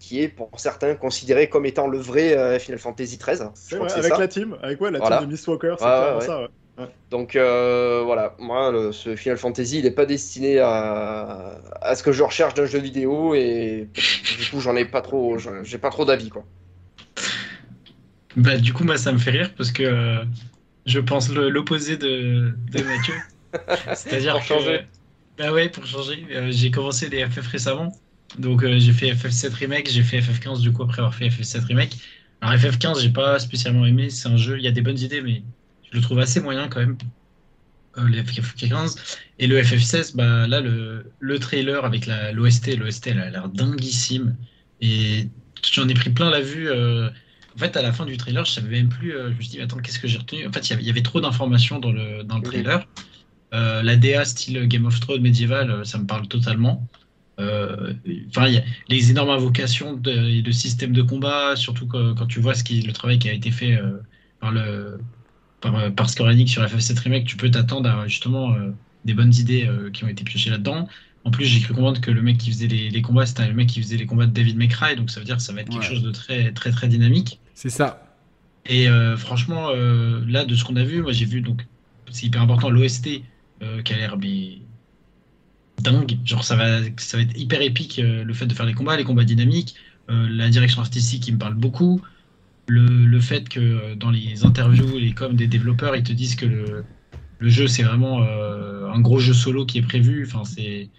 qui 0.00 0.20
est 0.20 0.28
pour 0.28 0.50
certains 0.56 0.94
considéré 0.96 1.48
comme 1.48 1.64
étant 1.64 1.86
le 1.86 1.98
vrai 1.98 2.58
Final 2.58 2.78
Fantasy 2.78 3.18
XIII. 3.18 3.48
avec 3.94 4.18
la 4.18 4.28
team, 4.28 4.56
avec 4.62 4.80
ouais, 4.80 4.90
la 4.90 5.00
team 5.00 5.20
de 5.20 5.32
Mistwalker, 5.32 5.76
c'est 5.78 6.26
ça. 6.26 6.48
Ouais. 6.78 6.88
Donc 7.10 7.36
euh, 7.36 8.02
voilà, 8.04 8.34
moi, 8.38 8.90
ce 8.92 9.16
Final 9.16 9.38
Fantasy, 9.38 9.78
il 9.78 9.84
n'est 9.84 9.90
pas 9.90 10.04
destiné 10.04 10.58
à, 10.58 11.58
à, 11.80 11.94
ce 11.94 12.02
que 12.02 12.12
je 12.12 12.22
recherche 12.22 12.52
d'un 12.54 12.66
jeu 12.66 12.78
vidéo 12.78 13.34
et 13.34 13.88
du 13.94 14.50
coup, 14.50 14.60
j'en 14.60 14.76
ai 14.76 14.84
pas 14.84 15.00
trop, 15.00 15.38
j'ai 15.62 15.78
pas 15.78 15.90
trop 15.90 16.04
d'avis 16.04 16.28
quoi. 16.28 16.44
Bah 18.36 18.58
du 18.58 18.74
coup, 18.74 18.84
moi, 18.84 18.98
ça 18.98 19.12
me 19.12 19.18
fait 19.18 19.30
rire 19.30 19.54
parce 19.56 19.72
que 19.72 19.82
euh, 19.82 20.24
je 20.84 21.00
pense 21.00 21.30
l'opposé 21.30 21.96
de, 21.96 22.52
de 22.70 22.82
Mathieu. 22.82 23.14
C'est-à-dire 23.94 24.34
pour 24.34 24.42
changer. 24.42 24.86
Bah 25.38 25.52
ouais, 25.52 25.70
pour 25.70 25.86
changer. 25.86 26.26
Euh, 26.30 26.48
j'ai 26.50 26.70
commencé 26.70 27.08
les 27.08 27.24
FF 27.24 27.46
récemment, 27.46 27.92
donc 28.38 28.66
j'ai 28.66 28.92
fait 28.92 29.12
FF7 29.12 29.54
remake, 29.54 29.88
j'ai 29.88 30.02
fait 30.02 30.20
FF15 30.20 30.60
du 30.60 30.72
coup 30.72 30.82
après 30.82 30.98
avoir 30.98 31.14
fait 31.14 31.28
FF7 31.28 31.64
remake. 31.64 31.96
Alors 32.42 32.54
FF15, 32.54 33.00
j'ai 33.00 33.08
pas 33.08 33.38
spécialement 33.38 33.86
aimé. 33.86 34.10
C'est 34.10 34.28
un 34.28 34.36
jeu, 34.36 34.58
il 34.58 34.64
y 34.64 34.68
a 34.68 34.72
des 34.72 34.82
bonnes 34.82 34.98
idées, 34.98 35.22
mais 35.22 35.42
je 35.96 36.00
le 36.02 36.04
trouve 36.04 36.18
assez 36.18 36.40
moyen 36.40 36.68
quand 36.68 36.80
même. 36.80 36.98
Euh, 37.96 38.02
le 38.02 38.22
FF15 38.22 38.96
et 39.38 39.46
le 39.46 39.62
FF16, 39.62 40.14
bah 40.14 40.46
là 40.46 40.60
le, 40.60 41.10
le 41.18 41.38
trailer 41.38 41.84
avec 41.86 42.06
l'OST, 42.06 42.76
l'OST 42.76 43.06
elle 43.06 43.20
a 43.20 43.30
l'air 43.30 43.48
dinguissime 43.48 44.36
et 44.82 45.28
j'en 45.72 45.88
ai 45.88 45.94
pris 45.94 46.10
plein 46.10 46.28
la 46.28 46.42
vue. 46.42 46.68
Euh, 46.68 47.08
en 47.54 47.58
fait, 47.58 47.74
à 47.78 47.82
la 47.82 47.92
fin 47.92 48.04
du 48.04 48.18
trailer, 48.18 48.44
je 48.44 48.52
savais 48.52 48.68
même 48.68 48.90
plus. 48.90 49.16
Euh, 49.16 49.30
je 49.30 49.36
me 49.36 49.40
suis 49.40 49.50
dit, 49.52 49.60
attends, 49.62 49.78
qu'est-ce 49.78 49.98
que 49.98 50.06
j'ai 50.06 50.18
retenu? 50.18 50.46
En 50.46 50.52
fait, 50.52 50.68
il 50.68 50.82
y, 50.82 50.90
avait 50.90 51.02
trop 51.02 51.22
d'informations 51.22 51.78
dans 51.78 51.90
le, 51.90 52.22
dans 52.22 52.36
le 52.36 52.42
trailer. 52.42 52.86
la 53.52 53.96
DA 53.96 54.26
style 54.26 54.68
Game 54.68 54.84
of 54.84 55.00
Thrones 55.00 55.22
médiéval, 55.22 55.86
ça 55.86 55.96
me 55.96 56.04
parle 56.04 56.28
totalement. 56.28 56.86
Enfin, 57.38 58.46
les 58.88 59.10
énormes 59.10 59.30
invocations 59.30 59.94
de, 59.94 60.42
de 60.42 60.50
systèmes 60.50 60.92
de 60.92 61.00
combat, 61.00 61.56
surtout 61.56 61.86
quand, 61.86 62.26
tu 62.26 62.40
vois 62.40 62.52
ce 62.52 62.62
qui, 62.62 62.82
le 62.82 62.92
travail 62.92 63.18
qui 63.18 63.30
a 63.30 63.32
été 63.32 63.50
fait 63.50 63.80
par 64.40 64.52
le 64.52 64.98
par, 65.70 65.92
par 65.92 66.10
Square 66.10 66.30
Enix 66.30 66.50
sur 66.50 66.62
FF7 66.62 66.98
Remake, 67.00 67.24
tu 67.24 67.36
peux 67.36 67.50
t'attendre 67.50 67.88
à 67.88 68.08
justement 68.08 68.54
des 69.04 69.14
bonnes 69.14 69.34
idées 69.34 69.68
qui 69.92 70.04
ont 70.04 70.08
été 70.08 70.24
piochées 70.24 70.50
là-dedans. 70.50 70.88
En 71.26 71.30
plus, 71.30 71.44
j'ai 71.44 71.60
cru 71.60 71.74
comprendre 71.74 72.00
que 72.00 72.12
le 72.12 72.22
mec 72.22 72.38
qui 72.38 72.52
faisait 72.52 72.68
les, 72.68 73.02
combats, 73.02 73.26
c'était 73.26 73.48
le 73.48 73.54
mec 73.54 73.66
qui 73.66 73.82
faisait 73.82 73.96
les 73.96 74.06
combats 74.06 74.26
de 74.26 74.30
David 74.30 74.56
McRae, 74.56 74.94
donc 74.94 75.10
ça 75.10 75.18
veut 75.18 75.26
dire 75.26 75.36
que 75.36 75.42
ça 75.42 75.52
va 75.52 75.62
être 75.62 75.70
quelque 75.70 75.84
chose 75.84 76.02
de 76.02 76.12
très, 76.12 76.52
très, 76.52 76.70
très 76.70 76.86
dynamique. 76.86 77.40
C'est 77.52 77.68
ça. 77.68 78.06
Et 78.68 78.88
euh, 78.88 79.16
franchement, 79.16 79.70
euh, 79.70 80.20
là, 80.28 80.44
de 80.44 80.54
ce 80.54 80.64
qu'on 80.64 80.76
a 80.76 80.84
vu, 80.84 81.02
moi 81.02 81.10
j'ai 81.10 81.24
vu, 81.24 81.40
donc 81.40 81.66
c'est 82.12 82.26
hyper 82.26 82.42
important, 82.42 82.70
l'OST 82.70 83.22
euh, 83.62 83.82
qui 83.82 83.92
a 83.92 83.96
l'air 83.96 84.16
dingue. 85.78 86.18
Genre, 86.24 86.44
ça 86.44 86.54
va, 86.54 86.78
ça 86.96 87.16
va 87.16 87.24
être 87.24 87.36
hyper 87.36 87.60
épique 87.60 88.00
le 88.00 88.32
fait 88.32 88.46
de 88.46 88.54
faire 88.54 88.66
les 88.66 88.74
combats, 88.74 88.96
les 88.96 89.04
combats 89.04 89.24
dynamiques, 89.24 89.74
la 90.08 90.48
direction 90.48 90.80
artistique 90.80 91.24
qui 91.24 91.32
me 91.32 91.38
parle 91.38 91.54
beaucoup. 91.54 92.00
Le, 92.68 92.86
le, 92.86 93.20
fait 93.20 93.48
que 93.48 93.94
dans 93.94 94.10
les 94.10 94.44
interviews, 94.44 94.98
les 94.98 95.12
coms 95.12 95.34
des 95.34 95.46
développeurs, 95.46 95.94
ils 95.94 96.02
te 96.02 96.12
disent 96.12 96.34
que 96.34 96.46
le, 96.46 96.84
le 97.38 97.48
jeu 97.48 97.68
c'est 97.68 97.84
vraiment 97.84 98.22
un 98.22 99.00
gros 99.00 99.20
jeu 99.20 99.34
solo 99.34 99.64
qui 99.66 99.78
est 99.78 99.82
prévu. 99.82 100.24
Enfin, 100.26 100.44
c'est 100.44 100.90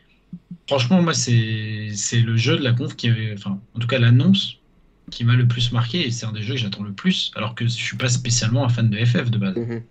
Franchement, 0.67 1.01
moi, 1.01 1.13
c'est 1.13 1.93
le 2.19 2.35
jeu 2.35 2.57
de 2.57 2.63
la 2.63 2.73
conf 2.73 2.95
qui 2.95 3.07
avait, 3.07 3.33
enfin, 3.33 3.61
en 3.73 3.79
tout 3.79 3.87
cas, 3.87 3.99
l'annonce 3.99 4.57
qui 5.09 5.23
m'a 5.23 5.35
le 5.35 5.47
plus 5.47 5.71
marqué 5.71 6.05
et 6.05 6.11
c'est 6.11 6.25
un 6.25 6.33
des 6.33 6.41
jeux 6.41 6.55
que 6.55 6.59
j'attends 6.59 6.83
le 6.83 6.91
plus, 6.91 7.31
alors 7.35 7.55
que 7.55 7.63
je 7.63 7.69
suis 7.69 7.95
pas 7.95 8.09
spécialement 8.09 8.65
un 8.65 8.69
fan 8.69 8.89
de 8.89 8.97
FF 8.97 9.31
de 9.31 9.37
base. 9.37 9.55
Mhm. 9.55 9.83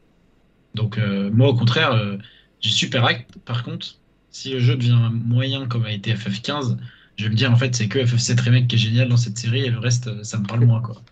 Donc, 0.74 0.98
euh, 0.98 1.30
moi, 1.32 1.48
au 1.48 1.54
contraire, 1.54 1.92
euh, 1.92 2.18
j'ai 2.60 2.70
super 2.70 3.06
hâte. 3.06 3.24
Par 3.46 3.62
contre, 3.62 3.96
si 4.30 4.50
le 4.50 4.58
jeu 4.58 4.76
devient 4.76 5.10
moyen 5.10 5.66
comme 5.66 5.86
a 5.86 5.92
été 5.92 6.12
FF15, 6.12 6.76
je 7.16 7.24
vais 7.24 7.30
me 7.30 7.34
dire 7.34 7.50
en 7.50 7.56
fait, 7.56 7.74
c'est 7.74 7.88
que 7.88 7.98
FF7 7.98 8.38
Remake 8.42 8.68
qui 8.68 8.76
est 8.76 8.78
génial 8.78 9.08
dans 9.08 9.16
cette 9.16 9.38
série 9.38 9.64
et 9.64 9.70
le 9.70 9.78
reste, 9.78 10.08
euh, 10.08 10.22
ça 10.22 10.38
me 10.38 10.46
parle 10.46 10.66
moins, 10.66 10.82
quoi. 10.82 11.02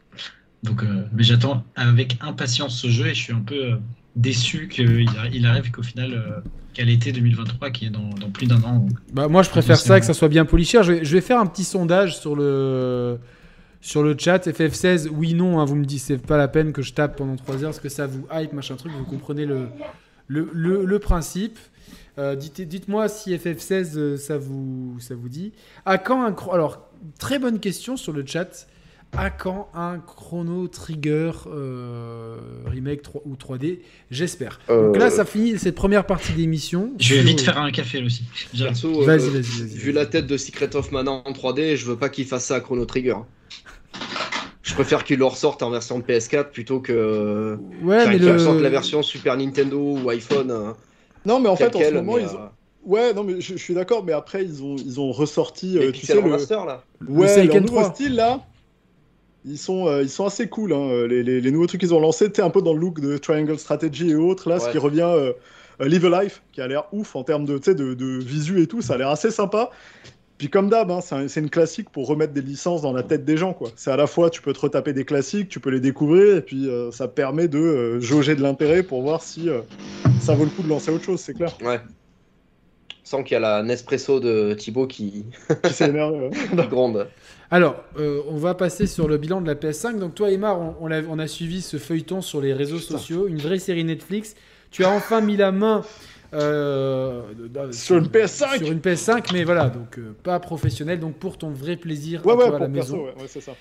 Donc, 0.64 0.82
mais 1.12 1.22
j'attends 1.22 1.62
avec 1.76 2.16
impatience 2.20 2.76
ce 2.80 2.88
jeu 2.88 3.06
et 3.06 3.14
je 3.14 3.22
suis 3.22 3.32
un 3.32 3.40
peu 3.40 3.78
déçu 4.16 4.68
qu'il 4.68 5.06
il 5.32 5.46
arrive 5.46 5.70
qu'au 5.70 5.82
final 5.82 6.42
qu'à 6.74 6.84
l'été 6.84 7.12
2023 7.12 7.70
qui 7.70 7.86
est 7.86 7.90
dans, 7.90 8.10
plus 8.32 8.46
d'un 8.46 8.62
an. 8.62 8.86
Bah, 9.12 9.28
moi, 9.28 9.42
je 9.42 9.48
préfère 9.48 9.78
ça, 9.78 9.98
que 9.98 10.04
ça 10.04 10.12
soit 10.12 10.28
bien 10.28 10.44
poliché. 10.44 10.82
Je 10.82 10.92
vais, 10.92 11.04
je 11.04 11.12
vais, 11.14 11.20
faire 11.20 11.38
un 11.38 11.46
petit 11.46 11.64
sondage 11.64 12.18
sur 12.18 12.36
le, 12.36 13.18
sur 13.80 14.02
le 14.02 14.16
chat. 14.18 14.46
FF16, 14.46 15.08
oui, 15.08 15.32
non. 15.34 15.60
Hein, 15.60 15.64
vous 15.64 15.76
me 15.76 15.84
dites, 15.84 16.00
c'est 16.00 16.18
pas 16.18 16.36
la 16.36 16.48
peine 16.48 16.72
que 16.72 16.82
je 16.82 16.92
tape 16.92 17.16
pendant 17.16 17.36
3 17.36 17.64
heures. 17.64 17.70
Est-ce 17.70 17.80
que 17.80 17.88
ça 17.88 18.06
vous 18.06 18.26
hype, 18.32 18.52
machin 18.52 18.74
truc 18.74 18.92
Vous 18.92 19.04
comprenez 19.04 19.46
le, 19.46 19.68
le, 20.26 20.50
le, 20.84 20.98
principe. 20.98 21.58
Euh, 22.18 22.34
dites, 22.34 22.60
dites-moi 22.60 23.08
si 23.08 23.34
FF16 23.34 23.96
euh, 23.96 24.16
ça 24.16 24.36
vous, 24.36 24.96
ça 25.00 25.14
vous 25.14 25.28
dit. 25.28 25.52
À 25.86 25.96
quand 25.98 26.24
un. 26.24 26.34
Alors, 26.52 26.90
très 27.18 27.38
bonne 27.38 27.60
question 27.60 27.96
sur 27.96 28.12
le 28.12 28.26
chat 28.26 28.66
à 29.16 29.30
quand 29.30 29.68
un 29.74 29.98
Chrono 29.98 30.68
Trigger 30.68 31.32
euh, 31.46 32.36
remake 32.66 33.02
3, 33.02 33.22
ou 33.24 33.34
3D 33.34 33.78
J'espère. 34.10 34.60
Donc 34.68 34.96
là, 34.96 35.06
euh. 35.06 35.10
ça 35.10 35.24
finit 35.24 35.58
cette 35.58 35.74
première 35.74 36.06
partie 36.06 36.32
d'émission. 36.32 36.92
Je 36.98 37.14
vais 37.14 37.22
vite 37.22 37.40
faire 37.40 37.58
un 37.58 37.70
café 37.70 38.02
aussi. 38.02 38.24
vas-y, 38.54 38.86
euh, 38.86 39.04
vas-y, 39.04 39.28
vas-y, 39.28 39.66
Vu 39.76 39.92
la 39.92 40.06
tête 40.06 40.26
de 40.26 40.36
Secret 40.36 40.74
of 40.76 40.92
Mana 40.92 41.10
en 41.12 41.32
3D, 41.32 41.76
je 41.76 41.86
veux 41.86 41.96
pas 41.96 42.08
qu'il 42.08 42.26
fasse 42.26 42.46
ça 42.46 42.56
à 42.56 42.60
Chrono 42.60 42.84
Trigger. 42.84 43.16
Je 44.62 44.74
préfère 44.74 45.04
qu'il 45.04 45.18
le 45.18 45.26
ressorte 45.26 45.62
en 45.62 45.70
version 45.70 45.98
de 45.98 46.04
PS4 46.04 46.50
plutôt 46.50 46.80
que 46.80 47.58
ouais, 47.82 48.08
mais 48.08 48.18
le... 48.18 48.60
la 48.60 48.70
version 48.70 49.02
Super 49.02 49.36
Nintendo 49.36 49.98
ou 50.02 50.08
iPhone. 50.10 50.74
Non, 51.26 51.40
mais 51.40 51.48
en 51.48 51.56
fait, 51.56 51.74
en 51.74 51.80
ce 51.80 51.94
moment, 51.94 52.18
ils 52.18 52.26
ont... 52.26 52.50
Ouais, 52.84 53.14
non, 53.14 53.24
mais 53.24 53.40
je, 53.40 53.56
suis 53.56 53.72
d'accord, 53.72 54.04
mais 54.04 54.12
après, 54.12 54.44
ils 54.44 54.62
ont, 54.62 54.76
ils 54.76 55.00
ont 55.00 55.10
ressorti. 55.10 55.78
tu 55.94 56.04
sais, 56.04 56.14
le... 56.14 56.22
Master, 56.22 56.66
là. 56.66 56.82
Ouais, 57.08 57.46
le 57.46 57.60
nouveau 57.60 57.84
style, 57.84 58.14
là. 58.16 58.44
Ils 59.46 59.58
sont, 59.58 59.88
euh, 59.88 60.02
ils 60.02 60.08
sont 60.08 60.24
assez 60.24 60.48
cool, 60.48 60.72
hein, 60.72 61.06
les, 61.06 61.22
les, 61.22 61.50
nouveaux 61.50 61.66
trucs 61.66 61.80
qu'ils 61.80 61.92
ont 61.92 62.00
lancés. 62.00 62.32
Tu 62.32 62.40
un 62.40 62.50
peu 62.50 62.62
dans 62.62 62.72
le 62.72 62.80
look 62.80 63.00
de 63.00 63.18
Triangle 63.18 63.58
Strategy 63.58 64.10
et 64.10 64.14
autres. 64.14 64.48
Là, 64.48 64.58
ce 64.58 64.70
qui 64.70 64.78
revient 64.78 65.02
euh, 65.02 65.32
euh, 65.82 65.88
Live 65.88 66.06
a 66.06 66.22
Life, 66.22 66.42
qui 66.52 66.62
a 66.62 66.66
l'air 66.66 66.84
ouf 66.92 67.14
en 67.14 67.24
termes 67.24 67.44
de, 67.44 67.58
de, 67.58 67.94
de 67.94 68.06
visu 68.18 68.62
et 68.62 68.66
tout. 68.66 68.80
Ça 68.80 68.94
a 68.94 68.96
l'air 68.96 69.10
assez 69.10 69.30
sympa. 69.30 69.70
Puis 70.38 70.48
comme 70.48 70.70
d'hab, 70.70 70.90
hein, 70.90 71.00
c'est 71.00 71.40
une 71.40 71.50
classique 71.50 71.90
pour 71.90 72.06
remettre 72.06 72.32
des 72.32 72.40
licences 72.40 72.82
dans 72.82 72.92
la 72.92 73.02
tête 73.02 73.24
des 73.24 73.36
gens. 73.36 73.52
quoi. 73.52 73.70
C'est 73.76 73.90
à 73.90 73.96
la 73.96 74.06
fois, 74.06 74.30
tu 74.30 74.40
peux 74.40 74.52
te 74.52 74.60
retaper 74.60 74.92
des 74.92 75.04
classiques, 75.04 75.48
tu 75.48 75.60
peux 75.60 75.70
les 75.70 75.78
découvrir, 75.78 76.36
et 76.36 76.40
puis 76.40 76.68
ça 76.90 77.06
permet 77.06 77.46
de 77.46 78.00
jauger 78.00 78.34
de 78.34 78.42
l'intérêt 78.42 78.82
pour 78.82 79.02
voir 79.02 79.22
si 79.22 79.48
ça 80.20 80.34
vaut 80.34 80.44
le 80.44 80.50
coup 80.50 80.62
de 80.62 80.68
lancer 80.68 80.90
autre 80.90 81.04
chose, 81.04 81.20
c'est 81.20 81.34
clair. 81.34 81.56
Ouais. 81.62 81.80
Sans 83.04 83.22
qu'il 83.22 83.34
y 83.34 83.36
a 83.36 83.40
la 83.40 83.62
Nespresso 83.62 84.18
de 84.18 84.54
Thibaut 84.54 84.88
qui, 84.88 85.24
qui 85.62 85.72
s'énerve. 85.72 86.30
grande. 86.68 87.06
Alors, 87.54 87.84
euh, 88.00 88.20
on 88.26 88.36
va 88.36 88.54
passer 88.54 88.88
sur 88.88 89.06
le 89.06 89.16
bilan 89.16 89.40
de 89.40 89.46
la 89.46 89.54
PS5. 89.54 90.00
Donc 90.00 90.16
toi, 90.16 90.28
Emma, 90.28 90.58
on, 90.80 91.18
a, 91.20 91.26
suivi 91.28 91.62
ce 91.62 91.76
feuilleton 91.76 92.20
sur 92.20 92.40
les 92.40 92.52
réseaux 92.52 92.80
sociaux, 92.80 93.28
une 93.28 93.38
vraie 93.38 93.60
série 93.60 93.84
Netflix. 93.84 94.34
Tu 94.72 94.84
as 94.84 94.90
enfin 94.90 95.20
mis 95.20 95.36
la 95.36 95.52
main 95.52 95.82
euh, 96.34 97.22
sur 97.70 97.98
une 97.98 98.08
PS5 98.08 98.58
Sur 98.58 98.72
une 98.72 98.80
PS5, 98.80 99.32
mais 99.32 99.44
voilà, 99.44 99.68
donc 99.68 99.98
euh, 99.98 100.16
pas 100.24 100.40
professionnel, 100.40 100.98
donc 100.98 101.14
pour 101.14 101.38
ton 101.38 101.50
vrai 101.50 101.76
plaisir 101.76 102.22
à, 102.22 102.22
toi, 102.24 102.56
à 102.56 102.58
la 102.58 102.66
maison. 102.66 103.06
c'est 103.28 103.40
ça. 103.40 103.52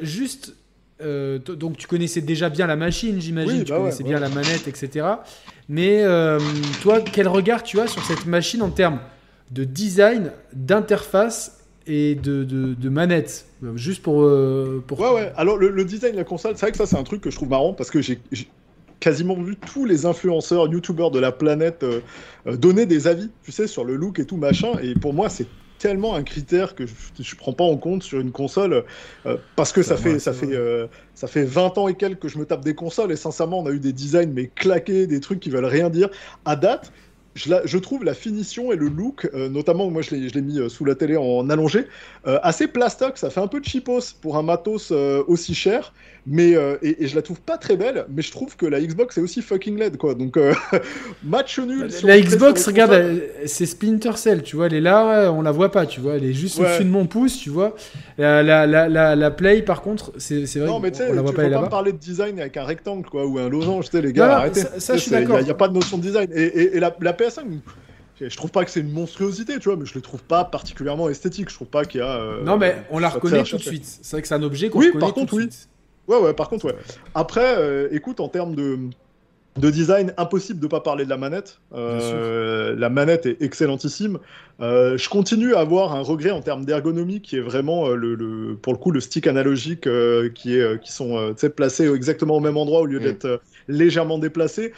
juste, 0.00 0.54
donc 1.00 1.78
tu 1.78 1.88
connaissais 1.88 2.20
déjà 2.20 2.48
bien 2.48 2.68
la 2.68 2.76
machine, 2.76 3.20
j'imagine, 3.20 3.64
tu 3.64 3.72
bah 3.72 3.78
connaissais 3.78 4.04
bien 4.04 4.20
la 4.20 4.28
manette, 4.28 4.68
etc. 4.68 5.04
Mais 5.68 6.04
toi, 6.80 7.00
quel 7.00 7.26
regard 7.26 7.64
tu 7.64 7.80
as 7.80 7.88
sur 7.88 8.04
cette 8.04 8.26
machine 8.26 8.62
en 8.62 8.70
termes 8.70 9.00
de 9.50 9.64
design, 9.64 10.30
d'interface 10.52 11.61
et 11.86 12.14
de, 12.14 12.44
de, 12.44 12.88
manettes, 12.88 13.46
juste 13.74 14.02
pour, 14.02 14.22
euh, 14.22 14.82
pour... 14.86 15.00
Ouais, 15.00 15.12
ouais. 15.12 15.32
Alors, 15.36 15.56
le, 15.56 15.84
design 15.84 16.12
de 16.12 16.16
la 16.16 16.24
console, 16.24 16.52
c'est 16.54 16.66
vrai 16.66 16.72
que 16.72 16.78
ça, 16.78 16.86
c'est 16.86 16.96
un 16.96 17.02
truc 17.02 17.20
que 17.20 17.30
je 17.30 17.36
trouve 17.36 17.50
marrant 17.50 17.72
parce 17.72 17.90
que 17.90 18.00
j'ai 18.00 18.20
quasiment 19.00 19.34
vu 19.34 19.56
tous 19.56 19.84
les 19.84 20.06
influenceurs, 20.06 20.70
youtubeurs 20.72 21.10
de 21.10 21.18
la 21.18 21.32
planète 21.32 21.82
euh, 21.82 22.00
euh, 22.46 22.56
donner 22.56 22.86
des 22.86 23.08
avis, 23.08 23.30
tu 23.42 23.50
sais, 23.50 23.66
sur 23.66 23.84
le 23.84 23.96
look 23.96 24.18
et 24.18 24.26
tout, 24.26 24.36
machin. 24.36 24.72
Et 24.82 24.94
pour 24.94 25.12
moi, 25.12 25.28
c'est 25.28 25.46
tellement 25.78 26.14
un 26.14 26.22
critère 26.22 26.76
que 26.76 26.86
je, 26.86 26.94
je 27.18 27.34
prends 27.34 27.52
pas 27.52 27.64
en 27.64 27.76
compte 27.76 28.04
sur 28.04 28.20
une 28.20 28.30
console 28.30 28.84
parce 29.56 29.72
que 29.72 29.82
ça 29.82 29.96
fait 29.96 30.20
ça 30.20 30.32
fait 30.32 30.56
ça 31.12 31.26
fait 31.26 31.42
20 31.42 31.76
ans 31.76 31.88
et 31.88 31.96
quelques 31.96 32.20
que 32.20 32.28
je 32.28 32.38
me 32.38 32.44
tape 32.46 32.64
des 32.64 32.76
consoles 32.76 33.10
et 33.10 33.16
sincèrement 33.16 33.58
on 33.58 33.66
a 33.66 33.72
eu 33.72 33.80
des 33.80 33.92
designs 33.92 34.30
mais 34.32 34.46
claqués 34.46 35.08
des 35.08 35.18
trucs 35.18 35.40
qui 35.40 35.50
veulent 35.50 35.64
rien 35.64 35.90
dire 35.90 36.08
à 36.44 36.54
date 36.54 36.92
je, 37.34 37.78
trouve 37.78 38.04
la 38.04 38.14
finition 38.14 38.72
et 38.72 38.76
le 38.76 38.88
look, 38.88 39.28
euh, 39.32 39.48
notamment 39.48 39.90
moi 39.90 40.02
je 40.02 40.14
l'ai 40.14 40.42
mis 40.42 40.58
euh, 40.58 40.68
sous 40.68 40.84
la 40.84 40.94
télé 40.94 41.16
en 41.16 41.48
allongé, 41.48 41.86
euh, 42.26 42.38
assez 42.42 42.66
plastoc. 42.66 43.16
Ça 43.16 43.30
fait 43.30 43.40
un 43.40 43.46
peu 43.46 43.60
de 43.60 43.64
cheapos 43.64 44.12
pour 44.20 44.36
un 44.36 44.42
matos 44.42 44.92
aussi 44.92 45.54
cher, 45.54 45.94
mais 46.26 46.52
et, 46.82 47.06
je 47.06 47.14
la 47.14 47.22
trouve 47.22 47.40
pas 47.40 47.56
très 47.56 47.76
belle. 47.76 48.04
Mais 48.14 48.22
je 48.22 48.30
trouve 48.30 48.56
que 48.56 48.66
la 48.66 48.80
Xbox 48.80 49.16
est 49.18 49.20
aussi 49.20 49.40
fucking 49.40 49.78
LED 49.78 49.96
quoi. 49.96 50.14
Donc 50.14 50.38
match 51.24 51.58
nul. 51.58 51.88
La, 52.04 52.20
Xbox, 52.20 52.66
regarde, 52.66 53.22
c'est 53.46 53.66
Splinter 53.66 54.16
Cell, 54.16 54.42
tu 54.42 54.56
vois, 54.56 54.66
elle 54.66 54.74
est 54.74 54.80
là, 54.80 55.32
on 55.32 55.42
la 55.42 55.52
voit 55.52 55.70
pas, 55.70 55.86
tu 55.86 56.00
vois, 56.00 56.16
elle 56.16 56.24
est 56.24 56.34
juste 56.34 56.58
au-dessus 56.60 56.84
de 56.84 56.90
mon 56.90 57.06
pouce, 57.06 57.38
tu 57.38 57.50
vois. 57.50 57.74
La, 58.18 58.42
la, 58.42 58.66
la, 58.88 59.30
Play 59.30 59.62
par 59.62 59.80
contre, 59.80 60.12
c'est 60.18 60.44
vrai. 60.56 60.66
Non 60.66 60.80
mais 60.80 60.90
tu 60.90 60.98
sais, 60.98 61.08
on 61.10 61.14
la 61.14 61.22
voit 61.22 61.32
pas, 61.32 61.48
pas 61.48 61.68
parler 61.68 61.92
de 61.92 61.98
design 61.98 62.38
avec 62.38 62.56
un 62.58 62.64
rectangle 62.64 63.08
quoi 63.08 63.24
ou 63.26 63.38
un 63.38 63.48
losange, 63.48 63.86
tu 63.86 63.96
sais 63.96 64.02
les 64.02 64.12
gars, 64.12 64.36
arrêtez. 64.36 64.62
Ça, 64.78 64.96
je 64.96 65.00
suis 65.00 65.10
d'accord. 65.10 65.40
Il 65.40 65.44
n'y 65.44 65.50
a, 65.50 65.54
pas 65.54 65.68
de 65.68 65.74
notion 65.74 65.96
de 65.96 66.02
design 66.02 66.28
et, 66.34 66.76
et 66.76 66.80
la, 66.80 66.94
la 67.00 67.12
PS5, 67.22 67.60
je 68.28 68.36
trouve 68.36 68.50
pas 68.50 68.64
que 68.64 68.70
c'est 68.70 68.80
une 68.80 68.92
monstruosité, 68.92 69.58
tu 69.58 69.68
vois, 69.68 69.76
mais 69.76 69.86
je 69.86 69.94
le 69.94 70.00
trouve 70.00 70.22
pas 70.22 70.44
particulièrement 70.44 71.08
esthétique. 71.08 71.50
Je 71.50 71.54
trouve 71.54 71.68
pas 71.68 71.84
qu'il 71.84 72.00
y 72.00 72.04
a. 72.04 72.16
Euh, 72.16 72.42
non, 72.44 72.56
mais 72.56 72.76
on 72.90 72.98
la 72.98 73.08
reconnaît 73.08 73.42
tout 73.42 73.56
de 73.56 73.62
suite. 73.62 73.84
C'est 73.84 74.12
vrai 74.12 74.22
que 74.22 74.28
c'est 74.28 74.34
un 74.34 74.42
objet 74.42 74.68
qu'on 74.68 74.78
oui, 74.78 74.92
par 74.98 75.14
contre, 75.14 75.34
oui. 75.34 75.48
Ouais, 76.08 76.18
ouais, 76.18 76.34
par 76.34 76.48
contre, 76.48 76.66
ouais. 76.66 76.76
Après, 77.14 77.56
euh, 77.56 77.88
écoute, 77.92 78.20
en 78.20 78.28
termes 78.28 78.54
de, 78.54 78.78
de 79.56 79.70
design, 79.70 80.12
impossible 80.16 80.60
de 80.60 80.66
pas 80.66 80.80
parler 80.80 81.04
de 81.04 81.10
la 81.10 81.16
manette. 81.16 81.60
Euh, 81.74 82.74
la 82.76 82.90
manette 82.90 83.26
est 83.26 83.40
excellentissime. 83.40 84.18
je 84.60 85.08
continue 85.08 85.54
à 85.54 85.60
avoir 85.60 85.94
un 85.94 86.02
regret 86.02 86.30
en 86.30 86.42
termes 86.42 86.64
d'ergonomie 86.64 87.20
qui 87.20 87.36
est 87.36 87.40
vraiment 87.40 87.88
le, 87.88 88.58
pour 88.60 88.72
le 88.72 88.78
coup 88.78 88.90
le 88.90 89.00
stick 89.00 89.26
analogique 89.26 89.88
qui 90.34 90.56
est 90.56 90.80
qui 90.82 90.92
sont 90.92 91.34
placés 91.56 91.92
exactement 91.92 92.36
au 92.36 92.40
même 92.40 92.56
endroit 92.56 92.80
au 92.80 92.86
lieu 92.86 92.98
mm. 92.98 93.04
d'être 93.04 93.40
légèrement 93.68 94.18
déplacés 94.18 94.72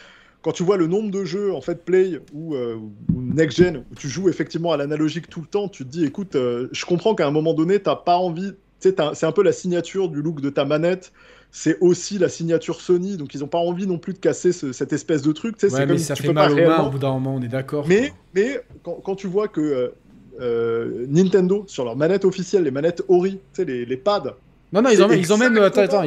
quand 0.45 0.51
tu 0.51 0.61
vois 0.61 0.77
le 0.77 0.85
nombre 0.85 1.09
de 1.09 1.25
jeux 1.25 1.55
en 1.55 1.59
fait 1.59 1.83
play 1.83 2.21
ou, 2.31 2.53
euh, 2.53 2.77
next 3.09 3.57
gen 3.57 3.77
où 3.77 3.95
tu 3.95 4.07
joues 4.07 4.29
effectivement 4.29 4.73
à 4.73 4.77
l'analogique 4.77 5.27
tout 5.27 5.41
le 5.41 5.47
temps, 5.47 5.67
tu 5.67 5.83
te 5.83 5.89
dis 5.89 6.05
écoute, 6.05 6.35
euh, 6.35 6.67
je 6.71 6.85
comprends 6.85 7.15
qu'à 7.15 7.25
un 7.25 7.31
moment 7.31 7.55
donné, 7.55 7.79
t'as 7.79 7.95
pas 7.95 8.17
envie, 8.17 8.53
c'est 8.77 8.99
un 8.99 9.31
peu 9.31 9.41
la 9.41 9.51
signature 9.51 10.07
du 10.07 10.21
look 10.21 10.41
de 10.41 10.51
ta 10.51 10.63
manette. 10.63 11.13
C'est 11.49 11.79
aussi 11.79 12.19
la 12.19 12.29
signature 12.29 12.79
Sony, 12.79 13.17
donc 13.17 13.33
ils 13.33 13.39
n'ont 13.39 13.47
pas 13.47 13.57
envie 13.57 13.87
non 13.87 13.97
plus 13.97 14.13
de 14.13 14.19
casser 14.19 14.51
cette 14.51 14.93
espèce 14.93 15.23
de 15.23 15.31
truc. 15.31 15.55
Ouais, 15.63 15.85
mais 15.87 15.97
ça 15.97 16.15
fait 16.15 16.31
mal 16.31 16.53
mains 16.53 16.83
au 16.83 16.91
bout 16.91 16.99
d'un 16.99 17.13
moment, 17.13 17.33
on 17.33 17.41
est 17.41 17.47
d'accord. 17.47 17.87
Mais, 17.87 18.13
mais 18.35 18.61
quand, 18.83 19.15
tu 19.15 19.25
vois 19.25 19.47
que 19.47 19.93
euh, 20.39 21.05
Nintendo, 21.07 21.63
sur 21.65 21.85
leur 21.85 21.95
manette 21.95 22.23
officielle, 22.23 22.65
les 22.65 22.71
manettes 22.71 23.01
Ori, 23.07 23.39
les, 23.57 23.83
les 23.83 23.97
pads, 23.97 24.37
non, 24.75 24.81
non, 24.81 24.89
ils 24.89 25.01
ont, 25.01 25.09
ils 25.09 25.31
ont 25.31 25.37
même. 25.37 25.57
Attends, 25.57 25.81
attends, 25.81 26.03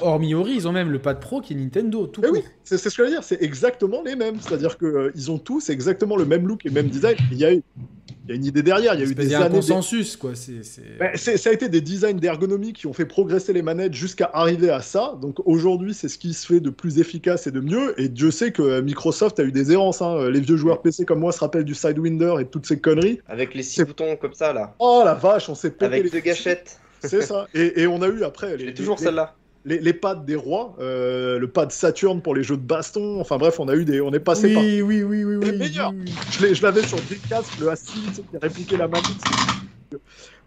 hormis 0.00 0.34
Ori, 0.34 0.52
ils 0.54 0.68
ont 0.68 0.72
même 0.72 0.90
le 0.90 0.98
pad 0.98 1.20
pro 1.20 1.40
qui 1.40 1.54
est 1.54 1.56
Nintendo. 1.56 2.06
Tout 2.06 2.20
eh 2.24 2.28
oui, 2.28 2.44
c'est 2.64 2.76
ce 2.76 2.84
que 2.84 2.90
je 2.90 3.02
veux 3.02 3.08
dire, 3.08 3.24
c'est 3.24 3.42
exactement 3.42 4.02
les 4.04 4.14
mêmes. 4.14 4.36
C'est-à-dire 4.40 4.76
qu'ils 4.76 4.88
euh, 4.88 5.12
ils 5.14 5.30
ont 5.30 5.38
tous 5.38 5.70
exactement 5.70 6.16
le 6.16 6.26
même 6.26 6.46
look 6.46 6.66
et 6.66 6.68
le 6.68 6.74
même 6.74 6.88
design. 6.88 7.16
Il 7.32 7.38
y 7.38 7.46
a, 7.46 7.52
Il 7.52 7.62
y 8.28 8.32
a 8.32 8.34
une 8.34 8.44
idée 8.44 8.62
derrière. 8.62 8.92
Il 8.92 9.00
y 9.00 9.04
a 9.04 9.06
eu 9.06 9.14
des 9.14 9.34
un 9.34 9.48
consensus, 9.48 10.16
quoi. 10.16 10.32
Ben, 10.98 11.12
c'est, 11.14 11.38
ça 11.38 11.48
a 11.48 11.52
été 11.54 11.70
des 11.70 11.80
designs 11.80 12.18
d'ergonomie 12.18 12.74
qui 12.74 12.86
ont 12.86 12.92
fait 12.92 13.06
progresser 13.06 13.54
les 13.54 13.62
manettes 13.62 13.94
jusqu'à 13.94 14.30
arriver 14.34 14.68
à 14.68 14.82
ça. 14.82 15.16
Donc 15.22 15.36
aujourd'hui, 15.46 15.94
c'est 15.94 16.08
ce 16.08 16.18
qui 16.18 16.34
se 16.34 16.46
fait 16.46 16.60
de 16.60 16.68
plus 16.68 16.98
efficace 16.98 17.46
et 17.46 17.50
de 17.50 17.60
mieux. 17.60 17.98
Et 17.98 18.10
Dieu 18.10 18.30
sait 18.30 18.52
que 18.52 18.82
Microsoft 18.82 19.40
a 19.40 19.44
eu 19.44 19.52
des 19.52 19.72
errances. 19.72 20.02
Hein. 20.02 20.28
Les 20.28 20.40
vieux 20.40 20.56
joueurs 20.56 20.82
PC 20.82 21.06
comme 21.06 21.20
moi 21.20 21.32
se 21.32 21.40
rappellent 21.40 21.64
du 21.64 21.74
Sidewinder 21.74 22.34
et 22.38 22.44
toutes 22.44 22.66
ces 22.66 22.78
conneries. 22.78 23.20
Avec 23.28 23.54
les 23.54 23.62
six 23.62 23.82
boutons 23.82 24.16
comme 24.16 24.34
ça, 24.34 24.52
là. 24.52 24.74
Oh 24.78 25.02
la 25.06 25.14
vache, 25.14 25.48
on 25.48 25.54
s'est 25.54 25.70
pété 25.70 25.86
Avec 25.86 26.04
les... 26.04 26.10
deux 26.10 26.20
gâchettes. 26.20 26.78
C'est 27.02 27.22
ça. 27.22 27.48
Et, 27.54 27.86
on 27.86 28.02
a 28.02 28.08
eu 28.08 28.24
après. 28.24 28.58
J'ai 28.58 28.74
toujours 28.74 28.98
celle-là 28.98 29.36
les, 29.64 29.92
pads 29.92 30.14
des 30.16 30.36
rois, 30.36 30.74
euh, 30.80 31.38
le 31.38 31.48
pad 31.48 31.70
Saturn 31.70 32.22
pour 32.22 32.34
les 32.34 32.42
jeux 32.42 32.56
de 32.56 32.62
baston. 32.62 33.20
Enfin 33.20 33.36
bref, 33.36 33.60
on 33.60 33.68
a 33.68 33.74
eu 33.74 33.84
des, 33.84 34.00
on 34.00 34.12
est 34.12 34.20
passé 34.20 34.48
oui, 34.48 34.54
par. 34.54 34.62
Oui, 34.62 35.02
oui, 35.02 35.24
oui, 35.24 35.36
oui. 35.36 35.58
meilleur. 35.58 35.92
Je 36.30 36.62
l'avais 36.62 36.82
sur 36.82 36.98
Dreamcast, 36.98 37.60
le 37.60 37.66
A6 37.68 38.14
qui 38.14 38.36
répliqué 38.40 38.76
la 38.76 38.88
manette. 38.88 39.06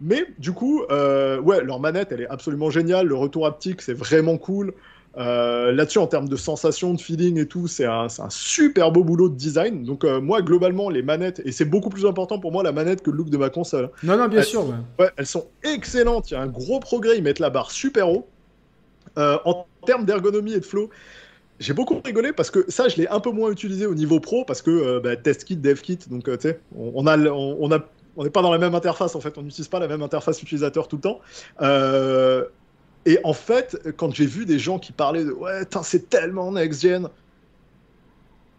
Mais 0.00 0.26
du 0.38 0.52
coup, 0.52 0.82
euh, 0.90 1.38
ouais, 1.40 1.62
leur 1.62 1.78
manette, 1.78 2.12
elle 2.12 2.22
est 2.22 2.28
absolument 2.28 2.70
géniale. 2.70 3.06
Le 3.06 3.14
retour 3.14 3.46
haptique, 3.46 3.82
c'est 3.82 3.94
vraiment 3.94 4.38
cool. 4.38 4.72
Euh, 5.16 5.72
là-dessus, 5.72 5.98
en 5.98 6.06
termes 6.06 6.28
de 6.28 6.36
sensation, 6.36 6.94
de 6.94 7.00
feeling 7.00 7.38
et 7.38 7.46
tout, 7.46 7.68
c'est 7.68 7.84
un, 7.84 8.06
un, 8.18 8.30
super 8.30 8.90
beau 8.90 9.04
boulot 9.04 9.28
de 9.28 9.36
design. 9.36 9.84
Donc, 9.84 10.04
moi, 10.04 10.42
globalement, 10.42 10.90
les 10.90 11.02
manettes, 11.02 11.40
et 11.44 11.52
c'est 11.52 11.64
beaucoup 11.64 11.90
plus 11.90 12.06
important 12.06 12.38
pour 12.38 12.52
moi 12.52 12.62
la 12.62 12.72
manette 12.72 13.02
que 13.02 13.10
le 13.10 13.18
look 13.18 13.30
de 13.30 13.36
ma 13.36 13.50
console. 13.50 13.90
Non, 14.02 14.16
non, 14.16 14.28
bien 14.28 14.42
sûr. 14.42 14.66
Ouais. 14.98 15.10
elles 15.16 15.26
sont 15.26 15.46
excellentes. 15.62 16.30
Il 16.30 16.34
y 16.34 16.36
a 16.36 16.40
un 16.40 16.48
gros 16.48 16.80
progrès. 16.80 17.16
Ils 17.18 17.22
mettent 17.22 17.38
la 17.38 17.50
barre 17.50 17.70
super 17.70 18.08
haut. 18.08 18.26
Euh, 19.16 19.38
en 19.44 19.66
termes 19.86 20.04
d'ergonomie 20.04 20.54
et 20.54 20.60
de 20.60 20.64
flow, 20.64 20.90
j'ai 21.60 21.72
beaucoup 21.72 22.00
rigolé 22.04 22.32
parce 22.32 22.50
que 22.50 22.64
ça, 22.68 22.88
je 22.88 22.96
l'ai 22.96 23.08
un 23.08 23.20
peu 23.20 23.30
moins 23.30 23.50
utilisé 23.50 23.86
au 23.86 23.94
niveau 23.94 24.18
pro 24.18 24.44
parce 24.44 24.60
que 24.60 24.70
euh, 24.70 25.00
bah, 25.00 25.14
test 25.14 25.44
kit, 25.44 25.56
dev 25.56 25.80
kit, 25.80 25.98
donc 26.10 26.28
euh, 26.28 26.36
tu 26.36 26.48
sais, 26.48 26.60
on, 26.76 27.06
a, 27.06 27.16
on, 27.16 27.70
a, 27.70 27.78
on 28.16 28.24
n'est 28.24 28.30
pas 28.30 28.42
dans 28.42 28.50
la 28.50 28.58
même 28.58 28.74
interface 28.74 29.14
en 29.14 29.20
fait, 29.20 29.38
on 29.38 29.42
n'utilise 29.42 29.68
pas 29.68 29.78
la 29.78 29.86
même 29.86 30.02
interface 30.02 30.42
utilisateur 30.42 30.88
tout 30.88 30.96
le 30.96 31.02
temps. 31.02 31.20
Et 33.06 33.18
en 33.24 33.32
fait, 33.34 33.76
quand 33.96 34.14
j'ai 34.14 34.26
vu 34.26 34.46
des 34.46 34.58
gens 34.58 34.78
qui 34.78 34.92
parlaient 34.92 35.24
de 35.24 35.32
ouais, 35.32 35.62
c'est 35.82 36.08
tellement 36.08 36.52
next-gen, 36.52 37.08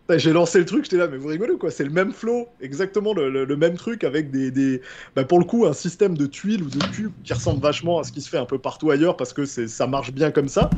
bah, 0.07 0.19
j'ai 0.19 0.34
lancé 0.34 0.59
le 0.59 0.65
truc, 0.65 0.84
j'étais 0.84 0.97
là, 0.97 1.07
mais 1.07 1.17
vous 1.17 1.27
rigolez 1.30 1.57
quoi, 1.57 1.72
c'est 1.72 1.84
le 1.84 1.89
même 1.89 2.13
flow, 2.13 2.47
exactement 2.59 3.13
le, 3.15 3.55
même 3.57 3.76
truc 3.76 4.03
avec 4.03 4.30
des, 4.30 4.81
bah, 5.15 5.26
pour 5.26 5.39
le 5.39 5.45
coup, 5.45 5.65
un 5.65 5.73
système 5.73 6.15
de 6.15 6.27
tuiles 6.27 6.61
ou 6.61 6.69
de 6.69 6.81
cubes 6.84 7.13
qui 7.23 7.34
ressemble 7.34 7.59
vachement 7.61 7.97
à 7.99 8.03
ce 8.03 8.11
qui 8.11 8.22
se 8.22 8.30
fait 8.30 8.38
un 8.38 8.45
peu 8.45 8.59
partout 8.59 8.91
ailleurs 8.91 9.17
parce 9.17 9.34
que 9.34 9.45
ça 9.45 9.88
marche 9.88 10.11
bien 10.11 10.30
comme 10.31 10.47
ça. 10.47 10.76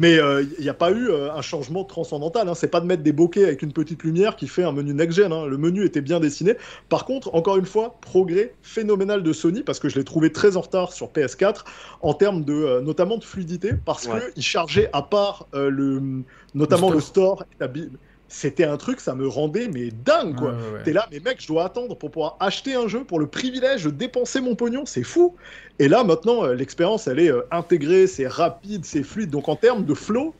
Mais 0.00 0.14
il 0.14 0.20
euh, 0.20 0.44
n'y 0.58 0.68
a 0.70 0.74
pas 0.74 0.92
eu 0.92 1.10
euh, 1.10 1.30
un 1.30 1.42
changement 1.42 1.84
transcendantal. 1.84 2.48
Hein. 2.48 2.54
C'est 2.54 2.68
pas 2.68 2.80
de 2.80 2.86
mettre 2.86 3.02
des 3.02 3.12
bokeh 3.12 3.44
avec 3.44 3.60
une 3.60 3.74
petite 3.74 4.02
lumière 4.02 4.34
qui 4.34 4.48
fait 4.48 4.64
un 4.64 4.72
menu 4.72 4.94
next-gen. 4.94 5.30
Hein. 5.30 5.44
Le 5.44 5.58
menu 5.58 5.84
était 5.84 6.00
bien 6.00 6.20
dessiné. 6.20 6.56
Par 6.88 7.04
contre, 7.04 7.34
encore 7.34 7.58
une 7.58 7.66
fois, 7.66 7.98
progrès 8.00 8.54
phénoménal 8.62 9.22
de 9.22 9.32
Sony 9.34 9.62
parce 9.62 9.78
que 9.78 9.90
je 9.90 9.98
l'ai 9.98 10.04
trouvé 10.04 10.32
très 10.32 10.56
en 10.56 10.62
retard 10.62 10.94
sur 10.94 11.08
PS4 11.08 11.64
en 12.00 12.14
termes 12.14 12.44
de, 12.44 12.54
euh, 12.54 12.80
notamment 12.80 13.18
de 13.18 13.24
fluidité 13.24 13.72
parce 13.84 14.06
que 14.06 14.32
qu'il 14.32 14.42
chargeait 14.42 14.88
à 14.94 15.02
part 15.02 15.48
le, 15.52 16.22
notamment 16.54 16.90
le 16.90 17.00
store, 17.00 17.44
le 17.60 17.66
store 17.66 17.90
c'était 18.30 18.64
un 18.64 18.76
truc, 18.76 19.00
ça 19.00 19.14
me 19.14 19.26
rendait 19.28 19.68
mais 19.68 19.90
dingue 19.90 20.36
quoi. 20.36 20.54
T'es 20.84 20.92
là, 20.92 21.06
mais 21.10 21.20
mec, 21.20 21.42
je 21.42 21.48
dois 21.48 21.64
attendre 21.64 21.96
pour 21.96 22.10
pouvoir 22.10 22.36
acheter 22.40 22.74
un 22.74 22.86
jeu 22.86 23.04
pour 23.04 23.18
le 23.18 23.26
privilège 23.26 23.84
de 23.84 23.90
dépenser 23.90 24.40
mon 24.40 24.54
pognon, 24.54 24.86
c'est 24.86 25.02
fou. 25.02 25.34
Et 25.80 25.88
là 25.88 26.04
maintenant, 26.04 26.44
euh, 26.44 26.54
l'expérience 26.54 27.08
elle 27.08 27.18
est 27.18 27.30
euh, 27.30 27.42
intégrée, 27.50 28.06
c'est 28.06 28.28
rapide, 28.28 28.84
c'est 28.84 29.02
fluide. 29.02 29.30
Donc 29.30 29.48
en 29.48 29.56
termes 29.56 29.84
de 29.84 29.94
flow, 29.94 30.32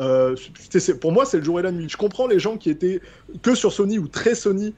euh, 0.00 0.36
pour 1.00 1.10
moi 1.10 1.26
c'est 1.26 1.38
le 1.38 1.44
jour 1.44 1.58
et 1.58 1.62
la 1.62 1.72
nuit. 1.72 1.88
Je 1.88 1.96
comprends 1.96 2.28
les 2.28 2.38
gens 2.38 2.56
qui 2.56 2.70
étaient 2.70 3.00
que 3.42 3.56
sur 3.56 3.72
Sony 3.72 3.98
ou 3.98 4.06
très 4.06 4.36
Sony 4.36 4.72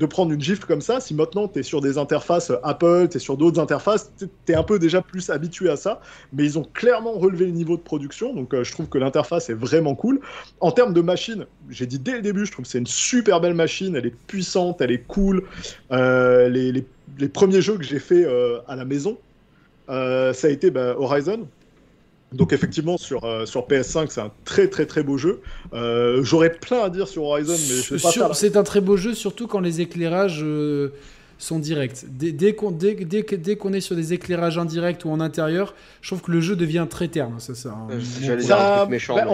de 0.00 0.06
prendre 0.06 0.32
une 0.32 0.40
gifle 0.40 0.64
comme 0.64 0.80
ça. 0.80 0.98
Si 0.98 1.14
maintenant 1.14 1.46
tu 1.46 1.60
es 1.60 1.62
sur 1.62 1.82
des 1.82 1.98
interfaces 1.98 2.50
Apple, 2.62 3.08
tu 3.10 3.18
es 3.18 3.20
sur 3.20 3.36
d'autres 3.36 3.60
interfaces, 3.60 4.10
tu 4.18 4.52
es 4.52 4.54
un 4.54 4.62
peu 4.62 4.78
déjà 4.78 5.02
plus 5.02 5.28
habitué 5.28 5.68
à 5.68 5.76
ça. 5.76 6.00
Mais 6.32 6.44
ils 6.44 6.58
ont 6.58 6.64
clairement 6.64 7.12
relevé 7.12 7.44
le 7.44 7.52
niveau 7.52 7.76
de 7.76 7.82
production, 7.82 8.34
donc 8.34 8.54
euh, 8.54 8.64
je 8.64 8.72
trouve 8.72 8.88
que 8.88 8.96
l'interface 8.96 9.50
est 9.50 9.54
vraiment 9.54 9.94
cool. 9.94 10.20
En 10.60 10.72
termes 10.72 10.94
de 10.94 11.02
machine, 11.02 11.46
j'ai 11.68 11.86
dit 11.86 11.98
dès 11.98 12.12
le 12.12 12.22
début, 12.22 12.46
je 12.46 12.52
trouve 12.52 12.64
que 12.64 12.70
c'est 12.70 12.78
une 12.78 12.86
super 12.86 13.40
belle 13.42 13.54
machine, 13.54 13.94
elle 13.94 14.06
est 14.06 14.16
puissante, 14.26 14.80
elle 14.80 14.90
est 14.90 15.06
cool. 15.06 15.44
Euh, 15.92 16.48
les, 16.48 16.82
premiers 17.28 17.60
jeux 17.60 17.76
que 17.76 17.84
j'ai 17.84 17.98
fait 17.98 18.24
euh, 18.24 18.58
à 18.66 18.76
la 18.76 18.86
maison, 18.86 19.18
ça 19.88 20.46
a 20.46 20.48
été 20.48 20.70
bah, 20.70 20.94
Horizon, 20.96 21.46
donc 22.32 22.52
effectivement 22.52 22.96
sur, 22.96 23.24
euh, 23.24 23.44
sur 23.46 23.66
PS5 23.66 24.06
c'est 24.10 24.20
un 24.20 24.30
très 24.44 24.68
très 24.68 24.86
très 24.86 25.02
beau 25.02 25.18
jeu. 25.18 25.40
Euh, 25.72 26.22
j'aurais 26.22 26.52
plein 26.52 26.82
à 26.82 26.90
dire 26.90 27.08
sur 27.08 27.24
Horizon 27.24 27.52
mais 27.52 27.82
je 27.82 27.94
vais 27.94 28.00
pas 28.00 28.34
C'est 28.34 28.56
un 28.56 28.62
très 28.62 28.80
beau 28.80 28.96
jeu 28.96 29.14
surtout 29.14 29.46
quand 29.46 29.60
les 29.60 29.80
éclairages 29.80 30.42
euh, 30.42 30.92
sont 31.40 31.58
directs. 31.58 32.04
Dès, 32.08 32.32
dès 32.32 32.54
qu'on 32.54 32.70
dès, 32.70 32.94
dès, 32.94 33.22
dès 33.22 33.56
qu'on 33.56 33.72
est 33.72 33.80
sur 33.80 33.96
des 33.96 34.12
éclairages 34.12 34.58
indirects 34.58 35.04
ou 35.04 35.10
en 35.10 35.20
intérieur, 35.20 35.74
je 36.02 36.10
trouve 36.10 36.22
que 36.22 36.30
le 36.30 36.40
jeu 36.40 36.54
devient 36.54 36.86
très 36.88 37.08
terne. 37.08 37.34
Ça, 37.38 37.54
ça, 37.54 37.74
ça 38.40 38.86
méchant. 38.88 39.14
Bah, 39.14 39.24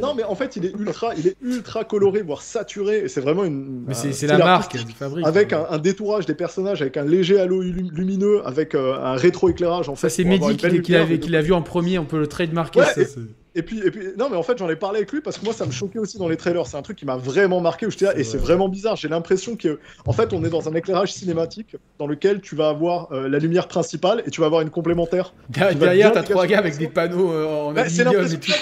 non, 0.00 0.14
mais 0.14 0.24
en 0.24 0.34
fait, 0.34 0.56
il 0.56 0.66
est 0.66 0.74
ultra, 0.78 1.14
il 1.16 1.26
est 1.26 1.36
ultra 1.42 1.84
coloré, 1.84 2.22
voire 2.22 2.42
saturé. 2.42 3.08
C'est 3.08 3.20
vraiment 3.20 3.44
une. 3.44 3.84
Mais 3.86 3.94
c'est 3.94 4.26
la 4.26 4.38
marque 4.38 4.84
du 4.84 4.92
fabrique. 4.92 5.26
Avec 5.26 5.52
un, 5.52 5.78
détourage 5.78 6.26
des 6.26 6.34
personnages, 6.34 6.82
avec 6.82 6.96
un 6.96 7.04
léger 7.04 7.40
halo 7.40 7.62
lumineux, 7.62 8.46
avec 8.46 8.74
euh, 8.74 8.96
un 8.96 9.14
rétro-éclairage. 9.14 9.88
En 9.88 9.96
ça, 9.96 10.08
c'est 10.08 10.24
Mehdi 10.24 10.56
qui 10.56 10.92
l'a 10.92 11.42
vu 11.42 11.52
en 11.52 11.62
premier. 11.62 11.98
On 11.98 12.04
peut 12.04 12.18
le 12.18 12.26
trademarker. 12.26 12.80
Ouais, 12.80 12.86
ça, 12.86 13.20
et 13.56 13.62
puis, 13.62 13.78
et 13.78 13.90
puis, 13.90 14.08
non, 14.18 14.28
mais 14.30 14.36
en 14.36 14.42
fait, 14.42 14.58
j'en 14.58 14.68
ai 14.68 14.74
parlé 14.74 14.98
avec 14.98 15.12
lui 15.12 15.20
parce 15.20 15.38
que 15.38 15.44
moi, 15.44 15.54
ça 15.54 15.64
me 15.64 15.70
choquait 15.70 16.00
aussi 16.00 16.18
dans 16.18 16.26
les 16.26 16.36
trailers. 16.36 16.66
C'est 16.66 16.76
un 16.76 16.82
truc 16.82 16.98
qui 16.98 17.04
m'a 17.04 17.16
vraiment 17.16 17.60
marqué. 17.60 17.86
Où 17.86 17.90
et 17.90 18.24
c'est 18.24 18.38
vraiment 18.38 18.68
bizarre. 18.68 18.96
J'ai 18.96 19.08
l'impression 19.08 19.54
que, 19.54 19.78
en 20.06 20.12
fait, 20.12 20.32
on 20.32 20.44
est 20.44 20.50
dans 20.50 20.68
un 20.68 20.74
éclairage 20.74 21.12
cinématique 21.12 21.76
dans 21.98 22.08
lequel 22.08 22.40
tu 22.40 22.56
vas 22.56 22.68
avoir 22.68 23.12
euh, 23.12 23.28
la 23.28 23.38
lumière 23.38 23.68
principale 23.68 24.24
et 24.26 24.30
tu 24.30 24.40
vas 24.40 24.46
avoir 24.46 24.62
une 24.62 24.70
complémentaire. 24.70 25.34
Derrière, 25.48 26.12
t'as 26.12 26.24
trois 26.24 26.46
gars 26.46 26.58
avec 26.58 26.76
des 26.78 26.88
panneaux 26.88 27.32
euh, 27.32 27.46
en 27.46 27.72
bah, 27.72 27.82
aluminium 27.82 28.24
et 28.24 28.40
tout. 28.40 28.52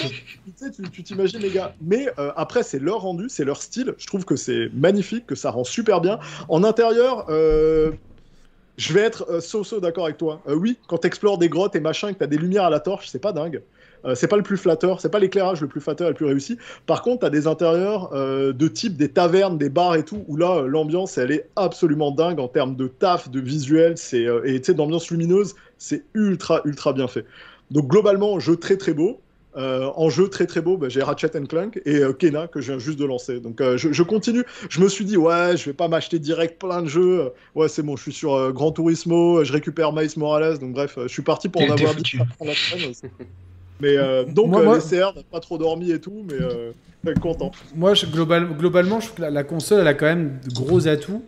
Tu 0.91 1.03
t'imagines, 1.03 1.39
les 1.39 1.49
gars. 1.49 1.73
Mais 1.81 2.07
euh, 2.19 2.31
après, 2.35 2.61
c'est 2.61 2.79
leur 2.79 3.01
rendu, 3.01 3.29
c'est 3.29 3.45
leur 3.45 3.61
style. 3.61 3.95
Je 3.97 4.05
trouve 4.05 4.25
que 4.25 4.35
c'est 4.35 4.69
magnifique, 4.75 5.25
que 5.25 5.35
ça 5.35 5.49
rend 5.49 5.63
super 5.63 6.01
bien. 6.01 6.19
En 6.49 6.63
intérieur, 6.63 7.25
je 7.29 8.93
vais 8.93 9.01
être 9.01 9.39
so-so 9.41 9.79
d'accord 9.79 10.05
avec 10.05 10.17
toi. 10.17 10.43
oui, 10.47 10.77
quand 10.87 10.99
tu 10.99 11.07
explores 11.07 11.39
des 11.39 11.49
grottes 11.49 11.75
et 11.75 11.79
machin 11.79 12.13
que 12.13 12.19
tu 12.19 12.23
as 12.23 12.27
des 12.27 12.37
lumières 12.37 12.65
à 12.65 12.69
la 12.69 12.79
torche, 12.79 13.07
c'est 13.09 13.21
pas 13.21 13.31
dingue. 13.31 13.63
Euh, 14.05 14.15
c'est 14.15 14.27
pas 14.27 14.37
le 14.37 14.43
plus 14.43 14.57
flatteur, 14.57 14.99
c'est 14.99 15.09
pas 15.09 15.19
l'éclairage 15.19 15.61
le 15.61 15.67
plus 15.67 15.81
flatteur 15.81 16.07
et 16.07 16.11
le 16.11 16.15
plus 16.15 16.25
réussi. 16.25 16.57
Par 16.85 17.01
contre, 17.01 17.21
tu 17.21 17.25
as 17.25 17.29
des 17.29 17.47
intérieurs 17.47 18.11
euh, 18.13 18.53
de 18.53 18.67
type 18.67 18.97
des 18.97 19.09
tavernes, 19.09 19.57
des 19.57 19.69
bars 19.69 19.95
et 19.95 20.03
tout, 20.03 20.25
où 20.27 20.35
là, 20.35 20.57
euh, 20.57 20.67
l'ambiance, 20.67 21.17
elle 21.17 21.31
est 21.31 21.49
absolument 21.55 22.11
dingue 22.11 22.39
en 22.39 22.47
termes 22.47 22.75
de 22.75 22.87
taf, 22.87 23.29
de 23.29 23.39
visuel, 23.39 23.97
c'est, 23.97 24.25
et 24.45 24.59
d'ambiance 24.73 25.09
lumineuse, 25.11 25.55
c'est 25.77 26.03
ultra, 26.13 26.61
ultra 26.65 26.93
bien 26.93 27.07
fait. 27.07 27.25
Donc 27.71 27.87
globalement, 27.87 28.39
jeu 28.39 28.55
très 28.55 28.77
très 28.77 28.93
beau. 28.93 29.19
en 29.55 30.09
jeu 30.09 30.29
très 30.29 30.47
très 30.47 30.61
beau, 30.61 30.77
bah, 30.77 30.89
j'ai 30.89 31.03
Ratchet 31.03 31.29
Clank 31.47 31.79
et 31.85 32.01
Kena 32.19 32.47
que 32.47 32.59
je 32.59 32.71
viens 32.71 32.79
juste 32.79 32.99
de 32.99 33.05
lancer. 33.05 33.39
Donc 33.39 33.61
je, 33.61 34.03
continue. 34.03 34.43
Je 34.69 34.81
me 34.81 34.89
suis 34.89 35.05
dit 35.05 35.17
ouais, 35.17 35.55
je 35.57 35.65
vais 35.65 35.73
pas 35.73 35.87
m'acheter 35.87 36.19
direct 36.19 36.59
plein 36.59 36.81
de 36.81 36.87
jeux. 36.87 37.31
Ouais, 37.55 37.67
c'est 37.67 37.83
bon, 37.83 37.95
je 37.95 38.01
suis 38.01 38.13
sur 38.13 38.51
Gran 38.51 38.71
Turismo, 38.71 39.43
je 39.43 39.53
récupère 39.53 39.93
Miles 39.93 40.09
Morales. 40.17 40.59
Donc 40.59 40.73
bref, 40.73 40.97
je 41.01 41.07
suis 41.07 41.21
parti 41.21 41.49
pour 41.49 41.61
en 41.61 41.69
avoir 41.69 41.95
dit. 41.95 42.17
Mais 43.81 43.97
euh, 43.97 44.23
donc, 44.25 44.49
moi, 44.49 44.61
euh, 44.61 44.99
n'a 44.99 45.23
pas 45.31 45.39
trop 45.39 45.57
dormi 45.57 45.91
et 45.91 45.99
tout, 45.99 46.25
mais 46.27 46.35
euh, 46.39 46.71
content. 47.21 47.51
Moi, 47.75 47.93
je, 47.93 48.05
global, 48.05 48.47
globalement, 48.57 48.99
je 48.99 49.07
trouve 49.07 49.25
que 49.25 49.31
la, 49.31 49.43
console, 49.43 49.81
elle 49.81 49.87
a 49.87 49.93
quand 49.93 50.05
même 50.05 50.39
de 50.47 50.53
gros 50.53 50.87
atouts. 50.87 51.23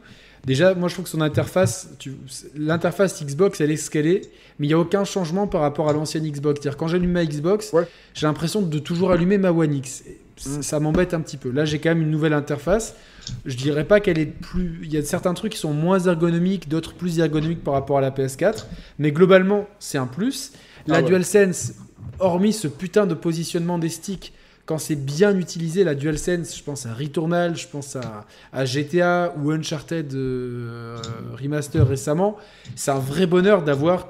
Déjà, 0.45 0.75
moi, 0.75 0.87
je 0.89 0.93
trouve 0.93 1.05
que 1.05 1.11
son 1.11 1.21
interface, 1.21 1.89
l'interface 2.55 3.23
Xbox, 3.23 3.61
elle 3.61 3.71
est 3.71 3.77
ce 3.77 3.89
qu'elle 3.89 4.05
est, 4.05 4.21
mais 4.59 4.67
il 4.67 4.69
n'y 4.69 4.75
a 4.75 4.79
aucun 4.79 5.03
changement 5.03 5.47
par 5.47 5.61
rapport 5.61 5.89
à 5.89 5.93
l'ancienne 5.93 6.23
Xbox. 6.29 6.61
C'est-à-dire, 6.61 6.77
quand 6.77 6.87
j'allume 6.87 7.11
ma 7.11 7.25
Xbox, 7.25 7.73
j'ai 8.13 8.27
l'impression 8.27 8.61
de 8.61 8.79
toujours 8.79 9.11
allumer 9.11 9.39
ma 9.39 9.51
One 9.51 9.73
X. 9.73 10.03
Mm. 10.45 10.61
Ça 10.61 10.79
m'embête 10.79 11.15
un 11.15 11.21
petit 11.21 11.37
peu. 11.37 11.49
Là, 11.49 11.65
j'ai 11.65 11.79
quand 11.79 11.89
même 11.89 12.03
une 12.03 12.11
nouvelle 12.11 12.33
interface. 12.33 12.95
Je 13.45 13.55
dirais 13.55 13.85
pas 13.85 13.99
qu'elle 13.99 14.19
est 14.19 14.27
plus. 14.27 14.81
Il 14.83 14.93
y 14.93 14.97
a 14.97 15.03
certains 15.03 15.33
trucs 15.33 15.53
qui 15.53 15.57
sont 15.57 15.73
moins 15.73 15.99
ergonomiques, 15.99 16.69
d'autres 16.69 16.93
plus 16.93 17.19
ergonomiques 17.19 17.63
par 17.63 17.73
rapport 17.73 17.97
à 17.97 18.01
la 18.01 18.11
PS4, 18.11 18.65
mais 18.99 19.11
globalement, 19.11 19.65
c'est 19.79 19.97
un 19.97 20.07
plus. 20.07 20.51
La 20.87 20.97
ah 20.97 21.01
DualSense, 21.01 21.73
hormis 22.19 22.53
ce 22.53 22.67
putain 22.67 23.05
de 23.05 23.13
positionnement 23.13 23.77
des 23.77 23.89
sticks, 23.89 24.33
quand 24.65 24.79
c'est 24.79 24.95
bien 24.95 25.37
utilisé, 25.37 25.83
la 25.83 25.93
DualSense, 25.93 26.57
je 26.57 26.63
pense 26.63 26.85
à 26.87 26.93
Returnal, 26.93 27.55
je 27.55 27.67
pense 27.67 27.95
à, 28.51 28.65
GTA 28.65 29.35
ou 29.37 29.51
Uncharted 29.51 30.13
euh, 30.13 30.97
Remaster 31.39 31.87
récemment, 31.87 32.37
c'est 32.75 32.91
un 32.91 32.99
vrai 32.99 33.27
bonheur 33.27 33.63
d'avoir, 33.63 34.09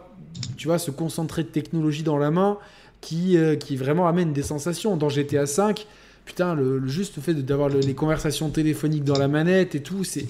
tu 0.56 0.68
vois, 0.68 0.80
ce 0.80 0.92
concentré 0.92 1.44
de 1.44 1.50
technologie 1.50 2.04
dans 2.04 2.18
la 2.18 2.32
main 2.32 2.58
qui, 3.02 3.38
euh, 3.38 3.56
qui 3.56 3.76
vraiment 3.76 4.08
amène 4.08 4.32
des 4.32 4.44
sensations. 4.44 4.96
Dans 4.96 5.10
GTA 5.10 5.46
5, 5.46 5.86
putain, 6.24 6.56
le, 6.56 6.88
juste 6.88 7.20
fait 7.20 7.34
d'avoir 7.34 7.68
les 7.68 7.94
conversations 7.94 8.50
téléphoniques 8.50 9.04
dans 9.04 9.20
la 9.20 9.28
manette 9.28 9.76
et 9.76 9.82
tout, 9.82 10.06
c'est 10.06 10.26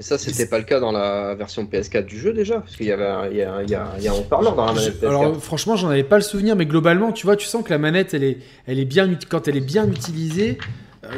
et 0.00 0.02
ça, 0.02 0.16
c'était 0.16 0.46
pas 0.46 0.58
le 0.58 0.64
cas 0.64 0.78
dans 0.78 0.92
la 0.92 1.34
version 1.34 1.64
PS4 1.64 2.04
du 2.04 2.18
jeu 2.18 2.32
déjà, 2.32 2.60
parce 2.60 2.76
qu'il 2.76 2.86
y 2.86 2.92
avait 2.92 3.32
il 3.32 3.38
y 3.38 3.42
a, 3.42 3.62
il 3.62 3.70
y 3.70 3.74
a, 3.74 3.94
il 3.98 4.04
y 4.04 4.08
a 4.08 4.12
un 4.12 4.16
haut-parleur 4.16 4.54
dans 4.54 4.66
la 4.66 4.72
manette 4.72 5.02
PS4. 5.02 5.08
Alors 5.08 5.42
franchement, 5.42 5.76
j'en 5.76 5.88
avais 5.88 6.04
pas 6.04 6.16
le 6.16 6.22
souvenir, 6.22 6.54
mais 6.54 6.66
globalement, 6.66 7.12
tu 7.12 7.26
vois, 7.26 7.36
tu 7.36 7.46
sens 7.46 7.64
que 7.64 7.70
la 7.70 7.78
manette, 7.78 8.14
elle 8.14 8.24
est, 8.24 8.38
elle 8.66 8.78
est 8.78 8.84
bien, 8.84 9.08
quand 9.28 9.48
elle 9.48 9.56
est 9.56 9.60
bien 9.60 9.90
utilisée, 9.90 10.58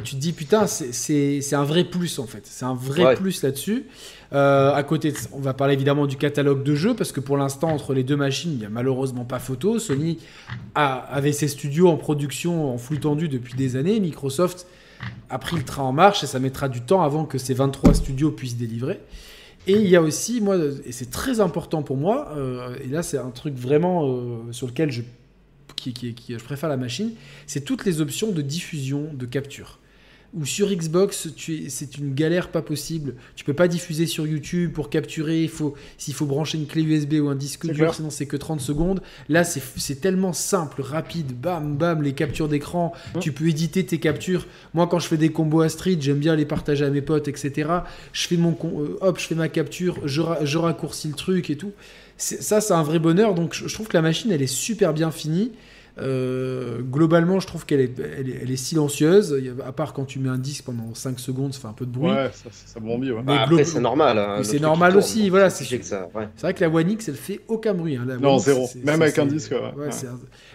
tu 0.05 0.15
te 0.15 0.21
dis 0.21 0.33
putain, 0.33 0.67
c'est 0.67 1.55
un 1.55 1.65
vrai 1.65 1.85
plus 1.85 2.19
en 2.19 2.27
fait. 2.27 2.43
C'est 2.45 2.65
un 2.65 2.75
vrai 2.75 3.17
plus 3.17 3.43
là-dessus. 3.43 3.87
à 4.31 4.83
côté, 4.87 5.13
on 5.33 5.41
va 5.41 5.53
parler 5.53 5.75
évidemment 5.75 6.07
du 6.07 6.17
catalogue 6.17 6.63
de 6.63 6.75
jeux 6.75 6.95
parce 6.95 7.13
que 7.13 7.21
pour 7.21 7.37
l'instant, 7.37 7.69
entre 7.69 7.95
les 7.95 8.05
deux 8.05 8.17
machines, 8.17 8.53
il 8.53 8.59
n'y 8.59 8.67
a 8.67 8.71
malheureusement 8.71 9.25
pas 9.25 9.39
photo. 9.39 9.79
Sony 9.79 10.19
a, 10.75 10.95
avait 10.95 11.33
ses 11.33 11.49
studios 11.49 11.89
en 11.89 11.97
production 11.97 12.73
en 12.73 12.79
flux 12.79 13.01
tendu 13.01 13.29
depuis 13.29 13.55
des 13.55 13.77
années. 13.77 14.01
Microsoft 14.01 14.67
a 15.29 15.39
pris 15.39 15.57
le 15.57 15.63
train 15.63 15.83
en 15.83 15.93
marche 15.93 16.25
et 16.25 16.27
ça 16.27 16.39
mettra 16.39 16.69
du 16.69 16.81
temps 16.81 17.03
avant 17.03 17.25
que 17.25 17.39
ces 17.39 17.55
23 17.55 17.95
studios 17.95 18.31
puissent 18.31 18.57
délivrer. 18.57 19.01
Et 19.67 19.75
il 19.75 19.89
y 19.89 19.97
a 19.97 20.03
aussi, 20.03 20.41
moi, 20.41 20.57
et 20.85 20.93
c'est 20.93 21.11
très 21.11 21.41
important 21.41 21.83
pour 21.83 21.97
moi, 21.97 22.33
euh, 22.37 22.77
et 22.83 22.89
là 22.89 23.03
c'est 23.03 23.19
un 23.19 23.31
truc 23.31 23.55
vraiment 23.55 24.07
euh, 24.07 24.53
sur 24.53 24.67
lequel 24.67 24.91
je, 24.91 25.03
qui, 25.77 25.93
qui, 25.93 26.15
je 26.29 26.43
préfère 26.43 26.69
la 26.69 26.79
machine, 26.79 27.13
c'est 27.47 27.65
toutes 27.65 27.85
les 27.85 28.01
options 28.01 28.33
de 28.33 28.41
diffusion, 28.41 29.11
de 29.13 29.27
capture 29.27 29.79
ou 30.33 30.47
sur 30.47 30.71
Xbox, 30.71 31.29
c'est 31.69 31.99
une 31.99 32.15
galère 32.15 32.51
pas 32.51 32.63
possible. 32.63 33.15
Tu 33.35 33.45
peux 33.45 33.55
pas 33.55 33.67
diffuser 33.67 34.07
sur 34.07 34.27
YouTube 34.27 34.73
pour 34.73 34.89
capturer. 34.89 35.43
Il 35.43 35.49
faut, 35.49 35.75
s'il 35.99 36.15
faut 36.15 36.27
brancher 36.27 36.57
une 36.57 36.67
clé 36.67 36.83
USB 36.83 37.15
ou 37.15 37.29
un 37.29 37.35
disque 37.35 37.67
dur, 37.71 37.95
sinon 37.95 38.11
c'est 38.11 38.27
que 38.27 38.37
30 38.37 38.61
secondes. 38.61 39.01
Là, 39.29 39.43
c'est 39.43 40.01
tellement 40.01 40.33
simple, 40.33 40.83
rapide, 40.83 41.33
bam, 41.33 41.77
bam, 41.77 42.03
les 42.03 42.13
captures 42.13 42.49
d'écran. 42.49 42.93
Hein 43.15 43.19
tu 43.19 43.33
peux 43.33 43.49
éditer 43.49 43.85
tes 43.85 43.99
captures. 43.99 44.47
Moi, 44.73 44.87
quand 44.87 45.01
je 45.01 45.09
fais 45.09 45.17
des 45.17 45.33
combos 45.33 45.63
à 45.63 45.69
Street, 45.69 45.97
j'aime 46.01 46.19
bien 46.19 46.37
les 46.37 46.47
partager 46.47 46.85
à 46.85 46.91
mes 46.91 47.03
potes, 47.03 47.27
etc. 47.27 47.69
Je 48.13 48.29
fais 48.29 48.37
mon, 48.37 48.57
euh, 48.63 48.99
hop, 49.01 49.19
je 49.19 49.27
fais 49.27 49.35
ma 49.35 49.49
capture, 49.49 49.99
je, 50.05 50.23
je 50.43 50.59
raccourcis 50.59 51.09
le 51.09 51.15
truc 51.15 51.51
et 51.51 51.57
tout. 51.57 51.73
Ça, 52.17 52.61
c'est 52.61 52.75
un 52.75 52.83
vrai 52.83 52.99
bonheur. 52.99 53.35
Donc, 53.35 53.55
je 53.55 53.73
trouve 53.73 53.89
que 53.89 53.97
la 53.97 54.03
machine, 54.03 54.31
elle 54.31 54.43
est 54.43 54.47
super 54.47 54.93
bien 54.93 55.11
finie. 55.11 55.53
Euh, 56.01 56.81
globalement, 56.81 57.41
je 57.41 57.47
trouve 57.47 57.67
qu'elle 57.67 57.81
est, 57.81 57.99
elle 57.99 58.51
est, 58.51 58.57
silencieuse, 58.57 59.37
à 59.65 59.73
part 59.73 59.93
quand 59.93 60.05
tu 60.05 60.19
mets 60.19 60.29
un 60.29 60.39
disque 60.39 60.65
pendant 60.65 60.95
5 60.95 61.19
secondes, 61.19 61.55
ça 61.55 61.61
fait 61.61 61.67
un 61.67 61.73
peu 61.73 61.87
de 61.87 61.91
bruit. 61.91 62.11
Ouais, 62.11 62.31
ça, 62.33 62.51
ça 62.51 62.81
bombie, 62.81 63.11
ouais. 63.11 63.23
Bah, 63.23 63.43
après, 63.43 63.65
c'est 63.65 63.81
normal. 63.81 64.19
Hein, 64.19 64.41
c'est 64.43 64.61
normal 64.61 64.97
aussi, 64.97 65.29
voilà. 65.31 65.51
C'est 65.51 65.81
vrai 66.43 66.55
que 66.55 66.61
la 66.61 66.71
One 66.71 66.91
X, 66.91 67.09
elle 67.09 67.15
fait 67.15 67.41
aucun 67.49 67.75
bruit. 67.75 67.97
Hein. 67.97 68.07
non, 68.21 68.39
zéro. 68.39 68.69
Même 68.85 69.03
avec 69.03 69.19
un 69.19 69.27
disque. 69.27 69.55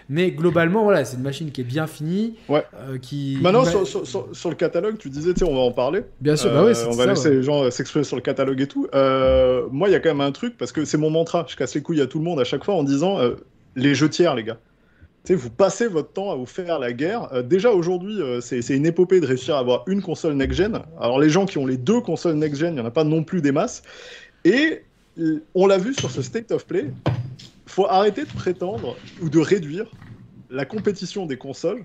Mais 0.08 0.30
globalement, 0.30 0.84
voilà, 0.84 1.04
c'est 1.04 1.16
une 1.16 1.22
machine 1.22 1.50
qui 1.50 1.62
est 1.62 1.64
bien 1.64 1.86
finie. 1.86 2.34
Ouais. 2.48 2.64
Euh, 2.76 2.98
qui... 2.98 3.38
Maintenant, 3.40 3.64
sur, 3.64 3.86
sur, 3.86 4.28
sur, 4.32 4.50
le 4.50 4.54
catalogue, 4.54 4.98
tu 4.98 5.10
disais, 5.10 5.32
on 5.42 5.54
va 5.54 5.60
en 5.60 5.72
parler. 5.72 6.02
Bien 6.20 6.36
sûr, 6.36 6.52
bah 6.52 6.64
ouais, 6.64 6.78
euh, 6.78 6.88
On 6.88 6.96
va 6.96 7.06
laisser 7.06 7.30
les 7.30 7.42
gens 7.42 7.68
s'exprimer 7.70 8.04
sur 8.04 8.16
le 8.16 8.22
catalogue 8.22 8.60
et 8.60 8.66
tout. 8.68 8.88
moi, 8.92 9.88
il 9.88 9.92
y 9.92 9.94
a 9.94 10.00
quand 10.00 10.10
même 10.10 10.20
un 10.20 10.32
truc, 10.32 10.56
parce 10.56 10.72
que 10.72 10.84
c'est 10.84 10.98
mon 10.98 11.10
mantra. 11.10 11.44
Je 11.48 11.56
casse 11.56 11.74
les 11.74 11.82
couilles 11.82 12.00
à 12.00 12.06
tout 12.06 12.18
le 12.18 12.24
monde 12.24 12.40
à 12.40 12.44
chaque 12.44 12.64
fois 12.64 12.74
en 12.74 12.84
disant 12.84 13.18
les 13.76 13.94
jeux 13.94 14.08
tiers, 14.08 14.34
les 14.34 14.44
gars 14.44 14.58
vous 15.34 15.50
passez 15.50 15.88
votre 15.88 16.12
temps 16.12 16.30
à 16.30 16.36
vous 16.36 16.46
faire 16.46 16.78
la 16.78 16.92
guerre. 16.92 17.32
Euh, 17.32 17.42
déjà 17.42 17.70
aujourd'hui, 17.70 18.20
euh, 18.20 18.40
c'est 18.40 18.68
une 18.68 18.86
épopée 18.86 19.20
de 19.20 19.26
réussir 19.26 19.56
à 19.56 19.58
avoir 19.58 19.84
une 19.86 20.02
console 20.02 20.34
next-gen. 20.34 20.82
Alors 21.00 21.18
les 21.18 21.30
gens 21.30 21.46
qui 21.46 21.58
ont 21.58 21.66
les 21.66 21.76
deux 21.76 22.00
consoles 22.00 22.36
next-gen, 22.36 22.72
il 22.72 22.74
n'y 22.74 22.80
en 22.80 22.86
a 22.86 22.90
pas 22.90 23.04
non 23.04 23.24
plus 23.24 23.42
des 23.42 23.52
masses. 23.52 23.82
Et 24.44 24.82
euh, 25.18 25.42
on 25.54 25.66
l'a 25.66 25.78
vu 25.78 25.94
sur 25.94 26.10
ce 26.10 26.22
State 26.22 26.52
of 26.52 26.66
Play, 26.66 26.90
faut 27.66 27.86
arrêter 27.86 28.24
de 28.24 28.32
prétendre 28.32 28.96
ou 29.20 29.28
de 29.28 29.38
réduire 29.38 29.86
la 30.50 30.64
compétition 30.64 31.26
des 31.26 31.36
consoles 31.36 31.84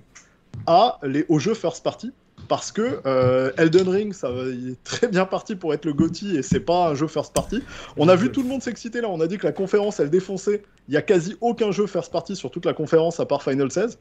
à 0.68 1.00
les, 1.04 1.26
aux 1.28 1.40
jeux 1.40 1.54
first 1.54 1.84
party 1.84 2.12
parce 2.52 2.74
que 2.74 3.00
euh, 3.06 3.50
Elden 3.56 3.88
Ring, 3.88 4.14
ça, 4.14 4.30
il 4.30 4.72
est 4.72 4.84
très 4.84 5.08
bien 5.08 5.24
parti 5.24 5.56
pour 5.56 5.74
être 5.74 5.86
le 5.86 5.94
GOTY 5.94 6.36
et 6.36 6.42
c'est 6.42 6.60
pas 6.60 6.90
un 6.90 6.96
jeu 6.96 7.08
first 7.08 7.34
party. 7.34 7.64
On 7.96 8.10
a 8.10 8.16
vu 8.18 8.30
tout 8.30 8.44
le 8.44 8.50
monde 8.50 8.62
s'exciter 8.62 9.00
là, 9.00 9.08
on 9.08 9.22
a 9.22 9.28
dit 9.28 9.38
que 9.38 9.48
la 9.48 9.54
conférence 9.54 10.02
elle 10.02 10.10
défonçait. 10.10 10.62
Il 10.90 10.94
y 10.94 10.98
a 10.98 11.02
quasi 11.02 11.38
aucun 11.40 11.72
jeu 11.72 11.88
first 11.88 12.12
party 12.12 12.36
sur 12.36 12.52
toute 12.52 12.66
la 12.66 12.74
conférence 12.74 13.22
à 13.22 13.26
part 13.26 13.42
Final 13.42 13.72
16. 13.72 13.98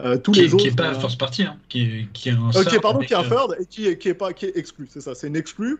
Euh, 0.00 0.16
tous 0.16 0.32
qui, 0.32 0.40
les 0.40 0.52
autres, 0.52 0.64
qui 0.64 0.70
est 0.70 0.76
pas 0.76 0.94
euh, 0.94 0.98
first 0.98 1.16
party, 1.16 1.44
hein, 1.44 1.56
qui, 1.68 2.08
qui, 2.12 2.30
est 2.30 2.32
un 2.32 2.50
third. 2.50 2.80
pardon, 2.80 2.98
qui 2.98 3.12
est 3.12 3.16
un 3.16 3.22
third 3.22 3.56
et 3.60 3.66
qui 3.66 3.86
est, 3.86 3.98
qui 3.98 4.08
est 4.08 4.14
pas 4.14 4.32
qui 4.32 4.46
est 4.46 4.56
exclu, 4.56 4.88
c'est 4.90 5.00
ça, 5.00 5.14
c'est 5.14 5.28
une 5.28 5.36
exclu. 5.36 5.78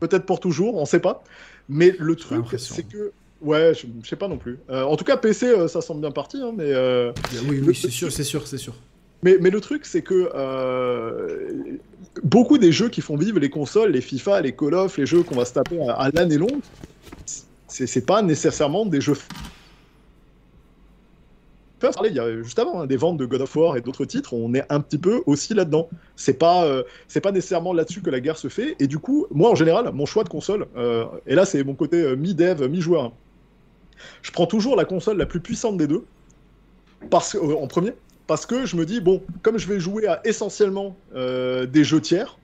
Peut-être 0.00 0.24
pour 0.24 0.40
toujours, 0.40 0.76
on 0.76 0.86
sait 0.86 1.00
pas. 1.00 1.22
Mais 1.68 1.94
le 1.98 2.16
truc, 2.16 2.46
c'est 2.56 2.88
que 2.88 3.12
Ouais, 3.42 3.74
je, 3.74 4.08
sais 4.08 4.16
pas 4.16 4.28
non 4.28 4.38
plus. 4.38 4.58
en 4.70 4.96
tout 4.96 5.04
cas, 5.04 5.18
PC, 5.18 5.68
ça 5.68 5.82
semble 5.82 6.00
bien 6.00 6.12
parti, 6.12 6.38
hein, 6.38 6.52
mais. 6.56 6.72
oui, 7.46 7.62
oui, 7.62 7.74
c'est 7.74 7.90
sûr, 7.90 8.10
c'est 8.10 8.24
sûr, 8.24 8.46
c'est 8.46 8.56
sûr. 8.56 8.72
Mais, 9.22 9.36
le 9.38 9.60
truc, 9.60 9.86
c'est 9.86 10.02
que 10.02 10.30
euh, 10.34 11.78
beaucoup 12.24 12.58
des 12.58 12.72
jeux 12.72 12.88
qui 12.88 13.00
font 13.00 13.16
vivre 13.16 13.38
les 13.38 13.50
consoles, 13.50 13.92
les 13.92 14.00
FIFA, 14.00 14.40
les 14.40 14.52
Call 14.52 14.74
of, 14.74 14.98
les 14.98 15.06
jeux 15.06 15.22
qu'on 15.22 15.36
va 15.36 15.44
se 15.44 15.54
taper 15.54 15.78
à, 15.88 16.10
l'année 16.12 16.38
longue, 16.38 16.60
c'est 17.68 18.04
pas 18.04 18.20
nécessairement 18.22 18.84
des 18.84 19.00
jeux. 19.00 19.16
Il 22.04 22.12
y 22.12 22.20
a 22.20 22.42
juste 22.42 22.58
avant 22.60 22.80
hein, 22.80 22.86
des 22.86 22.96
ventes 22.96 23.16
de 23.16 23.26
God 23.26 23.40
of 23.40 23.56
War 23.56 23.76
et 23.76 23.80
d'autres 23.80 24.04
titres, 24.04 24.34
on 24.34 24.54
est 24.54 24.64
un 24.70 24.80
petit 24.80 24.98
peu 24.98 25.22
aussi 25.26 25.52
là-dedans. 25.52 25.88
C'est 26.14 26.34
pas, 26.34 26.64
euh, 26.64 26.84
c'est 27.08 27.20
pas 27.20 27.32
nécessairement 27.32 27.72
là-dessus 27.72 28.02
que 28.02 28.10
la 28.10 28.20
guerre 28.20 28.38
se 28.38 28.46
fait. 28.48 28.76
Et 28.78 28.86
du 28.86 28.98
coup, 28.98 29.26
moi 29.32 29.50
en 29.50 29.56
général, 29.56 29.90
mon 29.92 30.06
choix 30.06 30.22
de 30.22 30.28
console, 30.28 30.66
euh, 30.76 31.06
et 31.26 31.34
là 31.34 31.44
c'est 31.44 31.62
mon 31.64 31.74
côté 31.74 32.14
mi-dev, 32.16 32.68
mi-joueur, 32.68 33.04
hein. 33.04 33.12
je 34.22 34.30
prends 34.30 34.46
toujours 34.46 34.76
la 34.76 34.84
console 34.84 35.16
la 35.16 35.26
plus 35.26 35.40
puissante 35.40 35.76
des 35.76 35.88
deux, 35.88 36.04
parce 37.10 37.34
en 37.36 37.66
premier, 37.66 37.94
parce 38.32 38.46
que 38.46 38.64
je 38.64 38.76
me 38.76 38.86
dis, 38.86 39.02
bon, 39.02 39.22
comme 39.42 39.58
je 39.58 39.68
vais 39.68 39.78
jouer 39.78 40.06
à 40.06 40.22
essentiellement 40.24 40.96
euh, 41.14 41.66
des 41.66 41.84
jeux 41.84 42.00
tiers, 42.00 42.38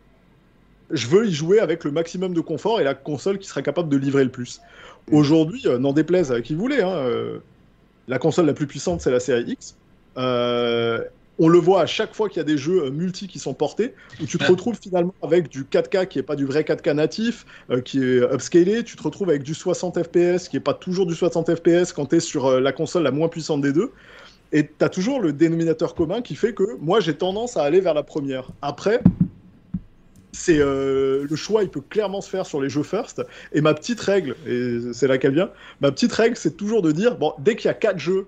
je 0.90 1.06
veux 1.06 1.26
y 1.26 1.32
jouer 1.32 1.60
avec 1.60 1.82
le 1.82 1.90
maximum 1.90 2.34
de 2.34 2.42
confort 2.42 2.78
et 2.78 2.84
la 2.84 2.92
console 2.92 3.38
qui 3.38 3.48
sera 3.48 3.62
capable 3.62 3.88
de 3.88 3.96
livrer 3.96 4.22
le 4.22 4.28
plus. 4.28 4.60
Aujourd'hui, 5.10 5.62
euh, 5.64 5.78
n'en 5.78 5.94
déplaise 5.94 6.30
à 6.30 6.42
qui 6.42 6.54
voulait, 6.54 6.82
hein, 6.82 6.90
euh, 6.90 7.38
la 8.06 8.18
console 8.18 8.44
la 8.44 8.52
plus 8.52 8.66
puissante, 8.66 9.00
c'est 9.00 9.10
la 9.10 9.18
série 9.18 9.52
X. 9.52 9.76
on 10.14 11.48
le 11.48 11.58
voit 11.58 11.80
à 11.80 11.86
chaque 11.86 12.14
fois 12.14 12.28
qu'il 12.28 12.36
y 12.36 12.40
a 12.40 12.44
des 12.44 12.58
jeux 12.58 12.90
multi 12.90 13.26
qui 13.26 13.38
sont 13.38 13.54
portés, 13.54 13.94
où 14.20 14.26
tu 14.26 14.36
te 14.36 14.44
retrouves 14.44 14.78
finalement 14.78 15.14
avec 15.22 15.48
du 15.48 15.64
4K 15.64 16.06
qui 16.06 16.18
n'est 16.18 16.22
pas 16.22 16.36
du 16.36 16.44
vrai 16.44 16.64
4K 16.64 16.92
natif, 16.92 17.46
qui 17.86 18.00
est 18.00 18.30
upscalé, 18.30 18.84
tu 18.84 18.94
te 18.94 19.02
retrouves 19.02 19.30
avec 19.30 19.42
du 19.42 19.54
60 19.54 20.04
FPS 20.04 20.50
qui 20.50 20.56
n'est 20.56 20.60
pas 20.60 20.74
toujours 20.74 21.06
du 21.06 21.14
60 21.14 21.56
FPS 21.56 21.94
quand 21.94 22.04
tu 22.04 22.16
es 22.16 22.20
sur 22.20 22.60
la 22.60 22.72
console 22.72 23.04
la 23.04 23.10
moins 23.10 23.28
puissante 23.28 23.62
des 23.62 23.72
deux. 23.72 23.90
Et 24.52 24.66
tu 24.66 24.84
as 24.84 24.88
toujours 24.88 25.20
le 25.20 25.32
dénominateur 25.32 25.94
commun 25.94 26.22
qui 26.22 26.34
fait 26.34 26.54
que 26.54 26.76
moi 26.80 27.00
j'ai 27.00 27.14
tendance 27.14 27.56
à 27.56 27.62
aller 27.62 27.80
vers 27.80 27.94
la 27.94 28.02
première. 28.02 28.48
Après, 28.62 29.00
c'est 30.32 30.58
euh, 30.58 31.26
le 31.28 31.36
choix, 31.36 31.62
il 31.62 31.68
peut 31.68 31.80
clairement 31.80 32.20
se 32.20 32.30
faire 32.30 32.46
sur 32.46 32.60
les 32.60 32.68
jeux 32.68 32.82
first. 32.82 33.22
Et 33.52 33.60
ma 33.60 33.74
petite 33.74 34.00
règle, 34.00 34.36
et 34.46 34.78
c'est 34.92 35.08
là 35.08 35.18
qu'elle 35.18 35.34
vient, 35.34 35.50
ma 35.80 35.90
petite 35.90 36.12
règle, 36.12 36.36
c'est 36.36 36.56
toujours 36.56 36.82
de 36.82 36.92
dire 36.92 37.16
bon, 37.16 37.34
dès 37.38 37.56
qu'il 37.56 37.66
y 37.66 37.70
a 37.70 37.74
quatre 37.74 37.98
jeux 37.98 38.26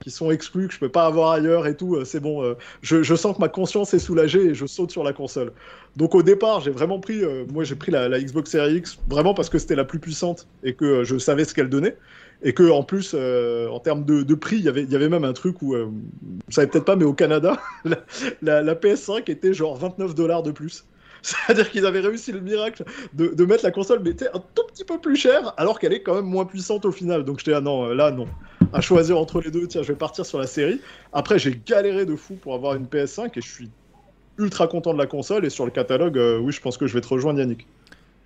qui 0.00 0.10
sont 0.10 0.30
exclus, 0.30 0.68
que 0.68 0.74
je 0.74 0.78
peux 0.78 0.88
pas 0.88 1.04
avoir 1.04 1.32
ailleurs 1.32 1.66
et 1.66 1.76
tout, 1.76 1.96
euh, 1.96 2.04
c'est 2.04 2.20
bon. 2.20 2.42
Euh, 2.42 2.54
je, 2.80 3.14
sens 3.14 3.36
que 3.36 3.40
ma 3.40 3.48
conscience 3.48 3.92
est 3.92 3.98
soulagée 3.98 4.46
et 4.46 4.54
je 4.54 4.66
saute 4.66 4.90
sur 4.90 5.04
la 5.04 5.12
console. 5.12 5.52
Donc 5.96 6.14
au 6.14 6.22
départ, 6.22 6.60
j'ai 6.60 6.70
vraiment 6.70 7.00
pris, 7.00 7.22
moi 7.52 7.64
j'ai 7.64 7.74
pris 7.74 7.90
la, 7.90 8.08
Xbox 8.20 8.50
Series 8.50 8.76
X 8.76 8.98
vraiment 9.08 9.34
parce 9.34 9.50
que 9.50 9.58
c'était 9.58 9.76
la 9.76 9.84
plus 9.84 9.98
puissante 9.98 10.46
et 10.62 10.74
que 10.74 11.04
je 11.04 11.18
savais 11.18 11.44
ce 11.44 11.54
qu'elle 11.54 11.68
donnait 11.68 11.96
et 12.42 12.52
que 12.52 12.70
en 12.70 12.82
plus 12.82 13.12
euh, 13.14 13.68
en 13.68 13.80
termes 13.80 14.04
de, 14.04 14.34
prix 14.34 14.56
il 14.56 14.64
y 14.64 14.68
avait 14.96 15.08
même 15.08 15.24
un 15.24 15.32
truc 15.32 15.60
où 15.62 15.74
euh, 15.74 15.84
vous 15.84 16.52
savez 16.52 16.66
peut-être 16.66 16.84
pas 16.84 16.96
mais 16.96 17.04
au 17.04 17.12
Canada 17.12 17.60
la, 18.42 18.74
PS5 18.74 19.30
était 19.30 19.52
genre 19.52 19.76
29 19.76 20.14
dollars 20.14 20.42
de 20.42 20.50
plus. 20.50 20.84
C'est-à-dire 21.22 21.70
qu'ils 21.70 21.84
avaient 21.84 22.00
réussi 22.00 22.32
le 22.32 22.40
miracle 22.40 22.82
de, 23.12 23.44
mettre 23.44 23.62
la 23.62 23.70
console 23.70 24.00
mais 24.02 24.14
un 24.32 24.42
tout 24.54 24.62
petit 24.68 24.84
peu 24.84 24.98
plus 24.98 25.16
cher 25.16 25.52
alors 25.58 25.78
qu'elle 25.78 25.92
est 25.92 26.02
quand 26.02 26.14
même 26.14 26.24
moins 26.24 26.46
puissante 26.46 26.86
au 26.86 26.92
final. 26.92 27.24
Donc 27.24 27.40
j'étais 27.40 27.52
ah 27.52 27.60
non 27.60 27.88
euh, 27.88 27.94
là 27.94 28.10
non. 28.10 28.26
À 28.72 28.80
choisir 28.80 29.18
entre 29.18 29.40
les 29.40 29.50
deux 29.50 29.66
tiens 29.66 29.82
je 29.82 29.88
vais 29.88 29.98
partir 29.98 30.24
sur 30.24 30.38
la 30.38 30.46
série. 30.46 30.80
Après 31.12 31.38
j'ai 31.38 31.60
galéré 31.66 32.06
de 32.06 32.16
fou 32.16 32.36
pour 32.36 32.54
avoir 32.54 32.74
une 32.74 32.86
PS5 32.86 33.32
et 33.36 33.42
je 33.42 33.48
suis 33.48 33.70
ultra 34.38 34.66
content 34.66 34.94
de 34.94 34.98
la 34.98 35.06
console 35.06 35.44
et 35.44 35.50
sur 35.50 35.66
le 35.66 35.70
catalogue 35.70 36.18
oui 36.40 36.52
je 36.52 36.62
pense 36.62 36.78
que 36.78 36.86
je 36.86 36.94
vais 36.94 37.02
te 37.02 37.08
rejoindre 37.08 37.40
Yannick 37.40 37.66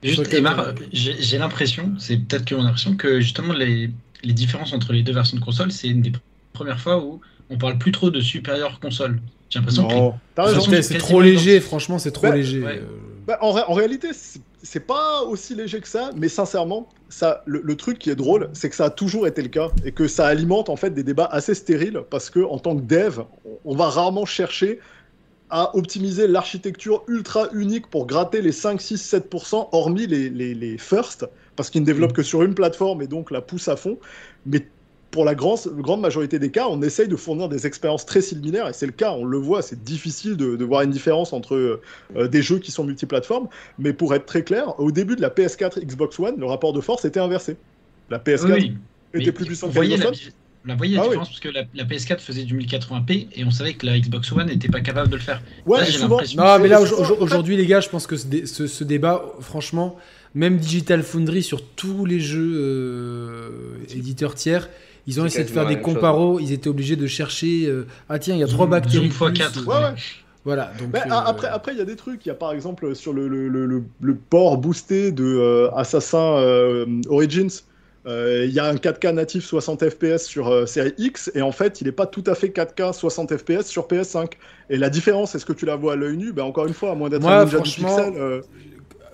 j'ai 0.05 1.39
l'impression, 1.39 1.93
c'est 1.99 2.17
peut-être 2.17 2.45
que 2.45 2.55
mon 2.55 2.65
impression, 2.65 2.97
que 2.97 3.21
justement 3.21 3.55
les, 3.55 3.91
les 4.23 4.33
différences 4.33 4.73
entre 4.73 4.93
les 4.93 5.03
deux 5.03 5.13
versions 5.13 5.39
de 5.39 5.43
console, 5.43 5.73
c'est 5.73 5.89
une 5.89 6.03
des 6.03 6.13
premières 6.53 6.81
fois 6.81 7.03
où 7.03 7.21
on 7.51 7.59
parle 7.59 7.79
plus 7.79 7.93
trop 7.93 8.11
de 8.11 8.21
supérieure 8.21 8.81
console. 8.81 9.21
J'ai 9.51 9.59
l'impression 9.59 9.89
que 9.89 10.83
c'est 10.83 10.99
trop 10.99 11.21
léger, 11.21 11.61
franchement, 11.61 11.99
c'est 11.99 12.13
trop 12.13 12.29
bah, 12.29 12.37
léger. 12.37 12.63
Euh. 12.65 12.81
Bah, 13.27 13.39
en, 13.41 13.57
en, 13.57 13.73
réalité, 13.73 14.09
c'est 14.63 14.87
pas 14.87 15.23
aussi 15.23 15.55
léger 15.55 15.81
que 15.81 15.89
ça, 15.89 16.11
mais 16.17 16.29
sincèrement, 16.29 16.89
ça, 17.09 17.43
le, 17.47 17.77
truc 17.77 17.99
qui 17.99 18.11
est 18.11 18.17
drôle, 18.17 18.51
c'est 18.53 18.69
que 18.69 18.77
ça 18.77 18.87
a 18.87 18.91
toujours 18.91 19.27
été 19.27 19.43
le 19.43 19.49
cas 19.49 19.69
et 19.85 19.93
que 19.93 20.09
ça 20.09 20.27
alimente 20.27 20.69
en 20.69 20.77
fait 20.77 20.91
des 20.91 21.05
débats 21.05 21.29
assez 21.31 21.55
stériles 21.55 22.01
parce 22.11 22.29
que 22.29 22.41
en 22.41 22.59
tant 22.59 22.77
que 22.77 22.83
dev, 22.83 23.21
on 23.65 23.77
va 23.77 23.89
rarement 23.89 24.27
chercher 24.27 24.81
à 25.51 25.77
optimiser 25.77 26.27
l'architecture 26.27 27.05
ultra 27.07 27.49
unique 27.53 27.89
pour 27.89 28.07
gratter 28.07 28.43
les 28.43 28.53
5, 28.53 28.81
6, 28.81 29.15
7%, 29.15 29.69
hormis 29.73 30.07
les, 30.07 30.31
les, 30.31 30.55
les 30.55 30.79
first, 30.79 31.27
parce 31.57 31.71
qu'ils 31.71 31.83
ne 31.83 31.87
développent 31.87 32.15
que 32.15 32.23
sur 32.23 32.43
une 32.43 32.55
plateforme 32.55 33.03
et 33.03 33.07
donc 33.07 33.31
la 33.31 33.41
poussent 33.41 33.69
à 33.69 33.77
fond. 33.77 33.99
Mais 34.47 34.67
pour 35.15 35.25
la 35.25 35.37
grande, 35.37 35.61
grande 35.79 36.01
majorité 36.01 36.41
des 36.41 36.51
cas, 36.51 36.67
on 36.69 36.83
essaye 36.83 37.07
de 37.07 37.15
fournir 37.15 37.49
des 37.49 37.69
expériences 37.69 38.05
très 38.05 38.21
similaires, 38.21 38.69
et 38.69 38.73
c'est 38.73 38.87
le 38.87 38.91
cas, 38.91 39.13
on 39.13 39.25
le 39.25 39.39
voit, 39.39 39.63
c'est 39.63 39.85
difficile 39.85 40.37
de, 40.37 40.57
de, 40.57 40.65
voir 40.65 40.83
une 40.83 40.91
différence 40.91 41.33
entre 41.33 41.55
euh, 41.55 42.29
des 42.29 42.43
jeux 42.43 42.59
qui 42.59 42.73
sont 42.73 42.83
multiplateformes, 42.83 43.47
mais 43.79 43.93
pour 43.93 44.13
être 44.13 44.27
très 44.27 44.43
clair, 44.43 44.79
au 44.81 44.91
début 44.91 45.15
de 45.15 45.23
la 45.23 45.31
PS4 45.31 45.79
Xbox 45.85 46.19
One, 46.19 46.35
le 46.37 46.47
rapport 46.47 46.73
de 46.73 46.81
force 46.81 47.05
était 47.05 47.21
inversé. 47.21 47.57
La 48.11 48.19
PS4 48.19 48.75
était 49.15 49.31
plus 49.31 49.47
puissante 49.47 49.73
que 49.73 49.79
la, 49.79 50.11
On 50.11 50.13
la 50.67 50.75
voyait 50.75 50.97
la 50.97 51.03
ah 51.03 51.05
différence 51.05 51.29
parce 51.29 51.41
que 51.41 51.49
la, 51.49 51.85
PS4 51.85 52.19
faisait 52.21 52.45
du 52.45 52.57
1080p 52.57 53.29
et 53.35 53.45
on 53.45 53.51
savait 53.51 53.75
que 53.75 53.85
la 53.85 53.99
Xbox 53.99 54.33
One 54.33 54.47
n'était 54.47 54.69
pas 54.69 54.81
capable 54.81 55.11
de 55.11 55.17
le 55.17 55.23
faire. 55.23 55.43
Ouais, 55.67 55.83
Non, 56.37 56.59
mais 56.59 56.69
là 56.69 56.81
aujourd'hui, 56.81 57.57
les 57.57 57.67
gars, 57.67 57.81
je 57.81 57.89
pense 57.89 58.07
que 58.07 58.17
ce, 58.17 58.85
débat, 58.85 59.23
franchement, 59.41 59.97
même 60.35 60.57
Digital 60.57 61.03
Foundry 61.03 61.43
sur 61.43 61.63
tous 61.63 62.07
les 62.07 62.21
jeux 62.21 62.55
euh, 62.57 63.51
éditeurs 63.95 64.35
tiers, 64.35 64.69
ils 65.07 65.21
ont 65.21 65.27
essayé 65.27 65.45
de 65.45 65.51
faire 65.51 65.67
des 65.67 65.81
comparos. 65.81 66.41
Ils 66.41 66.53
étaient 66.53 66.69
obligés 66.69 66.97
de 66.97 67.07
chercher. 67.07 67.67
Euh, 67.67 67.87
ah 68.09 68.19
tiens, 68.19 68.35
il 68.35 68.41
y 68.41 68.45
a 68.45 68.49
trois 68.49 68.67
bactéries. 68.67 69.07
Une 69.07 69.13
fois 69.13 69.31
4 69.31 69.67
ouais, 69.67 69.75
ouais. 69.75 69.95
Voilà. 70.45 70.73
Donc, 70.79 70.95
euh, 70.95 71.11
Après, 71.11 71.49
après, 71.49 71.73
il 71.73 71.79
y 71.79 71.83
a 71.83 71.85
des 71.85 71.97
trucs. 71.97 72.25
Il 72.25 72.29
y 72.29 72.33
a 72.33 72.35
par 72.35 72.53
exemple 72.53 72.95
sur 72.95 73.13
le, 73.13 73.29
le, 73.29 73.49
le, 73.49 73.85
le 74.01 74.15
port 74.15 74.57
boosté 74.57 75.13
de 75.13 75.69
Assassin 75.77 76.87
Origins. 77.09 77.51
Il 78.07 78.51
y 78.51 78.59
a 78.59 78.67
un 78.67 78.75
4K 78.75 79.13
natif 79.13 79.45
60 79.45 79.89
fps 79.89 80.25
sur 80.25 80.69
série 80.69 80.93
X 80.99 81.31
et 81.35 81.43
en 81.43 81.53
fait 81.53 81.81
il 81.81 81.85
n'est 81.87 81.93
pas 81.93 82.07
tout 82.07 82.25
à 82.27 82.35
fait 82.35 82.49
4K 82.49 82.93
60 82.93 83.37
fps 83.37 83.67
sur 83.67 83.87
PS5. 83.87 84.33
Et 84.71 84.77
la 84.77 84.91
différence, 84.91 85.35
est-ce 85.35 85.47
que 85.47 85.53
tu 85.53 85.65
la 85.67 85.77
vois 85.77 85.95
à 85.95 85.97
l'œil 85.97 86.17
nu? 86.17 86.33
Ben, 86.33 86.43
Encore 86.43 86.67
une 86.67 86.75
fois, 86.75 86.91
à 86.91 86.95
moins 86.95 87.09
d'être 87.09 87.27
un 87.27 87.45
ninja 87.45 87.59
du 87.59 87.71
pixel. 87.71 88.43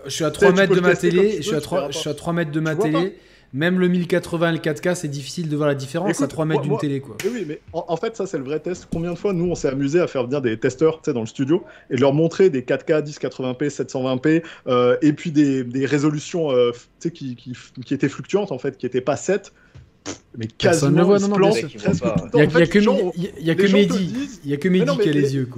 Je 0.04 0.10
suis 0.10 0.24
à 0.24 0.30
3 0.30 0.52
mètres 0.52 0.74
de 0.74 0.80
ma 0.80 0.96
télé. 0.96 1.36
Je 1.36 1.42
suis 1.42 1.54
à 1.54 1.60
3, 1.60 1.90
je 1.90 1.98
suis 1.98 2.10
à 2.10 2.14
3 2.14 2.32
mètres 2.32 2.52
de 2.52 2.60
ma 2.60 2.74
télé. 2.74 3.16
Même 3.52 3.80
le 3.80 3.88
1080 3.88 4.48
et 4.48 4.52
le 4.52 4.58
4K, 4.58 4.94
c'est 4.94 5.08
difficile 5.08 5.48
de 5.48 5.56
voir 5.56 5.68
la 5.68 5.74
différence 5.74 6.22
à 6.22 6.28
3 6.28 6.44
mètres 6.44 6.62
d'une 6.62 6.78
télé. 6.78 7.00
Quoi. 7.00 7.16
Oui, 7.24 7.44
mais 7.46 7.60
en, 7.72 7.96
fait, 7.96 8.16
ça, 8.16 8.26
c'est 8.26 8.38
le 8.38 8.44
vrai 8.44 8.60
test. 8.60 8.86
Combien 8.92 9.12
de 9.12 9.18
fois, 9.18 9.32
nous, 9.32 9.46
on 9.46 9.54
s'est 9.56 9.68
amusé 9.68 9.98
à 10.00 10.06
faire 10.06 10.24
venir 10.24 10.40
des 10.40 10.56
testeurs 10.56 11.00
dans 11.06 11.20
le 11.20 11.26
studio 11.26 11.64
et 11.90 11.96
leur 11.96 12.12
montrer 12.12 12.48
des 12.48 12.62
4K, 12.62 13.02
1080p, 13.04 13.68
720p, 13.68 14.42
euh, 14.68 14.96
et 15.02 15.12
puis 15.12 15.32
des, 15.32 15.64
des 15.64 15.84
résolutions 15.84 16.52
euh, 16.52 16.70
qui, 17.00 17.34
qui, 17.34 17.56
qui, 17.84 17.94
étaient 17.94 18.08
fluctuantes, 18.08 18.52
en 18.52 18.58
fait, 18.58 18.76
qui 18.76 18.86
n'étaient 18.86 19.00
pas 19.00 19.16
7, 19.16 19.52
mais 20.38 20.46
quasiment 20.46 20.90
ne 20.90 21.02
voit, 21.02 21.18
non, 21.18 21.28
non, 21.28 21.50
Il 21.50 21.66
n'y 22.34 22.42
a, 22.42 22.46
que, 22.66 22.78
y 22.78 23.50
a 23.50 23.54
que 23.56 23.72
Mehdi, 23.72 24.28
il 24.44 24.50
y 24.50 24.54
a 24.54 24.56
que 24.56 24.68
Mehdi 24.68 24.98
qui 24.98 25.08
a 25.08 25.12
les, 25.12 25.34
yeux. 25.34 25.48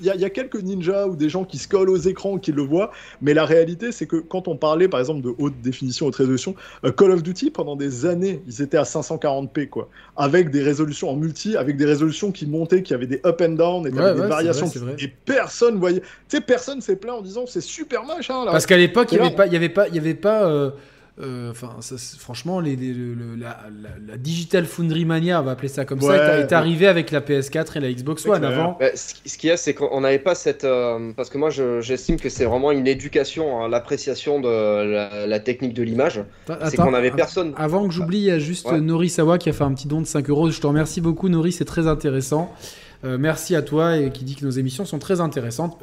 Il 0.00 0.06
y, 0.06 0.24
a 0.24 0.30
quelques 0.30 0.60
ninjas 0.62 1.06
ou 1.06 1.16
des 1.16 1.28
gens 1.28 1.44
qui 1.44 1.58
se 1.58 1.68
collent 1.68 1.90
aux 1.90 1.96
écrans 1.98 2.38
qui 2.38 2.50
le 2.50 2.62
voient, 2.62 2.92
mais 3.20 3.34
la 3.34 3.44
réalité 3.44 3.92
c'est 3.92 4.06
que 4.06 4.16
quand 4.16 4.48
on 4.48 4.56
parlait 4.56 4.88
par 4.88 5.00
exemple 5.00 5.20
de 5.20 5.34
haute 5.38 5.60
définition, 5.62 6.06
haute 6.06 6.16
résolution, 6.16 6.54
euh, 6.84 6.92
Call 6.92 7.10
of 7.10 7.22
Duty 7.22 7.50
pendant 7.50 7.76
des 7.76 8.06
années, 8.06 8.40
ils 8.46 8.62
étaient 8.62 8.78
à 8.78 8.84
540p 8.84 9.68
quoi, 9.68 9.90
avec 10.16 10.50
des 10.50 10.62
résolutions 10.62 11.10
en 11.10 11.16
multi, 11.16 11.56
avec 11.56 11.76
des 11.76 11.84
résolutions 11.84 12.32
qui 12.32 12.46
montaient, 12.46 12.82
qui 12.82 12.94
avaient 12.94 13.06
des 13.06 13.20
up 13.26 13.42
and 13.42 13.50
down 13.50 13.86
et 13.86 13.90
des 13.90 13.96
variations. 13.98 14.66
et 14.98 15.08
personne 15.26 15.78
voyait, 15.78 16.00
tu 16.00 16.06
sais, 16.28 16.40
personne 16.40 16.80
s'est 16.80 16.96
plaint 16.96 17.18
en 17.18 17.22
disant 17.22 17.44
c'est 17.46 17.60
super 17.60 18.04
machin 18.04 18.46
là. 18.46 18.52
Parce 18.52 18.64
qu'à 18.64 18.78
l'époque 18.78 19.12
il 19.12 19.20
n'y 19.20 19.26
avait, 19.26 19.36
pas, 19.36 19.46
il 19.46 19.52
y 19.52 19.56
avait 19.56 19.68
pas, 19.68 19.88
il 19.88 19.94
y 19.94 19.98
avait 19.98 20.14
pas. 20.14 20.72
Euh, 21.18 21.26
euh, 21.26 21.50
enfin, 21.50 21.76
franchement, 22.18 22.60
les, 22.60 22.76
la, 22.76 24.16
Digital 24.16 24.66
Foundry 24.66 25.04
Mania, 25.04 25.40
on 25.40 25.44
va 25.44 25.52
appeler 25.52 25.68
ça 25.68 25.84
comme 25.84 26.00
ça, 26.00 26.40
est, 26.40 26.52
arrivé 26.52 26.86
avec 26.86 27.10
la 27.10 27.20
PS4 27.20 27.76
et 27.76 27.80
la 27.80 27.92
Xbox 27.92 28.26
One 28.26 28.44
avant. 28.44 28.76
Bah, 28.78 28.86
ce 28.94 29.38
qu'il 29.38 29.48
y 29.48 29.52
a, 29.52 29.56
c'est 29.56 29.74
qu'on 29.74 30.00
n'avait 30.00 30.18
pas 30.18 30.34
cette. 30.34 30.64
Euh, 30.64 31.12
parce 31.16 31.30
que 31.30 31.38
moi, 31.38 31.50
j'estime 31.50 32.18
que 32.18 32.28
c'est 32.28 32.44
vraiment 32.44 32.70
une 32.70 32.86
éducation 32.86 33.64
à 33.64 33.68
l'appréciation 33.68 34.40
de 34.40 35.26
la, 35.26 35.40
technique 35.40 35.74
de 35.74 35.82
l'image. 35.82 36.22
C'est 36.64 36.76
qu'on 36.76 36.94
avait 36.94 37.10
personne. 37.10 37.52
Avant 37.56 37.86
que 37.86 37.94
j'oublie, 37.94 38.18
il 38.18 38.24
y 38.24 38.30
a 38.30 38.38
juste 38.38 38.70
Nori 38.70 39.08
Sawa 39.08 39.38
qui 39.38 39.48
a 39.48 39.52
fait 39.52 39.64
un 39.64 39.72
petit 39.72 39.88
don 39.88 40.00
de 40.00 40.06
5 40.06 40.28
euros. 40.30 40.50
Je 40.50 40.60
te 40.60 40.66
remercie 40.66 41.00
beaucoup, 41.00 41.28
Nori, 41.28 41.52
c'est 41.52 41.64
très 41.64 41.86
intéressant. 41.86 42.52
Euh, 43.04 43.18
merci 43.18 43.54
à 43.54 43.62
toi 43.62 43.96
et 43.96 44.10
qui 44.10 44.24
dit 44.24 44.36
que 44.36 44.44
nos 44.44 44.50
émissions 44.50 44.84
sont 44.84 44.98
très 44.98 45.20
intéressantes. 45.20 45.82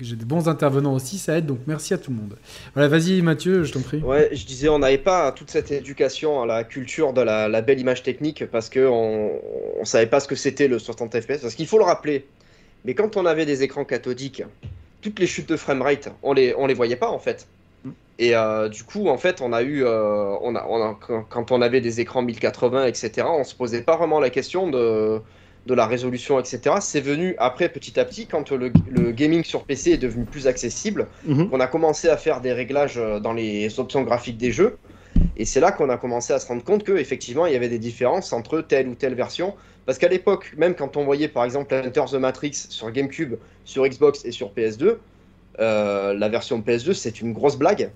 J'ai 0.00 0.16
des 0.16 0.24
bons 0.24 0.48
intervenants 0.48 0.94
aussi, 0.94 1.18
ça 1.18 1.38
aide, 1.38 1.46
donc 1.46 1.58
merci 1.66 1.94
à 1.94 1.98
tout 1.98 2.10
le 2.10 2.16
monde. 2.16 2.36
Voilà, 2.74 2.88
vas-y 2.88 3.20
Mathieu, 3.22 3.64
je 3.64 3.72
t'en 3.72 3.80
prie. 3.80 3.98
Ouais, 3.98 4.30
je 4.32 4.46
disais, 4.46 4.68
on 4.68 4.78
n'avait 4.78 4.98
pas 4.98 5.32
toute 5.32 5.50
cette 5.50 5.70
éducation 5.70 6.42
à 6.42 6.46
la 6.46 6.64
culture 6.64 7.12
de 7.12 7.20
la, 7.20 7.62
belle 7.62 7.80
image 7.80 8.02
technique 8.02 8.46
parce 8.46 8.70
qu'on 8.70 9.40
ne 9.80 9.84
savait 9.84 10.06
pas 10.06 10.20
ce 10.20 10.28
que 10.28 10.36
c'était 10.36 10.68
le 10.68 10.78
60 10.78 11.20
FPS. 11.20 11.40
Parce 11.42 11.54
qu'il 11.54 11.66
faut 11.66 11.78
le 11.78 11.84
rappeler, 11.84 12.26
mais 12.84 12.94
quand 12.94 13.16
on 13.16 13.26
avait 13.26 13.46
des 13.46 13.62
écrans 13.62 13.84
cathodiques, 13.84 14.42
toutes 15.02 15.18
les 15.18 15.26
chutes 15.26 15.48
de 15.48 15.56
framerate, 15.56 16.10
on 16.22 16.32
les, 16.32 16.54
on 16.56 16.66
les 16.66 16.74
voyait 16.74 16.96
pas 16.96 17.10
en 17.10 17.18
fait. 17.18 17.46
Et 18.18 18.36
euh, 18.36 18.68
du 18.68 18.84
coup, 18.84 19.08
en 19.08 19.18
fait, 19.18 19.40
on 19.40 19.52
a 19.52 19.62
eu, 19.62 19.84
euh, 19.84 20.36
on 20.40 20.54
a, 20.54 20.98
quand 21.28 21.50
on 21.50 21.60
avait 21.60 21.80
des 21.80 22.00
écrans 22.00 22.22
1080, 22.22 22.86
etc., 22.86 23.26
on 23.28 23.44
se 23.44 23.54
posait 23.54 23.82
pas 23.82 23.96
vraiment 23.96 24.20
la 24.20 24.30
question 24.30 24.70
de 24.70 25.20
de 25.66 25.74
la 25.74 25.86
résolution, 25.86 26.38
etc. 26.38 26.76
C'est 26.80 27.00
venu 27.00 27.34
après 27.38 27.68
petit 27.68 27.98
à 27.98 28.04
petit 28.04 28.26
quand 28.26 28.52
le, 28.52 28.70
gaming 29.12 29.44
sur 29.44 29.64
PC 29.64 29.92
est 29.92 29.98
devenu 29.98 30.24
plus 30.24 30.46
accessible, 30.46 31.06
mhm. 31.24 31.48
on 31.52 31.60
a 31.60 31.66
commencé 31.66 32.08
à 32.08 32.16
faire 32.16 32.40
des 32.40 32.52
réglages 32.52 32.98
euh, 32.98 33.20
dans 33.20 33.32
les 33.32 33.78
options 33.80 34.02
graphiques 34.02 34.36
des 34.36 34.52
jeux. 34.52 34.76
Et 35.36 35.44
c'est 35.44 35.60
là 35.60 35.72
qu'on 35.72 35.88
a 35.88 35.96
commencé 35.96 36.32
à 36.32 36.38
se 36.38 36.46
rendre 36.46 36.62
compte 36.62 36.84
qu'effectivement, 36.84 37.46
il 37.46 37.52
y 37.52 37.56
avait 37.56 37.68
des 37.68 37.78
différences 37.78 38.32
entre 38.32 38.60
telle 38.60 38.88
ou 38.88 38.94
telle 38.94 39.14
version. 39.14 39.54
Parce 39.86 39.98
qu'à 39.98 40.08
l'époque, 40.08 40.52
même 40.56 40.74
quand 40.74 40.96
on 40.96 41.04
voyait 41.04 41.28
par 41.28 41.44
exemple 41.44 41.74
Enter 41.74 42.04
the 42.10 42.14
Matrix 42.14 42.52
sur 42.68 42.90
GameCube, 42.90 43.34
sur 43.64 43.86
Xbox 43.86 44.24
et 44.24 44.32
sur 44.32 44.52
PS2, 44.52 44.96
euh, 45.60 46.14
la 46.14 46.28
version 46.28 46.60
PS2, 46.60 46.94
c'est 46.94 47.20
une 47.20 47.32
grosse 47.32 47.56
blague, 47.56 47.90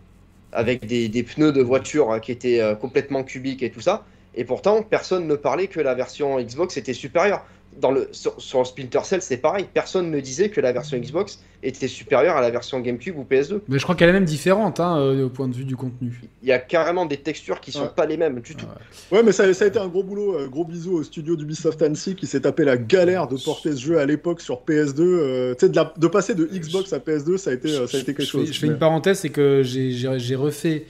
avec 0.52 0.86
des, 0.86 1.22
pneus 1.22 1.52
de 1.52 1.62
voiture 1.62 2.12
euh, 2.12 2.18
qui 2.18 2.32
étaient 2.32 2.60
complètement 2.80 3.24
cubiques 3.24 3.62
et 3.62 3.70
tout 3.70 3.80
ça. 3.80 4.04
Et 4.34 4.44
pourtant, 4.44 4.82
personne 4.82 5.26
ne 5.26 5.34
parlait 5.34 5.66
que 5.66 5.80
la 5.80 5.94
version 5.94 6.40
Xbox 6.40 6.76
était 6.76 6.94
supérieure 6.94 7.44
dans 7.80 7.90
le, 7.90 8.08
sur, 8.12 8.40
sur 8.40 8.66
Splinter 8.66 9.00
Cell, 9.04 9.22
c'est 9.22 9.36
pareil. 9.36 9.66
Personne 9.72 10.10
ne 10.10 10.20
disait 10.20 10.48
que 10.50 10.60
la 10.60 10.72
version 10.72 10.98
Xbox 10.98 11.40
était 11.62 11.88
supérieure 11.88 12.36
à 12.36 12.40
la 12.40 12.50
version 12.50 12.80
GameCube 12.80 13.16
ou 13.18 13.26
PS2. 13.28 13.60
Mais 13.68 13.78
je 13.78 13.82
crois 13.82 13.94
qu'elle 13.94 14.08
est 14.08 14.12
même 14.12 14.24
différente 14.24 14.80
hein, 14.80 14.98
euh, 14.98 15.26
au 15.26 15.28
point 15.28 15.48
de 15.48 15.54
vue 15.54 15.64
du 15.64 15.76
contenu. 15.76 16.20
Il 16.42 16.48
y 16.48 16.52
a 16.52 16.58
carrément 16.58 17.06
des 17.06 17.16
textures 17.16 17.60
qui 17.60 17.72
sont 17.72 17.88
pas 17.88 18.06
les 18.06 18.16
mêmes 18.16 18.40
du 18.40 18.54
tout. 18.54 18.66
Ouais, 19.10 19.22
mais 19.22 19.32
ça, 19.32 19.44
a 19.44 19.66
été 19.66 19.78
un 19.78 19.88
gros 19.88 20.02
boulot. 20.02 20.38
Euh, 20.38 20.48
gros 20.48 20.64
bisous 20.64 20.94
au 20.94 21.02
studio 21.02 21.36
d'Ubisoft 21.36 21.80
Annecy 21.82 22.14
qui 22.14 22.26
s'est 22.26 22.40
tapé 22.40 22.64
la 22.64 22.76
galère 22.76 23.26
de 23.26 23.36
porter 23.36 23.72
ce 23.72 23.80
jeu 23.80 23.98
à 23.98 24.06
l'époque 24.06 24.40
sur 24.40 24.62
PS2. 24.62 25.00
Euh, 25.00 25.54
tu 25.54 25.66
sais, 25.66 25.72
de, 25.72 25.80
de, 25.96 26.06
passer 26.06 26.34
de 26.34 26.44
Xbox 26.44 26.92
à 26.92 26.98
PS2, 26.98 27.36
ça 27.36 27.50
a 27.50 27.54
été, 27.54 27.68
ça 27.68 27.96
a 27.96 28.00
été 28.00 28.14
quelque 28.14 28.24
chose. 28.24 28.52
je 28.52 28.58
fais 28.58 28.66
une 28.66 28.78
parenthèse, 28.78 29.20
c'est 29.20 29.30
que 29.30 29.62
j'ai 29.62 30.36
refait 30.36 30.86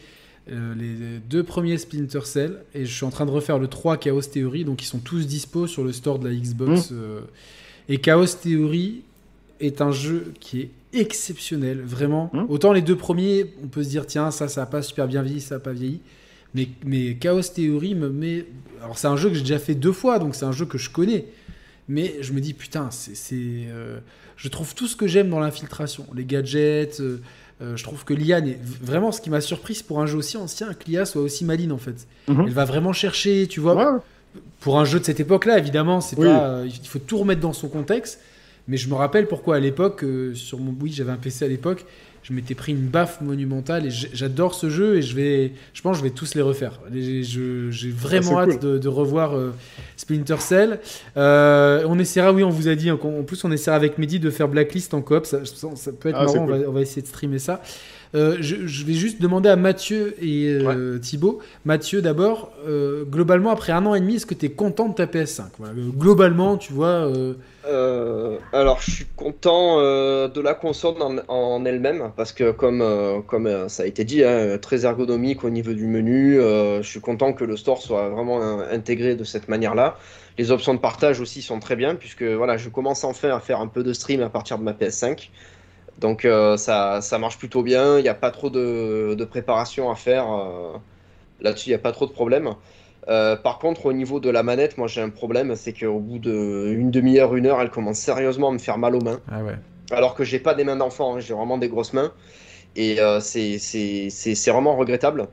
euh, 0.50 0.74
les 0.74 1.18
deux 1.18 1.42
premiers 1.42 1.78
Splinter 1.78 2.24
Cell 2.24 2.58
et 2.74 2.84
je 2.86 2.94
suis 2.94 3.04
en 3.04 3.10
train 3.10 3.26
de 3.26 3.30
refaire 3.30 3.58
le 3.58 3.68
3 3.68 3.96
Chaos 3.98 4.22
Theory 4.22 4.64
donc 4.64 4.82
ils 4.82 4.86
sont 4.86 4.98
tous 4.98 5.26
dispo 5.26 5.66
sur 5.66 5.84
le 5.84 5.92
store 5.92 6.18
de 6.18 6.28
la 6.28 6.34
Xbox 6.34 6.90
mmh. 6.90 6.94
euh, 6.94 7.20
et 7.88 7.98
Chaos 7.98 8.26
Theory 8.26 9.02
est 9.60 9.80
un 9.80 9.92
jeu 9.92 10.32
qui 10.40 10.60
est 10.60 10.70
exceptionnel 10.92 11.80
vraiment 11.82 12.30
mmh. 12.32 12.44
autant 12.48 12.72
les 12.72 12.82
deux 12.82 12.96
premiers 12.96 13.46
on 13.62 13.68
peut 13.68 13.82
se 13.82 13.88
dire 13.88 14.06
tiens 14.06 14.30
ça 14.30 14.48
ça 14.48 14.62
a 14.62 14.66
pas 14.66 14.82
super 14.82 15.06
bien 15.06 15.22
vieilli 15.22 15.40
ça 15.40 15.56
a 15.56 15.58
pas 15.58 15.72
vieilli 15.72 16.00
mais, 16.54 16.68
mais 16.84 17.14
Chaos 17.16 17.42
Theory 17.42 17.94
me 17.94 18.08
met 18.08 18.46
alors 18.82 18.98
c'est 18.98 19.08
un 19.08 19.16
jeu 19.16 19.28
que 19.28 19.34
j'ai 19.34 19.42
déjà 19.42 19.58
fait 19.58 19.74
deux 19.74 19.92
fois 19.92 20.18
donc 20.18 20.34
c'est 20.34 20.46
un 20.46 20.52
jeu 20.52 20.64
que 20.64 20.78
je 20.78 20.90
connais 20.90 21.26
mais 21.88 22.16
je 22.20 22.32
me 22.32 22.40
dis 22.40 22.54
putain 22.54 22.90
c'est 22.90 23.36
euh, 23.36 23.98
je 24.36 24.48
trouve 24.48 24.74
tout 24.74 24.86
ce 24.86 24.96
que 24.96 25.06
j'aime 25.06 25.28
dans 25.30 25.40
l'infiltration 25.40 26.06
les 26.14 26.24
gadgets 26.24 27.00
euh, 27.00 27.20
je 27.60 27.82
trouve 27.82 28.04
que 28.04 28.14
Liane 28.14 28.48
est 28.48 28.60
vraiment 28.62 29.10
ce 29.10 29.20
qui 29.20 29.30
m'a 29.30 29.40
surprise 29.40 29.82
pour 29.82 30.00
un 30.00 30.06
jeu 30.06 30.18
aussi 30.18 30.36
ancien, 30.36 30.74
que 30.74 30.84
l'IA 30.86 31.04
soit 31.04 31.22
aussi 31.22 31.44
maline 31.44 31.72
en 31.72 31.78
fait. 31.78 32.06
Mhm. 32.28 32.44
Elle 32.46 32.52
va 32.52 32.64
vraiment 32.64 32.92
chercher, 32.92 33.46
tu 33.48 33.60
vois. 33.60 34.02
Pour 34.60 34.78
un 34.78 34.84
jeu 34.84 35.00
de 35.00 35.04
cette 35.04 35.20
époque-là, 35.20 35.58
évidemment, 35.58 36.00
c'est 36.00 36.16
pas, 36.16 36.48
euh, 36.48 36.68
il 36.68 36.88
faut 36.88 36.98
tout 36.98 37.18
remettre 37.18 37.40
dans 37.40 37.52
son 37.52 37.68
contexte. 37.68 38.20
Mais 38.68 38.76
je 38.76 38.88
me 38.88 38.94
rappelle 38.94 39.26
pourquoi 39.26 39.56
à 39.56 39.60
l'époque, 39.60 40.04
euh, 40.04 40.34
sur 40.34 40.58
mon 40.58 40.76
oui, 40.80 40.92
j'avais 40.92 41.10
un 41.10 41.16
PC 41.16 41.46
à 41.46 41.48
l'époque, 41.48 41.86
je 42.28 42.34
m'étais 42.34 42.54
pris 42.54 42.72
une 42.72 42.88
baffe 42.88 43.22
monumentale 43.22 43.86
et 43.86 43.90
j'adore 43.90 44.54
ce 44.54 44.68
jeu 44.68 44.96
et 44.96 45.02
je 45.02 45.16
vais, 45.16 45.52
je 45.72 45.80
pense, 45.80 45.96
que 45.96 46.04
je 46.04 46.08
vais 46.08 46.14
tous 46.14 46.34
les 46.34 46.42
refaire. 46.42 46.78
J'ai 46.92 47.90
vraiment 47.90 48.40
hâte 48.40 48.62
de, 48.62 48.88
revoir 48.88 49.34
euh, 49.34 49.54
Splinter 49.96 50.36
Cell. 50.40 50.80
Euh, 51.16 51.84
on 51.86 51.98
essaiera, 51.98 52.32
oui, 52.32 52.44
on 52.44 52.50
vous 52.50 52.68
a 52.68 52.74
dit, 52.74 52.90
en 52.90 52.98
plus 52.98 53.44
on 53.44 53.50
essaiera 53.50 53.76
avec 53.76 53.96
Mehdi 53.96 54.20
de 54.20 54.28
faire 54.28 54.48
Blacklist 54.48 54.92
en 54.92 55.00
coop, 55.00 55.24
ça, 55.24 55.38
ça 55.46 55.92
peut 55.92 56.10
être 56.10 56.18
ah, 56.18 56.24
marrant, 56.24 56.46
on 56.66 56.72
va, 56.72 56.80
essayer 56.82 57.00
de 57.00 57.06
streamer 57.06 57.38
ça. 57.38 57.62
Euh, 58.14 58.36
je, 58.40 58.84
vais 58.84 58.94
juste 58.94 59.20
demander 59.20 59.48
à 59.48 59.56
Mathieu 59.56 60.14
et 60.22 60.48
euh, 60.48 60.98
Thibaut. 60.98 61.40
Mathieu, 61.64 62.00
d'abord, 62.00 62.52
globalement, 63.10 63.50
après 63.50 63.72
un 63.72 63.84
an 63.86 63.94
et 63.94 64.00
demi, 64.00 64.16
est-ce 64.16 64.26
que 64.26 64.34
tu 64.34 64.46
es 64.46 64.50
content 64.50 64.88
de 64.88 64.94
ta 64.94 65.06
PS5 65.06 65.42
Globalement, 65.96 66.56
tu 66.56 66.72
vois. 66.72 67.10
alors, 68.52 68.80
je 68.80 68.90
suis 68.90 69.06
content 69.16 69.78
de 69.78 70.40
la 70.40 70.54
console 70.54 70.94
en, 71.28 71.64
elle-même, 71.64 72.10
parce 72.16 72.32
que, 72.32 72.50
comme, 72.50 72.82
comme 73.26 73.68
ça 73.68 73.82
a 73.82 73.86
été 73.86 74.04
dit, 74.04 74.24
hein, 74.24 74.58
très 74.58 74.84
ergonomique 74.84 75.44
au 75.44 75.50
niveau 75.50 75.72
du 75.72 75.86
menu, 75.86 76.36
je 76.36 76.86
suis 76.88 77.00
content 77.00 77.32
que 77.32 77.44
le 77.44 77.56
store 77.56 77.82
soit 77.82 78.08
vraiment 78.08 78.60
intégré 78.60 79.14
de 79.16 79.24
cette 79.24 79.48
manière-là. 79.48 79.96
Les 80.38 80.52
options 80.52 80.72
de 80.72 80.78
partage 80.78 81.20
aussi 81.20 81.42
sont 81.42 81.58
très 81.58 81.74
bien, 81.74 81.96
puisque 81.96 82.22
voilà, 82.22 82.56
je 82.56 82.68
commence 82.68 83.02
enfin 83.02 83.30
à 83.30 83.40
faire 83.40 83.60
un 83.60 83.66
peu 83.66 83.82
de 83.82 83.92
stream 83.92 84.22
à 84.22 84.28
partir 84.28 84.56
de 84.58 84.62
ma 84.62 84.72
PS5. 84.72 85.30
Donc 85.98 86.24
euh, 86.24 86.56
ça, 86.56 87.00
ça, 87.00 87.18
marche 87.18 87.38
plutôt 87.38 87.62
bien, 87.62 87.98
il 87.98 88.02
n'y 88.02 88.08
a 88.08 88.14
pas 88.14 88.30
trop 88.30 88.50
de, 88.50 89.14
de 89.14 89.24
préparation 89.24 89.90
à 89.90 89.94
faire. 89.94 90.32
Euh, 90.32 90.76
là-dessus, 91.40 91.68
il 91.68 91.72
n'y 91.72 91.76
a 91.76 91.80
pas 91.80 91.92
trop 91.92 92.06
de 92.06 92.12
problème. 92.12 92.54
Euh, 93.08 93.36
par 93.36 93.58
contre, 93.58 93.86
au 93.86 93.92
niveau 93.92 94.20
de 94.20 94.30
la 94.30 94.42
manette, 94.42 94.78
moi 94.78 94.86
j'ai 94.86 95.00
un 95.00 95.08
problème, 95.08 95.54
c'est 95.56 95.72
qu'au 95.72 95.98
bout 95.98 96.18
d'une 96.18 96.90
demi-heure, 96.90 97.34
une 97.34 97.46
heure, 97.46 97.60
elle 97.60 97.70
commence 97.70 97.98
sérieusement 97.98 98.50
à 98.50 98.52
me 98.52 98.58
faire 98.58 98.78
mal 98.78 98.94
aux 98.94 99.00
mains. 99.00 99.20
Ah 99.30 99.42
ouais. 99.42 99.56
Alors 99.90 100.14
que 100.14 100.24
j'ai 100.24 100.38
pas 100.38 100.54
des 100.54 100.64
mains 100.64 100.76
d'enfant, 100.76 101.16
hein, 101.16 101.20
j'ai 101.20 101.34
vraiment 101.34 101.58
des 101.58 101.68
grosses 101.68 101.94
mains. 101.94 102.12
Et 102.76 102.98
c'est 103.20 104.50
vraiment 104.50 104.76
regrettable. 104.76 105.28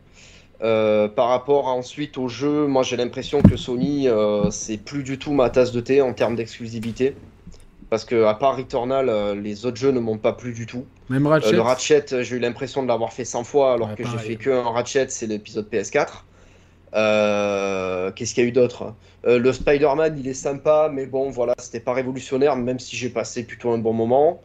Euh, 0.61 1.07
par 1.07 1.27
rapport 1.29 1.67
à, 1.67 1.73
ensuite 1.73 2.17
au 2.17 2.27
jeu, 2.27 2.65
moi 2.65 2.83
j'ai 2.83 2.95
l'impression 2.95 3.41
que 3.41 3.57
Sony, 3.57 4.07
euh, 4.07 4.49
c'est 4.51 4.77
plus 4.77 5.03
du 5.03 5.19
tout 5.19 5.33
ma 5.33 5.49
tasse 5.49 5.71
de 5.71 5.81
thé 5.81 6.01
en 6.01 6.13
termes 6.13 6.35
d'exclusivité. 6.35 7.15
Parce 7.89 8.03
que 8.05 8.25
à 8.25 8.33
part 8.33 8.57
Returnal, 8.57 9.09
euh, 9.09 9.35
les 9.35 9.65
autres 9.65 9.77
jeux 9.77 9.91
ne 9.91 9.99
m'ont 9.99 10.17
pas 10.17 10.33
plu 10.33 10.53
du 10.53 10.65
tout. 10.65 10.85
Même 11.09 11.27
Ratchet. 11.27 11.51
le 11.51 11.61
Ratchet, 11.61 12.05
j'ai 12.23 12.35
eu 12.35 12.39
l'impression 12.39 12.81
de 12.83 12.87
l'avoir 12.87 13.13
fait 13.13 13.25
100 13.25 13.43
fois 13.43 13.73
alors 13.73 13.89
Ouais, 13.89 13.95
que 13.95 14.03
j'ai 14.03 14.17
fait 14.17 14.35
que 14.37 14.49
un 14.49 14.71
Ratchet, 14.71 15.05
c'est 15.09 15.27
l'épisode 15.27 15.67
PS4. 15.71 16.23
Euh, 16.95 18.11
Qu'est-ce 18.11 18.33
qu'il 18.33 18.43
y 18.43 18.45
a 18.45 18.49
eu 18.49 18.53
d'autre? 18.53 18.93
Euh, 19.27 19.37
Le 19.39 19.51
Spider-Man, 19.53 20.15
il 20.19 20.27
est 20.27 20.33
sympa, 20.33 20.89
mais 20.93 21.05
bon, 21.05 21.29
voilà, 21.29 21.53
c'était 21.57 21.79
pas 21.79 21.93
révolutionnaire, 21.93 22.55
même 22.55 22.79
si 22.79 22.95
j'ai 22.95 23.09
passé 23.09 23.43
plutôt 23.43 23.71
un 23.71 23.77
bon 23.77 23.93
moment. 23.93 24.41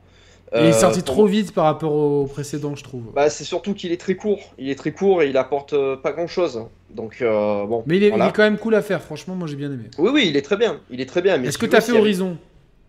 il 0.52 0.60
est 0.60 0.68
Euh, 0.68 0.72
sorti 0.72 1.02
trop 1.02 1.26
vite 1.26 1.52
par 1.54 1.64
rapport 1.64 1.92
au 1.92 2.26
précédent, 2.26 2.74
je 2.74 2.82
trouve. 2.82 3.04
Bah, 3.14 3.30
c'est 3.30 3.44
surtout 3.44 3.72
qu'il 3.74 3.92
est 3.92 4.00
très 4.00 4.16
court. 4.16 4.40
Il 4.58 4.68
est 4.68 4.74
très 4.74 4.90
court 4.92 5.22
et 5.22 5.28
il 5.30 5.36
apporte 5.36 5.72
euh, 5.74 5.96
pas 5.96 6.12
grand-chose. 6.12 6.64
Donc, 6.90 7.18
euh, 7.22 7.66
bon. 7.66 7.84
mais 7.86 7.98
il 7.98 8.04
est, 8.04 8.08
voilà. 8.10 8.26
il 8.26 8.28
est 8.28 8.32
quand 8.32 8.42
même 8.42 8.58
cool 8.58 8.74
à 8.74 8.82
faire, 8.82 9.00
franchement, 9.00 9.36
moi 9.36 9.46
j'ai 9.46 9.56
bien 9.56 9.70
aimé. 9.70 9.84
Oui, 9.98 10.10
oui, 10.12 10.26
il 10.28 10.36
est 10.36 10.42
très 10.42 10.56
bien. 10.56 10.80
Il 10.90 11.00
est 11.00 11.06
très 11.06 11.22
bien. 11.22 11.40
Est-ce 11.42 11.52
si 11.52 11.58
que 11.58 11.66
tu 11.66 11.70
t'as 11.70 11.80
fait 11.80 11.92
Horizon? 11.92 12.36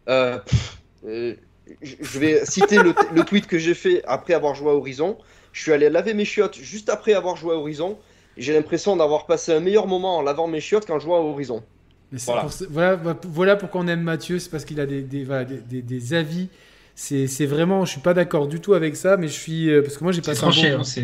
Euh, 0.09 0.37
pff, 0.39 0.77
euh, 1.05 1.35
je 1.81 2.19
vais 2.19 2.45
citer 2.45 2.77
le, 2.81 2.93
le 3.13 3.23
tweet 3.23 3.47
que 3.47 3.57
j'ai 3.57 3.73
fait 3.73 4.03
après 4.05 4.33
avoir 4.33 4.55
joué 4.55 4.71
à 4.71 4.73
Horizon. 4.73 5.17
Je 5.53 5.61
suis 5.61 5.71
allé 5.73 5.89
laver 5.89 6.13
mes 6.13 6.25
chiottes 6.25 6.57
juste 6.57 6.89
après 6.89 7.13
avoir 7.13 7.35
joué 7.35 7.53
à 7.53 7.57
Horizon. 7.57 7.97
J'ai 8.37 8.53
l'impression 8.53 8.95
d'avoir 8.95 9.25
passé 9.25 9.53
un 9.53 9.59
meilleur 9.59 9.87
moment 9.87 10.17
en 10.17 10.21
lavant 10.21 10.47
mes 10.47 10.61
chiottes 10.61 10.85
qu'en 10.85 10.99
jouant 10.99 11.17
à 11.17 11.19
Horizon. 11.19 11.63
Mais 12.11 12.19
Voilà. 12.25 12.41
pour 12.41 12.51
ça- 12.51 12.65
voilà, 12.69 12.99
voilà 13.23 13.55
pourquoi 13.55 13.81
on 13.81 13.87
aime 13.87 14.01
Mathieu, 14.01 14.39
c'est 14.39 14.49
parce 14.49 14.65
qu'il 14.65 14.79
a 14.79 14.85
des, 14.85 15.01
des, 15.01 15.23
voilà, 15.23 15.45
des, 15.45 15.57
des- 15.57 15.81
des 15.81 16.13
avis. 16.13 16.47
C'est 16.95 17.45
vraiment, 17.45 17.85
je 17.85 17.91
suis 17.91 18.01
pas 18.01 18.13
d'accord 18.13 18.47
du 18.47 18.59
tout 18.59 18.73
avec 18.73 18.95
ça, 18.95 19.17
mais 19.17 19.27
je 19.27 19.33
suis. 19.33 19.69
euh, 19.69 19.81
parce 19.81 19.97
que 19.97 20.03
moi 20.03 20.11
j'ai 20.13 20.21
C'est 20.21 20.31
passé 20.31 20.43
un 20.43 20.47
bon 20.47 20.51
tranché, 20.51 20.69
moment. 20.71 20.81
hein, 20.81 20.83
c'est. 20.83 21.03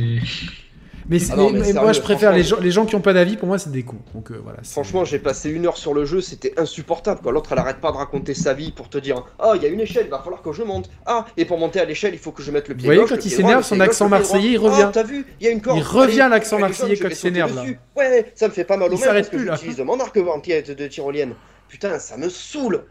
Mais, 1.09 1.19
Ah 1.31 1.35
non, 1.35 1.49
mais- 1.51 1.73
moi 1.73 1.93
je 1.93 2.01
préfère 2.01 2.33
les 2.33 2.43
gens, 2.43 2.57
les 2.59 2.71
gens 2.71 2.85
qui 2.85 2.95
ont 2.95 3.01
pas 3.01 3.13
d'avis, 3.13 3.37
pour 3.37 3.47
moi 3.47 3.57
c'est 3.57 3.71
des 3.71 3.83
cons. 3.83 3.97
Donc 4.13 4.31
euh, 4.31 4.39
voilà. 4.43 4.59
Franchement, 4.63 5.05
j'ai 5.05 5.19
passé 5.19 5.49
une 5.49 5.65
heure 5.65 5.77
sur 5.77 5.93
le 5.93 6.05
jeu, 6.05 6.21
c'était 6.21 6.53
insupportable. 6.59 7.21
L'autre, 7.29 7.51
elle 7.53 7.59
arrête 7.59 7.79
pas 7.79 7.91
de 7.91 7.97
raconter 7.97 8.33
sa 8.33 8.53
vie 8.53 8.71
pour 8.71 8.89
te 8.89 8.97
dire 8.97 9.23
Ah, 9.39 9.53
il 9.55 9.63
y 9.63 9.65
a 9.65 9.69
une 9.69 9.79
échelle, 9.79 10.05
il 10.05 10.11
va 10.11 10.19
falloir 10.19 10.41
que 10.41 10.51
je 10.51 10.63
monte. 10.63 10.89
Ah, 11.05 11.25
et 11.37 11.45
pour 11.45 11.57
monter 11.57 11.79
à 11.79 11.85
l'échelle, 11.85 12.13
il 12.13 12.19
faut 12.19 12.31
que 12.31 12.43
je 12.43 12.51
mette 12.51 12.67
le 12.67 12.75
pied 12.75 12.87
Vous 12.87 12.93
voyez, 12.93 13.07
quand 13.07 13.23
il 13.23 13.31
s'énerve, 13.31 13.63
son 13.63 13.79
accent 13.79 14.09
marseillais, 14.09 14.51
il 14.51 14.57
revient. 14.57 14.83
Ah, 14.87 14.91
t'as 14.93 15.03
vu 15.03 15.25
Il 15.39 15.45
y 15.45 15.49
a 15.49 15.51
une 15.51 15.61
corde. 15.61 15.77
Il 15.77 15.83
revient, 15.83 16.27
l'accent 16.29 16.59
marseillais, 16.59 16.97
quand 16.97 17.09
il 17.09 17.15
s'énerve. 17.15 17.57
Ouais, 17.95 18.31
ça 18.35 18.47
me 18.47 18.53
fait 18.53 18.65
pas 18.65 18.77
mal 18.77 18.93
au 18.93 18.97
s'arrête 18.97 19.29
parce 19.31 19.43
que 19.43 19.51
j'utilise 19.51 19.79
mon 19.79 19.99
arc 19.99 20.17
de, 20.17 20.87
tyrolienne. 20.87 21.33
Putain, 21.67 21.99
ça 21.99 22.17
me 22.17 22.29
saoule. 22.29 22.83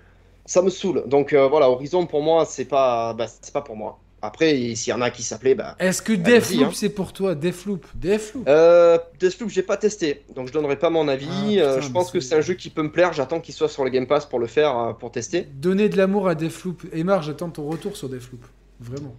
Ça 0.45 0.63
me 0.63 0.71
saoule. 0.71 1.05
Donc 1.07 1.33
euh, 1.33 1.49
voilà, 1.49 1.69
Horizon 1.69 2.07
pour 2.07 2.23
moi, 2.23 2.45
c'est 2.49 2.67
pas, 2.67 3.15
bah, 3.15 3.27
c'est 3.27 3.53
pas 3.53 3.63
pour 3.63 3.77
moi. 3.77 3.99
Après, 4.27 4.75
s'il 4.75 4.91
y 4.91 4.93
en 4.93 5.01
a 5.01 5.11
qui 5.11 5.23
s'appelaient, 5.23 5.55
bah. 5.55 5.77
Est-ce 5.79 6.03
que 6.03 6.13
Allez-y, 6.13 6.23
Deathloop 6.41 6.67
hein. 6.69 6.71
c'est 6.75 6.89
pour 6.91 7.13
toi 7.13 7.35
Deathloop? 7.35 7.87
Deathloop? 7.95 8.49
Euh, 8.49 8.99
Deathloop, 9.21 9.49
j'ai 9.51 9.63
pas 9.63 9.77
testé, 9.77 10.23
donc 10.35 10.49
je 10.49 10.53
donnerai 10.53 10.77
pas 10.77 10.91
mon 10.91 11.09
avis. 11.09 11.27
Ah, 11.31 11.47
putain, 11.49 11.63
Euh, 11.63 11.81
je 11.81 11.91
pense 11.91 12.11
que 12.11 12.21
c'est- 12.21 12.35
un 12.35 12.41
jeu 12.41 12.55
qui 12.55 12.71
peut 12.71 12.83
me 12.83 12.91
plaire. 12.93 13.13
J'attends 13.13 13.41
qu'il 13.41 13.55
soit 13.55 13.69
sur 13.69 13.85
le 13.85 13.91
Game 13.91 14.07
Pass 14.07 14.27
pour 14.27 14.39
le 14.39 14.47
faire, 14.47 14.77
euh, 14.79 14.93
pour 14.93 15.11
tester. 15.13 15.47
Donner 15.55 15.89
de 15.89 15.97
l'amour 15.97 16.29
à 16.29 16.35
Deathloop. 16.35 16.83
Emar, 16.93 17.23
j'attends 17.23 17.51
ton 17.51 17.67
retour 17.69 17.97
sur 17.97 18.09
Deathloop. 18.09 18.45
Vraiment. 18.81 19.15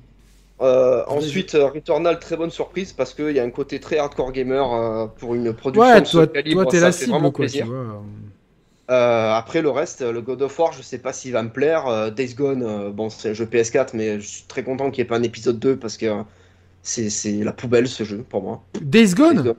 Euh, 0.60 1.04
ensuite, 1.08 1.54
euh, 1.54 1.68
Returnal, 1.68 2.20
très 2.20 2.36
bonne 2.36 2.50
surprise 2.50 2.92
parce 2.92 3.14
qu'il 3.14 3.30
y 3.32 3.40
a 3.40 3.44
un 3.44 3.50
côté 3.52 3.80
très 3.80 3.98
hardcore 4.00 4.32
gamer 4.32 4.74
euh, 4.74 5.06
pour 5.06 5.36
une 5.36 5.54
production 5.54 5.88
Ouais, 5.94 6.02
de 6.02 6.06
ce 6.08 6.12
toi, 6.18 6.28
calibre. 6.28 6.64
toi 6.64 6.72
t'es 6.72 6.80
la 6.80 6.92
cible, 6.92 7.12
quoi, 7.12 7.32
plaisir. 7.32 7.66
tu 7.66 7.72
vois. 7.72 8.04
Euh, 8.90 9.32
après 9.34 9.62
le 9.62 9.70
reste, 9.70 10.02
le 10.02 10.22
God 10.22 10.42
of 10.42 10.58
War, 10.60 10.72
je 10.72 10.82
sais 10.82 10.98
pas 10.98 11.12
s'il 11.12 11.34
va 11.34 11.44
me 11.44 11.50
plaire. 11.50 11.88
Euh, 11.88 12.10
Days 12.10 12.34
Gone, 12.36 12.64
euh, 12.64 12.90
bon, 12.90 13.10
c'est 13.10 13.32
un 13.32 13.34
jeu 13.34 13.46
PS4, 13.46 13.90
mais 13.94 14.20
je 14.22 14.26
suis 14.28 14.44
très 14.48 14.64
content 14.64 14.92
qu'il 14.92 15.02
n'y 15.04 15.08
ait 15.08 15.10
pas 15.10 15.18
un 15.18 15.24
épisode 15.24 15.60
2 15.60 15.76
parce 15.76 15.98
que 15.98 16.06
euh, 16.06 16.22
c'est 16.84 17.10
c'est 17.10 17.44
la 17.44 17.52
poubelle 17.52 17.88
ce 17.90 18.04
jeu 18.06 18.24
pour 18.30 18.42
moi. 18.42 18.64
Days 18.82 19.14
Gone 19.14 19.42
Gone. 19.42 19.56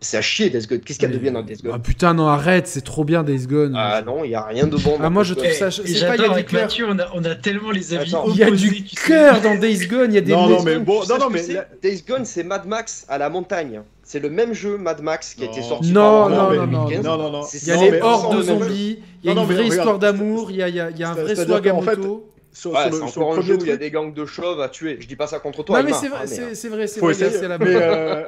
C'est 0.00 0.16
à 0.18 0.22
chier 0.22 0.50
Days 0.50 0.66
Gone. 0.66 0.80
Qu'est-ce 0.80 0.98
qu'il 0.98 1.08
y 1.08 1.12
a 1.12 1.14
de 1.14 1.20
bien 1.20 1.32
dans 1.32 1.42
Days 1.42 1.58
Ah 1.64 1.68
Gone 1.68 1.82
putain, 1.82 2.14
non, 2.14 2.26
arrête, 2.26 2.66
c'est 2.66 2.82
trop 2.82 3.04
bien 3.04 3.22
Days 3.22 3.46
Gone. 3.46 3.74
Ah 3.76 4.02
non, 4.04 4.24
il 4.24 4.30
n'y 4.30 4.34
a 4.34 4.42
rien 4.42 4.66
de 4.66 4.76
bon. 4.76 4.98
Ah, 5.00 5.08
moi, 5.08 5.22
je 5.22 5.34
trouve 5.34 5.52
ça- 5.52 5.68
et 5.68 5.70
c'est 5.70 6.06
pas, 6.06 6.16
il 6.16 6.22
y 6.22 6.24
a 6.24 6.34
du 6.34 6.44
cœur. 6.44 6.68
On 6.88 6.98
a, 6.98 7.06
on 7.14 7.24
a 7.24 7.34
tellement 7.36 7.70
les 7.70 7.94
avis. 7.94 8.12
Il 8.30 8.36
y 8.36 8.42
a 8.42 8.50
du 8.50 8.82
cœur 9.06 9.40
dans 9.40 9.54
Days 9.54 9.86
Gone, 9.86 10.10
il 10.10 10.14
y 10.16 10.18
a 10.18 10.20
des 10.20 10.32
Non, 10.32 10.62
mais 10.64 10.78
bon, 10.80 11.00
non, 11.08 11.18
non, 11.18 11.30
mais 11.30 11.42
Days 11.80 12.02
Gone, 12.06 12.24
c'est 12.24 12.42
Mad 12.42 12.66
Max 12.66 13.06
à 13.08 13.18
la 13.18 13.30
montagne. 13.30 13.82
C'est 14.04 14.20
le 14.20 14.28
même 14.30 14.52
jeu 14.52 14.76
Mad 14.76 15.00
Max 15.02 15.34
qui 15.34 15.42
a 15.42 15.46
été 15.46 15.60
Non. 15.60 15.68
sorti 15.68 15.92
Non, 15.92 16.28
non, 16.28 16.50
non, 16.52 16.66
non, 16.66 16.84
2015. 16.84 17.04
non, 17.04 17.16
non, 17.18 17.30
non. 17.30 17.42
C'est 17.42 17.62
Il 17.62 17.68
y 17.68 17.70
a 17.72 17.76
Non, 17.76 17.90
les 17.90 18.00
hordes 18.02 18.36
de 18.36 18.42
zombies, 18.42 18.98
il 19.22 19.28
y 19.28 19.32
a 19.32 19.34
Non, 19.34 19.42
une 19.46 19.52
vraie 19.52 19.66
histoire 19.66 19.98
d'amour, 19.98 20.50
il 20.50 20.56
y 20.58 20.62
a, 20.62 20.66
un 20.66 21.14
vrai 21.14 21.34
qu'en 21.34 21.40
fait, 21.40 21.46
Swagamotto. 21.46 22.30
Sur, 22.52 22.70
Ouais, 22.72 22.82
sur 22.84 22.92
c'est 22.92 23.00
le, 23.04 23.08
sur 23.10 23.20
le 23.20 23.26
encore 23.26 23.38
un 23.38 23.42
jeu 23.42 23.56
où 23.56 23.60
il 23.62 23.66
y 23.66 23.72
a 23.72 23.76
des 23.76 23.90
gangs 23.90 24.14
de 24.14 24.24
chauves 24.26 24.60
à 24.60 24.68
tuer. 24.68 24.98
Je 25.00 25.08
dis 25.08 25.16
pas 25.16 25.26
ça 25.26 25.40
contre 25.40 25.64
toi, 25.64 25.82
Non, 25.82 25.88
mais 25.88 25.92
c'est 25.92 26.06
hein, 26.06 26.10
vrai, 26.10 26.26
c'est 26.28 26.42
euh, 26.42 26.54
c'est 26.54 26.68
vrai, 26.68 26.86
c'est 26.86 27.48
la 27.48 27.58
euh, 27.60 28.24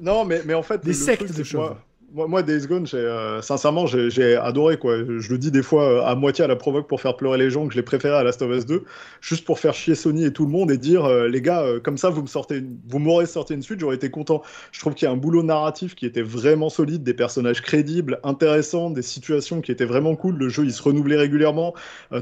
non, 0.00 0.24
mais, 0.24 0.42
mais 0.44 0.54
en 0.54 0.62
fait, 0.62 0.84
Des 0.84 0.92
sectes 0.92 1.24
truc, 1.24 1.36
de 1.38 1.42
chauves. 1.42 1.60
moi, 1.62 1.78
moi, 2.12 2.28
moi, 2.28 2.42
Days 2.42 2.66
Gone, 2.66 2.86
euh, 2.94 3.42
sincèrement, 3.42 3.86
j'ai 3.86 4.36
adoré. 4.36 4.78
Quoi. 4.78 4.98
Je 5.18 5.30
le 5.32 5.38
dis 5.38 5.50
des 5.50 5.62
fois 5.62 5.82
euh, 5.84 6.02
à 6.04 6.14
moitié 6.14 6.44
à 6.44 6.46
la 6.48 6.56
provoque 6.56 6.86
pour 6.88 7.00
faire 7.00 7.16
pleurer 7.16 7.36
les 7.36 7.50
gens 7.50 7.66
que 7.66 7.72
je 7.72 7.78
l'ai 7.78 7.82
préféré 7.82 8.14
à 8.14 8.22
Last 8.22 8.40
of 8.42 8.50
Us 8.56 8.64
2, 8.64 8.84
juste 9.20 9.44
pour 9.44 9.58
faire 9.58 9.74
chier 9.74 9.94
Sony 9.94 10.24
et 10.24 10.32
tout 10.32 10.44
le 10.46 10.50
monde 10.50 10.70
et 10.70 10.78
dire 10.78 11.04
euh, 11.04 11.28
les 11.28 11.42
gars, 11.42 11.62
euh, 11.62 11.80
comme 11.80 11.98
ça, 11.98 12.08
vous 12.08 12.22
me 12.22 12.26
sortez, 12.26 12.58
une- 12.58 12.78
vous 12.88 12.98
m'aurez 13.00 13.26
sorti 13.26 13.54
une 13.54 13.62
suite, 13.62 13.80
j'aurais 13.80 13.96
été 13.96 14.08
content. 14.10 14.42
Je 14.72 14.80
trouve 14.80 14.94
qu'il 14.94 15.06
y 15.06 15.08
a 15.08 15.12
un 15.12 15.16
boulot 15.16 15.42
narratif 15.42 15.94
qui 15.94 16.06
était 16.06 16.22
vraiment 16.22 16.68
solide, 16.68 17.02
des 17.02 17.12
personnages 17.12 17.60
crédibles, 17.60 18.20
intéressants, 18.22 18.90
des 18.90 19.02
situations 19.02 19.60
qui 19.60 19.72
étaient 19.72 19.84
vraiment 19.84 20.14
cool. 20.14 20.36
Le 20.38 20.48
jeu, 20.48 20.64
il 20.64 20.72
se 20.72 20.82
renouvelait 20.82 21.16
régulièrement, 21.16 21.74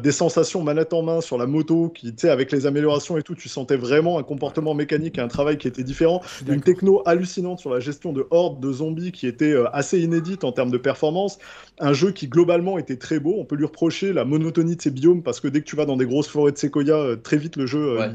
des 0.02 0.12
sensations 0.12 0.62
manette 0.62 0.93
en 0.94 1.02
main 1.02 1.20
sur 1.20 1.36
la 1.39 1.47
moto, 1.47 1.90
qui, 1.90 2.06
tu 2.15 2.23
sais, 2.23 2.31
avec 2.31 2.51
les 2.52 2.66
améliorations 2.66 3.19
et 3.19 3.23
tout, 3.23 3.35
tu 3.35 3.48
sentais 3.48 3.77
vraiment 3.77 4.19
un 4.19 4.23
comportement 4.23 4.74
mécanique 4.74 5.19
et 5.19 5.20
un 5.20 5.28
travail 5.28 5.59
qui 5.59 5.69
était 5.69 5.85
différent 5.85 6.23
une 6.55 6.61
techno 6.62 7.02
hallucinante 7.06 7.59
sur 7.61 7.70
la 7.73 7.81
gestion 7.81 8.12
de 8.12 8.27
hordes 8.31 8.61
de 8.61 8.73
zombies 8.73 9.12
qui 9.12 9.27
était 9.27 9.55
assez 9.74 10.01
inédite 10.01 10.44
en 10.44 10.52
termes 10.52 10.70
de 10.70 10.78
performance. 10.78 11.38
Un 11.78 11.92
jeu 11.92 12.12
qui 12.12 12.28
globalement 12.28 12.78
était 12.78 12.96
très 12.96 13.18
beau. 13.20 13.34
On 13.38 13.44
peut 13.44 13.56
lui 13.56 13.66
reprocher 13.66 14.12
la 14.12 14.24
monotonie 14.24 14.76
de 14.76 14.82
ses 14.82 14.90
biomes 14.90 15.22
parce 15.22 15.40
que 15.40 15.48
dès 15.48 15.60
que 15.60 15.66
tu 15.66 15.76
vas 15.76 15.86
dans 15.86 15.96
des 15.96 16.06
grosses 16.06 16.28
forêts 16.28 16.52
de 16.52 16.59
séquoia, 16.59 16.96
euh, 16.96 17.16
très 17.16 17.36
vite 17.36 17.56
le 17.56 17.66
jeu, 17.66 17.80
euh, 17.80 17.98
Ouais. 17.98 18.10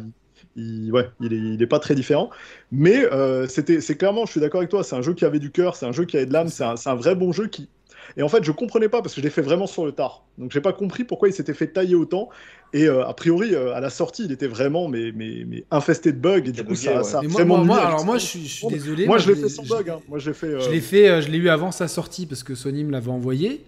il, 0.55 0.85
il- 0.87 0.91
ouais, 0.91 1.09
il, 1.19 1.33
est, 1.33 1.37
il 1.37 1.61
est 1.61 1.67
pas 1.67 1.79
très 1.79 1.95
différent. 1.95 2.29
Mais 2.71 3.05
euh, 3.13 3.47
c'était, 3.47 3.81
c'est 3.81 3.95
clairement, 3.97 4.25
je 4.25 4.31
suis 4.31 4.41
d'accord 4.41 4.59
avec 4.59 4.69
toi, 4.71 4.83
c'est 4.83 4.95
un 4.95 5.01
jeu 5.01 5.13
qui 5.13 5.25
avait 5.25 5.39
du 5.39 5.51
cœur, 5.51 5.75
c'est 5.75 5.85
un 5.85 5.91
jeu 5.91 6.05
qui 6.05 6.17
avait 6.17 6.25
de 6.25 6.33
l'âme, 6.33 6.49
c'est 6.49 6.63
un, 6.63 6.75
un 6.85 6.95
vrai 6.95 7.15
bon 7.15 7.31
jeu 7.31 7.47
qui. 7.47 7.69
Et 8.17 8.23
en 8.23 8.29
fait, 8.29 8.43
je 8.43 8.51
comprenais 8.51 8.89
pas 8.89 9.01
parce 9.01 9.13
que 9.13 9.21
je 9.21 9.25
l'ai 9.25 9.29
fait 9.31 9.41
vraiment 9.41 9.67
sur 9.67 9.85
le 9.85 9.91
tard. 9.91 10.25
Donc, 10.37 10.51
j'ai 10.51 10.61
pas 10.61 10.73
compris 10.73 11.03
pourquoi 11.03 11.27
il 11.29 11.33
s'était 11.33 11.53
fait 11.53 11.67
tailler 11.67 11.95
autant. 11.95 12.29
Et 12.71 12.87
euh, 12.87 13.03
a 13.05 13.13
priori, 13.13 13.55
euh, 13.55 13.73
à 13.73 13.79
la 13.79 13.89
sortie, 13.89 14.25
il 14.25 14.31
était 14.31 14.45
vraiment 14.47 14.87
mais, 14.87 15.11
mais, 15.15 15.43
mais 15.47 15.63
infesté 15.71 16.11
de 16.11 16.17
bugs. 16.19 16.37
Et 16.45 16.51
du 16.51 16.61
coup, 16.63 16.69
bugué, 16.69 16.75
ça, 16.75 16.97
ouais. 16.97 17.03
ça 17.03 17.19
a 17.19 17.21
Mais 17.23 17.27
moi, 17.27 17.41
vraiment 17.43 17.65
moi, 17.65 17.77
alors 17.79 18.05
moi, 18.05 18.17
je 18.19 18.25
suis, 18.25 18.43
je 18.47 18.53
suis 18.57 18.67
désolé. 18.67 19.07
Moi, 19.07 19.17
je 19.17 19.27
l'ai 19.31 19.35
fait 19.35 19.49
sans 19.49 19.63
je- 19.63 19.69
bug. 19.69 19.89
Hein. 19.89 19.99
Moi, 20.07 20.19
je 20.19 20.27
l'ai 20.29 20.35
fait. 20.35 20.47
euh, 20.47 20.59
Je 20.59 20.69
l'ai 20.69 20.81
fait, 20.81 21.09
euh, 21.09 21.21
je 21.21 21.29
l'ai 21.29 21.39
eu 21.39 21.49
avant 21.49 21.71
sa 21.71 21.87
sortie 21.87 22.25
parce 22.27 22.43
que 22.43 22.53
Sony 22.53 22.83
me 22.83 22.91
l'avait 22.91 23.09
envoyé. 23.11 23.61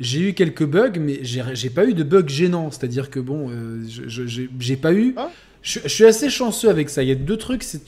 J'ai 0.00 0.20
eu 0.20 0.32
quelques 0.34 0.64
bugs, 0.64 0.98
mais 1.00 1.20
j'ai 1.22 1.70
pas 1.70 1.84
eu 1.86 1.94
de 1.94 2.02
bugs 2.02 2.28
gênants. 2.28 2.70
C'est-à-dire 2.70 3.10
que 3.10 3.20
bon, 3.20 3.50
euh, 3.50 3.82
j'ai 4.58 4.76
pas 4.76 4.92
eu. 4.94 5.14
Hein 5.16 5.28
je, 5.62 5.80
je 5.82 5.88
suis 5.88 6.04
assez 6.04 6.30
chanceux 6.30 6.68
avec 6.70 6.88
ça. 6.90 7.02
Il 7.02 7.08
y 7.08 7.12
a 7.12 7.14
deux 7.14 7.36
trucs. 7.36 7.62
C'est 7.62 7.80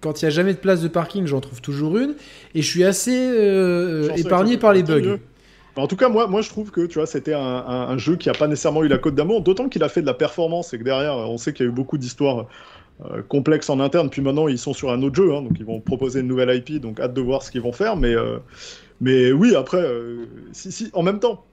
quand 0.00 0.22
il 0.22 0.24
y 0.24 0.28
a 0.28 0.30
jamais 0.30 0.52
de 0.54 0.58
place 0.58 0.80
de 0.82 0.88
parking, 0.88 1.26
j'en 1.26 1.40
trouve 1.40 1.60
toujours 1.60 1.98
une. 1.98 2.14
Et 2.54 2.62
je 2.62 2.66
suis 2.68 2.84
assez 2.84 3.16
euh, 3.16 4.10
épargné 4.16 4.56
par 4.58 4.72
les 4.72 4.82
bugs. 4.82 5.00
mieux. 5.00 5.18
Bah, 5.76 5.82
En 5.82 5.86
tout 5.86 5.96
cas, 5.96 6.08
moi, 6.08 6.40
je 6.40 6.48
trouve 6.48 6.70
que 6.70 6.86
tu 6.86 6.98
vois, 6.98 7.06
c'était 7.06 7.34
un, 7.34 7.98
jeu 7.98 8.16
qui 8.16 8.30
a 8.30 8.32
pas 8.32 8.48
nécessairement 8.48 8.82
eu 8.82 8.88
la 8.88 8.98
cote 8.98 9.14
d'amour, 9.14 9.42
d'autant 9.42 9.68
qu'il 9.68 9.82
a 9.84 9.88
fait 9.88 10.00
de 10.00 10.06
la 10.06 10.14
performance 10.14 10.72
et 10.72 10.78
que 10.78 10.84
derrière, 10.84 11.16
on 11.16 11.36
sait 11.36 11.52
qu'il 11.52 11.66
y 11.66 11.68
a 11.68 11.72
eu 11.72 11.74
beaucoup 11.74 11.98
d'histoires 11.98 12.46
euh, 13.04 13.22
complexes 13.22 13.68
en 13.68 13.78
interne. 13.78 14.08
Puis 14.08 14.22
maintenant, 14.22 14.48
ils 14.48 14.58
sont 14.58 14.72
sur 14.72 14.90
un 14.90 15.02
autre 15.02 15.16
jeu, 15.16 15.34
hein, 15.34 15.42
donc 15.42 15.52
ils 15.58 15.66
vont 15.66 15.80
proposer 15.80 16.20
une 16.20 16.28
nouvelle 16.28 16.56
IP, 16.56 16.80
donc 16.80 16.98
hâte 16.98 17.12
de 17.12 17.20
voir 17.20 17.42
ce 17.42 17.50
qu'ils 17.50 17.60
vont 17.60 17.72
faire. 17.72 17.96
Mais, 17.96 18.14
euh, 18.14 18.38
oui, 19.32 19.54
après, 19.54 19.82
euh, 19.82 20.24
si, 20.52 20.72
si, 20.72 20.90
en 20.94 21.02
même 21.02 21.20
temps. 21.20 21.44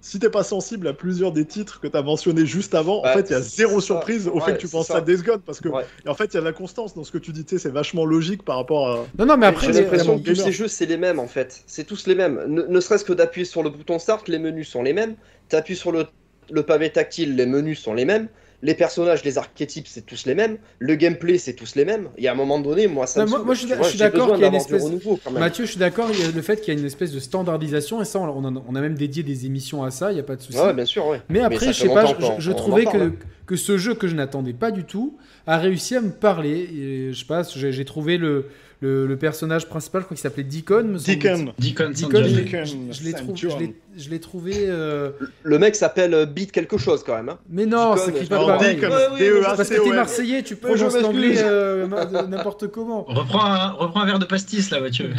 Si 0.00 0.20
t'es 0.20 0.30
pas 0.30 0.44
sensible 0.44 0.86
à 0.86 0.92
plusieurs 0.92 1.32
des 1.32 1.44
titres 1.44 1.80
que 1.80 1.88
tu 1.88 1.96
as 1.96 2.02
mentionnés 2.02 2.46
juste 2.46 2.74
avant, 2.76 3.02
Bah, 3.02 3.10
en 3.10 3.14
fait, 3.14 3.30
il 3.30 3.32
y 3.32 3.34
a 3.34 3.40
zéro 3.40 3.80
ça. 3.80 3.86
surprise 3.86 4.28
au 4.28 4.34
Ouais, 4.34 4.40
fait 4.42 4.52
que 4.54 4.58
tu 4.58 4.68
penses 4.68 4.86
ça. 4.86 4.98
à 4.98 5.00
Days 5.00 5.16
Gone, 5.22 5.40
parce 5.44 5.60
que 5.60 5.68
Ouais. 5.68 5.84
et 6.06 6.08
en 6.08 6.14
fait, 6.14 6.26
il 6.26 6.34
y 6.34 6.36
a 6.36 6.40
de 6.40 6.44
la 6.46 6.52
constance 6.52 6.94
dans 6.94 7.02
ce 7.02 7.10
que 7.10 7.18
tu 7.18 7.32
dis, 7.32 7.44
tu 7.44 7.56
sais, 7.56 7.62
c'est 7.62 7.72
vachement 7.72 8.04
logique 8.04 8.44
par 8.44 8.56
rapport 8.56 8.88
à. 8.88 9.06
Non, 9.18 9.26
non, 9.26 9.36
mais 9.36 9.46
après, 9.46 9.66
J'ai 9.66 9.72
les- 9.72 9.80
l'impression 9.82 10.18
que 10.20 10.24
tous 10.24 10.36
ces 10.36 10.52
jeux, 10.52 10.68
c'est 10.68 10.86
les 10.86 10.96
mêmes 10.96 11.18
en 11.18 11.26
fait. 11.26 11.62
C'est 11.66 11.84
tous 11.84 12.06
les 12.06 12.14
mêmes. 12.14 12.44
Ne, 12.46 12.62
ne 12.62 12.80
serait-ce 12.80 13.04
que 13.04 13.12
d'appuyer 13.12 13.44
sur 13.44 13.62
le 13.64 13.70
bouton 13.70 13.98
Start, 13.98 14.28
les 14.28 14.38
menus 14.38 14.68
sont 14.68 14.82
les 14.84 14.92
mêmes. 14.92 15.16
T'appuies 15.48 15.74
sur 15.76 15.90
le, 15.90 16.06
le 16.50 16.62
pavé 16.62 16.90
tactile, 16.90 17.34
les 17.34 17.46
menus 17.46 17.80
sont 17.80 17.94
les 17.94 18.04
mêmes. 18.04 18.28
Les 18.60 18.74
personnages, 18.74 19.22
les 19.24 19.38
archétypes, 19.38 19.86
c'est 19.86 20.04
tous 20.04 20.26
les 20.26 20.34
mêmes. 20.34 20.58
Le 20.80 20.96
gameplay, 20.96 21.38
c'est 21.38 21.52
tous 21.52 21.76
les 21.76 21.84
mêmes. 21.84 22.08
Il 22.18 22.24
y 22.24 22.28
a 22.28 22.32
un 22.32 22.34
moment 22.34 22.58
donné, 22.58 22.88
moi, 22.88 23.06
ça 23.06 23.20
Non, 23.20 23.26
me 23.26 23.30
moi- 23.30 23.44
moi, 23.44 23.54
je 23.54 23.60
suis 23.66 23.72
vois, 23.72 23.88
je 23.88 23.96
d'accord 23.96 24.32
qu'il 24.32 24.40
y 24.40 24.44
a 24.44 24.48
une 24.48 24.54
espèce- 24.56 24.82
renouveau. 24.82 25.20
Mathieu, 25.30 25.64
je 25.64 25.70
suis 25.70 25.78
d'accord. 25.78 26.08
Il 26.12 26.18
y 26.18 26.24
a 26.24 26.30
le 26.32 26.42
fait 26.42 26.60
qu'il 26.60 26.74
y 26.74 26.76
a 26.76 26.80
une 26.80 26.86
espèce 26.86 27.12
de 27.12 27.20
standardisation 27.20 28.02
et 28.02 28.04
ça, 28.04 28.18
on, 28.18 28.44
a, 28.44 28.62
on 28.68 28.74
a 28.74 28.80
même 28.80 28.94
dédié 28.96 29.22
des 29.22 29.46
émissions 29.46 29.84
à 29.84 29.92
ça. 29.92 30.10
Il 30.10 30.16
y 30.16 30.20
a 30.20 30.24
pas 30.24 30.34
de 30.34 30.42
souci. 30.42 30.58
Ouais, 30.58 30.72
bien 30.74 30.84
sûr, 30.86 31.06
ouais. 31.06 31.20
Mais 31.28 31.40
après, 31.40 31.66
ça 31.66 31.72
je 31.72 31.80
sais 31.82 31.88
pas, 31.88 32.04
je, 32.38 32.50
trouvais 32.50 32.82
parle, 32.82 33.02
hein. 33.02 33.12
que 33.46 33.54
ce 33.54 33.78
jeu 33.78 33.94
que 33.94 34.08
je 34.08 34.16
n'attendais 34.16 34.54
pas 34.54 34.72
du 34.72 34.82
tout 34.82 35.16
a 35.46 35.56
réussi 35.58 35.94
à 35.94 36.00
me 36.00 36.10
parler. 36.10 36.68
Et 36.76 37.12
je 37.12 37.18
sais 37.18 37.26
pas, 37.26 37.44
j'ai 37.44 37.84
trouvé 37.84 38.18
le, 38.18 38.46
le, 38.80 39.06
le 39.06 39.16
personnage 39.16 39.66
principal, 39.68 40.02
je 40.02 40.04
crois 40.06 40.16
qu'il 40.16 40.22
s'appelle 40.22 40.46
Deacon. 40.46 40.96
Deacon. 41.04 41.52
Deacon 41.58 41.90
Deacon, 41.90 41.94
Sanjay. 41.94 42.28
je 42.28 42.36
l'ai- 42.36 42.42
Deacon, 42.44 42.64
je- 42.64 42.92
je 42.96 43.02
l'ai 43.04 43.12
trouvé, 43.12 43.74
je 43.96 44.10
l'ai- 44.10 44.20
trouvé. 44.20 44.52
euh, 44.68 45.10
Le 45.42 45.58
mec 45.58 45.74
s'appelle 45.74 46.14
euh, 46.14 46.26
Beat 46.26 46.52
quelque 46.52 46.78
chose 46.78 47.02
quand 47.04 47.16
même. 47.16 47.28
hein. 47.28 47.38
Mais 47.50 47.66
non, 47.66 47.96
c'est 47.96 48.12
qui 48.12 48.24
je 48.24 48.28
pas 48.28 48.46
pareil. 48.46 48.76
Deacon, 48.76 48.88
Ouais, 48.90 48.96
oui, 49.14 49.18
D-E-A-C-O-N. 49.18 49.56
Parce 49.56 49.68
que 49.68 49.74
t'es 49.82 49.90
Marseillais, 49.96 50.42
tu 50.44 50.54
peux 50.56 50.68
l'anglais 50.76 51.34
euh, 51.38 51.86
n'importe 52.28 52.68
comment. 52.68 53.02
Reprends 53.08 53.44
un, 53.44 53.70
reprends 53.72 54.00
un 54.02 54.06
verre 54.06 54.18
de 54.20 54.24
pastis 54.26 54.70
là, 54.70 54.80
Mathieu. 54.80 55.10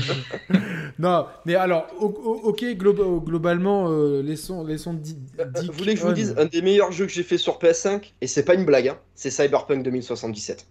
non, 1.00 1.26
mais 1.46 1.56
alors, 1.56 1.88
ok, 2.00 2.64
globalement, 2.78 3.88
euh, 3.90 4.22
laissons, 4.22 4.64
laissons 4.66 4.98
euh, 5.40 5.44
Vous 5.66 5.74
voulez 5.78 5.96
que 5.96 6.00
je 6.00 6.06
vous 6.06 6.14
dise 6.14 6.36
un 6.38 6.46
des 6.46 6.62
meilleurs 6.62 6.92
jeux 6.92 7.06
que 7.06 7.12
j'ai 7.12 7.24
fait 7.24 7.38
sur 7.38 7.60
PS5 7.60 8.14
et 8.22 8.28
c'est 8.28 8.44
pas 8.44 8.54
une 8.56 8.66
blague, 8.66 8.88
hein, 8.90 8.98
c'est 9.16 9.30
Cyberpunk 9.32 9.84
2077. 9.84 10.66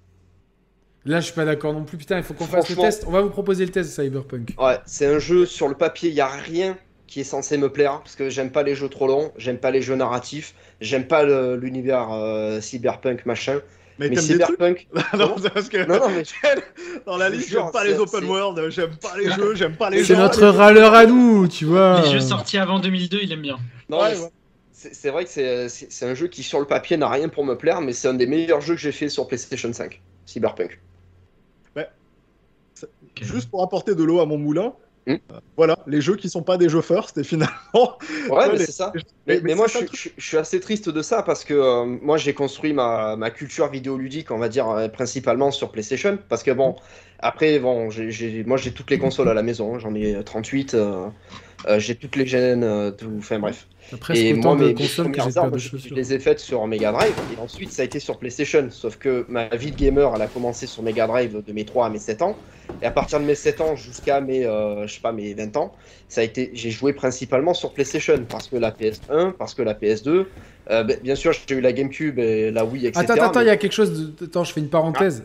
Là, 1.09 1.21
je 1.21 1.25
suis 1.27 1.35
pas 1.35 1.47
d'accord 1.47 1.73
non 1.73 1.85
plus. 1.85 1.97
Putain, 1.97 2.19
il 2.19 2.23
faut 2.23 2.35
qu'on 2.35 2.45
fasse 2.45 2.69
le 2.69 2.77
test. 2.77 3.05
On 3.07 3.11
va 3.11 3.23
vous 3.23 3.31
proposer 3.31 3.65
le 3.65 3.71
test 3.71 3.89
de 3.89 4.03
Cyberpunk. 4.03 4.55
Ouais, 4.59 4.77
c'est 4.85 5.07
un 5.07 5.19
jeu 5.19 5.47
sur 5.47 5.67
le 5.67 5.75
papier, 5.75 6.11
il 6.11 6.15
y 6.15 6.21
a 6.21 6.29
rien 6.29 6.77
qui 7.07 7.21
est 7.21 7.25
censé 7.25 7.57
me 7.57 7.73
plaire 7.73 8.01
parce 8.03 8.15
que 8.15 8.29
j'aime 8.29 8.53
pas 8.53 8.63
les 8.63 8.75
jeux 8.75 8.91
trop 8.91 9.07
longs, 9.07 9.33
j'aime 9.39 9.57
pas 9.57 9.71
les 9.71 9.81
jeux 9.81 9.95
narratifs, 9.95 10.55
j'aime 10.83 11.07
pas 11.07 11.25
l'univers 11.57 12.13
euh, 12.13 12.61
cyberpunk 12.61 13.25
machin. 13.25 13.61
Mais, 13.99 14.15
Cyberpunk. 14.15 14.87
non, 15.19 15.35
parce 15.55 15.71
que 15.71 15.79
non, 15.87 15.99
non, 15.99 16.11
mais... 16.11 16.23
dans 17.07 17.17
la 17.17 17.31
liste, 17.31 17.49
j'aime 17.49 17.71
pas 17.73 17.85
les 17.85 17.95
open 17.95 18.25
world, 18.27 18.71
j'aime 18.71 18.95
pas 18.97 19.17
les 19.17 19.31
jeux, 19.33 19.55
j'aime 19.55 19.77
pas 19.77 19.89
les 19.89 20.01
jeux. 20.01 20.15
C'est 20.15 20.21
notre 20.21 20.47
râleur 20.47 20.93
à 20.93 21.07
nous, 21.07 21.49
tu 21.49 21.65
vois. 21.65 22.03
Les 22.05 22.13
jeux 22.13 22.21
sortis 22.21 22.59
avant 22.59 22.81
2002, 22.81 23.21
il 23.23 23.33
aime 23.33 23.41
bien. 23.41 23.59
Non, 23.89 24.01
c'est 24.73 25.09
vrai 25.09 25.25
que 25.25 25.31
c'est 25.31 26.07
un 26.07 26.15
jeu 26.15 26.29
qui, 26.29 26.43
sur 26.43 26.61
le 26.61 26.67
papier, 26.67 26.99
n'a 26.99 27.09
rien 27.09 27.31
pour 27.31 27.47
me 27.47 27.57
plaire, 27.57 27.81
mais 27.81 27.95
c'est 27.95 28.09
un 28.09 28.15
des 28.15 28.27
meilleurs 28.27 28.61
jeux 28.61 28.75
que 28.75 28.81
j'ai 28.81 28.93
fait 28.93 29.09
sur 29.09 29.27
PlayStation 29.27 29.73
5, 29.73 30.03
Cyberpunk. 30.27 30.79
Juste 33.25 33.51
pour 33.51 33.63
apporter 33.63 33.95
de 33.95 34.05
l'eau 34.05 34.21
à 34.21 34.27
mon 34.27 34.39
moulin, 34.39 34.73
Hmm. 35.09 35.17
Voilà, 35.57 35.79
les 35.87 36.03
jeux 36.03 36.17
qui 36.17 36.29
sont 36.29 36.43
pas 36.43 36.59
des 36.59 36.69
jeux 36.69 36.83
first 36.83 37.17
et 37.17 37.25
finalement. 37.25 37.97
Ouais, 38.29 38.47
mais 38.53 38.59
c'est 38.59 38.73
ça. 38.73 38.93
Mais, 39.27 39.41
moi, 39.55 39.67
je, 39.67 40.11
suis 40.19 40.37
assez 40.37 40.61
triste 40.61 40.91
de 40.91 41.01
ça 41.01 41.23
parce 41.23 41.45
que 41.45 41.55
euh, 41.55 41.87
moi, 41.87 42.19
j'ai 42.19 42.35
construit 42.35 42.75
ma, 42.75 43.17
ma, 43.17 43.31
culture 43.31 43.71
vidéoludique, 43.71 44.31
on 44.31 44.37
va 44.37 44.51
dire, 44.51 44.69
euh, 44.69 44.89
principalement 44.89 45.51
sur 45.51 45.73
PlayStation. 45.73 46.19
Parce 46.29 46.43
que 46.43 46.51
bon, 46.51 46.77
après, 47.21 47.59
bon, 47.59 47.89
moi, 48.45 48.57
j'ai 48.59 48.73
toutes 48.73 48.91
les 48.91 48.99
consoles 48.99 49.31
à 49.31 49.35
la 49.35 49.43
maison. 49.43 49.77
Hein. 49.77 49.79
J'en 49.79 49.95
ai 49.95 50.23
38. 50.23 50.77
Euh, 51.67 51.79
j'ai 51.79 51.95
toutes 51.95 52.17
les 52.17 52.27
gènes. 52.27 52.95
tout... 52.97 53.11
Enfin, 53.19 53.39
bref 53.39 53.67
et 54.15 54.35
moi, 54.35 54.55
mes, 54.55 54.75
premières 54.75 55.39
armes, 55.39 55.59
je, 55.59 55.95
les 55.95 56.13
ai 56.13 56.19
faites 56.19 56.41
sur 56.41 56.67
Mega 56.67 56.93
Drive, 56.93 57.15
et 57.35 57.41
ensuite 57.41 57.73
ça 57.73 57.83
a 57.83 57.85
été 57.85 57.99
sur 57.99 58.19
PlayStation. 58.19 58.69
Sauf 58.71 58.97
que 58.97 59.25
ma 59.29 59.49
vie 59.49 59.71
de 59.71 59.77
gamer, 59.77 60.13
elle 60.15 60.23
a 60.23 60.27
commencé 60.27 60.67
sur 60.67 60.83
Mega 60.83 61.07
Drive 61.07 61.43
de 61.45 61.53
mes 61.53 61.65
3 61.65 61.87
à 61.87 61.91
mes 61.91 61.99
7 61.99 62.23
ans. 62.23 62.37
Et 62.83 62.87
à 62.87 62.91
partir 62.91 63.19
de 63.19 63.25
mes 63.25 63.35
7 63.35 63.61
ans 63.63 63.77
jusqu'à 63.77 64.21
mes, 64.21 64.45
euh, 64.45 64.87
je 64.87 64.95
sais 64.95 65.01
pas, 65.01 65.13
mes 65.13 65.33
20 65.33 65.57
ans, 65.57 65.75
ça 66.09 66.21
a 66.21 66.25
été, 66.25 66.51
j'ai 66.53 66.71
joué 66.71 66.93
principalement 66.93 67.55
sur 67.55 67.73
PlayStation. 67.73 68.19
Parce 68.29 68.49
que 68.49 68.57
la 68.57 68.71
PS1, 68.71 69.33
parce 69.33 69.55
que 69.55 69.63
la 69.63 69.75
PS2, 69.75 70.27
euh, 70.71 70.85
ben, 70.85 70.99
bien 71.03 71.15
sûr, 71.15 71.33
j'ai 71.33 71.55
eu 71.55 71.61
la 71.61 71.73
GameCube 71.73 72.19
et 72.19 72.51
la 72.51 72.65
Wii, 72.65 72.89
etc. 72.89 73.07
Attends, 73.09 73.23
attends, 73.23 73.41
il 73.41 73.47
y 73.47 73.51
a 73.51 73.57
quelque 73.57 73.73
chose 73.73 74.13
de. 74.13 74.25
Attends, 74.25 74.45
je 74.45 74.53
fais 74.53 74.61
une 74.61 74.69
parenthèse. 74.69 75.25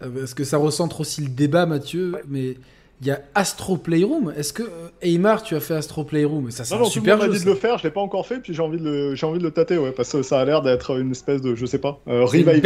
Ah. 0.00 0.04
Euh, 0.04 0.10
parce 0.10 0.34
que 0.34 0.44
ça 0.44 0.58
recentre 0.58 1.00
aussi 1.00 1.22
le 1.22 1.28
débat, 1.28 1.64
Mathieu. 1.64 2.16
Mais 2.28 2.56
il 3.00 3.08
y 3.08 3.10
a 3.10 3.20
Astro 3.34 3.76
Playroom. 3.76 4.32
Est-ce 4.36 4.52
que 4.52 4.62
Aymar, 5.02 5.42
tu 5.42 5.54
as 5.54 5.60
fait 5.60 5.74
Astro 5.74 6.04
Playroom? 6.04 6.50
Ça, 6.50 6.64
c'est 6.64 6.84
super 6.86 7.20
jeu. 7.20 7.28
m'a 7.28 7.36
dit 7.36 7.44
de 7.44 7.48
le 7.48 7.56
faire, 7.56 7.78
je 7.78 7.84
l'ai 7.84 7.90
pas 7.90 8.00
encore 8.00 8.26
fait, 8.26 8.38
puis 8.38 8.54
j'ai 8.54 8.62
envie 8.62 8.78
de 8.78 8.84
le, 8.84 9.14
j'ai 9.14 9.26
envie 9.26 9.38
de 9.38 9.44
le 9.44 9.50
tâter, 9.50 9.78
ouais, 9.78 9.92
parce 9.92 10.12
que 10.12 10.22
ça 10.22 10.40
a 10.40 10.44
l'air 10.44 10.62
d'être 10.62 10.98
une 10.98 11.10
espèce 11.10 11.42
de, 11.42 11.54
je 11.54 11.66
sais 11.66 11.78
pas, 11.78 12.00
euh, 12.08 12.24
revival 12.24 12.60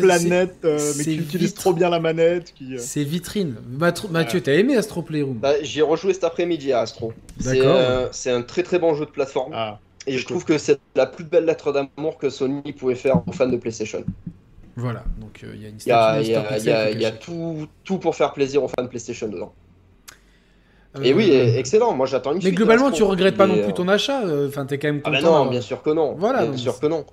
planète, 0.00 0.56
euh, 0.64 0.92
mais 0.96 1.04
qui 1.04 1.16
utilise 1.16 1.54
trop 1.54 1.72
bien 1.72 1.88
la 1.90 2.00
manette. 2.00 2.52
Qui, 2.54 2.74
euh, 2.74 2.78
C'est 2.78 3.04
vitrine. 3.04 3.56
Mathieu, 4.10 4.40
t'as 4.40 4.52
aimé 4.52 4.76
Astro 4.76 5.02
Playroom? 5.02 5.38
Bah, 5.38 5.54
J'ai 5.62 5.82
rejoué 5.82 6.14
cet 6.14 6.24
après-midi 6.24 6.72
à 6.72 6.80
Astro. 6.80 7.12
D'accord. 7.40 8.08
C'est 8.12 8.30
un 8.30 8.42
très 8.42 8.62
très 8.62 8.78
bon 8.78 8.94
jeu 8.94 9.06
de 9.06 9.10
plateforme. 9.10 9.52
Ah, 9.54 9.80
et 10.06 10.16
je 10.16 10.24
trouve 10.26 10.44
que 10.44 10.56
c'est 10.56 10.78
la 10.96 11.06
plus 11.06 11.24
belle 11.24 11.44
lettre 11.44 11.72
d'amour 11.72 12.16
que 12.18 12.30
Sony 12.30 12.72
pouvait 12.72 12.94
faire 12.94 13.22
aux 13.26 13.32
fans 13.32 13.46
de 13.46 13.56
PlayStation. 13.58 14.04
Voilà, 14.78 15.02
donc 15.20 15.40
euh, 15.42 15.50
il 15.56 15.62
y 15.62 15.66
a 15.66 15.68
une 15.70 15.78
Il 16.94 17.00
y 17.00 17.04
a, 17.04 17.10
tout, 17.10 17.66
tout, 17.82 17.98
pour 17.98 18.14
faire 18.14 18.32
plaisir 18.32 18.62
aux 18.62 18.68
fans 18.68 18.84
de 18.84 18.86
PlayStation 18.86 19.26
dedans. 19.26 19.52
Et 21.02 21.12
oui, 21.12 21.30
euh, 21.32 21.58
excellent. 21.58 21.94
Moi, 21.94 22.06
j'attends 22.06 22.32
une 22.32 22.40
Mais 22.44 22.52
globalement, 22.52 22.92
tu 22.92 23.02
regrettes 23.02 23.36
pas 23.36 23.48
non 23.48 23.60
plus 23.60 23.74
ton 23.74 23.88
achat. 23.88 24.24
Euh, 24.24 24.46
enfin, 24.46 24.66
t'es 24.66 24.78
quand 24.78 24.88
même 24.88 25.00
ah 25.02 25.10
bah 25.10 25.18
content. 25.18 25.44
non, 25.44 25.50
bien 25.50 25.60
sûr 25.60 25.82
que 25.82 25.90
non. 25.90 26.14
Voilà. 26.16 26.46
Bien 26.46 26.56
sûr 26.56 26.78
que 26.78 26.86
non. 26.86 27.04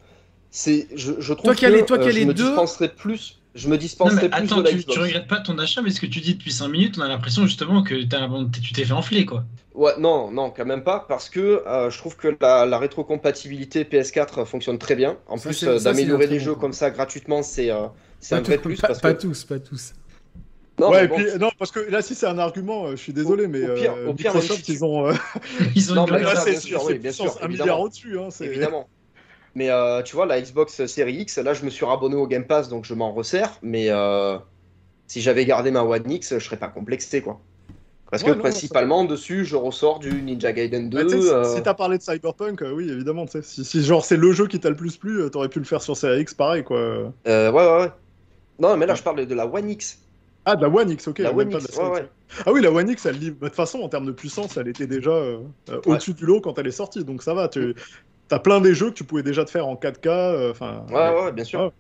C'est, 0.52 0.88
je, 0.96 1.14
je 1.20 1.34
trouve 1.34 1.46
toi 1.46 1.56
qui 1.56 1.66
que 1.66 1.86
toi 1.86 1.98
qui 1.98 2.12
je 2.12 2.26
me 2.26 2.34
deux... 2.36 2.46
dispenserais 2.46 2.90
plus 2.90 3.42
je 3.56 3.70
me 3.70 3.78
dispenserais 3.78 4.30
plus 4.30 4.44
attends, 4.44 4.58
de 4.58 4.64
la 4.64 4.72
tu, 4.72 4.84
tu 4.84 5.00
regrettes 5.00 5.28
pas 5.28 5.40
ton 5.40 5.58
achat, 5.58 5.82
mais 5.82 5.90
ce 5.90 6.02
que 6.02 6.06
tu 6.06 6.20
dis 6.20 6.36
depuis 6.36 6.52
5 6.52 6.68
minutes, 6.68 6.96
on 6.98 7.02
a 7.02 7.08
l'impression 7.08 7.44
justement 7.44 7.84
que 7.84 7.96
tu 7.96 8.74
t'es 8.74 8.84
fait 8.84 8.92
enfler, 8.92 9.26
quoi. 9.26 9.46
Ouais, 9.74 9.94
non, 9.98 10.30
non, 10.30 10.52
quand 10.52 10.66
même 10.66 10.84
pas, 10.84 11.06
parce 11.08 11.30
que 11.30 11.64
euh, 11.66 11.90
je 11.90 11.98
trouve 11.98 12.18
que 12.18 12.36
la, 12.40 12.78
rétrocompatibilité 12.78 13.84
PS4 13.84 14.46
fonctionne 14.46 14.78
très 14.78 14.96
bien. 14.96 15.18
En 15.28 15.38
plus 15.38 15.64
euh, 15.64 15.80
d'améliorer 15.80 16.28
des 16.28 16.40
jeux 16.40 16.56
comme 16.56 16.74
ça 16.74 16.92
gratuitement, 16.92 17.44
c'est 17.44 17.72
euh, 17.72 17.88
un 18.32 18.42
vrai 18.42 18.58
plus. 18.58 18.80
Pas, 18.80 18.94
pas 18.96 19.14
tous, 19.14 19.46
pas 19.46 19.60
tous. 19.60 19.94
Non, 20.78 20.92
ouais, 20.92 21.08
puis, 21.08 21.26
non, 21.40 21.50
parce 21.58 21.72
que 21.72 21.80
là, 21.80 22.02
si 22.02 22.16
c'est 22.16 22.28
un 22.28 22.38
argument, 22.38 22.92
je 22.92 22.98
suis 22.98 23.14
désolé, 23.14 23.48
mais 23.48 23.70
au 23.70 23.76
pire, 23.76 23.94
au 24.08 24.14
pire, 24.14 24.34
Microsoft, 24.34 24.68
ils 24.68 24.84
ont. 24.84 25.10
ils 25.76 25.92
ont 25.94 25.96
non, 25.96 26.08
une 26.08 26.24
là, 26.24 26.36
c'est 26.36 26.60
sûr, 26.60 26.84
oui, 26.84 27.00
bien 27.00 27.14
sûr, 27.14 27.38
un 27.42 27.48
milliard 27.48 27.80
au-dessus. 27.80 28.20
Hein, 28.20 28.28
évidemment. 28.42 28.90
Mais 29.56 29.70
euh, 29.70 30.02
tu 30.04 30.16
vois, 30.16 30.26
la 30.26 30.40
Xbox 30.40 30.86
Series 30.86 31.16
X, 31.16 31.38
là, 31.38 31.54
je 31.54 31.64
me 31.64 31.70
suis 31.70 31.86
rabonné 31.86 32.16
au 32.16 32.28
Game 32.28 32.44
Pass, 32.44 32.68
donc 32.68 32.84
je 32.84 32.94
m'en 32.94 33.14
resserre. 33.14 33.58
Mais 33.62 33.90
euh, 33.90 34.38
si 35.08 35.22
j'avais 35.22 35.46
gardé 35.46 35.72
ma 35.72 35.82
One 35.82 36.12
X, 36.12 36.38
je 36.38 36.44
serais 36.44 36.58
pas 36.58 36.68
complexé, 36.68 37.22
quoi. 37.22 37.40
Parce 38.12 38.22
que 38.22 38.32
principalement, 38.32 39.04
dessus, 39.04 39.46
je 39.46 39.56
ressors 39.56 40.00
du 40.00 40.22
Ninja 40.22 40.52
Gaiden 40.52 40.90
2. 40.90 41.04
Bah, 41.04 41.14
euh... 41.16 41.56
Si 41.56 41.64
t'as 41.64 41.74
parlé 41.74 41.98
de 41.98 42.04
Cyberpunk, 42.04 42.62
euh, 42.62 42.72
oui, 42.72 42.90
évidemment. 42.90 43.26
Si, 43.28 43.66
si, 43.66 43.84
genre 43.84 44.06
c'est 44.06 44.18
le 44.18 44.32
jeu 44.32 44.48
qui 44.48 44.60
t'a 44.60 44.70
le 44.70 44.76
plus 44.76 44.98
plu, 44.98 45.30
t'aurais 45.32 45.50
pu 45.50 45.60
le 45.60 45.66
faire 45.66 45.82
sur 45.82 45.98
Series 45.98 46.22
X, 46.22 46.34
pareil, 46.34 46.64
quoi. 46.64 47.12
ouais, 47.26 47.50
ouais, 47.50 47.52
ouais. 47.52 47.92
Non, 48.60 48.78
mais 48.78 48.86
là, 48.86 48.94
je 48.96 49.04
parle 49.04 49.26
de 49.26 49.36
la 49.36 49.48
One 49.48 49.70
X. 49.70 50.00
Ah, 50.46 50.56
de 50.56 50.62
la 50.62 50.70
One 50.70 50.92
X, 50.92 51.08
ok. 51.08 51.20
La 51.20 51.34
One 51.34 51.52
X, 51.52 51.78
ouais, 51.78 52.08
Ah 52.46 52.52
oui, 52.52 52.62
la 52.62 52.72
One 52.72 52.90
X, 52.90 53.06
elle, 53.06 53.18
bah, 53.18 53.26
de 53.26 53.32
toute 53.48 53.56
façon, 53.56 53.80
en 53.80 53.90
termes 53.90 54.06
de 54.06 54.12
puissance, 54.12 54.58
elle 54.58 54.68
était 54.68 54.88
déjà 54.88 55.18
au-dessus 55.86 56.14
du 56.14 56.26
lot 56.26 56.42
quand 56.42 56.60
elle 56.60 56.68
est 56.68 56.72
sortie, 56.72 57.04
donc 57.04 57.24
ça 57.24 57.34
va. 57.34 57.48
Tu, 57.48 57.74
T'as 58.28 58.40
plein 58.40 58.60
des 58.62 58.74
jeux 58.74 58.90
que 58.90 58.96
tu 58.96 59.04
pouvais 59.04 59.24
déjà 59.24 59.46
te 59.46 59.52
faire 59.52 59.68
en 59.68 59.76
4K. 59.76 60.08
Euh, 60.08 60.54
ouais, 60.90 61.24
ouais, 61.24 61.32
bien 61.32 61.44
sûr. 61.44 61.72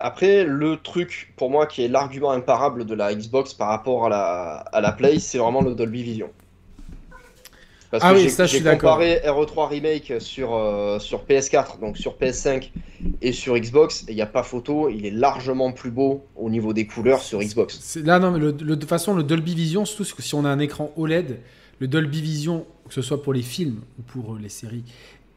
Après, 0.00 0.44
le 0.44 0.76
truc 0.76 1.32
pour 1.36 1.50
moi 1.50 1.66
qui 1.66 1.84
est 1.84 1.88
l'argument 1.88 2.32
imparable 2.32 2.84
de 2.84 2.94
la 2.94 3.14
Xbox 3.14 3.54
par 3.54 3.68
rapport 3.68 4.06
à 4.06 4.08
la, 4.08 4.54
à 4.72 4.80
la 4.80 4.92
Play, 4.92 5.18
c'est 5.18 5.38
vraiment 5.38 5.62
le 5.62 5.74
Dolby 5.74 6.02
Vision. 6.02 6.30
Parce 7.94 8.02
ah 8.04 8.12
que 8.12 8.18
oui, 8.18 8.48
j'ai 8.48 8.60
comparé 8.60 9.20
RE3 9.24 9.68
Remake 9.68 10.14
sur, 10.18 10.56
euh, 10.56 10.98
sur 10.98 11.24
PS4, 11.26 11.78
donc 11.78 11.96
sur 11.96 12.16
PS5 12.16 12.72
et 13.22 13.30
sur 13.30 13.56
Xbox, 13.56 14.04
il 14.08 14.16
n'y 14.16 14.20
a 14.20 14.26
pas 14.26 14.42
photo, 14.42 14.88
il 14.88 15.06
est 15.06 15.12
largement 15.12 15.70
plus 15.70 15.92
beau 15.92 16.24
au 16.34 16.50
niveau 16.50 16.72
des 16.72 16.88
couleurs 16.88 17.22
sur 17.22 17.38
Xbox. 17.38 17.96
Là, 18.02 18.18
non, 18.18 18.32
mais 18.32 18.40
de 18.40 18.74
toute 18.74 18.88
façon, 18.88 19.14
le 19.14 19.22
Dolby 19.22 19.54
Vision, 19.54 19.84
surtout 19.84 20.20
si 20.20 20.34
on 20.34 20.44
a 20.44 20.48
un 20.48 20.58
écran 20.58 20.90
OLED, 20.96 21.38
le 21.78 21.86
Dolby 21.86 22.20
Vision, 22.20 22.66
que 22.88 22.94
ce 22.94 23.00
soit 23.00 23.22
pour 23.22 23.32
les 23.32 23.42
films 23.42 23.82
ou 24.00 24.02
pour 24.02 24.38
les 24.42 24.48
séries, 24.48 24.82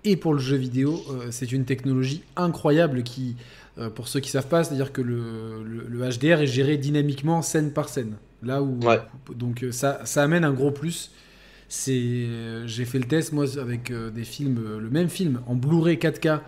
et 0.07 0.15
pour 0.15 0.33
le 0.33 0.39
jeu 0.39 0.55
vidéo, 0.55 1.03
euh, 1.09 1.27
c'est 1.31 1.51
une 1.51 1.65
technologie 1.65 2.23
incroyable 2.35 3.03
qui, 3.03 3.35
euh, 3.77 3.89
pour 3.89 4.07
ceux 4.07 4.19
qui 4.19 4.29
savent 4.29 4.47
pas, 4.47 4.63
c'est-à-dire 4.63 4.91
que 4.93 5.01
le, 5.01 5.63
le, 5.63 6.09
HDR 6.09 6.41
est 6.41 6.47
géré 6.47 6.77
dynamiquement 6.77 7.41
scène 7.41 7.71
par 7.71 7.89
scène. 7.89 8.13
Là 8.43 8.61
où, 8.61 8.79
donc 9.35 9.63
euh, 9.63 9.71
ça, 9.71 10.01
ça 10.05 10.23
amène 10.23 10.43
un 10.43 10.53
gros 10.53 10.71
plus. 10.71 11.11
C'est, 11.69 12.27
j'ai 12.65 12.85
fait 12.85 12.99
le 12.99 13.05
test 13.05 13.33
moi 13.33 13.45
avec 13.59 13.91
des 13.91 14.23
films, 14.23 14.77
le 14.79 14.89
même 14.89 15.09
film 15.09 15.41
en 15.47 15.55
Blu-ray 15.55 15.97
4K, 15.97 16.39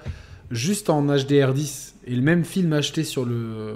juste 0.49 0.89
en 0.89 1.05
HDR10, 1.05 1.95
et 2.07 2.15
le 2.15 2.21
même 2.21 2.45
film 2.45 2.71
acheté 2.71 3.03
sur 3.03 3.25
le 3.25 3.73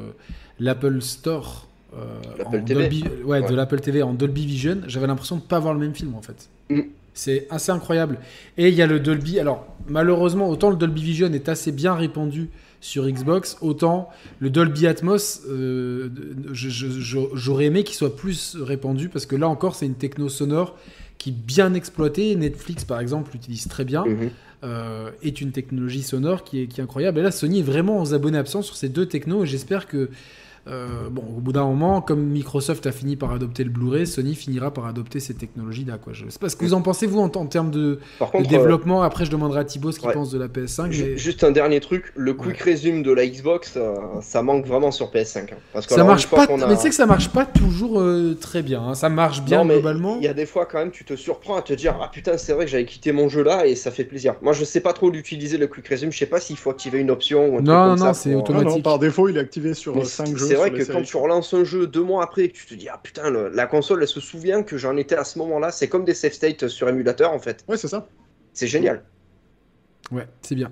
l'Apple 0.62 1.02
Store. 1.02 1.68
TV. 2.66 3.04
ouais, 3.26 3.42
de 3.42 3.54
l'Apple 3.54 3.82
TV 3.82 4.02
en 4.04 4.14
Dolby 4.14 4.46
Vision, 4.46 4.78
j'avais 4.88 5.06
l'impression 5.06 5.36
de 5.36 5.42
pas 5.42 5.60
voir 5.60 5.74
le 5.74 5.82
même 5.82 5.94
film 5.94 6.16
en 6.16 6.22
fait. 6.22 6.50
Mm. 6.70 6.84
C'est 7.14 7.48
assez 7.50 7.72
incroyable. 7.72 8.18
Et 8.58 8.70
il 8.70 8.74
y 8.76 8.82
a 8.82 8.88
le 8.88 9.00
Dolby. 9.00 9.40
Alors, 9.40 9.68
malheureusement, 9.88 10.50
autant 10.50 10.70
le 10.70 10.76
Dolby 10.76 11.04
Vision 11.04 11.32
est 11.34 11.50
assez 11.50 11.72
bien 11.72 11.94
répandu 11.94 12.50
sur 12.82 13.08
Xbox, 13.08 13.58
autant 13.62 14.10
le 14.40 14.50
Dolby 14.50 14.88
Atmos, 14.88 15.42
euh, 15.48 16.10
j'aurais 16.52 17.66
aimé 17.66 17.86
qu'il 17.86 17.96
soit 17.96 18.16
plus 18.16 18.58
répandu 18.60 19.08
parce 19.08 19.26
que 19.26 19.38
là 19.38 19.48
encore, 19.48 19.76
c'est 19.76 19.86
une 19.86 19.96
techno 19.96 20.28
sonore 20.28 20.78
qui 21.18 21.30
est 21.30 21.34
bien 21.34 21.74
exploitée. 21.76 22.36
Netflix, 22.36 22.84
par 22.84 23.00
exemple, 23.00 23.32
l'utilise 23.34 23.68
très 23.70 23.86
bien. 23.86 24.06
Mhm. 24.06 24.30
Euh, 24.66 25.12
est 25.22 25.42
une 25.42 25.52
technologie 25.52 26.04
sonore 26.04 26.46
qui 26.46 26.62
est, 26.62 26.68
qui 26.68 26.80
est, 26.80 26.84
incroyable. 26.84 27.20
Et 27.20 27.22
là, 27.22 27.32
Sony 27.32 27.60
est 27.60 27.64
vraiment 27.64 28.02
aux 28.02 28.14
abonnés 28.14 28.38
absents 28.38 28.62
sur 28.62 28.78
ces 28.78 28.88
deux 28.88 29.06
technos 29.06 29.44
et 29.44 29.48
j'espère 29.48 29.88
que 29.88 30.10
euh, 30.66 31.10
bon, 31.12 31.24
au 31.38 31.42
bout 31.42 31.52
d'un 31.52 31.66
moment, 31.66 32.02
comme 32.02 32.24
Microsoft 32.24 32.88
a 32.88 32.94
fini 32.94 33.18
par 33.18 33.34
adopter 33.34 33.66
le 33.66 33.70
Blu-ray, 33.70 34.08
Sony 34.08 34.34
finira 34.34 34.72
par 34.72 34.86
adopter 34.86 35.20
ces 35.20 35.34
technologies-là. 35.34 35.98
Quoi. 35.98 36.14
Je 36.14 36.30
sais 36.30 36.40
pas 36.40 36.48
ce 36.48 36.56
que 36.56 36.64
vous 36.64 36.74
en 36.74 36.82
pensez, 36.82 37.06
vous, 37.06 37.20
en, 37.20 37.30
termes 37.30 37.70
de, 37.70 38.00
développement. 38.48 39.04
Après, 39.04 39.26
je 39.26 39.32
demanderai 39.32 39.62
à 39.62 39.64
Thibaut 39.66 39.92
ce 39.92 40.00
qu'il 40.00 40.12
pense 40.12 40.32
de 40.32 40.40
la 40.40 40.48
PS5. 40.48 41.18
Juste 41.18 41.44
un 41.44 41.52
dernier 41.52 41.82
truc 41.82 42.14
le 42.16 42.34
quick 42.34 42.62
resume 42.62 43.04
de 43.04 43.12
la 43.12 43.28
Xbox, 43.28 43.74
euh, 43.76 43.96
ça 44.22 44.42
manque 44.42 44.66
vraiment 44.66 44.92
sur 44.92 45.12
PS5. 45.12 45.40
Hein. 45.40 45.58
Parce 45.74 45.86
que 45.86 45.96
ça 45.96 46.04
marche 46.04 46.28
pas, 46.28 46.48
mais 46.48 46.76
tu 46.76 46.82
sais 46.82 46.90
que 46.90 46.96
ça 46.96 47.06
marche 47.06 47.30
pas 47.30 47.46
toujours 47.46 48.00
euh, 48.00 48.38
très 48.40 48.62
bien. 48.62 48.82
Hein. 48.82 48.94
Ça 48.94 49.10
marche 49.10 49.42
bien 49.42 49.66
globalement. 49.66 50.18
Il 50.18 50.24
y 50.24 50.28
a 50.28 50.34
des 50.34 50.46
fois, 50.46 50.66
quand 50.66 50.80
même, 50.80 50.92
tu 50.92 51.04
te 51.04 51.16
surprends 51.16 51.58
à 51.58 51.62
te 51.62 51.74
dire 51.74 51.96
Ah 52.02 52.10
putain, 52.12 52.38
c'est 52.38 52.54
vrai 52.54 52.66
que 52.66 52.72
j'avais 52.72 52.86
quitté 52.86 53.12
mon 53.12 53.28
jeu 53.28 53.44
là 53.44 53.66
et 53.66 53.76
ça 53.76 53.92
fait 53.92 54.06
plaisir. 54.06 54.36
Moi, 54.42 54.54
je 54.54 54.64
sais 54.64 54.80
pas 54.80 54.94
trop 54.94 55.10
l'utiliser 55.10 55.58
le 55.58 55.68
quick 55.68 55.88
resume. 55.88 56.12
Je 56.12 56.18
sais 56.18 56.26
pas 56.26 56.40
s'il 56.40 56.58
faut 56.58 56.70
activer 56.70 57.00
une 57.00 57.12
option 57.12 57.50
ou 57.50 57.58
un 57.58 57.62
Non, 57.62 57.96
non, 57.96 58.14
c'est 58.14 58.34
automatique. 58.34 58.84
par 58.84 59.00
défaut, 59.00 59.28
il 59.28 59.38
est 59.38 59.42
activé 59.42 59.74
sur 59.74 60.06
5 60.06 60.38
jeux. 60.38 60.53
C'est 60.54 60.70
vrai 60.70 60.72
que 60.72 60.92
quand 60.92 61.02
tu 61.02 61.18
relances 61.18 61.54
un 61.54 61.64
jeu 61.64 61.88
deux 61.88 62.04
mois 62.04 62.24
après 62.24 62.44
et 62.44 62.50
que 62.50 62.58
tu 62.58 62.66
te 62.66 62.74
dis 62.74 62.90
ah 62.90 63.00
putain 63.02 63.30
la 63.30 63.68
console 63.68 64.02
elle 64.02 64.08
se 64.08 64.20
souvient 64.20 64.64
que 64.64 64.78
j'en 64.78 64.98
étais 64.98 65.16
à 65.16 65.24
ce 65.24 65.40
moment-là, 65.40 65.72
c'est 65.72 65.88
comme 65.88 66.06
des 66.06 66.14
save 66.14 66.34
states 66.34 66.68
sur 66.68 66.88
émulateur 66.90 67.32
en 67.32 67.40
fait. 67.40 67.64
Ouais 67.68 67.78
c'est 67.78 67.88
ça. 67.88 68.08
C'est 68.54 68.68
génial. 68.68 69.04
Ouais, 70.12 70.28
c'est 70.42 70.56
bien. 70.56 70.72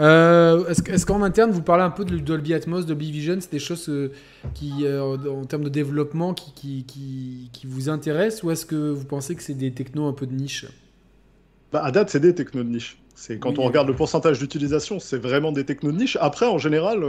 Euh, 0.00 0.66
est-ce 0.68 1.04
qu'en 1.04 1.22
interne, 1.22 1.50
vous 1.50 1.62
parlez 1.62 1.82
un 1.82 1.90
peu 1.90 2.04
de 2.04 2.16
Dolby 2.18 2.54
Atmos, 2.54 2.86
Dolby 2.86 3.10
Vision 3.10 3.36
C'est 3.40 3.50
des 3.50 3.58
choses 3.58 3.88
euh, 3.88 4.12
qui, 4.54 4.84
euh, 4.84 5.02
en 5.02 5.44
termes 5.44 5.64
de 5.64 5.68
développement, 5.68 6.32
qui, 6.32 6.84
qui, 6.84 7.50
qui, 7.52 7.66
vous 7.66 7.88
intéressent 7.88 8.44
Ou 8.44 8.52
est-ce 8.52 8.64
que 8.64 8.90
vous 8.90 9.04
pensez 9.04 9.34
que 9.34 9.42
c'est 9.42 9.54
des 9.54 9.72
technos 9.72 10.06
un 10.06 10.12
peu 10.12 10.26
de 10.26 10.32
niche? 10.32 10.66
Bah, 11.72 11.82
À 11.84 11.90
date, 11.90 12.10
c'est 12.10 12.20
des 12.20 12.34
technos 12.34 12.62
de 12.62 12.70
niche. 12.70 12.98
Quand 13.40 13.58
on 13.58 13.64
regarde 13.64 13.88
le 13.88 13.96
pourcentage 13.96 14.38
d'utilisation, 14.38 15.00
c'est 15.00 15.18
vraiment 15.18 15.50
des 15.50 15.64
technos 15.64 15.90
de 15.90 15.96
niche. 15.96 16.16
Après, 16.20 16.46
en 16.46 16.58
général, 16.58 17.02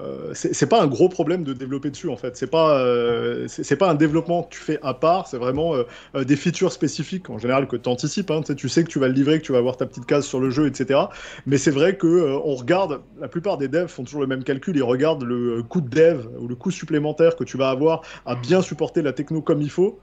euh, 0.00 0.30
c'est 0.34 0.68
pas 0.68 0.82
un 0.82 0.86
gros 0.86 1.08
problème 1.08 1.44
de 1.44 1.52
développer 1.52 1.90
dessus 1.90 2.08
en 2.08 2.16
fait. 2.16 2.36
C'est 2.36 2.50
pas 2.50 2.78
euh, 2.78 3.46
c'est 3.48 3.76
pas 3.76 3.90
un 3.90 3.94
développement 3.94 4.42
que 4.42 4.54
tu 4.54 4.60
fais 4.60 4.78
à 4.82 4.94
part. 4.94 5.26
C'est 5.28 5.38
vraiment 5.38 5.74
euh, 5.74 6.24
des 6.24 6.36
features 6.36 6.72
spécifiques 6.72 7.30
en 7.30 7.38
général 7.38 7.68
que 7.68 7.76
tu 7.76 7.88
anticipes. 7.88 8.30
Hein. 8.30 8.40
Tu 8.42 8.68
sais 8.68 8.82
que 8.82 8.88
tu 8.88 8.98
vas 8.98 9.08
le 9.08 9.14
livrer, 9.14 9.40
que 9.40 9.46
tu 9.46 9.52
vas 9.52 9.58
avoir 9.58 9.76
ta 9.76 9.86
petite 9.86 10.06
case 10.06 10.26
sur 10.26 10.40
le 10.40 10.50
jeu, 10.50 10.66
etc. 10.66 11.00
Mais 11.46 11.58
c'est 11.58 11.70
vrai 11.70 11.96
que 11.96 12.38
on 12.44 12.54
regarde. 12.54 13.00
La 13.20 13.28
plupart 13.28 13.58
des 13.58 13.68
devs 13.68 13.88
font 13.88 14.04
toujours 14.04 14.20
le 14.20 14.26
même 14.26 14.44
calcul. 14.44 14.76
Ils 14.76 14.82
regardent 14.82 15.24
le 15.24 15.62
coût 15.62 15.80
de 15.80 15.88
dev 15.88 16.26
ou 16.38 16.48
le 16.48 16.54
coût 16.54 16.70
supplémentaire 16.70 17.36
que 17.36 17.44
tu 17.44 17.56
vas 17.56 17.70
avoir 17.70 18.02
à 18.26 18.34
bien 18.34 18.62
supporter 18.62 19.02
la 19.02 19.12
techno 19.12 19.42
comme 19.42 19.62
il 19.62 19.70
faut. 19.70 19.98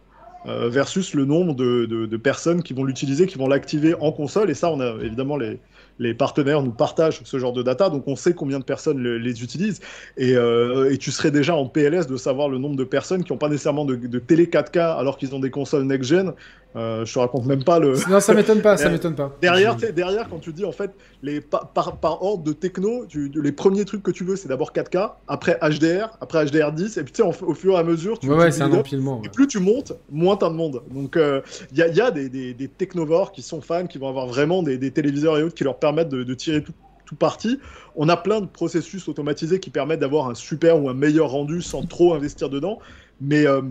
versus 0.45 1.13
le 1.13 1.25
nombre 1.25 1.53
de 1.53 2.17
personnes 2.17 2.63
qui 2.63 2.73
vont 2.73 2.83
l'utiliser, 2.83 3.27
qui 3.27 3.37
vont 3.37 3.47
l'activer 3.47 3.95
en 3.99 4.11
console. 4.11 4.49
Et 4.49 4.55
ça, 4.55 4.71
on 4.71 4.79
a 4.79 4.95
évidemment 5.03 5.37
les, 5.37 5.59
les 6.01 6.15
partenaires 6.15 6.63
nous 6.63 6.71
partagent 6.71 7.21
ce 7.23 7.37
genre 7.37 7.53
de 7.53 7.61
data, 7.61 7.89
donc 7.89 8.07
on 8.07 8.15
sait 8.15 8.33
combien 8.33 8.57
de 8.57 8.63
personnes 8.63 9.01
les 9.03 9.43
utilisent. 9.43 9.79
Euh, 10.19 10.89
et, 10.89 10.97
tu 10.97 11.11
serais 11.11 11.29
déjà 11.29 11.55
en 11.55 11.67
PLS 11.67 12.07
de 12.07 12.17
savoir 12.17 12.49
le 12.49 12.57
nombre 12.57 12.75
de 12.75 12.83
personnes 12.83 13.23
qui 13.23 13.31
n'ont 13.31 13.37
pas 13.37 13.49
nécessairement 13.49 13.85
de, 13.85 13.95
de, 13.95 14.19
télé 14.19 14.47
4K 14.47 14.97
alors 14.97 15.17
qu'ils 15.17 15.35
ont 15.35 15.39
des 15.39 15.51
consoles 15.51 15.83
next-gen 15.83 16.33
euh, 16.75 17.05
je 17.05 17.13
te 17.13 17.19
raconte 17.19 17.45
même 17.45 17.63
pas 17.63 17.79
le. 17.79 17.93
Non, 18.09 18.19
ça 18.19 18.33
m'étonne 18.33 18.61
pas, 18.61 18.77
ça 18.77 18.89
m'étonne 18.89 19.15
pas. 19.15 19.35
Derrière, 19.41 19.75
derrière, 19.75 20.29
quand 20.29 20.39
tu 20.39 20.53
dis 20.53 20.65
en 20.65 20.71
fait, 20.71 20.91
les, 21.21 21.41
par, 21.41 21.97
par, 21.97 22.23
ordre 22.23 22.43
de 22.43 22.53
techno, 22.53 23.05
les 23.13 23.51
premiers 23.51 23.85
trucs 23.85 24.03
que 24.03 24.11
tu 24.11 24.23
veux, 24.23 24.35
c'est 24.35 24.47
d'abord 24.47 24.71
4K, 24.71 25.11
après 25.27 25.59
HDR, 25.61 26.17
après 26.21 26.45
HDR10, 26.45 26.99
et 26.99 27.03
puis 27.03 27.13
tu 27.13 27.23
sais, 27.23 27.43
au 27.43 27.53
fur 27.53 27.73
et 27.73 27.77
à 27.77 27.83
mesure, 27.83 28.19
tu. 28.19 28.29
Ouais, 28.29 28.37
ouais 28.37 28.51
c'est 28.51 28.61
un 28.61 28.71
empilement. 28.71 29.21
Et 29.25 29.29
plus 29.29 29.47
tu 29.47 29.59
montes, 29.59 29.93
moins 30.09 30.37
t'as 30.37 30.49
de 30.49 30.55
monde. 30.55 30.81
Donc, 30.91 31.13
il 31.15 31.21
euh, 31.21 31.41
y 31.73 31.81
a, 31.81 31.87
y 31.87 32.01
a 32.01 32.11
des, 32.11 32.29
des, 32.29 32.53
des, 32.53 32.67
technovores 32.67 33.31
qui 33.31 33.41
sont 33.41 33.61
fans, 33.61 33.87
qui 33.87 33.97
vont 33.97 34.07
avoir 34.07 34.27
vraiment 34.27 34.63
des, 34.63 34.77
des 34.77 34.91
téléviseurs 34.91 35.37
et 35.37 35.43
autres 35.43 35.55
qui 35.55 35.63
leur 35.63 35.77
permettent 35.77 36.09
de, 36.09 36.23
de 36.23 36.33
tirer 36.33 36.63
tout, 36.63 36.73
tout 37.05 37.15
parti. 37.15 37.59
On 37.97 38.07
a 38.07 38.15
plein 38.15 38.39
de 38.39 38.45
processus 38.45 39.09
automatisés 39.09 39.59
qui 39.59 39.69
permettent 39.69 39.99
d'avoir 39.99 40.29
un 40.29 40.35
super 40.35 40.81
ou 40.81 40.89
un 40.89 40.93
meilleur 40.93 41.31
rendu 41.31 41.61
sans 41.61 41.83
trop 41.83 42.13
investir 42.13 42.49
dedans. 42.49 42.79
Mais 43.19 43.45
euh, 43.45 43.61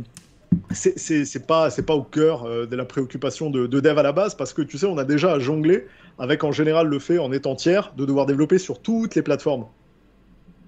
c'est 0.72 1.46
pas 1.46 1.70
c'est 1.70 1.82
pas 1.82 1.94
au 1.94 2.02
cœur 2.02 2.44
euh, 2.44 2.66
de 2.66 2.76
la 2.76 2.84
préoccupation 2.84 3.50
de, 3.50 3.66
dev 3.66 3.98
à 3.98 4.02
la 4.02 4.12
base 4.12 4.34
parce 4.34 4.52
que 4.52 4.62
tu 4.62 4.78
sais 4.78 4.86
on 4.86 4.98
a 4.98 5.04
déjà 5.04 5.32
à 5.32 5.38
jongler 5.38 5.86
avec 6.18 6.44
en 6.44 6.52
général 6.52 6.86
le 6.86 6.98
fait 6.98 7.18
en 7.18 7.32
étant 7.32 7.56
tiers 7.56 7.92
de 7.96 8.04
devoir 8.04 8.26
développer 8.26 8.58
sur 8.58 8.80
toutes 8.80 9.14
les 9.14 9.22
plateformes. 9.22 9.66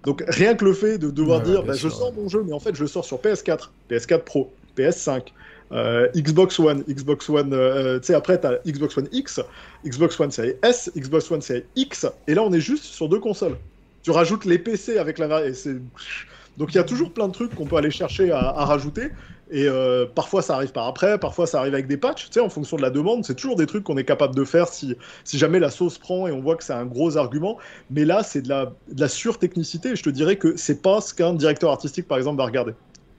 Donc 0.04 0.24
rien 0.26 0.54
que 0.54 0.64
le 0.64 0.72
fait 0.72 0.98
de 0.98 1.10
devoir 1.10 1.40
dire 1.42 1.62
bah, 1.62 1.74
je 1.74 1.88
sors 1.88 2.12
mon 2.12 2.28
jeu 2.28 2.42
mais 2.44 2.52
en 2.52 2.60
fait 2.60 2.74
je 2.74 2.86
sors 2.86 3.04
sur 3.04 3.18
PS4, 3.18 3.70
PS4 3.90 4.20
Pro, 4.20 4.52
PS5, 4.76 5.26
euh, 5.70 6.08
Xbox 6.16 6.58
One, 6.58 6.82
Xbox 6.88 7.28
One, 7.28 7.52
euh, 7.52 8.00
tu 8.00 8.06
sais 8.06 8.14
après 8.14 8.40
tu 8.40 8.46
as 8.46 8.58
Xbox 8.66 8.96
One 8.96 9.08
X, 9.12 9.40
Xbox 9.86 10.18
One 10.18 10.32
série 10.32 10.54
S, 10.62 10.90
Xbox 10.96 11.30
One 11.30 11.42
série 11.42 11.64
X 11.76 12.06
et 12.26 12.34
là 12.34 12.42
on 12.42 12.52
est 12.52 12.60
juste 12.60 12.84
sur 12.84 13.08
deux 13.08 13.20
consoles. 13.20 13.56
Tu 14.02 14.10
rajoutes 14.10 14.44
les 14.44 14.58
PC 14.58 14.98
avec 14.98 15.18
la 15.18 15.28
variété. 15.28 15.76
Donc 16.58 16.74
il 16.74 16.76
y 16.76 16.80
a 16.80 16.84
toujours 16.84 17.12
plein 17.12 17.28
de 17.28 17.32
trucs 17.32 17.54
qu'on 17.54 17.66
peut 17.66 17.76
aller 17.76 17.92
chercher 17.92 18.32
à, 18.32 18.40
à 18.40 18.64
rajouter. 18.64 19.10
Et 19.52 19.68
euh, 19.68 20.06
parfois 20.06 20.40
ça 20.40 20.54
arrive 20.54 20.72
par 20.72 20.86
après, 20.86 21.18
parfois 21.18 21.46
ça 21.46 21.60
arrive 21.60 21.74
avec 21.74 21.86
des 21.86 21.98
patchs, 21.98 22.24
tu 22.24 22.32
sais, 22.32 22.40
en 22.40 22.48
fonction 22.48 22.78
de 22.78 22.82
la 22.82 22.88
demande. 22.88 23.22
C'est 23.22 23.34
toujours 23.34 23.54
des 23.54 23.66
trucs 23.66 23.84
qu'on 23.84 23.98
est 23.98 24.04
capable 24.04 24.34
de 24.34 24.44
faire 24.44 24.66
si, 24.66 24.96
si 25.24 25.36
jamais 25.36 25.60
la 25.60 25.68
sauce 25.68 25.98
prend 25.98 26.26
et 26.26 26.32
on 26.32 26.40
voit 26.40 26.56
que 26.56 26.64
c'est 26.64 26.72
un 26.72 26.86
gros 26.86 27.18
argument. 27.18 27.58
Mais 27.90 28.06
là, 28.06 28.22
c'est 28.22 28.40
de 28.40 28.48
la, 28.48 28.72
de 28.90 29.00
la 29.00 29.08
surtechnicité. 29.08 29.90
Et 29.90 29.96
je 29.96 30.02
te 30.02 30.08
dirais 30.08 30.36
que 30.36 30.56
c'est 30.56 30.80
pas 30.80 31.02
ce 31.02 31.12
qu'un 31.12 31.34
directeur 31.34 31.70
artistique, 31.70 32.08
par 32.08 32.16
exemple, 32.16 32.38
va 32.38 32.46
regarder. 32.46 32.72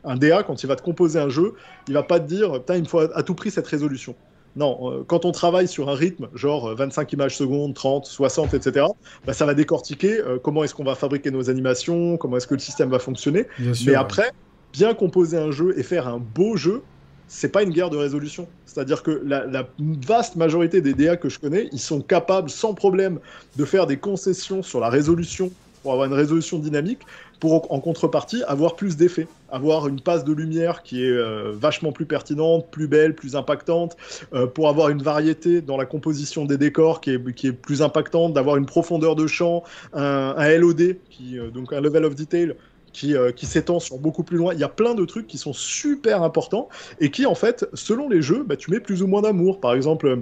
Un 0.05 0.15
DA, 0.15 0.41
quand 0.41 0.64
il 0.64 0.68
va 0.68 0.76
te 0.76 0.81
composer 0.81 1.19
un 1.19 1.30
jeu, 1.30 1.53
il 1.88 1.93
va 1.93 2.03
pas 2.03 2.19
te 2.19 2.26
dire, 2.26 2.53
putain, 2.53 2.77
il 2.77 2.84
me 2.84 2.88
faut 2.88 2.99
à 2.99 3.22
tout 3.22 3.35
prix 3.35 3.51
cette 3.51 3.68
résolution. 3.68 4.15
Non, 4.55 4.91
euh, 4.91 5.03
quand 5.05 5.26
on 5.26 5.31
travaille 5.31 5.68
sur 5.68 5.89
un 5.89 5.95
rythme, 5.95 6.30
genre 6.34 6.76
25 6.76 7.01
euh, 7.01 7.14
images 7.14 7.38
secondes, 7.38 7.76
30, 7.76 8.07
60, 8.07 8.55
etc., 8.55 8.88
bah, 9.26 9.34
ça 9.34 9.45
va 9.45 9.53
décortiquer 9.53 10.19
comment 10.41 10.64
est-ce 10.64 10.73
qu'on 10.73 10.84
va 10.84 10.95
fabriquer 10.95 11.30
nos 11.30 11.51
animations, 11.51 12.18
comment 12.18 12.38
est-ce 12.38 12.47
que 12.47 12.55
le 12.55 12.60
système 12.60 12.89
va 12.89 12.99
fonctionner. 12.99 13.45
Mais 13.85 13.93
après, 13.93 14.31
bien 14.73 14.93
composer 14.93 15.37
un 15.37 15.51
jeu 15.51 15.77
et 15.77 15.83
faire 15.83 16.07
un 16.07 16.17
beau 16.19 16.57
jeu, 16.57 16.81
c'est 17.27 17.49
pas 17.49 17.63
une 17.63 17.69
guerre 17.69 17.89
de 17.89 17.97
résolution. 17.97 18.47
C'est-à-dire 18.65 19.03
que 19.03 19.21
la, 19.25 19.67
vaste 19.79 20.35
majorité 20.35 20.81
des 20.81 20.93
DA 20.93 21.15
que 21.15 21.29
je 21.29 21.39
connais, 21.39 21.69
ils 21.71 21.79
sont 21.79 22.01
capables 22.01 22.49
sans 22.49 22.73
problème 22.73 23.19
de 23.55 23.65
faire 23.65 23.87
des 23.87 23.97
concessions 23.97 24.61
sur 24.61 24.79
la 24.79 24.89
résolution 24.89 25.51
pour 25.83 25.91
avoir 25.91 26.07
une 26.07 26.13
résolution 26.13 26.59
dynamique, 26.59 26.99
pour 27.41 27.69
en 27.73 27.81
contrepartie 27.81 28.41
avoir 28.47 28.77
plus 28.77 28.95
d'effets, 28.95 29.27
avoir 29.51 29.89
une 29.89 29.99
passe 29.99 30.23
de 30.23 30.31
lumière 30.31 30.81
qui 30.81 31.03
est 31.03 31.09
euh, 31.09 31.51
vachement 31.53 31.91
plus 31.91 32.05
pertinente, 32.05 32.71
plus 32.71 32.87
belle, 32.87 33.15
plus 33.15 33.35
impactante, 33.35 33.97
euh, 34.33 34.47
pour 34.47 34.69
avoir 34.69 34.87
une 34.89 35.03
variété 35.03 35.59
dans 35.59 35.75
la 35.75 35.85
composition 35.85 36.45
des 36.45 36.57
décors 36.57 37.01
qui 37.01 37.11
est, 37.11 37.51
plus 37.51 37.81
impactante, 37.81 38.33
d'avoir 38.33 38.55
une 38.55 38.65
profondeur 38.65 39.15
de 39.15 39.27
champ, 39.27 39.63
un, 39.91 40.35
un 40.37 40.57
LOD, 40.57 40.95
qui, 41.09 41.37
euh, 41.37 41.49
donc 41.49 41.73
un 41.73 41.81
level 41.81 42.05
of 42.05 42.15
detail, 42.15 42.55
euh, 43.03 43.31
qui, 43.31 43.45
s'étend 43.45 43.79
sur 43.79 43.97
beaucoup 43.97 44.23
plus 44.23 44.37
loin. 44.37 44.53
Il 44.53 44.59
y 44.59 44.63
a 44.63 44.69
plein 44.69 44.93
de 44.93 45.05
trucs 45.05 45.27
qui 45.27 45.37
sont 45.37 45.53
super 45.53 46.23
importants 46.23 46.69
et 46.99 47.11
qui, 47.11 47.25
en 47.25 47.35
fait, 47.35 47.65
selon 47.73 48.09
les 48.09 48.21
jeux, 48.21 48.43
bah, 48.43 48.55
tu 48.55 48.71
mets 48.71 48.79
plus 48.79 49.01
ou 49.01 49.07
moins 49.07 49.21
d'amour. 49.21 49.59
Par 49.59 49.73
exemple, 49.73 50.07
euh, 50.07 50.17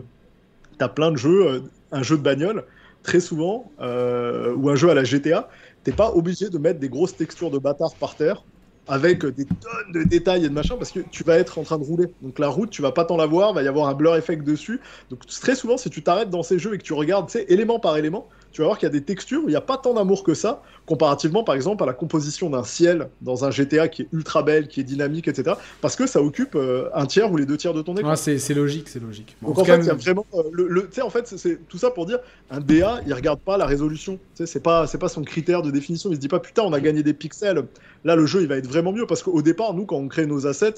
tu 0.78 0.84
as 0.84 0.90
plein 0.90 1.12
de 1.12 1.18
jeux, 1.18 1.48
euh, 1.48 1.60
un 1.92 2.04
jeu 2.04 2.18
de 2.18 2.24
bagnole, 2.24 2.64
très 3.04 3.20
souvent, 3.20 3.72
ou 3.80 4.70
un 4.70 4.76
jeu 4.76 4.90
à 4.90 4.94
la 4.94 5.04
GTA, 5.04 5.50
t'es 5.84 5.92
pas 5.92 6.12
obligé 6.12 6.50
de 6.50 6.58
mettre 6.60 6.80
des 6.80 6.88
grosses 6.88 7.16
textures 7.16 7.50
de 7.50 7.58
bâtard 7.58 7.96
par 7.96 8.16
terre 8.16 8.44
avec 8.88 9.26
des 9.26 9.46
tonnes 9.46 9.92
de 9.94 10.04
détails 10.04 10.46
et 10.46 10.50
de 10.50 10.54
machin 10.54 10.76
parce 10.78 10.92
que 10.92 11.00
tu 11.00 11.24
vas 11.24 11.38
être 11.38 11.58
en 11.58 11.64
train 11.64 11.80
de 11.80 11.84
rouler. 11.84 12.08
Donc 12.22 12.38
la 12.38 12.48
route, 12.48 12.70
tu 12.70 12.84
vas 12.84 12.92
pas 12.92 13.06
t'en 13.06 13.18
la 13.18 13.26
voir, 13.26 13.54
va 13.54 13.64
y 13.64 13.68
avoir 13.68 13.88
un 13.88 13.96
blur 13.96 14.16
effect 14.16 14.44
dessus. 14.44 14.80
Donc 15.10 15.26
très 15.26 15.56
souvent, 15.56 15.78
si 15.78 15.90
tu 15.90 16.04
t'arrêtes 16.04 16.30
dans 16.30 16.44
ces 16.44 16.60
jeux 16.60 16.76
et 16.76 16.78
que 16.78 16.84
tu 16.84 16.94
regardes, 16.94 17.30
élément 17.48 17.80
par 17.80 17.98
élément, 17.98 18.28
tu 18.52 18.62
vas 18.62 18.68
voir 18.68 18.78
qu'il 18.78 18.88
y 18.88 18.90
a 18.90 18.94
des 18.94 19.04
textures 19.04 19.42
où 19.44 19.48
il 19.48 19.52
n'y 19.52 19.56
a 19.56 19.62
pas 19.62 19.78
tant 19.78 19.94
d'amour 19.94 20.24
que 20.24 20.34
ça, 20.34 20.62
comparativement 20.86 21.44
par 21.44 21.56
exemple 21.56 21.84
à 21.84 21.86
la 21.86 21.94
composition 21.94 22.50
d'un 22.50 22.64
ciel 22.64 23.10
dans 23.22 23.46
un 23.46 23.52
GTA 23.52 23.88
qui 23.88 24.04
est 24.04 24.08
ultra 24.12 24.44
belle, 24.44 24.68
qui 24.68 24.80
est 24.80 24.84
dynamique, 24.84 25.28
etc. 25.28 25.56
Parce 25.80 25.96
que 25.96 26.06
ça 26.08 26.22
occupe 26.22 26.56
euh, 26.56 26.90
un 26.94 27.06
tiers 27.06 27.32
ou 27.32 27.38
les 27.38 27.46
deux 27.46 27.58
tiers 27.58 27.74
de 27.74 27.82
ton 27.82 27.96
écran. 27.96 28.12
Ah, 28.12 28.16
c'est 28.16 28.54
logique, 28.54 28.90
c'est 28.90 29.02
logique. 29.02 29.36
Donc 29.42 29.58
en, 29.58 29.64
fait, 29.64 29.78
il 29.78 29.86
y 29.86 29.90
a 29.90 29.94
vraiment. 29.94 30.26
Euh, 30.34 30.44
le, 30.52 30.90
en 31.02 31.10
fait, 31.10 31.28
c'est 31.28 31.68
tout 31.68 31.78
ça 31.78 31.92
pour 31.92 32.06
dire 32.06 32.20
un 32.50 32.60
DA, 32.60 33.02
il 33.06 33.14
regarde 33.14 33.40
pas 33.40 33.58
la 33.58 33.66
résolution. 33.66 34.20
C'est 34.34 34.64
pas, 34.64 34.88
pas 34.88 35.10
son 35.10 35.24
critère 35.24 35.62
de 35.62 35.72
définition. 35.72 36.10
Il 36.10 36.16
se 36.16 36.20
dit 36.20 36.28
pas 36.28 36.40
putain, 36.40 36.64
on 36.64 36.74
a 36.74 36.80
gagné 36.80 37.04
des 37.04 37.14
pixels. 37.14 37.64
Là, 38.04 38.16
le 38.16 38.26
jeu, 38.26 38.42
il 38.42 38.48
va 38.48 38.58
être 38.58 38.68
vraiment 38.68 38.92
mieux 38.92 39.06
parce 39.06 39.24
qu'au 39.24 39.42
départ, 39.42 39.74
nous, 39.74 39.86
quand 39.86 39.98
on 39.98 40.08
crée 40.08 40.26
nos 40.26 40.48
assets, 40.48 40.76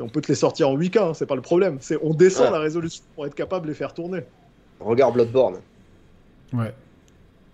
on 0.00 0.08
peut 0.08 0.20
te 0.20 0.28
les 0.28 0.34
sortir 0.34 0.68
en 0.68 0.78
8K, 0.78 0.98
hein, 0.98 1.14
c'est 1.14 1.26
pas 1.26 1.34
le 1.34 1.42
problème. 1.42 1.78
C'est 1.80 1.98
on 2.02 2.14
descend 2.14 2.52
la 2.52 2.58
résolution 2.58 3.02
pour 3.14 3.26
être 3.26 3.34
capable 3.34 3.66
de 3.66 3.70
les 3.70 3.76
faire 3.76 3.94
tourner. 3.94 4.20
Regarde 4.80 5.14
Bloodborne. 5.14 5.56
Ouais. 6.52 6.72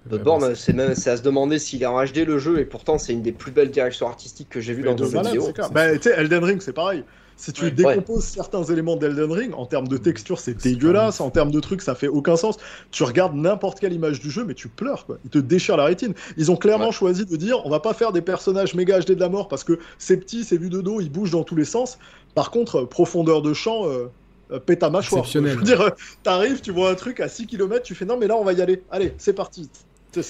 Bloodborne, 0.07 0.55
c'est 0.55 0.73
même 0.73 0.95
c'est 0.95 1.11
à 1.11 1.17
se 1.17 1.23
demander 1.23 1.59
s'il 1.59 1.83
est 1.83 1.87
en 1.87 2.03
HD 2.05 2.19
le 2.27 2.39
jeu, 2.39 2.59
et 2.59 2.65
pourtant 2.65 2.99
c'est 2.99 3.13
une 3.13 3.23
des 3.23 3.33
plus 3.33 3.53
belles 3.53 3.71
directions 3.71 4.07
artistiques 4.07 4.49
que 4.51 4.61
j'ai 4.61 4.75
vues 4.75 4.83
dans 4.83 4.97
une 4.97 5.23
vidéo. 5.23 5.49
Bah, 5.73 5.97
tu 5.97 6.03
sais, 6.03 6.15
Elden 6.17 6.45
Ring, 6.45 6.61
c'est 6.61 6.73
pareil. 6.73 7.05
Si 7.37 7.53
tu 7.53 7.71
décomposes 7.73 8.25
certains 8.25 8.63
éléments 8.63 8.97
d'Elden 8.97 9.33
Ring, 9.33 9.55
en 9.55 9.67
termes 9.67 9.89
de 9.89 9.97
texture, 9.97 10.39
c'est 10.39 10.55
dégueulasse. 10.55 11.21
En 11.21 11.31
termes 11.31 11.51
de 11.51 11.61
trucs, 11.61 11.83
ça 11.83 11.95
fait 11.95 12.09
aucun 12.09 12.37
sens. 12.37 12.59
Tu 12.91 13.03
regardes 13.03 13.35
n'importe 13.35 13.81
quelle 13.81 13.93
image 13.93 14.21
du 14.21 14.31
jeu, 14.31 14.45
mais 14.45 14.55
tu 14.55 14.69
pleures, 14.69 15.05
quoi. 15.07 15.19
Ils 15.25 15.31
te 15.31 15.39
déchirent 15.39 15.77
la 15.77 15.87
rétine. 15.87 16.15
Ils 16.37 16.51
ont 16.51 16.57
clairement 16.57 16.93
choisi 16.93 17.27
de 17.27 17.37
dire 17.37 17.65
on 17.65 17.71
va 17.71 17.81
pas 17.81 17.95
faire 17.95 18.13
des 18.13 18.23
personnages 18.23 18.75
méga 18.75 19.01
HD 19.01 19.13
de 19.13 19.21
la 19.21 19.29
mort 19.29 19.49
parce 19.49 19.65
que 19.65 19.79
c'est 19.99 20.17
petit, 20.17 20.45
c'est 20.45 20.57
vu 20.57 20.69
de 20.69 20.81
dos, 20.81 21.01
ils 21.01 21.11
bougent 21.11 21.33
dans 21.33 21.45
tous 21.45 21.57
les 21.57 21.65
sens. 21.65 21.99
Par 22.35 22.51
contre, 22.51 22.85
profondeur 22.85 23.43
de 23.43 23.53
champ. 23.53 23.89
Euh, 23.89 24.11
euh, 24.51 24.61
pète 24.61 24.83
à 24.83 24.91
mâchoire. 24.91 25.25
Je 25.25 25.39
veux 25.39 25.63
dire, 25.63 25.93
t'arrives, 26.23 26.61
tu 26.61 26.71
vois 26.71 26.91
un 26.91 26.95
truc 26.95 27.19
à 27.21 27.29
6 27.29 27.47
km, 27.47 27.83
tu 27.83 27.95
fais 27.95 28.05
non, 28.05 28.19
mais 28.19 28.27
là 28.27 28.37
on 28.37 28.45
va 28.45 28.53
y 28.53 28.61
aller. 28.61 28.83
Allez, 28.91 29.15
c'est 29.17 29.33
parti. 29.33 29.71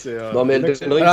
Euh, 0.06 0.32
non 0.32 0.44
mais 0.44 0.54
Elden 0.54 0.92
Ring, 0.92 1.06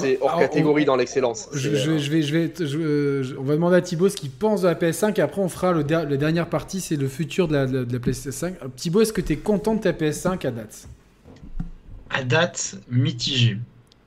c'est 0.00 0.18
hors 0.20 0.38
catégorie 0.38 0.84
dans 0.84 0.96
l'excellence. 0.96 1.48
Je, 1.52 1.68
vais, 1.68 2.22
je 2.22 2.32
vais, 2.32 3.36
on 3.38 3.42
va 3.42 3.54
demander 3.54 3.76
à 3.76 3.80
Thibaut 3.80 4.08
ce 4.08 4.16
qu'il 4.16 4.30
pense 4.30 4.62
de 4.62 4.68
la 4.68 4.74
PS5 4.74 5.18
et 5.18 5.22
après 5.22 5.40
on 5.40 5.48
fera 5.48 5.72
le 5.72 5.84
la 5.88 6.16
dernière 6.16 6.48
partie, 6.48 6.80
c'est 6.80 6.96
le 6.96 7.08
futur 7.08 7.48
de 7.48 7.54
la, 7.54 7.66
de 7.66 7.92
la 7.92 7.98
PS5. 7.98 8.54
Thibaut, 8.76 9.00
est-ce 9.00 9.12
que 9.12 9.20
tu 9.20 9.32
es 9.34 9.36
content 9.36 9.74
de 9.74 9.80
ta 9.80 9.92
PS5 9.92 10.46
à 10.46 10.50
date? 10.50 10.88
À 12.10 12.22
date, 12.22 12.76
mitigé. 12.90 13.56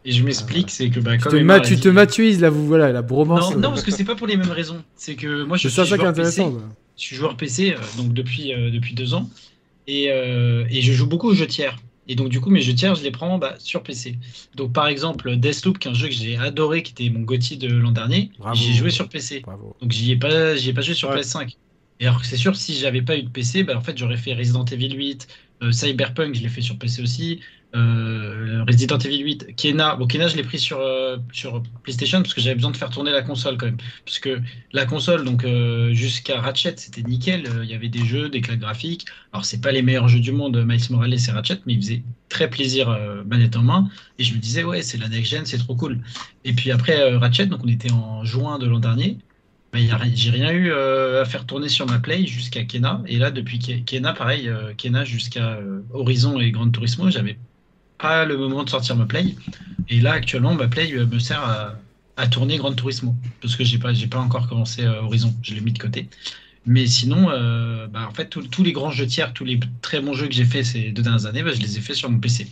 Et 0.03 0.11
je 0.11 0.23
m'explique, 0.23 0.67
ah, 0.69 0.73
c'est 0.73 0.89
que 0.89 0.99
bah, 0.99 1.17
tu, 1.17 1.27
te, 1.27 1.67
tu 1.67 1.79
te 1.79 1.89
matuises 1.89 2.41
là, 2.41 2.49
vous 2.49 2.65
voilà, 2.65 2.91
la 2.91 3.03
bromance. 3.03 3.51
Non, 3.51 3.59
non 3.59 3.69
parce 3.69 3.83
que 3.83 3.91
c'est 3.91 4.03
pas 4.03 4.15
pour 4.15 4.25
les 4.25 4.35
mêmes 4.35 4.51
raisons. 4.51 4.81
C'est 4.95 5.15
que 5.15 5.43
moi 5.43 5.57
je 5.57 5.67
suis, 5.67 5.85
joueur 5.85 6.13
PC, 6.13 6.43
je 6.97 7.03
suis 7.03 7.15
joueur 7.15 7.37
PC 7.37 7.75
donc 7.97 8.11
depuis, 8.13 8.53
euh, 8.53 8.71
depuis 8.71 8.95
deux 8.95 9.13
ans 9.13 9.29
et, 9.87 10.11
euh, 10.11 10.65
et 10.69 10.81
je 10.81 10.91
joue 10.91 11.07
beaucoup 11.07 11.29
aux 11.29 11.33
jeux 11.33 11.47
tiers. 11.47 11.77
Et 12.11 12.15
donc, 12.15 12.27
du 12.27 12.41
coup, 12.41 12.49
mes 12.49 12.59
jeux 12.59 12.75
tiers, 12.75 12.93
je 12.93 13.03
les 13.03 13.11
prends 13.11 13.37
bah, 13.37 13.55
sur 13.57 13.83
PC. 13.83 14.17
Donc, 14.55 14.73
par 14.73 14.87
exemple, 14.87 15.37
Deathloop, 15.37 15.79
qui 15.79 15.87
est 15.87 15.91
un 15.91 15.93
jeu 15.93 16.09
que 16.09 16.13
j'ai 16.13 16.35
adoré, 16.35 16.83
qui 16.83 16.91
était 16.91 17.09
mon 17.09 17.21
GOTY 17.21 17.55
de 17.55 17.69
l'an 17.73 17.91
dernier, 17.91 18.31
j'ai 18.51 18.73
joué 18.73 18.89
sur 18.89 19.07
PC. 19.07 19.41
Donc, 19.79 19.91
j'y 19.93 20.11
ai, 20.11 20.17
pas, 20.17 20.57
ai 20.57 20.73
pas 20.73 20.81
joué 20.81 20.93
sur 20.93 21.09
PS5. 21.09 21.55
Et 22.01 22.07
alors 22.07 22.19
que 22.19 22.27
c'est 22.27 22.35
sûr, 22.35 22.57
si 22.57 22.75
j'avais 22.75 23.01
pas 23.01 23.17
eu 23.17 23.23
de 23.23 23.29
PC, 23.29 23.63
bah, 23.63 23.77
en 23.77 23.81
fait, 23.81 23.97
j'aurais 23.97 24.17
fait 24.17 24.33
Resident 24.33 24.65
Evil 24.65 24.93
8, 24.93 25.25
euh, 25.63 25.71
Cyberpunk, 25.71 26.35
je 26.35 26.41
l'ai 26.41 26.49
fait 26.49 26.59
sur 26.59 26.77
PC 26.77 27.01
aussi. 27.01 27.39
Euh, 27.75 28.63
Resident 28.67 28.97
Evil 28.97 29.23
8, 29.23 29.55
Kena. 29.55 29.95
Bon, 29.95 30.07
Kena, 30.07 30.27
je 30.27 30.35
l'ai 30.35 30.43
pris 30.43 30.59
sur, 30.59 30.79
euh, 30.79 31.17
sur 31.31 31.63
PlayStation 31.83 32.21
parce 32.21 32.33
que 32.33 32.41
j'avais 32.41 32.55
besoin 32.55 32.71
de 32.71 32.77
faire 32.77 32.89
tourner 32.89 33.11
la 33.11 33.21
console 33.21 33.57
quand 33.57 33.65
même. 33.65 33.77
Parce 34.05 34.19
que 34.19 34.41
la 34.73 34.85
console, 34.85 35.23
donc 35.23 35.45
jusqu'à 35.93 36.41
Ratchet, 36.41 36.75
c'était 36.77 37.03
nickel. 37.03 37.43
Il 37.63 37.69
y 37.69 37.73
avait 37.73 37.89
des 37.89 38.05
jeux, 38.05 38.29
des 38.29 38.41
claques 38.41 38.59
graphiques. 38.59 39.05
Alors, 39.33 39.45
c'est 39.45 39.61
pas 39.61 39.71
les 39.71 39.81
meilleurs 39.81 40.07
jeux 40.07 40.19
du 40.19 40.31
monde, 40.31 40.63
Miles 40.65 40.81
Morales 40.89 41.13
et 41.13 41.31
Ratchet, 41.31 41.59
mais 41.65 41.73
il 41.73 41.81
faisait 41.81 42.03
très 42.29 42.49
plaisir 42.49 42.97
manette 43.25 43.55
en 43.55 43.63
main. 43.63 43.89
Et 44.19 44.23
je 44.23 44.33
me 44.33 44.39
disais, 44.39 44.63
ouais, 44.63 44.81
c'est 44.81 44.97
la 44.97 45.07
next-gen, 45.07 45.45
c'est 45.45 45.57
trop 45.57 45.75
cool. 45.75 45.99
Et 46.43 46.53
puis 46.53 46.71
après 46.71 47.15
Ratchet, 47.15 47.45
donc 47.47 47.61
on 47.63 47.67
était 47.67 47.91
en 47.91 48.23
juin 48.25 48.59
de 48.59 48.67
l'an 48.67 48.79
dernier. 48.79 49.17
Bah, 49.71 49.79
j'ai 50.13 50.31
rien 50.31 50.51
eu 50.51 50.69
euh, 50.71 51.21
à 51.21 51.25
faire 51.25 51.45
tourner 51.45 51.69
sur 51.69 51.85
ma 51.85 51.99
Play 51.99 52.25
jusqu'à 52.25 52.65
Kena. 52.65 53.01
Et 53.07 53.17
là, 53.17 53.31
depuis 53.31 53.57
Kena, 53.85 54.11
pareil, 54.13 54.49
euh, 54.49 54.73
Kena 54.73 55.05
jusqu'à 55.05 55.53
euh, 55.53 55.81
Horizon 55.93 56.39
et 56.39 56.51
Gran 56.51 56.69
Turismo, 56.69 57.09
j'avais 57.09 57.37
pas 58.01 58.25
le 58.25 58.37
moment 58.37 58.63
de 58.63 58.69
sortir 58.69 58.95
ma 58.95 59.05
Play. 59.05 59.35
Et 59.89 59.99
là, 60.01 60.13
actuellement, 60.13 60.55
ma 60.55 60.67
Play 60.67 60.93
me 60.93 61.19
sert 61.19 61.43
à, 62.17 62.27
tourner 62.27 62.57
Gran 62.57 62.73
Turismo. 62.73 63.15
Parce 63.41 63.55
que 63.55 63.63
j'ai 63.63 63.77
pas, 63.77 63.91
pas 64.09 64.19
encore 64.19 64.47
commencé 64.47 64.85
Horizon. 64.85 65.33
Je 65.41 65.53
l'ai 65.53 65.61
mis 65.61 65.71
de 65.71 65.79
côté. 65.79 66.07
Mais 66.65 66.85
sinon, 66.85 67.27
bah, 67.87 68.07
en 68.07 68.13
fait, 68.13 68.29
tous 68.29 68.63
les 68.63 68.71
grands 68.71 68.91
jeux 68.91 69.07
tiers, 69.07 69.33
tous 69.33 69.45
les 69.45 69.59
très 69.81 70.01
bons 70.01 70.13
jeux 70.13 70.27
que 70.27 70.33
j'ai 70.33 70.45
fait 70.45 70.63
ces 70.63 70.91
deux 70.91 71.01
dernières 71.01 71.25
années, 71.25 71.43
bah, 71.43 71.51
je 71.53 71.61
les 71.61 71.77
ai 71.77 71.81
fait 71.81 71.93
sur 71.93 72.09
mon 72.09 72.19
PC. 72.19 72.47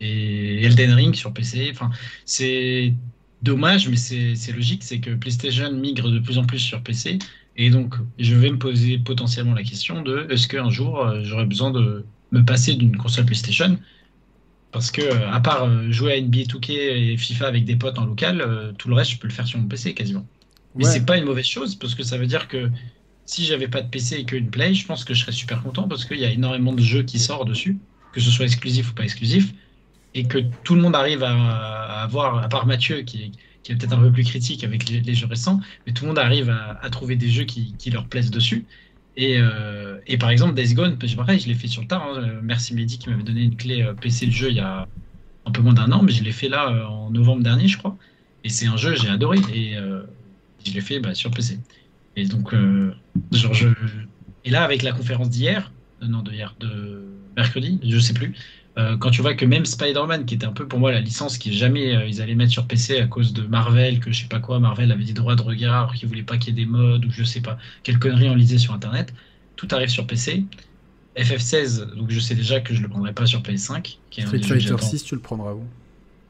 Et 0.00 0.62
Elden 0.64 0.92
Ring 0.92 1.14
sur 1.14 1.32
PC. 1.32 1.70
Enfin, 1.72 1.90
c'est 2.24 2.94
dommage, 3.42 3.88
mais 3.88 3.96
c'est 3.96 4.52
logique, 4.52 4.82
c'est 4.84 5.00
que 5.00 5.14
PlayStation 5.14 5.72
migre 5.72 6.10
de 6.10 6.18
plus 6.18 6.38
en 6.38 6.44
plus 6.44 6.58
sur 6.58 6.82
PC. 6.82 7.18
Et 7.56 7.70
donc, 7.70 7.94
je 8.18 8.34
vais 8.34 8.50
me 8.50 8.58
poser 8.58 8.98
potentiellement 8.98 9.54
la 9.54 9.64
question 9.64 10.02
de 10.02 10.26
est-ce 10.30 10.46
qu'un 10.46 10.70
jour, 10.70 11.00
euh, 11.00 11.20
j'aurais 11.24 11.44
besoin 11.44 11.72
de 11.72 12.04
me 12.30 12.44
passer 12.44 12.74
d'une 12.74 12.96
console 12.96 13.26
PlayStation? 13.26 13.78
Parce 14.70 14.90
que, 14.90 15.00
euh, 15.00 15.30
à 15.30 15.40
part 15.40 15.64
euh, 15.64 15.90
jouer 15.90 16.14
à 16.14 16.20
NBA 16.20 16.42
2K 16.42 16.72
et 16.72 17.16
FIFA 17.16 17.46
avec 17.46 17.64
des 17.64 17.76
potes 17.76 17.98
en 17.98 18.04
local, 18.04 18.74
tout 18.78 18.88
le 18.88 18.94
reste, 18.94 19.12
je 19.12 19.18
peux 19.18 19.28
le 19.28 19.32
faire 19.32 19.46
sur 19.46 19.58
mon 19.58 19.66
PC 19.66 19.94
quasiment. 19.94 20.26
Mais 20.74 20.84
c'est 20.84 21.04
pas 21.04 21.16
une 21.16 21.24
mauvaise 21.24 21.46
chose, 21.46 21.74
parce 21.74 21.94
que 21.94 22.02
ça 22.04 22.18
veut 22.18 22.26
dire 22.26 22.46
que 22.46 22.70
si 23.24 23.44
j'avais 23.44 23.68
pas 23.68 23.80
de 23.80 23.88
PC 23.88 24.16
et 24.16 24.24
qu'une 24.24 24.50
Play, 24.50 24.74
je 24.74 24.86
pense 24.86 25.04
que 25.04 25.14
je 25.14 25.20
serais 25.20 25.32
super 25.32 25.62
content, 25.62 25.88
parce 25.88 26.04
qu'il 26.04 26.18
y 26.18 26.24
a 26.24 26.30
énormément 26.30 26.72
de 26.72 26.80
jeux 26.80 27.02
qui 27.02 27.18
sortent 27.18 27.48
dessus, 27.48 27.78
que 28.12 28.20
ce 28.20 28.30
soit 28.30 28.44
exclusif 28.44 28.90
ou 28.90 28.94
pas 28.94 29.02
exclusif 29.04 29.52
et 30.14 30.24
que 30.24 30.38
tout 30.64 30.74
le 30.74 30.80
monde 30.80 30.96
arrive 30.96 31.22
à, 31.22 32.02
avoir, 32.02 32.42
à 32.42 32.48
part 32.48 32.66
Mathieu 32.66 33.02
qui, 33.02 33.32
est 33.68 33.74
peut-être 33.74 33.92
un 33.92 34.00
peu 34.00 34.10
plus 34.10 34.24
critique 34.24 34.64
avec 34.64 34.88
les, 34.88 35.14
jeux 35.14 35.26
récents, 35.26 35.60
mais 35.86 35.92
tout 35.92 36.04
le 36.04 36.08
monde 36.08 36.18
arrive 36.18 36.50
à, 36.50 36.90
trouver 36.90 37.16
des 37.16 37.28
jeux 37.28 37.44
qui, 37.44 37.90
leur 37.90 38.06
plaisent 38.06 38.30
dessus. 38.30 38.64
Euh, 39.18 39.98
et, 40.06 40.16
par 40.16 40.30
exemple, 40.30 40.54
Days 40.54 40.74
Gone, 40.74 40.96
pareil, 41.16 41.40
je 41.40 41.48
l'ai 41.48 41.54
fait 41.54 41.66
sur 41.66 41.82
le 41.82 41.88
tard. 41.88 42.06
Hein. 42.08 42.40
Merci 42.42 42.74
Mehdi 42.74 42.98
qui 42.98 43.10
m'avait 43.10 43.22
donné 43.22 43.42
une 43.42 43.56
clé 43.56 43.82
euh, 43.82 43.94
PC 43.94 44.26
de 44.26 44.32
jeu 44.32 44.50
il 44.50 44.56
y 44.56 44.60
a 44.60 44.86
un 45.46 45.50
peu 45.50 45.62
moins 45.62 45.74
d'un 45.74 45.90
an, 45.92 46.02
mais 46.02 46.12
je 46.12 46.22
l'ai 46.22 46.32
fait 46.32 46.48
là 46.48 46.70
euh, 46.70 46.84
en 46.84 47.10
novembre 47.10 47.42
dernier, 47.42 47.68
je 47.68 47.78
crois. 47.78 47.96
Et 48.44 48.48
c'est 48.48 48.66
un 48.66 48.76
jeu 48.76 48.92
que 48.92 49.00
j'ai 49.00 49.08
adoré 49.08 49.38
et 49.52 49.76
je 50.64 50.72
l'ai 50.72 50.80
fait 50.80 51.00
bah, 51.00 51.14
sur 51.14 51.30
PC. 51.30 51.58
Et 52.16 52.24
donc, 52.24 52.54
genre, 53.32 53.52
et 54.44 54.50
là, 54.50 54.62
avec 54.62 54.82
la 54.82 54.92
conférence 54.92 55.28
d'hier, 55.28 55.72
non, 56.00 56.22
de 56.22 56.32
hier, 56.32 56.54
de 56.60 57.02
mercredi, 57.36 57.80
je 57.82 57.98
sais 57.98 58.14
plus, 58.14 58.34
euh, 58.78 58.96
quand 58.96 59.10
tu 59.10 59.22
vois 59.22 59.34
que 59.34 59.44
même 59.44 59.66
Spider-Man, 59.66 60.24
qui 60.24 60.34
était 60.34 60.46
un 60.46 60.52
peu 60.52 60.68
pour 60.68 60.78
moi 60.78 60.92
la 60.92 61.00
licence 61.00 61.36
qui 61.36 61.52
jamais 61.52 61.96
euh, 61.96 62.06
ils 62.06 62.22
allaient 62.22 62.36
mettre 62.36 62.52
sur 62.52 62.66
PC 62.66 63.00
à 63.00 63.06
cause 63.06 63.32
de 63.32 63.42
Marvel, 63.42 63.98
que 63.98 64.12
je 64.12 64.22
sais 64.22 64.28
pas 64.28 64.38
quoi, 64.38 64.60
Marvel 64.60 64.92
avait 64.92 65.04
des 65.04 65.14
droits 65.14 65.34
de 65.34 65.42
regard, 65.42 65.92
qui 65.94 66.06
voulait 66.06 66.22
pas 66.22 66.36
qu'il 66.38 66.56
y 66.56 66.62
ait 66.62 66.64
des 66.64 66.70
modes 66.70 67.04
ou 67.04 67.10
je 67.10 67.24
sais 67.24 67.40
pas, 67.40 67.58
quelle 67.82 67.98
connerie 67.98 68.28
on 68.28 68.36
lisait 68.36 68.58
sur 68.58 68.72
internet, 68.72 69.12
tout 69.56 69.66
arrive 69.72 69.88
sur 69.88 70.06
PC. 70.06 70.44
FF16, 71.16 71.96
donc 71.96 72.10
je 72.10 72.20
sais 72.20 72.36
déjà 72.36 72.60
que 72.60 72.72
je 72.74 72.80
le 72.80 72.88
prendrai 72.88 73.12
pas 73.12 73.26
sur 73.26 73.40
PS5. 73.40 73.96
Street 74.12 74.42
Fighter 74.42 74.76
6, 74.78 75.02
tu 75.02 75.14
le 75.16 75.20
prendras 75.20 75.54
où? 75.54 75.64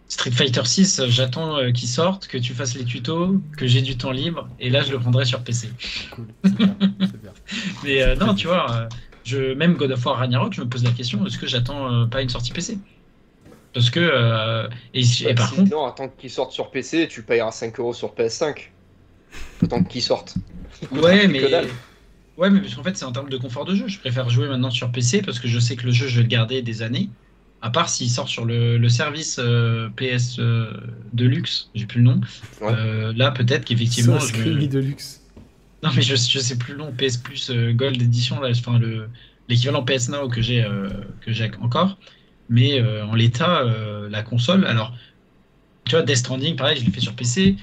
Street 0.08 0.30
Fighter 0.30 0.64
6, 0.64 1.02
j'attends 1.08 1.58
euh, 1.58 1.70
qu'il 1.70 1.88
sorte, 1.88 2.28
que 2.28 2.38
tu 2.38 2.54
fasses 2.54 2.74
les 2.74 2.86
tutos, 2.86 3.42
que 3.58 3.66
j'ai 3.66 3.82
du 3.82 3.98
temps 3.98 4.12
libre, 4.12 4.48
et 4.58 4.70
là 4.70 4.82
je 4.82 4.90
le 4.90 4.98
prendrai 4.98 5.26
sur 5.26 5.40
PC. 5.40 5.68
Cool, 6.12 6.28
c'est 6.44 6.56
bien, 6.56 6.76
bien. 6.78 7.32
Mais 7.84 8.16
non, 8.16 8.34
tu 8.34 8.46
vois, 8.46 8.88
même 9.36 9.74
God 9.74 9.92
of 9.92 10.05
War 10.05 10.16
Ragnarok, 10.16 10.52
je 10.55 10.60
me 10.60 10.68
pose 10.68 10.84
la 10.84 10.90
question 10.90 11.24
est-ce 11.26 11.38
que 11.38 11.46
j'attends 11.46 11.92
euh, 11.92 12.06
pas 12.06 12.22
une 12.22 12.28
sortie 12.28 12.52
PC 12.52 12.78
Parce 13.72 13.90
que. 13.90 14.00
Euh, 14.00 14.68
et, 14.94 15.02
bah, 15.24 15.34
par 15.34 15.55
contre. 15.55 15.70
Non, 15.70 15.86
attends 15.86 16.09
qu'il 16.09 16.30
sorte 16.30 16.52
sur 16.52 16.70
PC, 16.70 17.09
tu 17.09 17.22
payeras 17.22 17.52
5 17.52 17.78
euros 17.80 17.94
sur 17.94 18.14
PS5. 18.14 18.70
Attends 19.62 19.84
qu'il 19.84 20.02
sorte. 20.02 20.36
Ouais, 20.92 21.26
mais. 21.28 21.42
Ouais, 22.36 22.50
mais 22.50 22.60
parce 22.60 22.76
qu'en 22.76 22.84
fait, 22.84 22.96
c'est 22.96 23.05
en 23.05 23.10
termes 23.10 23.30
de 23.30 23.36
confort 23.36 23.64
de 23.64 23.74
jeu. 23.74 23.88
Je 23.88 23.98
préfère 23.98 24.30
jouer 24.30 24.48
maintenant 24.48 24.70
sur 24.70 24.92
PC 24.92 25.22
parce 25.22 25.40
que 25.40 25.48
je 25.48 25.59
sais 25.59 25.74
que 25.74 25.84
le 25.84 25.92
jeu, 25.92 26.06
je 26.06 26.18
vais 26.18 26.22
le 26.22 26.28
garder 26.28 26.62
des 26.62 26.82
années. 26.82 27.09
À 27.60 27.70
part 27.70 27.88
s'il 27.88 28.09
sort 28.09 28.28
sur 28.28 28.44
le, 28.44 28.88
service 28.88 29.40
euh, 29.40 29.88
PS 29.96 30.36
de 30.38 31.24
luxe, 31.24 31.70
j'ai 31.74 31.86
plus 31.86 32.00
le 32.00 32.05
nom. 32.05 32.20
là, 33.16 33.32
peut-être 33.32 33.64
qu'effectivement. 33.64 34.20
Je... 34.20 34.66
de 34.66 34.78
luxe. 34.78 35.20
Non, 35.82 35.90
mais 35.94 36.02
je, 36.02 36.16
je 36.16 36.38
sais 36.38 36.56
plus 36.56 36.72
le 36.72 36.78
nom, 36.78 36.92
PS 36.92 37.18
Plus 37.18 37.50
euh, 37.50 37.72
Gold 37.72 38.00
Edition, 38.02 38.40
là, 38.40 38.48
enfin, 38.50 38.78
le, 38.78 39.09
l'équivalent 39.48 39.84
PS 39.84 40.09
Now 40.09 40.28
que 40.28 40.42
j'ai, 40.42 40.64
euh, 40.64 40.88
que 41.20 41.32
j'ai 41.32 41.50
encore. 41.60 41.98
Mais 42.50 42.80
euh, 42.80 43.05
en 43.05 43.14
l'état, 43.14 43.62
la 44.09 44.22
console, 44.22 44.66
alors, 44.66 44.94
tu 45.84 45.92
vois, 45.92 46.02
Death 46.02 46.16
Stranding, 46.16 46.56
pareil, 46.56 46.78
je 46.80 46.84
l'ai 46.84 46.90
fait 46.90 47.00
sur 47.00 47.14
PC. 47.14 47.56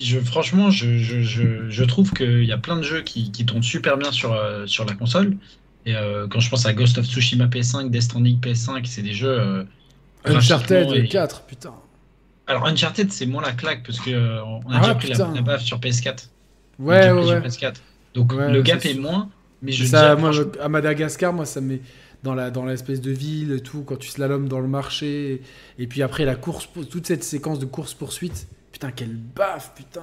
je, 0.00 0.18
franchement, 0.20 0.70
je, 0.70 0.98
je, 0.98 1.68
je 1.68 1.84
trouve 1.84 2.12
qu'il 2.12 2.44
y 2.44 2.52
a 2.52 2.58
plein 2.58 2.76
de 2.76 2.82
jeux 2.82 3.02
qui, 3.02 3.30
qui 3.30 3.44
tournent 3.44 3.62
super 3.62 3.98
bien 3.98 4.10
sur, 4.10 4.34
sur 4.66 4.86
la 4.86 4.94
console. 4.94 5.36
Et 5.84 5.94
quand 6.30 6.40
je 6.40 6.48
pense 6.48 6.64
à 6.64 6.72
Ghost 6.72 6.96
of 6.96 7.04
Tsushima 7.04 7.46
PS5, 7.46 7.90
Death 7.90 8.02
Stranding 8.02 8.40
PS5, 8.40 8.86
c'est 8.86 9.02
des 9.02 9.12
jeux. 9.12 9.66
Uncharted 10.24 11.08
4, 11.08 11.42
putain. 11.42 11.74
Alors, 12.46 12.66
Uncharted, 12.66 13.12
c'est 13.12 13.26
moins 13.26 13.42
la 13.42 13.52
claque 13.52 13.84
parce 13.84 14.00
qu'on 14.00 14.12
a 14.12 14.54
ah, 14.70 14.80
déjà 14.80 14.94
pris 14.94 15.08
la, 15.08 15.30
la 15.34 15.42
baffe 15.42 15.62
sur 15.62 15.78
PS4. 15.78 16.28
Ouais, 16.82 17.10
ouais, 17.10 17.40
Donc 18.14 18.32
le 18.32 18.62
gap 18.62 18.84
est 18.84 18.94
moins. 18.94 19.28
Mais 19.62 19.72
je 19.72 19.84
ça, 19.84 20.16
moi, 20.16 20.32
à 20.60 20.68
Madagascar, 20.68 21.32
moi, 21.32 21.46
ça 21.46 21.60
me 21.60 21.74
met 21.74 21.80
dans 22.22 22.34
la 22.34 22.50
dans 22.50 22.64
l'espèce 22.64 23.00
de 23.00 23.10
ville 23.10 23.52
et 23.52 23.60
tout, 23.60 23.82
quand 23.82 23.96
tu 23.96 24.08
slalomes 24.08 24.48
dans 24.48 24.60
le 24.60 24.68
marché, 24.68 25.42
et, 25.78 25.86
puis 25.86 26.02
après 26.02 26.24
la 26.24 26.34
course, 26.34 26.68
toute 26.90 27.06
cette 27.06 27.24
séquence 27.24 27.58
de 27.58 27.66
course 27.66 27.94
poursuite. 27.94 28.48
Putain, 28.72 28.90
quelle 28.90 29.16
baffe, 29.16 29.72
putain. 29.74 30.00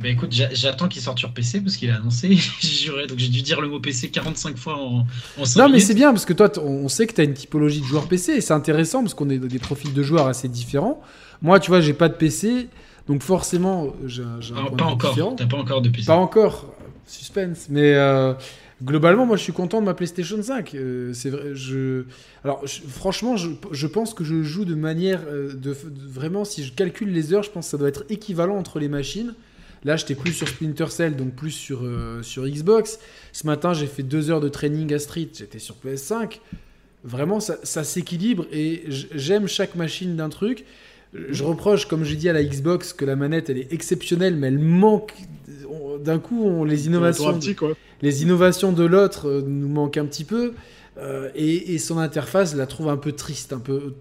Bah 0.00 0.08
écoute, 0.08 0.30
j'attends 0.32 0.88
qu'il 0.88 1.00
sorte 1.00 1.18
sur 1.18 1.32
PC 1.32 1.60
parce 1.60 1.76
qu'il 1.76 1.90
a 1.90 1.96
annoncé, 1.96 2.36
j'ai 2.60 2.68
juré, 2.68 3.06
donc 3.06 3.18
j'ai 3.18 3.28
dû 3.28 3.42
dire 3.42 3.60
le 3.60 3.68
mot 3.68 3.78
PC 3.78 4.10
45 4.10 4.56
fois 4.56 4.76
en, 4.76 5.06
en 5.38 5.44
Non, 5.56 5.68
mais 5.68 5.78
c'est 5.78 5.94
bien 5.94 6.10
parce 6.10 6.24
que 6.24 6.32
toi, 6.32 6.50
on 6.58 6.88
sait 6.88 7.06
que 7.06 7.14
tu 7.14 7.20
as 7.20 7.24
une 7.24 7.34
typologie 7.34 7.80
de 7.80 7.86
joueurs 7.86 8.08
PC 8.08 8.32
et 8.32 8.40
c'est 8.40 8.54
intéressant 8.54 9.02
parce 9.02 9.14
qu'on 9.14 9.30
est 9.30 9.38
des 9.38 9.58
profils 9.60 9.92
de 9.92 10.02
joueurs 10.02 10.26
assez 10.26 10.48
différents. 10.48 11.00
Moi, 11.42 11.60
tu 11.60 11.70
vois, 11.70 11.80
j'ai 11.80 11.92
pas 11.92 12.08
de 12.08 12.14
PC. 12.14 12.68
Donc 13.06 13.22
forcément, 13.22 13.94
j'ai 14.06 14.22
un 14.22 14.40
ah, 14.56 14.70
pas 14.76 14.84
encore. 14.84 15.36
T'as 15.36 15.46
pas 15.46 15.58
encore 15.58 15.82
de 15.82 15.90
PC. 15.90 16.06
Pas 16.06 16.16
encore. 16.16 16.74
Suspense. 17.06 17.66
Mais 17.68 17.94
euh, 17.94 18.32
globalement, 18.82 19.26
moi, 19.26 19.36
je 19.36 19.42
suis 19.42 19.52
content 19.52 19.80
de 19.80 19.86
ma 19.86 19.94
PlayStation 19.94 20.42
5. 20.42 20.74
Euh, 20.74 21.12
c'est 21.12 21.30
vrai. 21.30 21.54
Je. 21.54 22.04
Alors, 22.44 22.64
franchement, 22.66 23.36
je, 23.36 23.86
pense 23.86 24.14
que 24.14 24.24
je 24.24 24.42
joue 24.42 24.64
de 24.64 24.74
manière 24.74 25.20
euh, 25.26 25.52
de, 25.52 25.76
vraiment. 26.06 26.44
Si 26.44 26.64
je 26.64 26.72
calcule 26.72 27.12
les 27.12 27.34
heures, 27.34 27.42
je 27.42 27.50
pense 27.50 27.66
que 27.66 27.70
ça 27.72 27.76
doit 27.76 27.88
être 27.88 28.04
équivalent 28.08 28.56
entre 28.56 28.78
les 28.78 28.88
machines. 28.88 29.34
Là, 29.84 29.96
j'étais 29.96 30.14
plus 30.14 30.32
sur 30.32 30.48
Splinter 30.48 30.86
Cell, 30.88 31.14
donc 31.14 31.34
plus 31.34 31.50
sur, 31.50 31.86
sur 32.22 32.46
Xbox. 32.46 32.98
Ce 33.32 33.46
matin, 33.46 33.74
j'ai 33.74 33.86
fait 33.86 34.02
deux 34.02 34.30
heures 34.30 34.40
de 34.40 34.48
training 34.48 34.94
à 34.94 34.98
Street, 34.98 35.28
j'étais 35.34 35.58
sur 35.58 35.74
PS5. 35.84 36.38
Vraiment, 37.04 37.38
ça, 37.38 37.58
ça 37.64 37.84
s'équilibre 37.84 38.46
et 38.50 38.84
j'aime 38.88 39.46
chaque 39.46 39.74
machine 39.74 40.16
d'un 40.16 40.30
truc 40.30 40.64
je 41.14 41.44
reproche, 41.44 41.86
comme 41.86 42.04
j'ai 42.04 42.16
dit 42.16 42.28
à 42.28 42.32
la 42.32 42.42
Xbox, 42.42 42.92
que 42.92 43.04
la 43.04 43.16
manette 43.16 43.50
elle 43.50 43.58
est 43.58 43.72
exceptionnelle, 43.72 44.36
mais 44.36 44.48
elle 44.48 44.58
manque. 44.58 45.14
D'un 46.02 46.18
coup, 46.18 46.44
on, 46.44 46.64
les 46.64 46.86
innovations, 46.86 47.38
les 48.02 48.22
innovations 48.22 48.72
de 48.72 48.84
l'autre 48.84 49.28
euh, 49.28 49.42
nous 49.46 49.68
manquent 49.68 49.96
un 49.96 50.06
petit 50.06 50.24
peu. 50.24 50.52
Euh, 50.96 51.30
et, 51.34 51.78
son 51.78 51.98
interface, 51.98 52.54
la 52.54 52.66
trouve 52.66 52.88
un 52.88 52.96
peu 52.96 53.12
triste, 53.12 53.52
un 53.52 53.58
peu, 53.58 53.94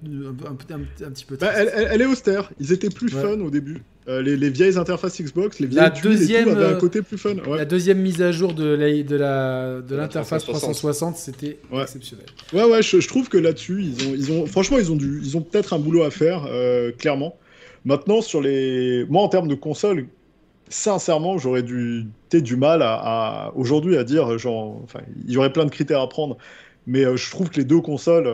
un, 0.47 1.09
petit 1.09 1.25
peu 1.25 1.37
bah, 1.37 1.51
elle, 1.53 2.01
est 2.01 2.05
austère. 2.05 2.51
Ils 2.59 2.71
étaient 2.71 2.89
plus 2.89 3.09
fun 3.09 3.39
au 3.39 3.49
début. 3.49 3.81
Euh, 4.09 4.21
les, 4.21 4.49
vieilles 4.49 4.77
interfaces 4.77 5.21
Xbox, 5.21 5.59
les 5.59 5.67
vieilles 5.67 5.81
la 5.81 5.89
deuxième, 5.89 6.49
avaient 6.49 6.65
un 6.65 6.77
côté 6.77 7.01
plus 7.01 7.17
fun. 7.17 7.35
La 7.55 7.65
deuxième 7.65 7.99
mise 7.99 8.21
à 8.21 8.31
jour 8.31 8.53
de 8.53 8.65
la, 8.65 9.81
de 9.81 9.95
l'interface 9.95 10.43
360, 10.43 11.15
c'était 11.15 11.59
exceptionnel. 11.71 12.25
Ouais, 12.51 12.65
ouais, 12.65 12.81
je, 12.81 13.07
trouve 13.07 13.29
que 13.29 13.37
là-dessus, 13.37 13.81
ils 13.81 14.07
ont, 14.07 14.13
ils 14.13 14.31
ont, 14.31 14.45
franchement, 14.45 14.77
ils 14.77 14.91
ont, 14.91 14.97
du, 14.97 15.21
ils 15.23 15.37
ont 15.37 15.41
peut-être 15.41 15.73
un 15.73 15.79
boulot 15.79 16.03
à 16.03 16.11
faire, 16.11 16.45
euh, 16.49 16.91
clairement. 16.91 17.37
Maintenant, 17.85 18.21
sur 18.21 18.41
les, 18.41 19.05
moi, 19.09 19.21
en 19.21 19.29
termes 19.29 19.47
de 19.47 19.55
console, 19.55 20.07
sincèrement, 20.69 21.37
j'aurais 21.37 21.63
du, 21.63 22.07
du 22.31 22.55
mal 22.55 22.81
à, 22.81 23.51
aujourd'hui 23.55 23.95
à 23.97 24.03
dire, 24.03 24.37
genre, 24.37 24.81
enfin, 24.83 24.99
il 25.25 25.31
y 25.31 25.37
aurait 25.37 25.53
plein 25.53 25.65
de 25.65 25.71
critères 25.71 26.01
à 26.01 26.09
prendre. 26.09 26.37
Mais 26.85 27.05
je 27.15 27.31
trouve 27.31 27.49
que 27.49 27.57
les 27.57 27.63
deux 27.63 27.79
consoles, 27.79 28.29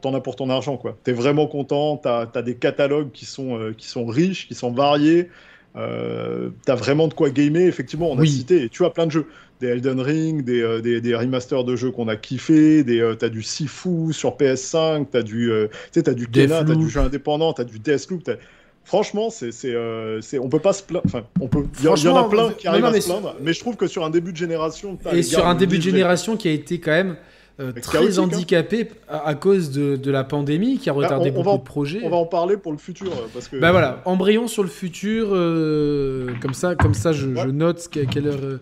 t'en 0.00 0.14
as 0.14 0.20
pour 0.20 0.36
ton 0.36 0.50
argent. 0.50 0.76
quoi. 0.76 0.96
T'es 1.02 1.12
vraiment 1.12 1.46
content, 1.48 1.96
t'as 1.96 2.28
as 2.32 2.42
des 2.42 2.54
catalogues 2.54 3.10
qui 3.10 3.24
sont, 3.24 3.72
qui 3.76 3.88
sont 3.88 4.06
riches, 4.06 4.46
qui 4.46 4.54
sont 4.54 4.70
variés. 4.70 5.30
t'as 5.74 6.74
vraiment 6.76 7.08
de 7.08 7.14
quoi 7.14 7.30
gamer. 7.30 7.66
Effectivement, 7.66 8.10
on 8.10 8.18
a 8.18 8.24
cité, 8.24 8.62
et 8.62 8.68
tu 8.68 8.84
as 8.84 8.90
plein 8.90 9.06
de 9.06 9.10
jeux 9.12 9.26
des 9.60 9.68
Elden 9.68 10.00
Ring, 10.00 10.44
des, 10.44 10.62
euh, 10.62 10.80
des, 10.80 11.00
des 11.00 11.14
remasters 11.14 11.64
de 11.64 11.76
jeux 11.76 11.90
qu'on 11.90 12.08
a 12.08 12.16
kiffé, 12.16 12.84
des, 12.84 13.00
euh, 13.00 13.14
t'as 13.14 13.28
du 13.28 13.42
Sifu 13.42 14.12
sur 14.12 14.36
PS5, 14.36 15.06
t'as 15.10 15.22
du, 15.22 15.50
euh, 15.50 15.68
as 15.96 16.14
du 16.14 16.28
Kena, 16.28 16.64
t'as 16.64 16.74
du 16.74 16.88
jeu 16.88 17.00
indépendant, 17.00 17.52
t'as 17.52 17.64
du 17.64 17.78
Deathloop. 17.78 18.30
Franchement, 18.84 19.28
c'est, 19.28 19.52
c'est, 19.52 20.38
on 20.38 20.48
peut 20.48 20.60
pas 20.60 20.72
se 20.72 20.82
plaindre. 20.82 21.04
Enfin, 21.06 21.22
on 21.40 21.48
peut. 21.48 21.64
Il 21.80 21.84
y, 21.84 22.08
en 22.08 22.16
a 22.16 22.28
plein 22.28 22.52
qui 22.52 22.68
arrivent 22.68 22.84
à 22.84 23.00
se 23.00 23.06
plaindre, 23.06 23.36
mais 23.40 23.52
je 23.52 23.60
trouve 23.60 23.76
que 23.76 23.86
sur 23.86 24.04
un 24.04 24.10
début 24.10 24.32
de 24.32 24.38
génération. 24.38 24.98
Et 25.12 25.22
sur 25.22 25.46
un 25.46 25.54
début 25.54 25.78
de 25.78 25.82
génération 25.82 26.36
qui 26.36 26.48
a 26.48 26.52
été 26.52 26.80
quand 26.80 26.92
même 26.92 27.16
très 27.82 28.18
hein. 28.18 28.22
handicapé 28.22 28.88
à, 29.08 29.34
cause 29.34 29.70
de, 29.70 29.96
de, 29.96 30.10
la 30.10 30.24
pandémie 30.24 30.78
qui 30.78 30.90
a 30.90 30.92
bah, 30.92 31.00
retardé 31.00 31.30
beaucoup 31.30 31.56
de 31.56 31.62
projets. 31.62 32.00
On 32.04 32.10
va 32.10 32.16
en 32.16 32.26
parler 32.26 32.56
pour 32.56 32.72
le 32.72 32.78
futur 32.78 33.10
parce 33.32 33.48
que. 33.48 33.56
Bah 33.56 33.72
voilà, 33.72 34.02
embrayons 34.04 34.48
sur 34.48 34.62
le 34.62 34.68
futur, 34.68 35.28
comme 35.28 36.54
ça, 36.54 36.74
comme 36.74 36.94
ça, 36.94 37.12
je, 37.12 37.34
je 37.34 37.48
note 37.48 37.88
quelle 37.88 38.26
heure 38.26 38.60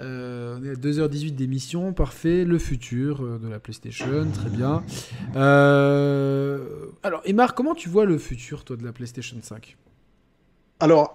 euh, 0.00 0.58
on 0.58 0.64
est 0.64 0.70
à 0.70 0.74
2h18 0.74 1.34
d'émission, 1.34 1.92
parfait. 1.92 2.44
Le 2.44 2.58
futur 2.58 3.22
euh, 3.22 3.38
de 3.38 3.48
la 3.48 3.60
PlayStation, 3.60 4.26
très 4.32 4.50
bien. 4.50 4.82
Euh, 5.36 6.58
alors, 7.02 7.20
et 7.24 7.32
Marc, 7.32 7.56
comment 7.56 7.74
tu 7.74 7.88
vois 7.88 8.06
le 8.06 8.18
futur, 8.18 8.64
toi, 8.64 8.76
de 8.76 8.84
la 8.84 8.92
PlayStation 8.92 9.36
5 9.40 9.76
alors, 10.80 11.14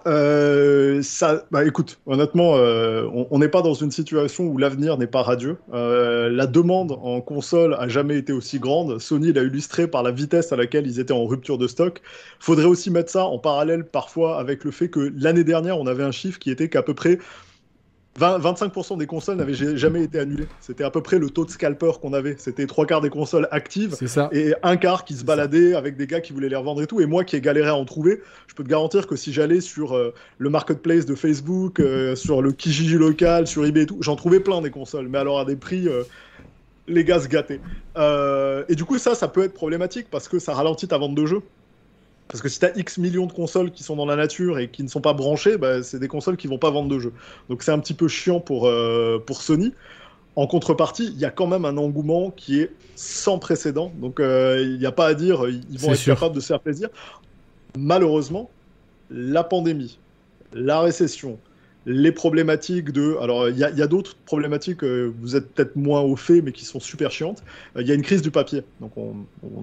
ça, 1.02 1.44
bah, 1.50 1.64
écoute, 1.64 1.98
honnêtement, 2.06 2.52
on 2.52 3.38
n'est 3.38 3.48
pas 3.48 3.62
dans 3.62 3.74
une 3.74 3.90
situation 3.90 4.44
où 4.44 4.58
l'avenir 4.58 4.96
n'est 4.96 5.06
pas 5.06 5.22
radieux. 5.22 5.58
la 5.72 6.46
demande 6.46 6.92
en 7.02 7.20
console 7.20 7.74
a 7.78 7.88
jamais 7.88 8.16
été 8.16 8.32
aussi 8.32 8.58
grande. 8.58 8.98
Sony 9.00 9.32
l'a 9.32 9.42
illustré 9.42 9.88
par 9.88 10.02
la 10.02 10.12
vitesse 10.12 10.52
à 10.52 10.56
laquelle 10.56 10.86
ils 10.86 11.00
étaient 11.00 11.12
en 11.12 11.26
rupture 11.26 11.58
de 11.58 11.66
stock. 11.66 12.00
Faudrait 12.38 12.66
aussi 12.66 12.90
mettre 12.90 13.10
ça 13.10 13.24
en 13.24 13.38
parallèle 13.38 13.84
parfois 13.84 14.38
avec 14.38 14.64
le 14.64 14.70
fait 14.70 14.88
que 14.88 15.12
l'année 15.16 15.44
dernière, 15.44 15.78
on 15.78 15.86
avait 15.86 16.04
un 16.04 16.12
chiffre 16.12 16.38
qui 16.38 16.50
était 16.50 16.68
qu'à 16.68 16.82
peu 16.82 16.94
près 16.94 17.18
25% 18.18 18.98
des 18.98 19.06
consoles 19.06 19.36
n'avaient 19.36 19.76
jamais 19.76 20.04
été 20.04 20.18
annulées. 20.18 20.46
C'était 20.60 20.84
à 20.84 20.90
peu 20.90 21.02
près 21.02 21.18
le 21.18 21.30
taux 21.30 21.44
de 21.44 21.50
scalper 21.50 21.92
qu'on 22.00 22.12
avait. 22.12 22.36
C'était 22.38 22.66
trois 22.66 22.86
quarts 22.86 23.00
des 23.00 23.10
consoles 23.10 23.48
actives 23.50 23.94
ça. 24.06 24.28
et 24.32 24.54
un 24.62 24.76
quart 24.76 25.04
qui 25.04 25.14
se 25.14 25.24
baladait 25.24 25.74
avec 25.74 25.96
des 25.96 26.06
gars 26.06 26.20
qui 26.20 26.32
voulaient 26.32 26.48
les 26.48 26.56
revendre 26.56 26.82
et 26.82 26.86
tout. 26.86 27.00
Et 27.00 27.06
moi 27.06 27.24
qui 27.24 27.36
ai 27.36 27.40
galéré 27.40 27.68
à 27.68 27.76
en 27.76 27.84
trouver, 27.84 28.20
je 28.46 28.54
peux 28.54 28.64
te 28.64 28.68
garantir 28.68 29.06
que 29.06 29.16
si 29.16 29.32
j'allais 29.32 29.60
sur 29.60 29.96
euh, 29.96 30.14
le 30.38 30.50
marketplace 30.50 31.06
de 31.06 31.14
Facebook, 31.14 31.80
euh, 31.80 32.14
sur 32.16 32.42
le 32.42 32.52
Kijiji 32.52 32.96
local, 32.96 33.46
sur 33.46 33.64
eBay 33.66 33.82
et 33.82 33.86
tout, 33.86 33.98
j'en 34.00 34.16
trouvais 34.16 34.40
plein 34.40 34.60
des 34.60 34.70
consoles, 34.70 35.08
mais 35.08 35.18
alors 35.18 35.38
à 35.38 35.44
des 35.44 35.56
prix. 35.56 35.88
Euh, 35.88 36.02
les 36.88 37.02
gars 37.02 37.18
se 37.18 37.26
gâtaient. 37.26 37.60
et 38.68 38.74
du 38.76 38.84
coup, 38.84 38.96
ça, 38.98 39.16
ça 39.16 39.26
peut 39.26 39.42
être 39.42 39.54
problématique 39.54 40.06
parce 40.08 40.28
que 40.28 40.38
ça 40.38 40.54
ralentit 40.54 40.86
ta 40.86 40.98
vente 40.98 41.16
de 41.16 41.26
jeux. 41.26 41.42
Parce 42.28 42.42
que 42.42 42.48
si 42.48 42.58
tu 42.58 42.66
as 42.66 42.76
X 42.76 42.98
millions 42.98 43.26
de 43.26 43.32
consoles 43.32 43.70
qui 43.70 43.82
sont 43.82 43.96
dans 43.96 44.06
la 44.06 44.16
nature 44.16 44.58
et 44.58 44.68
qui 44.68 44.82
ne 44.82 44.88
sont 44.88 45.00
pas 45.00 45.12
branchées, 45.12 45.56
bah, 45.58 45.82
c'est 45.82 45.98
des 45.98 46.08
consoles 46.08 46.36
qui 46.36 46.48
vont 46.48 46.58
pas 46.58 46.70
vendre 46.70 46.88
de 46.88 46.98
jeux. 46.98 47.12
Donc 47.48 47.62
c'est 47.62 47.70
un 47.70 47.78
petit 47.78 47.94
peu 47.94 48.08
chiant 48.08 48.40
pour, 48.40 48.66
euh, 48.66 49.22
pour 49.24 49.42
Sony. 49.42 49.72
En 50.34 50.46
contrepartie, 50.46 51.06
il 51.06 51.18
y 51.18 51.24
a 51.24 51.30
quand 51.30 51.46
même 51.46 51.64
un 51.64 51.76
engouement 51.78 52.30
qui 52.30 52.60
est 52.60 52.72
sans 52.94 53.38
précédent. 53.38 53.92
Donc 53.96 54.20
euh, 54.20 54.60
il 54.60 54.78
n'y 54.78 54.86
a 54.86 54.92
pas 54.92 55.06
à 55.06 55.14
dire, 55.14 55.48
ils 55.48 55.78
vont 55.78 55.92
être 55.92 56.04
capables 56.04 56.34
de 56.34 56.40
se 56.40 56.48
faire 56.48 56.60
plaisir. 56.60 56.88
Malheureusement, 57.78 58.50
la 59.10 59.44
pandémie, 59.44 59.98
la 60.52 60.80
récession, 60.80 61.38
les 61.86 62.10
problématiques 62.10 62.90
de. 62.90 63.16
Alors, 63.22 63.48
il 63.48 63.56
y 63.56 63.62
a, 63.62 63.86
d'autres 63.86 64.16
problématiques, 64.26 64.82
euh, 64.82 65.12
vous 65.20 65.36
êtes 65.36 65.48
peut-être 65.52 65.76
moins 65.76 66.00
au 66.00 66.16
fait, 66.16 66.42
mais 66.42 66.50
qui 66.50 66.64
sont 66.64 66.80
super 66.80 67.12
chiantes. 67.12 67.44
Euh, 67.76 67.82
il 67.82 67.88
y 67.88 67.92
a 67.92 67.94
une 67.94 68.02
crise 68.02 68.22
du 68.22 68.32
papier. 68.32 68.64
Donc, 68.80 68.92
on, 68.96 69.14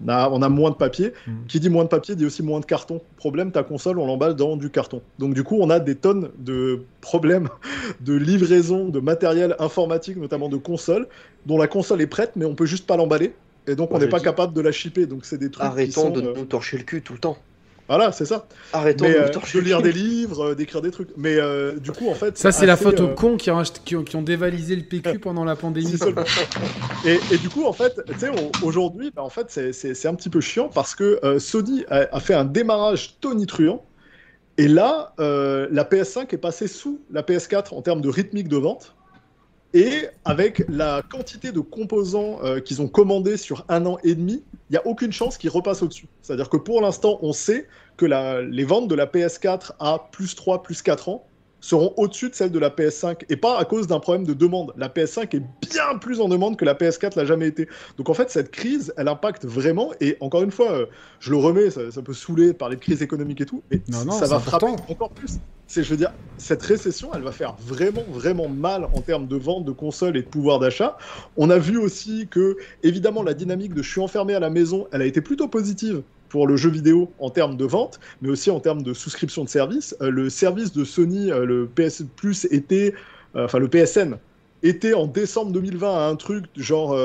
a, 0.08 0.30
on 0.30 0.42
a 0.42 0.50
moins 0.50 0.72
de 0.72 0.76
papier. 0.76 1.11
Mmh. 1.27 1.32
Qui 1.50 1.60
dit 1.60 1.69
moins 1.69 1.84
de 1.84 1.90
papier 1.90 2.16
dit 2.16 2.26
aussi 2.26 2.42
moins 2.42 2.61
de 2.61 2.66
carton. 2.66 3.02
Problème, 3.18 3.52
ta 3.52 3.64
console, 3.64 4.00
on 4.00 4.08
l'emballe 4.08 4.35
dans 4.35 4.56
du 4.56 4.69
carton. 4.69 5.02
Donc, 5.19 5.34
du 5.34 5.43
coup, 5.43 5.58
on 5.60 5.69
a 5.69 5.80
des 5.80 5.95
tonnes 5.95 6.30
de 6.40 6.84
problèmes 7.02 7.50
de 8.00 8.14
livraison 8.14 8.88
de 8.88 9.02
matériel 9.02 9.58
informatique, 9.60 10.16
notamment 10.16 10.48
de 10.48 10.58
consoles, 10.58 11.08
dont 11.45 11.58
la 11.58 11.68
console 11.68 12.02
est 12.02 12.08
prête, 12.08 12.32
mais 12.38 12.45
on 12.45 12.56
peut 12.56 12.66
juste 12.66 12.88
pas 12.88 12.95
l'emballer. 12.95 13.34
Et 13.68 13.76
donc, 13.76 13.92
on 13.92 14.00
n'est 14.00 14.08
pas 14.08 14.19
capable 14.22 14.53
de 14.53 14.61
la 14.61 14.72
shipper. 14.72 15.08
Donc, 15.08 15.26
c'est 15.26 15.38
des 15.38 15.52
trucs. 15.52 15.66
Arrêtons 15.66 16.10
de 16.10 16.22
euh, 16.22 16.34
nous 16.35 16.45
torcher 16.45 16.77
le 16.77 16.84
cul 16.84 17.02
tout 17.02 17.14
le 17.14 17.19
temps. 17.19 17.38
Voilà, 17.96 18.12
c'est 18.12 18.26
ça. 18.26 18.48
Arrêtons 18.72 19.06
euh, 19.06 19.30
de, 19.30 19.60
lire 19.60 19.84
des 19.84 19.92
livres, 19.94 20.46
euh, 20.46 20.56
d'écrire 20.56 20.82
des 20.82 20.90
trucs. 20.90 21.10
Mais 21.16 21.36
euh, 21.38 21.78
du 21.78 21.92
coup, 21.92 22.10
en 22.10 22.16
fait. 22.16 22.36
Ça, 22.40 22.52
c'est 22.52 22.66
la 22.66 22.76
faute 22.76 23.00
aux 23.00 23.10
cons 23.10 23.38
qui 23.38 23.52
ont, 23.52 23.62
qui, 23.86 24.16
ont, 24.16 24.24
dévalisé 24.24 24.76
le 24.76 24.82
PQ 24.82 25.20
pendant 25.22 25.46
la 25.46 25.56
pandémie. 25.56 25.94
et, 27.06 27.20
et, 27.32 27.38
du 27.38 27.50
coup, 27.50 27.66
en 27.66 27.72
fait, 27.74 28.02
tu 28.08 28.18
sais, 28.18 28.32
aujourd'hui, 28.64 29.12
bah, 29.16 29.22
en 29.22 29.30
fait, 29.30 29.52
c'est 29.72 30.08
un 30.08 30.16
petit 30.16 30.32
peu 30.32 30.42
chiant 30.42 30.70
parce 30.74 30.96
que 30.96 31.20
Sony 31.38 31.86
a, 31.88 32.20
fait 32.20 32.34
un 32.34 32.46
démarrage 32.46 33.20
tonitruant. 33.22 33.86
Et 34.58 34.68
là, 34.68 35.14
la 35.20 35.84
PS5 35.84 36.34
est 36.34 36.38
passée 36.38 36.68
sous 36.68 37.00
la 37.12 37.22
PS4 37.22 37.76
en 37.76 37.84
termes 37.84 38.02
de 38.02 38.10
rythmique 38.10 38.48
de 38.48 38.58
vente. 38.58 38.96
Et 39.76 40.08
avec 40.26 40.66
la 40.68 41.04
quantité 41.08 41.52
de 41.52 41.60
composants 41.60 42.40
qu'ils 42.66 42.82
ont 42.82 42.88
commandés 42.88 43.38
sur 43.38 43.66
un 43.70 43.86
an 43.86 44.00
et 44.04 44.16
demi, 44.16 44.44
il 44.70 44.74
n'y 44.74 44.78
a 44.78 44.88
aucune 44.88 45.12
chance 45.12 45.38
qu'ils 45.38 45.52
repassent 45.52 45.84
au-dessus. 45.84 46.08
C'est-à-dire 46.24 46.50
que 46.50 46.58
pour 46.58 46.82
l'instant, 46.82 47.20
on 47.22 47.32
sait 47.32 47.68
que 47.98 48.06
les 48.06 48.64
ventes 48.64 48.88
de 48.88 48.96
la 48.96 49.06
PS4 49.06 49.72
à 49.80 50.10
plus 50.12 50.36
3, 50.36 50.64
plus 50.64 50.82
4 50.82 51.10
ans 51.10 51.28
seront 51.64 51.94
au-dessus 51.96 52.30
de 52.30 52.36
celles 52.36 52.52
de 52.52 52.60
la 52.60 52.70
PS5 52.70 53.24
et 53.30 53.38
pas 53.38 53.58
à 53.58 53.64
cause 53.64 53.88
d'un 53.88 54.02
problème 54.02 54.28
de 54.28 54.34
demande. 54.34 54.74
La 54.76 54.90
PS5 54.90 55.34
est 55.34 55.44
bien 55.72 55.98
plus 56.00 56.20
en 56.20 56.28
demande 56.28 56.58
que 56.58 56.66
la 56.66 56.74
PS4 56.74 57.16
l'a 57.16 57.24
jamais 57.24 57.48
été. 57.48 57.70
Donc 57.98 58.10
en 58.10 58.14
fait, 58.14 58.30
cette 58.30 58.52
crise, 58.52 58.94
elle 58.98 59.08
impacte 59.08 59.46
vraiment. 59.46 59.92
Et 60.02 60.18
encore 60.20 60.44
une 60.44 60.52
fois, 60.52 60.74
euh, 60.74 60.86
je 61.22 61.32
le 61.32 61.38
remets, 61.38 61.70
ça, 61.70 62.02
peut 62.02 62.14
saouler 62.14 62.54
par 62.54 62.68
les 62.68 62.76
crises 62.76 63.02
économiques 63.02 63.40
et 63.40 63.46
tout, 63.46 63.64
mais 63.72 63.82
ça 63.88 64.26
va 64.28 64.40
frapper 64.40 64.66
encore 64.90 65.12
plus. 65.12 65.40
C'est, 65.68 65.84
je 65.84 65.90
veux 65.90 65.98
dire, 65.98 66.12
cette 66.38 66.62
récession, 66.62 67.12
elle 67.16 67.22
va 67.22 67.32
faire 67.32 67.56
vraiment, 67.66 68.04
vraiment 68.10 68.50
mal 68.50 68.84
en 68.94 69.00
termes 69.00 69.28
de 69.28 69.38
vente 69.38 69.64
de 69.64 69.72
consoles 69.72 70.18
et 70.18 70.22
de 70.22 70.28
pouvoir 70.28 70.60
d'achat. 70.60 70.98
On 71.38 71.50
a 71.50 71.58
vu 71.58 71.78
aussi 71.78 72.28
que, 72.30 72.58
évidemment, 72.84 73.24
la 73.24 73.34
dynamique 73.34 73.74
de 73.74 73.82
je 73.82 73.90
suis 73.90 74.02
enfermé 74.02 74.36
à 74.36 74.42
la 74.42 74.50
maison, 74.50 74.88
elle 74.92 75.02
a 75.02 75.06
été 75.06 75.22
plutôt 75.22 75.48
positive 75.48 76.04
pour 76.34 76.48
le 76.48 76.58
jeu 76.58 76.72
vidéo 76.72 77.12
en 77.20 77.30
termes 77.30 77.56
de 77.58 77.64
vente, 77.64 78.00
mais 78.24 78.30
aussi 78.30 78.50
en 78.50 78.60
termes 78.60 78.82
de 78.82 78.95
souscription 78.95 79.44
de 79.44 79.50
services. 79.50 79.95
Euh, 80.02 80.10
le 80.10 80.32
service 80.32 80.74
de 80.74 80.84
Sony, 80.84 81.32
euh, 81.32 81.45
le 81.45 81.68
PS 81.68 82.02
Plus, 82.16 82.48
était, 82.50 82.95
euh, 83.36 83.45
enfin 83.45 83.60
le 83.60 83.68
PSN, 83.68 84.18
était 84.64 84.95
en 84.95 85.06
décembre 85.06 85.52
2020 85.52 85.95
à 85.95 86.08
un 86.08 86.16
truc 86.16 86.45
genre 86.56 86.98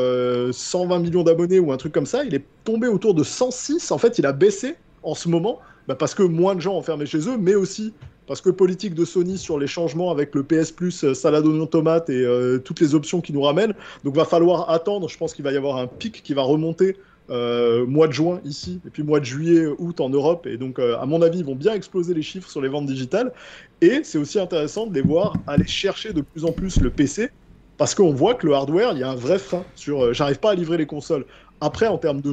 120 0.51 1.01
millions 1.01 1.25
d'abonnés 1.25 1.59
ou 1.59 1.73
un 1.73 1.77
truc 1.77 1.93
comme 1.93 2.07
ça. 2.07 2.25
Il 2.25 2.35
est 2.35 2.45
tombé 2.65 2.89
autour 2.89 3.13
de 3.13 3.23
106. 3.23 3.91
En 3.91 3.99
fait, 3.99 4.19
il 4.19 4.25
a 4.25 4.33
baissé 4.33 4.77
en 5.03 5.15
ce 5.15 5.29
moment 5.29 5.59
bah, 5.89 5.95
parce 5.95 6.15
que 6.15 6.23
moins 6.23 6.55
de 6.55 6.61
gens 6.61 6.77
enfermés 6.77 7.05
chez 7.05 7.29
eux, 7.29 7.37
mais 7.37 7.55
aussi 7.55 7.93
parce 8.27 8.41
que 8.41 8.49
politique 8.49 8.95
de 8.95 9.05
Sony 9.05 9.37
sur 9.37 9.59
les 9.59 9.67
changements 9.67 10.11
avec 10.11 10.35
le 10.35 10.43
PS 10.43 10.71
Plus, 10.71 11.13
salade 11.13 11.47
oignon 11.47 11.67
tomate 11.67 12.09
et 12.09 12.25
toutes 12.65 12.81
les 12.81 12.95
options 12.95 13.21
qui 13.21 13.35
nous 13.35 13.43
ramènent. 13.43 13.75
Donc 14.05 14.15
va 14.15 14.25
falloir 14.25 14.71
attendre. 14.71 15.09
Je 15.09 15.19
pense 15.19 15.35
qu'il 15.35 15.45
va 15.45 15.53
y 15.53 15.57
avoir 15.57 15.77
un 15.77 15.87
pic 15.87 16.23
qui 16.23 16.33
va 16.33 16.43
remonter 16.43 16.97
euh, 17.31 17.87
mois 17.87 18.07
de 18.07 18.13
juin 18.13 18.41
ici, 18.45 18.81
et 18.87 18.91
puis 18.91 19.03
mois 19.03 19.21
de 19.21 19.25
juillet, 19.25 19.67
août 19.79 20.01
en 20.01 20.09
Europe. 20.09 20.47
Et 20.47 20.57
donc, 20.57 20.79
euh, 20.79 20.99
à 20.99 21.07
mon 21.07 21.21
avis, 21.23 21.41
ils 21.41 21.45
vont 21.45 21.55
bien 21.55 21.75
exploser 21.75 22.15
les 22.15 22.23
chiffres 22.23 22.51
sur 22.51 22.61
les 22.63 22.69
ventes 22.69 22.87
digitales. 22.87 23.33
Et 23.81 24.01
c'est 24.03 24.19
aussi 24.19 24.39
intéressant 24.39 24.87
de 24.87 24.95
les 24.95 25.03
voir 25.03 25.35
aller 25.47 25.67
chercher 25.67 26.13
de 26.13 26.23
plus 26.23 26.45
en 26.45 26.53
plus 26.53 26.81
le 26.81 26.91
PC, 26.91 27.31
parce 27.77 27.95
qu'on 27.95 28.13
voit 28.13 28.35
que 28.35 28.47
le 28.47 28.55
hardware, 28.55 28.93
il 28.93 28.99
y 28.99 29.03
a 29.03 29.11
un 29.11 29.15
vrai 29.15 29.39
frein 29.39 29.65
sur. 29.75 30.05
Euh, 30.05 30.13
j'arrive 30.13 30.39
pas 30.39 30.53
à 30.53 30.55
livrer 30.55 30.79
les 30.79 30.87
consoles. 30.87 31.27
Après, 31.61 31.87
en 31.87 31.99
termes 31.99 32.21
de 32.21 32.33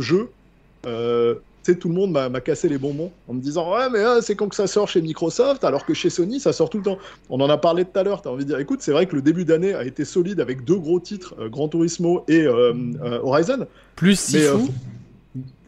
jeu, 1.66 1.76
tout 1.76 1.90
le 1.90 1.96
monde 1.96 2.12
m'a 2.12 2.42
cassé 2.42 2.70
les 2.70 2.78
bonbons 2.78 3.12
en 3.28 3.34
me 3.34 3.42
disant 3.42 3.74
ouais 3.74 3.90
mais 3.92 4.22
c'est 4.22 4.36
quand 4.36 4.48
que 4.48 4.56
ça 4.56 4.68
sort 4.68 4.88
chez 4.88 5.02
Microsoft 5.02 5.64
alors 5.64 5.86
que 5.86 5.94
chez 5.94 6.10
Sony 6.10 6.40
ça 6.40 6.54
sort 6.54 6.70
tout 6.70 6.78
le 6.78 6.84
temps. 6.84 6.98
On 7.30 7.40
en 7.42 7.50
a 7.50 7.58
parlé 7.58 7.86
tout 7.86 7.98
à 8.00 8.04
l'heure. 8.04 8.22
T'as 8.22 8.30
envie 8.30 8.46
de 8.46 8.50
dire 8.50 8.60
écoute 8.60 8.82
c'est 8.82 8.92
vrai 8.92 9.06
que 9.06 9.16
le 9.16 9.22
début 9.22 9.46
d'année 9.46 9.74
a 9.74 9.84
été 9.84 10.06
solide 10.06 10.40
avec 10.40 10.64
deux 10.64 10.78
gros 10.78 11.00
titres 11.00 11.36
Gran 11.50 11.68
Turismo 11.68 12.24
et 12.28 12.48
Horizon. 12.48 13.68
Plus 13.96 14.20
Sifu. 14.20 14.72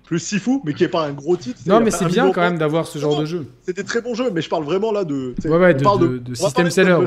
plus 0.04 0.20
Sifu, 0.20 0.60
mais 0.66 0.74
qui 0.74 0.84
est 0.84 0.90
pas 0.90 1.06
un 1.06 1.14
gros 1.14 1.38
titre. 1.38 1.60
Non, 1.66 1.80
mais 1.80 1.92
c'est 1.92 2.06
bien 2.06 2.32
quand 2.32 2.42
même 2.42 2.58
d'avoir 2.58 2.88
ce 2.88 3.00
genre 3.00 3.20
de 3.20 3.26
jeu. 3.26 3.48
C'était 3.62 3.84
très 3.84 4.02
bon 4.02 4.14
jeu, 4.14 4.30
mais 4.32 4.42
je 4.42 4.50
parle 4.50 4.64
vraiment 4.64 4.92
là 4.92 5.04
de. 5.04 5.36
Ouais, 5.46 5.58
ouais, 5.58 5.74
de, 5.74 6.18
de, 6.18 6.34
système 6.34 6.70
seller. 6.70 6.98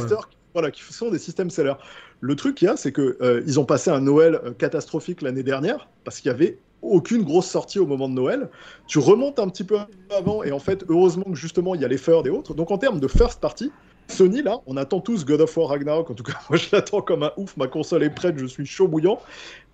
Voilà, 0.53 0.71
qui 0.71 0.83
sont 0.83 1.11
des 1.11 1.19
systèmes 1.19 1.51
sellers. 1.51 1.75
Le 2.21 2.35
truc 2.35 2.57
qu'il 2.57 2.67
y 2.67 2.71
a, 2.71 2.77
c'est 2.77 2.97
euh, 2.99 3.43
ils 3.47 3.61
ont 3.61 3.65
passé 3.65 3.91
un 3.91 4.01
Noël 4.01 4.41
euh, 4.45 4.51
catastrophique 4.53 5.23
l'année 5.23 5.43
dernière 5.43 5.89
parce 6.05 6.21
qu'il 6.21 6.31
y 6.31 6.35
avait 6.35 6.59
aucune 6.83 7.23
grosse 7.23 7.47
sortie 7.47 7.79
au 7.79 7.87
moment 7.87 8.09
de 8.09 8.15
Noël. 8.15 8.49
Tu 8.87 8.99
remontes 8.99 9.39
un 9.39 9.49
petit 9.49 9.65
peu 9.65 9.79
avant 10.17 10.43
et 10.43 10.53
en 10.53 10.59
fait, 10.59 10.85
heureusement 10.89 11.25
que 11.25 11.35
justement 11.35 11.75
il 11.75 11.81
y 11.81 11.85
a 11.85 11.89
les 11.89 11.99
Third 11.99 12.27
et 12.27 12.31
autres. 12.31 12.55
Donc 12.55 12.71
en 12.71 12.79
termes 12.79 13.01
de 13.01 13.09
first 13.09 13.41
party, 13.41 13.71
Sony 14.09 14.43
là, 14.43 14.59
on 14.67 14.77
attend 14.77 15.01
tous 15.01 15.25
God 15.25 15.41
of 15.41 15.57
War 15.57 15.69
Ragnarok. 15.69 16.11
En 16.11 16.15
tout 16.15 16.23
cas, 16.23 16.35
moi 16.51 16.59
je 16.59 16.67
l'attends 16.73 17.03
comme 17.03 17.23
un 17.23 17.33
ouf. 17.37 17.57
Ma 17.57 17.67
console 17.67 18.03
est 18.03 18.11
prête, 18.11 18.39
je 18.39 18.47
suis 18.47 18.67
chaud 18.67 18.89
bouillant. 18.89 19.21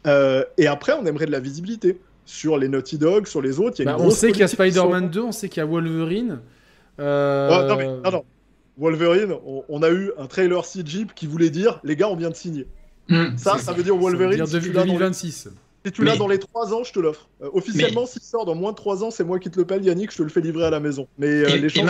Euh, 0.06 0.44
et 0.58 0.66
après, 0.66 0.92
on 0.92 1.04
aimerait 1.06 1.26
de 1.26 1.32
la 1.32 1.40
visibilité 1.40 1.98
sur 2.24 2.58
les 2.58 2.68
Naughty 2.68 2.98
Dog, 2.98 3.26
sur 3.26 3.40
les 3.40 3.60
autres. 3.60 3.82
Bah, 3.84 3.96
on 3.98 4.10
sait 4.10 4.32
qu'il 4.32 4.40
y 4.40 4.44
a 4.44 4.48
Spider-Man 4.48 5.10
2, 5.10 5.20
on 5.20 5.32
sait 5.32 5.48
qu'il 5.48 5.60
y 5.60 5.62
a 5.62 5.66
Wolverine. 5.66 6.40
Euh... 6.98 7.68
non, 7.68 7.76
mais, 7.76 8.10
non, 8.10 8.24
Wolverine, 8.78 9.34
on, 9.68 9.82
a 9.82 9.90
eu 9.90 10.12
un 10.18 10.26
trailer 10.26 10.64
CG 10.64 11.06
qui 11.14 11.26
voulait 11.26 11.50
dire 11.50 11.80
les 11.82 11.96
gars, 11.96 12.08
on 12.08 12.16
vient 12.16 12.30
de 12.30 12.34
signer. 12.34 12.66
Hmm. 13.08 13.36
ça, 13.36 13.58
ça 13.58 13.72
veut 13.72 13.82
dire 13.82 13.96
Wolverine. 13.96 14.44
Ça 14.44 14.58
veut 14.58 14.70
dire 14.70 14.84
2026. 14.84 15.48
Si 15.86 15.92
tu 15.92 16.02
l'as 16.02 16.16
dans 16.16 16.26
les 16.26 16.40
3 16.40 16.74
ans, 16.74 16.82
je 16.82 16.92
te 16.92 16.98
l'offre. 16.98 17.28
Euh, 17.42 17.48
officiellement, 17.52 18.06
s'il 18.06 18.20
sort 18.20 18.44
dans 18.44 18.56
moins 18.56 18.72
de 18.72 18.76
3 18.76 19.04
ans, 19.04 19.12
c'est 19.12 19.22
moi 19.22 19.38
qui 19.38 19.50
te 19.50 19.58
le 19.58 19.64
paye, 19.64 19.84
Yannick, 19.84 20.10
je 20.10 20.16
te 20.16 20.22
le 20.24 20.30
fais 20.30 20.40
livrer 20.40 20.64
à 20.64 20.70
la 20.70 20.80
maison. 20.80 21.06
Mais 21.16 21.28
euh, 21.28 21.56
les 21.56 21.68
chances. 21.68 21.88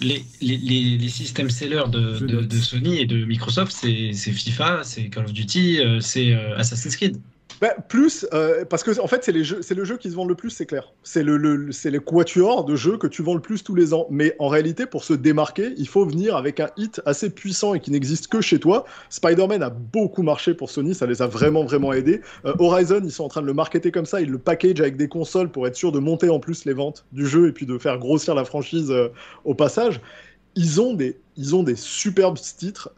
les, 0.00 0.24
les, 0.40 0.56
les, 0.96 1.08
systèmes 1.08 1.50
sellers 1.50 1.88
de, 1.88 2.18
de, 2.20 2.56
Sony 2.56 2.98
et 2.98 3.04
de 3.04 3.26
Microsoft, 3.26 3.70
c'est 3.72 4.12
FIFA, 4.14 4.80
c'est 4.82 5.10
Call 5.10 5.26
of 5.26 5.32
Duty, 5.34 5.80
euh, 5.80 6.00
c'est 6.00 6.32
Assassin's 6.56 6.96
Creed. 6.96 7.18
Bah, 7.60 7.74
plus, 7.88 8.26
euh, 8.34 8.66
parce 8.66 8.82
que 8.82 9.00
en 9.00 9.06
fait, 9.06 9.24
c'est 9.24 9.32
le 9.32 9.84
jeu 9.84 9.96
qui 9.96 10.10
se 10.10 10.14
vend 10.14 10.26
le 10.26 10.34
plus, 10.34 10.50
c'est 10.50 10.66
clair. 10.66 10.92
C'est 11.02 11.22
le, 11.22 11.36
le 11.38 11.70
les 11.84 11.98
quatuors 11.98 12.64
de 12.64 12.76
jeux 12.76 12.98
que 12.98 13.06
tu 13.06 13.22
vends 13.22 13.34
le 13.34 13.40
plus 13.40 13.64
tous 13.64 13.74
les 13.74 13.94
ans. 13.94 14.06
Mais 14.10 14.36
en 14.38 14.48
réalité, 14.48 14.84
pour 14.84 15.04
se 15.04 15.14
démarquer, 15.14 15.72
il 15.78 15.88
faut 15.88 16.04
venir 16.04 16.36
avec 16.36 16.60
un 16.60 16.68
hit 16.76 17.00
assez 17.06 17.30
puissant 17.30 17.74
et 17.74 17.80
qui 17.80 17.90
n'existe 17.90 18.28
que 18.28 18.40
chez 18.40 18.60
toi. 18.60 18.84
Spider-Man 19.08 19.62
a 19.62 19.70
beaucoup 19.70 20.22
marché 20.22 20.52
pour 20.52 20.70
Sony, 20.70 20.94
ça 20.94 21.06
les 21.06 21.22
a 21.22 21.26
vraiment, 21.26 21.64
vraiment 21.64 21.92
aidés. 21.92 22.20
Euh, 22.44 22.54
Horizon, 22.58 23.00
ils 23.02 23.12
sont 23.12 23.24
en 23.24 23.28
train 23.28 23.42
de 23.42 23.46
le 23.46 23.54
marketer 23.54 23.90
comme 23.90 24.06
ça, 24.06 24.20
ils 24.20 24.30
le 24.30 24.38
package 24.38 24.80
avec 24.80 24.96
des 24.96 25.08
consoles 25.08 25.50
pour 25.50 25.66
être 25.66 25.76
sûr 25.76 25.92
de 25.92 25.98
monter 25.98 26.28
en 26.28 26.40
plus 26.40 26.66
les 26.66 26.74
ventes 26.74 27.06
du 27.12 27.26
jeu 27.26 27.48
et 27.48 27.52
puis 27.52 27.64
de 27.64 27.78
faire 27.78 27.98
grossir 27.98 28.34
la 28.34 28.44
franchise 28.44 28.90
euh, 28.90 29.08
au 29.44 29.54
passage. 29.54 30.00
Ils 30.56 30.80
ont 30.80 30.94
des, 30.94 31.18
ils 31.36 31.54
ont 31.54 31.62
des 31.62 31.76
superbes 31.76 32.38
titres, 32.38 32.90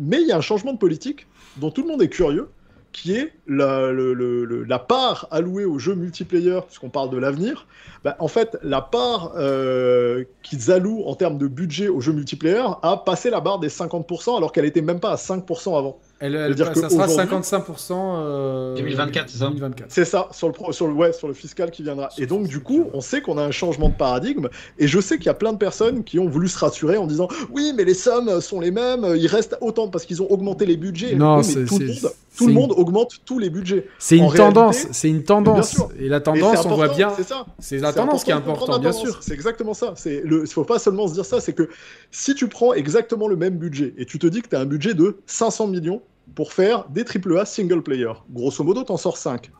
mais 0.00 0.20
il 0.20 0.26
y 0.26 0.32
a 0.32 0.36
un 0.36 0.40
changement 0.40 0.72
de 0.72 0.78
politique 0.78 1.28
dont 1.56 1.70
tout 1.70 1.82
le 1.82 1.88
monde 1.88 2.02
est 2.02 2.08
curieux 2.08 2.48
qui 2.92 3.14
est 3.14 3.32
la, 3.46 3.92
la, 3.92 4.78
part 4.78 5.28
allouée 5.30 5.64
aux 5.64 5.78
jeux 5.78 5.94
multiplayer, 5.94 6.60
puisqu'on 6.66 6.88
parle 6.88 7.10
de 7.10 7.18
l'avenir, 7.18 7.66
bah, 8.04 8.16
en 8.20 8.28
fait, 8.28 8.56
la 8.62 8.80
part 8.80 9.32
euh, 9.36 10.24
qu'ils 10.42 10.70
allouent 10.70 11.02
en 11.06 11.14
termes 11.14 11.38
de 11.38 11.46
budget 11.46 11.88
aux 11.88 12.00
jeux 12.00 12.12
multiplayer 12.12 12.64
a 12.82 12.96
passé 12.96 13.30
la 13.30 13.40
barre 13.40 13.58
des 13.58 13.68
50%, 13.68 14.36
alors 14.36 14.52
qu'elle 14.52 14.64
était 14.64 14.82
même 14.82 15.00
pas 15.00 15.10
à 15.10 15.16
5% 15.16 15.76
avant. 15.76 15.98
Elle, 16.20 16.54
dire 16.54 16.72
que 16.72 16.80
ça 16.80 16.90
sera 16.90 17.06
55% 17.06 18.74
2024, 18.76 19.24
euh, 19.24 19.26
c'est 19.28 19.38
ça 19.38 19.50
C'est 19.88 20.04
ça, 20.04 20.28
sur 20.32 20.48
le, 20.48 20.72
sur, 20.72 20.88
le, 20.88 20.92
ouais, 20.92 21.12
sur 21.12 21.28
le 21.28 21.34
fiscal 21.34 21.70
qui 21.70 21.82
viendra. 21.82 22.08
Et 22.18 22.26
donc, 22.26 22.48
du 22.48 22.60
coup, 22.60 22.86
on 22.92 23.00
sait 23.00 23.20
qu'on 23.20 23.38
a 23.38 23.42
un 23.42 23.52
changement 23.52 23.88
de 23.88 23.94
paradigme. 23.94 24.48
Et 24.78 24.88
je 24.88 25.00
sais 25.00 25.18
qu'il 25.18 25.26
y 25.26 25.30
a 25.30 25.34
plein 25.34 25.52
de 25.52 25.58
personnes 25.58 26.02
qui 26.02 26.18
ont 26.18 26.28
voulu 26.28 26.48
se 26.48 26.58
rassurer 26.58 26.96
en 26.96 27.06
disant 27.06 27.28
Oui, 27.50 27.72
mais 27.76 27.84
les 27.84 27.94
sommes 27.94 28.40
sont 28.40 28.60
les 28.60 28.72
mêmes, 28.72 29.06
ils 29.16 29.28
restent 29.28 29.56
autant 29.60 29.88
parce 29.88 30.06
qu'ils 30.06 30.22
ont 30.22 30.30
augmenté 30.30 30.66
les 30.66 30.76
budgets. 30.76 31.14
Non, 31.14 31.38
mais 31.38 31.64
tout, 31.64 31.78
le 31.78 31.86
monde, 31.86 32.12
tout 32.38 32.46
le 32.46 32.52
monde 32.52 32.72
augmente 32.72 33.20
tous 33.24 33.38
les 33.38 33.50
budgets. 33.50 33.86
C'est 33.98 34.16
une, 34.16 34.32
tendance, 34.32 34.86
c'est 34.92 35.08
une 35.08 35.24
tendance. 35.24 35.82
Et 35.98 36.08
la 36.08 36.20
tendance, 36.20 36.64
on 36.64 36.76
voit 36.76 36.88
bien. 36.88 37.12
C'est 37.58 37.78
la 37.78 37.92
tendance 37.92 38.24
qui 38.24 38.30
est 38.30 38.34
importante, 38.34 38.80
bien 38.80 38.92
sûr. 38.92 39.18
C'est 39.20 39.34
exactement 39.34 39.74
ça. 39.74 39.94
Il 40.06 40.22
ne 40.24 40.46
faut 40.46 40.64
pas 40.64 40.78
seulement 40.78 41.08
se 41.08 41.14
dire 41.14 41.24
ça, 41.24 41.40
c'est 41.40 41.52
que 41.52 41.68
si 42.10 42.34
tu 42.34 42.48
prends 42.48 42.72
exactement 42.74 43.28
le 43.28 43.36
même 43.36 43.56
budget 43.56 43.94
et 43.98 44.06
tu 44.06 44.18
te 44.18 44.26
dis 44.26 44.42
que 44.42 44.48
tu 44.48 44.56
as 44.56 44.60
un 44.60 44.66
budget 44.66 44.94
de 44.94 45.18
500 45.26 45.66
millions, 45.68 46.02
pour 46.34 46.52
faire 46.52 46.88
des 46.88 47.04
AAA 47.04 47.44
single 47.44 47.82
player. 47.82 48.12
Grosso 48.30 48.62
modo, 48.62 48.84
t'en 48.84 48.96
sors 48.96 49.16
5. 49.16 49.50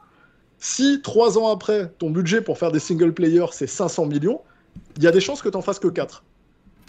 Si 0.59 1.01
trois 1.03 1.39
ans 1.39 1.49
après, 1.53 1.93
ton 1.99 2.11
budget 2.11 2.41
pour 2.41 2.59
faire 2.59 2.73
des 2.73 2.79
single 2.79 3.13
player, 3.13 3.47
c'est 3.53 3.67
500 3.67 4.07
millions, 4.07 4.41
il 4.97 5.03
y 5.03 5.07
a 5.07 5.11
des 5.11 5.21
chances 5.21 5.43
que 5.43 5.49
t'en 5.49 5.63
fasses 5.63 5.79
que 5.79 5.89
4. 5.89 6.25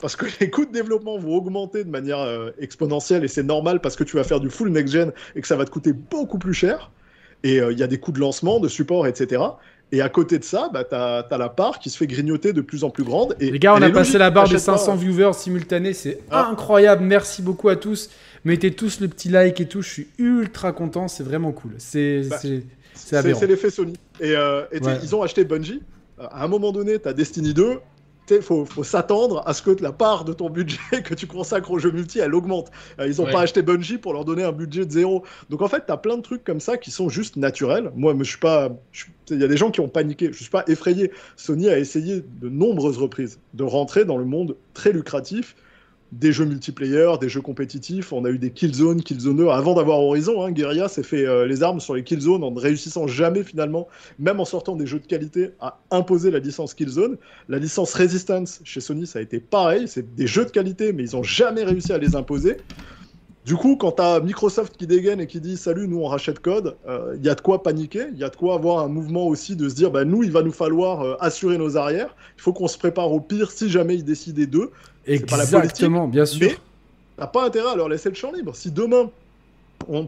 Parce 0.01 0.15
que 0.15 0.25
les 0.39 0.49
coûts 0.49 0.65
de 0.65 0.71
développement 0.71 1.17
vont 1.17 1.35
augmenter 1.35 1.83
de 1.83 1.89
manière 1.89 2.19
euh, 2.19 2.51
exponentielle 2.59 3.23
et 3.23 3.27
c'est 3.27 3.43
normal 3.43 3.81
parce 3.81 3.95
que 3.95 4.03
tu 4.03 4.15
vas 4.15 4.23
faire 4.23 4.39
du 4.39 4.49
full 4.49 4.69
next-gen 4.69 5.11
et 5.35 5.41
que 5.41 5.47
ça 5.47 5.55
va 5.55 5.65
te 5.65 5.71
coûter 5.71 5.93
beaucoup 5.93 6.39
plus 6.39 6.53
cher. 6.53 6.91
Et 7.43 7.61
euh, 7.61 7.71
il 7.71 7.79
y 7.79 7.83
a 7.83 7.87
des 7.87 7.99
coûts 7.99 8.11
de 8.11 8.19
lancement, 8.19 8.59
de 8.59 8.67
support, 8.67 9.07
etc. 9.07 9.41
Et 9.91 10.01
à 10.01 10.09
côté 10.09 10.37
de 10.37 10.43
ça, 10.43 10.69
bah, 10.71 10.83
tu 10.83 10.93
as, 10.93 11.37
la 11.37 11.49
part 11.49 11.79
qui 11.79 11.89
se 11.89 11.97
fait 11.97 12.05
grignoter 12.05 12.53
de 12.53 12.61
plus 12.61 12.83
en 12.83 12.89
plus 12.89 13.03
grande. 13.03 13.35
Et 13.39 13.49
les 13.49 13.59
gars, 13.59 13.73
on 13.73 13.81
a 13.81 13.89
passé 13.89 14.17
la 14.17 14.29
barre 14.29 14.47
des 14.47 14.59
500 14.59 14.95
viewers 14.95 15.33
simultanés, 15.33 15.93
c'est 15.93 16.19
ah. 16.29 16.47
incroyable. 16.51 17.03
Merci 17.03 17.41
beaucoup 17.41 17.69
à 17.69 17.75
tous. 17.75 18.09
Mettez 18.45 18.71
tous 18.71 18.99
le 18.99 19.07
petit 19.07 19.29
like 19.29 19.59
et 19.59 19.67
tout, 19.67 19.81
je 19.81 19.89
suis 19.89 20.07
ultra 20.17 20.71
content, 20.71 21.07
c'est 21.07 21.23
vraiment 21.23 21.51
cool. 21.51 21.71
C'est 21.77 22.21
bah, 22.29 22.37
c'est 22.93 23.47
l'effet 23.47 23.69
Sony. 23.69 23.93
Et, 24.19 24.35
euh, 24.35 24.63
ils 24.71 25.15
ont 25.15 25.23
acheté 25.23 25.43
Bungie. 25.43 25.81
À 26.19 26.43
un 26.43 26.47
moment 26.47 26.71
donné, 26.71 26.99
tu 26.99 27.07
as 27.07 27.13
Destiny 27.13 27.53
2, 27.53 27.79
il 28.37 28.41
faut, 28.41 28.65
s'attendre 28.83 29.43
à 29.45 29.53
ce 29.53 29.61
que 29.61 29.71
la 29.81 29.91
part 29.91 30.25
de 30.25 30.33
ton 30.33 30.49
budget 30.49 30.79
que 31.03 31.13
tu 31.13 31.27
consacres 31.27 31.71
aux 31.71 31.79
jeux 31.79 31.91
multi, 31.91 32.19
elle 32.19 32.35
augmente. 32.35 32.71
Euh, 32.99 33.07
ils 33.07 33.21
n'ont 33.21 33.31
pas 33.31 33.41
acheté 33.41 33.61
Bungie 33.61 33.97
pour 33.97 34.13
leur 34.13 34.25
donner 34.25 34.43
un 34.43 34.51
budget 34.51 34.85
de 34.85 34.91
zéro. 34.91 35.23
Donc 35.49 35.61
en 35.61 35.67
fait, 35.67 35.85
tu 35.85 35.91
as 35.91 35.97
plein 35.97 36.17
de 36.17 36.21
trucs 36.21 36.43
comme 36.43 36.59
ça 36.59 36.77
qui 36.77 36.91
sont 36.91 37.09
juste 37.09 37.35
naturels. 37.35 37.91
Moi, 37.95 38.15
je 38.19 38.23
suis 38.23 38.37
pas. 38.37 38.69
Il 39.29 39.39
y 39.39 39.43
a 39.43 39.47
des 39.47 39.57
gens 39.57 39.71
qui 39.71 39.79
ont 39.79 39.89
paniqué. 39.89 40.29
Je 40.31 40.37
suis 40.37 40.49
pas 40.49 40.63
effrayé. 40.67 41.11
Sony 41.35 41.69
a 41.69 41.77
essayé 41.77 42.23
de 42.41 42.49
nombreuses 42.49 42.97
reprises 42.97 43.39
de 43.53 43.63
rentrer 43.63 44.05
dans 44.05 44.17
le 44.17 44.25
monde 44.25 44.55
très 44.73 44.91
lucratif 44.91 45.55
des 46.11 46.31
jeux 46.31 46.45
multiplayer, 46.45 47.13
des 47.21 47.29
jeux 47.29 47.41
compétitifs. 47.41 48.11
On 48.11 48.25
a 48.25 48.29
eu 48.29 48.39
des 48.39 48.51
Killzone, 48.51 49.01
Killzone 49.03 49.47
avant 49.49 49.75
d'avoir 49.75 49.99
Horizon. 49.99 50.43
Hein, 50.43 50.51
Guerrilla 50.51 50.87
s'est 50.87 51.03
fait 51.03 51.25
euh, 51.25 51.45
les 51.45 51.61
armes 51.61 51.79
sur 51.79 51.93
les 51.93 52.03
Killzone 52.03 52.43
en 52.43 52.51
ne 52.51 52.59
réussissant 52.59 53.07
jamais 53.07 53.43
finalement, 53.43 53.87
même 54.17 54.39
en 54.39 54.45
sortant 54.45 54.75
des 54.75 54.87
jeux 54.87 54.99
de 54.99 55.05
qualité, 55.05 55.51
à 55.59 55.79
imposer 55.91 56.31
la 56.31 56.39
licence 56.39 56.73
Killzone. 56.73 57.17
La 57.47 57.59
licence 57.59 57.93
Resistance 57.93 58.61
chez 58.63 58.81
Sony, 58.81 59.05
ça 59.05 59.19
a 59.19 59.21
été 59.21 59.39
pareil. 59.39 59.87
C'est 59.87 60.15
des 60.15 60.27
jeux 60.27 60.45
de 60.45 60.51
qualité, 60.51 60.93
mais 60.93 61.03
ils 61.03 61.15
n'ont 61.15 61.23
jamais 61.23 61.63
réussi 61.63 61.93
à 61.93 61.97
les 61.97 62.15
imposer. 62.15 62.57
Du 63.45 63.55
coup, 63.55 63.77
quand 63.77 63.93
tu 63.93 64.25
Microsoft 64.25 64.77
qui 64.77 64.85
dégaine 64.85 65.21
et 65.21 65.25
qui 65.25 65.39
dit 65.39 65.57
Salut, 65.57 65.87
nous 65.87 66.01
on 66.01 66.07
rachète 66.07 66.39
code, 66.39 66.75
euh, 66.87 67.15
il 67.17 67.25
y 67.25 67.29
a 67.29 67.35
de 67.35 67.41
quoi 67.41 67.63
paniquer, 67.63 68.07
il 68.13 68.19
y 68.19 68.23
a 68.23 68.29
de 68.29 68.35
quoi 68.35 68.53
avoir 68.53 68.83
un 68.83 68.87
mouvement 68.87 69.25
aussi 69.25 69.55
de 69.55 69.67
se 69.69 69.73
dire 69.73 69.89
bah, 69.89 70.05
Nous, 70.05 70.23
il 70.23 70.31
va 70.31 70.43
nous 70.43 70.51
falloir 70.51 71.01
euh, 71.01 71.15
assurer 71.19 71.57
nos 71.57 71.77
arrières, 71.77 72.15
il 72.37 72.41
faut 72.41 72.53
qu'on 72.53 72.67
se 72.67 72.77
prépare 72.77 73.11
au 73.11 73.21
pire 73.21 73.49
si 73.49 73.67
jamais 73.67 73.95
ils 73.95 74.03
décidaient 74.03 74.45
d'eux. 74.45 74.71
Exactement, 75.09 76.07
bien 76.07 76.25
sûr. 76.25 76.51
T'as 77.17 77.27
pas 77.27 77.45
intérêt 77.45 77.71
à 77.71 77.75
leur 77.75 77.89
laisser 77.89 78.09
le 78.09 78.15
champ 78.15 78.31
libre. 78.31 78.55
Si 78.55 78.71
demain, 78.71 79.09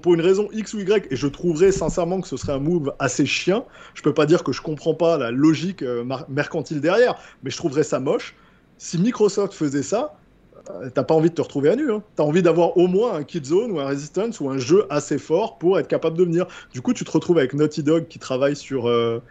pour 0.02 0.14
une 0.14 0.22
raison 0.22 0.48
X 0.54 0.74
ou 0.74 0.80
Y, 0.80 1.08
et 1.12 1.16
je 1.16 1.28
trouverais 1.28 1.72
sincèrement 1.72 2.22
que 2.22 2.28
ce 2.28 2.38
serait 2.38 2.54
un 2.54 2.60
move 2.60 2.94
assez 3.00 3.26
chien, 3.26 3.64
je 3.94 4.02
peux 4.02 4.14
pas 4.14 4.26
dire 4.26 4.44
que 4.44 4.52
je 4.52 4.62
comprends 4.62 4.94
pas 4.94 5.18
la 5.18 5.32
logique 5.32 5.82
euh, 5.82 6.06
mercantile 6.30 6.82
derrière, 6.82 7.16
mais 7.44 7.52
je 7.52 7.58
trouverais 7.58 7.84
ça 7.84 8.00
moche. 8.00 8.36
Si 8.78 8.98
Microsoft 8.98 9.54
faisait 9.54 9.84
ça, 9.84 10.16
euh, 10.70 10.90
t'as 10.94 11.04
pas 11.04 11.14
envie 11.14 11.30
de 11.30 11.36
te 11.36 11.42
retrouver 11.42 11.70
à 11.70 11.76
nu. 11.76 11.92
Hein. 11.92 12.04
T'as 12.16 12.24
envie 12.24 12.42
d'avoir 12.42 12.78
au 12.78 12.88
moins 12.88 13.16
un 13.16 13.24
Killzone 13.24 13.72
ou 13.72 13.80
un 13.80 13.86
Resistance 13.86 14.40
ou 14.40 14.50
un 14.50 14.58
jeu 14.58 14.86
assez 14.90 15.18
fort 15.18 15.58
pour 15.58 15.80
être 15.80 15.88
capable 15.88 16.18
de 16.18 16.24
venir. 16.24 16.46
Du 16.74 16.82
coup, 16.82 16.94
tu 16.94 17.04
te 17.04 17.12
retrouves 17.12 17.38
avec 17.38 17.54
Naughty 17.54 17.84
Dog 17.84 18.08
qui 18.08 18.20
travaille 18.20 18.56
sur, 18.56 18.88
euh, 18.88 19.22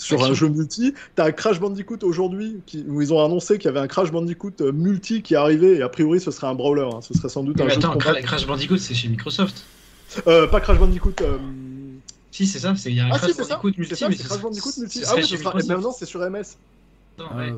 sur 0.00 0.24
un 0.24 0.34
jeu 0.34 0.48
multi. 0.48 0.94
T'as 1.14 1.30
Crash 1.32 1.60
Bandicoot 1.60 1.98
aujourd'hui, 2.02 2.60
où 2.88 3.02
ils 3.02 3.12
ont 3.12 3.24
annoncé 3.24 3.58
qu'il 3.58 3.66
y 3.66 3.68
avait 3.68 3.80
un 3.80 3.86
Crash 3.86 4.10
Bandicoot 4.10 4.52
euh, 4.60 4.72
multi 4.72 5.22
qui 5.22 5.36
arrivait, 5.36 5.76
et 5.76 5.82
a 5.82 5.88
priori 5.88 6.20
ce 6.20 6.30
serait 6.30 6.46
un 6.46 6.54
brawler. 6.54 6.88
Hein. 6.92 7.00
Ce 7.02 7.14
serait 7.14 7.28
sans 7.28 7.42
doute 7.42 7.60
un 7.60 7.66
mais 7.66 7.74
attends, 7.74 7.96
Crash 7.96 8.46
Bandicoot 8.46 8.78
c'est 8.78 8.94
chez 8.94 9.08
Microsoft. 9.08 9.64
Euh, 10.26 10.46
pas 10.48 10.60
Crash 10.60 10.78
Bandicoot. 10.78 11.14
Euh... 11.20 11.38
Si, 12.32 12.46
c'est 12.46 12.60
ça, 12.60 12.74
il 12.86 12.94
y 12.94 13.00
a 13.00 13.06
un 13.06 13.10
ah, 13.12 13.18
Crash 13.18 13.32
si, 13.32 13.38
Bandicoot 13.38 13.72
multi. 13.76 13.96
C'est 13.96 14.24
Crash 14.24 14.40
Bandicoot 14.40 14.70
multi. 14.78 15.02
Ah 15.06 15.12
oui, 15.16 15.24
sera... 15.24 15.76
non, 15.78 15.92
c'est 15.92 16.06
sur 16.06 16.20
MS. 16.20 16.56
Non, 17.18 17.26
ouais. 17.36 17.52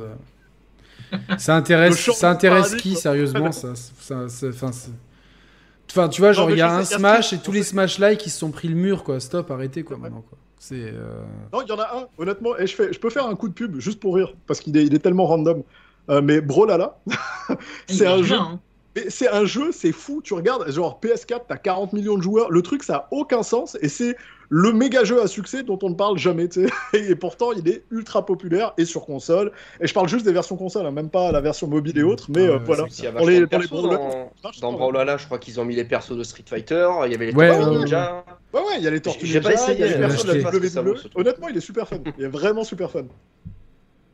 bah... 1.13 1.19
ça 1.39 1.57
intéresse, 1.57 2.11
ça 2.11 2.31
intéresse 2.31 2.75
qui 2.75 2.97
sérieusement 2.97 3.53
ça, 3.53 3.75
ça, 3.77 4.27
Enfin, 5.91 6.09
tu 6.09 6.23
vois, 6.23 6.33
genre, 6.33 6.51
il 6.51 6.57
y 6.57 6.63
a 6.63 6.75
un 6.75 6.85
Smash 6.85 7.35
et 7.35 7.39
tous 7.39 7.53
les 7.53 7.63
Smash-like 7.63 8.19
qui 8.19 8.31
se 8.31 8.39
sont 8.39 8.51
pris 8.51 8.69
le 8.69 8.75
mur, 8.75 9.05
quoi. 9.05 9.21
Stop, 9.21 9.51
arrêtez, 9.51 9.83
quoi, 9.83 9.99
maintenant, 9.99 10.25
quoi. 10.27 10.39
Euh, 10.71 11.25
non, 11.53 11.63
il 11.63 11.69
y 11.69 11.73
en 11.73 11.79
a 11.79 11.97
un, 11.97 12.07
honnêtement, 12.19 12.57
et 12.57 12.67
je, 12.67 12.75
fais, 12.75 12.93
je 12.93 13.01
peux 13.01 13.11
faire 13.11 13.27
un 13.27 13.35
coup 13.35 13.49
de 13.49 13.55
pub 13.55 13.79
juste 13.81 13.99
pour 13.99 14.15
rire, 14.15 14.35
parce 14.47 14.61
qu'il 14.61 14.77
est, 14.77 14.85
il 14.85 14.95
est 14.95 15.01
tellement 15.01 15.27
random. 15.27 15.63
Euh, 16.11 16.21
mais 16.21 16.41
Brolala, 16.41 16.99
c'est 17.89 18.07
un 18.07 18.23
jeu. 18.23 18.37
Hein. 18.37 18.61
C'est 19.09 19.29
un 19.29 19.45
jeu, 19.45 19.73
c'est 19.73 19.93
fou. 19.93 20.21
Tu 20.23 20.35
regardes, 20.35 20.71
genre 20.71 21.01
PS4, 21.03 21.43
t'as 21.49 21.57
40 21.57 21.93
millions 21.93 22.19
de 22.19 22.23
joueurs. 22.23 22.51
Le 22.51 22.61
truc, 22.61 22.83
ça 22.83 22.97
a 22.97 23.09
aucun 23.11 23.43
sens. 23.43 23.79
Et 23.81 23.89
c'est 23.89 24.17
le 24.55 24.71
méga 24.75 25.03
jeu 25.03 25.23
à 25.23 25.29
succès 25.29 25.63
dont 25.63 25.79
on 25.83 25.89
ne 25.89 25.95
parle 25.95 26.19
jamais. 26.19 26.47
Et 26.93 27.15
pourtant, 27.15 27.53
il 27.53 27.67
est 27.67 27.85
ultra 27.91 28.27
populaire 28.27 28.75
et 28.77 28.85
sur 28.85 29.07
console. 29.07 29.51
Et 29.81 29.87
je 29.87 29.95
parle 29.95 30.11
juste 30.11 30.27
des 30.27 30.33
versions 30.33 30.59
console, 30.59 30.85
hein, 30.85 30.91
même 30.91 31.09
pas 31.09 31.33
la 31.33 31.41
version 31.41 31.67
mobile 31.69 31.97
et 31.97 32.03
autres. 32.03 32.27
Mais 32.29 32.47
euh, 32.49 32.59
voilà. 32.59 32.85
Pour 33.17 33.27
les, 33.27 33.47
pour 33.47 33.59
les 33.59 33.67
dans, 34.61 34.73
Brawlhalla, 34.73 35.17
je 35.17 35.25
crois 35.25 35.39
qu'ils 35.39 35.59
ont 35.59 35.65
mis 35.65 35.75
les 35.75 35.85
persos 35.85 36.19
de 36.19 36.23
Street 36.23 36.45
Fighter. 36.47 36.87
Il 37.07 37.13
y 37.13 37.15
avait 37.15 37.27
les 37.27 37.35
ouais, 37.35 37.49
Tortues 37.49 37.79
Ninja. 37.79 38.25
Ouais, 38.53 38.61
ouais, 38.61 38.75
il 38.77 38.85
y 38.85 38.87
a 38.87 38.91
les 38.91 39.01
Tortues 39.01 39.25
Ninja. 39.25 39.33
J'ai 39.33 39.41
pas 39.41 39.55
essayé. 39.55 39.87
Il 39.87 39.91
y 39.91 39.95
a 39.95 40.07
les 40.07 40.79
Honnêtement, 41.15 41.49
il 41.49 41.57
est 41.57 41.61
super 41.61 41.89
fun. 41.89 41.97
Il 42.19 42.25
est 42.25 42.29
vraiment 42.29 42.63
super 42.63 42.91
fun. 42.91 43.05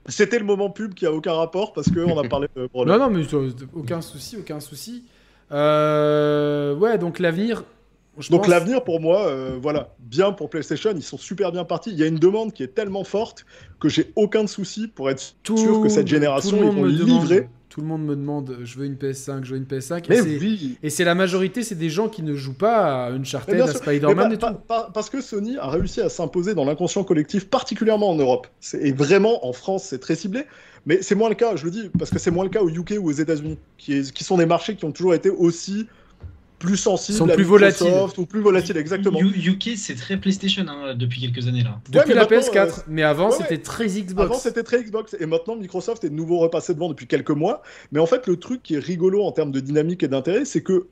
C'était 0.07 0.39
le 0.39 0.45
moment 0.45 0.71
pub 0.71 0.95
qui 0.95 1.05
a 1.05 1.13
aucun 1.13 1.33
rapport 1.33 1.73
parce 1.73 1.91
qu'on 1.91 2.17
a 2.17 2.29
parlé 2.29 2.47
de 2.55 2.69
Brawlhalla. 2.73 3.09
Non, 3.09 3.11
non, 3.11 3.19
mais 3.19 3.59
aucun 3.75 4.01
souci, 4.01 4.37
aucun 4.37 4.61
souci. 4.61 5.05
Euh, 5.51 6.77
ouais, 6.77 6.97
donc 6.97 7.19
l'avenir, 7.19 7.65
donc 8.31 8.47
l'avenir 8.47 8.85
pour 8.85 9.01
moi, 9.01 9.27
euh, 9.27 9.59
voilà, 9.61 9.95
bien 10.01 10.33
pour 10.33 10.51
PlayStation, 10.51 10.93
ils 10.95 11.03
sont 11.03 11.19
super 11.19 11.53
bien 11.53 11.65
partis. 11.65 11.91
Il 11.91 11.99
y 11.99 12.03
a 12.03 12.07
une 12.07 12.19
demande 12.19 12.53
qui 12.53 12.63
est 12.63 12.75
tellement 12.75 13.05
forte 13.05 13.45
que 13.81 13.89
j'ai 13.89 14.13
aucun 14.17 14.47
souci 14.47 14.89
pour 14.89 15.11
être 15.11 15.21
sûr 15.45 15.83
que 15.83 15.89
cette 15.89 16.09
génération 16.09 16.57
ils 16.57 16.77
vont 16.77 16.85
livrer. 16.85 17.49
Tout 17.69 17.83
le 17.83 17.87
monde 17.87 18.05
me 18.05 18.17
demande, 18.17 18.59
je 18.65 18.79
veux 18.79 18.87
une 18.87 18.95
PS5, 18.95 19.45
je 19.45 19.53
veux 19.53 19.59
une 19.59 19.65
PS5. 19.65 20.77
et 20.83 20.91
c'est 20.91 21.05
la 21.05 21.15
majorité, 21.15 21.63
c'est 21.63 21.77
des 21.77 21.91
gens 21.91 22.09
qui 22.09 22.23
ne 22.23 22.35
jouent 22.35 22.57
pas 22.57 23.05
à 23.05 23.11
Uncharted, 23.13 23.61
à 23.61 23.67
Spider-Man 23.69 24.33
et 24.33 24.39
tout. 24.39 24.47
parce 24.67 25.11
que 25.11 25.21
Sony 25.21 25.57
a 25.59 25.69
réussi 25.69 26.01
à 26.01 26.09
s'imposer 26.09 26.55
dans 26.55 26.65
l'inconscient 26.65 27.05
collectif, 27.05 27.49
particulièrement 27.49 28.11
en 28.11 28.17
Europe. 28.17 28.49
Et 28.81 28.91
vraiment, 28.91 29.47
en 29.47 29.53
France, 29.53 29.85
c'est 29.85 30.01
très 30.01 30.17
ciblé. 30.17 30.45
Mais 30.87 31.03
c'est 31.03 31.15
moins 31.15 31.29
le 31.29 31.35
cas, 31.35 31.55
je 31.55 31.67
le 31.67 31.71
dis, 31.71 31.91
parce 31.99 32.11
que 32.11 32.19
c'est 32.19 32.31
moins 32.31 32.45
le 32.45 32.51
cas 32.51 32.63
au 32.63 32.71
UK 32.71 32.95
ou 32.99 33.09
aux 33.09 33.13
États-Unis, 33.13 33.59
qui, 33.77 34.11
qui 34.11 34.25
sont 34.25 34.39
des 34.39 34.47
marchés 34.47 34.75
qui 34.75 34.85
ont 34.87 34.93
toujours 34.93 35.15
été 35.15 35.29
aussi 35.29 35.87
plus 36.59 36.77
sensibles 36.77 37.17
Sont 37.19 37.29
à 37.29 37.35
plus 37.35 37.45
Microsoft 37.45 37.81
volatiles. 37.83 38.21
ou 38.21 38.27
plus 38.27 38.41
volatiles, 38.41 38.77
exactement. 38.77 39.21
U- 39.21 39.51
UK, 39.51 39.71
c'est 39.77 39.95
très 39.95 40.17
PlayStation 40.17 40.65
hein, 40.69 40.95
depuis 40.95 41.21
quelques 41.21 41.47
années 41.47 41.63
là. 41.63 41.81
Depuis 41.91 42.15
la 42.15 42.23
maintenant, 42.23 42.39
PS4, 42.39 42.57
euh, 42.57 42.83
mais 42.89 43.03
avant 43.03 43.31
ouais, 43.31 43.37
c'était 43.39 43.59
très 43.59 43.87
Xbox. 43.87 44.25
Avant, 44.27 44.35
c'était 44.39 44.63
très 44.63 44.83
Xbox. 44.83 45.17
Et 45.21 45.27
maintenant, 45.27 45.57
Microsoft 45.57 46.03
est 46.05 46.11
de 46.11 46.15
nouveau 46.15 46.39
repassé 46.39 46.75
devant 46.75 46.89
depuis 46.89 47.07
quelques 47.07 47.31
mois. 47.31 47.63
Mais 47.93 48.01
en 48.01 48.07
fait, 48.07 48.27
le 48.27 48.37
truc 48.37 48.63
qui 48.63 48.75
est 48.75 48.79
rigolo 48.81 49.23
en 49.23 49.33
termes 49.33 49.53
de 49.53 49.61
dynamique 49.61 50.03
et 50.03 50.09
d'intérêt, 50.09 50.45
c'est 50.45 50.63
que 50.63 50.87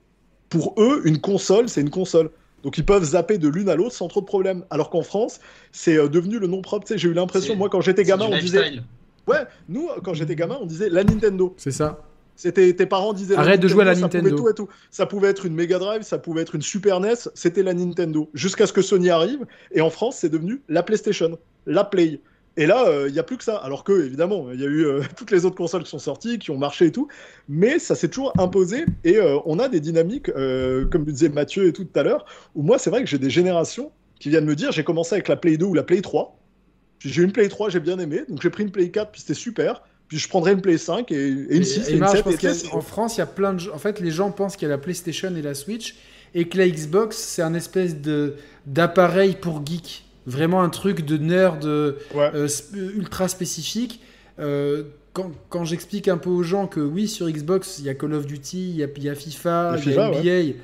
pour 0.49 0.73
eux, 0.77 1.01
une 1.05 1.19
console, 1.19 1.67
c'est 1.67 1.81
une 1.81 1.89
console. 1.89 2.29
Donc 2.63 2.77
ils 2.77 2.85
peuvent 2.85 3.03
zapper 3.03 3.37
de 3.37 3.47
l'une 3.49 3.69
à 3.69 3.75
l'autre 3.75 3.93
sans 3.95 4.07
trop 4.07 4.21
de 4.21 4.25
problèmes. 4.25 4.63
Alors 4.69 4.89
qu'en 4.89 5.03
France, 5.03 5.39
c'est 5.71 5.97
euh, 5.97 6.07
devenu 6.07 6.39
le 6.39 6.47
nom 6.47 6.61
propre. 6.61 6.87
J'ai 6.95 7.09
eu 7.09 7.13
l'impression, 7.13 7.55
moi, 7.55 7.69
quand 7.69 7.81
j'étais 7.81 8.03
gamin, 8.03 8.25
on 8.31 8.37
disait. 8.39 8.79
Ouais, 9.27 9.43
nous, 9.67 9.89
quand 10.03 10.13
j'étais 10.13 10.35
gamin, 10.35 10.57
on 10.61 10.65
disait 10.65 10.89
la 10.89 11.03
Nintendo. 11.03 11.53
C'est 11.57 11.71
ça. 11.71 12.01
C'était 12.37 12.71
tes 12.73 12.85
parents 12.85 13.11
disaient. 13.11 13.35
la 13.35 13.41
Arrête 13.41 13.59
de 13.59 13.67
jouer 13.67 13.81
à 13.81 13.85
la 13.85 13.95
ça 13.95 14.01
Nintendo. 14.01 14.29
Pouvait 14.29 14.53
tout 14.53 14.63
et 14.63 14.67
tout. 14.67 14.69
Ça 14.89 15.05
pouvait 15.05 15.27
être 15.27 15.45
une 15.45 15.53
Mega 15.53 15.79
Drive, 15.79 16.03
ça 16.03 16.17
pouvait 16.17 16.43
être 16.43 16.55
une 16.55 16.61
Super 16.61 17.01
NES, 17.01 17.15
c'était 17.33 17.63
la 17.63 17.73
Nintendo. 17.73 18.29
Jusqu'à 18.33 18.65
ce 18.65 18.71
que 18.71 18.81
Sony 18.81 19.09
arrive, 19.09 19.45
et 19.71 19.81
en 19.81 19.89
France, 19.89 20.17
c'est 20.21 20.29
devenu 20.29 20.61
la 20.69 20.83
PlayStation, 20.83 21.37
la 21.65 21.83
Play. 21.83 22.21
Et 22.57 22.65
là, 22.65 23.05
il 23.05 23.13
n'y 23.13 23.19
a 23.19 23.23
plus 23.23 23.37
que 23.37 23.43
ça. 23.43 23.55
Alors 23.57 23.83
que, 23.83 24.05
évidemment, 24.05 24.51
il 24.51 24.59
y 24.59 24.63
a 24.63 24.67
eu 24.67 24.85
euh, 24.85 25.01
toutes 25.15 25.31
les 25.31 25.45
autres 25.45 25.55
consoles 25.55 25.83
qui 25.83 25.91
sont 25.91 25.99
sorties, 25.99 26.39
qui 26.39 26.49
ont 26.49 26.57
marché 26.57 26.87
et 26.87 26.91
tout. 26.91 27.07
Mais 27.47 27.77
ça 27.77 27.95
s'est 27.95 28.09
toujours 28.09 28.33
imposé. 28.39 28.85
Et 29.03 29.17
euh, 29.17 29.37
on 29.45 29.59
a 29.59 29.69
des 29.69 29.79
dynamiques, 29.79 30.29
euh, 30.29 30.85
comme 30.87 31.05
disait 31.05 31.29
Mathieu 31.29 31.67
et 31.67 31.73
tout 31.73 31.85
tout 31.85 31.99
à 31.99 32.03
l'heure, 32.03 32.25
où 32.55 32.63
moi, 32.63 32.79
c'est 32.79 32.89
vrai 32.89 33.01
que 33.01 33.09
j'ai 33.09 33.19
des 33.19 33.29
générations 33.29 33.91
qui 34.19 34.29
viennent 34.29 34.45
me 34.45 34.55
dire 34.55 34.71
j'ai 34.71 34.83
commencé 34.83 35.13
avec 35.13 35.27
la 35.27 35.35
Play 35.35 35.57
2 35.57 35.67
ou 35.67 35.73
la 35.75 35.83
Play 35.83 36.01
3. 36.01 36.35
Puis 36.97 37.09
j'ai 37.09 37.21
eu 37.21 37.25
une 37.25 37.31
Play 37.31 37.47
3, 37.47 37.69
j'ai 37.69 37.79
bien 37.79 37.99
aimé. 37.99 38.23
Donc 38.27 38.41
j'ai 38.41 38.49
pris 38.49 38.63
une 38.63 38.71
Play 38.71 38.89
4, 38.89 39.11
puis 39.11 39.21
c'était 39.21 39.35
super. 39.35 39.83
Puis 40.07 40.17
je 40.19 40.27
prendrai 40.29 40.53
une 40.53 40.61
Play 40.61 40.77
5 40.77 41.11
et, 41.11 41.15
et 41.15 41.57
une 41.57 41.63
6 41.63 41.89
et, 41.89 41.93
une 41.93 41.99
Marc, 41.99 42.15
7. 42.15 42.23
parce 42.23 42.35
et 42.35 42.39
tu 42.39 42.53
sais, 42.53 42.67
qu'en 42.69 42.81
France, 42.81 43.17
il 43.17 43.19
y 43.19 43.23
a 43.23 43.25
plein 43.25 43.53
de 43.53 43.59
gens. 43.59 43.73
En 43.73 43.77
fait, 43.77 43.99
les 43.99 44.11
gens 44.11 44.31
pensent 44.31 44.55
qu'il 44.55 44.67
y 44.67 44.71
a 44.71 44.73
la 44.73 44.77
PlayStation 44.77 45.35
et 45.35 45.41
la 45.41 45.53
Switch, 45.53 45.95
et 46.33 46.47
que 46.47 46.57
la 46.57 46.67
Xbox, 46.67 47.17
c'est 47.17 47.41
un 47.41 47.53
espèce 47.53 47.99
de 48.01 48.35
d'appareil 48.65 49.35
pour 49.39 49.65
geek. 49.65 50.05
Vraiment 50.25 50.61
un 50.61 50.69
truc 50.69 51.05
de 51.05 51.17
nerd 51.17 51.63
euh, 51.65 51.93
Ouais. 52.13 52.29
euh, 52.35 52.47
ultra 52.95 53.27
spécifique. 53.27 54.01
Euh, 54.39 54.83
quand 55.13 55.31
quand 55.49 55.63
j'explique 55.65 56.07
un 56.09 56.17
peu 56.17 56.29
aux 56.29 56.43
gens 56.43 56.67
que 56.67 56.79
oui, 56.79 57.07
sur 57.07 57.29
Xbox, 57.29 57.79
il 57.79 57.85
y 57.85 57.89
a 57.89 57.93
Call 57.95 58.13
of 58.13 58.27
Duty, 58.27 58.69
il 58.71 58.75
y 58.75 58.83
a, 58.83 58.87
il 58.95 59.03
y 59.03 59.09
a 59.09 59.15
FIFA, 59.15 59.77
Il 59.85 59.91
y 59.93 59.97
a 59.99 60.09
NBA. 60.09 60.57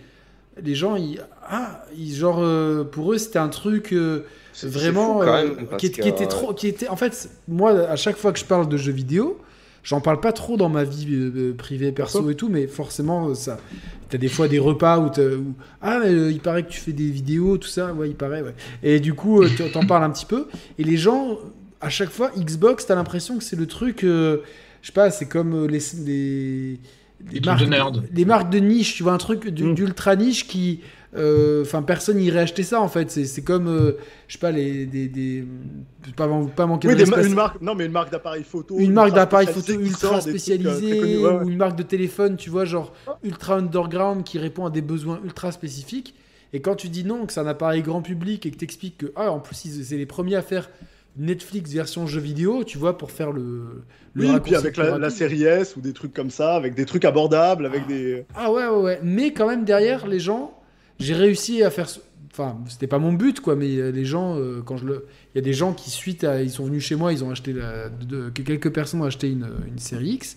Les 0.61 0.75
gens, 0.75 0.95
ils, 0.95 1.19
ah, 1.47 1.83
ils, 1.97 2.13
genre, 2.13 2.39
euh, 2.39 2.83
pour 2.83 3.13
eux, 3.13 3.17
c'était 3.17 3.39
un 3.39 3.49
truc. 3.49 3.91
euh, 3.91 4.25
vraiment 4.61 5.21
fou, 5.21 5.27
euh, 5.27 5.77
qui, 5.77 5.87
était 5.87 6.27
trop 6.27 6.53
qui 6.53 6.67
était 6.67 6.87
en 6.87 6.95
fait 6.95 7.27
moi 7.47 7.71
à 7.89 7.95
chaque 7.95 8.17
fois 8.17 8.31
que 8.31 8.37
je 8.37 8.45
parle 8.45 8.69
de 8.69 8.77
jeux 8.77 8.91
vidéo 8.91 9.41
j'en 9.81 9.99
parle 9.99 10.19
pas 10.19 10.31
trop 10.31 10.57
dans 10.57 10.69
ma 10.69 10.83
vie 10.83 11.53
privée 11.57 11.91
perso 11.91 12.29
et 12.29 12.35
tout 12.35 12.49
mais 12.49 12.67
forcément 12.67 13.33
ça 13.33 13.57
t'as 14.09 14.19
des 14.19 14.27
fois 14.27 14.47
des 14.47 14.59
repas 14.59 14.99
où, 14.99 15.09
ah 15.81 15.99
mais, 16.03 16.31
il 16.31 16.39
paraît 16.39 16.61
que 16.61 16.69
tu 16.69 16.79
fais 16.79 16.91
des 16.91 17.09
vidéos 17.09 17.57
tout 17.57 17.67
ça 17.67 17.93
ouais 17.93 18.09
il 18.09 18.15
paraît 18.15 18.43
ouais 18.43 18.53
et 18.83 18.99
du 18.99 19.15
coup 19.15 19.43
t'en 19.73 19.87
parles 19.87 20.03
un 20.03 20.11
petit 20.11 20.27
peu 20.27 20.45
et 20.77 20.83
les 20.83 20.97
gens 20.97 21.39
à 21.81 21.89
chaque 21.89 22.11
fois 22.11 22.29
Xbox 22.37 22.85
t'as 22.85 22.93
l'impression 22.93 23.39
que 23.39 23.43
c'est 23.43 23.55
le 23.55 23.65
truc 23.65 24.01
je 24.03 24.37
sais 24.83 24.93
pas 24.93 25.09
c'est 25.09 25.25
comme 25.27 25.65
les 25.65 26.77
les 27.29 27.35
Les 27.35 27.41
trucs 27.41 27.59
de 27.59 27.65
nerd. 27.65 28.03
les 28.13 28.25
marques 28.25 28.51
de 28.51 28.59
niche, 28.59 28.95
tu 28.95 29.03
vois, 29.03 29.13
un 29.13 29.17
truc 29.17 29.45
Mm. 29.45 29.73
d'ultra 29.75 30.15
niche 30.15 30.47
qui. 30.47 30.81
euh, 31.15 31.61
Enfin, 31.61 31.83
personne 31.83 32.19
irait 32.19 32.39
acheter 32.39 32.63
ça 32.63 32.81
en 32.81 32.87
fait. 32.87 33.11
C'est 33.11 33.25
c'est 33.25 33.43
comme, 33.43 33.67
euh, 33.67 33.93
je 34.27 34.33
sais 34.33 34.39
pas, 34.39 34.51
les. 34.51 34.85
Des, 34.85 35.07
des, 35.07 35.45
pas, 36.15 36.27
pas 36.55 36.65
manquer 36.65 36.87
Oui, 36.87 36.95
de 36.95 37.03
des 37.03 37.09
ma- 37.09 37.21
une 37.21 37.33
marque, 37.35 37.61
non 37.61 37.75
mais 37.75 37.85
une 37.85 37.91
marque 37.91 38.11
d'appareil 38.11 38.43
photo. 38.43 38.77
une 38.79 38.93
marque 38.93 39.07
ultra 39.09 39.19
d'appareil 39.21 39.47
photo 39.47 39.61
spécialisée 39.61 39.89
ultra 39.89 40.09
des 40.09 40.21
trucs, 40.21 40.27
euh, 40.27 40.31
spécialisée 40.31 41.17
ouais, 41.19 41.23
ouais. 41.29 41.43
ou 41.45 41.49
une 41.49 41.57
marque 41.57 41.75
de 41.77 41.83
téléphone, 41.83 42.35
tu 42.35 42.49
vois, 42.49 42.65
genre 42.65 42.93
ultra 43.23 43.55
underground 43.57 44.23
qui 44.23 44.39
répond 44.39 44.65
à 44.65 44.69
des 44.71 44.81
besoins 44.81 45.19
ultra 45.23 45.51
spécifiques. 45.51 46.15
Et 46.55 46.61
quand 46.61 46.75
tu 46.75 46.89
dis 46.89 47.03
non, 47.03 47.25
que 47.25 47.33
c'est 47.33 47.39
un 47.39 47.47
appareil 47.47 47.81
grand 47.81 48.01
public 48.03 48.45
et 48.45 48.51
que 48.51 48.57
t'expliques 48.57 48.97
que, 48.99 49.11
ah, 49.15 49.31
en 49.31 49.39
plus, 49.39 49.55
c'est 49.83 49.97
les 49.97 50.05
premiers 50.05 50.35
à 50.35 50.41
faire 50.43 50.69
Netflix 51.17 51.71
version 51.71 52.07
jeu 52.07 52.19
vidéo, 52.19 52.63
tu 52.63 52.77
vois, 52.77 52.97
pour 52.97 53.11
faire 53.11 53.31
le. 53.31 53.83
le 54.13 54.23
Oui, 54.25 54.31
raccourci 54.31 54.51
puis 54.53 54.55
avec 54.55 54.77
la, 54.77 55.09
série 55.09 55.43
S 55.43 55.75
ou 55.75 55.81
des 55.81 55.93
trucs 55.93 56.13
comme 56.13 56.29
ça, 56.31 56.55
avec 56.55 56.73
des 56.75 56.85
trucs 56.85 57.05
abordables, 57.05 57.65
avec 57.65 57.85
des. 57.87 58.25
Ah 58.35 58.51
ouais, 58.51 58.65
ouais, 58.67 58.81
ouais. 58.81 58.99
Mais 59.03 59.31
quand 59.33 59.47
même, 59.47 59.63
derrière, 59.65 60.07
les 60.07 60.19
gens, 60.19 60.59
j'ai 60.99 61.13
réussi 61.13 61.63
à 61.63 61.69
faire. 61.69 61.89
ce- 61.89 61.99
Enfin, 62.31 62.57
c'était 62.67 62.87
pas 62.87 62.97
mon 62.97 63.13
but, 63.13 63.41
quoi, 63.41 63.55
mais 63.55 63.75
euh, 63.77 63.91
les 63.91 64.05
gens, 64.05 64.39
euh, 64.39 64.63
quand 64.65 64.75
je 64.77 64.85
le. 64.87 65.05
Il 65.33 65.37
y 65.37 65.39
a 65.39 65.43
des 65.43 65.53
gens 65.53 65.71
qui, 65.73 65.91
suite 65.91 66.23
à. 66.23 66.41
Ils 66.41 66.49
sont 66.49 66.65
venus 66.65 66.83
chez 66.83 66.95
moi, 66.95 67.13
ils 67.13 67.23
ont 67.23 67.29
acheté. 67.29 67.53
La... 67.53 67.89
de- 67.89 68.29
Quelques 68.29 68.71
personnes 68.73 69.01
ont 69.01 69.05
acheté 69.05 69.29
une, 69.29 69.47
une 69.67 69.77
série 69.77 70.13
X. 70.13 70.35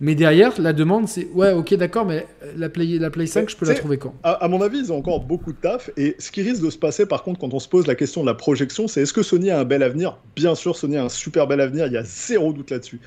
Mais 0.00 0.14
derrière, 0.14 0.60
la 0.60 0.72
demande, 0.72 1.08
c'est. 1.08 1.26
Ouais, 1.34 1.52
ok, 1.52 1.74
d'accord, 1.74 2.06
mais 2.06 2.26
la 2.56 2.68
Play, 2.68 2.98
la 2.98 3.10
Play 3.10 3.26
5, 3.26 3.50
je 3.50 3.56
peux 3.56 3.66
la 3.66 3.74
trouver 3.74 3.98
quand? 3.98 4.14
À, 4.22 4.32
à 4.32 4.48
mon 4.48 4.62
avis, 4.62 4.78
ils 4.78 4.92
ont 4.92 4.98
encore 4.98 5.24
beaucoup 5.24 5.52
de 5.52 5.58
taf. 5.58 5.90
Et 5.96 6.14
ce 6.18 6.30
qui 6.30 6.42
risque 6.42 6.62
de 6.62 6.70
se 6.70 6.78
passer, 6.78 7.06
par 7.06 7.22
contre, 7.24 7.40
quand 7.40 7.52
on 7.52 7.58
se 7.58 7.68
pose 7.68 7.86
la 7.86 7.94
question 7.96 8.20
de 8.20 8.26
la 8.26 8.34
projection, 8.34 8.86
c'est 8.86 9.02
est-ce 9.02 9.12
que 9.12 9.22
Sony 9.22 9.50
a 9.50 9.58
un 9.58 9.64
bel 9.64 9.82
avenir? 9.82 10.18
Bien 10.36 10.54
sûr, 10.54 10.76
Sony 10.76 10.96
a 10.96 11.04
un 11.04 11.08
super 11.08 11.46
bel 11.48 11.60
avenir. 11.60 11.86
Il 11.86 11.92
y 11.92 11.96
a 11.96 12.04
zéro 12.04 12.52
doute 12.52 12.70
là-dessus. 12.70 13.00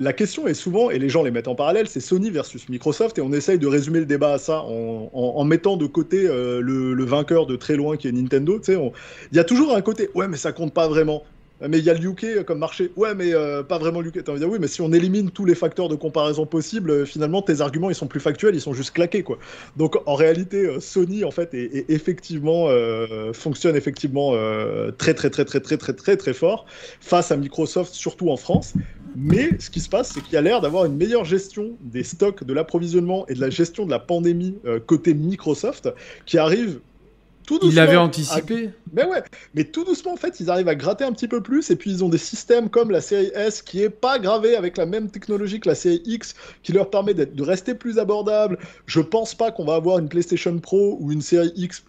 La 0.00 0.12
question 0.12 0.48
est 0.48 0.54
souvent, 0.54 0.90
et 0.90 0.98
les 0.98 1.08
gens 1.08 1.22
les 1.22 1.30
mettent 1.30 1.46
en 1.46 1.54
parallèle, 1.54 1.86
c'est 1.88 2.00
Sony 2.00 2.28
versus 2.30 2.68
Microsoft, 2.68 3.16
et 3.18 3.20
on 3.20 3.32
essaye 3.32 3.60
de 3.60 3.66
résumer 3.68 4.00
le 4.00 4.06
débat 4.06 4.32
à 4.32 4.38
ça 4.38 4.62
en, 4.62 5.08
en- 5.12 5.32
en 5.36 5.44
mettant 5.44 5.76
de 5.76 5.86
côté 5.86 6.26
euh, 6.26 6.60
le, 6.60 6.94
le 6.94 7.04
vainqueur 7.04 7.46
de 7.46 7.54
très 7.54 7.76
loin 7.76 7.96
qui 7.96 8.08
est 8.08 8.12
Nintendo. 8.12 8.60
Il 8.66 9.36
y 9.36 9.38
a 9.38 9.44
toujours 9.44 9.72
un 9.76 9.82
côté, 9.82 10.10
ouais, 10.16 10.26
mais 10.26 10.36
ça 10.36 10.52
compte 10.52 10.74
pas 10.74 10.88
vraiment 10.88 11.22
mais 11.60 11.78
il 11.78 11.84
y 11.84 11.90
a 11.90 11.94
le 11.94 12.04
UK 12.04 12.44
comme 12.44 12.58
marché. 12.58 12.90
Ouais, 12.96 13.14
mais 13.14 13.32
euh, 13.32 13.62
pas 13.62 13.78
vraiment 13.78 14.00
le 14.00 14.08
UK. 14.08 14.24
Oui, 14.26 14.58
mais 14.60 14.66
si 14.66 14.80
on 14.82 14.92
élimine 14.92 15.30
tous 15.30 15.44
les 15.44 15.54
facteurs 15.54 15.88
de 15.88 15.94
comparaison 15.94 16.46
possibles, 16.46 16.90
euh, 16.90 17.04
finalement, 17.04 17.42
tes 17.42 17.60
arguments, 17.60 17.90
ils 17.90 17.94
sont 17.94 18.06
plus 18.06 18.20
factuels, 18.20 18.54
ils 18.54 18.60
sont 18.60 18.72
juste 18.72 18.92
claqués, 18.92 19.22
quoi. 19.22 19.38
Donc, 19.76 19.96
en 20.06 20.14
réalité, 20.14 20.66
euh, 20.66 20.80
Sony, 20.80 21.24
en 21.24 21.30
fait, 21.30 21.54
est 21.54 21.88
effectivement, 21.88 22.68
fonctionne 23.32 23.76
effectivement 23.76 24.32
très, 24.98 25.14
très, 25.14 25.30
très, 25.30 25.44
très, 25.44 25.60
très, 25.60 25.76
très, 25.76 25.92
très, 25.92 26.16
très 26.16 26.32
fort 26.32 26.66
face 27.00 27.30
à 27.30 27.36
Microsoft, 27.36 27.94
surtout 27.94 28.30
en 28.30 28.36
France. 28.36 28.74
Mais 29.16 29.50
ce 29.58 29.70
qui 29.70 29.80
se 29.80 29.88
passe, 29.88 30.12
c'est 30.12 30.22
qu'il 30.22 30.34
y 30.34 30.36
a 30.36 30.40
l'air 30.40 30.60
d'avoir 30.60 30.84
une 30.84 30.96
meilleure 30.96 31.24
gestion 31.24 31.76
des 31.80 32.02
stocks, 32.02 32.44
de 32.44 32.52
l'approvisionnement 32.52 33.26
et 33.28 33.34
de 33.34 33.40
la 33.40 33.50
gestion 33.50 33.86
de 33.86 33.90
la 33.90 33.98
pandémie 33.98 34.58
côté 34.86 35.14
Microsoft, 35.14 35.88
qui 36.26 36.38
arrive 36.38 36.80
tout 37.46 37.58
doucement. 37.58 37.70
Ils 37.70 37.74
l'avaient 37.76 37.96
à- 37.96 38.02
anticipé. 38.02 38.70
mais 38.92 39.04
ouais, 39.04 39.22
mais 39.54 39.64
tout 39.64 39.84
doucement 39.84 40.12
en 40.12 40.16
fait, 40.16 40.40
ils 40.40 40.50
arrivent 40.50 40.68
à 40.68 40.74
gratter 40.74 41.04
un 41.04 41.12
petit 41.12 41.28
peu 41.28 41.42
plus 41.42 41.70
et 41.70 41.76
puis 41.76 41.90
ils 41.90 42.02
ont 42.04 42.08
des 42.08 42.18
systèmes 42.18 42.68
comme 42.70 42.90
la 42.90 43.00
série 43.00 43.30
S 43.34 43.62
qui 43.62 43.82
est 43.82 43.90
pas 43.90 44.18
gravée 44.18 44.56
avec 44.56 44.76
la 44.76 44.86
même 44.86 45.10
technologie 45.10 45.60
que 45.60 45.68
la 45.68 45.74
série 45.74 46.02
X 46.06 46.34
qui 46.62 46.72
leur 46.72 46.90
permet 46.90 47.14
de 47.14 47.42
rester 47.42 47.74
plus 47.74 47.98
abordable. 47.98 48.58
Je 48.86 49.00
pense 49.00 49.34
pas 49.34 49.50
qu'on 49.52 49.64
va 49.64 49.74
avoir 49.74 49.98
une 49.98 50.08
PlayStation 50.08 50.56
Pro 50.58 50.96
ou 51.00 51.12
une 51.12 51.22
série 51.22 51.52
X 51.56 51.82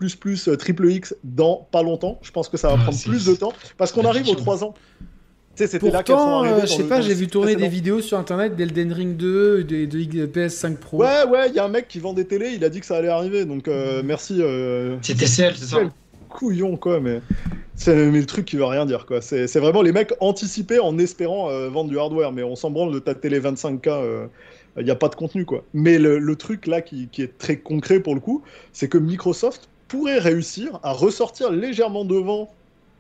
euh, 0.48 0.56
triple 0.58 0.90
X 0.92 1.16
dans 1.24 1.68
pas 1.72 1.84
longtemps. 1.84 2.20
Je 2.22 2.32
pense 2.32 2.50
que 2.50 2.58
ça 2.58 2.68
va 2.70 2.76
Ah, 2.78 2.84
prends 2.84 2.92
c'est- 2.92 3.10
plus 3.10 3.26
de 3.26 3.34
temps 3.36 3.54
parce 3.78 3.92
qu'on 3.92 4.06
arrive 4.06 4.24
aux 4.24 4.36
fiction. 4.36 4.44
3 4.44 4.64
ans. 4.64 4.74
C'était 5.56 5.90
là 5.90 6.04
qu'elles 6.04 6.16
sont 6.16 6.22
Pourtant, 6.22 6.40
arrivées 6.40 6.62
euh, 6.62 6.66
je 6.66 6.74
sais 6.74 6.84
pas, 6.84 7.02
j'ai 7.02 7.14
vu 7.14 7.28
tourner 7.28 7.56
des 7.56 7.68
vidéos 7.68 8.02
sur 8.02 8.18
internet 8.18 8.56
d'Elden 8.56 8.92
Ring 8.92 9.16
2 9.16 9.60
et 9.62 9.64
de, 9.64 9.86
de 9.86 10.26
PS5 10.28 10.76
Pro. 10.76 10.98
Ouais, 10.98 11.24
ouais, 11.30 11.50
il 11.50 11.56
y 11.56 11.60
a 11.60 11.66
un 11.66 11.70
mec 11.70 11.88
qui 11.88 12.00
vend 12.00 12.14
des 12.14 12.26
télés, 12.26 12.52
il 12.56 12.64
a 12.66 12.70
dit 12.70 12.80
que 12.82 12.86
ça 12.86 12.98
allait 12.98 13.08
arriver, 13.08 13.46
donc 13.46 13.68
euh, 13.68 14.02
merci. 14.04 14.38
euh, 14.42 14.98
C'est 15.02 15.16
TCL, 15.16 15.56
c'est 15.56 15.66
ça 15.66 15.80
couillon, 16.30 16.76
quoi, 16.76 17.00
mais 17.00 17.22
c'est 17.76 17.96
mais 18.12 18.20
le 18.20 18.26
truc 18.26 18.44
qui 18.46 18.58
veut 18.58 18.66
rien 18.66 18.86
dire, 18.86 19.06
quoi. 19.06 19.22
C'est 19.22 19.48
c'est 19.48 19.62
vraiment 19.62 19.82
les 19.82 19.94
mecs 19.94 20.14
anticipés 20.20 20.80
en 20.80 20.98
espérant 20.98 21.50
euh, 21.50 21.70
vendre 21.70 21.90
du 21.90 21.98
hardware, 21.98 22.34
mais 22.34 22.44
on 22.44 22.58
s'en 22.58 22.72
branle 22.72 22.94
de 22.94 23.00
ta 23.00 23.16
télé 23.16 23.40
25K, 23.40 24.28
il 24.78 24.84
n'y 24.84 24.92
a 24.92 24.96
pas 24.96 25.08
de 25.08 25.16
contenu, 25.16 25.46
quoi. 25.46 25.64
Mais 25.74 25.98
le, 25.98 26.20
le 26.20 26.36
truc 26.36 26.68
là 26.68 26.82
qui, 26.82 27.08
qui 27.10 27.22
est 27.22 27.38
très 27.38 27.58
concret 27.58 28.02
pour 28.02 28.14
le 28.16 28.20
coup, 28.20 28.44
c'est 28.74 28.90
que 28.90 28.98
Microsoft 28.98 29.70
pourrait 29.88 30.20
réussir 30.20 30.80
à 30.84 30.92
ressortir 30.92 31.52
légèrement 31.52 32.04
devant 32.04 32.50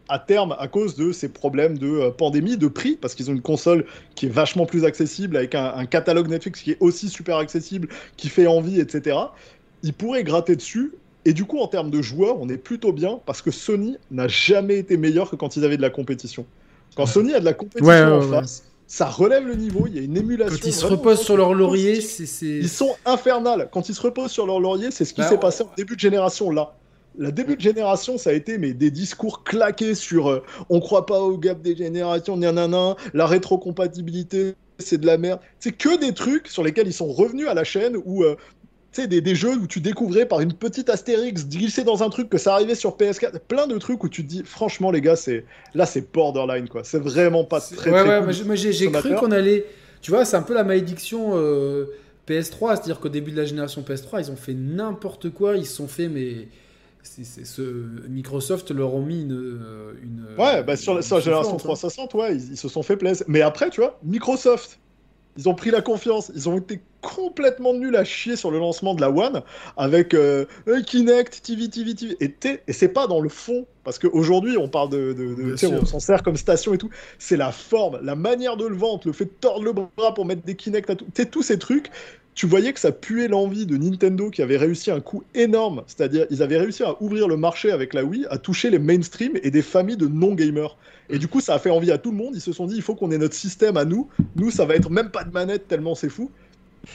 à 0.10 0.20
terme 0.20 0.56
à 0.60 0.68
cause 0.68 0.96
de 0.96 1.12
ces 1.12 1.30
problèmes 1.30 1.78
de 1.78 1.88
euh, 1.88 2.12
pandémie, 2.12 2.58
de 2.58 2.68
prix, 2.68 2.96
parce 3.00 3.16
qu'ils 3.16 3.30
ont 3.30 3.34
une 3.34 3.42
console 3.42 3.86
qui 4.16 4.28
est 4.28 4.30
vachement 4.30 4.66
plus 4.66 4.86
accessible, 4.86 5.38
avec 5.38 5.56
un, 5.56 5.74
un 5.76 5.86
catalogue 5.86 6.28
Netflix 6.30 6.62
qui 6.62 6.72
est 6.72 6.78
aussi 6.80 7.10
super 7.10 7.38
accessible, 7.38 7.88
qui 8.18 8.30
fait 8.30 8.48
envie, 8.48 8.80
etc. 8.80 9.18
Ils 9.84 9.94
pourraient 9.94 10.24
gratter 10.24 10.56
dessus. 10.56 10.94
Et 11.26 11.34
du 11.34 11.46
coup, 11.46 11.60
en 11.60 11.68
termes 11.68 11.90
de 11.90 12.02
joueurs, 12.04 12.40
on 12.40 12.48
est 12.50 12.58
plutôt 12.58 12.92
bien 12.92 13.20
parce 13.26 13.42
que 13.42 13.50
Sony 13.50 13.98
n'a 14.12 14.28
jamais 14.28 14.78
été 14.78 14.96
meilleur 14.96 15.30
que 15.32 15.36
quand 15.36 15.56
ils 15.58 15.66
avaient 15.66 15.78
de 15.78 15.82
la 15.82 15.90
compétition. 15.90 16.46
Quand. 16.96 17.08
Sony 17.08 17.34
a 17.34 17.40
de 17.40 17.46
la 17.46 17.54
compétition 17.54 17.88
Ouais, 17.88 18.04
ouais, 18.04 18.12
en 18.12 18.22
ouais. 18.22 18.30
face, 18.42 18.64
ça 18.88 19.08
relève 19.08 19.48
le 19.48 19.56
niveau, 19.56 19.86
il 19.88 19.96
y 19.96 20.00
a 20.00 20.02
une 20.04 20.16
émulation. 20.16 20.56
Quand 20.62 20.68
ils 20.68 20.74
se 20.74 20.86
reposent 20.86 21.22
sur 21.22 21.36
leur 21.36 21.56
laurier, 21.56 22.00
c'est. 22.00 22.46
Ils 22.46 22.70
sont 22.70 22.96
infernales. 23.06 23.70
Quand 23.72 23.90
ils 23.90 23.96
se 23.96 24.02
reposent 24.02 24.32
sur 24.32 24.46
leur 24.46 24.60
laurier, 24.60 24.92
c'est 24.92 25.04
ce 25.04 25.16
qui 25.16 25.22
Bah, 25.22 25.30
s'est 25.30 25.40
passé 25.40 25.64
en 25.64 25.72
début 25.76 25.96
de 25.96 26.00
génération 26.00 26.52
là. 26.52 26.76
La 27.18 27.32
début 27.32 27.56
de 27.56 27.62
génération, 27.62 28.18
ça 28.18 28.32
a 28.32 28.34
été 28.34 28.58
mais 28.58 28.74
des 28.74 28.92
discours 28.92 29.44
claqués 29.44 29.96
sur 29.96 30.30
euh, 30.30 30.44
on 30.70 30.80
croit 30.80 31.06
pas 31.06 31.20
au 31.20 31.38
gap 31.38 31.62
des 31.62 31.76
générations, 31.76 32.38
nanana, 32.38 32.96
la 33.14 33.26
rétrocompatibilité, 33.26 34.56
c'est 34.80 35.00
de 35.00 35.06
la 35.06 35.18
merde. 35.18 35.40
C'est 35.60 35.72
que 35.72 36.00
des 36.00 36.14
trucs 36.14 36.48
sur 36.48 36.64
lesquels 36.64 36.88
ils 36.88 36.94
sont 36.94 37.08
revenus 37.12 37.48
à 37.48 37.54
la 37.54 37.64
chaîne 37.64 37.96
où 38.06 38.24
euh, 38.24 38.36
tu 38.92 39.02
sais, 39.02 39.08
des, 39.08 39.22
des 39.22 39.36
jeux 39.36 39.56
où 39.56 39.68
tu 39.68 39.82
découvrais 39.82 40.26
par 40.26 40.40
une 40.42 40.54
petite 40.54 40.90
astérix 40.90 41.46
glissé 41.48 41.84
dans 41.84 42.02
un 42.04 42.10
truc 42.10 42.30
que 42.30 42.38
ça 42.38 42.54
arrivait 42.54 42.76
sur 42.76 42.96
PS4, 42.98 43.40
plein 43.48 43.68
de 43.68 43.78
trucs 43.78 44.04
où 44.04 44.10
tu 44.10 44.24
te 44.24 44.28
dis 44.30 44.44
franchement 44.46 44.92
les 44.92 45.02
gars, 45.02 45.16
c'est 45.18 45.46
là 45.74 45.86
c'est 45.86 46.12
borderline 46.14 46.70
quoi. 46.70 46.84
C'est 46.84 47.00
vraiment 47.00 47.44
pas 47.44 47.60
très 47.60 47.92
ouais, 47.92 48.00
très 48.04 48.20
ouais, 48.20 48.34
cool. 48.34 48.46
moi, 48.46 48.56
j'ai- 48.56 48.92
cru 48.92 49.16
qu'on 49.16 49.32
allait. 49.32 49.66
Tu 50.02 50.12
vois, 50.12 50.24
c'est 50.26 50.38
un 50.38 50.44
peu 50.44 50.54
la 50.54 50.64
malédiction. 50.64 51.32
euh, 51.36 51.86
PS3, 52.28 52.76
c'est-à-dire 52.76 53.00
qu'au 53.00 53.10
début 53.10 53.30
de 53.32 53.38
la 53.38 53.46
génération 53.46 53.84
PS3, 53.88 54.20
ils 54.20 54.32
ont 54.32 54.36
fait 54.36 54.56
n'importe 54.56 55.30
quoi, 55.30 55.58
ils 55.58 55.66
se 55.68 55.76
sont 55.76 55.88
fait 55.88 56.08
mais 56.08 56.48
ce 57.06 57.62
Microsoft 58.10 58.72
leur 58.72 58.94
ont 58.94 59.02
mis 59.02 59.22
une, 59.22 59.60
une 60.02 60.26
ouais 60.38 60.64
bah 60.64 60.76
sur, 60.76 60.96
la 60.96 61.02
génération 61.02 61.56
360 61.58 62.16
hein. 62.16 62.18
ouais 62.18 62.36
ils, 62.36 62.52
ils, 62.52 62.58
se 62.58 62.68
sont 62.68 62.84
fait 62.84 62.98
plaisir 62.98 63.26
mais 63.28 63.42
après 63.42 63.70
tu 63.70 63.82
vois 63.82 64.00
Microsoft 64.04 64.80
ils 65.38 65.50
ont 65.50 65.56
pris 65.56 65.72
la 65.72 65.82
confiance. 65.82 66.32
Ils 66.34 66.48
ont 66.48 66.58
été 66.58 66.82
complètement 67.02 67.74
nuls 67.74 67.96
à 67.96 68.04
chier 68.04 68.36
sur 68.36 68.52
le 68.52 68.60
lancement 68.60 68.96
de 68.96 69.02
la 69.02 69.12
One 69.12 69.42
avec 69.78 70.14
euh, 70.14 70.46
Kinect, 70.86 71.42
TV, 71.44 71.70
TV, 71.70 71.94
TV. 71.94 72.18
Et, 72.22 72.34
et 72.68 72.74
c'est 72.74 72.88
pas 72.88 73.06
dans 73.08 73.20
le 73.20 73.30
fond, 73.30 73.66
parce 73.84 74.00
qu'aujourd'hui 74.00 74.58
on 74.58 74.70
parle 74.70 74.90
de. 74.90 75.14
de, 75.14 75.68
on 75.68 75.86
s'en 75.86 76.00
sert 76.00 76.24
comme 76.24 76.38
station 76.38 76.74
et 76.74 76.78
tout. 76.78 76.90
C'est 77.20 77.38
la 77.38 77.52
forme, 77.52 78.00
la 78.02 78.16
manière 78.16 78.56
de 78.58 78.66
le 78.66 78.76
vendre, 78.76 79.02
le 79.06 79.14
fait 79.14 79.26
de 79.26 79.34
tordre 79.42 79.66
le 79.66 79.74
bras 79.74 80.14
pour 80.14 80.26
mettre 80.26 80.44
des 80.44 80.56
Kinect 80.56 80.90
à 80.90 80.96
tout. 80.96 81.06
tous 81.32 81.44
ces 81.44 81.60
trucs. 81.60 81.92
Tu 82.36 82.48
voyais 82.48 82.74
que 82.74 82.82
ça 82.82 82.92
puait 82.92 83.30
l'envie 83.30 83.66
de 83.66 83.78
Nintendo 83.78 84.30
qui 84.30 84.42
avait 84.42 84.58
réussi 84.58 84.92
un 84.92 85.00
coup 85.00 85.24
énorme, 85.34 85.84
c'est-à-dire 85.88 86.26
ils 86.30 86.44
avaient 86.44 86.58
réussi 86.58 86.84
à 86.84 87.02
ouvrir 87.02 87.30
le 87.30 87.38
marché 87.38 87.72
avec 87.72 87.94
la 87.94 88.04
Wii, 88.04 88.28
à 88.30 88.38
toucher 88.38 88.70
les 88.70 88.78
mainstream 88.78 89.40
et 89.42 89.52
des 89.52 89.62
familles 89.62 89.96
de 89.96 90.08
non-gamers. 90.08 90.78
Et 91.10 91.18
du 91.18 91.30
coup, 91.30 91.40
ça 91.40 91.54
a 91.54 91.60
fait 91.60 91.70
envie 91.70 91.92
à 91.94 91.98
tout 91.98 92.12
le 92.12 92.18
monde. 92.18 92.34
Ils 92.36 92.42
se 92.42 92.52
sont 92.52 92.66
dit, 92.66 92.76
il 92.76 92.82
faut 92.82 92.94
qu'on 92.94 93.10
ait 93.12 93.18
notre 93.18 93.36
système 93.36 93.78
à 93.78 93.86
nous. 93.86 94.10
Nous, 94.36 94.52
ça 94.52 94.66
va 94.66 94.76
être 94.76 94.90
même 94.90 95.12
pas 95.12 95.24
de 95.24 95.32
manette 95.32 95.70
tellement 95.70 95.96
c'est 95.96 96.10
fou. 96.10 96.30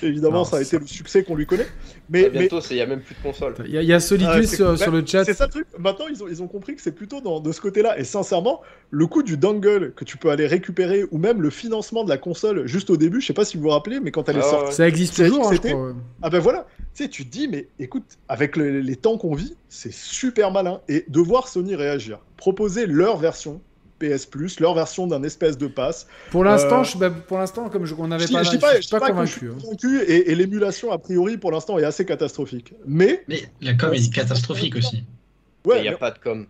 Évidemment, 0.02 0.44
ça 0.44 0.58
a 0.58 0.62
été 0.62 0.78
le 0.78 0.86
succès 0.86 1.24
qu'on 1.24 1.34
lui 1.34 1.46
connaît. 1.46 1.66
Mais 2.08 2.24
bah, 2.24 2.38
bientôt, 2.40 2.60
il 2.70 2.76
n'y 2.76 2.82
a 2.82 2.86
même 2.86 3.00
plus 3.00 3.14
de 3.14 3.20
console. 3.22 3.54
Il 3.66 3.72
y, 3.72 3.92
a, 3.92 4.00
Solidus 4.00 4.46
sur, 4.46 4.72
le 4.72 5.04
chat. 5.06 5.24
C'est 5.24 5.34
ça 5.34 5.46
le 5.46 5.50
truc. 5.50 5.66
Maintenant, 5.78 6.06
ils 6.08 6.22
ont, 6.22 6.28
ils 6.28 6.42
ont 6.42 6.48
compris 6.48 6.74
que 6.74 6.82
c'est 6.82 6.92
plutôt 6.92 7.20
dans, 7.20 7.40
de 7.40 7.52
ce 7.52 7.60
côté-là. 7.60 7.98
Et 7.98 8.04
sincèrement, 8.04 8.60
le 8.90 9.06
coût 9.06 9.22
du 9.22 9.36
dongle 9.36 9.92
que 9.94 10.04
tu 10.04 10.16
peux 10.16 10.30
aller 10.30 10.46
récupérer, 10.46 11.04
ou 11.10 11.18
même 11.18 11.42
le 11.42 11.50
financement 11.50 12.04
de 12.04 12.08
la 12.08 12.18
console 12.18 12.66
juste 12.66 12.90
au 12.90 12.96
début, 12.96 13.20
je 13.20 13.26
sais 13.26 13.32
pas 13.32 13.44
si 13.44 13.56
vous 13.56 13.64
vous 13.64 13.70
rappelez, 13.70 14.00
mais 14.00 14.10
quand 14.10 14.28
elle 14.28 14.36
est 14.36 14.44
ah 14.44 14.50
sortie. 14.50 14.74
Ça 14.74 14.88
existe 14.88 15.16
toujours, 15.16 15.52
hein, 15.52 15.96
Ah 16.22 16.30
ben 16.30 16.40
voilà. 16.40 16.66
Tu 16.94 17.04
sais, 17.04 17.08
tu 17.08 17.24
te 17.24 17.30
dis, 17.30 17.48
mais 17.48 17.68
écoute, 17.78 18.04
avec 18.28 18.56
les 18.56 18.96
temps 18.96 19.16
qu'on 19.16 19.34
vit, 19.34 19.54
c'est 19.68 19.92
super 19.92 20.50
malin. 20.50 20.80
Et 20.88 21.04
de 21.08 21.20
voir 21.20 21.48
Sony 21.48 21.74
réagir, 21.74 22.18
proposer 22.36 22.86
leur 22.86 23.16
version 23.16 23.60
PS 24.00 24.26
Plus, 24.26 24.58
leur 24.58 24.74
version 24.74 25.06
d'un 25.06 25.22
espèce 25.22 25.58
de 25.58 25.66
pass. 25.66 26.06
Pour 26.30 26.42
l'instant, 26.42 26.82
euh, 26.82 26.98
bah, 26.98 27.10
pour 27.10 27.38
l'instant, 27.38 27.68
comme 27.68 27.84
je, 27.84 27.94
on 27.96 28.08
n'avait 28.08 28.26
pas, 28.26 28.42
je, 28.42 28.56
pas, 28.56 28.76
je 28.76 28.80
suis 28.80 28.90
pas, 28.90 29.00
convaincu. 29.00 29.50
Hein. 29.50 29.98
et, 30.06 30.34
l'émulation 30.34 30.90
a 30.90 30.98
priori 30.98 31.36
pour 31.36 31.52
l'instant 31.52 31.78
est 31.78 31.84
assez 31.84 32.04
catastrophique. 32.04 32.72
Mais 32.86 33.22
mais 33.28 33.42
la 33.60 33.74
com 33.74 33.92
est 33.92 34.12
catastrophique 34.12 34.76
aussi. 34.76 35.04
Ouais, 35.66 35.78
il 35.78 35.82
n'y 35.82 35.88
a 35.88 35.96
pas 35.96 36.10
de 36.10 36.18
com. 36.18 36.46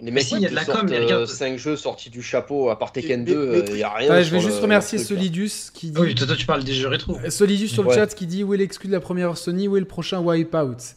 Les 0.00 0.10
mecs, 0.10 0.30
il 0.30 0.40
y 0.40 0.46
a 0.46 0.50
de 0.50 0.54
la 0.54 0.64
com, 0.64 0.86
mais 0.88 0.98
regarde 0.98 1.26
5 1.26 1.56
jeux 1.58 1.76
sortis 1.76 2.10
du 2.10 2.22
chapeau 2.22 2.68
à 2.68 2.78
part 2.78 2.92
Tekken 2.92 3.24
2, 3.24 3.64
il 3.68 3.74
n'y 3.74 3.82
a 3.82 3.94
rien. 3.94 4.22
je 4.22 4.30
vais 4.30 4.40
juste 4.40 4.60
remercier 4.60 4.98
Solidus 4.98 5.70
qui 5.72 5.90
dit. 5.90 6.00
Oui, 6.00 6.14
toi, 6.14 6.34
tu 6.36 6.46
parles 6.46 6.64
des 6.64 6.74
jeux 6.74 6.88
rétro. 6.88 7.18
Solidus 7.28 7.68
sur 7.68 7.82
le 7.82 7.92
chat 7.92 8.08
qui 8.08 8.26
dit 8.26 8.44
où 8.44 8.54
est 8.54 8.58
l'exclu 8.58 8.88
de 8.88 8.92
la 8.92 9.00
première 9.00 9.36
Sony, 9.36 9.68
où 9.68 9.76
est 9.76 9.80
le 9.80 9.86
prochain 9.86 10.20
Wipeout? 10.20 10.96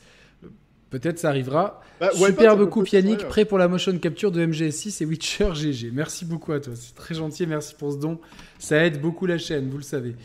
Peut-être 0.90 1.20
ça 1.20 1.30
arrivera. 1.30 1.82
Bah, 2.00 2.10
Superbe 2.14 2.68
coup 2.70 2.84
Yannick, 2.86 3.28
prêt 3.28 3.46
pour 3.46 3.58
la 3.58 3.68
motion 3.68 3.98
capture 3.98 4.32
de 4.32 4.46
MGS6 4.46 5.04
et 5.04 5.06
Witcher 5.06 5.50
GG. 5.54 5.92
Merci 5.94 6.26
beaucoup 6.26 6.52
à 6.52 6.60
toi, 6.60 6.74
c'est 6.76 6.96
très 6.96 7.16
gentil, 7.16 7.46
merci 7.46 7.76
pour 7.76 7.92
ce 7.92 7.98
don. 7.98 8.18
Ça 8.58 8.86
aide 8.86 9.00
beaucoup 9.02 9.26
la 9.26 9.38
chaîne, 9.38 9.70
vous 9.70 9.78
le 9.78 9.84
savez. 9.84 10.16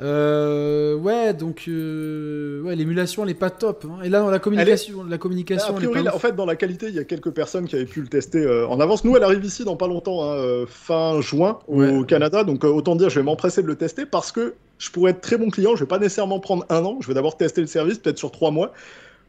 Euh, 0.00 0.94
ouais, 0.94 1.34
donc 1.34 1.64
euh, 1.68 2.62
ouais, 2.62 2.74
l'émulation 2.74 3.22
elle 3.22 3.30
est 3.30 3.34
pas 3.34 3.50
top. 3.50 3.84
Hein. 3.86 4.02
Et 4.02 4.08
là 4.08 4.20
dans 4.20 4.30
la 4.30 4.38
communication, 4.38 5.04
la 5.04 5.18
communication. 5.18 5.74
en 5.74 6.18
fait, 6.18 6.34
dans 6.34 6.46
la 6.46 6.56
qualité, 6.56 6.88
il 6.88 6.94
y 6.94 6.98
a 6.98 7.04
quelques 7.04 7.30
personnes 7.30 7.66
qui 7.66 7.76
avaient 7.76 7.84
pu 7.84 8.00
le 8.00 8.08
tester 8.08 8.38
euh, 8.38 8.66
en 8.66 8.80
avance. 8.80 9.04
Nous, 9.04 9.14
elle 9.16 9.22
arrive 9.22 9.44
ici 9.44 9.64
dans 9.64 9.76
pas 9.76 9.88
longtemps, 9.88 10.24
hein, 10.24 10.64
fin 10.66 11.20
juin 11.20 11.58
au 11.68 12.04
Canada. 12.04 12.44
Donc 12.44 12.64
autant 12.64 12.96
dire, 12.96 13.10
je 13.10 13.20
vais 13.20 13.24
m'empresser 13.24 13.62
de 13.62 13.66
le 13.66 13.76
tester 13.76 14.06
parce 14.06 14.32
que 14.32 14.54
je 14.78 14.90
pourrais 14.90 15.10
être 15.10 15.20
très 15.20 15.36
bon 15.36 15.50
client. 15.50 15.76
Je 15.76 15.80
vais 15.80 15.88
pas 15.88 15.98
nécessairement 15.98 16.40
prendre 16.40 16.64
un 16.70 16.82
an. 16.84 16.98
Je 17.00 17.08
vais 17.08 17.14
d'abord 17.14 17.36
tester 17.36 17.60
le 17.60 17.66
service, 17.66 17.98
peut-être 17.98 18.18
sur 18.18 18.32
trois 18.32 18.50
mois. 18.50 18.72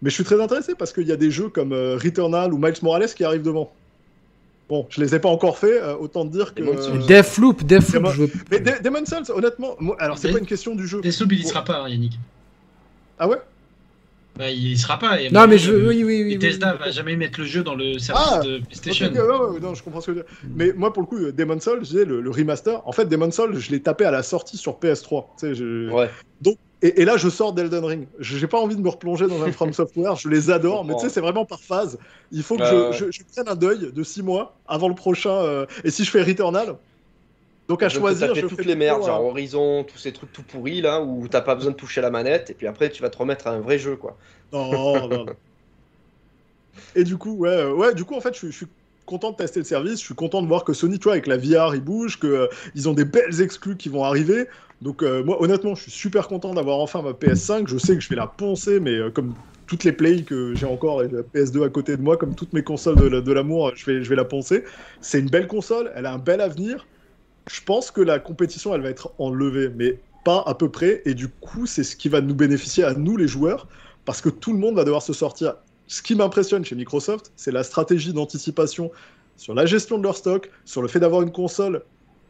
Mais 0.01 0.09
je 0.09 0.15
suis 0.15 0.23
très 0.23 0.41
intéressé 0.41 0.73
parce 0.75 0.93
qu'il 0.93 1.07
y 1.07 1.11
a 1.11 1.17
des 1.17 1.31
jeux 1.31 1.49
comme 1.49 1.73
euh, 1.73 1.95
Returnal 1.95 2.53
ou 2.53 2.57
Miles 2.57 2.73
Morales 2.81 3.13
qui 3.13 3.23
arrivent 3.23 3.43
devant. 3.43 3.71
Bon, 4.67 4.87
je 4.89 5.01
les 5.01 5.13
ai 5.13 5.19
pas 5.19 5.29
encore 5.29 5.57
fait, 5.57 5.81
euh, 5.81 5.95
autant 5.95 6.25
dire 6.25 6.53
que. 6.53 6.63
Euh, 6.63 7.05
Deathloop, 7.05 7.63
Deathloop. 7.63 8.07
Je 8.13 8.23
Mais 8.49 8.59
Demon's 8.59 9.09
Souls, 9.09 9.35
honnêtement, 9.35 9.75
alors 9.99 10.17
c'est 10.17 10.31
pas 10.31 10.39
une 10.39 10.45
question 10.45 10.75
du 10.75 10.87
jeu. 10.87 11.01
Deathloop, 11.01 11.31
il 11.33 11.41
y 11.41 11.43
sera 11.43 11.63
pas, 11.63 11.81
hein, 11.81 11.89
Yannick. 11.89 12.17
Ah 13.19 13.27
ouais? 13.27 13.37
Bah, 14.37 14.49
il 14.49 14.79
sera 14.79 14.97
pas. 14.97 15.17
non, 15.29 15.45
mais 15.45 15.57
je. 15.57 15.73
Oui, 15.73 16.03
oui, 16.03 16.23
oui. 16.23 16.33
Et 16.33 16.39
Tesla 16.39 16.73
va 16.75 16.89
jamais 16.89 17.17
mettre 17.17 17.41
le 17.41 17.45
jeu 17.45 17.63
dans 17.63 17.75
le 17.75 17.99
service 17.99 18.23
ah, 18.31 18.39
de 18.39 18.59
PlayStation. 18.59 19.11
non, 19.61 19.75
je 19.75 19.83
comprends 19.83 20.01
ce 20.01 20.07
que 20.07 20.11
tu 20.11 20.17
veux 20.17 20.23
dire. 20.23 20.33
Mais 20.55 20.71
moi, 20.73 20.93
pour 20.93 21.03
le 21.03 21.07
coup, 21.07 21.31
Demon's 21.31 21.63
Souls, 21.63 21.83
j'ai 21.83 22.05
le, 22.05 22.21
le, 22.21 22.31
remaster. 22.31 22.81
En 22.87 22.93
fait, 22.93 23.05
Demon's 23.05 23.35
Souls, 23.35 23.59
je 23.59 23.71
l'ai 23.71 23.81
tapé 23.81 24.05
à 24.05 24.11
la 24.11 24.23
sortie 24.23 24.57
sur 24.57 24.79
PS3. 24.79 25.25
Tu 25.37 25.47
sais, 25.47 25.53
je... 25.53 25.91
Ouais. 25.91 26.09
Donc, 26.39 26.57
et, 26.81 27.05
là, 27.05 27.15
je 27.15 27.29
sors 27.29 27.53
d'Elden 27.53 27.85
Ring. 27.85 28.07
J'ai 28.19 28.47
pas 28.47 28.59
envie 28.59 28.75
de 28.75 28.81
me 28.81 28.89
replonger 28.89 29.27
dans 29.27 29.43
un 29.43 29.51
From 29.51 29.71
Software. 29.73 30.15
Je 30.15 30.29
les 30.29 30.49
adore, 30.49 30.83
mais 30.83 30.95
tu 30.95 31.01
sais, 31.01 31.09
c'est 31.09 31.21
vraiment 31.21 31.45
par 31.45 31.59
phase. 31.59 31.99
Il 32.31 32.41
faut 32.41 32.57
que 32.57 32.63
je, 32.63 33.23
prenne 33.33 33.47
un 33.47 33.55
deuil 33.55 33.91
de 33.93 34.03
6 34.03 34.23
mois 34.23 34.55
avant 34.67 34.87
le 34.87 34.95
prochain. 34.95 35.29
Euh, 35.31 35.65
et 35.83 35.91
si 35.91 36.03
je 36.03 36.09
fais 36.09 36.23
Returnal, 36.23 36.75
donc 37.67 37.83
à 37.83 37.89
choisir, 37.89 38.33
je 38.33 38.47
toutes 38.47 38.65
les 38.65 38.75
merdes, 38.75 39.05
genre 39.05 39.23
Horizon, 39.23 39.83
tous 39.83 39.97
ces 39.97 40.11
trucs 40.11 40.33
tout 40.33 40.43
pourris 40.43 40.81
là, 40.81 41.01
où 41.01 41.27
t'as 41.27 41.41
pas 41.41 41.55
besoin 41.55 41.71
de 41.71 41.77
toucher 41.77 42.01
la 42.01 42.09
manette, 42.09 42.49
et 42.49 42.53
puis 42.53 42.67
après 42.67 42.89
tu 42.89 43.01
vas 43.01 43.09
te 43.09 43.17
remettre 43.17 43.47
à 43.47 43.51
un 43.51 43.59
vrai 43.59 43.77
jeu, 43.77 43.95
quoi. 43.95 44.17
Non, 44.51 45.07
non. 45.07 45.25
et 46.95 47.03
du 47.03 47.17
coup, 47.17 47.37
ouais, 47.37 47.65
ouais, 47.65 47.93
du 47.93 48.03
coup, 48.03 48.15
en 48.15 48.21
fait, 48.21 48.35
je, 48.35 48.47
je 48.47 48.51
suis 48.51 48.67
content 49.05 49.31
de 49.31 49.35
tester 49.37 49.59
le 49.59 49.65
service. 49.65 49.99
Je 49.99 50.05
suis 50.05 50.15
content 50.15 50.41
de 50.41 50.47
voir 50.47 50.63
que 50.63 50.73
Sony, 50.73 50.97
tu 50.97 51.03
vois, 51.03 51.13
avec 51.13 51.27
la 51.27 51.37
VR, 51.37 51.75
ils 51.75 51.81
bougent, 51.81 52.19
qu'ils 52.19 52.29
euh, 52.29 52.47
ils 52.75 52.89
ont 52.89 52.93
des 52.93 53.05
belles 53.05 53.41
exclus 53.41 53.77
qui 53.77 53.89
vont 53.89 54.03
arriver. 54.03 54.47
Donc, 54.81 55.03
euh, 55.03 55.23
moi, 55.23 55.41
honnêtement, 55.41 55.75
je 55.75 55.83
suis 55.83 55.91
super 55.91 56.27
content 56.27 56.53
d'avoir 56.53 56.79
enfin 56.79 57.01
ma 57.01 57.11
PS5. 57.11 57.67
Je 57.67 57.77
sais 57.77 57.95
que 57.95 58.01
je 58.01 58.09
vais 58.09 58.15
la 58.15 58.27
poncer, 58.27 58.79
mais 58.79 58.93
euh, 58.93 59.11
comme 59.11 59.33
toutes 59.67 59.83
les 59.83 59.91
plays 59.91 60.23
que 60.23 60.53
j'ai 60.55 60.65
encore 60.65 61.03
et 61.03 61.07
la 61.07 61.21
PS2 61.21 61.65
à 61.65 61.69
côté 61.69 61.95
de 61.95 62.01
moi, 62.01 62.17
comme 62.17 62.35
toutes 62.35 62.53
mes 62.53 62.63
consoles 62.63 62.95
de, 62.97 63.31
l'amour, 63.31 63.71
je 63.75 63.85
vais, 63.85 64.03
je 64.03 64.09
vais 64.09 64.15
la 64.15 64.25
poncer. 64.25 64.63
C'est 64.99 65.19
une 65.19 65.29
belle 65.29 65.47
console, 65.47 65.91
elle 65.95 66.05
a 66.05 66.13
un 66.13 66.17
bel 66.17 66.41
avenir. 66.41 66.87
Je 67.49 67.61
pense 67.61 67.91
que 67.91 68.01
la 68.01 68.19
compétition, 68.19 68.73
elle 68.75 68.81
va 68.81 68.89
être 68.89 69.13
enlevée, 69.17 69.69
mais 69.75 69.99
pas 70.25 70.43
à 70.45 70.55
peu 70.55 70.69
près. 70.69 71.01
Et 71.05 71.13
du 71.13 71.27
coup, 71.27 71.65
c'est 71.65 71.83
ce 71.83 71.95
qui 71.95 72.09
va 72.09 72.21
nous 72.21 72.35
bénéficier 72.35 72.83
à 72.83 72.93
nous, 72.93 73.17
les 73.17 73.27
joueurs, 73.27 73.67
parce 74.05 74.21
que 74.21 74.29
tout 74.29 74.51
le 74.51 74.59
monde 74.59 74.75
va 74.75 74.83
devoir 74.83 75.01
se 75.01 75.13
sortir 75.13 75.55
ce 75.91 76.01
qui 76.01 76.15
m'impressionne 76.15 76.63
chez 76.63 76.75
Microsoft, 76.75 77.33
c'est 77.35 77.51
la 77.51 77.63
stratégie 77.63 78.13
d'anticipation 78.13 78.91
sur 79.35 79.53
la 79.53 79.65
gestion 79.65 79.97
de 79.97 80.03
leur 80.03 80.15
stock, 80.15 80.49
sur 80.63 80.81
le 80.81 80.87
fait 80.87 81.01
d'avoir 81.01 81.21
une 81.21 81.33
console 81.33 81.83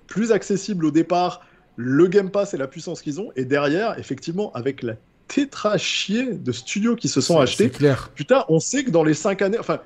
plus 0.07 0.31
accessible 0.31 0.83
au 0.83 0.89
départ, 0.89 1.45
le 1.75 2.07
Game 2.07 2.29
Pass 2.29 2.53
et 2.53 2.57
la 2.57 2.67
puissance 2.67 3.01
qu'ils 3.01 3.19
ont, 3.19 3.31
et 3.35 3.45
derrière, 3.45 3.97
effectivement, 3.97 4.51
avec 4.53 4.83
la 4.83 4.95
tétrachier 5.27 6.33
de 6.33 6.51
studios 6.51 6.95
qui 6.95 7.07
se 7.07 7.21
sont 7.21 7.39
achetés. 7.39 7.69
Clair. 7.69 8.11
Putain, 8.15 8.43
on 8.49 8.59
sait 8.59 8.83
que 8.83 8.91
dans 8.91 9.03
les 9.03 9.13
5 9.13 9.41
années, 9.41 9.59
enfin, 9.59 9.79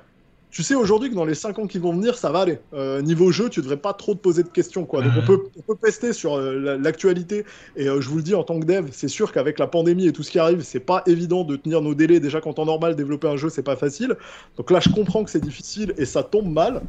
tu 0.50 0.62
sais 0.62 0.74
aujourd'hui 0.74 1.10
que 1.10 1.14
dans 1.14 1.24
les 1.24 1.34
5 1.34 1.58
ans 1.58 1.66
qui 1.66 1.78
vont 1.78 1.92
venir, 1.92 2.16
ça 2.16 2.32
va 2.32 2.40
aller. 2.40 2.58
Euh, 2.72 3.00
niveau 3.02 3.30
jeu, 3.30 3.48
tu 3.48 3.60
devrais 3.60 3.76
pas 3.76 3.92
trop 3.92 4.14
te 4.14 4.20
poser 4.20 4.42
de 4.42 4.48
questions. 4.48 4.84
Quoi. 4.84 5.02
Donc 5.02 5.12
on, 5.18 5.24
peut, 5.24 5.38
on 5.56 5.60
peut 5.60 5.76
pester 5.76 6.12
sur 6.12 6.34
euh, 6.34 6.78
l'actualité. 6.80 7.44
Et 7.76 7.88
euh, 7.88 8.00
je 8.00 8.08
vous 8.08 8.16
le 8.16 8.22
dis 8.22 8.34
en 8.34 8.42
tant 8.42 8.58
que 8.58 8.64
dev, 8.64 8.86
c'est 8.90 9.06
sûr 9.06 9.32
qu'avec 9.32 9.58
la 9.58 9.66
pandémie 9.66 10.06
et 10.06 10.12
tout 10.12 10.22
ce 10.22 10.30
qui 10.30 10.38
arrive, 10.38 10.62
c'est 10.62 10.80
pas 10.80 11.02
évident 11.06 11.44
de 11.44 11.56
tenir 11.56 11.80
nos 11.82 11.94
délais. 11.94 12.18
Déjà 12.18 12.40
qu'en 12.40 12.54
temps 12.54 12.64
normal, 12.64 12.96
développer 12.96 13.28
un 13.28 13.36
jeu, 13.36 13.50
c'est 13.50 13.62
pas 13.62 13.76
facile. 13.76 14.16
Donc 14.56 14.70
là, 14.70 14.80
je 14.80 14.88
comprends 14.88 15.22
que 15.22 15.30
c'est 15.30 15.44
difficile 15.44 15.94
et 15.96 16.06
ça 16.06 16.22
tombe 16.22 16.50
mal. 16.50 16.82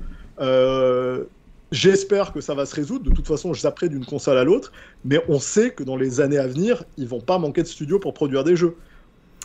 J'espère 1.72 2.32
que 2.32 2.42
ça 2.42 2.54
va 2.54 2.66
se 2.66 2.76
résoudre. 2.76 3.10
De 3.10 3.14
toute 3.14 3.28
façon, 3.28 3.54
je 3.54 3.62
zapperai 3.62 3.90
d'une 3.90 4.06
console 4.06 4.38
à 4.38 4.44
l'autre. 4.44 4.72
Mais 5.04 5.22
on 5.28 5.40
sait 5.40 5.72
que 5.72 5.84
dans 5.84 5.98
les 5.98 6.22
années 6.22 6.38
à 6.38 6.48
venir, 6.48 6.84
ils 6.98 7.08
vont 7.08 7.20
pas 7.20 7.40
manquer 7.40 7.64
de 7.64 7.68
studios 7.68 8.00
pour 8.00 8.14
produire 8.14 8.44
des 8.44 8.56
jeux. 8.56 8.76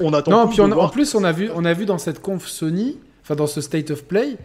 On 0.00 0.12
attend. 0.12 0.30
Non, 0.30 0.48
puis 0.48 0.60
en 0.60 0.88
plus, 0.88 1.14
on 1.14 1.24
a, 1.24 1.32
vu, 1.32 1.50
on 1.54 1.64
a 1.64 1.72
vu 1.72 1.84
dans 1.84 1.98
cette 1.98 2.20
conf 2.20 2.46
Sony 2.46 2.98
enfin 3.22 3.34
dans 3.34 3.46
ce 3.46 3.60
State 3.60 3.90
of 3.90 4.04
Play, 4.04 4.36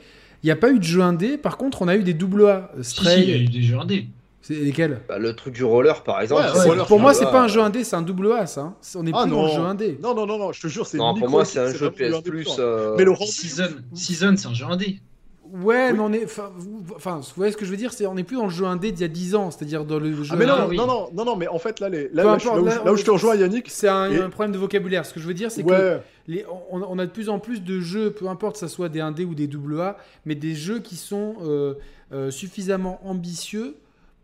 il 0.44 0.46
n'y 0.46 0.52
a 0.52 0.56
pas 0.56 0.70
eu 0.70 0.80
de 0.80 0.84
jeu 0.84 1.02
indé. 1.02 1.38
Par 1.38 1.58
contre, 1.58 1.82
on 1.82 1.88
a 1.88 1.96
eu 1.96 2.04
des 2.04 2.14
double 2.14 2.48
A. 2.48 2.72
Stray... 2.82 3.24
il 3.24 3.30
y 3.30 3.34
a 3.34 3.38
eu 3.38 3.46
des 3.46 3.62
jeux 3.62 3.78
indés. 3.78 4.08
C'est 4.42 4.54
lesquels? 4.54 5.02
Bah, 5.10 5.18
Le 5.18 5.36
truc 5.36 5.56
du 5.56 5.64
roller, 5.64 6.04
par 6.04 6.22
exemple. 6.22 6.44
pour 6.88 7.00
moi, 7.00 7.14
c'est 7.14 7.26
pas 7.26 7.44
un 7.44 7.48
jeu 7.48 7.62
indé, 7.62 7.84
c'est 7.84 7.96
un 7.96 8.02
double 8.02 8.32
A, 8.32 8.46
ça. 8.46 8.62
Hein. 8.62 8.76
On 8.96 9.06
est 9.06 9.12
ah, 9.14 9.24
plus 9.24 9.32
dans 9.32 9.46
le 9.46 9.52
jeu 9.52 9.62
indé. 9.62 10.00
Non, 10.02 10.16
non, 10.16 10.26
non, 10.26 10.38
non, 10.38 10.52
je 10.54 10.62
te 10.62 10.68
jure, 10.68 10.86
c'est. 10.86 10.98
Non, 10.98 11.16
pour 11.16 11.30
moi, 11.30 11.44
c'est 11.44 11.60
un 11.60 11.74
jeu 11.74 11.92
PS 11.92 12.22
Plus. 12.24 12.56
Euh, 12.60 12.96
mais 12.98 13.04
le 13.04 13.16
Season, 13.16 13.70
Season 13.94 14.36
c'est 14.38 14.48
un 14.48 14.54
jeu 14.54 14.66
indé. 14.66 15.00
Ouais, 15.53 15.93
mais 15.93 16.00
on 16.00 16.11
est. 16.14 16.26
Enfin, 16.26 16.51
vous 17.17 17.34
voyez 17.35 17.51
ce 17.51 17.58
que 17.58 17.66
je 17.66 17.72
veux 17.72 17.77
dire 17.77 17.93
c'est 17.93 18.06
On 18.06 18.16
n'est 18.16 18.24
plus 18.24 18.38
dans 18.38 18.45
le 18.45 18.51
jeu 18.51 18.66
indé 18.66 18.92
d'il 18.92 19.01
y 19.01 19.06
a 19.06 19.08
10 19.08 19.35
ans, 19.35 19.51
c'est-à-dire 19.51 19.85
dans 19.85 20.00
le 20.00 20.24
jeu. 20.24 20.30
Ah, 20.32 20.35
mais 20.35 20.45
non, 20.45 20.67
non, 20.67 20.88
non, 20.88 21.09
non, 21.14 21.26
non, 21.26 21.35
mais 21.35 21.48
en 21.48 21.59
fait, 21.59 21.80
là, 21.80 21.90
les, 21.90 22.09
là, 22.09 22.24
là, 22.24 22.34
où, 22.92 22.95
je 22.98 23.03
te 23.03 23.11
rejoins, 23.11 23.35
Yannick. 23.35 23.69
C'est 23.69 23.88
un, 23.88 24.30
problème 24.30 24.51
de 24.51 24.58
vocabulaire. 24.58 25.06
Ce 25.06 25.14
que 25.14 25.19
je 25.19 25.27
veux 25.27 25.34
dire, 25.34 25.51
c'est 25.51 25.64
que 25.64 26.00
les, 26.27 26.45
on, 26.72 27.00
a 27.00 27.06
de 27.06 27.11
plus 27.11 27.30
en 27.30 27.40
plus 27.40 27.64
de 27.64 27.80
jeux, 27.80 28.11
peu 28.11 28.27
importe 28.27 28.53
que 28.53 28.59
ce 28.59 28.67
soit 28.67 28.90
des 28.90 29.00
indés 29.00 29.26
ou 29.26 29.35
des 29.35 29.48
double 29.48 29.80
A, 29.80 29.98
mais 30.26 30.35
des 30.35 30.56
jeux 30.56 30.80
qui 30.80 30.95
sont 30.95 31.35
euh, 31.43 31.76
euh, 32.11 32.32
suffisamment 32.32 33.00
ambitieux 33.06 33.76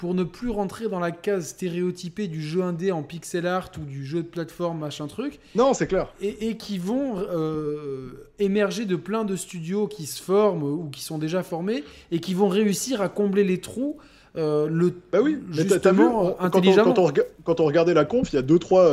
pour 0.03 0.13
ne 0.13 0.25
plus 0.25 0.49
rentrer 0.49 0.89
dans 0.89 0.99
la 0.99 1.11
case 1.11 1.47
stéréotypée 1.47 2.27
du 2.27 2.41
jeu 2.41 2.61
indé 2.61 2.91
en 2.91 3.03
pixel 3.03 3.47
art 3.47 3.71
ou 3.81 3.85
du 3.85 4.05
jeu 4.05 4.17
de 4.17 4.27
plateforme 4.27 4.79
machin 4.79 5.07
truc. 5.07 5.39
Non, 5.55 5.73
c'est 5.73 5.87
clair. 5.87 6.13
Et, 6.19 6.57
qui 6.57 6.77
vont 6.77 7.19
euh, 7.19 8.27
émerger 8.37 8.83
de 8.83 8.97
plein 8.97 9.23
de 9.23 9.37
studios 9.37 9.87
qui 9.87 10.05
se 10.05 10.21
forment 10.21 10.63
ou 10.63 10.89
qui 10.91 11.01
sont 11.01 11.17
déjà 11.17 11.41
formés 11.41 11.85
et 12.11 12.19
qui 12.19 12.33
vont 12.33 12.49
réussir 12.49 13.01
à 13.01 13.07
combler 13.07 13.45
les 13.45 13.61
trous 13.61 13.95
le 14.35 14.93
bah 15.09 15.19
oui, 15.23 15.37
justement 15.51 16.35
intelligemment. 16.41 16.93
Quand 17.45 17.61
on, 17.61 17.65
regardait 17.65 17.93
la 17.93 18.03
conf, 18.03 18.33
il 18.33 18.35
y 18.35 18.39
a 18.39 18.41
deux 18.41 18.59
trois 18.59 18.89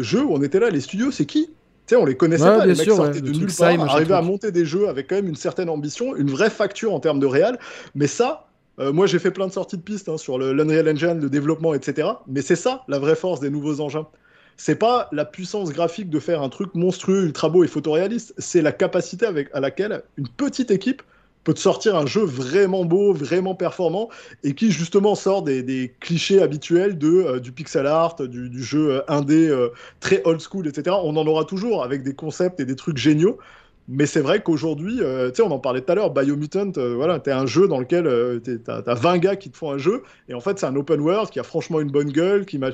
jeux 0.00 0.24
où 0.24 0.32
on 0.32 0.40
était 0.40 0.60
là, 0.60 0.70
les 0.70 0.80
studios, 0.80 1.10
c'est 1.10 1.26
qui? 1.26 1.48
Tu 1.86 1.94
sais, 1.94 1.96
on 1.96 2.06
les 2.06 2.16
connaissait 2.16 2.44
pas, 2.44 2.64
les 2.64 2.74
mecs 2.74 2.90
sortaient 2.90 3.20
de 3.20 3.32
nulle 3.32 3.52
part, 3.52 3.90
arrivaient 3.90 4.14
à 4.14 4.22
monter 4.22 4.50
des 4.50 4.64
jeux 4.64 4.88
avec 4.88 5.08
quand 5.08 5.16
même 5.16 5.28
une 5.28 5.36
certaine 5.36 5.68
ambition, 5.68 6.16
une 6.16 6.30
vraie 6.30 6.48
facture 6.48 6.94
en 6.94 7.00
termes 7.00 7.20
de 7.20 7.26
réel. 7.26 7.58
Mais 7.94 8.06
ça, 8.06 8.47
moi 8.78 9.06
j'ai 9.06 9.18
fait 9.18 9.30
plein 9.30 9.46
de 9.46 9.52
sorties 9.52 9.76
de 9.76 9.82
pistes 9.82 10.08
hein, 10.08 10.16
sur 10.16 10.38
l'Unreal 10.38 10.88
Engine, 10.88 11.20
le 11.20 11.28
développement, 11.28 11.74
etc. 11.74 12.08
Mais 12.26 12.42
c'est 12.42 12.56
ça 12.56 12.84
la 12.88 12.98
vraie 12.98 13.16
force 13.16 13.40
des 13.40 13.50
nouveaux 13.50 13.80
engins 13.80 14.06
c'est 14.58 14.74
pas 14.74 15.08
la 15.12 15.24
puissance 15.24 15.70
graphique 15.70 16.10
de 16.10 16.18
faire 16.18 16.42
un 16.42 16.48
truc 16.48 16.74
monstrueux, 16.74 17.24
ultra 17.24 17.48
beau 17.48 17.64
et 17.64 17.68
photoréaliste, 17.68 18.34
c'est 18.38 18.60
la 18.60 18.72
capacité 18.72 19.24
avec, 19.24 19.48
à 19.54 19.60
laquelle 19.60 20.02
une 20.18 20.28
petite 20.28 20.72
équipe 20.72 21.00
peut 21.44 21.54
te 21.54 21.60
sortir 21.60 21.96
un 21.96 22.06
jeu 22.06 22.24
vraiment 22.24 22.84
beau, 22.84 23.14
vraiment 23.14 23.54
performant, 23.54 24.10
et 24.42 24.54
qui 24.54 24.72
justement 24.72 25.14
sort 25.14 25.42
des, 25.42 25.94
clichés 26.00 26.42
habituels 26.42 26.98
de, 26.98 27.08
euh, 27.08 27.40
du 27.40 27.52
pixel 27.52 27.86
art, 27.86 28.16
du, 28.16 28.62
jeu 28.62 28.96
euh, 28.96 29.00
indé 29.08 29.48
euh, 29.48 29.68
très 30.00 30.20
old 30.24 30.40
school, 30.40 30.66
etc. 30.66 30.96
On 31.02 31.16
en 31.16 31.26
aura 31.26 31.44
toujours 31.44 31.84
avec 31.84 32.02
des 32.02 32.14
concepts 32.14 32.58
et 32.60 32.64
des 32.64 32.76
trucs 32.76 32.98
géniaux. 32.98 33.38
Mais 33.88 34.06
c'est 34.06 34.20
vrai 34.20 34.42
qu'aujourd'hui, 34.42 34.98
tu 34.98 35.02
sais, 35.34 35.42
on 35.42 35.50
en 35.50 35.58
parlait 35.58 35.80
tout 35.80 35.92
à 35.92 35.94
l'heure, 35.94 36.10
Biomutant, 36.10 36.72
voilà, 36.96 37.20
t'es 37.20 37.32
un 37.32 37.46
jeu 37.46 37.68
dans 37.68 37.80
lequel 37.80 38.06
t'as 38.64 38.82
as 38.86 38.94
20 38.94 39.18
gars 39.18 39.36
qui 39.36 39.50
te 39.50 39.56
font 39.56 39.72
un 39.72 39.78
jeu, 39.78 40.02
et 40.28 40.34
en 40.34 40.40
fait, 40.40 40.58
c'est 40.58 40.66
un 40.66 40.76
open 40.76 41.00
world 41.00 41.30
qui 41.30 41.40
a 41.40 41.42
franchement 41.42 41.80
une 41.80 41.90
bonne 41.90 42.12
gueule, 42.12 42.44
qui 42.44 42.58
m'a 42.58 42.70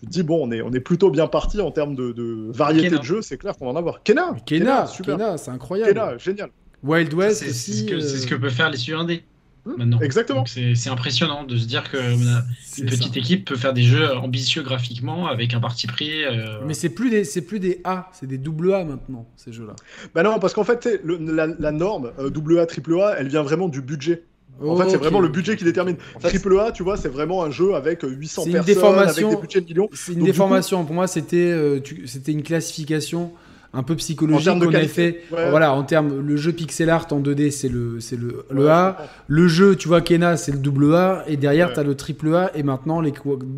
tu 0.00 0.06
te 0.06 0.10
dis, 0.10 0.22
bon, 0.22 0.46
on 0.46 0.52
est, 0.52 0.62
on 0.62 0.72
est 0.72 0.80
plutôt 0.80 1.10
bien 1.10 1.26
parti 1.26 1.60
en 1.60 1.70
termes 1.70 1.94
de, 1.94 2.50
variété 2.50 2.96
de 2.96 3.02
jeux, 3.02 3.22
c'est 3.22 3.36
clair 3.36 3.56
qu'on 3.56 3.66
va 3.66 3.72
en 3.72 3.76
avoir. 3.76 4.02
Kena 4.02 4.36
Kena, 4.46 4.86
super. 4.86 5.38
c'est 5.38 5.50
incroyable. 5.50 5.92
Kena, 5.92 6.18
génial. 6.18 6.50
Wild 6.82 7.14
West, 7.14 7.42
c'est 7.42 7.52
ce, 7.52 7.84
que, 7.84 8.00
ce 8.00 8.26
que 8.26 8.34
peut 8.34 8.50
faire 8.50 8.70
les 8.70 8.76
studios 8.76 8.98
indés. 8.98 9.24
Hmm, 9.64 9.72
maintenant. 9.78 10.00
Exactement. 10.00 10.44
C'est 10.46 10.90
impressionnant 10.90 11.44
de 11.44 11.56
se 11.56 11.66
dire 11.66 11.90
qu'une 11.90 12.86
petite 12.86 13.16
équipe 13.16 13.46
peut 13.46 13.56
faire 13.56 13.72
des 13.72 13.82
jeux 13.82 14.14
ambitieux 14.16 14.62
graphiquement 14.62 15.26
avec 15.26 15.54
un 15.54 15.60
parti 15.60 15.86
pris. 15.86 16.24
Euh, 16.24 16.60
Mais 16.66 16.74
c'est 16.74 16.90
plus 16.90 17.10
des 17.10 17.24
c'est 17.24 17.42
plus 17.42 17.60
des 17.60 17.80
A, 17.84 18.10
c'est 18.12 18.26
des 18.26 18.38
double 18.38 18.74
A 18.74 18.84
maintenant 18.84 19.26
ces 19.36 19.52
jeux-là. 19.52 19.74
Bah 20.14 20.22
non, 20.22 20.38
parce 20.38 20.52
qu'en 20.52 20.64
fait 20.64 20.88
la, 21.04 21.46
la, 21.46 21.72
norme 21.72 22.12
euh, 22.18 22.30
double 22.30 22.58
A 22.58 22.66
triple 22.66 23.00
A, 23.00 23.16
elle 23.18 23.28
vient 23.28 23.42
vraiment 23.42 23.68
du 23.68 23.80
budget. 23.80 24.24
En 24.62 24.76
fait, 24.76 24.90
c'est 24.90 24.96
vraiment 24.98 25.20
le 25.20 25.28
budget 25.28 25.56
qui 25.56 25.64
détermine. 25.64 25.96
Triple 26.20 26.60
A, 26.60 26.70
tu 26.70 26.84
vois, 26.84 26.96
c'est 26.96 27.08
vraiment 27.08 27.42
un 27.42 27.50
jeu 27.50 27.74
avec 27.74 28.02
800 28.02 28.44
personnes, 28.44 28.98
avec 28.98 29.16
des 29.16 29.36
budgets 29.36 29.60
de 29.60 29.66
millions. 29.66 29.88
C'est 29.92 30.12
une 30.12 30.24
déformation. 30.24 30.84
Pour 30.84 30.94
moi, 30.94 31.06
c'était 31.06 31.36
euh, 31.36 31.80
c'était 32.06 32.32
une 32.32 32.42
classification 32.42 33.32
un 33.74 33.82
peu 33.82 33.96
psychologique 33.96 34.48
qu'on 34.48 34.74
avait 34.74 34.86
fait. 34.86 35.22
Voilà, 35.30 35.72
en 35.72 35.82
termes, 35.82 36.20
le 36.20 36.36
jeu 36.36 36.52
pixel 36.52 36.90
art 36.90 37.06
en 37.10 37.20
2D, 37.20 37.50
c'est 37.50 37.68
le, 37.68 38.00
c'est 38.00 38.16
le, 38.16 38.44
le 38.50 38.70
A. 38.70 38.96
Le 39.26 39.48
jeu, 39.48 39.76
tu 39.76 39.88
vois, 39.88 40.00
Kena, 40.00 40.36
c'est 40.36 40.52
le 40.52 40.58
double 40.58 40.94
A. 40.94 41.24
Et 41.26 41.36
derrière, 41.36 41.72
tu 41.72 41.80
as 41.80 41.82
le 41.82 41.94
triple 41.94 42.34
A. 42.34 42.50
Et 42.56 42.62
maintenant, 42.62 43.00
les 43.00 43.12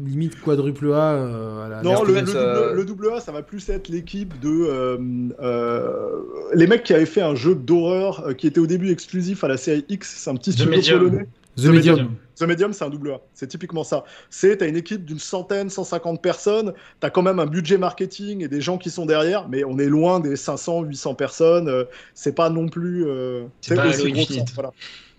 limite 0.06 0.40
quadruple 0.40 0.92
A. 0.92 1.14
Euh, 1.14 1.82
non, 1.82 2.02
le, 2.02 2.84
double, 2.84 3.10
A, 3.14 3.20
ça 3.20 3.32
va 3.32 3.42
plus 3.42 3.68
être 3.68 3.88
l'équipe 3.88 4.38
de. 4.40 4.48
Euh, 4.48 4.96
euh, 5.40 6.20
les 6.54 6.66
mecs 6.66 6.82
qui 6.82 6.94
avaient 6.94 7.06
fait 7.06 7.22
un 7.22 7.34
jeu 7.34 7.54
d'horreur 7.54 8.34
qui 8.36 8.46
était 8.46 8.60
au 8.60 8.66
début 8.66 8.90
exclusif 8.90 9.44
à 9.44 9.48
la 9.48 9.56
série 9.56 9.84
X. 9.88 10.14
C'est 10.16 10.30
un 10.30 10.36
petit 10.36 10.52
studio 10.52 10.98
polonais. 10.98 11.26
The, 11.56 11.66
Medium. 11.66 12.08
The 12.36 12.42
Medium, 12.42 12.72
c'est 12.72 12.84
un 12.84 12.90
double 12.90 13.12
A. 13.12 13.20
C'est 13.34 13.46
typiquement 13.46 13.84
ça. 13.84 14.04
C'est, 14.30 14.58
t'as 14.58 14.68
une 14.68 14.76
équipe 14.76 15.04
d'une 15.04 15.18
centaine, 15.18 15.70
150 15.70 16.20
personnes, 16.20 16.72
t'as 17.00 17.10
quand 17.10 17.22
même 17.22 17.38
un 17.38 17.46
budget 17.46 17.78
marketing 17.78 18.44
et 18.44 18.48
des 18.48 18.60
gens 18.60 18.78
qui 18.78 18.90
sont 18.90 19.06
derrière, 19.06 19.48
mais 19.48 19.64
on 19.64 19.78
est 19.78 19.88
loin 19.88 20.20
des 20.20 20.36
500, 20.36 20.82
800 20.82 21.14
personnes. 21.14 21.68
Euh, 21.68 21.84
c'est 22.14 22.34
pas 22.34 22.50
non 22.50 22.68
plus. 22.68 23.06
Euh, 23.06 23.44
c'est 23.60 23.74
pas 23.74 23.88
aussi 23.88 24.12
gros 24.12 24.24
voilà. 24.54 24.72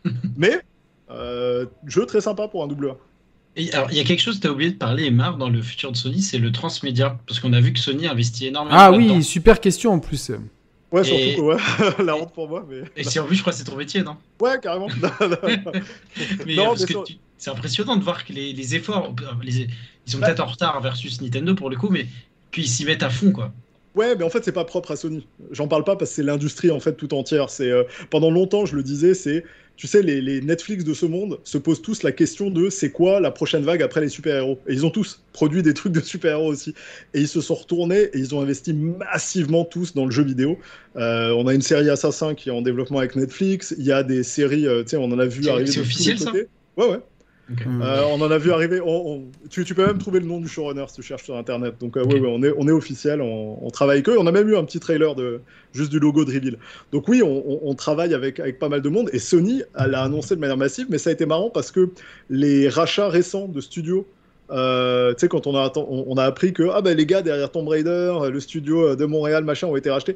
mais, 0.37 0.61
euh, 1.09 1.65
jeu 1.85 2.05
très 2.05 2.21
sympa 2.21 2.47
pour 2.47 2.63
un 2.63 2.67
double 2.67 2.91
A. 2.91 2.97
Et 3.59 3.73
alors, 3.73 3.91
il 3.91 3.97
y 3.97 3.99
a 3.99 4.03
quelque 4.03 4.21
chose 4.21 4.35
que 4.35 4.41
tu 4.41 4.47
as 4.47 4.51
oublié 4.51 4.69
de 4.69 4.77
parler, 4.77 5.05
Emar, 5.05 5.37
dans 5.37 5.49
le 5.49 5.61
futur 5.63 5.91
de 5.91 5.97
Sony, 5.97 6.21
c'est 6.21 6.37
le 6.37 6.51
transmédia. 6.51 7.17
Parce 7.25 7.39
qu'on 7.39 7.53
a 7.53 7.59
vu 7.59 7.73
que 7.73 7.79
Sony 7.79 8.05
investit 8.05 8.47
énormément. 8.47 8.77
Ah 8.77 8.91
oui, 8.91 9.23
super 9.23 9.59
question 9.59 9.93
en 9.93 9.99
plus. 9.99 10.31
Ouais, 10.91 11.03
surtout, 11.03 11.47
ouais. 11.47 11.57
la 12.03 12.15
honte 12.15 12.33
pour 12.33 12.47
moi. 12.47 12.65
Mais... 12.69 12.83
Et 12.95 13.03
si 13.03 13.19
en 13.19 13.25
plus, 13.25 13.35
je 13.35 13.41
crois 13.41 13.51
que 13.51 13.59
c'est 13.59 13.65
ton 13.65 13.75
métier, 13.75 14.03
non? 14.03 14.15
Ouais, 14.39 14.57
carrément. 14.61 14.87
mais, 16.45 16.55
parce 16.55 16.85
que 16.85 16.93
c'est 17.37 17.49
impressionnant 17.49 17.97
de 17.97 18.03
voir 18.03 18.25
que 18.25 18.33
les, 18.33 18.53
les 18.53 18.75
efforts, 18.75 19.13
ils 19.43 19.67
sont 20.05 20.19
peut-être 20.19 20.39
en 20.39 20.47
retard 20.47 20.79
versus 20.81 21.21
Nintendo 21.21 21.55
pour 21.55 21.69
le 21.69 21.75
coup, 21.75 21.89
mais 21.89 22.07
puis 22.51 22.63
ils 22.63 22.69
s'y 22.69 22.85
mettent 22.85 23.03
à 23.03 23.09
fond, 23.09 23.31
quoi. 23.31 23.51
Ouais, 23.95 24.15
mais 24.15 24.23
en 24.23 24.29
fait, 24.29 24.43
c'est 24.45 24.51
pas 24.51 24.63
propre 24.63 24.91
à 24.91 24.95
Sony. 24.95 25.25
J'en 25.51 25.67
parle 25.67 25.83
pas 25.83 25.95
parce 25.95 26.11
que 26.11 26.15
c'est 26.17 26.23
l'industrie 26.23 26.69
en 26.69 26.79
fait 26.79 26.93
tout 26.93 27.15
entière. 27.15 27.49
C'est 27.49 27.71
euh, 27.71 27.83
pendant 28.11 28.29
longtemps, 28.29 28.65
je 28.65 28.75
le 28.75 28.83
disais, 28.83 29.15
c'est 29.15 29.43
tu 29.77 29.85
sais, 29.85 30.01
les, 30.01 30.41
Netflix 30.41 30.83
de 30.83 30.93
ce 30.95 31.05
monde 31.05 31.39
se 31.43 31.59
posent 31.59 31.83
tous 31.83 32.01
la 32.01 32.11
question 32.11 32.49
de 32.49 32.69
c'est 32.69 32.91
quoi 32.91 33.19
la 33.19 33.29
prochaine 33.29 33.63
vague 33.63 33.83
après 33.83 34.01
les 34.01 34.09
super-héros. 34.09 34.59
Et 34.67 34.73
ils 34.73 34.85
ont 34.87 34.89
tous 34.89 35.21
produit 35.33 35.61
des 35.61 35.75
trucs 35.75 35.93
de 35.93 36.01
super-héros 36.01 36.51
aussi. 36.51 36.73
Et 37.13 37.21
ils 37.21 37.27
se 37.27 37.41
sont 37.41 37.53
retournés 37.53 38.01
et 38.01 38.17
ils 38.17 38.33
ont 38.33 38.41
investi 38.41 38.73
massivement 38.73 39.65
tous 39.65 39.93
dans 39.93 40.05
le 40.05 40.11
jeu 40.11 40.23
vidéo. 40.23 40.57
Euh, 40.95 41.31
on 41.37 41.45
a 41.45 41.53
une 41.53 41.61
série 41.61 41.91
Assassin 41.91 42.33
qui 42.33 42.49
est 42.49 42.51
en 42.51 42.63
développement 42.63 42.97
avec 42.97 43.15
Netflix. 43.15 43.75
Il 43.77 43.85
y 43.85 43.91
a 43.91 44.01
des 44.01 44.23
séries, 44.23 44.67
euh, 44.67 44.81
tu 44.81 44.89
sais, 44.89 44.97
on 44.97 45.05
en 45.05 45.19
a 45.19 45.27
vu 45.27 45.47
arriver. 45.47 45.71
C'est 45.71 45.79
officiel 45.79 46.17
ça 46.17 46.31
Ouais, 46.33 46.89
ouais. 46.89 46.99
Euh, 47.49 48.03
on 48.11 48.21
en 48.21 48.29
a 48.29 48.37
vu 48.37 48.51
arriver. 48.51 48.81
tu, 49.49 49.63
peux 49.73 49.85
même 49.85 49.97
trouver 49.97 50.19
le 50.19 50.25
nom 50.25 50.39
du 50.39 50.47
showrunner 50.47 50.85
si 50.87 50.95
tu 50.95 51.01
cherches 51.01 51.23
sur 51.23 51.37
internet. 51.37 51.75
Donc, 51.79 51.95
euh, 51.95 52.03
oui, 52.05 52.21
on, 52.25 52.43
est, 52.43 52.53
on 52.57 52.67
est 52.67 52.71
officiel, 52.71 53.21
on, 53.21 53.69
travaille 53.69 53.97
avec 53.97 54.09
eux. 54.09 54.17
On 54.19 54.27
a 54.27 54.31
même 54.31 54.49
eu 54.49 54.57
un 54.57 54.63
petit 54.63 54.79
trailer 54.79 55.15
de 55.15 55.41
juste 55.73 55.91
du 55.91 55.99
logo 55.99 56.25
de 56.25 56.33
Reveal. 56.33 56.57
Donc, 56.91 57.07
oui, 57.07 57.21
on, 57.23 57.73
travaille 57.75 58.13
avec, 58.13 58.39
avec 58.39 58.59
pas 58.59 58.69
mal 58.69 58.81
de 58.81 58.89
monde. 58.89 59.09
Et 59.13 59.19
Sony, 59.19 59.63
elle 59.79 59.95
a 59.95 60.03
annoncé 60.03 60.35
de 60.35 60.41
manière 60.41 60.57
massive, 60.57 60.87
mais 60.89 60.97
ça 60.97 61.09
a 61.09 61.13
été 61.13 61.25
marrant 61.25 61.49
parce 61.49 61.71
que 61.71 61.89
les 62.29 62.67
rachats 62.69 63.09
récents 63.09 63.47
de 63.47 63.61
studios. 63.61 64.05
Euh, 64.49 65.13
tu 65.13 65.21
sais, 65.21 65.27
quand 65.27 65.45
on 65.45 65.57
a, 65.57 65.71
on, 65.75 66.15
a 66.15 66.23
appris 66.23 66.53
que 66.53 66.63
ah, 66.73 66.81
ben, 66.81 66.95
les 66.95 67.05
gars 67.05 67.21
derrière 67.21 67.51
Tomb 67.51 67.67
Raider, 67.67 68.13
le 68.31 68.39
studio 68.39 68.95
de 68.95 69.05
Montréal, 69.05 69.43
machin, 69.43 69.67
ont 69.67 69.75
été 69.75 69.89
rachetés 69.89 70.15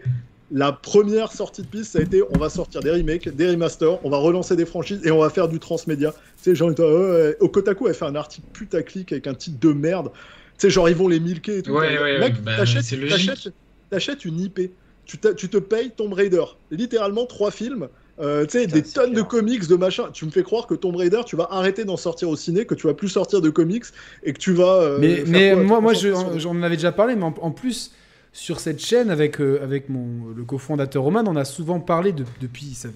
la 0.52 0.72
première 0.72 1.32
sortie 1.32 1.62
de 1.62 1.68
piste, 1.68 1.94
ça 1.94 2.00
a 2.00 2.02
été 2.02 2.22
on 2.22 2.38
va 2.38 2.50
sortir 2.50 2.82
des 2.82 2.92
remakes, 2.92 3.30
des 3.30 3.50
remasters, 3.50 4.04
on 4.06 4.10
va 4.10 4.18
relancer 4.18 4.56
des 4.56 4.66
franchises 4.66 5.00
et 5.06 5.12
on 5.12 5.20
va 5.20 5.30
faire 5.30 5.48
du 5.48 5.60
transmédia. 5.60 6.12
Tu 6.12 6.44
sais, 6.44 6.56
genre, 6.56 6.72
euh, 6.80 7.34
au 7.40 7.48
Kotaku 7.48 7.88
a 7.88 7.94
fait 7.94 8.06
un 8.06 8.16
article 8.16 8.48
putaclic 8.52 9.12
avec 9.14 9.28
un 9.28 9.34
titre 9.34 9.60
de 9.60 9.74
merde. 9.74 10.12
Tu 10.58 10.68
sais, 10.68 10.70
genre, 10.70 10.90
ils 10.90 10.96
vont 10.96 11.08
les 11.08 11.20
milquer 11.20 11.60
et 11.60 11.62
tout. 11.62 11.72
Ouais, 11.72 11.98
ouais, 11.98 12.20
Mec, 12.20 12.42
bah, 12.44 12.58
t'achètes, 12.58 14.26
une 14.26 14.40
IP. 14.40 14.72
Tu, 15.06 15.18
tu, 15.36 15.50
te 15.50 15.58
payes 15.58 15.92
Tomb 15.92 16.14
Raider. 16.14 16.44
Littéralement, 16.70 17.26
trois 17.26 17.52
films. 17.52 17.88
Euh, 18.20 18.46
tu 18.46 18.60
sais, 18.60 18.68
des 18.68 18.84
tonnes 18.84 19.14
de 19.14 19.22
comics, 19.22 19.68
de 19.68 19.76
machin. 19.76 20.10
Tu 20.14 20.26
me 20.26 20.32
fais 20.32 20.44
croire 20.44 20.68
que 20.68 20.76
Tomb 20.76 20.96
Raider, 20.96 21.22
tu 21.26 21.36
vas 21.36 21.48
arrêter 21.50 21.86
d'en 21.86 21.98
sortir 21.98 22.30
au 22.30 22.36
ciné, 22.36 22.66
que 22.66 22.76
tu 22.76 22.88
vas 22.88 22.94
plus 22.94 23.10
sortir 23.10 23.42
de 23.42 23.50
comics 23.50 23.86
et 24.24 24.34
que 24.34 24.38
tu 24.38 24.54
vas. 24.54 24.82
Euh, 24.82 24.98
mais 25.00 25.24
mais 25.26 25.56
moi, 25.56 25.82
moi 25.82 25.94
j'en 25.94 26.62
avais 26.62 26.76
déjà 26.76 26.92
parlé, 26.92 27.16
mais 27.16 27.24
en 27.24 27.52
plus, 27.52 27.92
sur 28.34 28.60
cette 28.60 28.80
chaîne 28.80 29.10
avec, 29.10 29.42
euh, 29.42 29.62
avec 29.62 29.90
mon, 29.90 30.30
le 30.36 30.44
cofondateur 30.44 31.04
Roman, 31.04 31.24
on 31.28 31.36
a 31.36 31.46
souvent 31.46 31.80
parlé 31.80 32.14
depuis, 32.14 32.74
ça, 32.74 32.90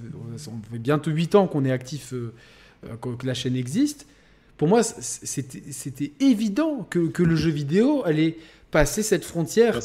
fait 0.71 0.79
bientôt 0.79 1.11
8 1.11 1.35
ans 1.35 1.47
qu'on 1.47 1.65
est 1.65 1.71
actif, 1.71 2.13
euh, 2.13 2.33
euh, 2.85 2.95
que 2.95 3.25
la 3.25 3.33
chaîne 3.33 3.55
existe. 3.55 4.07
Pour 4.57 4.69
moi, 4.69 4.83
c'était 4.83 6.13
évident 6.21 6.87
que, 6.89 7.07
que, 7.07 7.23
le 7.23 7.35
jeu 7.35 7.51
vidéo 7.51 8.03
allait 8.05 8.37
passer 8.71 9.03
cette 9.03 9.25
frontière. 9.25 9.81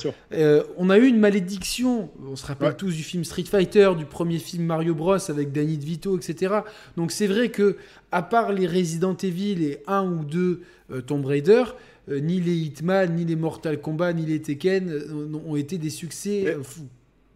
on 0.79 0.91
a 0.91 0.99
eu 0.99 1.07
une 1.07 1.19
malédiction, 1.19 2.09
on 2.25 2.37
se 2.37 2.47
rappelle 2.47 2.77
tous 2.77 2.95
du 2.95 3.03
film 3.03 3.25
Street 3.25 3.45
Fighter, 3.45 3.91
du 3.99 4.05
premier 4.05 4.39
film 4.39 4.65
Mario 4.65 4.95
Bros 4.95 5.29
avec 5.29 5.51
Danny 5.51 5.77
DeVito, 5.77 6.17
etc. 6.17 6.61
Donc 6.97 7.11
c'est 7.11 7.27
vrai 7.27 7.49
que, 7.49 7.77
à 8.13 8.23
part 8.23 8.53
les 8.53 8.69
Resident 8.69 9.17
Evil 9.17 9.65
et 9.65 9.83
un 9.89 10.07
ou 10.07 10.25
deux 10.25 10.63
Tomb 11.07 11.25
Raider, 11.25 11.65
euh, 12.11 12.21
ni 12.21 12.41
les 12.41 12.57
Hitman, 12.57 13.15
ni 13.15 13.25
les 13.25 13.37
Mortal 13.37 13.81
Kombat, 13.81 14.13
ni 14.15 14.27
les 14.27 14.41
Tekken 14.41 14.91
euh, 14.91 15.33
ont 15.47 15.57
été 15.57 15.79
des 15.79 15.91
succès 15.91 16.45
euh, 16.47 16.63
fous. 16.63 16.89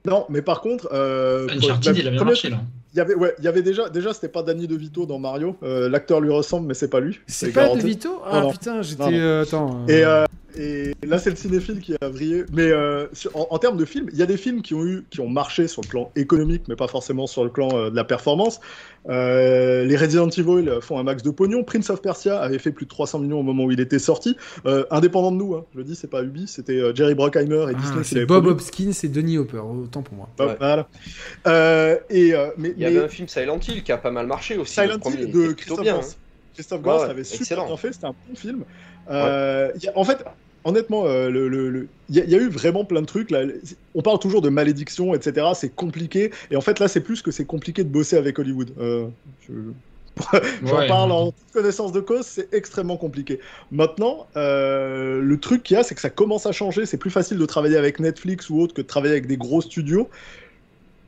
Non, 0.06 0.26
mais 0.28 0.42
par 0.42 0.60
contre, 0.60 0.92
Uncharted, 0.92 1.96
il 1.96 2.08
a 2.08 2.10
bien 2.10 2.24
marché 2.24 2.50
là. 2.50 2.60
Il 2.92 2.98
y 2.98 3.00
avait, 3.00 3.14
ouais, 3.14 3.34
il 3.38 3.44
y 3.44 3.48
avait 3.48 3.62
déjà, 3.62 3.88
déjà 3.88 4.12
c'était 4.12 4.28
pas 4.28 4.42
Danny 4.42 4.68
DeVito 4.68 5.06
dans 5.06 5.18
Mario. 5.18 5.56
L'acteur 5.62 6.20
lui 6.20 6.30
ressemble, 6.30 6.66
mais 6.66 6.74
c'est 6.74 6.88
pas 6.88 7.00
lui. 7.00 7.18
C'est 7.26 7.52
pas 7.52 7.74
DeVito? 7.74 8.20
Ah 8.24 8.44
putain, 8.50 8.82
j'étais. 8.82 9.20
attends. 9.20 9.86
Et, 9.88 10.04
et 10.56 10.92
là, 11.06 11.18
c'est 11.18 11.30
le 11.30 11.36
cinéphile 11.36 11.80
qui 11.80 11.94
a 12.00 12.08
vrillé. 12.08 12.44
Mais 12.52 12.72
en, 13.34 13.58
termes 13.58 13.76
de 13.76 13.84
films, 13.84 14.08
il 14.12 14.18
y 14.18 14.22
a 14.22 14.26
des 14.26 14.36
films 14.36 14.62
qui 14.62 14.74
ont 14.74 14.84
eu, 14.84 15.04
qui 15.10 15.20
ont 15.20 15.28
marché 15.28 15.68
sur 15.68 15.82
le 15.82 15.88
plan 15.88 16.10
économique, 16.16 16.62
mais 16.68 16.76
pas 16.76 16.88
forcément 16.88 17.26
sur 17.26 17.44
le 17.44 17.50
plan 17.50 17.68
de 17.90 17.94
la 17.94 18.04
performance. 18.04 18.60
Euh, 19.08 19.84
les 19.84 19.96
Resident 19.96 20.28
Evil 20.28 20.78
font 20.80 20.98
un 20.98 21.02
max 21.02 21.22
de 21.22 21.30
pognon. 21.30 21.62
Prince 21.64 21.90
of 21.90 22.00
Persia 22.00 22.38
avait 22.40 22.58
fait 22.58 22.72
plus 22.72 22.86
de 22.86 22.90
300 22.90 23.20
millions 23.20 23.40
au 23.40 23.42
moment 23.42 23.64
où 23.64 23.70
il 23.70 23.80
était 23.80 23.98
sorti. 23.98 24.36
Euh, 24.66 24.84
indépendant 24.90 25.32
de 25.32 25.36
nous, 25.36 25.54
hein. 25.54 25.64
je 25.72 25.78
le 25.78 25.84
dis, 25.84 25.94
c'est 25.94 26.08
pas 26.08 26.22
Ubi, 26.22 26.46
c'était 26.46 26.72
euh, 26.74 26.94
Jerry 26.94 27.14
Bruckheimer 27.14 27.66
et 27.70 27.74
ah, 27.76 27.80
Disney. 27.80 28.04
C'est 28.04 28.26
Bob 28.26 28.46
Hopkins 28.46 28.92
et 29.02 29.08
Denis 29.08 29.38
Hopper, 29.38 29.58
autant 29.58 30.02
pour 30.02 30.14
moi. 30.14 30.28
Voilà. 30.38 30.88
et, 32.10 32.34
mais, 32.56 32.74
il 32.76 32.82
y 32.82 32.84
avait 32.84 33.04
un 33.04 33.08
film 33.08 33.28
Silent 33.28 33.60
Hill 33.66 33.82
qui 33.82 33.92
a 33.92 33.98
pas 33.98 34.10
mal 34.10 34.26
marché 34.26 34.56
aussi. 34.56 34.74
Silent 34.74 35.00
Hill 35.06 35.30
de 35.30 35.52
Christophe 35.52 35.84
Gans. 35.84 36.00
Hein. 36.02 36.14
Christophe 36.54 36.82
Gans 36.82 37.00
avait 37.02 37.24
super 37.24 37.66
bien 37.66 37.76
fait, 37.76 37.92
c'était 37.92 38.06
un 38.06 38.14
bon 38.28 38.34
film. 38.34 38.64
en 39.08 40.04
fait, 40.04 40.24
honnêtement, 40.64 41.06
euh, 41.06 41.28
il 41.28 41.34
le, 41.34 41.88
y, 42.10 42.34
a 42.34 42.38
eu 42.38 42.48
vraiment 42.48 42.84
plein 42.84 43.02
de 43.02 43.06
trucs. 43.06 43.30
Là. 43.30 43.42
On 43.94 44.02
parle 44.02 44.18
toujours 44.18 44.42
de 44.42 44.48
malédiction, 44.48 45.14
etc. 45.14 45.46
C'est 45.54 45.74
compliqué. 45.74 46.32
Et 46.50 46.56
en 46.56 46.60
fait, 46.60 46.78
là, 46.80 46.88
c'est 46.88 47.00
plus 47.00 47.22
que 47.22 47.30
c'est 47.30 47.44
compliqué 47.44 47.84
de 47.84 47.88
bosser 47.88 48.16
avec 48.16 48.38
Hollywood. 48.38 48.72
Euh, 48.78 49.06
J'en 50.64 50.86
parle 50.86 51.12
en 51.12 51.34
connaissance 51.52 51.90
de 51.92 52.00
cause, 52.00 52.24
c'est 52.24 52.52
extrêmement 52.54 52.96
compliqué. 52.96 53.40
Maintenant, 53.72 54.26
euh, 54.36 55.20
le 55.20 55.40
truc 55.40 55.64
qu'il 55.64 55.76
y 55.76 55.80
a, 55.80 55.82
c'est 55.82 55.94
que 55.94 56.00
ça 56.00 56.10
commence 56.10 56.46
à 56.46 56.52
changer. 56.52 56.86
C'est 56.86 56.98
plus 56.98 57.10
facile 57.10 57.38
de 57.38 57.46
travailler 57.46 57.76
avec 57.76 57.98
Netflix 57.98 58.48
ou 58.48 58.60
autre 58.60 58.74
que 58.74 58.82
de 58.82 58.86
travailler 58.86 59.14
avec 59.14 59.26
des 59.26 59.36
gros 59.36 59.60
studios 59.60 60.08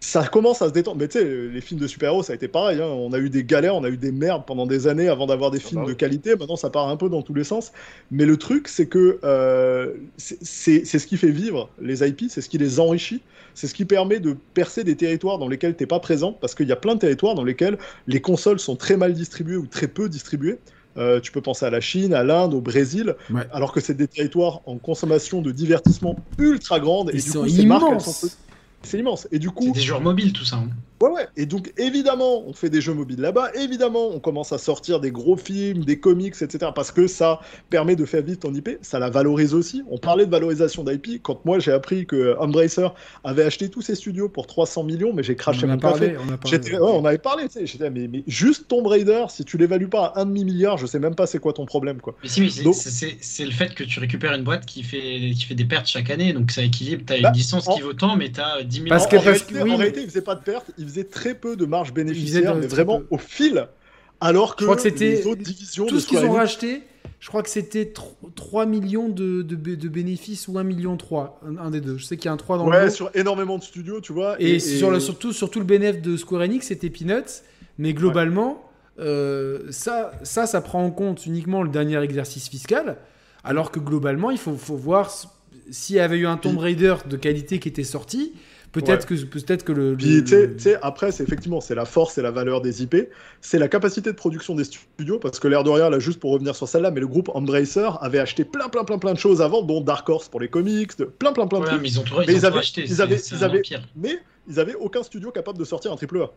ça 0.06 0.24
commence 0.28 0.62
à 0.62 0.68
se 0.68 0.72
détendre. 0.72 0.98
Mais 1.00 1.08
tu 1.08 1.18
sais, 1.18 1.24
les 1.24 1.60
films 1.60 1.80
de 1.80 1.88
super-héros, 1.88 2.22
ça 2.22 2.32
a 2.32 2.36
été 2.36 2.46
pareil. 2.46 2.80
Hein. 2.80 2.86
On 2.86 3.12
a 3.12 3.18
eu 3.18 3.28
des 3.28 3.42
galères, 3.42 3.74
on 3.74 3.82
a 3.82 3.88
eu 3.88 3.96
des 3.96 4.12
merdes 4.12 4.44
pendant 4.46 4.64
des 4.64 4.86
années 4.86 5.08
avant 5.08 5.26
d'avoir 5.26 5.50
des 5.50 5.58
ah 5.58 5.68
films 5.68 5.82
bah 5.82 5.88
de 5.88 5.94
qualité. 5.94 6.36
Maintenant, 6.36 6.54
ça 6.54 6.70
part 6.70 6.88
un 6.88 6.96
peu 6.96 7.08
dans 7.08 7.22
tous 7.22 7.34
les 7.34 7.42
sens. 7.42 7.72
Mais 8.12 8.24
le 8.24 8.36
truc, 8.36 8.68
c'est 8.68 8.86
que 8.86 9.18
euh, 9.24 9.94
c'est 10.16 10.84
ce 10.84 11.06
qui 11.08 11.16
fait 11.16 11.32
vivre 11.32 11.70
les 11.80 12.06
IP, 12.06 12.26
c'est 12.28 12.40
ce 12.40 12.48
qui 12.48 12.56
les 12.56 12.78
enrichit, 12.78 13.20
c'est 13.54 13.66
ce 13.66 13.74
qui 13.74 13.84
permet 13.84 14.20
de 14.20 14.36
percer 14.54 14.84
des 14.84 14.94
territoires 14.94 15.38
dans 15.38 15.48
lesquels 15.48 15.74
tu 15.74 15.82
n'es 15.82 15.88
pas 15.88 15.98
présent. 15.98 16.32
Parce 16.40 16.54
qu'il 16.54 16.68
y 16.68 16.72
a 16.72 16.76
plein 16.76 16.94
de 16.94 17.00
territoires 17.00 17.34
dans 17.34 17.44
lesquels 17.44 17.76
les 18.06 18.20
consoles 18.20 18.60
sont 18.60 18.76
très 18.76 18.96
mal 18.96 19.12
distribuées 19.12 19.56
ou 19.56 19.66
très 19.66 19.88
peu 19.88 20.08
distribuées. 20.08 20.60
Euh, 20.98 21.18
tu 21.18 21.32
peux 21.32 21.42
penser 21.42 21.66
à 21.66 21.70
la 21.70 21.80
Chine, 21.80 22.14
à 22.14 22.22
l'Inde, 22.22 22.54
au 22.54 22.60
Brésil, 22.60 23.16
alors 23.52 23.72
que 23.72 23.80
c'est 23.80 23.94
des 23.94 24.06
territoires 24.06 24.60
en 24.66 24.78
consommation 24.78 25.42
de 25.42 25.50
divertissement 25.50 26.16
ultra 26.38 26.78
grande. 26.78 27.10
et 27.10 27.18
du 27.18 27.32
coup, 27.32 27.48
ces 27.48 27.66
marques, 27.66 27.84
elles 27.92 28.00
sont 28.00 28.28
c'est 28.86 28.98
immense. 28.98 29.28
Et 29.32 29.39
du 29.39 29.50
coup. 29.50 29.65
C'est 29.66 29.73
des 29.73 29.81
joueurs 29.81 30.00
mobiles, 30.00 30.32
tout 30.32 30.44
ça. 30.44 30.56
Hein. 30.56 30.70
Ouais, 31.00 31.10
ouais. 31.10 31.26
Et 31.36 31.44
donc, 31.44 31.73
évidemment, 31.76 32.42
on 32.47 32.52
fait 32.55 32.70
des 32.70 32.81
jeux 32.81 32.94
mobiles 32.94 33.20
là-bas. 33.20 33.50
Évidemment, 33.55 34.08
on 34.08 34.18
commence 34.18 34.52
à 34.52 34.58
sortir 34.58 34.99
des 34.99 35.10
gros 35.10 35.36
films, 35.36 35.84
des 35.84 36.00
comics, 36.00 36.34
etc. 36.41 36.70
Parce 36.75 36.91
que 36.91 37.07
ça 37.07 37.41
permet 37.68 37.97
de 37.97 38.05
faire 38.07 38.23
vite 38.23 38.41
ton 38.41 38.55
IP. 38.55 38.70
Ça 38.81 38.99
la 38.99 39.10
valorise 39.10 39.52
aussi. 39.52 39.83
On 39.91 39.99
parlait 39.99 40.25
de 40.25 40.31
valorisation 40.31 40.84
d'IP. 40.84 41.23
Quand 41.23 41.44
moi, 41.44 41.58
j'ai 41.58 41.73
appris 41.73 42.07
que 42.07 42.36
Embracer 42.39 42.89
avait 43.25 43.44
acheté 43.44 43.68
tous 43.68 43.83
ses 43.83 43.94
studios 43.94 44.28
pour 44.28 44.47
300 44.47 44.84
millions, 44.84 45.12
mais 45.12 45.23
j'ai 45.23 45.36
craché 45.36 45.66
mon 45.66 45.76
café. 45.76 46.16
On, 46.18 46.33
a 46.33 46.36
parlé, 46.39 46.78
on 46.81 47.05
avait 47.05 47.18
parlé. 47.18 47.44
J'étais, 47.62 47.91
mais, 47.91 48.08
mais 48.08 48.23
juste 48.26 48.68
Tomb 48.68 48.86
Raider, 48.86 49.26
si 49.28 49.44
tu 49.44 49.58
l'évalues 49.58 49.89
pas 49.89 50.07
à 50.07 50.20
un 50.20 50.26
demi-milliard, 50.26 50.78
je 50.78 50.86
sais 50.86 50.99
même 50.99 51.15
pas 51.15 51.26
c'est 51.26 51.39
quoi 51.39 51.52
ton 51.52 51.66
problème. 51.66 52.00
Quoi. 52.00 52.15
Mais 52.23 52.28
si, 52.28 52.50
c'est 52.50 53.44
le 53.44 53.52
fait 53.52 53.75
que 53.75 53.84
tu 53.84 54.00
récupères 54.00 54.33
une 54.33 54.44
boîte 54.44 54.65
qui 54.65 54.83
fait, 54.83 55.33
qui 55.34 55.44
fait 55.44 55.55
des 55.55 55.66
pertes 55.66 55.86
chaque 55.86 56.08
année. 56.08 56.33
Donc, 56.33 56.50
ça 56.50 56.62
équilibre. 56.62 57.02
Tu 57.07 57.12
as 57.12 57.16
une 57.16 57.23
bah, 57.25 57.33
licence 57.34 57.68
qui 57.68 57.83
vaut 57.83 57.92
tant, 57.92 58.16
mais 58.16 58.31
tu 58.31 58.41
as 58.41 58.62
10 58.62 58.81
millions. 58.81 58.91
Parce 58.91 59.07
que, 59.07 59.16
parce 59.16 59.42
que, 59.42 59.58
en 59.58 59.76
réalité, 59.76 60.00
il 60.00 60.08
faisait 60.08 60.23
pas 60.23 60.34
de 60.34 60.41
pertes. 60.42 60.70
Il 60.78 60.85
faisait 60.86 61.05
très 61.05 61.34
peu 61.34 61.56
de 61.56 61.66
marge 61.66 61.92
bénéficiaire, 61.92 62.55
mais 62.55 62.66
vraiment 62.66 63.02
au 63.10 63.18
fil. 63.18 63.68
Alors 64.20 64.56
que, 64.56 64.62
je 64.62 64.66
crois 64.66 64.76
que 64.76 64.82
c'était 64.82 65.10
les 65.10 65.26
autres 65.26 65.42
divisions 65.42 65.86
tout 65.86 66.00
ce 66.00 66.06
qu'ils 66.06 66.24
ont 66.24 66.32
racheté. 66.32 66.82
Je 67.18 67.28
crois 67.28 67.42
que 67.42 67.48
c'était 67.48 67.92
3 68.34 68.66
millions 68.66 69.08
de, 69.08 69.42
de, 69.42 69.89
bénéfices 69.89 70.48
ou 70.48 70.58
1 70.58 70.65
million 70.65 70.97
3, 70.97 71.40
un, 71.58 71.70
des 71.70 71.81
deux. 71.81 71.97
Je 71.97 72.05
sais 72.05 72.16
qu'il 72.16 72.26
y 72.26 72.28
a 72.28 72.32
un 72.32 72.36
3 72.36 72.58
dans 72.58 72.68
ouais, 72.68 72.84
le 72.84 72.90
sur 72.90 73.10
énormément 73.15 73.58
de 73.58 73.62
studios, 73.62 74.00
tu 74.00 74.12
vois. 74.12 74.36
Et, 74.39 74.58
Sur 74.58 74.90
le, 74.90 75.00
surtout, 75.00 75.32
surtout 75.32 75.58
le 75.58 75.65
bénéfice 75.65 76.02
de 76.02 76.16
Square 76.16 76.42
Enix, 76.42 76.66
c'était 76.66 76.90
Peanuts. 76.90 77.42
Mais 77.78 77.94
globalement, 77.94 78.62
euh, 78.98 79.60
ça, 79.70 80.12
ça, 80.23 80.47
ça 80.47 80.60
prend 80.60 80.84
en 80.84 80.90
compte 80.90 81.26
uniquement 81.26 81.62
le 81.62 81.68
dernier 81.68 82.00
exercice 82.02 82.48
fiscal. 82.48 82.98
Alors 83.44 83.70
que 83.70 83.81
globalement, 83.81 84.31
il 84.31 84.39
faut, 84.39 84.55
faut 84.55 84.76
voir 84.76 85.10
s'il 85.70 85.97
y 85.97 86.00
avait 86.00 86.18
eu 86.18 86.26
un 86.26 86.36
Tomb 86.36 86.58
Raider 86.58 86.97
de 87.08 87.16
qualité 87.16 87.58
qui 87.58 87.68
était 87.68 87.84
sorti 87.84 88.34
Peut-être 88.80 89.06
que, 89.06 89.14
peut 89.14 89.56
que 89.56 89.72
le. 89.72 89.96
Puis, 89.96 90.22
tu 90.22 90.55
sais, 90.58 90.76
après, 90.82 91.10
c'est 91.10 91.22
effectivement, 91.22 91.60
c'est 91.60 91.74
la 91.74 91.86
force 91.86 92.18
et 92.18 92.22
la 92.22 92.30
valeur 92.30 92.60
des 92.60 92.82
IP. 92.82 92.96
C'est 93.40 93.58
la 93.58 93.68
capacité 93.68 94.10
de 94.10 94.16
production 94.16 94.55
des 94.55 94.64
studios, 94.64 95.18
parce 95.18 95.40
que 95.40 95.48
l'air 95.48 95.64
de 95.64 95.70
rien, 95.70 95.88
là, 95.88 95.98
juste 95.98 96.20
pour 96.20 96.32
revenir 96.32 96.55
sur 96.55 96.68
celle-là, 96.68 96.90
mais 96.90 97.00
le 97.00 97.06
groupe 97.06 97.30
Embracer 97.34 97.88
avait 98.00 98.18
acheté 98.18 98.44
plein, 98.44 98.68
plein, 98.68 98.84
plein, 98.84 98.98
plein 98.98 99.14
de 99.14 99.18
choses 99.18 99.40
avant, 99.40 99.62
dont 99.62 99.80
Dark 99.80 100.08
Horse 100.08 100.28
pour 100.28 100.40
les 100.40 100.48
comics, 100.48 100.94
plein, 101.18 101.32
plein, 101.32 101.46
plein 101.46 101.60
de 101.60 101.64
trucs. 101.64 101.80
Mais 101.80 101.88
ils 101.88 102.00
ont 102.00 102.05
tout, 102.05 102.14
ils, 102.22 102.44
avaient, 102.44 102.58
acheté. 102.58 102.84
Ils 102.86 103.00
avaient, 103.00 103.16
ils 103.16 103.44
avaient, 103.44 103.62
mais 103.96 104.18
ils 104.48 104.60
avaient 104.60 104.74
aucun 104.74 105.02
studio 105.02 105.30
capable 105.30 105.58
de 105.58 105.64
sortir 105.64 105.92
un 105.92 105.96
triple 105.96 106.22
A 106.22 106.30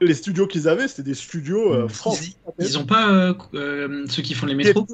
les 0.00 0.14
studios 0.14 0.46
qu'ils 0.46 0.68
avaient, 0.68 0.88
c'était 0.88 1.02
des 1.02 1.14
studios 1.14 1.72
euh, 1.74 1.88
français. 1.88 2.32
Ils 2.58 2.72
n'ont 2.74 2.86
pas 2.86 3.10
euh, 3.10 3.34
euh, 3.54 4.04
ceux 4.08 4.22
qui 4.22 4.34
font 4.34 4.46
les 4.46 4.54
métros 4.54 4.86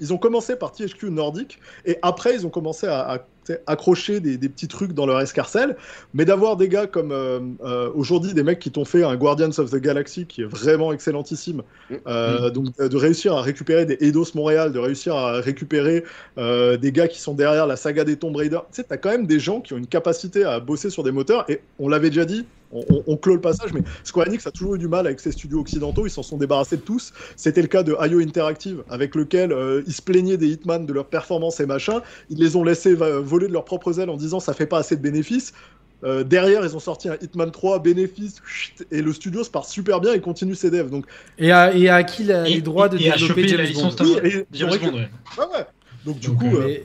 Ils 0.00 0.12
ont 0.12 0.18
commencé 0.18 0.56
par 0.56 0.72
THQ 0.72 1.10
Nordic 1.10 1.58
et 1.84 1.98
après 2.02 2.34
ils 2.34 2.46
ont 2.46 2.50
commencé 2.50 2.86
à, 2.86 3.26
accrocher 3.66 4.20
des, 4.20 4.38
petits 4.48 4.68
trucs 4.68 4.92
dans 4.92 5.06
leur 5.06 5.20
escarcelle. 5.20 5.76
Mais 6.14 6.24
d'avoir 6.24 6.56
des 6.56 6.68
gars 6.68 6.86
comme 6.86 7.12
aujourd'hui 7.94 8.34
des 8.34 8.42
mecs 8.42 8.58
qui 8.58 8.70
t'ont 8.70 8.84
fait 8.84 9.04
un 9.04 9.16
Guardians 9.16 9.50
of 9.58 9.70
the 9.70 9.76
Galaxy 9.76 10.26
qui 10.26 10.42
est 10.42 10.46
vraiment 10.46 10.92
excellentissime. 10.92 11.62
Mm. 11.90 12.50
Donc 12.50 12.76
de 12.76 12.96
réussir 12.96 13.34
à 13.34 13.42
récupérer 13.42 13.86
des 13.86 13.98
Eidos 14.00 14.34
Montréal, 14.34 14.72
de 14.72 14.78
réussir 14.78 15.14
à 15.14 15.32
récupérer 15.40 16.04
des 16.36 16.92
gars 16.92 17.08
qui 17.08 17.20
sont 17.20 17.34
derrière 17.34 17.66
la 17.66 17.76
saga 17.76 18.04
des 18.04 18.16
Tomb 18.16 18.36
Raider. 18.36 18.58
Tu 18.70 18.76
sais, 18.76 18.84
t'as 18.84 18.96
quand 18.96 19.10
même 19.10 19.26
des 19.26 19.40
gens 19.40 19.60
qui 19.60 19.74
ont 19.74 19.78
une 19.78 19.86
capacité 19.86 20.44
à 20.44 20.60
bosser 20.60 20.90
sur 20.90 21.02
des 21.02 21.12
moteurs 21.12 21.44
et 21.48 21.60
on 21.78 21.88
l'avait 21.88 22.10
déjà 22.10 22.24
dit 22.24 22.46
on, 23.06 23.16
clôt 23.16 23.34
le 23.34 23.40
passage, 23.40 23.72
mais 23.72 23.82
Square 24.04 24.28
Enix 24.28 24.46
a 24.46 24.50
toujours 24.50 24.74
eu 24.74 24.78
du 24.78 24.88
mal 24.88 25.06
avec 25.06 25.20
ses 25.20 25.32
studios 25.32 25.60
occidentaux, 25.60 26.06
ils 26.06 26.10
s'en 26.10 26.22
sont 26.22 26.36
débarrassés 26.36 26.76
de 26.76 26.82
tous. 26.82 27.12
C'était 27.36 27.62
le 27.62 27.68
cas 27.68 27.82
de 27.82 27.96
IO 28.08 28.20
Interactive, 28.20 28.82
avec 28.88 29.14
lequel 29.14 29.52
euh, 29.52 29.82
ils 29.86 29.92
se 29.92 30.02
plaignaient 30.02 30.36
des 30.36 30.48
Hitman, 30.48 30.86
de 30.86 30.92
leur 30.92 31.06
performance 31.06 31.60
et 31.60 31.66
machin. 31.66 32.02
Ils 32.30 32.38
les 32.38 32.56
ont 32.56 32.64
laissés 32.64 32.94
voler 32.94 33.48
de 33.48 33.52
leurs 33.52 33.64
propres 33.64 34.00
ailes 34.00 34.10
en 34.10 34.16
disant 34.16 34.40
ça 34.40 34.52
fait 34.52 34.66
pas 34.66 34.78
assez 34.78 34.96
de 34.96 35.02
bénéfices. 35.02 35.52
Euh, 36.04 36.24
derrière, 36.24 36.64
ils 36.64 36.76
ont 36.76 36.80
sorti 36.80 37.08
un 37.08 37.16
Hitman 37.20 37.50
3, 37.50 37.78
bénéfice, 37.78 38.42
et 38.90 39.00
le 39.00 39.12
studio 39.12 39.42
se 39.42 39.50
part 39.50 39.64
super 39.64 40.00
bien 40.00 40.12
et 40.12 40.20
continue 40.20 40.54
ses 40.54 40.70
devs. 40.70 40.90
Donc... 40.90 41.06
Et, 41.38 41.52
à, 41.52 41.74
et 41.74 41.88
à 41.88 42.04
qui 42.04 42.24
les 42.24 42.60
droits 42.60 42.88
de 42.88 42.98
développer 42.98 43.56
la 43.56 43.64
licence 43.64 43.96
Donc, 43.96 46.18
du 46.18 46.30
coup, 46.30 46.56
euh, 46.56 46.78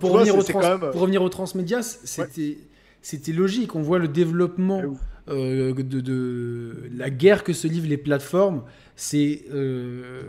pour, 0.00 0.12
revenir 0.12 0.34
pour, 0.34 1.00
revenir 1.00 1.22
au 1.22 1.28
transmédia, 1.28 1.82
c'était 1.82 2.56
c'était 3.04 3.32
logique. 3.32 3.76
On 3.76 3.82
voit 3.82 3.98
le 3.98 4.08
développement 4.08 4.82
euh, 5.28 5.72
de, 5.72 6.88
la 6.96 7.10
guerre 7.10 7.44
que 7.44 7.52
se 7.52 7.66
livrent 7.66 7.88
les 7.88 7.96
plateformes. 7.96 8.62
C'est 8.96 9.42
euh, 9.52 10.22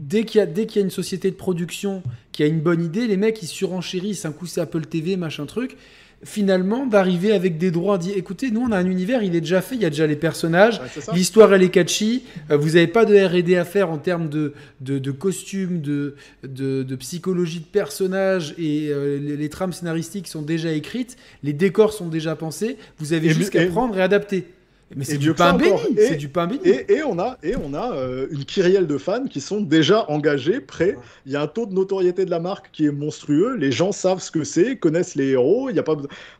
dès 0.00 0.24
qu'il 0.24 0.40
y, 0.40 0.44
y, 0.44 0.78
a 0.78 0.82
une 0.82 0.90
société 0.90 1.30
de 1.30 1.36
production 1.36 2.02
qui 2.32 2.42
a 2.42 2.46
une 2.46 2.60
bonne 2.60 2.82
idée, 2.82 3.06
les 3.06 3.16
mecs 3.16 3.42
ils 3.42 3.46
surenchérissent. 3.46 4.24
Un 4.24 4.32
coup 4.32 4.46
c'est 4.46 4.60
Apple 4.60 4.86
TV, 4.86 5.16
machin 5.16 5.46
truc 5.46 5.76
finalement 6.24 6.86
d'arriver 6.86 7.32
avec 7.32 7.58
des 7.58 7.70
droits 7.70 7.96
dit 7.96 8.10
écoutez 8.10 8.50
nous 8.50 8.60
on 8.60 8.72
a 8.72 8.76
un 8.76 8.86
univers 8.86 9.22
il 9.22 9.36
est 9.36 9.40
déjà 9.40 9.60
fait 9.60 9.76
il 9.76 9.82
y 9.82 9.84
a 9.84 9.90
déjà 9.90 10.06
les 10.06 10.16
personnages 10.16 10.80
l'histoire 11.12 11.54
elle 11.54 11.62
est 11.62 11.68
catchy 11.68 12.24
euh, 12.50 12.56
vous 12.56 12.70
n'avez 12.70 12.88
pas 12.88 13.04
de 13.04 13.16
R&D 13.16 13.56
à 13.56 13.64
faire 13.64 13.90
en 13.90 13.98
termes 13.98 14.28
de, 14.28 14.52
de, 14.80 15.10
costumes 15.12 15.80
de, 15.80 16.16
de, 16.42 16.96
psychologie 16.96 17.60
de 17.60 17.66
personnages 17.66 18.54
et 18.58 18.88
euh, 18.90 19.18
les, 19.18 19.48
trames 19.48 19.72
scénaristiques 19.72 20.26
sont 20.26 20.42
déjà 20.42 20.72
écrites 20.72 21.16
les 21.44 21.52
décors 21.52 21.92
sont 21.92 22.08
déjà 22.08 22.34
pensés 22.34 22.78
vous 22.98 23.12
avez 23.12 23.30
juste 23.30 23.50
qu'à 23.50 23.64
prendre 23.66 23.96
et 23.96 24.02
adapter 24.02 24.46
mais 24.96 25.04
c'est 25.04 25.18
du, 25.18 25.34
pain 25.34 25.52
béni, 25.52 25.72
c'est 25.96 26.16
du 26.16 26.28
pain 26.28 26.46
béni. 26.46 26.60
Et, 26.64 27.02
on 27.02 27.18
a, 27.18 27.36
et 27.42 27.54
on 27.56 27.74
a 27.74 27.92
euh, 27.92 28.26
une 28.30 28.44
kyrielle 28.44 28.86
de 28.86 28.96
fans 28.96 29.26
qui 29.26 29.40
sont 29.40 29.60
déjà 29.60 30.10
engagés, 30.10 30.60
prêts. 30.60 30.96
Il 31.26 31.32
y 31.32 31.36
a 31.36 31.42
un 31.42 31.46
taux 31.46 31.66
de 31.66 31.74
notoriété 31.74 32.24
de 32.24 32.30
la 32.30 32.40
marque 32.40 32.70
qui 32.72 32.86
est 32.86 32.90
monstrueux. 32.90 33.56
Les 33.56 33.70
gens 33.70 33.92
savent 33.92 34.20
ce 34.20 34.30
que 34.30 34.44
c'est, 34.44 34.76
connaissent 34.76 35.14
les 35.14 35.28
héros. 35.28 35.68
Il 35.68 35.76
y 35.76 35.78
a 35.78 35.82
pas 35.82 35.96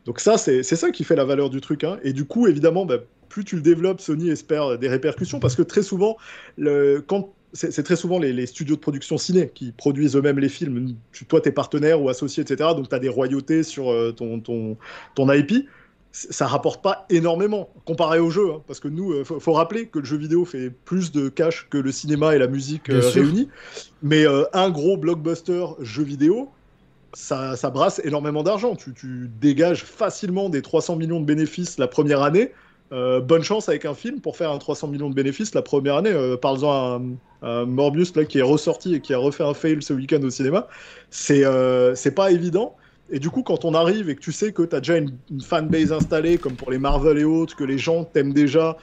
donc 0.07 0.21
ça, 0.21 0.39
c'est 0.39 0.63
ça 0.63 0.91
qui 0.91 1.05
fait 1.05 1.17
la 1.17 1.25
valeur 1.25 1.51
du 1.51 1.61
truc. 1.61 1.85
Hein. 1.85 1.99
Et 2.03 2.13
du 2.13 2.25
coup, 2.25 2.47
évidemment, 2.47 2.87
bah, 2.87 2.99
plus 3.29 3.45
tu 3.45 3.57
le 3.57 3.63
développes, 3.63 4.01
Sony 4.01 4.31
espère 4.31 4.79
des 4.79 4.89
répercussions 4.89 5.41
parce 5.41 5.55
que 5.55 5.63
très 5.63 5.83
souvent, 5.83 6.17
le, 6.57 7.05
quand 7.07 7.35
c'est 7.53 7.83
très 7.83 7.97
souvent 7.97 8.19
les, 8.19 8.47
studios 8.47 8.77
de 8.77 8.81
production 8.81 9.17
ciné 9.17 9.51
qui 9.55 9.73
produisent 9.73 10.17
eux-mêmes 10.17 10.39
les 10.39 10.49
films. 10.49 10.95
Toi, 11.29 11.41
t'es 11.41 11.53
partenaire 11.53 12.01
ou 12.03 12.09
associé, 12.09 12.43
etc. 12.43 12.71
Donc, 12.77 12.89
tu 12.89 12.95
as 12.95 12.99
des 12.99 13.09
royautés 13.09 13.63
sur 13.63 13.91
euh, 13.91 14.13
ton, 14.13 14.41
ton, 14.41 14.77
ton 15.15 15.33
IP 15.33 15.67
ça 16.31 16.47
rapporte 16.47 16.83
pas 16.83 17.07
énormément 17.11 17.69
comparé 17.85 18.19
au 18.19 18.31
jeu, 18.31 18.51
hein, 18.51 18.63
parce 18.67 18.81
que 18.81 18.89
nous, 18.89 19.15
il 19.15 19.21
euh, 19.21 19.25
faut, 19.25 19.53
rappeler 19.53 19.87
que 19.87 20.01
le 20.01 20.05
jeu 20.05 20.17
vidéo 20.17 20.45
fait 20.45 20.71
plus 20.71 21.13
de 21.13 21.29
cash 21.29 21.69
que 21.71 21.79
le 21.79 21.93
cinéma 21.93 22.35
et 22.35 22.39
la 22.39 22.49
musique 22.49 22.91
euh, 22.91 23.01
réunis. 23.15 23.49
Mais 24.03 24.27
euh, 24.27 24.45
un 24.53 24.71
gros 24.71 24.97
blockbuster 24.97 25.65
jeu 25.81 26.03
vidéo, 26.03 26.49
ça, 27.13 27.57
ça 27.57 27.71
brasse 27.71 28.01
énormément 28.05 28.43
d'argent. 28.43 28.75
Tu, 28.75 28.93
tu, 28.95 29.31
dégages 29.41 29.85
facilement 29.85 30.49
des 30.49 30.61
300 30.61 30.97
millions 30.97 31.21
de 31.21 31.25
bénéfices 31.25 31.79
la 31.79 31.87
première 31.87 32.23
année. 32.23 32.53
bonne 32.91 33.43
chance 33.43 33.69
avec 33.69 33.85
un 33.85 33.95
film 33.95 34.21
pour 34.21 34.37
faire 34.37 34.51
un 34.51 34.59
300 34.59 34.89
millions 34.89 35.11
de 35.11 35.15
bénéfices 35.15 35.55
la 35.55 35.63
première 35.63 35.97
année. 35.97 36.15
Parle-en 36.43 37.01
à, 37.43 37.65
Morbius 37.65 38.15
là, 38.17 38.25
qui 38.25 38.39
est 38.39 38.43
ressorti 38.43 38.95
et 38.95 39.01
qui 39.01 39.15
a 39.15 39.19
refait 39.19 39.45
un 39.45 39.55
fail 39.55 39.81
ce 39.81 39.93
week-end 39.93 40.23
au 40.23 40.31
cinéma. 40.31 40.69
C'est 41.11 41.45
c'est 41.95 42.15
pas 42.15 42.31
évident. 42.31 42.77
Et 43.11 43.19
du 43.19 43.31
coup, 43.31 43.43
quand 43.43 43.65
on 43.65 43.75
arrive 43.75 44.11
et 44.11 44.15
que 44.15 44.21
tu 44.21 44.33
sais 44.33 44.53
que 44.53 44.63
tu 44.63 44.77
as 44.77 44.81
déjà 44.81 44.97
une, 44.97 45.13
fanbase 45.43 45.93
installée, 45.93 46.39
comme 46.39 46.55
pour 46.55 46.71
les 46.71 46.79
Marvel 46.79 47.19
et 47.19 47.25
autres, 47.25 47.57
que 47.57 47.65
les 47.65 47.79
gens 47.79 48.05
t'aiment 48.05 48.35
déjà, 48.35 48.77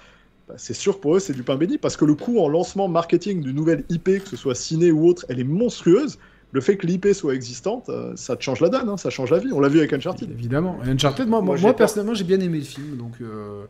bah, 0.48 0.56
c'est 0.58 0.74
sûr 0.74 1.00
pour 1.00 1.16
eux, 1.16 1.20
c'est 1.20 1.34
du 1.34 1.44
pain 1.44 1.56
béni, 1.56 1.78
parce 1.78 1.96
que 1.98 2.06
le 2.06 2.16
coût 2.16 2.40
en 2.40 2.50
lancement 2.50 2.88
marketing 2.88 3.42
d'une 3.42 3.56
nouvelle 3.56 3.84
IP, 3.90 4.24
que 4.24 4.30
ce 4.30 4.36
soit 4.36 4.56
ciné 4.56 4.92
ou 4.92 5.08
autre, 5.08 5.26
elle 5.30 5.40
est 5.40 5.46
monstrueuse. 5.46 6.18
Le 6.52 6.62
fait 6.62 6.78
que 6.78 6.88
l'IP 6.88 7.08
soit 7.14 7.36
existante, 7.36 7.90
euh, 7.90 8.14
ça 8.16 8.36
te 8.36 8.44
change 8.44 8.62
la 8.62 8.70
donne, 8.70 8.88
hein, 8.88 8.98
ça 8.98 9.10
change 9.10 9.30
la 9.30 9.40
vie. 9.40 9.50
On 9.52 9.60
l'a 9.60 9.68
vu 9.68 9.80
avec 9.80 9.92
Uncharted. 9.92 10.32
Évidemment. 10.32 10.78
Uncharted, 10.86 11.28
moi, 11.28 11.42
moi, 11.42 11.76
personnellement, 11.76 12.14
j'ai 12.14 12.24
bien 12.24 12.40
aimé 12.40 12.60
le 12.60 12.64
film, 12.64 12.98
donc. 12.98 13.14
Euh, 13.22 13.66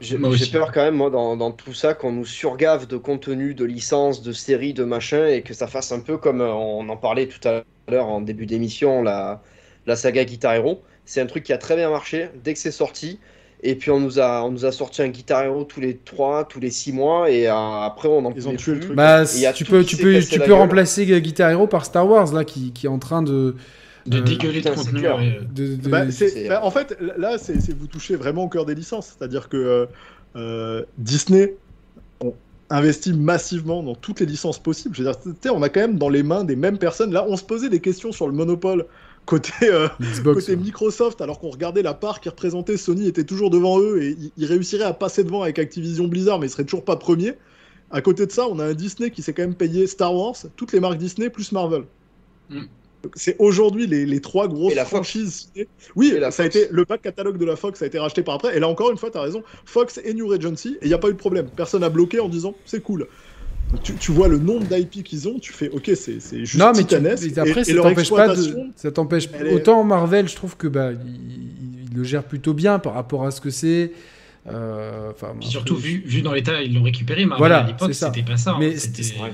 j'ai 0.00 0.18
peur 0.52 0.72
quand 0.72 0.82
même, 0.82 0.96
moi, 0.96 1.10
dans, 1.10 1.36
dans 1.36 1.52
tout 1.52 1.72
ça, 1.72 1.94
qu'on 1.94 2.12
nous 2.12 2.24
surgave 2.24 2.86
de 2.86 2.96
contenu, 2.96 3.54
de 3.54 3.64
licences, 3.64 4.22
de 4.22 4.32
séries, 4.32 4.74
de 4.74 4.84
machin, 4.84 5.26
et 5.26 5.42
que 5.42 5.54
ça 5.54 5.66
fasse 5.66 5.92
un 5.92 6.00
peu 6.00 6.18
comme 6.18 6.40
euh, 6.40 6.52
on 6.52 6.88
en 6.88 6.96
parlait 6.96 7.28
tout 7.28 7.40
à 7.48 7.52
l'heure 7.52 7.64
en 7.98 8.20
début 8.20 8.46
d'émission, 8.46 9.02
la, 9.02 9.42
la 9.86 9.96
saga 9.96 10.24
Guitar 10.24 10.54
Hero. 10.54 10.82
C'est 11.04 11.20
un 11.20 11.26
truc 11.26 11.42
qui 11.44 11.52
a 11.52 11.58
très 11.58 11.76
bien 11.76 11.90
marché 11.90 12.28
dès 12.44 12.52
que 12.52 12.58
c'est 12.58 12.70
sorti. 12.70 13.18
Et 13.62 13.74
puis 13.74 13.90
on 13.90 14.00
nous 14.00 14.18
a, 14.18 14.42
on 14.42 14.50
nous 14.50 14.64
a 14.64 14.72
sorti 14.72 15.02
un 15.02 15.08
Guitar 15.08 15.42
Hero 15.44 15.64
tous 15.64 15.80
les 15.80 15.96
3, 15.98 16.44
tous 16.44 16.60
les 16.60 16.70
6 16.70 16.92
mois, 16.94 17.30
et 17.30 17.46
euh, 17.46 17.54
après 17.54 18.08
on 18.08 18.24
en 18.24 18.32
Ils 18.34 18.48
ont 18.48 18.54
tué 18.56 18.74
le 18.74 18.80
truc. 18.80 18.94
Bah, 18.96 19.24
Il 19.34 19.40
y 19.40 19.46
a 19.46 19.52
tu 19.52 19.64
peux, 19.64 19.84
tu 19.84 19.96
peux, 19.98 20.18
tu 20.20 20.40
peux 20.40 20.54
remplacer 20.54 21.04
Guitar 21.20 21.50
Hero 21.50 21.66
par 21.66 21.84
Star 21.84 22.08
Wars 22.08 22.32
là, 22.32 22.44
qui, 22.44 22.72
qui 22.72 22.86
est 22.86 22.88
en 22.88 22.98
train 22.98 23.22
de, 23.22 23.54
De 24.06 24.16
Euh, 24.18 24.20
dégueuler 24.22 24.60
putain, 24.60 24.74
contenu. 24.74 25.02
de, 25.02 25.76
de- 25.76 25.88
Bah, 25.90 26.04
bah, 26.48 26.60
en 26.64 26.70
fait, 26.70 26.96
là, 27.18 27.36
c'est 27.36 27.58
vous 27.74 27.86
touchez 27.86 28.16
vraiment 28.16 28.44
au 28.44 28.48
cœur 28.48 28.64
des 28.64 28.74
licences. 28.74 29.14
C'est-à-dire 29.18 29.50
que 29.50 29.58
euh, 29.58 29.86
euh, 30.36 30.84
Disney 30.96 31.54
investi 32.70 33.12
massivement 33.12 33.82
dans 33.82 33.94
toutes 33.94 34.20
les 34.20 34.26
licences 34.26 34.58
possibles. 34.58 34.94
Je 34.94 35.02
veux 35.02 35.12
dire, 35.42 35.54
on 35.54 35.62
a 35.62 35.68
quand 35.68 35.80
même 35.80 35.98
dans 35.98 36.08
les 36.08 36.22
mains 36.22 36.44
des 36.44 36.56
mêmes 36.56 36.78
personnes. 36.78 37.12
Là, 37.12 37.26
on 37.28 37.36
se 37.36 37.44
posait 37.44 37.68
des 37.68 37.80
questions 37.80 38.12
sur 38.12 38.26
le 38.28 38.32
monopole 38.32 38.86
côté, 39.26 39.52
euh, 39.64 39.88
Xbox. 40.00 40.46
côté 40.46 40.56
Microsoft, 40.56 41.20
alors 41.20 41.40
qu'on 41.40 41.50
regardait 41.50 41.82
la 41.82 41.94
part 41.94 42.20
qui 42.20 42.28
représentait 42.28 42.76
Sony 42.76 43.06
était 43.06 43.24
toujours 43.24 43.50
devant 43.50 43.80
eux 43.80 44.02
et 44.02 44.10
ils- 44.18 44.32
ils 44.36 44.46
réussiraient 44.46 44.84
à 44.84 44.94
passer 44.94 45.24
devant 45.24 45.42
avec 45.42 45.58
Activision 45.58 46.06
Blizzard, 46.08 46.38
mais 46.38 46.46
ils 46.46 46.50
seraient 46.50 46.64
toujours 46.64 46.84
pas 46.84 46.96
premiers. 46.96 47.34
À 47.90 48.00
côté 48.02 48.24
de 48.26 48.30
ça, 48.32 48.46
on 48.48 48.58
a 48.60 48.64
un 48.66 48.74
Disney 48.74 49.10
qui 49.10 49.22
s'est 49.22 49.32
quand 49.34 49.42
même 49.42 49.56
payé 49.56 49.86
Star 49.88 50.14
Wars, 50.14 50.36
toutes 50.56 50.72
les 50.72 50.80
marques 50.80 50.98
Disney 50.98 51.28
plus 51.28 51.50
Marvel. 51.52 51.82
Mm. 52.48 52.62
C'est 53.14 53.36
aujourd'hui 53.38 53.86
les, 53.86 54.04
les 54.06 54.20
trois 54.20 54.48
grosses 54.48 54.72
Et 54.72 54.76
la 54.76 54.84
franchises. 54.84 55.50
Oui, 55.96 56.12
Et 56.14 56.20
la 56.20 56.30
ça 56.30 56.42
a 56.42 56.46
été 56.46 56.68
le 56.70 56.84
back 56.84 57.02
catalogue 57.02 57.38
de 57.38 57.44
la 57.44 57.56
Fox 57.56 57.80
a 57.82 57.86
été 57.86 57.98
racheté 57.98 58.22
par 58.22 58.34
après. 58.36 58.56
Et 58.56 58.60
là 58.60 58.68
encore 58.68 58.90
une 58.90 58.96
fois, 58.98 59.10
tu 59.10 59.18
as 59.18 59.22
raison, 59.22 59.42
Fox 59.64 60.00
et 60.04 60.14
New 60.14 60.26
Regency, 60.28 60.76
et 60.80 60.86
il 60.86 60.88
n'y 60.88 60.94
a 60.94 60.98
pas 60.98 61.08
eu 61.08 61.12
de 61.12 61.18
problème. 61.18 61.48
Personne 61.56 61.80
n'a 61.80 61.88
bloqué 61.90 62.20
en 62.20 62.28
disant 62.28 62.54
c'est 62.64 62.82
cool. 62.82 63.06
Tu, 63.84 63.94
tu 63.94 64.10
vois 64.10 64.26
le 64.26 64.38
nombre 64.38 64.66
d'IP 64.66 65.04
qu'ils 65.04 65.28
ont, 65.28 65.38
tu 65.38 65.52
fais 65.52 65.70
ok, 65.70 65.92
c'est 65.94 66.18
juste 66.44 66.56
non, 66.56 66.72
mais, 66.76 66.84
tu- 66.84 66.98
mais 66.98 67.38
après, 67.38 67.60
et, 67.60 67.64
ça 67.64 67.70
et 67.70 67.74
leur 67.74 67.84
t'empêche 67.84 68.10
pas 68.10 68.26
de. 68.26 68.32
exploitation, 68.32 68.72
Ça 68.76 68.90
t'empêche. 68.90 69.28
est- 69.32 69.54
Autant 69.54 69.84
Marvel, 69.84 70.28
je 70.28 70.34
trouve 70.34 70.56
que 70.56 70.66
bah, 70.66 70.90
il, 70.92 71.94
le 71.96 72.02
gère 72.04 72.24
plutôt 72.24 72.52
bien 72.52 72.78
par 72.80 72.94
rapport 72.94 73.24
à 73.24 73.30
ce 73.30 73.40
que 73.40 73.50
c'est. 73.50 73.92
Euh, 74.46 75.10
enfin, 75.10 75.34
surtout, 75.40 75.76
vu, 75.76 76.02
vu 76.04 76.22
dans 76.22 76.32
l'état, 76.32 76.62
ils 76.62 76.74
l'ont 76.74 76.82
récupéré. 76.82 77.26
Marvel, 77.26 77.38
Voilà, 77.40 77.58
à 77.64 77.66
l'époque, 77.66 77.94
c'était 77.94 78.22
pas 78.22 78.36
ça. 78.38 78.52
hein. 78.52 78.56
Mais 78.58 78.74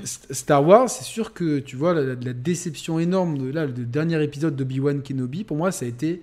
Star 0.03 0.65
Wars, 0.67 0.89
c'est 0.89 1.05
sûr 1.05 1.33
que 1.33 1.59
tu 1.59 1.75
vois 1.75 1.93
la, 1.93 2.15
la 2.15 2.33
déception 2.33 2.99
énorme 2.99 3.37
de 3.37 3.49
là, 3.51 3.65
le 3.65 3.71
dernier 3.71 4.21
épisode 4.21 4.55
de 4.55 4.63
Obi-Wan 4.63 5.01
Kenobi. 5.01 5.43
Pour 5.43 5.57
moi, 5.57 5.71
ça 5.71 5.85
a 5.85 5.87
été. 5.87 6.21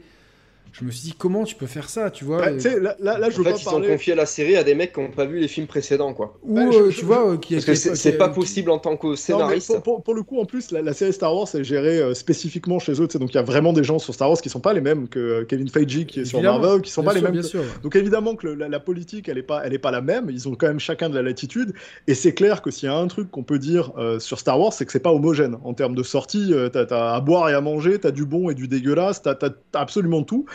Je 0.77 0.85
me 0.85 0.91
suis 0.91 1.03
dit 1.11 1.15
comment 1.17 1.45
tu 1.45 1.55
peux 1.55 1.69
faire 1.69 1.89
ça, 1.89 2.11
tu 2.11 2.25
vois 2.25 2.39
bah, 2.39 2.53
tu 2.53 2.59
sais, 2.59 2.81
là, 2.81 2.97
là, 2.99 3.17
là, 3.17 3.31
je 3.31 3.37
En 3.37 3.39
veux 3.39 3.45
fait, 3.45 3.51
pas 3.53 3.59
ils 3.63 3.69
ont 3.69 3.81
confié 3.81 4.17
la 4.17 4.27
série 4.27 4.57
à 4.57 4.65
des 4.65 4.75
mecs 4.75 4.93
qui 4.93 4.99
n'ont 5.01 5.13
pas 5.13 5.25
vu 5.25 5.39
les 5.39 5.47
films 5.47 5.69
précédents, 5.69 6.13
quoi. 6.15 6.37
Ou 6.43 6.57
bah, 6.57 6.69
je- 6.73 6.79
euh, 6.79 6.91
je- 6.91 6.99
tu 6.99 7.05
vois 7.05 7.31
euh, 7.31 7.37
qui 7.37 7.55
Parce 7.55 7.65
que 7.67 7.71
qui- 7.71 7.77
c'est 7.77 7.91
qui- 7.93 7.97
c'est 7.97 8.19
pas 8.19 8.29
possible 8.29 8.71
en 8.73 8.81
tant 8.81 8.97
que 8.97 9.07
Non, 9.07 9.11
mais 9.13 9.17
scénariste. 9.17 9.69
pour, 9.69 9.83
pour- 9.83 10.03
pour 10.03 10.15
le 10.15 10.25
coup, 10.25 10.41
en 10.41 10.47
plus, 10.47 10.73
la, 10.73 10.83
la 10.83 10.93
série 10.93 11.13
Star 11.13 11.33
Wars 11.33 11.47
est 11.55 11.63
gérée 11.63 12.01
euh, 12.01 12.13
spécifiquement 12.15 12.81
chez 12.81 12.91
eux. 13.01 13.07
tu 13.07 13.13
sais, 13.13 13.19
Donc 13.21 13.31
il 13.33 13.37
y 13.37 13.39
a 13.39 13.43
vraiment 13.45 13.73
des 13.73 13.85
gens 13.85 14.01
sur 14.01 14.15
Star 14.15 14.29
Wars 14.29 14.41
qui 14.41 14.49
sont 14.49 14.59
pas 14.59 14.73
les 14.73 14.81
mêmes 14.81 15.07
que 15.07 15.21
euh, 15.21 15.45
Kevin 15.45 15.69
Feige 15.69 16.07
qui 16.07 16.21
est 16.21 16.25
sur. 16.25 16.43
Marvel, 16.43 16.81
qui 16.83 16.91
sont 16.91 17.03
bien 17.03 17.11
pas 17.13 17.17
sûr, 17.19 17.21
les 17.21 17.25
mêmes. 17.33 17.33
bien 17.41 17.43
que- 17.43 17.47
sûr. 17.49 17.63
Donc 17.85 17.95
évidemment 17.95 18.35
que 18.35 18.49
le- 18.49 18.55
la, 18.55 18.69
la 18.69 18.81
politique, 18.81 19.29
elle 19.29 19.39
est 19.39 19.45
pas, 19.45 19.63
elle 19.65 19.75
est 19.75 19.79
pas 19.79 19.93
la 19.93 20.01
même. 20.01 20.29
Ils 20.29 20.49
ont 20.49 20.57
quand 20.57 20.67
même 20.67 20.81
chacun 20.81 21.09
de 21.09 21.15
la 21.15 21.23
latitude. 21.23 21.73
Et 22.09 22.15
c'est 22.15 22.35
clair 22.35 22.63
que 22.63 22.73
s'il 22.73 22.89
y 22.89 22.93
a 22.93 22.97
un 22.97 23.07
truc 23.07 23.31
qu'on 23.31 23.45
peut 23.45 23.61
dire 23.61 23.93
euh, 23.97 24.19
sur 24.19 24.41
Star 24.41 24.59
Wars, 24.59 24.73
c'est 24.73 24.85
que 24.87 24.91
c'est 24.91 24.99
pas 24.99 25.13
homogène 25.13 25.57
en 25.63 25.73
termes 25.73 25.95
de 25.95 26.03
sortie. 26.03 26.53
euh, 26.53 26.69
t'as, 26.69 26.85
t'as 26.85 27.15
à 27.15 27.21
boire 27.21 27.49
et 27.49 27.55
à 27.55 27.61
manger, 27.61 28.01
t'as 28.01 28.11
du 28.11 28.25
bon 28.25 28.51
et 28.51 28.55
du 28.55 28.67
dégueulasse, 28.67 29.23
t'as, 29.23 29.37
t'as- 29.37 29.51
t'as 29.71 29.81
absolument 29.81 30.25
tout. 30.25 30.47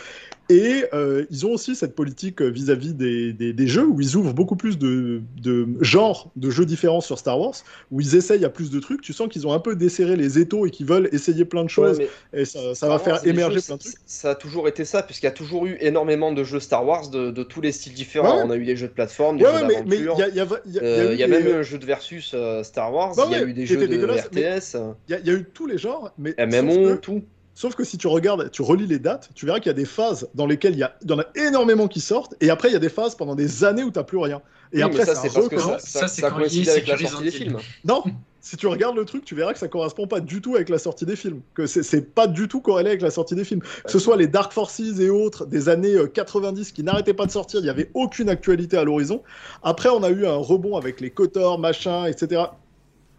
Et 0.50 0.84
euh, 0.92 1.24
ils 1.30 1.46
ont 1.46 1.52
aussi 1.52 1.74
cette 1.76 1.94
politique 1.94 2.42
euh, 2.42 2.48
vis-à-vis 2.48 2.92
des, 2.92 3.32
des- 3.32 3.52
des 3.52 3.66
jeux 3.66 3.86
où 3.86 4.00
ils 4.00 4.16
ouvrent 4.16 4.34
beaucoup 4.34 4.56
plus 4.56 4.78
de, 4.78 5.22
de 5.40 5.66
genres 5.80 6.30
de 6.36 6.50
jeux 6.50 6.66
différents 6.66 7.00
sur 7.00 7.18
Star 7.18 7.38
Wars, 7.40 7.54
où 7.90 8.00
ils 8.00 8.16
essayent 8.16 8.44
à 8.44 8.48
plus 8.50 8.70
de 8.70 8.80
trucs. 8.80 9.00
Tu 9.00 9.12
sens 9.12 9.28
qu'ils 9.28 9.46
ont 9.46 9.52
un 9.52 9.60
peu 9.60 9.76
desserré 9.76 10.16
les 10.16 10.38
étaux 10.38 10.66
et 10.66 10.70
qu'ils 10.70 10.86
veulent 10.86 11.08
essayer 11.12 11.44
plein 11.44 11.62
de 11.64 11.70
choses. 11.70 11.98
Ouais, 11.98 12.08
Et 12.32 12.44
ça, 12.44 12.58
va 12.82 12.88
Wars, 12.88 13.00
faire 13.02 13.26
émerger 13.26 13.60
plein 13.60 13.76
de 13.76 13.80
trucs. 13.80 13.94
Ça 14.06 14.30
a 14.30 14.34
toujours 14.34 14.66
été 14.68 14.84
ça, 14.84 15.02
puisqu'il 15.02 15.26
y 15.26 15.28
a 15.28 15.32
toujours 15.32 15.66
eu 15.66 15.76
énormément 15.80 16.32
de 16.32 16.42
jeux 16.44 16.60
Star 16.60 16.84
Wars 16.86 17.08
de, 17.10 17.30
de 17.30 17.42
tous 17.42 17.60
les 17.60 17.72
styles 17.72 17.94
différents. 17.94 18.38
Ouais. 18.38 18.42
On 18.44 18.50
a 18.50 18.56
eu 18.56 18.64
des 18.64 18.76
jeux 18.76 18.88
de 18.88 18.92
plateforme, 18.92 19.38
des 19.38 19.44
Ouais, 19.44 19.52
jeux 19.60 19.66
d'aventure. 19.68 20.18
y 20.18 20.22
a, 20.22 20.28
il 20.28 20.34
y 20.34 20.40
a- 20.40 20.46
il 20.66 20.72
y 20.72 20.74
a- 20.74 20.74
il 20.74 20.74
y 20.74 20.78
a 20.78 20.82
Euh, 20.82 21.10
eu 21.10 21.14
Il 21.14 21.20
y 21.20 21.22
a 21.22 21.26
des- 21.26 21.32
même 21.32 21.46
eu 21.46 21.52
un 21.52 21.62
jeu 21.62 21.78
de 21.78 21.86
versus 21.86 22.32
euh, 22.34 22.62
Star 22.64 22.92
Wars, 22.92 23.14
il 23.26 23.32
y 23.32 23.34
a 23.36 23.42
eu 23.42 23.52
des 23.52 23.66
jeux 23.66 23.76
de 23.86 24.06
RTS, 24.06 24.76
il 25.08 25.12
y 25.26 25.30
a- 25.30 25.32
eu 25.32 25.44
tous 25.54 25.66
les 25.66 25.78
genres, 25.78 26.12
mais 26.18 26.34
MMO, 26.38 26.74
que- 26.74 26.94
tout. 26.96 27.22
Sauf 27.54 27.74
que 27.74 27.84
si 27.84 27.98
tu 27.98 28.06
regardes, 28.06 28.50
tu 28.50 28.62
relis 28.62 28.86
les 28.86 28.98
dates, 28.98 29.30
tu 29.34 29.44
verras 29.44 29.58
qu'il 29.58 29.66
y 29.68 29.70
a 29.70 29.74
des 29.74 29.84
phases 29.84 30.28
dans 30.34 30.46
lesquelles 30.46 30.72
il 30.74 30.78
y, 30.78 30.82
a, 30.82 30.96
il 31.02 31.10
y 31.10 31.12
en 31.12 31.18
a 31.18 31.26
énormément 31.34 31.88
qui 31.88 32.00
sortent, 32.00 32.34
et 32.40 32.48
après 32.48 32.68
il 32.68 32.72
y 32.72 32.76
a 32.76 32.80
des 32.80 32.88
phases 32.88 33.14
pendant 33.16 33.34
des 33.34 33.64
années 33.64 33.82
où 33.82 33.90
tu 33.90 33.98
n'as 33.98 34.04
plus 34.04 34.18
rien. 34.18 34.40
Et 34.72 34.76
Oui, 34.76 34.82
après 34.82 35.04
ça, 35.04 35.14
c'est 35.16 35.32
parce 35.34 35.48
que 35.48 35.58
ça, 35.58 35.78
Ça, 35.80 36.00
ça, 36.00 36.08
c'est 36.08 36.20
ça 36.22 36.30
quand 36.30 36.36
coïncide 36.38 36.68
avec 36.68 36.86
la 36.86 36.94
sécurise 36.96 37.10
sortie 37.10 37.24
des 37.24 37.30
films. 37.32 37.56
Non, 37.84 38.04
si 38.40 38.56
tu 38.56 38.66
regardes 38.68 38.96
le 38.96 39.04
truc, 39.04 39.24
tu 39.24 39.34
verras 39.34 39.52
que 39.52 39.58
ça 39.58 39.66
correspond 39.68 40.06
pas 40.06 40.20
du 40.20 40.40
tout 40.40 40.54
avec 40.54 40.68
la 40.68 40.78
sortie 40.78 41.04
des 41.04 41.16
films. 41.16 41.40
Que 41.54 41.66
c'est- 41.66 42.14
pas 42.14 42.28
du 42.28 42.46
tout 42.48 42.60
corrélé 42.60 42.90
avec 42.90 43.02
la 43.02 43.10
sortie 43.10 43.34
des 43.34 43.44
films. 43.44 43.60
Que 43.84 43.90
ce 43.90 43.98
soit 43.98 44.16
les 44.16 44.28
Dark 44.28 44.52
Forces 44.52 44.80
et 44.80 45.10
autres 45.10 45.44
des 45.44 45.68
années 45.68 45.94
euh, 45.96 46.06
90 46.06 46.70
qui 46.72 46.82
n'arrêtaient 46.84 47.12
pas 47.14 47.26
de 47.26 47.32
sortir, 47.32 47.60
il 47.60 47.64
n'y 47.64 47.68
avait 47.68 47.90
aucune 47.94 48.28
actualité 48.30 48.76
à 48.78 48.84
l'horizon. 48.84 49.22
Après, 49.64 49.88
on 49.90 50.02
a 50.04 50.08
eu 50.10 50.24
un 50.24 50.36
rebond 50.36 50.76
avec 50.76 51.00
les 51.00 51.10
KOTOR, 51.10 51.58
machin, 51.58 52.06
etc. 52.06 52.42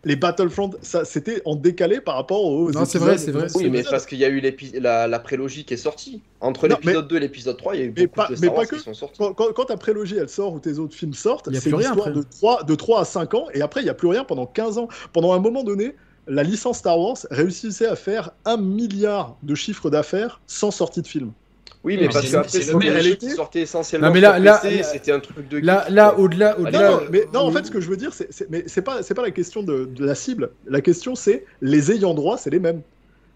Les 0.04 0.16
Battlefront, 0.16 0.72
ça 0.82 1.06
c'était 1.06 1.44
en 1.46 1.56
décalé 1.56 2.02
par 2.02 2.16
rapport 2.16 2.44
aux. 2.44 2.72
Non, 2.72 2.86
c'est 2.86 2.98
vrai, 2.98 3.20
c'est 3.20 3.30
vrai. 3.32 3.48
Oui, 3.54 3.70
mais 3.70 3.84
parce 3.84 4.08
qu'il 4.08 4.18
y 4.18 4.26
a 4.26 4.30
eu 4.30 4.42
la, 4.80 5.08
la 5.08 5.20
prélogie 5.20 5.64
qui 5.64 5.76
est 5.76 5.78
sortie. 5.78 6.22
Entre 6.40 6.68
l'épisode 6.68 7.08
2 7.08 7.18
et 7.18 7.20
l'épisode 7.20 7.58
3, 7.58 7.76
il 7.76 7.80
y 7.80 7.82
a 7.84 7.86
eu 7.86 7.94
mais 7.96 8.08
beaucoup 8.08 8.16
pas- 8.16 8.26
de 8.28 8.32
mais 8.32 8.38
Star 8.38 8.50
pas 8.54 8.58
Wars 8.62 8.68
que. 8.68 8.76
qui 8.78 8.82
sont 8.84 8.94
sortis. 8.96 9.18
Quand, 9.20 9.34
quand- 9.34 9.54
quand 9.54 9.66
ta 9.66 9.78
prélogie 9.78 10.18
elle 10.18 10.30
sort 10.30 10.54
ou 10.54 10.60
tes 10.60 10.80
autres 10.80 10.96
films 10.96 11.14
sortent, 11.14 11.46
Il 11.50 11.54
y 11.54 11.58
a 11.58 11.62
c'est 11.62 11.70
plus 11.70 11.76
une 11.78 11.82
rien 11.84 11.90
histoire 11.92 12.08
après. 12.08 12.20
de 12.20 12.26
3, 12.32 12.64
de 12.64 12.76
3 12.76 13.02
à 13.02 13.06
5 13.06 13.34
ans, 13.36 13.46
et 13.54 13.62
après 13.62 13.82
il 13.82 13.84
n'y 13.84 13.90
a 13.92 13.94
plus 13.94 14.08
rien 14.08 14.24
pendant 14.24 14.48
15 14.48 14.80
ans. 14.80 14.88
Pendant 15.14 15.34
un 15.34 15.40
moment 15.40 15.64
donné, 15.64 15.96
la 16.28 16.42
licence 16.42 16.80
Star 16.80 16.98
Wars 17.00 17.18
réussissait 17.30 17.86
à 17.88 17.96
faire 17.96 18.32
un 18.46 18.58
milliard 18.58 19.38
de 19.44 19.54
chiffres 19.54 19.92
d'affaires 19.92 20.42
sans 20.48 20.72
sortie 20.72 21.04
de 21.04 21.08
film. 21.08 21.32
Oui, 21.84 21.95
mais 21.95 22.03
mais 22.03 22.10
parce 22.10 22.30
qu'après, 22.30 22.61
c'est 22.61 22.74
le 22.74 23.16
qui 23.16 23.30
sortaient 23.32 23.61
essentiellement 23.61 24.08
Non, 24.08 24.14
mais 24.14 24.22
là- 24.22 24.38
là- 24.38 24.61
là- 24.64 24.84
c'était 24.84 25.11
un 25.11 25.19
truc 25.19 25.48
de 25.50 25.58
Là, 25.58 25.85
geek, 25.88 25.95
là 25.95 26.11
quoi. 26.11 26.19
au-delà, 26.24 26.56
Ah, 26.56 26.61
au-delà. 26.61 26.80
non, 26.92 26.98
non, 27.01 27.08
mais 27.11 27.24
non, 27.34 27.40
en 27.42 27.51
fait, 27.51 27.66
ce 27.66 27.72
que 27.72 27.82
je 27.82 27.90
veux 27.90 27.98
dire, 27.98 28.14
c'est, 28.14 28.50
mais 28.51 28.64
c'est 28.68 28.84
pas, 28.84 29.01
c'est 29.01 29.16
pas 29.16 29.24
la 29.24 29.32
question 29.32 29.64
de, 29.64 29.85
de 29.85 30.06
la 30.06 30.14
cible. 30.14 30.51
La 30.68 30.82
question, 30.82 31.16
c'est 31.16 31.43
les 31.61 31.92
ayants 31.92 32.14
droit, 32.14 32.38
c'est 32.38 32.51
les 32.51 32.60
mêmes. 32.60 32.82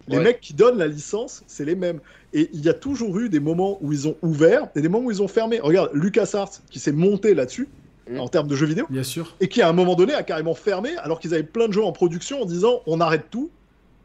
Les 0.07 0.17
Ouais. 0.17 0.23
mecs 0.23 0.41
qui 0.41 0.53
donnent 0.53 0.77
la 0.77 0.85
licence, 0.87 1.43
c'est 1.47 1.65
les 1.65 1.73
mêmes. 1.73 1.99
Et 2.33 2.49
il 2.53 2.63
y 2.63 2.69
a 2.69 2.73
toujours 2.75 3.17
eu 3.17 3.29
des 3.29 3.39
moments 3.39 3.79
où 3.81 3.91
ils 3.91 4.07
ont 4.07 4.15
ouvert 4.21 4.67
et 4.75 4.81
des 4.81 4.89
moments 4.89 5.07
où 5.07 5.11
ils 5.11 5.23
ont 5.23 5.27
fermé. 5.27 5.59
Regarde, 5.59 5.89
LucasArts 5.93 6.51
qui 6.69 6.77
s'est 6.79 6.91
monté 6.91 7.33
là-dessus 7.33 7.67
Mm. 8.07 8.19
en 8.19 8.27
termes 8.27 8.47
de 8.47 8.55
jeux 8.55 8.67
vidéo 8.67 8.85
Bien 8.91 9.01
sûr. 9.01 9.35
et 9.39 9.47
qui 9.47 9.63
à 9.63 9.67
un 9.69 9.73
moment 9.73 9.95
donné 9.95 10.13
a 10.13 10.21
carrément 10.21 10.53
fermé 10.53 10.91
alors 10.97 11.19
qu'ils 11.19 11.33
avaient 11.33 11.41
plein 11.41 11.67
de 11.67 11.73
jeux 11.73 11.83
en 11.83 11.91
production 11.91 12.43
en 12.43 12.45
disant 12.45 12.83
on 12.85 13.01
arrête 13.01 13.23
tout 13.31 13.49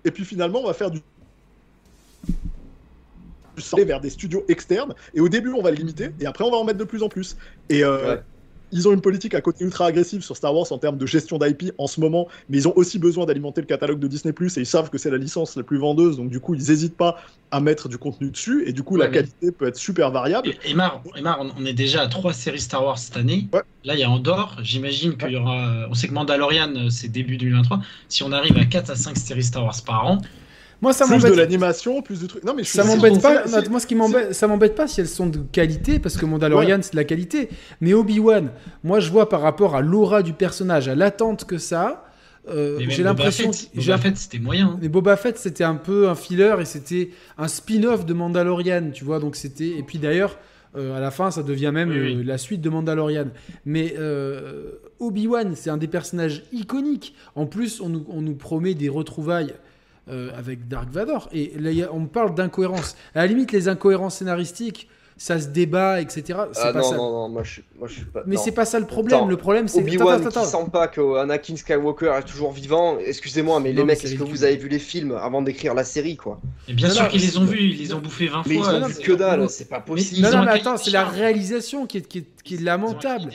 et 0.06 0.10
puis 0.10 0.24
finalement 0.24 0.60
on 0.62 0.66
va 0.66 0.72
faire 0.72 0.90
du 0.90 1.00
sang 3.58 3.76
vers 3.84 4.00
des 4.00 4.10
studios 4.10 4.44
externes 4.48 4.94
et 5.14 5.20
au 5.20 5.28
début 5.28 5.52
on 5.52 5.62
va 5.62 5.70
le 5.70 5.76
limiter 5.76 6.10
et 6.20 6.26
après 6.26 6.44
on 6.44 6.50
va 6.50 6.56
en 6.56 6.64
mettre 6.64 6.78
de 6.78 6.84
plus 6.84 7.02
en 7.02 7.08
plus 7.08 7.36
et 7.68 7.84
euh, 7.84 8.14
Ouais. 8.16 8.22
ils 8.72 8.86
ont 8.88 8.92
une 8.92 9.00
politique 9.00 9.34
à 9.34 9.40
côté 9.40 9.64
ultra 9.64 9.86
agressive 9.86 10.22
sur 10.22 10.36
Star 10.36 10.54
Wars 10.54 10.70
en 10.70 10.78
termes 10.78 10.96
de 10.96 11.04
gestion 11.06 11.38
d'IP 11.38 11.72
en 11.76 11.86
ce 11.88 12.00
moment 12.00 12.28
mais 12.48 12.56
ils 12.58 12.68
ont 12.68 12.72
aussi 12.76 12.98
besoin 12.98 13.26
d'alimenter 13.26 13.60
le 13.60 13.66
catalogue 13.66 13.98
de 13.98 14.06
Disney 14.06 14.32
Plus 14.32 14.56
et 14.56 14.60
ils 14.60 14.66
savent 14.66 14.90
que 14.90 14.96
c'est 14.98 15.10
la 15.10 15.16
licence 15.18 15.56
la 15.56 15.62
plus 15.64 15.78
vendeuse 15.78 16.16
donc 16.16 16.30
du 16.30 16.38
coup 16.40 16.54
ils 16.54 16.68
n'hésitent 16.68 16.96
pas 16.96 17.16
à 17.50 17.58
mettre 17.60 17.88
du 17.88 17.98
contenu 17.98 18.30
dessus 18.30 18.62
et 18.68 18.72
du 18.72 18.82
coup 18.84 18.94
Ouais, 18.94 19.00
la 19.00 19.08
mais- 19.08 19.14
qualité 19.16 19.50
peut 19.50 19.66
être 19.66 19.76
super 19.76 20.10
variable 20.12 20.50
Et- 20.64 20.70
Emar, 20.70 21.02
Emar, 21.16 21.40
on, 21.40 21.50
on 21.58 21.64
est 21.66 21.72
déjà 21.72 22.02
à 22.02 22.06
trois 22.06 22.32
séries 22.32 22.60
Star 22.60 22.84
Wars 22.84 22.96
cette 22.98 23.16
année. 23.16 23.48
Ouais. 23.52 23.62
Là, 23.82 23.94
il 23.94 24.00
y 24.00 24.04
a 24.04 24.10
Andorre. 24.10 24.58
J'imagine 24.62 25.16
qu'il 25.16 25.30
y 25.30 25.36
aura. 25.36 25.86
On 25.90 25.94
sait 25.94 26.06
que 26.06 26.12
Mandalorian, 26.12 26.72
euh, 26.76 26.90
c'est 26.90 27.08
début 27.08 27.36
2023. 27.38 27.80
Si 28.08 28.22
on 28.22 28.30
arrive 28.30 28.56
à 28.56 28.66
4 28.66 28.90
à 28.90 28.94
5 28.94 29.16
séries 29.16 29.42
Star 29.42 29.64
Wars 29.64 29.74
par 29.84 30.06
an, 30.06 30.18
Moi, 30.82 30.92
ça 30.92 31.04
plus 31.04 31.16
de 31.16 31.22
m'embête. 31.22 31.36
l'animation 31.36 32.00
plus 32.02 32.20
de 32.20 32.26
trucs 32.26 32.44
non 32.44 32.54
mais 32.54 32.64
je 32.64 32.70
Ça 32.70 32.84
m'embête 32.84 33.20
pas. 33.20 33.44
non, 33.46 33.58
moi, 33.70 33.80
ce 33.80 33.86
qui 33.86 33.94
m'embête, 33.94 34.34
ça 34.34 34.46
m'embête 34.46 34.74
pas 34.74 34.86
si 34.88 35.00
elles 35.00 35.08
sont 35.08 35.26
de 35.26 35.38
qualité, 35.52 35.98
parce 35.98 36.16
que 36.16 36.24
Mandalorian 36.24 36.78
c'est 36.82 36.92
de 36.92 36.96
la 36.96 37.04
qualité. 37.04 37.48
Mais 37.80 37.92
Obi 37.94 38.18
Wan, 38.18 38.50
moi, 38.82 38.98
je 39.00 39.10
vois 39.10 39.28
par 39.28 39.42
rapport 39.42 39.76
à 39.76 39.82
l'aura 39.82 40.22
du 40.22 40.32
personnage, 40.32 40.88
à 40.88 40.94
l'attente 40.94 41.44
que 41.44 41.58
ça, 41.58 42.04
a, 42.48 42.50
euh, 42.52 42.78
j'ai 42.88 43.02
l'impression. 43.02 43.50
Boba 43.74 43.98
Fett, 43.98 44.16
c'était 44.16 44.38
moyen. 44.38 44.68
hein. 44.68 44.78
Mais 44.80 44.88
Boba 44.88 45.16
Fett, 45.16 45.36
c'était 45.36 45.64
un 45.64 45.74
peu 45.74 46.08
un 46.08 46.14
filler 46.14 46.54
et 46.60 46.64
c'était 46.64 47.10
un 47.36 47.46
spin-off 47.48 48.06
de 48.06 48.14
Mandalorian, 48.14 48.90
tu 48.92 49.04
vois. 49.04 49.18
Donc 49.20 49.36
c'était 49.36 49.68
et 49.68 49.82
puis 49.82 49.98
d'ailleurs, 49.98 50.38
euh, 50.76 50.96
à 50.96 51.00
la 51.00 51.10
fin, 51.10 51.30
ça 51.30 51.42
devient 51.42 51.70
même 51.74 51.90
Oui, 51.90 52.00
oui. 52.00 52.14
euh, 52.16 52.22
la 52.24 52.38
suite 52.38 52.62
de 52.62 52.70
Mandalorian. 52.70 53.26
Mais 53.66 53.94
euh, 53.98 54.70
Obi 54.98 55.26
Wan, 55.26 55.52
c'est 55.54 55.68
un 55.68 55.76
des 55.76 55.88
personnages 55.88 56.44
iconiques. 56.52 57.14
En 57.34 57.44
plus, 57.46 57.80
on 57.82 57.88
nous, 57.90 58.06
on 58.08 58.22
nous 58.22 58.34
promet 58.34 58.72
des 58.74 58.88
retrouvailles. 58.88 59.52
Euh, 60.10 60.30
avec 60.36 60.68
Dark 60.68 60.90
Vador 60.90 61.28
et 61.32 61.52
là, 61.58 61.70
a- 61.86 61.92
on 61.92 62.00
me 62.00 62.08
parle 62.08 62.34
d'incohérences 62.34 62.96
à 63.14 63.20
la 63.20 63.26
limite 63.26 63.52
les 63.52 63.68
incohérences 63.68 64.16
scénaristiques 64.16 64.88
ça 65.16 65.38
se 65.38 65.48
débat 65.48 66.00
etc 66.00 66.22
c'est 66.52 66.60
Ah 66.64 66.72
pas 66.72 66.78
non, 66.78 66.82
ça 66.82 66.96
non, 66.96 67.10
non, 67.10 67.28
moi 67.28 67.42
je, 67.42 67.50
suis- 67.52 67.64
moi, 67.78 67.86
je 67.88 67.92
suis 67.96 68.04
pas. 68.06 68.22
mais 68.26 68.38
c'est 68.38 68.52
pas 68.52 68.64
ça 68.64 68.80
le 68.80 68.86
problème 68.86 69.18
Attends, 69.18 69.26
le 69.28 69.36
problème 69.36 69.68
c'est 69.68 69.80
Obi-Wan 69.80 70.14
Attends, 70.18 70.28
attends, 70.28 70.40
qui 70.44 70.48
sent 70.64 70.70
pas 70.72 70.88
que 70.88 71.18
Anakin 71.18 71.56
Skywalker 71.56 72.12
est 72.18 72.22
toujours 72.22 72.52
vivant. 72.52 72.96
Excusez-moi, 72.98 73.60
mais 73.60 73.68
Non, 73.70 73.76
les 73.76 73.82
mais 73.82 73.92
mecs, 73.92 74.02
est-ce 74.04 74.14
que 74.14 74.22
vous 74.22 74.44
avez 74.44 74.56
vu 74.56 74.68
les 74.70 74.78
films 74.78 75.12
avant 75.12 75.42
d'écrire 75.42 75.74
la 75.74 75.84
série, 75.84 76.16
quoi? 76.16 76.40
Et 76.68 76.72
bien 76.72 76.88
Non, 76.88 76.94
sûr 76.94 77.08
qu'ils 77.08 77.20
les 77.20 77.36
ont 77.36 77.44
vus, 77.44 77.60
ils 77.60 77.78
les 77.78 77.92
ont 77.92 77.98
bouffés 78.00 78.28
20 78.28 78.44
Mais 78.46 78.54
ils 78.54 78.62
fois. 78.62 78.72
ont 78.74 78.80
non, 78.80 78.86
vu 78.86 78.94
c'est- 78.94 79.02
que 79.02 79.12
dalle, 79.12 79.50
c'est 79.50 79.68
pas 79.68 79.80
possible. 79.80 80.16
ils 80.16 80.22
non, 80.22 80.28
ont 80.28 80.36
non, 80.38 80.44
mais 80.46 80.50
attends, 80.52 80.78
c'est 80.78 80.90
la 80.90 81.04
réalisation 81.04 81.86
qui 81.86 81.98
est, 81.98 82.08
qui 82.08 82.18
est, 82.20 82.24
qui 82.42 82.54
est 82.54 82.56
Ils 82.56 82.66
ont 82.70 82.72
un 82.72 82.76
cahier 82.94 83.18
lamentable. 83.18 83.30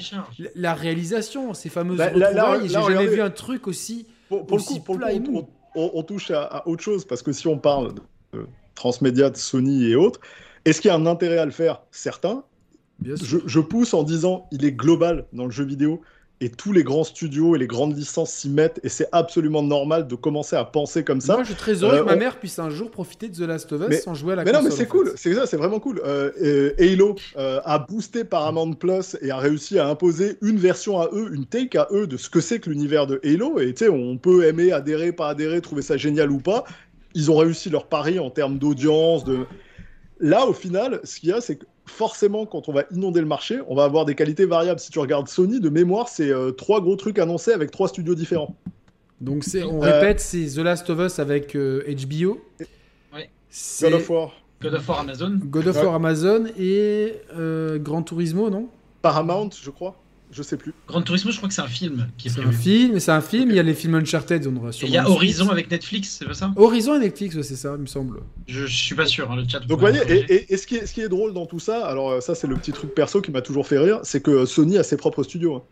La- 0.55 0.73
réalisation, 0.73 1.53
ces 1.53 1.69
fameuses 1.69 1.97
Bah, 1.99 2.09
là- 2.09 2.31
là, 2.31 2.43
retrouvailles, 2.45 2.67
j'ai 2.67 2.73
jamais 2.73 2.85
regardez. 2.87 3.07
vu 3.15 3.21
un 3.21 3.29
truc 3.29 3.67
aussi. 3.67 4.07
pour, 4.27 4.47
pour 4.47 4.57
le 4.57 4.63
coup, 4.63 5.47
on, 5.75 6.03
touche 6.03 6.31
à, 6.31 6.43
à 6.43 6.67
autre 6.67 6.83
chose 6.83 7.05
parce 7.05 7.21
que 7.21 7.31
si 7.31 7.47
on 7.47 7.57
parle 7.57 7.93
de, 7.93 8.01
de 8.33 8.47
transmédia, 8.75 9.29
de 9.29 9.37
Sony 9.37 9.85
et 9.85 9.95
autres, 9.95 10.19
est-ce 10.65 10.81
qu'il 10.81 10.89
y 10.89 10.91
a 10.91 10.97
un 10.97 11.05
intérêt 11.05 11.37
à 11.37 11.45
le 11.45 11.51
faire? 11.51 11.81
Certains. 11.91 12.43
je, 13.03 13.37
je, 13.45 13.59
pousse 13.59 13.93
en 13.93 14.03
disant 14.03 14.47
il 14.51 14.65
est 14.65 14.71
global 14.71 15.25
dans 15.33 15.45
le 15.45 15.51
jeu 15.51 15.63
vidéo 15.63 16.01
et 16.41 16.49
tous 16.49 16.73
les 16.73 16.83
grands 16.83 17.05
studios 17.05 17.55
et 17.55 17.59
les 17.59 17.67
grandes 17.67 17.97
licences 17.97 18.31
s'y 18.31 18.49
mettent 18.49 18.79
et 18.83 18.89
c'est 18.89 19.07
absolument 19.13 19.63
normal 19.63 20.05
de 20.07 20.15
commencer 20.15 20.55
à 20.55 20.65
penser 20.65 21.03
comme 21.03 21.21
ça. 21.21 21.33
Moi, 21.33 21.43
je 21.43 21.49
suis 21.49 21.55
très 21.55 21.83
heureux 21.83 21.99
que 21.99 22.03
ma 22.03 22.17
mère 22.17 22.39
puisse 22.39 22.59
un 22.59 22.69
jour 22.69 22.91
profiter 22.91 23.29
de 23.29 23.35
The 23.35 23.47
Last 23.47 23.71
of 23.71 23.89
Us 23.89 24.01
sans 24.01 24.13
jouer 24.13 24.33
à 24.33 24.35
la 24.37 24.43
mais 24.43 24.51
console. 24.51 24.63
Mais 24.63 24.69
non, 24.69 24.75
mais 24.75 24.83
c'est 24.83 24.89
cool, 24.89 25.13
c'est 25.15 25.33
ça, 25.33 25.45
c'est 25.45 25.55
vraiment 25.55 25.79
cool. 25.79 26.01
Euh, 26.05 26.73
Halo 26.77 27.15
a 27.35 27.79
boosté 27.79 28.25
Paramount 28.25 28.73
Plus 28.73 29.15
et 29.21 29.31
a 29.31 29.37
réussi 29.37 29.79
à 29.79 29.87
imposer 29.87 30.37
une 30.41 30.57
version 30.57 30.99
à 30.99 31.09
eux, 31.13 31.33
une 31.33 31.45
take 31.45 31.77
à 31.77 31.87
eux 31.91 32.05
de 32.05 32.17
ce 32.17 32.29
que 32.29 32.41
c'est 32.41 32.59
que 32.59 32.69
l'univers 32.69 33.07
de 33.07 33.21
Halo. 33.23 33.59
Et 33.59 33.73
tu 33.73 33.85
sais, 33.85 33.89
on 33.89 34.17
peut 34.17 34.45
aimer, 34.45 34.71
adhérer, 34.71 35.13
pas 35.13 35.29
adhérer, 35.29 35.61
trouver 35.61 35.81
ça 35.81 35.95
génial 35.95 36.31
ou 36.31 36.39
pas. 36.39 36.65
Ils 37.13 37.31
ont 37.31 37.37
réussi 37.37 37.69
leur 37.69 37.87
pari 37.87 38.19
en 38.19 38.29
termes 38.29 38.59
d'audience, 38.59 39.23
de. 39.23 39.45
Là, 40.19 40.45
au 40.45 40.53
final, 40.53 40.99
ce 41.03 41.19
qu'il 41.19 41.29
y 41.29 41.33
a, 41.33 41.41
c'est 41.41 41.57
que 41.57 41.65
forcément, 41.85 42.45
quand 42.45 42.69
on 42.69 42.73
va 42.73 42.83
inonder 42.91 43.21
le 43.21 43.27
marché, 43.27 43.59
on 43.67 43.75
va 43.75 43.83
avoir 43.83 44.05
des 44.05 44.15
qualités 44.15 44.45
variables. 44.45 44.79
Si 44.79 44.91
tu 44.91 44.99
regardes 44.99 45.27
Sony, 45.27 45.59
de 45.59 45.69
mémoire, 45.69 46.09
c'est 46.09 46.29
euh, 46.29 46.51
trois 46.51 46.81
gros 46.81 46.95
trucs 46.95 47.19
annoncés 47.19 47.53
avec 47.53 47.71
trois 47.71 47.87
studios 47.87 48.15
différents. 48.15 48.55
Donc, 49.21 49.43
on 49.55 49.83
euh, 49.83 49.99
répète, 49.99 50.19
c'est 50.19 50.45
The 50.45 50.59
Last 50.59 50.89
of 50.89 50.99
Us 50.99 51.19
avec 51.19 51.55
HBO. 51.55 52.39
Euh. 52.61 52.65
God 53.81 53.93
of 53.93 54.09
War. 54.09 54.33
God 54.61 54.73
of 54.73 54.89
War 54.89 54.99
Amazon. 54.99 55.39
God 55.43 55.67
of 55.67 55.83
War 55.83 55.95
Amazon 55.95 56.45
et 56.59 57.13
Gran 57.77 58.03
Turismo, 58.03 58.49
non? 58.49 58.67
Paramount, 59.01 59.49
je 59.61 59.69
crois 59.69 59.95
je 60.31 60.43
sais 60.43 60.57
plus. 60.57 60.73
Grand 60.87 61.01
Turismo, 61.01 61.31
je 61.31 61.37
crois 61.37 61.47
que 61.47 61.55
c'est 61.55 61.61
un 61.61 61.67
film 61.67 62.07
qui 62.17 62.27
est, 62.27 62.39
un 62.39 62.51
film, 62.51 62.99
c'est 62.99 63.11
un 63.11 63.21
film. 63.21 63.49
Il 63.49 63.55
y 63.55 63.59
a 63.59 63.63
les 63.63 63.73
films 63.73 63.95
Uncharted, 63.95 64.45
on 64.47 64.69
Il 64.81 64.89
y 64.89 64.97
a 64.97 65.09
Horizon 65.09 65.49
avec 65.49 65.71
Netflix, 65.71 66.17
c'est 66.19 66.25
pas 66.25 66.33
ça? 66.33 66.51
Horizon 66.55 66.95
et 66.95 66.99
Netflix, 66.99 67.41
c'est 67.41 67.55
ça, 67.55 67.73
il 67.75 67.81
me 67.81 67.87
semble. 67.87 68.21
Je, 68.47 68.65
je, 68.65 68.75
suis 68.75 68.95
pas 68.95 69.05
sûr, 69.05 69.31
hein, 69.31 69.35
le 69.37 69.47
chat. 69.47 69.59
Donc, 69.61 69.79
vous 69.79 69.87
voyez, 69.87 70.01
et, 70.07 70.53
et, 70.53 70.57
ce, 70.57 70.67
qui 70.67 70.75
est, 70.75 70.85
ce 70.85 70.93
qui 70.93 71.01
est 71.01 71.09
drôle 71.09 71.33
dans 71.33 71.45
tout 71.45 71.59
ça, 71.59 71.85
alors 71.85 72.11
euh, 72.11 72.19
ça, 72.21 72.35
c'est 72.35 72.47
le 72.47 72.55
petit 72.55 72.71
truc 72.71 72.93
perso 72.93 73.21
qui 73.21 73.31
m'a 73.31 73.41
toujours 73.41 73.67
fait 73.67 73.79
rire, 73.79 73.99
c'est 74.03 74.21
que 74.21 74.45
Sony 74.45 74.77
a 74.77 74.83
ses 74.83 74.97
propres 74.97 75.23
studios. 75.23 75.55
Hein. 75.55 75.63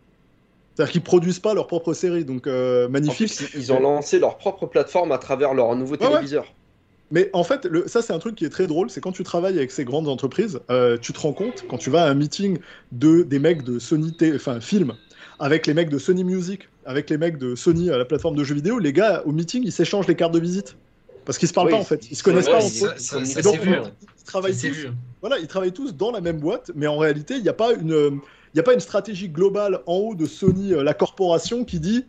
C'est-à-dire 0.73 0.91
qu'ils 0.91 1.01
produisent 1.01 1.39
pas 1.39 1.53
leur 1.53 1.67
propre 1.67 1.93
série, 1.93 2.25
donc 2.25 2.47
euh, 2.47 2.87
magnifique. 2.87 3.31
ils 3.55 3.71
ont 3.71 3.79
lancé 3.79 4.17
leur 4.19 4.37
propre 4.37 4.65
plateforme 4.65 5.11
à 5.11 5.17
travers 5.17 5.53
leur 5.53 5.75
nouveau 5.75 5.97
téléviseur. 5.97 6.45
Mais 7.13 7.29
en 7.33 7.43
fait, 7.43 7.65
le, 7.65 7.87
ça 7.87 8.01
c'est 8.01 8.11
un 8.11 8.17
truc 8.17 8.33
qui 8.33 8.43
est 8.43 8.49
très 8.49 8.65
drôle, 8.65 8.89
c'est 8.89 8.99
quand 8.99 9.11
tu 9.11 9.23
travailles 9.23 9.57
avec 9.57 9.69
ces 9.69 9.85
grandes 9.85 10.07
entreprises, 10.07 10.59
euh, 10.71 10.97
tu 10.99 11.13
te 11.13 11.19
rends 11.19 11.31
compte 11.31 11.63
quand 11.69 11.77
tu 11.77 11.91
vas 11.91 12.05
à 12.05 12.09
un 12.09 12.15
meeting 12.15 12.57
de 12.91 13.21
des 13.21 13.37
mecs 13.37 13.61
de 13.61 13.77
Sony, 13.77 14.17
enfin 14.33 14.59
film, 14.59 14.93
avec 15.37 15.67
les 15.67 15.75
mecs 15.75 15.89
de 15.89 15.99
Sony 15.99 16.23
Music, 16.23 16.69
avec 16.85 17.11
les 17.11 17.19
mecs 17.19 17.37
de 17.37 17.53
Sony 17.53 17.91
à 17.91 17.99
la 17.99 18.05
plateforme 18.05 18.35
de 18.35 18.43
jeux 18.43 18.55
vidéo, 18.55 18.79
les 18.79 18.93
gars 18.93 19.21
au 19.27 19.31
meeting 19.31 19.61
ils 19.63 19.71
s'échangent 19.71 20.07
les 20.07 20.15
cartes 20.15 20.33
de 20.33 20.39
visite. 20.39 20.75
Parce 21.23 21.37
qu'ils 21.37 21.47
se 21.47 21.53
parlent 21.53 21.69
pas 21.69 21.77
en 21.77 21.83
fait, 21.83 22.09
ils 22.09 22.17
se 22.17 22.23
connaissent 22.23 22.49
pas 22.49 22.57
entre 22.57 22.85
eux. 22.85 23.37
et 23.37 23.41
donc 23.43 23.59
ils 23.63 24.23
travaillent 24.25 24.57
tous, 24.57 24.87
voilà, 25.21 25.37
ils 25.37 25.47
travaillent 25.47 25.71
tous 25.71 25.95
dans 25.95 26.11
la 26.11 26.19
même 26.19 26.39
boîte, 26.39 26.71
mais 26.73 26.87
en 26.87 26.97
réalité 26.97 27.35
il 27.35 27.43
n'y 27.43 27.49
a 27.49 27.53
pas 27.53 27.73
une 27.73 28.21
il 28.55 28.59
a 28.59 28.63
pas 28.63 28.73
une 28.73 28.79
stratégie 28.79 29.29
globale 29.29 29.81
en 29.85 29.95
haut 29.95 30.15
de 30.15 30.25
Sony, 30.25 30.73
euh, 30.73 30.83
la 30.83 30.93
corporation, 30.93 31.63
qui 31.65 31.79
dit 31.79 32.05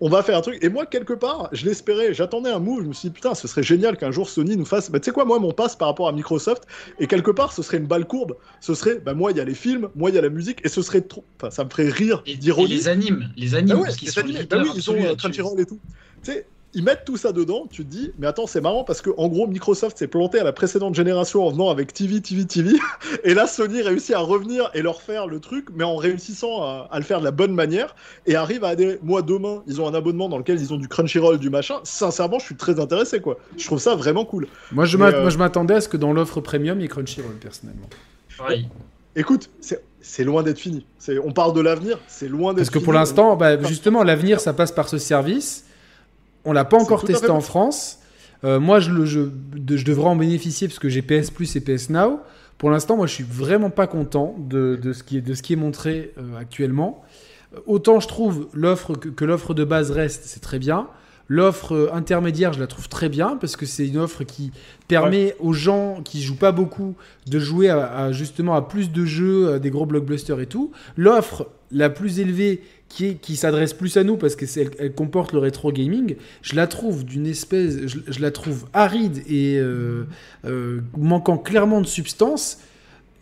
on 0.00 0.08
va 0.08 0.22
faire 0.22 0.36
un 0.36 0.40
truc. 0.40 0.62
Et 0.62 0.68
moi, 0.68 0.86
quelque 0.86 1.12
part, 1.12 1.48
je 1.52 1.64
l'espérais, 1.64 2.12
j'attendais 2.12 2.50
un 2.50 2.58
move, 2.58 2.82
je 2.82 2.88
me 2.88 2.92
suis 2.92 3.08
dit, 3.08 3.14
putain, 3.14 3.34
ce 3.34 3.48
serait 3.48 3.62
génial 3.62 3.96
qu'un 3.96 4.10
jour 4.10 4.28
Sony 4.28 4.56
nous 4.56 4.64
fasse. 4.64 4.90
Bah, 4.90 5.00
tu 5.00 5.06
sais 5.06 5.12
quoi, 5.12 5.24
moi, 5.24 5.38
mon 5.38 5.52
passe 5.52 5.76
par 5.76 5.88
rapport 5.88 6.08
à 6.08 6.12
Microsoft, 6.12 6.64
et 6.98 7.06
quelque 7.06 7.30
part, 7.30 7.52
ce 7.52 7.62
serait 7.62 7.78
une 7.78 7.86
balle 7.86 8.06
courbe. 8.06 8.36
Ce 8.60 8.74
serait, 8.74 8.98
bah, 8.98 9.14
moi, 9.14 9.30
il 9.30 9.38
y 9.38 9.40
a 9.40 9.44
les 9.44 9.54
films, 9.54 9.88
moi, 9.94 10.10
il 10.10 10.16
y 10.16 10.18
a 10.18 10.22
la 10.22 10.28
musique, 10.28 10.60
et 10.64 10.68
ce 10.68 10.82
serait 10.82 11.00
trop. 11.00 11.24
Enfin, 11.36 11.50
ça 11.50 11.64
me 11.64 11.70
ferait 11.70 11.88
rire 11.88 12.22
d'ironie. 12.26 12.68
les 12.68 12.88
animes, 12.88 13.30
les 13.36 13.54
animes, 13.54 13.76
bah 13.76 13.82
parce 13.84 13.96
qu'ils 13.96 14.10
sont 14.10 14.20
bah 14.22 14.58
oui, 14.62 14.70
ils 14.74 14.90
ont 14.90 15.02
euh, 15.02 15.14
Crunchyroll 15.14 15.60
et 15.60 15.66
tout. 15.66 15.80
Tu 16.22 16.32
sais, 16.32 16.46
ils 16.74 16.84
mettent 16.84 17.04
tout 17.06 17.16
ça 17.16 17.32
dedans, 17.32 17.66
tu 17.70 17.84
te 17.84 17.90
dis, 17.90 18.12
mais 18.18 18.26
attends, 18.26 18.46
c'est 18.46 18.60
marrant 18.60 18.84
parce 18.84 19.00
que 19.00 19.10
en 19.16 19.28
gros, 19.28 19.46
Microsoft 19.46 19.96
s'est 19.96 20.08
planté 20.08 20.38
à 20.38 20.44
la 20.44 20.52
précédente 20.52 20.94
génération 20.94 21.46
en 21.46 21.50
venant 21.50 21.70
avec 21.70 21.92
TV, 21.92 22.20
TV, 22.20 22.44
TV, 22.44 22.76
et 23.24 23.34
là, 23.34 23.46
Sony 23.46 23.82
réussit 23.82 24.14
à 24.14 24.18
revenir 24.18 24.70
et 24.74 24.82
leur 24.82 25.00
faire 25.00 25.26
le 25.26 25.40
truc, 25.40 25.68
mais 25.74 25.84
en 25.84 25.96
réussissant 25.96 26.62
à, 26.62 26.90
le 26.96 27.02
faire 27.02 27.20
de 27.20 27.24
la 27.24 27.30
bonne 27.30 27.54
manière, 27.54 27.94
et 28.26 28.36
arrive 28.36 28.64
à 28.64 28.68
adhérer. 28.68 28.98
Moi, 29.02 29.22
demain, 29.22 29.62
ils 29.66 29.80
ont 29.80 29.88
un 29.88 29.94
abonnement 29.94 30.28
dans 30.28 30.38
lequel 30.38 30.60
ils 30.60 30.72
ont 30.74 30.76
du 30.76 30.88
Crunchyroll, 30.88 31.38
du 31.38 31.50
machin. 31.50 31.76
Sincèrement, 31.84 32.38
je 32.38 32.44
suis 32.44 32.56
très 32.56 32.78
intéressé, 32.78 33.20
quoi. 33.20 33.38
Je 33.56 33.64
trouve 33.64 33.78
ça 33.78 33.94
vraiment 33.94 34.24
cool. 34.24 34.46
Moi, 34.72 34.84
je 34.84 34.98
euh, 34.98 35.30
m'attendais 35.38 35.74
à 35.74 35.80
ce 35.80 35.88
que 35.88 35.96
dans 35.96 36.12
l'offre 36.12 36.40
premium, 36.40 36.78
il 36.78 36.82
y 36.82 36.84
ait 36.84 36.88
Crunchyroll, 36.88 37.36
personnellement. 37.36 37.88
Oui. 38.48 38.66
Écoute, 39.14 39.48
c'est 40.00 40.24
loin 40.24 40.42
d'être 40.42 40.58
fini. 40.58 40.84
On 41.24 41.32
parle 41.32 41.54
de 41.54 41.60
l'avenir, 41.60 41.98
c'est 42.06 42.28
loin 42.28 42.52
d'être 42.52 42.64
Parce 42.64 42.70
que 42.70 42.78
pour 42.78 42.92
l'instant, 42.92 43.34
bah, 43.34 43.62
justement, 43.62 44.02
l'avenir, 44.02 44.40
ça 44.40 44.52
passe 44.52 44.72
par 44.72 44.88
ce 44.90 44.98
service. 44.98 45.64
On 46.46 46.52
l'a 46.52 46.64
pas 46.64 46.78
encore 46.78 47.04
testé 47.04 47.28
en 47.28 47.40
France. 47.40 47.98
Euh, 48.44 48.60
moi, 48.60 48.78
je, 48.80 49.04
je, 49.04 49.20
devrais 49.84 50.08
en 50.08 50.16
bénéficier 50.16 50.68
parce 50.68 50.78
que 50.78 50.88
j'ai 50.88 51.02
PS 51.02 51.30
Plus 51.30 51.56
et 51.56 51.60
PS 51.60 51.90
Now. 51.90 52.20
Pour 52.56 52.70
l'instant, 52.70 52.96
moi, 52.96 53.06
je 53.06 53.12
suis 53.12 53.24
vraiment 53.28 53.70
pas 53.70 53.88
content 53.88 54.36
de, 54.38 54.78
ce, 54.92 55.02
qui 55.02 55.18
est, 55.18 55.20
de 55.20 55.34
ce 55.34 55.42
qui 55.42 55.54
est 55.54 55.56
montré 55.56 56.12
euh, 56.16 56.38
actuellement. 56.38 57.02
Euh, 57.54 57.58
autant 57.66 58.00
je 58.00 58.06
trouve 58.08 58.48
l'offre 58.54 58.94
que, 58.94 59.24
l'offre 59.24 59.54
de 59.54 59.64
base 59.64 59.90
reste, 59.90 60.22
c'est 60.24 60.40
très 60.40 60.60
bien. 60.60 60.86
L'offre 61.28 61.90
intermédiaire, 61.92 62.52
je 62.52 62.60
la 62.60 62.68
trouve 62.68 62.88
très 62.88 63.08
bien 63.08 63.36
parce 63.40 63.56
que 63.56 63.66
c'est 63.66 63.88
une 63.88 63.98
offre 63.98 64.22
qui 64.22 64.52
permet 64.86 65.34
aux 65.40 65.52
gens 65.52 66.00
qui 66.04 66.22
jouent 66.22 66.36
pas 66.36 66.52
beaucoup 66.52 66.94
de 67.26 67.40
jouer 67.40 67.68
à, 67.68 68.12
justement 68.12 68.54
à 68.54 68.62
plus 68.62 68.92
de 68.92 69.04
jeux, 69.04 69.58
des 69.58 69.70
gros 69.70 69.86
blockbusters 69.86 70.38
et 70.38 70.46
tout. 70.46 70.70
L'offre 70.96 71.48
la 71.72 71.90
plus 71.90 72.20
élevée 72.20 72.62
qui, 72.88 73.16
qui 73.16 73.36
s'adresse 73.36 73.74
plus 73.74 73.96
à 73.96 74.04
nous 74.04 74.16
parce 74.16 74.36
qu'elle 74.36 74.70
elle 74.78 74.92
comporte 74.94 75.32
le 75.32 75.38
rétro 75.38 75.72
gaming, 75.72 76.16
je 76.42 76.56
la 76.56 76.66
trouve 76.66 77.04
d'une 77.04 77.26
espèce, 77.26 77.86
je, 77.86 78.20
la 78.20 78.30
trouve 78.30 78.66
aride 78.72 79.22
et 79.28 79.58
euh, 79.58 80.04
euh, 80.44 80.80
manquant 80.96 81.38
clairement 81.38 81.80
de 81.80 81.86
substance. 81.86 82.58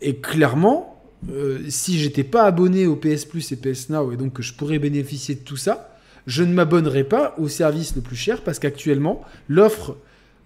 Et 0.01 0.17
clairement, 0.17 1.01
euh, 1.31 1.59
si 1.69 1.97
j'étais 1.97 2.23
pas 2.23 2.43
abonné 2.43 2.85
au 2.85 2.95
PS 2.95 3.25
Plus 3.25 3.51
et 3.51 3.55
PS 3.55 3.89
Now 3.89 4.11
et 4.11 4.17
donc 4.17 4.33
que 4.33 4.43
je 4.43 4.53
pourrais 4.53 4.79
bénéficier 4.79 5.35
de 5.35 5.39
tout 5.39 5.57
ça, 5.57 5.97
je 6.27 6.43
ne 6.43 6.53
m'abonnerais 6.53 7.03
pas 7.03 7.35
au 7.37 7.47
service 7.47 7.95
le 7.95 8.01
plus 8.01 8.15
cher 8.15 8.41
parce 8.41 8.59
qu'actuellement, 8.59 9.21
l'offre 9.47 9.97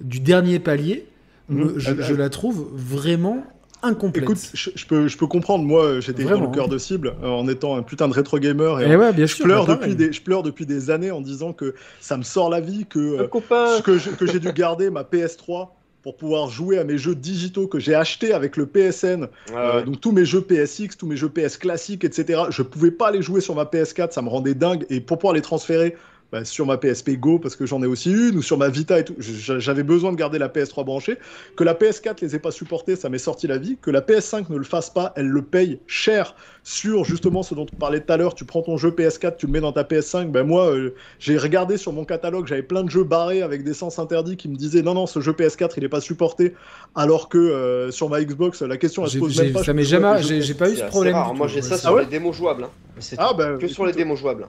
du 0.02 0.20
dernier 0.20 0.60
palier, 0.60 1.08
mhm. 1.50 1.74
je, 1.78 2.14
la 2.14 2.30
trouve 2.30 2.70
vraiment 2.74 3.44
incomplète. 3.84 4.24
Écoute, 4.24 4.40
je, 4.54 4.86
peux, 4.86 5.08
je 5.08 5.18
peux 5.18 5.28
comprendre, 5.28 5.64
moi 5.64 6.00
j'étais 6.00 6.24
dans 6.24 6.40
le 6.40 6.48
cœur 6.48 6.68
de 6.68 6.78
cible 6.78 7.16
euh, 7.24 7.28
en 7.28 7.48
étant 7.48 7.76
un 7.76 7.82
putain 7.82 8.08
de 8.08 8.14
rétro 8.14 8.40
gamer 8.40 8.82
et, 8.82 8.92
eh 8.92 8.96
ouais, 8.96 9.14
bien 9.14 9.26
je, 9.26 9.42
pleure 9.42 9.66
bah, 9.66 9.76
depuis 9.76 9.96
des, 9.96 10.12
je 10.12 10.22
pleure 10.22 10.44
depuis 10.44 10.66
des 10.66 10.90
années 10.90 11.12
en 11.12 11.22
disant 11.22 11.54
que 11.54 11.76
ça 12.00 12.18
me 12.18 12.24
sort 12.24 12.50
la 12.50 12.62
vie, 12.62 12.86
que, 12.86 13.00
euh, 13.00 13.80
que 13.82 14.28
j'ai 14.28 14.40
dû 14.40 14.52
garder 14.54 14.90
ma 14.90 15.04
PS3 15.04 15.70
pour 16.02 16.16
pouvoir 16.16 16.50
jouer 16.50 16.80
à 16.80 16.84
mes 16.84 16.98
jeux 16.98 17.16
digitaux 17.16 17.68
que 17.68 17.80
j'ai 17.80 17.94
achetés 17.94 18.34
avec 18.34 18.58
le 18.58 18.66
PSN. 18.66 19.28
Euh, 19.52 19.84
donc 19.84 20.00
tous 20.00 20.12
mes 20.12 20.26
jeux 20.26 20.42
PSX, 20.42 20.98
tous 20.98 21.08
mes 21.08 21.18
jeux 21.18 21.30
PS 21.30 21.58
classiques, 21.58 22.04
etc. 22.04 22.44
Je 22.50 22.62
pouvais 22.62 22.92
pas 22.92 23.12
les 23.12 23.22
jouer 23.22 23.42
sur 23.42 23.56
ma 23.56 23.66
PS4, 23.66 24.12
ça 24.12 24.22
me 24.22 24.30
rendait 24.30 24.54
dingue. 24.54 24.86
Et 24.90 25.02
pour 25.02 25.18
pouvoir 25.18 25.34
les 25.34 25.42
transférer 25.42 25.96
bah, 26.32 26.46
sur 26.46 26.66
ma 26.68 26.78
PSP 26.78 27.12
Go 27.20 27.40
parce 27.40 27.56
que 27.56 27.66
j'en 27.66 27.82
ai 27.82 27.88
aussi 27.88 28.12
une 28.12 28.38
ou 28.38 28.42
sur 28.44 28.58
ma 28.58 28.70
Vita 28.70 29.00
et 29.00 29.06
tout. 29.06 29.16
J'avais 29.20 29.84
besoin 29.84 30.12
de 30.12 30.18
garder 30.18 30.38
la 30.38 30.48
PS3 30.48 30.86
branchée. 30.86 31.18
Que 31.56 31.64
la 31.64 31.74
PS4 31.74 32.22
les 32.22 32.36
ait 32.36 32.40
pas 32.40 32.52
supportés, 32.52 32.96
ça 32.96 33.10
m'est 33.10 33.18
sorti 33.18 33.48
la 33.48 33.58
vie. 33.58 33.78
Que 33.82 33.90
la 33.90 34.02
PS5 34.02 34.46
ne 34.50 34.58
le 34.58 34.64
fasse 34.64 34.92
pas, 34.92 35.12
elle 35.16 35.28
le 35.28 35.42
paye 35.42 35.80
cher 35.88 36.36
sur 36.64 37.04
justement 37.04 37.42
ce 37.42 37.56
dont 37.56 37.66
on 37.74 37.76
parlait 37.76 38.02
tout 38.02 38.14
à 38.14 38.18
l'heure. 38.18 38.36
Tu 38.36 38.46
prends 38.46 38.62
ton 38.62 38.78
jeu 38.78 38.92
PS4, 38.92 39.38
tu 39.38 39.48
le 39.48 39.52
mets 39.52 39.60
dans 39.60 39.72
ta 39.72 39.84
PS5. 39.84 40.30
Ben 40.30 40.44
moi, 40.44 40.68
euh, 40.68 40.94
j'ai 41.18 41.38
regardé 41.38 41.78
sur 41.78 41.94
mon 41.94 42.06
catalogue, 42.06 42.46
j'avais 42.46 42.62
plein 42.62 42.84
de 42.84 42.92
jeux 42.92 43.04
barrés 43.04 43.42
avec 43.42 43.64
des 43.64 43.74
sens 43.74 43.98
interdits 43.98 44.38
qui 44.38 44.50
me 44.50 44.56
disaient 44.56 44.84
non 44.84 44.94
non, 44.94 45.08
ce 45.08 45.22
jeu 45.22 45.32
PS4 45.32 45.72
il 45.78 45.84
est 45.84 45.90
pas 45.90 46.02
supporté. 46.02 46.54
Alors 46.94 47.30
que 47.30 47.40
euh, 47.40 47.90
sur 47.90 48.08
ma 48.10 48.24
Xbox, 48.24 48.62
la 48.62 48.78
question 48.78 49.04
elle 49.04 49.10
se 49.10 49.18
pose 49.18 49.42
même 49.42 49.54
pas. 49.54 49.64
Ça 49.64 49.74
m'est 49.74 49.84
jamais, 49.84 50.22
j'ai 50.22 50.54
pas 50.54 50.70
eu 50.70 50.76
ce 50.76 50.84
problème. 50.84 51.18
Moi 51.36 51.48
j'ai 51.48 51.64
ça 51.64 51.78
sur 51.78 51.98
les 51.98 52.06
démos 52.06 52.36
jouables. 52.36 52.66
Hein. 52.66 53.16
Ah, 53.18 53.34
que 53.60 53.68
sur 53.68 53.86
les 53.86 53.94
démos 53.94 54.20
jouables. 54.20 54.48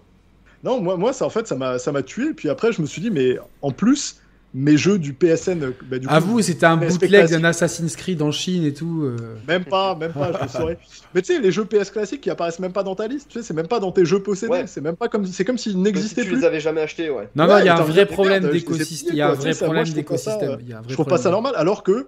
Non, 0.63 0.81
moi, 0.81 0.97
moi 0.97 1.13
ça, 1.13 1.25
en 1.25 1.31
fait, 1.31 1.47
ça 1.47 1.57
m'a 1.57 2.03
tué. 2.03 2.35
Puis 2.35 2.49
après, 2.49 2.73
je 2.73 2.83
me 2.83 2.87
suis 2.87 3.01
dit, 3.01 3.11
mais 3.11 3.39
en 3.63 3.71
plus, 3.71 4.21
mes 4.55 4.77
jeux 4.77 4.99
du 4.99 5.13
PSN. 5.13 5.73
Bah, 5.89 5.99
du 5.99 6.07
ah, 6.09 6.19
vous, 6.19 6.43
c'était 6.43 6.67
un 6.67 6.77
bootleg 6.77 7.29
d'un 7.29 7.45
Assassin's 7.45 7.95
Creed 7.97 8.21
en 8.23 8.33
Chine 8.33 8.65
et 8.65 8.75
tout. 8.75 9.03
Euh. 9.05 9.17
Même 9.47 9.65
pas, 9.65 9.95
même 9.95 10.13
pas, 10.13 10.33
je 10.33 10.43
le 10.43 10.49
saurais. 10.49 10.79
Mais 11.15 11.23
tu 11.23 11.33
sais, 11.35 11.41
les 11.41 11.53
jeux 11.53 11.65
PS 11.65 11.91
classiques 11.91 12.23
qui 12.23 12.31
apparaissent 12.31 12.59
même 12.59 12.73
pas 12.73 12.83
dans 12.83 12.95
ta 12.95 13.07
liste, 13.07 13.29
tu 13.29 13.39
sais, 13.39 13.45
c'est 13.45 13.55
même 13.55 13.69
pas 13.69 13.81
dans 13.81 13.93
tes 13.93 14.05
jeux 14.05 14.23
possédés. 14.23 14.65
C'est 14.67 14.81
même 14.81 14.97
pas 14.97 15.09
comme, 15.09 15.27
c'est 15.27 15.45
comme 15.45 15.59
s'ils 15.59 15.81
n'existaient 15.81 16.23
plus. 16.23 16.31
Tu 16.31 16.41
les 16.41 16.45
avais 16.45 16.61
jamais 16.61 16.81
achetés, 16.81 17.11
ouais. 17.11 17.29
Non, 17.35 17.47
non, 17.47 17.59
il 17.59 17.67
y 17.67 17.69
a 17.69 17.79
un 17.79 17.83
vrai 17.83 18.07
problème 18.07 18.49
d'écosystème. 18.51 19.15
Il 19.15 19.19
y 19.19 19.23
a 19.23 19.31
un 19.31 19.35
vrai 19.35 19.55
problème 19.55 19.89
d'écosystème. 19.89 20.59
Je 20.89 20.95
trouve 20.95 21.07
pas 21.07 21.19
ça 21.19 21.31
normal, 21.31 21.55
alors 21.57 21.83
que 21.83 22.07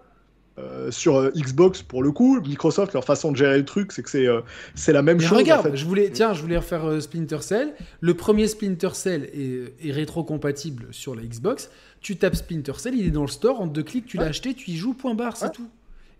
euh, 0.58 0.90
sur 0.90 1.16
euh, 1.16 1.30
Xbox 1.34 1.80
pour 1.80 2.02
le 2.02 2.12
coup, 2.12 2.38
Microsoft 2.40 2.92
leur 2.92 3.04
façon 3.04 3.32
de 3.32 3.36
gérer 3.38 3.56
le 3.56 3.64
truc, 3.64 3.90
c'est 3.90 4.02
que 4.02 4.10
c'est 4.10 4.26
euh, 4.26 4.42
c'est 4.74 4.92
la 4.92 5.00
même 5.00 5.18
chose. 5.18 5.38
Regarde, 5.38 5.74
je 5.74 5.84
voulais 5.86 6.10
tiens, 6.10 6.34
je 6.34 6.42
voulais 6.42 6.58
refaire 6.58 7.00
Splinter 7.00 7.40
Cell. 7.40 7.72
Le 8.00 8.14
premier 8.14 8.46
Splinter 8.46 8.90
Cell 8.92 9.30
est, 9.32 9.88
est 9.88 9.92
rétro-compatible 9.92 10.88
sur 10.90 11.14
la 11.14 11.22
Xbox. 11.22 11.70
Tu 12.02 12.16
tapes 12.16 12.36
Splinter 12.36 12.74
Cell, 12.76 12.94
il 12.94 13.06
est 13.06 13.10
dans 13.10 13.22
le 13.22 13.28
store 13.28 13.62
en 13.62 13.66
deux 13.66 13.82
clics, 13.82 14.04
tu 14.04 14.18
l'as 14.18 14.26
acheté, 14.26 14.52
tu 14.52 14.72
y 14.72 14.76
joues, 14.76 14.92
point 14.92 15.14
barre, 15.14 15.36
c'est 15.38 15.52
tout. 15.52 15.68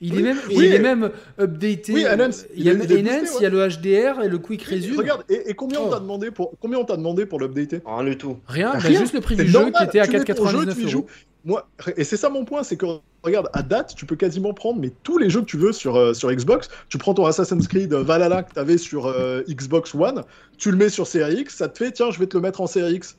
Il, 0.03 0.19
est 0.19 0.23
même, 0.23 0.39
il 0.51 0.65
est 0.65 0.79
même 0.81 1.11
updaté. 1.41 1.93
Oui, 1.93 2.07
Enhance. 2.07 2.45
Il 2.55 2.65
y 2.65 2.71
a 2.71 2.73
Enhance, 2.73 3.37
il 3.39 3.43
y 3.43 3.47
a 3.47 3.49
le 3.49 3.69
HDR 3.69 4.23
et 4.23 4.29
le 4.29 4.39
Quick 4.39 4.65
Resume. 4.65 4.99
Regarde, 4.99 5.25
et, 5.29 5.55
combien 5.55 5.81
on 5.81 5.89
t'a 5.89 6.01
demandé 6.01 6.31
pour 6.33 6.53
combien 6.61 6.79
on 6.79 6.85
t'a 6.85 6.97
demandé 6.97 7.25
pour 7.25 7.39
l'updater? 7.39 7.81
Rien 7.87 8.05
du 8.05 8.19
tout. 8.19 8.39
Rien, 8.49 8.73
bah, 8.73 8.81
juste 8.81 9.15
le 9.15 9.21
prix 9.21 9.37
du 9.37 9.47
jeu 9.47 9.71
qui 9.71 9.85
était 9.85 10.01
à 10.01 10.07
4,99 10.07 10.93
euros. 10.93 11.07
Moi, 11.45 11.69
et 11.97 12.05
c'est 12.05 12.17
ça 12.17 12.29
mon 12.29 12.45
point, 12.45 12.63
c'est 12.63 12.77
que 12.77 12.87
regarde, 13.23 13.49
à 13.53 13.63
date, 13.63 13.95
tu 13.97 14.07
peux 14.07 14.15
quasiment 14.15 14.55
prendre 14.55 14.81
mais 14.81 14.93
tous 15.03 15.19
les 15.19 15.29
jeux 15.29 15.41
que 15.41 15.47
tu 15.47 15.57
veux 15.57 15.73
sur, 15.73 15.97
euh, 15.97 16.15
sur 16.15 16.31
Xbox. 16.31 16.69
Tu 16.89 16.99
prends 16.99 17.15
ton 17.15 17.27
Assassin's 17.27 17.67
Creed 17.67 17.93
Valhalla 17.93 18.45
que 18.45 18.55
tu 18.55 18.61
avais 18.61 18.79
sur 18.79 19.07
euh, 19.07 19.43
Xbox 19.49 19.95
One, 19.95 20.23
tu 20.57 20.71
le 20.71 20.77
mets 20.77 20.89
sur 20.89 21.07
Series 21.07 21.41
X, 21.41 21.57
ça 21.57 21.69
te 21.69 21.79
fait 21.79 21.91
tiens, 21.91 22.11
je 22.11 22.19
vais 22.21 22.27
te 22.27 22.37
le 22.37 22.43
mettre 22.43 22.61
en 22.61 22.67
Series 22.67 22.95
X. 22.95 23.17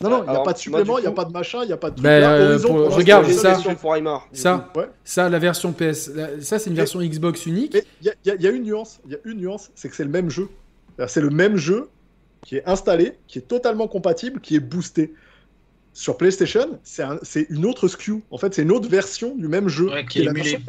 Non, 0.00 0.10
non, 0.10 0.24
il 0.26 0.30
n'y 0.30 0.36
a 0.36 0.40
pas 0.40 0.52
de 0.52 0.58
supplément, 0.58 0.98
il 0.98 1.02
n'y 1.02 1.08
a 1.08 1.12
pas 1.12 1.24
de 1.24 1.32
machin, 1.32 1.62
il 1.62 1.66
n'y 1.66 1.72
a 1.72 1.76
pas 1.76 1.90
de 1.90 1.96
truc. 1.96 2.04
Bah, 2.04 2.56
regarde, 2.94 3.26
ça, 3.30 3.58
ça, 4.32 4.70
ça, 5.04 5.28
la 5.28 5.38
version 5.38 5.72
PS, 5.72 6.10
ça 6.40 6.58
c'est 6.58 6.70
une 6.70 6.76
version 6.76 7.00
Xbox 7.00 7.46
unique. 7.46 7.76
Il 8.02 8.14
y, 8.24 8.42
y, 8.42 8.46
a 8.46 8.50
une 8.50 8.62
nuance, 8.62 9.00
il 9.06 9.12
y 9.12 9.14
a 9.14 9.18
une 9.24 9.38
nuance, 9.38 9.70
c'est 9.74 9.88
que 9.88 9.96
c'est 9.96 10.04
le 10.04 10.10
même 10.10 10.30
jeu. 10.30 10.48
C'est 11.06 11.20
le 11.20 11.30
même 11.30 11.56
jeu 11.56 11.88
qui 12.42 12.56
est 12.56 12.66
installé, 12.66 13.14
qui 13.26 13.38
est 13.38 13.42
totalement 13.42 13.88
compatible, 13.88 14.40
qui 14.40 14.56
est 14.56 14.60
boosté 14.60 15.14
sur 15.92 16.16
PlayStation, 16.16 16.78
c'est 16.84 17.46
une 17.50 17.66
autre 17.66 17.88
SKU. 17.88 18.22
En 18.30 18.38
fait, 18.38 18.54
c'est 18.54 18.62
une 18.62 18.70
autre 18.70 18.88
version 18.88 19.34
du 19.34 19.48
même 19.48 19.68
jeu 19.68 19.90
qui 20.08 20.20
est, 20.20 20.24
la 20.24 20.32
version. 20.32 20.62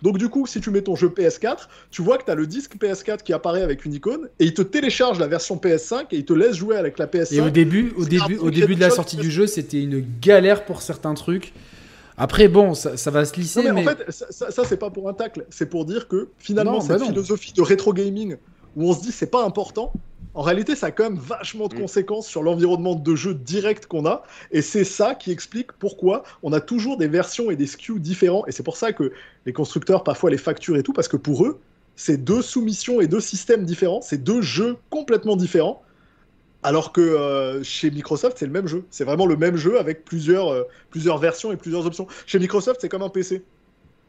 Donc, 0.00 0.18
du 0.18 0.28
coup, 0.28 0.46
si 0.46 0.60
tu 0.60 0.70
mets 0.70 0.82
ton 0.82 0.96
jeu 0.96 1.08
PS4, 1.08 1.68
tu 1.90 2.02
vois 2.02 2.16
que 2.16 2.24
tu 2.24 2.30
as 2.30 2.34
le 2.34 2.46
disque 2.46 2.76
PS4 2.76 3.22
qui 3.22 3.32
apparaît 3.32 3.62
avec 3.62 3.84
une 3.84 3.92
icône 3.92 4.28
et 4.38 4.46
il 4.46 4.54
te 4.54 4.62
télécharge 4.62 5.18
la 5.18 5.26
version 5.26 5.56
PS5 5.56 6.06
et 6.12 6.16
il 6.18 6.24
te 6.24 6.32
laisse 6.32 6.56
jouer 6.56 6.76
avec 6.76 6.98
la 6.98 7.06
PS5. 7.06 7.34
Et 7.34 7.40
au 7.40 7.50
début, 7.50 7.92
au 7.96 8.04
début, 8.04 8.38
au 8.38 8.50
début 8.50 8.74
de 8.74 8.80
la 8.80 8.90
sortie 8.90 9.16
du 9.16 9.30
jeu, 9.30 9.46
c'était 9.46 9.82
une 9.82 10.04
galère 10.20 10.64
pour 10.64 10.82
certains 10.82 11.14
trucs. 11.14 11.52
Après, 12.16 12.48
bon, 12.48 12.74
ça, 12.74 13.10
va 13.10 13.24
se 13.24 13.34
lisser. 13.36 13.62
mais, 13.62 13.70
en 13.70 13.84
fait, 13.84 14.10
ça, 14.10 14.64
c'est 14.64 14.76
pas 14.76 14.90
pour 14.90 15.08
un 15.08 15.14
tacle. 15.14 15.46
C'est 15.50 15.66
pour 15.66 15.84
dire 15.84 16.08
que 16.08 16.30
finalement, 16.38 16.80
cette 16.80 16.98
bah 16.98 17.06
philosophie 17.06 17.52
de 17.52 17.62
rétro 17.62 17.92
gaming 17.92 18.36
où 18.76 18.88
on 18.88 18.94
se 18.94 19.02
dit 19.02 19.12
c'est 19.12 19.30
pas 19.30 19.44
important, 19.44 19.92
en 20.34 20.42
réalité, 20.42 20.74
ça 20.74 20.86
a 20.86 20.90
quand 20.90 21.04
même 21.04 21.18
vachement 21.18 21.68
de 21.68 21.74
mm. 21.74 21.80
conséquences 21.80 22.26
sur 22.26 22.42
l'environnement 22.42 22.94
de 22.94 23.14
jeu 23.14 23.34
direct 23.34 23.86
qu'on 23.86 24.06
a. 24.06 24.22
Et 24.50 24.62
c'est 24.62 24.84
ça 24.84 25.14
qui 25.14 25.30
explique 25.30 25.72
pourquoi 25.72 26.22
on 26.42 26.52
a 26.52 26.60
toujours 26.60 26.96
des 26.96 27.08
versions 27.08 27.50
et 27.50 27.56
des 27.56 27.66
SKUs 27.66 28.00
différents. 28.00 28.46
Et 28.46 28.52
c'est 28.52 28.62
pour 28.62 28.76
ça 28.76 28.92
que 28.92 29.12
les 29.44 29.52
constructeurs 29.52 30.04
parfois 30.04 30.30
les 30.30 30.38
facturent 30.38 30.76
et 30.76 30.82
tout, 30.82 30.92
parce 30.92 31.08
que 31.08 31.16
pour 31.18 31.44
eux, 31.44 31.60
c'est 31.96 32.16
deux 32.16 32.40
soumissions 32.40 33.00
et 33.00 33.06
deux 33.06 33.20
systèmes 33.20 33.64
différents, 33.64 34.00
c'est 34.00 34.22
deux 34.22 34.40
jeux 34.40 34.76
complètement 34.88 35.36
différents. 35.36 35.82
Alors 36.62 36.92
que 36.92 37.00
euh, 37.00 37.62
chez 37.64 37.90
Microsoft, 37.90 38.38
c'est 38.38 38.46
le 38.46 38.52
même 38.52 38.68
jeu. 38.68 38.84
C'est 38.90 39.04
vraiment 39.04 39.26
le 39.26 39.36
même 39.36 39.56
jeu 39.56 39.80
avec 39.80 40.04
plusieurs, 40.04 40.48
euh, 40.48 40.62
plusieurs 40.90 41.18
versions 41.18 41.50
et 41.50 41.56
plusieurs 41.56 41.86
options. 41.86 42.06
Chez 42.24 42.38
Microsoft, 42.38 42.80
c'est 42.80 42.88
comme 42.88 43.02
un 43.02 43.08
PC. 43.08 43.42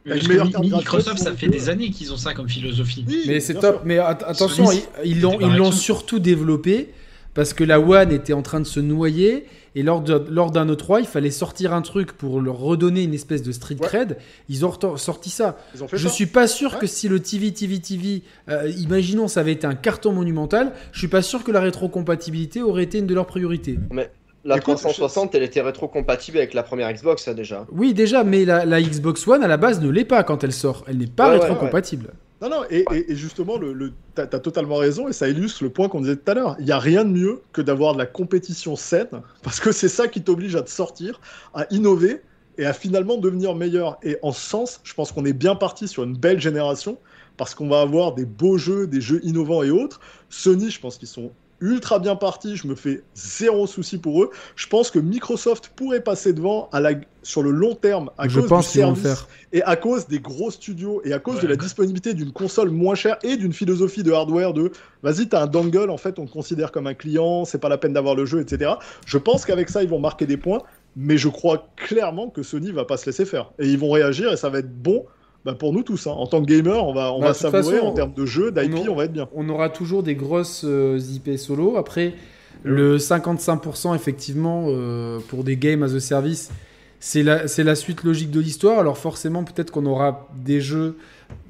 Microsoft, 0.06 1.18
ça 1.18 1.34
fait 1.34 1.48
des 1.48 1.68
années 1.68 1.90
qu'ils 1.90 2.12
ont 2.12 2.16
ça 2.16 2.34
comme 2.34 2.48
philosophie. 2.48 3.04
mais 3.26 3.40
c'est 3.40 3.54
top. 3.54 3.82
Mais 3.84 3.98
attention, 3.98 4.66
ils 5.04 5.20
l'ont 5.20 5.38
ils 5.40 5.56
l'ont 5.56 5.72
surtout 5.72 6.18
développé 6.18 6.90
parce 7.32 7.52
que 7.52 7.64
la 7.64 7.80
One 7.80 8.12
était 8.12 8.32
en 8.32 8.42
train 8.42 8.60
de 8.60 8.66
se 8.66 8.80
noyer 8.80 9.46
et 9.74 9.82
lors 9.82 10.04
lors 10.30 10.52
d'un 10.52 10.66
E3, 10.66 11.00
il 11.00 11.06
fallait 11.06 11.32
sortir 11.32 11.74
un 11.74 11.82
truc 11.82 12.12
pour 12.12 12.40
leur 12.40 12.58
redonner 12.58 13.02
une 13.02 13.14
espèce 13.14 13.42
de 13.42 13.50
street 13.50 13.76
cred. 13.76 14.18
Ils 14.48 14.64
ont 14.64 14.72
sorti 14.96 15.30
ça. 15.30 15.58
je 15.92 16.08
suis 16.08 16.26
pas 16.26 16.46
sûr 16.46 16.78
que 16.78 16.86
si 16.86 17.08
le 17.08 17.20
TV 17.20 17.52
TV 17.52 17.80
TV, 17.80 18.22
euh, 18.48 18.70
imaginons 18.78 19.26
ça 19.26 19.40
avait 19.40 19.52
été 19.52 19.66
un 19.66 19.74
carton 19.74 20.12
monumental, 20.12 20.72
je 20.92 20.98
suis 21.00 21.08
pas 21.08 21.22
sûr 21.22 21.42
que 21.42 21.50
la 21.50 21.60
rétrocompatibilité 21.60 22.62
aurait 22.62 22.84
été 22.84 22.98
une 22.98 23.06
de 23.06 23.14
leurs 23.14 23.26
priorités. 23.26 23.78
Mais 23.90 24.10
la 24.44 24.58
360, 24.58 25.34
elle 25.34 25.42
était 25.42 25.60
rétro-compatible 25.60 26.38
avec 26.38 26.54
la 26.54 26.62
première 26.62 26.92
Xbox, 26.92 27.28
déjà. 27.30 27.66
Oui, 27.72 27.94
déjà, 27.94 28.24
mais 28.24 28.44
la, 28.44 28.82
Xbox 28.82 29.26
One, 29.26 29.42
à 29.42 29.48
la 29.48 29.56
base, 29.56 29.80
ne 29.80 29.88
l'est 29.88 30.04
pas 30.04 30.22
quand 30.22 30.44
elle 30.44 30.52
sort. 30.52 30.84
Elle 30.86 30.98
n'est 30.98 31.06
pas 31.06 31.30
rétro-compatible. 31.30 32.12
non, 32.42 32.50
non, 32.50 32.62
et, 32.70 32.84
justement, 33.10 33.56
le, 33.56 33.92
tu 34.14 34.20
as, 34.20 34.26
totalement 34.26 34.76
raison, 34.76 35.08
et 35.08 35.12
ça 35.12 35.28
illustre 35.28 35.64
le 35.64 35.70
point 35.70 35.88
qu'on 35.88 36.00
disait 36.00 36.16
tout 36.16 36.30
à 36.30 36.34
l'heure. 36.34 36.56
Il 36.58 36.66
n'y 36.66 36.72
a 36.72 36.78
rien 36.78 37.04
de 37.04 37.10
mieux 37.10 37.40
que 37.52 37.62
d'avoir 37.62 37.94
de 37.94 37.98
la 37.98 38.06
compétition 38.06 38.76
saine, 38.76 39.22
parce 39.42 39.60
que 39.60 39.72
c'est 39.72 39.88
ça 39.88 40.08
qui 40.08 40.22
t'oblige 40.22 40.56
à 40.56 40.62
te 40.62 40.70
sortir, 40.70 41.20
à 41.54 41.66
innover, 41.70 42.20
et 42.58 42.66
à 42.66 42.72
finalement 42.72 43.16
devenir 43.16 43.54
meilleur. 43.54 43.98
Et 44.02 44.18
en 44.22 44.32
ce 44.32 44.40
sens, 44.40 44.80
je 44.84 44.94
pense 44.94 45.10
qu'on 45.10 45.24
est 45.24 45.32
bien 45.32 45.56
parti 45.56 45.88
sur 45.88 46.04
une 46.04 46.16
belle 46.16 46.40
génération, 46.40 46.98
parce 47.36 47.54
qu'on 47.54 47.68
va 47.68 47.80
avoir 47.80 48.14
des 48.14 48.26
beaux 48.26 48.58
jeux, 48.58 48.86
des 48.86 49.00
jeux 49.00 49.20
innovants 49.24 49.62
et 49.62 49.70
autres. 49.70 50.00
Sony, 50.28 50.70
je 50.70 50.80
pense 50.80 50.98
qu'ils 50.98 51.08
sont 51.08 51.32
ultra 51.60 51.98
bien 51.98 52.16
parti, 52.16 52.56
je 52.56 52.66
me 52.66 52.74
fais 52.74 53.02
zéro 53.14 53.66
souci 53.66 53.98
pour 53.98 54.22
eux. 54.22 54.30
Je 54.56 54.66
pense 54.66 54.90
que 54.90 54.98
Microsoft 54.98 55.72
pourrait 55.76 56.02
passer 56.02 56.32
devant 56.32 56.68
à 56.72 56.80
la, 56.80 56.92
sur 57.22 57.42
le 57.42 57.50
long 57.50 57.74
terme 57.74 58.10
à 58.18 58.28
cause 58.28 58.50
du 58.50 58.62
service 58.62 59.26
et 59.52 59.62
à 59.62 59.76
cause 59.76 60.06
des 60.06 60.20
gros 60.20 60.50
studios 60.50 61.00
et 61.04 61.12
à 61.12 61.18
cause 61.18 61.40
de 61.40 61.46
la 61.46 61.56
disponibilité 61.56 62.14
d'une 62.14 62.32
console 62.32 62.70
moins 62.70 62.94
chère 62.94 63.18
et 63.22 63.36
d'une 63.36 63.52
philosophie 63.52 64.02
de 64.02 64.12
hardware 64.12 64.52
de 64.52 64.72
vas-y, 65.02 65.28
t'as 65.28 65.42
un 65.42 65.46
dongle, 65.46 65.90
en 65.90 65.96
fait, 65.96 66.18
on 66.18 66.26
te 66.26 66.32
considère 66.32 66.72
comme 66.72 66.86
un 66.86 66.94
client, 66.94 67.44
c'est 67.44 67.58
pas 67.58 67.68
la 67.68 67.78
peine 67.78 67.92
d'avoir 67.92 68.14
le 68.14 68.26
jeu, 68.26 68.40
etc. 68.40 68.72
Je 69.06 69.18
pense 69.18 69.44
qu'avec 69.44 69.70
ça, 69.70 69.82
ils 69.82 69.88
vont 69.88 70.00
marquer 70.00 70.26
des 70.26 70.36
points, 70.36 70.62
mais 70.96 71.18
je 71.18 71.28
crois 71.28 71.68
clairement 71.76 72.28
que 72.28 72.42
Sony 72.42 72.72
va 72.72 72.84
pas 72.84 72.96
se 72.96 73.06
laisser 73.06 73.24
faire 73.24 73.52
et 73.58 73.66
ils 73.66 73.78
vont 73.78 73.90
réagir 73.90 74.32
et 74.32 74.36
ça 74.36 74.48
va 74.48 74.58
être 74.58 74.72
bon 74.72 75.04
bah 75.44 75.54
pour 75.54 75.72
nous 75.74 75.82
tous, 75.82 76.06
hein. 76.06 76.12
en 76.12 76.26
tant 76.26 76.40
que 76.40 76.46
gamer, 76.46 76.86
on 76.86 76.94
va, 76.94 77.12
on 77.12 77.20
bah, 77.20 77.28
va 77.28 77.34
savourer 77.34 77.78
en 77.80 77.92
termes 77.92 78.14
de 78.14 78.24
jeu, 78.24 78.50
d'IP, 78.50 78.88
on, 78.88 78.94
va 78.94 79.04
être 79.04 79.12
bien. 79.12 79.28
On 79.34 79.48
aura 79.50 79.68
toujours 79.68 80.02
des 80.02 80.14
grosses 80.14 80.64
euh, 80.64 80.98
IP 80.98 81.36
solo. 81.38 81.76
Après, 81.76 82.14
le 82.62 82.96
55%, 82.96 83.94
effectivement, 83.94 84.66
euh, 84.68 85.18
pour 85.28 85.44
des 85.44 85.56
games 85.56 85.82
as 85.82 85.94
a 85.94 86.00
service, 86.00 86.50
c'est 86.98 87.22
la, 87.22 87.42
la 87.58 87.74
suite 87.74 88.04
logique 88.04 88.30
de 88.30 88.40
l'histoire. 88.40 88.78
Alors 88.78 88.96
forcément, 88.96 89.44
peut-être 89.44 89.70
qu'on 89.70 89.84
aura 89.84 90.28
des 90.34 90.62
jeux 90.62 90.96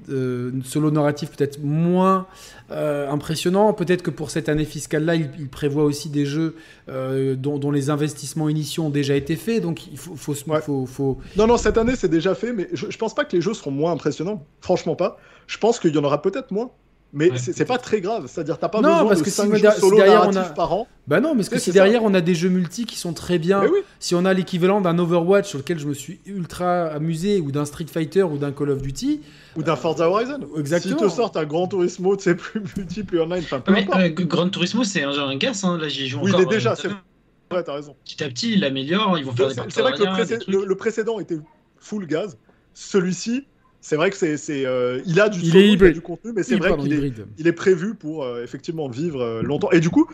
euh, 0.09 0.53
solo 0.65 0.91
narratif 0.91 1.31
peut-être 1.31 1.63
moins 1.63 2.27
euh, 2.71 3.11
impressionnant. 3.11 3.73
Peut-être 3.73 4.03
que 4.03 4.11
pour 4.11 4.31
cette 4.31 4.49
année 4.49 4.65
fiscale-là, 4.65 5.15
il, 5.15 5.49
prévoit 5.49 5.85
aussi 5.85 6.09
des 6.09 6.27
jeux 6.27 6.57
euh, 6.89 7.35
dont, 7.37 7.71
les 7.71 7.91
investissements 7.91 8.49
initiaux 8.49 8.85
ont 8.85 8.91
déjà 8.91 9.15
été 9.15 9.37
faits. 9.37 9.63
Donc 9.63 9.87
il 9.87 9.99
faut, 9.99 10.15
faut, 10.17 10.87
faut, 10.87 11.19
Non, 11.37 11.47
non, 11.47 11.57
cette 11.57 11.79
année 11.79 11.95
c'est 11.97 12.09
déjà 12.09 12.35
fait, 12.35 12.53
mais 12.53 12.69
je, 12.73 12.91
je 12.91 12.99
pense 12.99 13.15
pas 13.15 13.25
que 13.25 13.35
les 13.37 13.43
jeux 13.43 13.55
seront 13.55 13.71
moins 13.71 13.93
impressionnants. 13.93 14.45
Franchement 14.61 14.97
pas. 14.97 15.19
Je 15.47 15.59
pense 15.59 15.79
qu'il 15.79 15.95
y 15.95 15.99
en 15.99 16.05
aura 16.05 16.23
peut-être 16.23 16.51
moins. 16.51 16.71
Mais 17.15 17.31
c'est 17.37 17.65
pas 17.65 17.79
très 17.79 18.01
grave, 18.01 18.27
c'est-à-dire 18.27 18.59
t'as 18.59 18.69
pas 18.69 18.81
besoin 18.81 19.07
parce 19.07 19.21
de 19.21 19.25
que 19.25 19.31
5 19.31 19.55
jeux 19.55 19.71
solo 19.79 19.97
derrière 19.97 20.29
on 20.29 20.35
a... 20.35 20.43
par 20.43 20.73
an. 20.73 20.89
Bah 21.07 21.21
non, 21.21 21.37
parce 21.37 21.49
que 21.49 21.61
si 21.61 21.71
derrière 21.71 22.03
on 22.03 22.13
a 22.13 22.21
des 22.21 22.35
jeux 22.35 22.49
multi 22.49 22.87
qui 22.87 22.99
sont 22.99 23.13
très 23.13 23.39
bien, 23.39 23.63
si 24.01 24.17
on 24.17 24.25
a 24.25 24.35
l'équivalent 24.35 24.81
d'un 24.81 24.99
Overwatch 24.99 25.49
sur 25.49 25.59
lequel 25.59 25.79
je 25.79 25.87
me 25.87 25.95
suis 25.95 26.21
ultra 26.27 26.87
amusé, 26.87 27.41
ou 27.41 27.53
d'un 27.53 27.65
Street 27.65 27.87
Fighter, 27.91 28.25
ou 28.25 28.37
d'un 28.37 28.51
Call 28.51 28.71
of 28.71 28.83
Duty, 28.83 29.21
ou 29.57 29.63
d'un 29.63 29.77
Forza 29.77 30.11
Horizon. 30.11 30.41
Exactement. 30.59 30.99
Si 30.99 31.05
te 31.05 31.09
sortent 31.09 31.37
un 31.37 31.45
Grand 31.45 31.69
Turismo, 31.69 32.17
tu 32.17 32.25
sais 32.25 32.35
plus 32.35 32.61
multi, 32.77 33.05
plus 33.05 33.21
online, 33.21 33.43
enfin 33.45 33.61
peu 33.61 33.73
mais, 33.73 33.87
euh, 33.95 34.09
Grand 34.09 34.49
Turismo 34.49 34.83
c'est 34.83 35.05
un 35.05 35.13
jeu 35.13 35.23
un 35.23 35.37
gas, 35.37 35.61
hein. 35.63 35.79
là 35.79 35.89
j'y 35.89 36.09
joue 36.09 36.19
oui, 36.21 36.33
encore. 36.33 36.41
Oui, 36.41 36.47
il 36.51 36.53
est 36.53 36.57
déjà, 36.57 36.73
euh, 36.73 36.77
c'est 36.77 36.89
vrai, 36.89 37.63
t'as 37.63 37.75
raison. 37.75 37.95
Petit 38.05 38.25
à 38.25 38.29
petit, 38.29 38.55
il 38.55 38.61
l'améliore, 38.61 39.17
ils 39.19 39.25
vont 39.25 39.33
faire 39.33 39.49
des 39.49 39.55
C'est 39.69 39.83
vrai 39.83 39.93
que 39.93 40.51
le, 40.51 40.65
le 40.65 40.75
précédent 40.75 41.21
était 41.21 41.39
full 41.79 42.07
gaz. 42.07 42.37
Celui-ci, 42.73 43.47
c'est 43.85 43.97
vrai 43.97 44.09
que 44.09 44.17
c'est, 44.17 44.65
euh, 44.65 45.03
il 45.05 45.21
a 45.21 45.29
du, 45.29 45.43
du 45.43 46.01
contenu, 46.01 46.33
mais 46.35 46.43
c'est 46.43 46.57
vrai 46.57 46.75
qu'il 46.79 46.91
est, 46.95 47.13
il 47.37 47.47
est 47.47 47.53
prévu 47.53 47.95
pour 47.95 48.25
euh, 48.25 48.43
effectivement 48.43 48.89
vivre 48.89 49.21
euh, 49.21 49.43
longtemps. 49.43 49.71
Et 49.73 49.81
du 49.81 49.91
coup, 49.91 50.09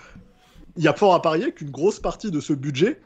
il 0.77 0.83
y 0.83 0.89
a 0.89 0.93
fort 0.93 1.15
à 1.15 1.23
parier 1.23 1.53
qu'une 1.53 1.71
grosse 1.71 2.01
partie 2.01 2.33
de 2.33 2.41
ce 2.41 2.53
budget 2.53 3.01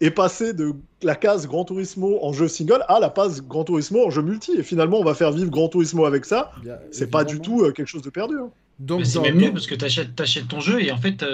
est 0.00 0.10
passée 0.10 0.54
de 0.54 0.72
la 1.02 1.14
case 1.14 1.46
Gran 1.46 1.64
Turismo 1.64 2.18
en 2.20 2.32
jeu 2.32 2.48
single 2.48 2.84
à 2.88 2.98
la 2.98 3.10
case 3.10 3.42
Gran 3.42 3.62
Turismo 3.62 4.04
en 4.04 4.10
jeu 4.10 4.22
multi. 4.22 4.56
Et 4.58 4.64
finalement, 4.64 4.98
on 4.98 5.04
va 5.04 5.14
faire 5.14 5.30
vivre 5.30 5.52
Gran 5.52 5.68
Turismo 5.68 6.04
avec 6.04 6.24
ça. 6.24 6.50
c'est 6.90 7.12
pas 7.12 7.22
du 7.22 7.38
tout 7.38 7.62
quelque 7.70 7.86
chose 7.86 8.02
de 8.02 8.10
perdu. 8.10 8.34
Hein. 8.40 8.50
Donc, 8.80 9.06
c'est 9.06 9.20
même 9.20 9.36
mieux 9.36 9.52
parce 9.52 9.68
que 9.68 9.76
tu 9.76 9.84
achètes, 9.84 10.48
ton 10.48 10.58
jeu 10.58 10.82
et 10.82 10.90
en 10.90 10.98
fait, 10.98 11.24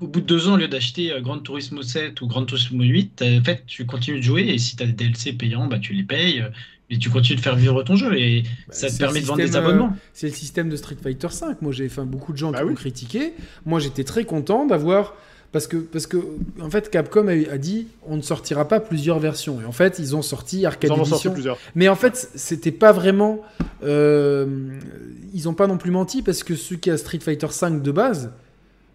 au 0.00 0.06
bout 0.06 0.22
de 0.22 0.26
deux 0.26 0.48
ans, 0.48 0.54
au 0.54 0.56
lieu 0.56 0.68
d'acheter 0.68 1.12
Gran 1.20 1.40
Turismo 1.40 1.82
7 1.82 2.18
ou 2.22 2.26
Gran 2.26 2.46
Turismo 2.46 2.84
8, 2.84 3.22
en 3.22 3.44
fait, 3.44 3.64
tu 3.66 3.84
continues 3.84 4.20
de 4.20 4.24
jouer 4.24 4.48
et 4.48 4.56
si 4.56 4.76
tu 4.76 4.82
as 4.82 4.86
des 4.86 4.92
DLC 4.92 5.34
payants, 5.34 5.66
bah, 5.66 5.78
tu 5.78 5.92
les 5.92 6.04
payes 6.04 6.42
et 6.94 6.98
tu 6.98 7.10
continues 7.10 7.36
de 7.36 7.42
faire 7.42 7.56
vivre 7.56 7.82
ton 7.82 7.96
jeu 7.96 8.16
et 8.16 8.42
bah, 8.42 8.74
ça 8.74 8.88
te 8.88 8.96
permet 8.96 9.20
de 9.20 9.26
vendre 9.26 9.42
des 9.42 9.56
abonnements. 9.56 9.90
Euh, 9.92 9.98
c'est 10.12 10.28
le 10.28 10.32
système 10.32 10.68
de 10.68 10.76
Street 10.76 10.96
Fighter 11.02 11.28
5. 11.30 11.60
Moi, 11.60 11.72
j'ai 11.72 11.88
fait 11.88 12.02
beaucoup 12.02 12.32
de 12.32 12.38
gens 12.38 12.52
bah 12.52 12.60
qui 12.60 12.64
ont 12.64 12.74
critiqué. 12.74 13.34
Moi, 13.66 13.80
j'étais 13.80 14.04
très 14.04 14.24
content 14.24 14.64
d'avoir 14.64 15.14
parce 15.52 15.68
que 15.68 15.76
parce 15.76 16.08
que 16.08 16.16
en 16.60 16.68
fait 16.68 16.90
Capcom 16.90 17.28
a, 17.28 17.58
dit 17.58 17.86
on 18.08 18.16
ne 18.16 18.22
sortira 18.22 18.66
pas 18.66 18.80
plusieurs 18.80 19.20
versions 19.20 19.60
et 19.60 19.64
en 19.64 19.70
fait 19.70 20.00
ils 20.00 20.16
ont 20.16 20.22
sorti 20.22 20.66
Arcade 20.66 20.90
ils 20.96 21.00
Edition. 21.00 21.32
plusieurs. 21.32 21.58
Mais 21.76 21.88
en 21.88 21.94
fait, 21.94 22.28
c'était 22.34 22.72
pas 22.72 22.90
vraiment 22.90 23.40
euh, 23.84 24.46
ils 25.32 25.48
ont 25.48 25.54
pas 25.54 25.68
non 25.68 25.78
plus 25.78 25.92
menti 25.92 26.22
parce 26.22 26.42
que 26.42 26.56
ceux 26.56 26.74
qui 26.74 26.90
a 26.90 26.96
Street 26.96 27.20
Fighter 27.20 27.46
5 27.50 27.82
de 27.82 27.92
base 27.92 28.32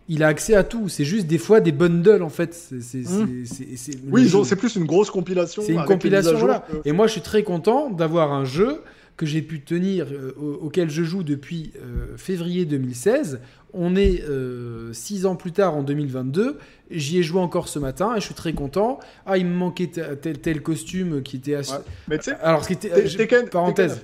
il 0.09 0.23
a 0.23 0.27
accès 0.27 0.55
à 0.55 0.63
tout. 0.63 0.89
C'est 0.89 1.05
juste 1.05 1.27
des 1.27 1.37
fois 1.37 1.61
des 1.61 1.71
bundles 1.71 2.23
en 2.23 2.29
fait. 2.29 2.69
Mmh. 2.71 3.43
oui, 4.11 4.29
c'est 4.43 4.55
plus 4.55 4.75
une 4.75 4.85
grosse 4.85 5.11
compilation. 5.11 5.61
C'est 5.65 5.73
une 5.73 5.85
compilation, 5.85 6.37
voilà. 6.37 6.65
Et 6.83 6.91
moi, 6.91 7.07
je 7.07 7.13
suis 7.13 7.21
très 7.21 7.43
content 7.43 7.89
d'avoir 7.89 8.33
un 8.33 8.43
jeu 8.43 8.81
que 9.19 9.25
j'ai 9.25 9.41
pu 9.41 9.59
tenir, 9.59 10.07
euh, 10.13 10.31
auquel 10.61 10.89
je 10.89 11.03
joue 11.03 11.23
depuis 11.23 11.73
euh, 11.75 12.15
février 12.15 12.63
2016, 12.63 13.41
On 13.73 13.97
est 13.97 14.23
euh, 14.23 14.93
six 14.93 15.25
ans 15.25 15.35
plus 15.35 15.51
tard, 15.51 15.75
en 15.75 15.83
2022. 15.83 16.57
J'y 16.89 17.19
ai 17.19 17.23
joué 17.23 17.41
encore 17.41 17.67
ce 17.67 17.79
matin 17.79 18.15
et 18.15 18.21
je 18.21 18.25
suis 18.25 18.33
très 18.33 18.53
content. 18.53 18.97
Ah, 19.25 19.37
il 19.37 19.45
me 19.45 19.53
manquait 19.53 19.87
tel, 19.87 20.39
tel 20.39 20.61
costume 20.61 21.21
qui 21.21 21.35
était 21.35 21.55
assez... 21.55 21.73
Mais 22.07 22.17
tu 22.17 22.31
sais, 22.31 22.37
Alors, 22.41 22.63
ce 22.63 22.69
qui 22.69 22.73
était... 22.73 23.43
parenthèse. 23.51 23.99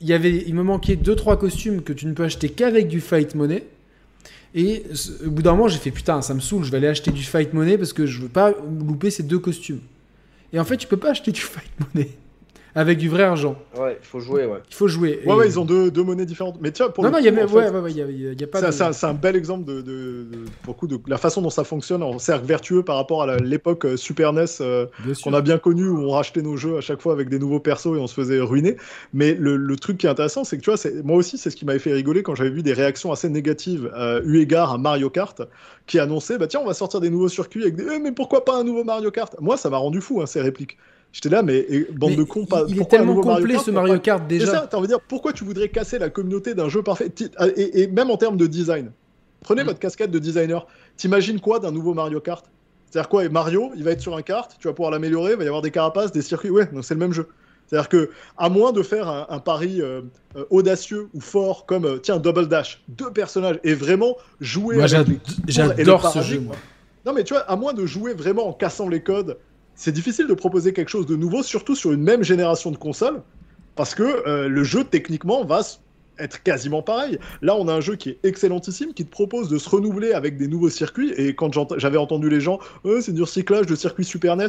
Il, 0.00 0.06
y 0.06 0.12
avait, 0.12 0.44
il 0.46 0.54
me 0.54 0.62
manquait 0.62 0.94
2-3 0.94 1.36
costumes 1.36 1.82
que 1.82 1.92
tu 1.92 2.06
ne 2.06 2.12
peux 2.12 2.22
acheter 2.22 2.48
qu'avec 2.48 2.86
du 2.86 3.00
Fight 3.00 3.34
Money. 3.34 3.66
Et 4.54 4.84
au 5.24 5.30
bout 5.30 5.42
d'un 5.42 5.52
moment, 5.52 5.68
j'ai 5.68 5.78
fait 5.78 5.90
putain, 5.90 6.20
ça 6.22 6.34
me 6.34 6.40
saoule, 6.40 6.64
je 6.64 6.70
vais 6.70 6.76
aller 6.76 6.88
acheter 6.88 7.10
du 7.10 7.22
Fight 7.22 7.54
Money 7.54 7.78
parce 7.78 7.92
que 7.92 8.06
je 8.06 8.20
veux 8.20 8.28
pas 8.28 8.52
louper 8.86 9.10
ces 9.10 9.22
deux 9.22 9.38
costumes. 9.38 9.80
Et 10.52 10.60
en 10.60 10.64
fait, 10.64 10.76
tu 10.76 10.86
peux 10.86 10.98
pas 10.98 11.10
acheter 11.10 11.32
du 11.32 11.40
Fight 11.40 11.70
Money 11.80 12.10
avec 12.74 12.98
du 12.98 13.08
vrai 13.08 13.22
argent. 13.24 13.56
Ouais, 13.76 13.98
il 14.00 14.06
faut 14.06 14.20
jouer, 14.20 14.46
ouais. 14.46 14.60
Il 14.70 14.74
faut 14.74 14.88
jouer. 14.88 15.20
Ouais, 15.26 15.34
ouais, 15.34 15.46
ils 15.46 15.60
ont 15.60 15.64
deux, 15.64 15.90
deux, 15.90 16.02
monnaies 16.02 16.24
différentes. 16.24 16.58
Mais 16.60 16.70
tiens, 16.72 16.88
pour 16.88 17.04
non, 17.04 17.10
le 17.10 17.12
non, 17.12 17.18
coup, 17.18 17.24
il 17.24 17.26
y 17.26 17.28
a, 17.28 17.32
ouais, 17.32 17.46
fait, 17.46 17.70
ouais, 17.70 17.80
ouais, 17.80 17.92
y 17.92 18.02
a, 18.02 18.10
y 18.32 18.42
a 18.44 18.46
pas 18.46 18.60
c'est, 18.60 18.66
de... 18.66 18.70
c'est 18.72 18.84
un, 18.84 18.92
c'est 18.92 19.06
un 19.06 19.12
bel 19.14 19.36
exemple 19.36 19.64
de, 19.64 19.82
de, 19.82 19.82
de- 19.82 20.50
pour 20.62 20.76
coup, 20.76 20.86
de 20.86 20.98
la 21.06 21.18
façon 21.18 21.42
dont 21.42 21.50
ça 21.50 21.64
fonctionne 21.64 22.02
en 22.02 22.18
cercle 22.18 22.46
vertueux 22.46 22.82
par 22.82 22.96
rapport 22.96 23.22
à 23.22 23.38
l'époque 23.38 23.84
euh, 23.84 23.96
Super 23.98 24.32
NES 24.32 24.44
euh, 24.62 24.86
qu'on 25.22 25.34
a 25.34 25.42
bien 25.42 25.58
connu 25.58 25.86
où 25.86 25.98
on 25.98 26.10
rachetait 26.10 26.40
nos 26.42 26.56
jeux 26.56 26.78
à 26.78 26.80
chaque 26.80 27.02
fois 27.02 27.12
avec 27.12 27.28
des 27.28 27.38
nouveaux 27.38 27.60
persos 27.60 27.96
et 27.96 28.00
on 28.00 28.06
se 28.06 28.14
faisait 28.14 28.40
ruiner. 28.40 28.76
Mais 29.12 29.34
le, 29.34 29.56
le 29.56 29.76
truc 29.76 29.98
qui 29.98 30.06
est 30.06 30.10
intéressant, 30.10 30.44
c'est 30.44 30.56
que 30.56 30.62
tu 30.62 30.70
vois, 30.70 30.76
c'est, 30.78 31.02
moi 31.04 31.16
aussi, 31.16 31.36
c'est 31.36 31.50
ce 31.50 31.56
qui 31.56 31.64
m'avait 31.66 31.78
fait 31.78 31.92
rigoler 31.92 32.22
quand 32.22 32.34
j'avais 32.34 32.50
vu 32.50 32.62
des 32.62 32.72
réactions 32.72 33.12
assez 33.12 33.28
négatives 33.28 33.90
euh, 33.96 34.22
eu 34.24 34.38
égard 34.40 34.72
à 34.72 34.78
Mario 34.78 35.10
Kart 35.10 35.42
qui 35.86 35.98
annonçait 35.98 36.38
bah 36.38 36.46
tiens, 36.46 36.60
on 36.60 36.66
va 36.66 36.74
sortir 36.74 37.00
des 37.00 37.10
nouveaux 37.10 37.28
circuits 37.28 37.62
avec 37.62 37.76
des 37.76 37.84
Eh, 37.92 37.98
mais 37.98 38.12
pourquoi 38.12 38.44
pas 38.44 38.56
un 38.56 38.64
nouveau 38.64 38.84
Mario 38.84 39.10
Kart? 39.10 39.34
Moi, 39.40 39.56
ça 39.56 39.68
m'a 39.68 39.76
rendu 39.78 40.00
fou 40.00 40.22
hein, 40.22 40.26
ces 40.26 40.40
répliques. 40.40 40.78
J'étais 41.12 41.28
là, 41.28 41.42
mais 41.42 41.58
et, 41.68 41.86
bande 41.92 42.10
Mais 42.10 42.16
de 42.16 42.22
cons, 42.22 42.46
pas. 42.46 42.64
il, 42.68 42.70
il 42.70 42.76
est 42.76 42.78
pourquoi 42.78 42.98
un 42.98 43.02
tellement 43.02 43.20
complet 43.20 43.58
ce 43.58 43.70
Mario 43.70 43.98
Kart 43.98 44.22
c'est 44.22 44.38
déjà. 44.38 44.46
ça, 44.52 44.66
t'as 44.70 44.76
envie 44.78 44.86
de 44.86 44.92
dire 44.92 45.00
pourquoi 45.00 45.32
tu 45.32 45.44
voudrais 45.44 45.68
casser 45.68 45.98
la 45.98 46.08
communauté 46.08 46.54
d'un 46.54 46.68
jeu 46.70 46.82
parfait 46.82 47.12
et, 47.56 47.82
et 47.82 47.86
même 47.86 48.10
en 48.10 48.16
termes 48.16 48.36
de 48.38 48.46
design? 48.46 48.90
Prenez 49.42 49.62
Mm. 49.62 49.66
votre 49.66 49.78
casquette 49.78 50.10
de 50.10 50.18
designer. 50.18 50.66
T'imagines 50.96 51.40
quoi 51.40 51.58
d'un 51.58 51.70
nouveau 51.72 51.92
Mario 51.94 52.20
Kart? 52.20 52.44
C'est-à-dire 52.90 53.08
quoi 53.08 53.24
et 53.24 53.28
Mario, 53.28 53.72
il 53.76 53.84
va 53.84 53.90
être 53.90 54.00
sur 54.00 54.16
un 54.16 54.22
kart, 54.22 54.54
tu 54.58 54.68
vas 54.68 54.74
pouvoir 54.74 54.90
l'améliorer, 54.90 55.32
il 55.32 55.38
va 55.38 55.44
y 55.44 55.46
avoir 55.46 55.62
des 55.62 55.70
carapaces, 55.70 56.12
des 56.12 56.22
circuits. 56.22 56.50
Ouais, 56.50 56.66
donc 56.72 56.84
c'est 56.84 56.94
le 56.94 57.00
même 57.00 57.12
jeu. 57.12 57.26
C'est-à-dire 57.66 57.88
que, 57.88 58.10
à 58.36 58.50
moins 58.50 58.72
de 58.72 58.82
faire 58.82 59.08
un, 59.08 59.26
un 59.30 59.38
pari 59.38 59.80
euh, 59.80 60.02
euh, 60.36 60.44
audacieux 60.50 61.08
ou 61.14 61.20
fort 61.20 61.64
comme 61.64 61.86
euh, 61.86 61.96
tiens 61.98 62.18
Double 62.18 62.46
Dash, 62.48 62.82
deux 62.88 63.10
personnages 63.10 63.58
et 63.64 63.72
vraiment 63.74 64.16
jouer. 64.40 64.76
Moi, 64.76 64.84
avec 64.94 65.08
les 65.08 65.14
et 65.14 65.52
j'adore 65.52 66.10
ce 66.12 66.20
jeu, 66.20 66.40
moi. 66.40 66.54
Non, 67.06 67.12
mais 67.14 67.24
tu 67.24 67.32
vois, 67.32 67.42
à 67.42 67.56
moins 67.56 67.72
de 67.72 67.86
jouer 67.86 68.12
vraiment 68.14 68.46
en 68.46 68.52
cassant 68.52 68.88
les 68.88 69.02
codes, 69.02 69.38
c'est 69.82 69.90
difficile 69.90 70.28
de 70.28 70.34
proposer 70.34 70.72
quelque 70.72 70.90
chose 70.96 71.06
de 71.06 71.16
nouveau, 71.16 71.42
surtout 71.42 71.74
sur 71.74 71.90
une 71.90 72.04
même 72.04 72.22
génération 72.22 72.70
de 72.70 72.76
consoles, 72.76 73.20
parce 73.74 73.96
que 73.96 74.04
euh, 74.04 74.48
le 74.48 74.62
jeu, 74.62 74.84
techniquement, 74.84 75.44
va 75.44 75.62
être 76.20 76.40
quasiment 76.44 76.82
pareil. 76.82 77.18
Là, 77.40 77.56
on 77.56 77.66
a 77.66 77.74
un 77.74 77.80
jeu 77.80 77.96
qui 77.96 78.10
est 78.10 78.18
excellentissime, 78.22 78.94
qui 78.94 79.04
te 79.04 79.10
propose 79.10 79.48
de 79.48 79.58
se 79.58 79.68
renouveler 79.68 80.12
avec 80.12 80.36
des 80.36 80.46
nouveaux 80.46 80.70
circuits, 80.70 81.12
et 81.16 81.34
quand 81.34 81.50
j'avais 81.78 81.98
entendu 81.98 82.30
les 82.30 82.40
gens, 82.40 82.60
Euh, 82.84 83.00
c'est 83.00 83.12
du 83.12 83.22
recyclage 83.22 83.66
de 83.66 83.74
circuits 83.74 84.04
Super 84.04 84.36
NES. 84.36 84.46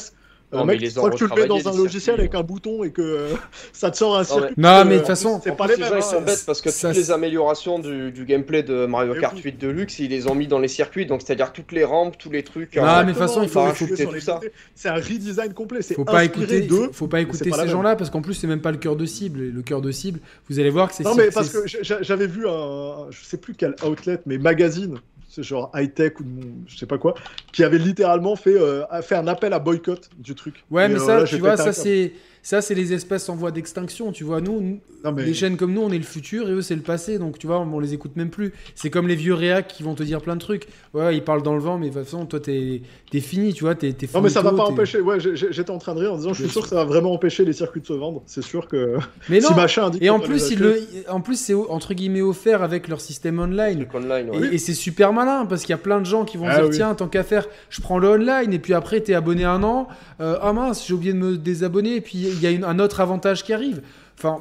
Euh, 0.53 0.57
Non, 0.57 0.65
mais 0.65 0.73
mec, 0.73 0.81
les 0.81 0.97
ont 0.97 1.01
crois 1.01 1.11
que 1.11 1.15
tu 1.17 1.27
le 1.27 1.35
mets 1.35 1.47
dans 1.47 1.67
un 1.67 1.75
logiciel 1.77 2.19
avec 2.19 2.35
un 2.35 2.43
bouton 2.43 2.83
et 2.83 2.91
que 2.91 3.01
euh, 3.01 3.29
ça 3.73 3.89
te 3.91 3.97
sort 3.97 4.15
un 4.15 4.19
mais- 4.19 4.25
circuit. 4.25 4.53
Non, 4.57 4.85
mais 4.85 4.91
de 4.91 4.93
euh, 4.95 4.97
toute 4.99 5.07
façon, 5.07 5.41
c'est 5.43 5.55
pas 5.55 5.65
plus, 5.65 5.75
les 5.75 5.81
mêmes. 5.81 5.89
gens 5.89 5.95
ils 5.95 5.97
hein. 5.99 6.01
sont 6.01 6.21
bêtes 6.21 6.43
parce 6.45 6.61
que 6.61 6.69
ça, 6.69 6.89
toutes 6.89 6.97
les 6.97 7.11
améliorations 7.11 7.79
du, 7.79 8.11
du 8.11 8.25
gameplay 8.25 8.63
de 8.63 8.85
Mario 8.85 9.15
Kart 9.15 9.33
oui. 9.35 9.41
8 9.45 9.57
Deluxe, 9.61 9.99
ils 9.99 10.09
les 10.09 10.27
ont 10.27 10.35
mis 10.35 10.47
dans 10.47 10.59
les 10.59 10.67
circuits, 10.67 11.05
donc 11.05 11.21
c'est-à-dire 11.21 11.51
toutes 11.53 11.71
les 11.71 11.83
rampes, 11.83 12.17
tous 12.17 12.29
les 12.29 12.43
trucs. 12.43 12.75
Non, 12.75 12.83
euh, 12.83 12.99
mais 13.01 13.07
de 13.07 13.09
toute 13.11 13.17
façon, 13.19 13.41
il 13.41 13.49
faut- 13.49 13.73
sur 13.73 13.87
tout 13.87 14.19
ça. 14.19 14.39
C'est 14.75 14.89
un 14.89 14.95
redesign 14.95 15.53
complet. 15.53 15.81
C'est 15.81 15.95
faut 15.95 16.05
pas 16.05 16.23
écouter, 16.23 16.61
de. 16.61 16.89
faut, 16.91 17.07
pas 17.07 17.17
mais 17.17 17.23
écouter 17.23 17.51
ces 17.51 17.67
gens-là 17.67 17.95
parce 17.95 18.09
qu'en 18.09 18.21
plus 18.21 18.33
c'est 18.33 18.47
même 18.47 18.61
pas 18.61 18.71
le 18.71 18.77
cœur 18.77 18.95
de 18.95 19.05
cible. 19.05 19.39
Le 19.41 19.61
cœur 19.61 19.81
de 19.81 19.91
cible, 19.91 20.19
vous 20.49 20.59
allez 20.59 20.69
voir 20.69 20.89
que 20.89 20.95
c'est. 20.95 21.03
Non, 21.03 21.15
mais 21.15 21.29
parce 21.31 21.49
que 21.49 21.65
j'a- 21.65 22.01
j'avais 22.01 22.27
vu 22.27 22.47
un, 22.47 23.07
je 23.09 23.23
sais 23.23 23.37
plus 23.37 23.53
quel 23.55 23.75
outlet, 23.85 24.19
mais 24.25 24.37
magazine, 24.37 24.99
c'est 25.33 25.41
genre 25.41 25.71
high 25.73 25.91
tech 25.91 26.19
ou 26.19 26.25
je 26.67 26.77
sais 26.77 26.85
pas 26.85 26.99
quoi, 26.99 27.15
qui 27.51 27.63
avait 27.63 27.79
littéralement 27.79 28.35
fait, 28.35 28.55
euh, 28.55 28.85
fait 29.01 29.15
un 29.15 29.27
appel 29.27 29.51
à 29.53 29.59
boycott 29.59 30.09
du 30.19 30.35
truc. 30.35 30.63
Ouais, 30.69 30.87
mais 30.87 30.95
euh, 30.95 30.99
ça, 30.99 31.19
là, 31.19 31.23
tu 31.23 31.37
vois, 31.37 31.57
ça 31.57 31.73
c'est 31.73 32.13
ça 32.43 32.61
c'est 32.61 32.75
les 32.75 32.93
espèces 32.93 33.27
en 33.29 33.35
voie 33.35 33.49
d'extinction. 33.51 34.11
Tu 34.11 34.23
vois, 34.23 34.39
nous, 34.41 34.79
Non, 35.03 35.11
mais- 35.11 35.25
les 35.25 35.33
chaînes 35.33 35.57
comme 35.57 35.73
nous, 35.73 35.81
on 35.81 35.91
est 35.91 35.97
le 35.97 36.03
futur 36.03 36.47
et 36.47 36.51
eux 36.51 36.61
c'est 36.61 36.75
le 36.75 36.81
passé. 36.81 37.17
Donc 37.17 37.39
tu 37.39 37.47
vois, 37.47 37.59
on 37.59 37.79
les 37.79 37.93
écoute 37.95 38.15
même 38.15 38.29
plus. 38.29 38.53
C'est 38.75 38.89
comme 38.91 39.07
les 39.07 39.15
vieux 39.15 39.33
réacs 39.33 39.67
qui 39.67 39.81
vont 39.81 39.95
te 39.95 40.03
dire 40.03 40.21
plein 40.21 40.35
de 40.35 40.41
trucs. 40.41 40.67
Ouais, 40.93 41.15
ils 41.17 41.23
parlent 41.23 41.41
dans 41.41 41.55
le 41.55 41.61
vent, 41.61 41.77
mais 41.79 41.89
de 41.89 41.93
toute 41.95 42.03
façon, 42.03 42.25
toi 42.27 42.39
t'es 42.39 42.81
es 43.13 43.19
fini. 43.19 43.53
Tu 43.53 43.63
vois, 43.63 43.73
t'es 43.75 43.95
Non, 44.13 44.21
mais 44.21 44.29
ça 44.29 44.41
va 44.41 44.51
pas 44.51 44.63
empêcher. 44.65 44.99
Ouais, 45.01 45.17
j'étais 45.19 45.71
en 45.71 45.77
train 45.79 45.95
de 45.95 45.99
rire 46.01 46.13
en 46.13 46.17
disant, 46.17 46.33
je 46.33 46.43
suis 46.43 46.51
sûr 46.51 46.61
que 46.63 46.67
ça 46.69 46.75
va 46.75 46.83
vraiment 46.85 47.13
empêcher 47.13 47.43
les 47.45 47.53
circuits 47.53 47.81
de 47.81 47.87
se 47.87 47.93
vendre. 47.93 48.21
C'est 48.27 48.43
sûr 48.43 48.67
que 48.67 48.97
Mais 49.29 49.39
non. 49.39 49.47
si 49.49 49.53
machin 49.55 49.85
indique 49.85 50.03
Et 50.03 50.09
en 50.09 50.19
plus, 50.19 50.55
le, 50.57 50.81
en 51.09 51.21
plus, 51.21 51.39
c'est 51.39 51.53
entre 51.53 51.93
guillemets 51.93 52.21
offert 52.21 52.61
avec 52.61 52.87
leur 52.87 53.01
système 53.01 53.39
online. 53.39 53.87
Online, 53.93 54.29
Et, 54.51 54.57
c'est 54.57 54.73
super 54.73 55.13
malin 55.13 55.45
parce 55.45 55.61
qu'il 55.61 55.69
y 55.71 55.73
a 55.73 55.77
plein 55.77 55.99
de 56.01 56.05
gens 56.05 56.25
qui 56.25 56.37
vont 56.37 56.47
Ah 56.49 56.55
dire 56.57 56.65
oui. 56.69 56.75
tiens 56.75 56.93
tant 56.95 57.07
qu'à 57.07 57.23
faire 57.23 57.47
je 57.69 57.81
prends 57.81 57.97
le 57.99 58.09
online 58.09 58.51
et 58.53 58.59
puis 58.59 58.73
après 58.73 58.99
t'es 59.01 59.13
abonné 59.13 59.43
un 59.45 59.63
an 59.63 59.87
Euh, 60.19 60.37
ah 60.41 60.53
mince 60.53 60.85
j'ai 60.87 60.93
oublié 60.93 61.13
de 61.13 61.17
me 61.17 61.37
désabonner 61.37 61.95
et 61.95 62.01
puis 62.01 62.27
il 62.33 62.41
y 62.41 62.47
a 62.47 62.51
une- 62.51 62.63
un 62.65 62.79
autre 62.79 62.99
avantage 63.01 63.43
qui 63.43 63.53
arrive 63.53 63.81
enfin 64.17 64.39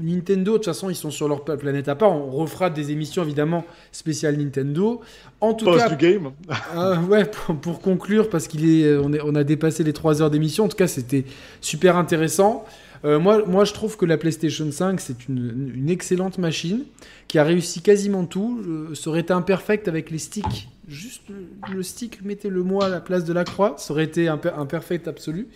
Nintendo 0.00 0.52
de 0.52 0.56
toute 0.58 0.66
façon 0.66 0.90
ils 0.90 0.94
sont 0.94 1.10
sur 1.10 1.28
leur 1.28 1.42
planète 1.44 1.88
à 1.88 1.94
part 1.94 2.12
on 2.12 2.30
refera 2.30 2.68
des 2.70 2.90
émissions 2.90 3.22
évidemment 3.22 3.64
spéciales 3.90 4.36
Nintendo 4.36 5.00
en 5.40 5.54
tout 5.54 5.64
cas 5.78 5.88
du 5.88 5.96
game. 5.96 6.30
euh, 6.76 6.96
ouais, 7.02 7.24
pour, 7.24 7.56
pour 7.56 7.80
conclure, 7.80 8.28
parce 8.28 8.48
qu'il 8.48 8.68
est, 8.68 8.96
on, 8.96 9.12
est, 9.12 9.20
on 9.22 9.34
a 9.36 9.44
dépassé 9.44 9.84
les 9.84 9.92
3 9.92 10.20
heures 10.20 10.30
d'émission. 10.30 10.64
En 10.64 10.68
tout 10.68 10.76
cas, 10.76 10.88
c'était 10.88 11.24
super 11.60 11.96
intéressant. 11.96 12.64
Euh, 13.04 13.20
moi, 13.20 13.44
moi, 13.46 13.64
je 13.64 13.72
trouve 13.72 13.96
que 13.96 14.04
la 14.04 14.16
PlayStation 14.18 14.68
5, 14.72 14.98
c'est 15.00 15.28
une, 15.28 15.72
une 15.76 15.90
excellente 15.90 16.38
machine 16.38 16.82
qui 17.28 17.38
a 17.38 17.44
réussi 17.44 17.82
quasiment 17.82 18.24
tout. 18.24 18.60
Euh, 18.66 18.96
ça 18.96 19.10
aurait 19.10 19.20
été 19.20 19.32
imperfect 19.32 19.86
avec 19.86 20.10
les 20.10 20.18
sticks. 20.18 20.68
Juste 20.88 21.22
le, 21.28 21.46
le 21.76 21.82
stick, 21.84 22.24
mettez-le 22.24 22.64
moi 22.64 22.86
à 22.86 22.88
la 22.88 23.00
place 23.00 23.22
de 23.24 23.32
la 23.32 23.44
croix. 23.44 23.76
Ça 23.78 23.92
aurait 23.92 24.02
été 24.04 24.24
imper- 24.26 24.58
imperfect 24.58 25.06
absolu. 25.06 25.46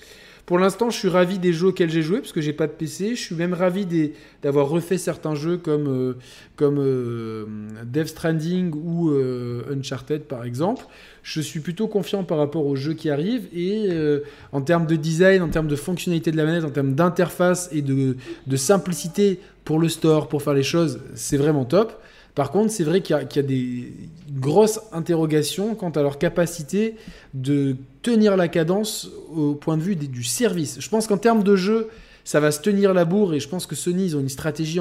Pour 0.46 0.58
l'instant, 0.58 0.90
je 0.90 0.98
suis 0.98 1.08
ravi 1.08 1.38
des 1.38 1.52
jeux 1.52 1.68
auxquels 1.68 1.90
j'ai 1.90 2.02
joué 2.02 2.18
parce 2.18 2.32
que 2.32 2.40
j'ai 2.40 2.52
pas 2.52 2.66
de 2.66 2.72
PC. 2.72 3.14
Je 3.14 3.20
suis 3.20 3.34
même 3.36 3.54
ravi 3.54 3.86
d'avoir 4.42 4.68
refait 4.68 4.98
certains 4.98 5.36
jeux 5.36 5.56
comme, 5.56 5.86
euh, 5.86 6.14
comme 6.56 6.78
euh, 6.78 7.46
Death 7.84 8.08
Stranding 8.08 8.72
ou 8.74 9.10
euh, 9.10 9.62
Uncharted 9.72 10.24
par 10.24 10.44
exemple. 10.44 10.84
Je 11.22 11.40
suis 11.40 11.60
plutôt 11.60 11.86
confiant 11.86 12.24
par 12.24 12.38
rapport 12.38 12.66
aux 12.66 12.74
jeux 12.74 12.94
qui 12.94 13.08
arrivent 13.08 13.46
et 13.54 13.90
en 14.50 14.60
termes 14.60 14.86
de 14.86 14.96
design, 14.96 15.40
en 15.40 15.48
termes 15.48 15.68
de 15.68 15.76
fonctionnalité 15.76 16.32
de 16.32 16.36
la 16.36 16.44
manette, 16.44 16.64
en 16.64 16.70
termes 16.70 16.94
d'interface 16.94 17.68
et 17.70 17.80
de 17.80 18.56
simplicité 18.56 19.38
pour 19.64 19.78
le 19.78 19.88
store, 19.88 20.28
pour 20.28 20.42
faire 20.42 20.54
les 20.54 20.64
choses, 20.64 20.98
c'est 21.14 21.36
vraiment 21.36 21.64
top. 21.64 22.01
Par 22.34 22.50
contre, 22.50 22.72
c'est 22.72 22.84
vrai 22.84 23.02
qu'il 23.02 23.14
y, 23.16 23.38
a- 23.38 23.42
des 23.42 23.92
grosses 24.30 24.80
interrogations 24.92 25.74
quant 25.74 25.90
à 25.90 26.02
leur 26.02 26.18
capacité 26.18 26.96
de 27.34 27.76
tenir 28.00 28.36
la 28.36 28.48
cadence 28.48 29.10
au 29.34 29.54
point 29.54 29.76
de 29.76 29.82
vue 29.82 29.96
du 29.96 30.24
service. 30.24 30.78
Je 30.80 30.88
pense 30.88 31.06
qu'en 31.06 31.18
termes 31.18 31.42
de 31.42 31.56
jeu, 31.56 31.88
ça 32.24 32.40
va 32.40 32.52
se 32.52 32.60
tenir 32.60 32.94
la 32.94 33.04
bourre 33.04 33.34
et 33.34 33.40
je 33.40 33.48
pense 33.48 33.66
que 33.66 33.74
Sony, 33.74 34.06
ils 34.06 34.16
ont 34.16 34.20
une 34.20 34.28
stratégie, 34.28 34.78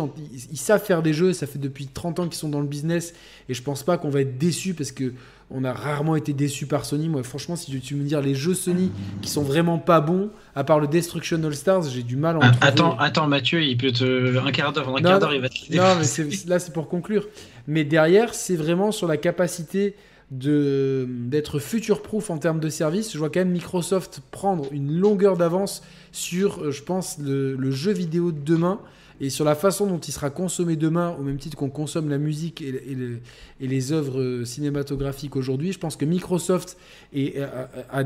ils, 0.51 0.57
savent 0.57 0.83
faire 0.83 1.01
des 1.01 1.13
jeux, 1.13 1.33
ça 1.33 1.47
fait 1.47 1.59
depuis 1.59 1.87
30 1.87 2.19
ans 2.19 2.27
qu'ils 2.27 2.35
sont 2.35 2.49
dans 2.49 2.59
le 2.59 2.67
business 2.67 3.13
et 3.49 3.53
je 3.53 3.63
pense 3.63 3.83
pas 3.83 3.97
qu'on 3.97 4.09
va 4.09 4.21
être 4.21 4.37
déçu 4.37 4.73
parce 4.73 4.91
que 4.91 5.13
on 5.53 5.65
a 5.65 5.73
rarement 5.73 6.15
été 6.15 6.31
déçu 6.31 6.65
par 6.65 6.85
Sony. 6.85 7.09
Moi, 7.09 7.23
franchement, 7.23 7.57
si 7.57 7.77
tu 7.81 7.95
me 7.95 8.05
dire 8.05 8.21
les 8.21 8.35
jeux 8.35 8.53
Sony 8.53 8.89
qui 9.21 9.29
sont 9.29 9.43
vraiment 9.43 9.79
pas 9.79 9.99
bons, 9.99 10.29
à 10.55 10.63
part 10.63 10.79
le 10.79 10.87
Destruction 10.87 11.43
All 11.43 11.53
Stars, 11.53 11.83
j'ai 11.89 12.03
du 12.03 12.15
mal 12.15 12.37
à 12.37 12.39
en 12.39 12.41
Ah, 12.41 12.51
trouver. 12.51 12.67
Attends, 12.67 12.97
attends, 12.97 13.27
Mathieu, 13.27 13.61
il 13.61 13.77
peut 13.77 13.91
te. 13.91 14.37
Un 14.37 14.51
quart 14.51 14.71
d'heure, 14.71 14.87
un 14.87 14.93
Non, 14.93 15.01
quart 15.01 15.19
d'heure, 15.19 15.33
il 15.33 15.41
va 15.41 15.49
te. 15.49 15.55
Non, 15.75 15.95
mais 15.99 16.27
là, 16.47 16.59
c'est 16.59 16.73
pour 16.73 16.87
conclure. 16.87 17.27
Mais 17.67 17.83
derrière, 17.83 18.33
c'est 18.33 18.55
vraiment 18.55 18.93
sur 18.93 19.07
la 19.07 19.17
capacité 19.17 19.95
d'être 20.31 21.59
future-proof 21.59 22.29
en 22.29 22.37
termes 22.37 22.61
de 22.61 22.69
service. 22.69 23.11
Je 23.11 23.17
vois 23.17 23.29
quand 23.29 23.41
même 23.41 23.51
Microsoft 23.51 24.21
prendre 24.31 24.65
une 24.71 24.97
longueur 24.97 25.35
d'avance 25.35 25.83
sur, 26.13 26.63
euh, 26.63 26.71
je 26.71 26.83
pense, 26.83 27.17
le, 27.19 27.71
jeu 27.71 27.91
vidéo 27.91 28.31
de 28.31 28.39
demain 28.39 28.79
et 29.19 29.29
sur 29.29 29.45
la 29.45 29.53
façon 29.55 29.85
dont 29.85 29.99
il 29.99 30.11
sera 30.11 30.29
consommé 30.31 30.75
demain, 30.77 31.15
au 31.19 31.21
même 31.23 31.37
titre 31.37 31.55
qu'on 31.55 31.69
consomme 31.69 32.09
la 32.09 32.17
musique 32.17 32.61
et, 32.61 32.69
et 32.89 32.95
le- 32.95 33.19
et 33.59 33.67
les 33.67 33.91
œuvres 33.91 34.19
euh, 34.19 34.45
cinématographiques 34.45 35.35
aujourd'hui. 35.35 35.73
Je 35.73 35.77
pense 35.79 35.95
que 35.95 36.05
Microsoft 36.05 36.77
a, 37.91 38.03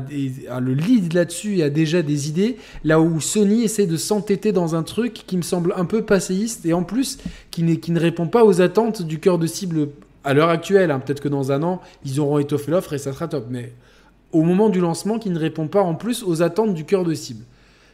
le 0.60 0.74
lead 0.74 1.14
là-dessus 1.14 1.58
et 1.58 1.62
a 1.62 1.70
déjà 1.70 2.02
des 2.02 2.28
idées, 2.28 2.56
là 2.84 3.00
où 3.00 3.20
Sony 3.20 3.62
essaie 3.62 3.86
de 3.86 3.96
s'entêter 3.96 4.52
dans 4.52 4.74
un 4.74 4.82
truc 4.82 5.14
qui 5.26 5.36
me 5.36 5.42
semble 5.42 5.72
un 5.76 5.84
peu 5.84 6.02
passéiste 6.02 6.66
et 6.66 6.72
en 6.74 6.82
plus 6.82 7.18
qui, 7.50 7.78
qui 7.80 7.92
ne 7.92 8.00
répond 8.00 8.26
pas 8.26 8.44
aux 8.44 8.60
attentes 8.60 9.02
du 9.02 9.18
cœur 9.20 9.38
de 9.38 9.46
cible 9.46 9.88
à 10.26 10.34
l'heure 10.34 10.50
actuelle. 10.50 10.90
hein. 10.90 11.00
Peut-être 11.00 11.20
que 11.20 11.28
dans 11.28 11.52
un 11.52 11.62
an, 11.62 11.80
ils 12.04 12.20
auront 12.20 12.38
étoffé 12.38 12.70
l'offre 12.70 12.92
et 12.92 12.98
ça 12.98 13.12
sera 13.12 13.28
top. 13.28 13.46
Mais 13.48 13.72
au 14.32 14.42
moment 14.42 14.68
du 14.68 14.80
lancement, 14.80 15.18
qui 15.18 15.30
ne 15.30 15.38
répond 15.38 15.68
pas 15.68 15.82
en 15.82 15.94
plus 15.94 16.22
aux 16.22 16.42
attentes 16.42 16.74
du 16.74 16.84
cœur 16.84 17.04
de 17.04 17.14
cible. 17.14 17.44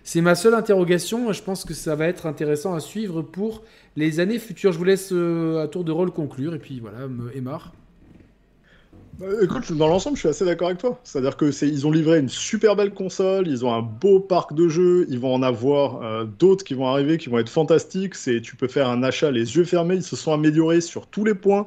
C'est 0.04 0.20
ma 0.20 0.34
seule 0.34 0.54
interrogation 0.54 1.32
je 1.32 1.42
pense 1.42 1.64
que 1.64 1.74
ça 1.74 1.94
va 1.94 2.08
être 2.08 2.26
intéressant 2.26 2.74
à 2.74 2.80
suivre 2.80 3.22
pour 3.22 3.62
les 3.96 4.18
années 4.18 4.40
futures. 4.40 4.72
Je 4.72 4.78
vous 4.78 4.84
laisse 4.84 5.10
euh, 5.12 5.62
à 5.62 5.68
tour 5.68 5.84
de 5.84 5.92
rôle 5.92 6.10
conclure 6.10 6.54
et 6.54 6.58
puis 6.58 6.80
voilà, 6.80 7.06
me 7.06 7.36
Aymar. 7.36 7.72
Bah, 9.18 9.26
écoute, 9.42 9.70
dans 9.72 9.88
l'ensemble, 9.88 10.16
je 10.16 10.20
suis 10.20 10.28
assez 10.28 10.44
d'accord 10.44 10.68
avec 10.68 10.80
toi. 10.80 10.98
C'est-à-dire 11.04 11.36
que 11.36 11.50
ils 11.64 11.86
ont 11.86 11.90
livré 11.90 12.18
une 12.18 12.28
super 12.30 12.76
belle 12.76 12.94
console, 12.94 13.46
ils 13.46 13.64
ont 13.64 13.72
un 13.72 13.82
beau 13.82 14.20
parc 14.20 14.54
de 14.54 14.68
jeux, 14.68 15.06
ils 15.10 15.18
vont 15.20 15.34
en 15.34 15.42
avoir 15.42 16.02
euh, 16.02 16.24
d'autres 16.24 16.64
qui 16.64 16.74
vont 16.74 16.86
arriver, 16.88 17.18
qui 17.18 17.28
vont 17.28 17.38
être 17.38 17.50
fantastiques. 17.50 18.14
C'est, 18.14 18.40
tu 18.40 18.56
peux 18.56 18.68
faire 18.68 18.88
un 18.88 19.02
achat 19.02 19.30
les 19.30 19.56
yeux 19.56 19.64
fermés. 19.64 19.96
Ils 19.96 20.02
se 20.02 20.16
sont 20.16 20.32
améliorés 20.32 20.80
sur 20.80 21.06
tous 21.06 21.24
les 21.24 21.34
points. 21.34 21.66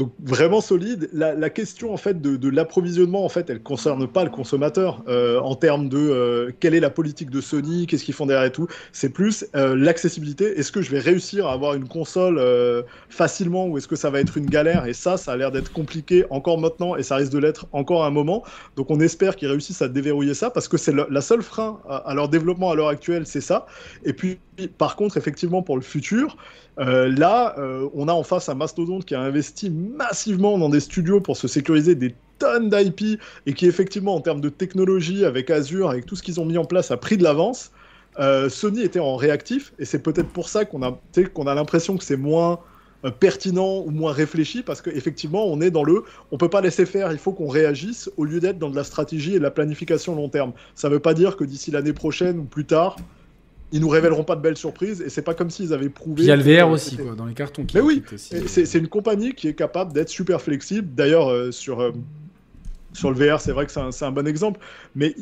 Donc 0.00 0.14
vraiment 0.18 0.62
solide. 0.62 1.10
La, 1.12 1.50
question 1.50 1.92
en 1.92 1.98
fait 1.98 2.22
de, 2.22 2.48
l'approvisionnement 2.48 3.22
en 3.22 3.28
fait, 3.28 3.50
elle 3.50 3.62
concerne 3.62 4.08
pas 4.08 4.24
le 4.24 4.30
consommateur 4.30 5.02
euh, 5.08 5.38
en 5.40 5.54
termes 5.54 5.90
de 5.90 5.98
euh, 5.98 6.52
quelle 6.58 6.74
est 6.74 6.80
la 6.80 6.88
politique 6.88 7.28
de 7.28 7.42
Sony, 7.42 7.86
qu'est-ce 7.86 8.04
qu'ils 8.04 8.14
font 8.14 8.24
derrière 8.24 8.46
et 8.46 8.50
tout. 8.50 8.66
C'est 8.92 9.10
plus 9.10 9.44
euh, 9.54 9.76
l'accessibilité. 9.76 10.58
Est-ce 10.58 10.72
que 10.72 10.80
je 10.80 10.90
vais 10.90 11.00
réussir 11.00 11.46
à 11.46 11.52
avoir 11.52 11.74
une 11.74 11.86
console 11.86 12.42
facilement 13.10 13.66
ou 13.66 13.76
est-ce 13.76 13.88
que 13.88 13.96
ça 13.96 14.08
va 14.08 14.20
être 14.20 14.38
une 14.38 14.46
galère? 14.46 14.86
Et 14.86 14.94
ça, 14.94 15.18
ça 15.18 15.32
a 15.32 15.36
l'air 15.36 15.52
d'être 15.52 15.70
compliqué 15.70 16.24
encore 16.30 16.58
maintenant 16.58 16.96
et 16.96 17.02
ça 17.02 17.16
risque 17.16 17.32
de 17.32 17.38
l'être 17.38 17.66
encore 17.72 18.06
un 18.06 18.10
moment. 18.10 18.42
Donc 18.76 18.90
on 18.90 19.00
espère 19.00 19.36
qu'ils 19.36 19.48
réussissent 19.48 19.82
à 19.82 19.88
déverrouiller 19.88 20.32
ça 20.32 20.48
parce 20.48 20.66
que 20.66 20.78
c'est 20.78 20.94
la 20.94 21.20
seule 21.20 21.42
frein 21.42 21.78
à 21.90 22.14
leur 22.14 22.30
développement 22.30 22.70
à 22.70 22.74
l'heure 22.74 22.88
actuelle, 22.88 23.26
c'est 23.26 23.42
ça. 23.42 23.66
Et 24.06 24.14
puis 24.14 24.38
par 24.66 24.96
contre, 24.96 25.16
effectivement, 25.16 25.62
pour 25.62 25.76
le 25.76 25.82
futur, 25.82 26.36
euh, 26.80 27.08
là, 27.08 27.54
euh, 27.58 27.88
on 27.94 28.08
a 28.08 28.12
en 28.12 28.22
face 28.22 28.48
un 28.48 28.54
mastodonte 28.54 29.04
qui 29.04 29.14
a 29.14 29.20
investi 29.20 29.70
massivement 29.70 30.56
dans 30.56 30.70
des 30.70 30.80
studios 30.80 31.20
pour 31.20 31.36
se 31.36 31.46
sécuriser 31.46 31.94
des 31.94 32.14
tonnes 32.38 32.70
d'IP 32.70 33.20
et 33.44 33.52
qui, 33.52 33.66
effectivement, 33.66 34.14
en 34.14 34.20
termes 34.20 34.40
de 34.40 34.48
technologie, 34.48 35.26
avec 35.26 35.50
Azure, 35.50 35.90
avec 35.90 36.06
tout 36.06 36.16
ce 36.16 36.22
qu'ils 36.22 36.40
ont 36.40 36.46
mis 36.46 36.56
en 36.56 36.64
place, 36.64 36.90
a 36.90 36.96
pris 36.96 37.18
de 37.18 37.22
l'avance. 37.22 37.70
Euh, 38.18 38.48
Sony 38.48 38.82
était 38.82 38.98
en 38.98 39.16
réactif 39.16 39.72
et 39.78 39.84
c'est 39.84 40.02
peut-être 40.02 40.28
pour 40.28 40.48
ça 40.48 40.64
qu'on 40.64 40.82
a, 40.82 40.88
a 40.88 41.54
l'impression 41.54 41.96
que 41.96 42.04
c'est 42.04 42.16
moins 42.16 42.58
pertinent 43.18 43.78
ou 43.78 43.90
moins 43.90 44.12
réfléchi 44.12 44.62
parce 44.62 44.82
qu'effectivement 44.82 45.46
on 45.46 45.62
est 45.62 45.70
dans 45.70 45.84
le 45.84 46.04
on 46.32 46.36
peut 46.36 46.50
pas 46.50 46.60
laisser 46.60 46.84
faire 46.84 47.10
il 47.12 47.16
faut 47.16 47.32
qu'on 47.32 47.48
réagisse 47.48 48.10
au 48.18 48.26
lieu 48.26 48.40
d'être 48.40 48.58
dans 48.58 48.68
de 48.68 48.76
la 48.76 48.84
stratégie 48.84 49.36
et 49.36 49.38
de 49.38 49.42
la 49.42 49.50
planification 49.50 50.14
long 50.14 50.28
terme 50.28 50.52
ça 50.74 50.90
veut 50.90 50.98
pas 50.98 51.14
dire 51.14 51.38
que 51.38 51.44
d'ici 51.44 51.70
l'année 51.70 51.94
prochaine 51.94 52.38
ou 52.40 52.44
plus 52.44 52.66
tard 52.66 52.96
ils 53.72 53.80
nous 53.80 53.88
révéleront 53.88 54.24
pas 54.24 54.36
de 54.36 54.40
belles 54.40 54.56
surprises 54.56 55.00
et 55.00 55.10
c'est 55.10 55.22
pas 55.22 55.34
comme 55.34 55.50
s'ils 55.50 55.72
avaient 55.72 55.88
prouvé. 55.88 56.22
Il 56.22 56.26
y 56.26 56.30
a 56.30 56.36
le 56.36 56.42
VR 56.42 56.70
aussi, 56.70 56.96
quoi, 56.96 57.14
dans 57.14 57.26
les 57.26 57.34
cartons. 57.34 57.64
Qui 57.64 57.76
Mais 57.76 57.82
oui, 57.82 58.02
euh, 58.12 58.42
c'est 58.46 58.78
une 58.78 58.88
compagnie 58.88 59.32
qui 59.32 59.48
est 59.48 59.54
capable 59.54 59.92
d'être 59.92 60.08
super 60.08 60.40
flexible. 60.40 60.88
D'ailleurs, 60.94 61.30
euh, 61.30 61.52
sur, 61.52 61.80
euh, 61.80 61.92
sur 62.92 63.10
le 63.10 63.16
VR, 63.16 63.40
c'est 63.40 63.52
vrai 63.52 63.66
que 63.66 63.72
c'est 63.72 64.04
un, 64.04 64.10
bon 64.10 64.26
exemple. 64.26 64.60
Mais 64.96 65.14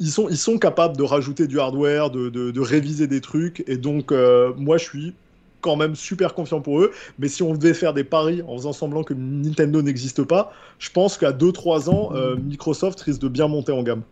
ils 0.00 0.10
sont, 0.10 0.28
ils 0.28 0.36
sont 0.36 0.58
capables 0.58 0.96
de 0.96 1.02
rajouter 1.02 1.46
du 1.46 1.60
hardware, 1.60 2.10
de, 2.10 2.28
de, 2.28 2.60
réviser 2.60 3.06
des 3.06 3.20
trucs. 3.20 3.64
Et 3.66 3.76
donc, 3.76 4.12
moi, 4.58 4.76
je 4.76 4.84
suis 4.84 5.14
quand 5.60 5.76
même 5.76 5.94
super 5.94 6.34
confiant 6.34 6.60
pour 6.60 6.82
eux. 6.82 6.90
Mais 7.18 7.28
si 7.28 7.42
on 7.42 7.54
devait 7.54 7.72
faire 7.72 7.94
des 7.94 8.04
paris 8.04 8.42
en 8.46 8.56
faisant 8.56 8.74
semblant 8.74 9.02
que 9.02 9.14
Nintendo 9.14 9.80
n'existe 9.80 10.24
pas, 10.24 10.52
je 10.78 10.90
pense 10.90 11.16
qu'à 11.16 11.32
2-3 11.32 11.88
ans, 11.88 12.12
Microsoft 12.36 13.00
risque 13.00 13.20
de 13.20 13.28
bien 13.28 13.48
monter 13.48 13.72
en 13.72 13.82
gamme. 13.82 14.02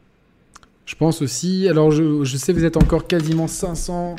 Je 0.93 0.97
pense 0.99 1.23
aussi. 1.23 1.67
Alors, 1.71 1.91
je, 1.91 2.37
sais, 2.37 2.53
vous 2.53 2.67
êtes 2.67 2.77
encore 2.77 3.07
quasiment 3.07 3.47
500. 3.47 4.15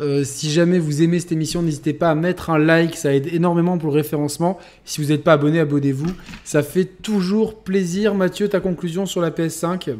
Euh, 0.00 0.24
si 0.24 0.50
jamais 0.50 0.78
vous 0.78 1.02
aimez 1.02 1.20
cette 1.20 1.32
émission, 1.32 1.60
n'hésitez 1.60 1.92
pas 1.92 2.10
à 2.10 2.14
mettre 2.14 2.48
un 2.48 2.58
like, 2.58 2.96
ça 2.96 3.14
aide 3.14 3.26
énormément 3.32 3.76
pour 3.76 3.90
le 3.90 3.96
référencement. 3.96 4.58
Si 4.86 5.02
vous 5.02 5.08
n'êtes 5.08 5.22
pas 5.22 5.34
abonné, 5.34 5.60
abonnez-vous. 5.60 6.10
Ça 6.42 6.62
fait 6.62 6.86
toujours 6.86 7.56
plaisir. 7.56 8.14
Mathieu, 8.14 8.48
ta 8.48 8.60
conclusion 8.60 9.04
sur 9.04 9.20
la 9.20 9.30
PS5 9.30 9.96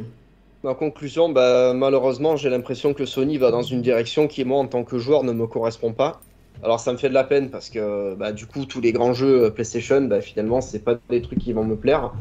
Ma 0.63 0.73
conclusion, 0.73 1.29
bah, 1.29 1.73
malheureusement, 1.75 2.37
j'ai 2.37 2.49
l'impression 2.49 2.95
que 2.95 3.05
Sony 3.05 3.37
va 3.37 3.51
dans 3.51 3.61
une 3.61 3.83
direction 3.83 4.27
qui, 4.27 4.43
moi, 4.45 4.57
en 4.57 4.65
tant 4.65 4.83
que 4.83 4.97
joueur, 4.97 5.23
ne 5.23 5.31
me 5.31 5.45
correspond 5.45 5.93
pas. 5.93 6.21
Alors 6.63 6.79
ça 6.79 6.91
me 6.91 6.97
fait 6.97 7.09
de 7.09 7.13
la 7.13 7.23
peine 7.23 7.51
parce 7.51 7.69
que 7.69 8.15
bah, 8.15 8.31
du 8.31 8.47
coup, 8.47 8.65
tous 8.65 8.81
les 8.81 8.93
grands 8.93 9.13
jeux 9.13 9.51
PlayStation, 9.51 10.01
bah, 10.01 10.21
finalement, 10.21 10.59
c'est 10.59 10.79
pas 10.79 10.95
des 11.11 11.21
trucs 11.21 11.37
qui 11.37 11.53
vont 11.53 11.63
me 11.63 11.75
plaire. 11.75 12.13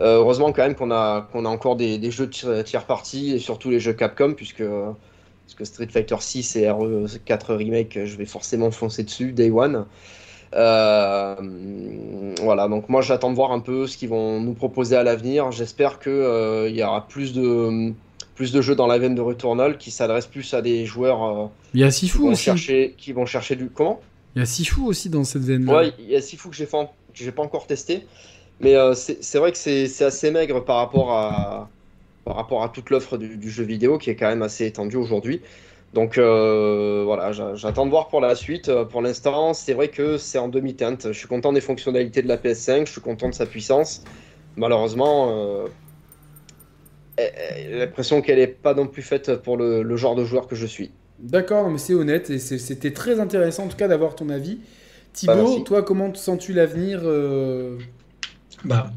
Euh, 0.00 0.18
heureusement 0.18 0.52
quand 0.52 0.62
même 0.62 0.74
qu'on 0.74 0.90
a, 0.90 1.28
qu'on 1.32 1.44
a 1.44 1.48
encore 1.48 1.76
des, 1.76 1.98
des 1.98 2.10
jeux 2.10 2.26
de 2.26 2.62
tiers 2.62 2.84
partie 2.84 3.32
et 3.32 3.38
surtout 3.38 3.70
les 3.70 3.80
jeux 3.80 3.92
Capcom 3.92 4.34
puisque, 4.34 4.64
parce 4.64 5.54
que 5.56 5.64
Street 5.64 5.88
Fighter 5.88 6.16
6 6.18 6.56
et 6.56 6.64
RE4 6.64 7.52
Remake, 7.52 7.98
je 8.04 8.16
vais 8.16 8.24
forcément 8.24 8.70
foncer 8.70 9.04
dessus, 9.04 9.32
Day 9.32 9.50
One. 9.50 9.86
Euh, 10.54 11.34
voilà, 12.40 12.68
donc 12.68 12.88
moi 12.88 13.02
j'attends 13.02 13.30
de 13.30 13.36
voir 13.36 13.52
un 13.52 13.60
peu 13.60 13.86
ce 13.86 13.96
qu'ils 13.96 14.08
vont 14.08 14.40
nous 14.40 14.54
proposer 14.54 14.96
à 14.96 15.02
l'avenir. 15.02 15.50
J'espère 15.52 15.98
qu'il 15.98 16.12
euh, 16.12 16.68
y 16.68 16.82
aura 16.82 17.06
plus 17.06 17.32
de, 17.32 17.92
plus 18.34 18.52
de 18.52 18.60
jeux 18.60 18.76
dans 18.76 18.86
la 18.86 18.98
veine 18.98 19.14
de 19.14 19.20
Returnal 19.20 19.78
qui 19.78 19.90
s'adressent 19.90 20.26
plus 20.26 20.54
à 20.54 20.62
des 20.62 20.86
joueurs 20.86 21.50
il 21.74 21.80
y 21.80 21.84
a 21.84 21.90
Sifu 21.90 22.18
qui, 22.18 22.22
vont 22.22 22.30
aussi. 22.30 22.44
Chercher, 22.44 22.94
qui 22.96 23.12
vont 23.12 23.26
chercher 23.26 23.56
du. 23.56 23.68
Comment? 23.68 24.00
Il 24.36 24.40
y 24.40 24.42
a 24.42 24.46
Sifu 24.46 24.80
aussi 24.82 25.10
dans 25.10 25.24
cette 25.24 25.42
veine. 25.42 25.68
Ouais, 25.68 25.92
il 25.98 26.08
y 26.08 26.16
a 26.16 26.22
Sifu 26.22 26.48
que 26.48 26.56
j'ai 26.56 26.66
pas, 26.66 26.92
pas 27.36 27.42
encore 27.42 27.66
testé. 27.66 28.06
Mais 28.60 28.76
euh, 28.76 28.94
c'est 28.94 29.38
vrai 29.38 29.52
que 29.52 29.58
c'est 29.58 30.04
assez 30.04 30.30
maigre 30.30 30.64
par 30.64 30.76
rapport 30.76 31.12
à, 31.12 31.68
par 32.24 32.36
rapport 32.36 32.62
à 32.62 32.68
toute 32.68 32.90
l'offre 32.90 33.18
du, 33.18 33.50
jeu 33.50 33.64
vidéo 33.64 33.98
qui 33.98 34.10
est 34.10 34.16
quand 34.16 34.28
même 34.28 34.42
assez 34.42 34.66
étendue 34.66 34.96
aujourd'hui. 34.96 35.40
Donc 35.92 36.18
euh, 36.18 37.02
voilà, 37.04 37.32
j'attends 37.32 37.86
de 37.86 37.90
voir 37.90 38.08
pour 38.08 38.20
la 38.20 38.34
suite. 38.34 38.68
Euh, 38.68 38.84
pour 38.84 39.02
l'instant, 39.02 39.54
c'est 39.54 39.74
vrai 39.74 39.88
que 39.88 40.18
c'est 40.18 40.38
en 40.38 40.48
demi-teinte. 40.48 41.08
Je 41.08 41.18
suis 41.18 41.28
content 41.28 41.52
des 41.52 41.60
fonctionnalités 41.60 42.22
de 42.22 42.28
la 42.28 42.36
PS5, 42.36 42.86
je 42.86 42.92
suis 42.92 43.00
content 43.00 43.28
de 43.28 43.34
sa 43.34 43.46
puissance. 43.46 44.02
Malheureusement, 44.56 45.66
j'ai 47.18 47.78
l'impression 47.78 48.22
qu'elle 48.22 48.38
n'est 48.38 48.46
pas 48.46 48.74
non 48.74 48.86
plus 48.86 49.02
faite 49.02 49.42
pour 49.42 49.56
le, 49.56 49.96
genre 49.96 50.14
de 50.14 50.24
joueur 50.24 50.46
que 50.46 50.54
je 50.54 50.66
suis. 50.66 50.92
D'accord, 51.18 51.70
mais 51.70 51.78
c'est 51.78 51.94
honnête 51.94 52.30
et 52.30 52.38
c'était 52.38 52.92
très 52.92 53.18
intéressant 53.18 53.64
en 53.64 53.68
tout 53.68 53.76
cas 53.76 53.88
d'avoir 53.88 54.14
ton 54.14 54.28
avis. 54.28 54.58
Thibaut, 55.12 55.60
toi, 55.60 55.82
comment 55.82 56.12
sens-tu 56.14 56.52
l'avenir 56.52 57.02
bah, 58.64 58.92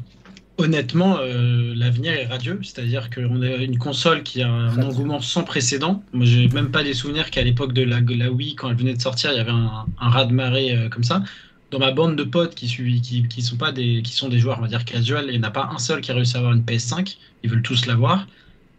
honnêtement, 0.58 1.18
euh, 1.20 1.72
l'avenir 1.74 2.12
est 2.12 2.26
radieux. 2.26 2.58
C'est-à-dire 2.62 3.08
qu'on 3.10 3.40
a 3.42 3.48
une 3.56 3.78
console 3.78 4.22
qui 4.22 4.42
a 4.42 4.50
un 4.50 4.82
engouement 4.82 5.20
sans 5.20 5.44
précédent. 5.44 6.02
Moi, 6.12 6.26
j'ai 6.26 6.48
même 6.48 6.70
pas 6.70 6.82
des 6.82 6.94
souvenirs 6.94 7.30
qu'à 7.30 7.42
l'époque 7.42 7.72
de 7.72 7.82
la, 7.82 8.30
Wii, 8.30 8.56
quand 8.56 8.68
elle 8.68 8.76
venait 8.76 8.94
de 8.94 9.00
sortir, 9.00 9.32
il 9.32 9.36
y 9.36 9.40
avait 9.40 9.52
un, 9.52 9.86
raz-de-marée 9.98 10.76
euh, 10.76 10.88
comme 10.88 11.04
ça. 11.04 11.22
Dans 11.70 11.78
ma 11.78 11.92
bande 11.92 12.16
de 12.16 12.24
potes 12.24 12.54
qui, 12.54 12.66
qui, 12.66 13.28
qui, 13.28 13.42
sont 13.42 13.56
pas 13.56 13.72
des, 13.72 14.02
qui 14.02 14.12
sont 14.12 14.28
des 14.28 14.38
joueurs, 14.38 14.58
on 14.58 14.62
va 14.62 14.68
dire 14.68 14.84
casual, 14.84 15.26
il 15.28 15.38
n'y 15.38 15.38
en 15.38 15.48
a 15.48 15.50
pas 15.50 15.70
un 15.72 15.78
seul 15.78 16.00
qui 16.00 16.10
a 16.10 16.14
réussi 16.14 16.36
à 16.36 16.40
avoir 16.40 16.54
une 16.54 16.62
PS5. 16.62 17.16
Ils 17.42 17.50
veulent 17.50 17.62
tous 17.62 17.86
l'avoir. 17.86 18.26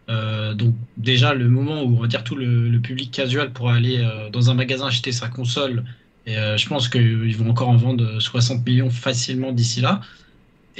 Euh, 0.08 0.54
donc 0.54 0.74
déjà 0.96 1.34
le 1.34 1.48
moment 1.48 1.84
où 1.84 1.96
on 1.96 2.00
va 2.00 2.08
dire 2.08 2.24
tout 2.24 2.34
le, 2.34 2.78
public 2.80 3.12
casual 3.12 3.52
pourra 3.52 3.74
aller 3.76 4.04
dans 4.32 4.50
un 4.50 4.54
magasin 4.54 4.88
acheter 4.88 5.12
sa 5.12 5.28
console 5.28 5.84
et 6.26 6.34
je 6.34 6.68
pense 6.68 6.88
qu'ils 6.88 7.36
vont 7.36 7.50
encore 7.50 7.68
en 7.68 7.76
vendre 7.76 8.18
60 8.18 8.66
millions 8.66 8.90
facilement 8.90 9.52
d'ici 9.52 9.80
là. 9.80 10.00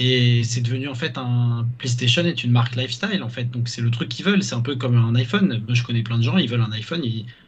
Et 0.02 0.44
c'est 0.44 0.62
devenu 0.62 0.88
en 0.88 0.94
fait 0.94 1.18
un 1.18 1.66
PlayStation 1.76 2.24
est 2.24 2.42
une 2.42 2.52
marque 2.52 2.74
lifestyle 2.74 3.22
en 3.22 3.28
fait. 3.28 3.50
Donc 3.50 3.68
c'est 3.68 3.82
le 3.82 3.90
truc 3.90 4.08
qu'ils 4.08 4.24
veulent. 4.24 4.42
C'est 4.42 4.54
un 4.54 4.62
peu 4.62 4.74
comme 4.74 4.96
un 4.96 5.14
iPhone. 5.14 5.62
Moi 5.66 5.74
je 5.74 5.82
connais 5.82 6.02
plein 6.02 6.16
de 6.16 6.22
gens, 6.22 6.38
ils 6.38 6.48
veulent 6.48 6.62
un 6.62 6.72
iPhone. 6.72 7.02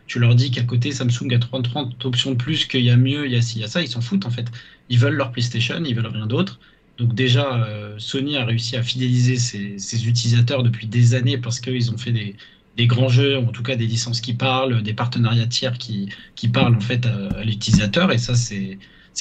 tu 0.07 0.19
leur 0.19 0.35
dis 0.35 0.51
qu'à 0.51 0.63
côté 0.63 0.93
Samsung 0.93 1.33
a 1.33 1.39
30, 1.39 1.65
30 1.65 2.05
options 2.05 2.33
de 2.33 2.37
plus, 2.37 2.67
qu'il 2.67 2.83
y 2.83 2.91
a 2.91 2.97
mieux, 2.99 3.25
il 3.25 3.33
y 3.33 3.37
a 3.37 3.41
ci, 3.41 3.59
il 3.59 3.63
y 3.63 3.65
a 3.65 3.69
ça. 3.69 3.81
Ils 3.81 3.89
s'en 3.89 4.03
foutent 4.03 4.27
en 4.27 4.31
fait. 4.31 4.53
Ils 4.91 4.99
veulent 4.99 5.15
leur 5.15 5.33
PlayStation, 5.33 5.83
ils 5.83 5.95
veulent 5.95 6.07
rien 6.07 6.27
d'autre. 6.27 6.61
Donc 6.99 7.15
déjà 7.15 7.65
euh, 7.65 7.95
Sony 7.97 8.37
a 8.37 8.45
réussi 8.45 8.77
à 8.77 8.83
fidéliser 8.83 9.37
ses, 9.37 10.07
utilisateurs 10.07 10.63
depuis 10.63 10.87
des 10.87 11.15
années 11.15 11.39
parce 11.39 11.59
qu'ils 11.59 11.91
ont 11.91 11.97
fait 11.97 12.13
des, 12.13 12.87
grands 12.87 13.09
jeux, 13.09 13.39
en 13.39 13.47
tout 13.47 13.63
cas 13.63 13.77
des 13.77 13.87
licences 13.87 14.21
qui 14.21 14.35
parlent, 14.35 14.83
des 14.83 14.93
partenariats 14.93 15.47
tiers 15.47 15.79
qui, 15.79 16.11
parlent 16.53 16.77
en 16.77 16.81
fait 16.81 17.07
à, 17.07 17.29
à 17.29 17.45
l'utilisateur. 17.45 18.13
Et 18.13 18.19
ça 18.19 18.35
c'est 18.35 18.79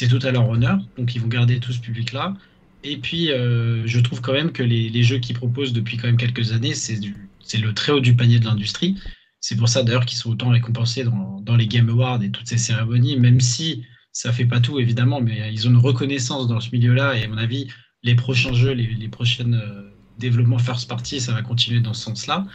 tout 0.09 0.19
à 0.21 0.31
leur 0.31 0.49
honneur. 0.49 0.79
Donc 0.97 1.15
ils 1.15 1.21
vont 1.21 1.29
garder 1.29 1.61
tout 1.61 1.71
ce 1.71 1.79
public 1.79 2.11
là. 2.11 2.35
Et 2.83 2.97
puis, 2.97 3.31
euh, 3.31 3.85
je 3.85 3.99
trouve 3.99 4.21
quand 4.21 4.33
même 4.33 4.51
que 4.51 4.63
les, 4.63 5.03
jeux 5.03 5.19
qu'ils 5.19 5.35
proposent 5.35 5.73
depuis 5.73 5.97
quand 5.97 6.07
même 6.07 6.17
quelques 6.17 6.51
années, 6.51 6.73
c'est 6.73 6.97
le 6.97 7.73
très 7.73 7.91
haut 7.91 7.99
du 7.99 8.15
panier 8.15 8.39
de 8.39 8.45
l'industrie. 8.45 8.95
C'est 9.39 9.55
pour 9.55 9.69
ça 9.69 9.83
d'ailleurs 9.83 10.05
qu'ils 10.05 10.17
sont 10.17 10.31
autant 10.31 10.49
récompensés 10.49 11.03
dans, 11.03 11.55
les 11.55 11.67
Game 11.67 11.89
Awards 11.89 12.21
et 12.23 12.29
toutes 12.29 12.47
ces 12.47 12.57
cérémonies, 12.57 13.17
même 13.17 13.39
si 13.39 13.83
ça 14.13 14.31
fait 14.31 14.45
pas 14.45 14.59
tout 14.59 14.79
évidemment, 14.79 15.21
mais 15.21 15.51
ils 15.53 15.67
ont 15.67 15.71
une 15.71 15.77
reconnaissance 15.77 16.47
dans 16.47 16.59
ce 16.59 16.69
milieu-là. 16.71 17.17
Et 17.17 17.23
à 17.23 17.27
mon 17.27 17.37
avis, 17.37 17.67
les 18.03 18.15
prochains 18.15 18.53
jeux, 18.53 18.71
les, 18.71 18.87
les 18.87 19.07
prochains 19.09 19.53
euh, 19.53 19.91
développements 20.19 20.59
first 20.59 20.87
party, 20.87 21.19
ça 21.19 21.33
va 21.33 21.41
continuer 21.41 21.81
dans 21.81 21.93
ce 21.93 22.03
sens-là. 22.03 22.45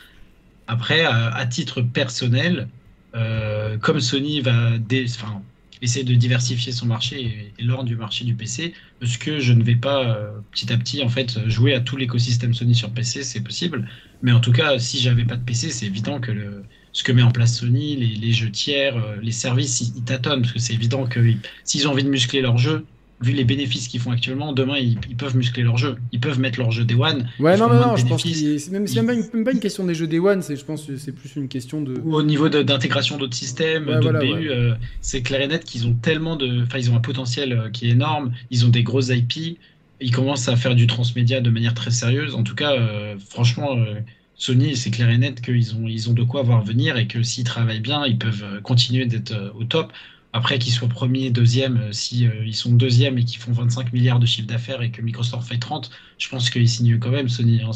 Après, 0.68 1.04
à, 1.04 1.46
titre 1.46 1.80
personnel, 1.80 2.68
euh, 3.14 3.78
comme 3.78 4.00
Sony 4.00 4.40
va, 4.40 4.78
essayer 5.82 6.04
de 6.04 6.14
diversifier 6.14 6.72
son 6.72 6.86
marché 6.86 7.52
et, 7.58 7.62
l'ordre 7.62 7.84
du 7.84 7.96
marché 7.96 8.24
du 8.24 8.34
PC, 8.34 8.72
parce 9.00 9.16
que 9.16 9.40
je 9.40 9.52
ne 9.52 9.62
vais 9.62 9.76
pas 9.76 10.04
euh, 10.04 10.30
petit 10.50 10.72
à 10.72 10.76
petit 10.76 11.02
en 11.02 11.08
fait 11.08 11.48
jouer 11.48 11.74
à 11.74 11.80
tout 11.80 11.96
l'écosystème 11.96 12.54
Sony 12.54 12.74
sur 12.74 12.90
PC, 12.90 13.22
c'est 13.22 13.40
possible. 13.40 13.88
Mais 14.22 14.32
en 14.32 14.40
tout 14.40 14.52
cas, 14.52 14.78
si 14.78 14.98
j'avais 14.98 15.24
pas 15.24 15.36
de 15.36 15.44
PC, 15.44 15.70
c'est 15.70 15.86
évident 15.86 16.20
que 16.20 16.62
ce 16.92 17.02
que 17.02 17.12
met 17.12 17.22
en 17.22 17.30
place 17.30 17.58
Sony, 17.58 17.96
les, 17.96 18.32
jeux 18.32 18.50
tiers, 18.50 18.96
euh, 18.96 19.16
les 19.20 19.32
services, 19.32 19.92
ils 19.94 20.02
tâtonnent, 20.02 20.40
parce 20.40 20.54
que 20.54 20.58
c'est 20.58 20.72
évident 20.72 21.06
que 21.06 21.20
s'ils 21.62 21.86
ont 21.86 21.92
envie 21.92 22.04
de 22.04 22.08
muscler 22.08 22.40
leur 22.40 22.56
jeu, 22.56 22.86
vu 23.20 23.32
les 23.32 23.44
bénéfices 23.44 23.88
qu'ils 23.88 24.00
font 24.00 24.10
actuellement, 24.10 24.52
demain 24.52 24.76
ils, 24.76 24.98
peuvent 25.16 25.36
muscler 25.36 25.62
leur 25.62 25.78
jeu. 25.78 25.96
Ils 26.12 26.20
peuvent 26.20 26.38
mettre 26.38 26.58
leur 26.58 26.70
jeu 26.70 26.84
Day 26.84 26.94
One. 26.94 27.28
Ouais, 27.40 27.56
non, 27.56 27.68
non, 27.68 27.80
non, 27.80 27.96
je 27.96 28.04
pense 28.04 28.22
que 28.22 28.28
c'est 28.28 28.70
même, 28.70 28.84
même, 28.84 29.44
pas 29.44 29.52
une, 29.52 29.60
question 29.60 29.84
des 29.84 29.94
jeux 29.94 30.06
Day 30.06 30.18
One, 30.18 30.42
je 30.42 30.64
pense 30.64 30.84
que 30.84 30.96
c'est 30.96 31.12
plus 31.12 31.34
une 31.36 31.48
question 31.48 31.80
de. 31.80 31.98
au 32.04 32.22
niveau 32.22 32.48
d'intégration 32.48 33.16
d'autres 33.16 33.36
systèmes, 33.36 33.86
d'autres 33.86 34.18
BU, 34.18 34.50
euh, 34.50 34.74
c'est 35.00 35.22
clair 35.22 35.40
et 35.40 35.48
net 35.48 35.64
qu'ils 35.64 35.86
ont 35.86 35.94
tellement 35.94 36.36
de. 36.36 36.62
Enfin, 36.62 36.78
ils 36.78 36.90
ont 36.90 36.96
un 36.96 37.00
potentiel 37.00 37.52
euh, 37.52 37.70
qui 37.70 37.88
est 37.88 37.92
énorme, 37.92 38.32
ils 38.50 38.66
ont 38.66 38.68
des 38.68 38.82
grosses 38.82 39.08
IP, 39.08 39.58
ils 40.00 40.10
commencent 40.10 40.48
à 40.48 40.56
faire 40.56 40.74
du 40.74 40.86
transmédia 40.86 41.40
de 41.40 41.48
manière 41.48 41.74
très 41.74 41.90
sérieuse. 41.90 42.34
En 42.34 42.42
tout 42.42 42.54
cas, 42.54 42.72
euh, 42.72 43.16
franchement. 43.30 43.76
Sony, 44.38 44.76
c'est 44.76 44.90
clair 44.90 45.08
et 45.08 45.16
net 45.16 45.40
qu'ils 45.40 45.74
ont, 45.76 45.86
ils 45.86 46.10
ont 46.10 46.12
de 46.12 46.22
quoi 46.22 46.42
voir 46.42 46.62
venir 46.62 46.98
et 46.98 47.06
que 47.06 47.22
s'ils 47.22 47.44
travaillent 47.44 47.80
bien, 47.80 48.04
ils 48.04 48.18
peuvent 48.18 48.60
continuer 48.60 49.06
d'être 49.06 49.32
au 49.58 49.64
top 49.64 49.94
Après 50.32 50.58
qu'ils 50.58 50.72
soient 50.72 50.88
premier, 50.88 51.30
deuxième, 51.30 51.78
euh, 51.78 51.92
si 51.92 52.28
ils 52.44 52.54
sont 52.54 52.72
deuxième 52.72 53.18
et 53.18 53.24
qu'ils 53.24 53.40
font 53.40 53.52
25 53.52 53.92
milliards 53.92 54.18
de 54.18 54.26
chiffre 54.26 54.46
d'affaires 54.46 54.82
et 54.82 54.90
que 54.90 55.00
Microsoft 55.00 55.48
fait 55.48 55.58
30, 55.58 55.90
je 56.18 56.28
pense 56.28 56.50
qu'ils 56.50 56.68
signent 56.68 56.98
quand 56.98 57.10
même 57.10 57.28
Sony. 57.28 57.62
Hein. 57.62 57.70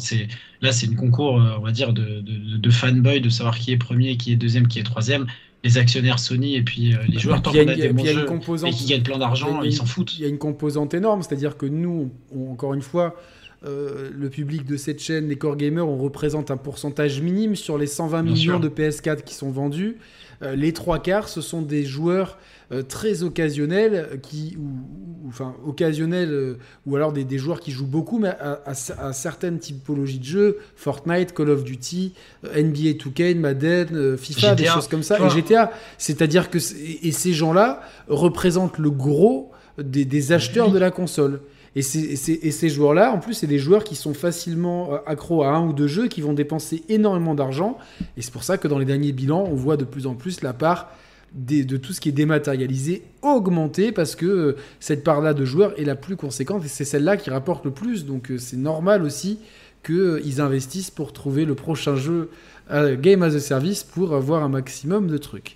là, 0.61 0.71
c'est 0.71 0.85
une 0.85 0.95
concours, 0.95 1.33
on 1.33 1.61
va 1.61 1.71
dire, 1.71 1.93
de, 1.93 2.21
de, 2.21 2.57
de 2.57 2.69
fanboy, 2.69 3.21
de 3.21 3.29
savoir 3.29 3.57
qui 3.57 3.71
est 3.71 3.77
premier, 3.77 4.17
qui 4.17 4.31
est 4.33 4.35
deuxième, 4.35 4.67
qui 4.67 4.79
est 4.79 4.83
troisième 4.83 5.27
les 5.63 5.77
actionnaires 5.77 6.17
Sony 6.17 6.55
et 6.55 6.63
puis 6.63 6.95
les 7.07 7.19
joueurs 7.19 7.39
tant 7.43 7.51
qu'on 7.51 7.59
a, 7.67 7.75
des 7.75 7.93
bons 7.93 8.03
jeux 8.03 8.25
et 8.65 8.71
qui 8.71 8.85
gagnent 8.85 9.03
plein 9.03 9.19
d'argent, 9.19 9.61
ils 9.61 9.75
s'en 9.75 9.85
foutent. 9.85 10.17
Il 10.17 10.21
y 10.21 10.25
a 10.25 10.27
une 10.27 10.39
composante 10.39 10.95
énorme, 10.95 11.21
c'est-à-dire 11.21 11.55
que 11.55 11.67
nous, 11.67 12.11
encore 12.35 12.73
une 12.73 12.81
fois, 12.81 13.15
euh, 13.63 14.09
le 14.11 14.29
public 14.29 14.65
de 14.65 14.75
cette 14.75 14.99
chaîne, 14.99 15.27
les 15.27 15.37
core 15.37 15.55
gamers, 15.55 15.87
on 15.87 15.97
représente 15.97 16.49
un 16.49 16.57
pourcentage 16.57 17.21
minime 17.21 17.55
sur 17.55 17.77
les 17.77 17.85
120 17.85 18.23
millions 18.23 18.59
de 18.59 18.69
PS4 18.69 19.23
qui 19.23 19.35
sont 19.35 19.51
vendus. 19.51 19.97
Euh, 20.43 20.55
les 20.55 20.73
trois 20.73 20.99
quarts, 20.99 21.29
ce 21.29 21.41
sont 21.41 21.61
des 21.61 21.83
joueurs 21.83 22.37
euh, 22.71 22.81
très 22.83 23.23
occasionnels, 23.23 24.19
qui, 24.21 24.57
ou, 24.59 25.27
enfin 25.27 25.55
occasionnels, 25.65 26.57
ou 26.85 26.95
alors 26.95 27.11
des, 27.13 27.37
joueurs 27.37 27.59
qui 27.59 27.71
jouent 27.71 27.85
beaucoup, 27.85 28.19
mais 28.19 28.29
à, 28.29 28.73
certaines 29.13 29.59
typologies 29.59 30.19
de 30.19 30.25
jeux, 30.25 30.57
Fortnite, 30.75 31.33
Call 31.33 31.49
of 31.49 31.63
Duty, 31.63 32.13
NBA 32.43 32.97
2K, 32.97 33.35
Madden, 33.35 34.17
FIFA, 34.17 34.55
des 34.55 34.65
choses 34.65 34.87
comme 34.87 35.03
ça, 35.03 35.19
et 35.19 35.29
GTA. 35.29 35.71
C'est-à-dire 35.97 36.49
que 36.49 36.57
et, 36.57 37.11
ces 37.11 37.33
gens-là 37.33 37.81
représentent 38.07 38.77
le 38.77 38.89
gros 38.89 39.51
des, 39.77 40.05
des 40.05 40.31
acheteurs 40.31 40.71
de 40.71 40.79
la 40.79 40.91
console. 40.91 41.41
Et, 41.75 41.81
ces 41.81 42.69
joueurs-là, 42.69 43.13
en 43.13 43.19
plus, 43.19 43.33
c'est 43.33 43.47
des 43.47 43.59
joueurs 43.59 43.85
qui 43.85 43.95
sont 43.95 44.13
facilement 44.13 44.93
euh, 44.93 44.97
accros 45.05 45.43
à 45.43 45.49
un 45.49 45.65
ou 45.65 45.73
deux 45.73 45.87
jeux, 45.87 46.07
qui 46.07 46.21
vont 46.21 46.33
dépenser 46.33 46.83
énormément 46.89 47.33
d'argent. 47.33 47.77
Et 48.17 48.21
c'est 48.21 48.33
pour 48.33 48.43
ça 48.43 48.57
que 48.57 48.67
dans 48.67 48.77
les 48.77 48.85
derniers 48.85 49.13
bilans, 49.13 49.45
on 49.49 49.55
voit 49.55 49.77
de 49.77 49.85
plus 49.85 50.05
en 50.05 50.15
plus 50.15 50.41
la 50.41 50.53
part 50.53 50.91
de 51.33 51.77
tout 51.77 51.93
ce 51.93 52.01
qui 52.01 52.09
est 52.09 52.11
dématérialisé 52.11 53.03
augmenter 53.21 53.93
parce 53.93 54.17
que 54.17 54.25
euh, 54.25 54.57
cette 54.81 55.01
part-là 55.01 55.33
de 55.33 55.45
joueurs 55.45 55.79
est 55.79 55.85
la 55.85 55.95
plus 55.95 56.17
conséquente 56.17 56.65
et 56.65 56.67
c'est 56.67 56.83
celle-là 56.83 57.15
qui 57.15 57.29
rapporte 57.29 57.63
le 57.63 57.71
plus. 57.71 58.05
Donc 58.05 58.31
euh, 58.31 58.37
c'est 58.37 58.57
normal 58.57 59.01
aussi 59.01 59.39
qu'ils 59.85 60.41
investissent 60.41 60.91
pour 60.91 61.13
trouver 61.13 61.45
le 61.45 61.55
prochain 61.55 61.95
jeu 61.95 62.29
Game 62.69 63.23
as 63.23 63.33
a 63.33 63.39
Service 63.39 63.83
pour 63.83 64.13
avoir 64.13 64.43
un 64.43 64.49
maximum 64.49 65.07
de 65.07 65.17
trucs. 65.17 65.55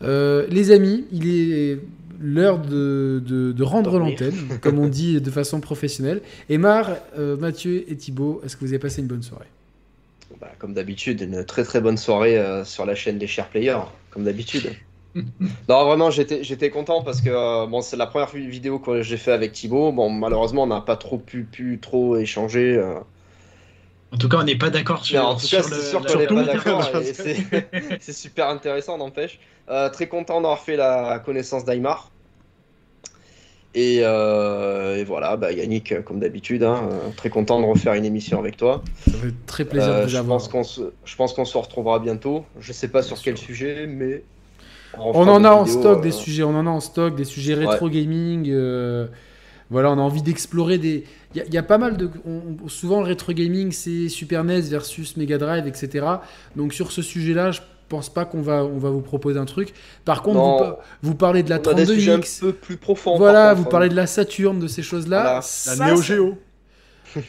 Les 0.00 0.70
amis, 0.70 1.04
il 1.12 1.28
est 1.28 1.78
l'heure 2.20 2.58
de, 2.58 3.22
de, 3.24 3.62
rendre 3.62 3.98
l'antenne, 3.98 4.34
comme 4.60 4.78
on 4.78 4.88
dit 4.88 5.20
de 5.20 5.30
façon 5.30 5.60
professionnelle. 5.60 6.22
Et 6.48 6.58
Mar, 6.58 6.90
euh, 7.18 7.36
Mathieu 7.36 7.90
et 7.90 7.96
Thibaut, 7.96 8.40
est-ce 8.44 8.56
que 8.56 8.64
vous 8.64 8.72
avez 8.72 8.78
passé 8.78 9.00
une 9.00 9.08
bonne 9.08 9.22
soirée? 9.22 9.46
Bah, 10.40 10.50
Comme 10.58 10.74
d'habitude, 10.74 11.20
une 11.20 11.44
très 11.44 11.64
très 11.64 11.80
bonne 11.80 11.96
soirée 11.96 12.38
euh, 12.38 12.64
sur 12.64 12.86
la 12.86 12.94
chaîne 12.94 13.18
des 13.18 13.26
chers 13.26 13.48
players, 13.48 13.82
comme 14.10 14.24
d'habitude. 14.24 14.72
non, 15.14 15.84
vraiment, 15.84 16.10
j'étais 16.10 16.70
content 16.70 17.02
parce 17.02 17.20
que 17.20 17.30
euh, 17.30 17.66
bon, 17.66 17.82
c'est 17.82 17.96
la 17.96 18.06
première 18.06 18.30
vidéo 18.30 18.78
que 18.78 19.02
j'ai 19.02 19.16
fait 19.16 19.32
avec 19.32 19.52
Thibaut. 19.52 19.92
Bon, 19.92 20.10
malheureusement, 20.10 20.64
on 20.64 20.68
n'a 20.68 20.80
pas 20.80 20.96
trop 20.96 21.18
pu, 21.18 21.44
pu 21.44 21.78
trop 21.80 22.16
échanger. 22.16 22.82
En 24.12 24.16
tout 24.16 24.28
cas, 24.28 24.38
on 24.38 24.44
n'est 24.44 24.56
pas 24.56 24.70
d'accord 24.70 25.04
sur, 25.04 25.26
en 25.26 25.34
tout 25.34 25.48
cas, 25.48 25.62
c'est 25.62 25.82
sûr 25.82 26.04
qu'on 26.04 26.18
n'est 26.18 26.26
pas 26.26 26.44
d'accord. 26.44 26.88
c'est 28.00 28.12
super 28.12 28.48
intéressant, 28.48 28.96
n'empêche. 28.96 29.40
Très 29.92 30.06
content 30.08 30.40
d'avoir 30.40 30.60
fait 30.60 30.76
la 30.76 31.18
connaissance 31.24 31.64
d'Aymar. 31.64 32.10
Et, 33.74 34.00
voilà, 35.06 35.36
bah, 35.36 35.52
Yannick, 35.52 36.02
comme 36.04 36.20
d'habitude, 36.20 36.62
hein, 36.62 36.88
très 37.16 37.30
content 37.30 37.60
de 37.60 37.66
refaire 37.66 37.94
une 37.94 38.04
émission 38.04 38.38
avec 38.38 38.56
toi. 38.56 38.82
Ça 39.06 39.12
fait 39.12 39.34
très 39.46 39.64
plaisir 39.64 40.00
de 40.00 40.06
vous 40.06 40.16
avoir. 40.16 40.40
je 40.40 41.16
pense 41.16 41.32
qu'on 41.32 41.44
se 41.44 41.58
retrouvera 41.58 41.98
bientôt. 41.98 42.44
Je 42.60 42.72
sais 42.72 42.88
pas 42.88 43.02
sur 43.02 43.20
quel 43.20 43.36
sujet, 43.36 43.86
mais. 43.86 44.22
On, 44.96 45.26
en 45.26 45.42
a 45.42 45.50
en 45.50 45.66
stock 45.66 46.02
des 46.02 46.12
sujets, 46.12 46.44
on 46.44 46.54
en 46.54 46.68
a 46.68 46.70
en 46.70 46.78
stock 46.78 47.16
des 47.16 47.24
sujets 47.24 47.54
rétro 47.54 47.88
gaming. 47.88 48.52
voilà, 49.70 49.90
on 49.90 49.98
a 49.98 50.02
envie 50.02 50.22
d'explorer 50.22 50.78
des. 50.78 51.04
Il 51.34 51.52
y, 51.52 51.58
a 51.58 51.64
pas 51.64 51.78
mal 51.78 51.96
de. 51.96 52.08
souvent, 52.68 53.00
le 53.00 53.06
rétro 53.06 53.32
gaming, 53.32 53.72
c'est 53.72 54.08
Super 54.08 54.44
NES 54.44 54.60
versus 54.60 55.16
Mega 55.16 55.36
Drive, 55.36 55.66
etc. 55.66 56.06
Donc, 56.54 56.72
sur 56.72 56.92
ce 56.92 57.02
sujet-là, 57.02 57.50
je 57.50 57.60
pense 57.88 58.12
pas 58.12 58.24
qu'on 58.24 58.42
va, 58.42 58.64
on 58.64 58.78
va 58.78 58.90
vous 58.90 59.00
proposer 59.00 59.38
un 59.38 59.44
truc. 59.44 59.72
Par 60.04 60.22
contre, 60.22 60.78
vous, 61.02 61.14
parlez 61.14 61.42
de 61.42 61.50
la 61.50 61.58
32X. 61.58 62.38
un 62.38 62.40
peu 62.40 62.52
plus 62.52 62.76
profond. 62.76 63.16
Voilà, 63.16 63.54
vous 63.54 63.64
parlez 63.64 63.88
de 63.88 63.96
la 63.96 64.06
Saturne, 64.06 64.58
de 64.58 64.66
ces 64.66 64.82
choses-là. 64.82 65.40
La 65.66 65.90
Neo 65.90 66.02
Geo. 66.02 66.38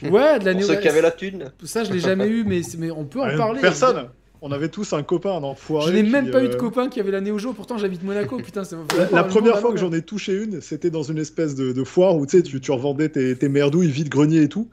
Ouais, 0.10 0.40
de 0.40 0.46
la 0.46 0.56
Neo 0.56 0.62
Geo. 0.62 0.68
ceux 0.70 0.76
qui 0.78 0.88
avaient 0.88 1.02
la 1.02 1.12
thune. 1.12 1.52
Ça, 1.64 1.84
je 1.84 1.94
l'ai 1.94 2.00
jamais 2.00 2.28
eu, 2.28 2.44
mais, 2.44 2.62
mais 2.80 2.90
on 2.90 3.06
peut 3.06 3.22
en 3.22 3.38
parler. 3.38 3.62
Personne. 3.62 4.08
On 4.42 4.52
avait 4.52 4.70
tous 4.70 4.94
un 4.94 5.02
copain, 5.02 5.32
un 5.32 5.44
enfoiré. 5.44 5.92
Je 5.92 5.96
n'ai 5.96 6.04
même 6.04 6.30
pas 6.30 6.44
eu 6.44 6.48
de 6.48 6.54
euh, 6.54 6.58
copain 6.58 6.88
qui 6.90 7.00
avait 7.00 7.12
la 7.12 7.22
Neo 7.22 7.40
Geo, 7.40 7.54
pourtant 7.54 7.78
j'habite 7.78 8.04
Monaco, 8.04 8.38
putain. 8.38 8.64
La, 8.98 9.10
la 9.12 9.24
première 9.24 9.60
fois 9.60 9.72
que 9.72 9.78
j'en 9.78 9.92
ai 9.92 10.02
touché 10.02 10.34
une, 10.34 10.62
c'était 10.62 10.90
dans 10.90 11.04
une 11.04 11.18
espèce 11.18 11.56
de, 11.56 11.84
foire 11.84 12.16
où 12.16 12.26
tu, 12.26 12.38
sais, 12.38 12.44
tu 12.44 12.72
revendais 12.72 13.10
tes, 13.10 13.36
tes 13.36 13.50
merdouilles 13.50 13.90
vide 13.90 14.10
grenier 14.10 14.44
et 14.44 14.50
tout. 14.50 14.70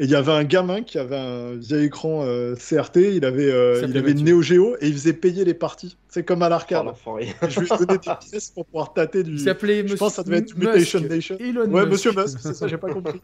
Et 0.00 0.06
il 0.06 0.10
y 0.10 0.16
avait 0.16 0.32
un 0.32 0.42
gamin 0.42 0.82
qui 0.82 0.98
avait 0.98 1.16
un 1.16 1.54
vieil 1.54 1.84
écran 1.84 2.24
euh, 2.24 2.56
CRT, 2.56 2.96
il 2.96 3.24
avait, 3.24 3.48
euh, 3.48 3.86
il 3.88 3.96
avait 3.96 4.10
une 4.10 4.24
Neo 4.24 4.42
Geo 4.42 4.74
et 4.80 4.88
il 4.88 4.92
faisait 4.92 5.12
payer 5.12 5.44
les 5.44 5.54
parties. 5.54 5.96
C'est 6.08 6.24
comme 6.24 6.42
à 6.42 6.48
l'arcade. 6.48 6.84
Oh, 7.06 7.18
je 7.48 7.60
lui 7.60 7.68
des 7.86 7.98
pièces 7.98 8.50
pour 8.50 8.66
pouvoir 8.66 8.92
tâter 8.92 9.22
du. 9.22 9.34
Il 9.34 9.40
s'appelait 9.40 9.86
Je 9.86 9.94
pense 9.94 10.10
que 10.10 10.16
ça 10.16 10.22
devait 10.24 10.38
être 10.38 10.56
Mutation 10.56 10.98
Nation. 10.98 11.36
ouais, 11.38 11.86
Monsieur 11.86 12.10
Musk, 12.10 12.38
c'est 12.40 12.54
ça, 12.54 12.66
j'ai 12.66 12.76
pas 12.76 12.92
compris. 12.92 13.20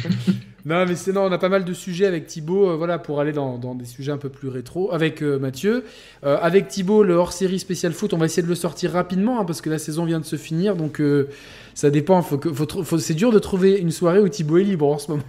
non, 0.64 0.86
mais 0.86 0.94
c'est 0.96 1.12
non, 1.12 1.24
on 1.24 1.32
a 1.32 1.36
pas 1.36 1.50
mal 1.50 1.66
de 1.66 1.72
sujets 1.74 2.06
avec 2.06 2.26
Thibaut, 2.26 2.70
euh, 2.70 2.76
voilà, 2.76 2.98
pour 2.98 3.20
aller 3.20 3.32
dans, 3.32 3.58
dans, 3.58 3.74
des 3.74 3.84
sujets 3.84 4.12
un 4.12 4.18
peu 4.18 4.30
plus 4.30 4.48
rétro. 4.48 4.90
Avec 4.94 5.20
Mathieu. 5.20 5.84
avec 6.22 6.68
Thibaut, 6.68 7.02
le 7.02 7.12
hors 7.12 7.34
série 7.34 7.58
spécial 7.58 7.92
foot, 7.92 8.14
on 8.14 8.18
va 8.18 8.24
essayer 8.24 8.42
de 8.42 8.48
le 8.48 8.54
sortir 8.54 8.92
rapidement 8.92 9.38
hein, 9.38 9.44
parce 9.44 9.60
que 9.60 9.68
la 9.68 9.78
saison 9.78 10.06
vient 10.06 10.20
de 10.20 10.24
se 10.24 10.36
finir. 10.36 10.76
Donc 10.76 11.02
ça 11.74 11.90
dépend. 11.90 12.22
Faut 12.22 12.38
que, 12.38 12.50
faut, 12.50 12.98
c'est 12.98 13.14
dur 13.14 13.32
de 13.32 13.38
trouver 13.38 13.76
une 13.76 13.90
soirée 13.90 14.18
où 14.18 14.28
Thibaut 14.30 14.56
est 14.56 14.64
libre 14.64 14.86
en 14.86 14.96
ce 14.96 15.10
moment 15.10 15.22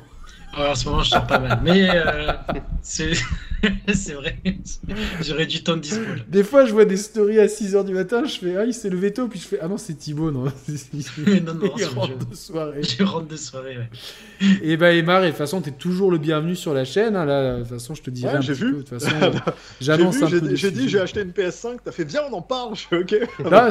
en 0.56 0.76
ce 0.76 0.86
moment, 0.90 1.04
je 1.04 1.10
sors 1.10 1.28
pas 1.28 1.40
mal. 1.40 1.60
Mais 1.64 1.90
euh, 1.90 2.34
c'est 2.82 3.12
vrai. 4.14 4.38
J'aurais 5.22 5.46
du 5.46 5.64
temps 5.64 5.76
de 5.76 5.82
dispo. 5.82 6.02
Des 6.28 6.44
fois, 6.44 6.66
je 6.66 6.74
vois 6.74 6.86
des 6.86 6.98
stories 6.98 7.40
à 7.40 7.48
6h 7.48 7.86
du 7.86 7.94
matin. 7.94 8.24
Je 8.26 8.40
fais 8.40 8.56
Ah, 8.56 8.66
il 8.66 8.74
s'est 8.74 8.90
levé 8.90 9.14
tôt. 9.14 9.28
Puis 9.28 9.40
je 9.40 9.48
fais 9.48 9.60
Ah 9.62 9.68
non, 9.68 9.78
c'est 9.78 9.94
Thibaut. 9.96 10.32
Non, 10.32 10.44
non, 10.46 11.54
non. 11.54 11.72
Il 11.78 11.86
rentre 11.86 12.18
de 12.30 12.36
soirée. 12.36 12.82
Je 12.84 13.04
rentre 13.04 13.28
de 13.28 13.36
soirée, 13.36 13.78
ouais. 13.78 13.90
Et 14.62 14.78
bah, 14.78 14.94
Emar, 14.94 15.22
de 15.22 15.28
toute 15.28 15.36
façon, 15.36 15.62
t'es 15.62 15.72
toujours 15.72 16.12
le 16.12 16.18
bienvenu 16.18 16.56
sur 16.56 16.74
la 16.74 16.86
chaîne. 16.86 17.16
Hein, 17.16 17.26
là, 17.26 17.56
de 17.58 17.60
toute 17.62 17.70
façon, 17.70 17.96
je 17.96 18.02
te 18.02 18.10
dirai 18.10 18.38
un 18.38 18.40
petit 18.40 18.54
vu. 18.54 18.72
peu. 18.72 18.78
De 18.78 18.84
toute 18.84 19.00
façon, 19.02 19.16
j'annonce 19.82 20.22
un 20.22 20.30
peu. 20.30 20.56
J'ai 20.56 20.72
dit 20.72 20.90
J'ai 20.90 21.00
acheté 21.00 21.22
une 21.22 21.32
PS5. 21.32 21.78
T'as 21.84 21.92
fait 21.92 22.06
Viens, 22.06 22.22
on 22.32 22.36
en 22.36 22.42
parle. 22.42 22.76
Je 22.76 22.88
fais 22.88 22.98
Ok. 22.98 23.16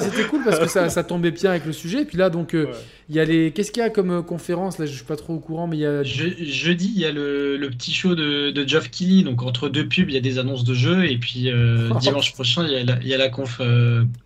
c'était 0.01 0.25
cool 0.29 0.43
parce 0.45 0.59
que 0.59 0.67
ça, 0.69 0.89
ça, 0.89 1.03
tombait 1.05 1.31
bien 1.31 1.51
avec 1.51 1.65
le 1.65 1.73
sujet. 1.73 2.03
Et 2.03 2.05
puis 2.05 2.19
là, 2.19 2.31
donc, 2.31 2.55
euh, 2.55 2.67
il 3.09 3.15
y 3.15 3.21
a 3.21 3.25
les. 3.25 3.53
Qu'est-ce 3.53 3.71
qu'il 3.71 3.83
y 3.83 3.87
a 3.87 3.91
comme 3.91 4.11
euh, 4.11 4.23
conférence 4.23 4.79
Là, 4.79 4.87
je 4.87 4.93
suis 4.93 5.05
pas 5.05 5.17
trop 5.17 5.35
au 5.35 5.39
courant, 5.39 5.67
mais 5.69 5.77
il 5.77 5.81
y 5.81 5.87
a. 5.87 6.03
Je, 6.03 6.29
jeudi, 6.45 6.93
il 6.95 7.01
y 7.01 7.05
a 7.05 7.13
le, 7.13 7.57
le, 7.57 7.71
petit 7.71 7.93
show 7.93 8.15
de, 8.15 8.51
de 8.51 8.69
Geoff 8.69 8.91
Keighley. 8.91 9.23
Donc, 9.23 9.43
entre 9.43 9.69
deux 9.69 9.87
pubs, 9.87 10.09
il 10.09 10.15
y 10.15 10.17
a 10.17 10.21
des 10.21 10.39
annonces 10.39 10.65
de 10.65 10.75
jeux. 10.75 11.09
Et 11.09 11.17
puis, 11.17 11.51
euh, 11.51 11.91
dimanche 12.01 12.33
prochain, 12.33 12.67
il 12.67 12.73
y 12.73 12.77
a 12.77 12.85
la, 12.85 12.99
il 13.01 13.07
y 13.07 13.15
a 13.15 13.19
la 13.19 13.29
conf 13.29 13.61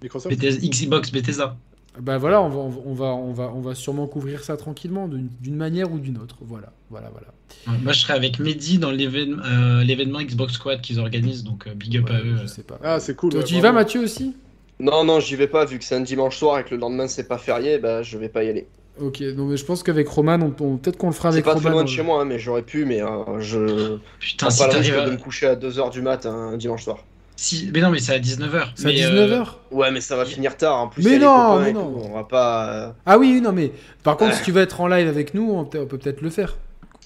Xbox 0.02 1.12
Bethesda. 1.12 1.56
Bah 2.00 2.16
voilà, 2.16 2.40
on 2.40 2.48
va, 2.48 2.58
on 2.58 2.94
va, 2.94 3.06
on 3.06 3.32
va, 3.32 3.52
on 3.54 3.60
va 3.60 3.74
sûrement 3.74 4.06
couvrir 4.06 4.44
ça 4.44 4.56
tranquillement, 4.56 5.08
d'une 5.08 5.56
manière 5.56 5.92
ou 5.92 5.98
d'une 5.98 6.16
autre. 6.16 6.36
Voilà, 6.40 6.72
voilà, 6.88 7.10
voilà. 7.10 7.78
moi, 7.80 7.92
je 7.92 8.00
serai 8.00 8.14
avec 8.14 8.38
Mehdi 8.38 8.78
dans 8.78 8.92
l'événement 8.92 10.22
Xbox 10.22 10.54
Squad 10.54 10.80
qu'ils 10.80 11.00
organisent, 11.00 11.44
donc 11.44 11.68
big 11.74 11.98
up 11.98 12.08
à 12.08 12.20
eux. 12.20 12.36
Je 12.40 12.46
sais 12.46 12.62
pas. 12.62 12.78
Ah, 12.82 13.00
c'est 13.00 13.16
cool. 13.16 13.32
Toi, 13.32 13.42
tu 13.42 13.56
y 13.56 13.60
vas, 13.60 13.72
Mathieu 13.72 14.00
aussi? 14.00 14.34
Non, 14.80 15.04
non, 15.04 15.20
j'y 15.20 15.36
vais 15.36 15.46
pas, 15.46 15.64
vu 15.64 15.78
que 15.78 15.84
c'est 15.84 15.94
un 15.94 16.00
dimanche 16.00 16.36
soir 16.36 16.58
et 16.58 16.64
que 16.64 16.74
le 16.74 16.80
lendemain 16.80 17.06
c'est 17.06 17.28
pas 17.28 17.38
férié, 17.38 17.78
bah 17.78 18.02
je 18.02 18.18
vais 18.18 18.28
pas 18.28 18.44
y 18.44 18.48
aller. 18.48 18.66
Ok, 19.00 19.22
donc 19.34 19.54
je 19.54 19.64
pense 19.64 19.82
qu'avec 19.82 20.08
Roman, 20.08 20.38
on, 20.60 20.76
peut-être 20.76 20.96
qu'on 20.96 21.08
le 21.08 21.12
fera 21.12 21.30
avec 21.30 21.44
Roman. 21.44 21.56
C'est 21.56 21.62
pas 21.62 21.68
très 21.68 21.74
loin 21.74 21.84
de 21.84 21.88
chez 21.88 22.02
moi, 22.02 22.20
hein, 22.20 22.24
mais 22.24 22.38
j'aurais 22.38 22.62
pu, 22.62 22.84
mais 22.84 23.02
euh, 23.02 23.40
je. 23.40 23.98
Putain, 24.18 24.50
si 24.50 24.66
pas 24.66 24.68
de 24.68 25.10
me 25.10 25.16
coucher 25.16 25.46
à 25.46 25.56
2h 25.56 25.90
du 25.90 26.02
mat 26.02 26.26
un 26.26 26.56
dimanche 26.56 26.84
soir. 26.84 26.98
Si... 27.36 27.70
Mais 27.72 27.80
non, 27.80 27.90
mais 27.90 28.00
c'est 28.00 28.12
à 28.12 28.18
19h. 28.18 28.72
C'est 28.74 28.88
à 28.88 28.90
19h 28.90 29.32
euh, 29.32 29.44
Ouais, 29.70 29.90
mais 29.90 30.02
ça 30.02 30.16
va 30.16 30.26
finir 30.26 30.56
tard. 30.58 30.76
En 30.76 30.88
plus, 30.88 31.02
mais 31.02 31.18
non, 31.18 31.60
mais 31.60 31.72
non. 31.72 32.10
on 32.10 32.14
va 32.14 32.24
pas. 32.24 32.68
Euh, 32.68 32.90
ah 33.06 33.18
oui, 33.18 33.40
non, 33.40 33.52
mais 33.52 33.72
par 34.02 34.16
contre, 34.16 34.34
si 34.34 34.42
tu 34.42 34.52
veux 34.52 34.60
être 34.60 34.80
en 34.80 34.88
live 34.88 35.08
avec 35.08 35.32
nous, 35.32 35.50
on 35.50 35.64
peut 35.64 35.86
peut-être 35.86 36.20
le 36.20 36.28
faire. 36.28 36.56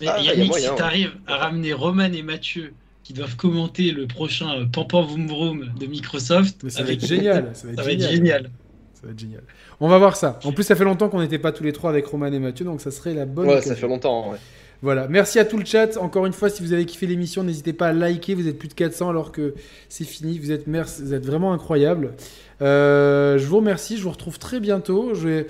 Mais 0.01 0.09
ah, 0.09 0.21
Yannick, 0.21 0.55
si 0.55 0.75
t'arrives 0.75 1.13
à 1.29 1.37
ramener 1.37 1.73
Roman 1.73 2.13
et 2.13 2.23
Mathieu 2.23 2.75
qui 3.05 3.13
doivent 3.13 3.37
commenter 3.37 3.93
le 3.93 4.07
prochain 4.07 4.67
Pampan 4.73 5.03
Vroom 5.03 5.29
Vroom 5.29 5.71
de 5.79 5.87
Microsoft. 5.87 6.69
ça 6.71 6.83
va 6.83 6.93
être 6.93 7.07
génial. 7.07 7.51
Ça 7.53 7.67
va 7.67 7.93
être, 7.93 8.01
génial. 8.01 8.51
Ça 8.95 9.07
va 9.07 9.13
être 9.13 9.19
génial. 9.19 9.43
On 9.79 9.89
va 9.89 9.99
voir 9.99 10.17
ça. 10.17 10.41
En 10.45 10.53
plus, 10.53 10.65
ça 10.65 10.75
fait 10.75 10.85
longtemps 10.85 11.09
qu'on 11.09 11.21
n'était 11.21 11.39
pas 11.39 11.53
tous 11.53 11.65
les 11.65 11.73
trois 11.73 11.91
avec 11.91 12.07
Roman 12.07 12.27
et 12.27 12.39
Mathieu, 12.39 12.65
donc 12.65 12.81
ça 12.81 12.91
serait 12.91 13.15
la 13.15 13.27
bonne. 13.27 13.49
Ouais, 13.49 13.61
ça 13.61 13.77
fait 13.77 13.87
longtemps. 13.87 14.33
Ouais. 14.33 14.39
Voilà, 14.85 15.09
merci 15.09 15.39
à 15.39 15.47
tout 15.47 15.57
le 15.57 15.65
chat. 15.65 15.97
Encore 15.97 16.27
une 16.27 16.35
fois, 16.35 16.51
si 16.51 16.63
vous 16.63 16.75
avez 16.75 16.85
kiffé 16.85 17.07
l'émission, 17.07 17.43
n'hésitez 17.43 17.73
pas 17.73 17.89
à 17.89 17.93
liker. 17.95 18.35
Vous 18.35 18.49
êtes 18.49 18.59
plus 18.59 18.69
de 18.69 18.75
400 18.75 19.09
alors 19.09 19.33
que 19.33 19.55
c'est 19.89 20.05
fini. 20.05 20.39
Vous 20.39 20.51
êtes, 20.53 20.69
vous 20.69 21.15
êtes 21.15 21.25
vraiment 21.25 21.55
incroyable. 21.55 22.13
Euh, 22.61 23.39
je 23.39 23.47
vous 23.47 23.57
remercie. 23.57 23.97
Je 23.97 24.03
vous 24.03 24.11
retrouve 24.11 24.39
très 24.39 24.61
bientôt. 24.61 25.15
Je, 25.15 25.27
vais, 25.27 25.47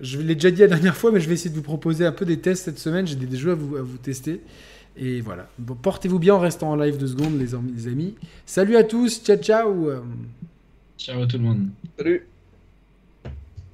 je 0.00 0.20
l'ai 0.20 0.34
déjà 0.34 0.50
dit 0.50 0.60
la 0.60 0.66
dernière 0.66 0.96
fois, 0.96 1.12
mais 1.12 1.20
je 1.20 1.28
vais 1.28 1.34
essayer 1.34 1.48
de 1.48 1.56
vous 1.56 1.62
proposer 1.62 2.04
un 2.04 2.12
peu 2.12 2.26
des 2.26 2.40
tests 2.40 2.64
cette 2.64 2.78
semaine. 2.78 3.06
J'ai 3.06 3.16
des, 3.16 3.36
jeux 3.36 3.52
à 3.52 3.54
vous, 3.54 3.76
à 3.76 3.82
vous 3.82 3.96
tester. 3.96 4.40
Et 4.96 5.20
voilà. 5.20 5.48
Portez-vous 5.82 6.18
bien 6.18 6.34
en 6.34 6.40
restant 6.40 6.70
en 6.70 6.76
live 6.76 6.98
deux 6.98 7.08
secondes, 7.08 7.38
les 7.38 7.88
amis. 7.88 8.14
Salut 8.46 8.76
à 8.76 8.84
tous. 8.84 9.22
Ciao, 9.24 9.36
ciao. 9.36 9.90
Ciao 10.98 11.22
à 11.22 11.26
tout 11.26 11.38
le 11.38 11.44
monde. 11.44 11.68
Salut. 11.98 12.26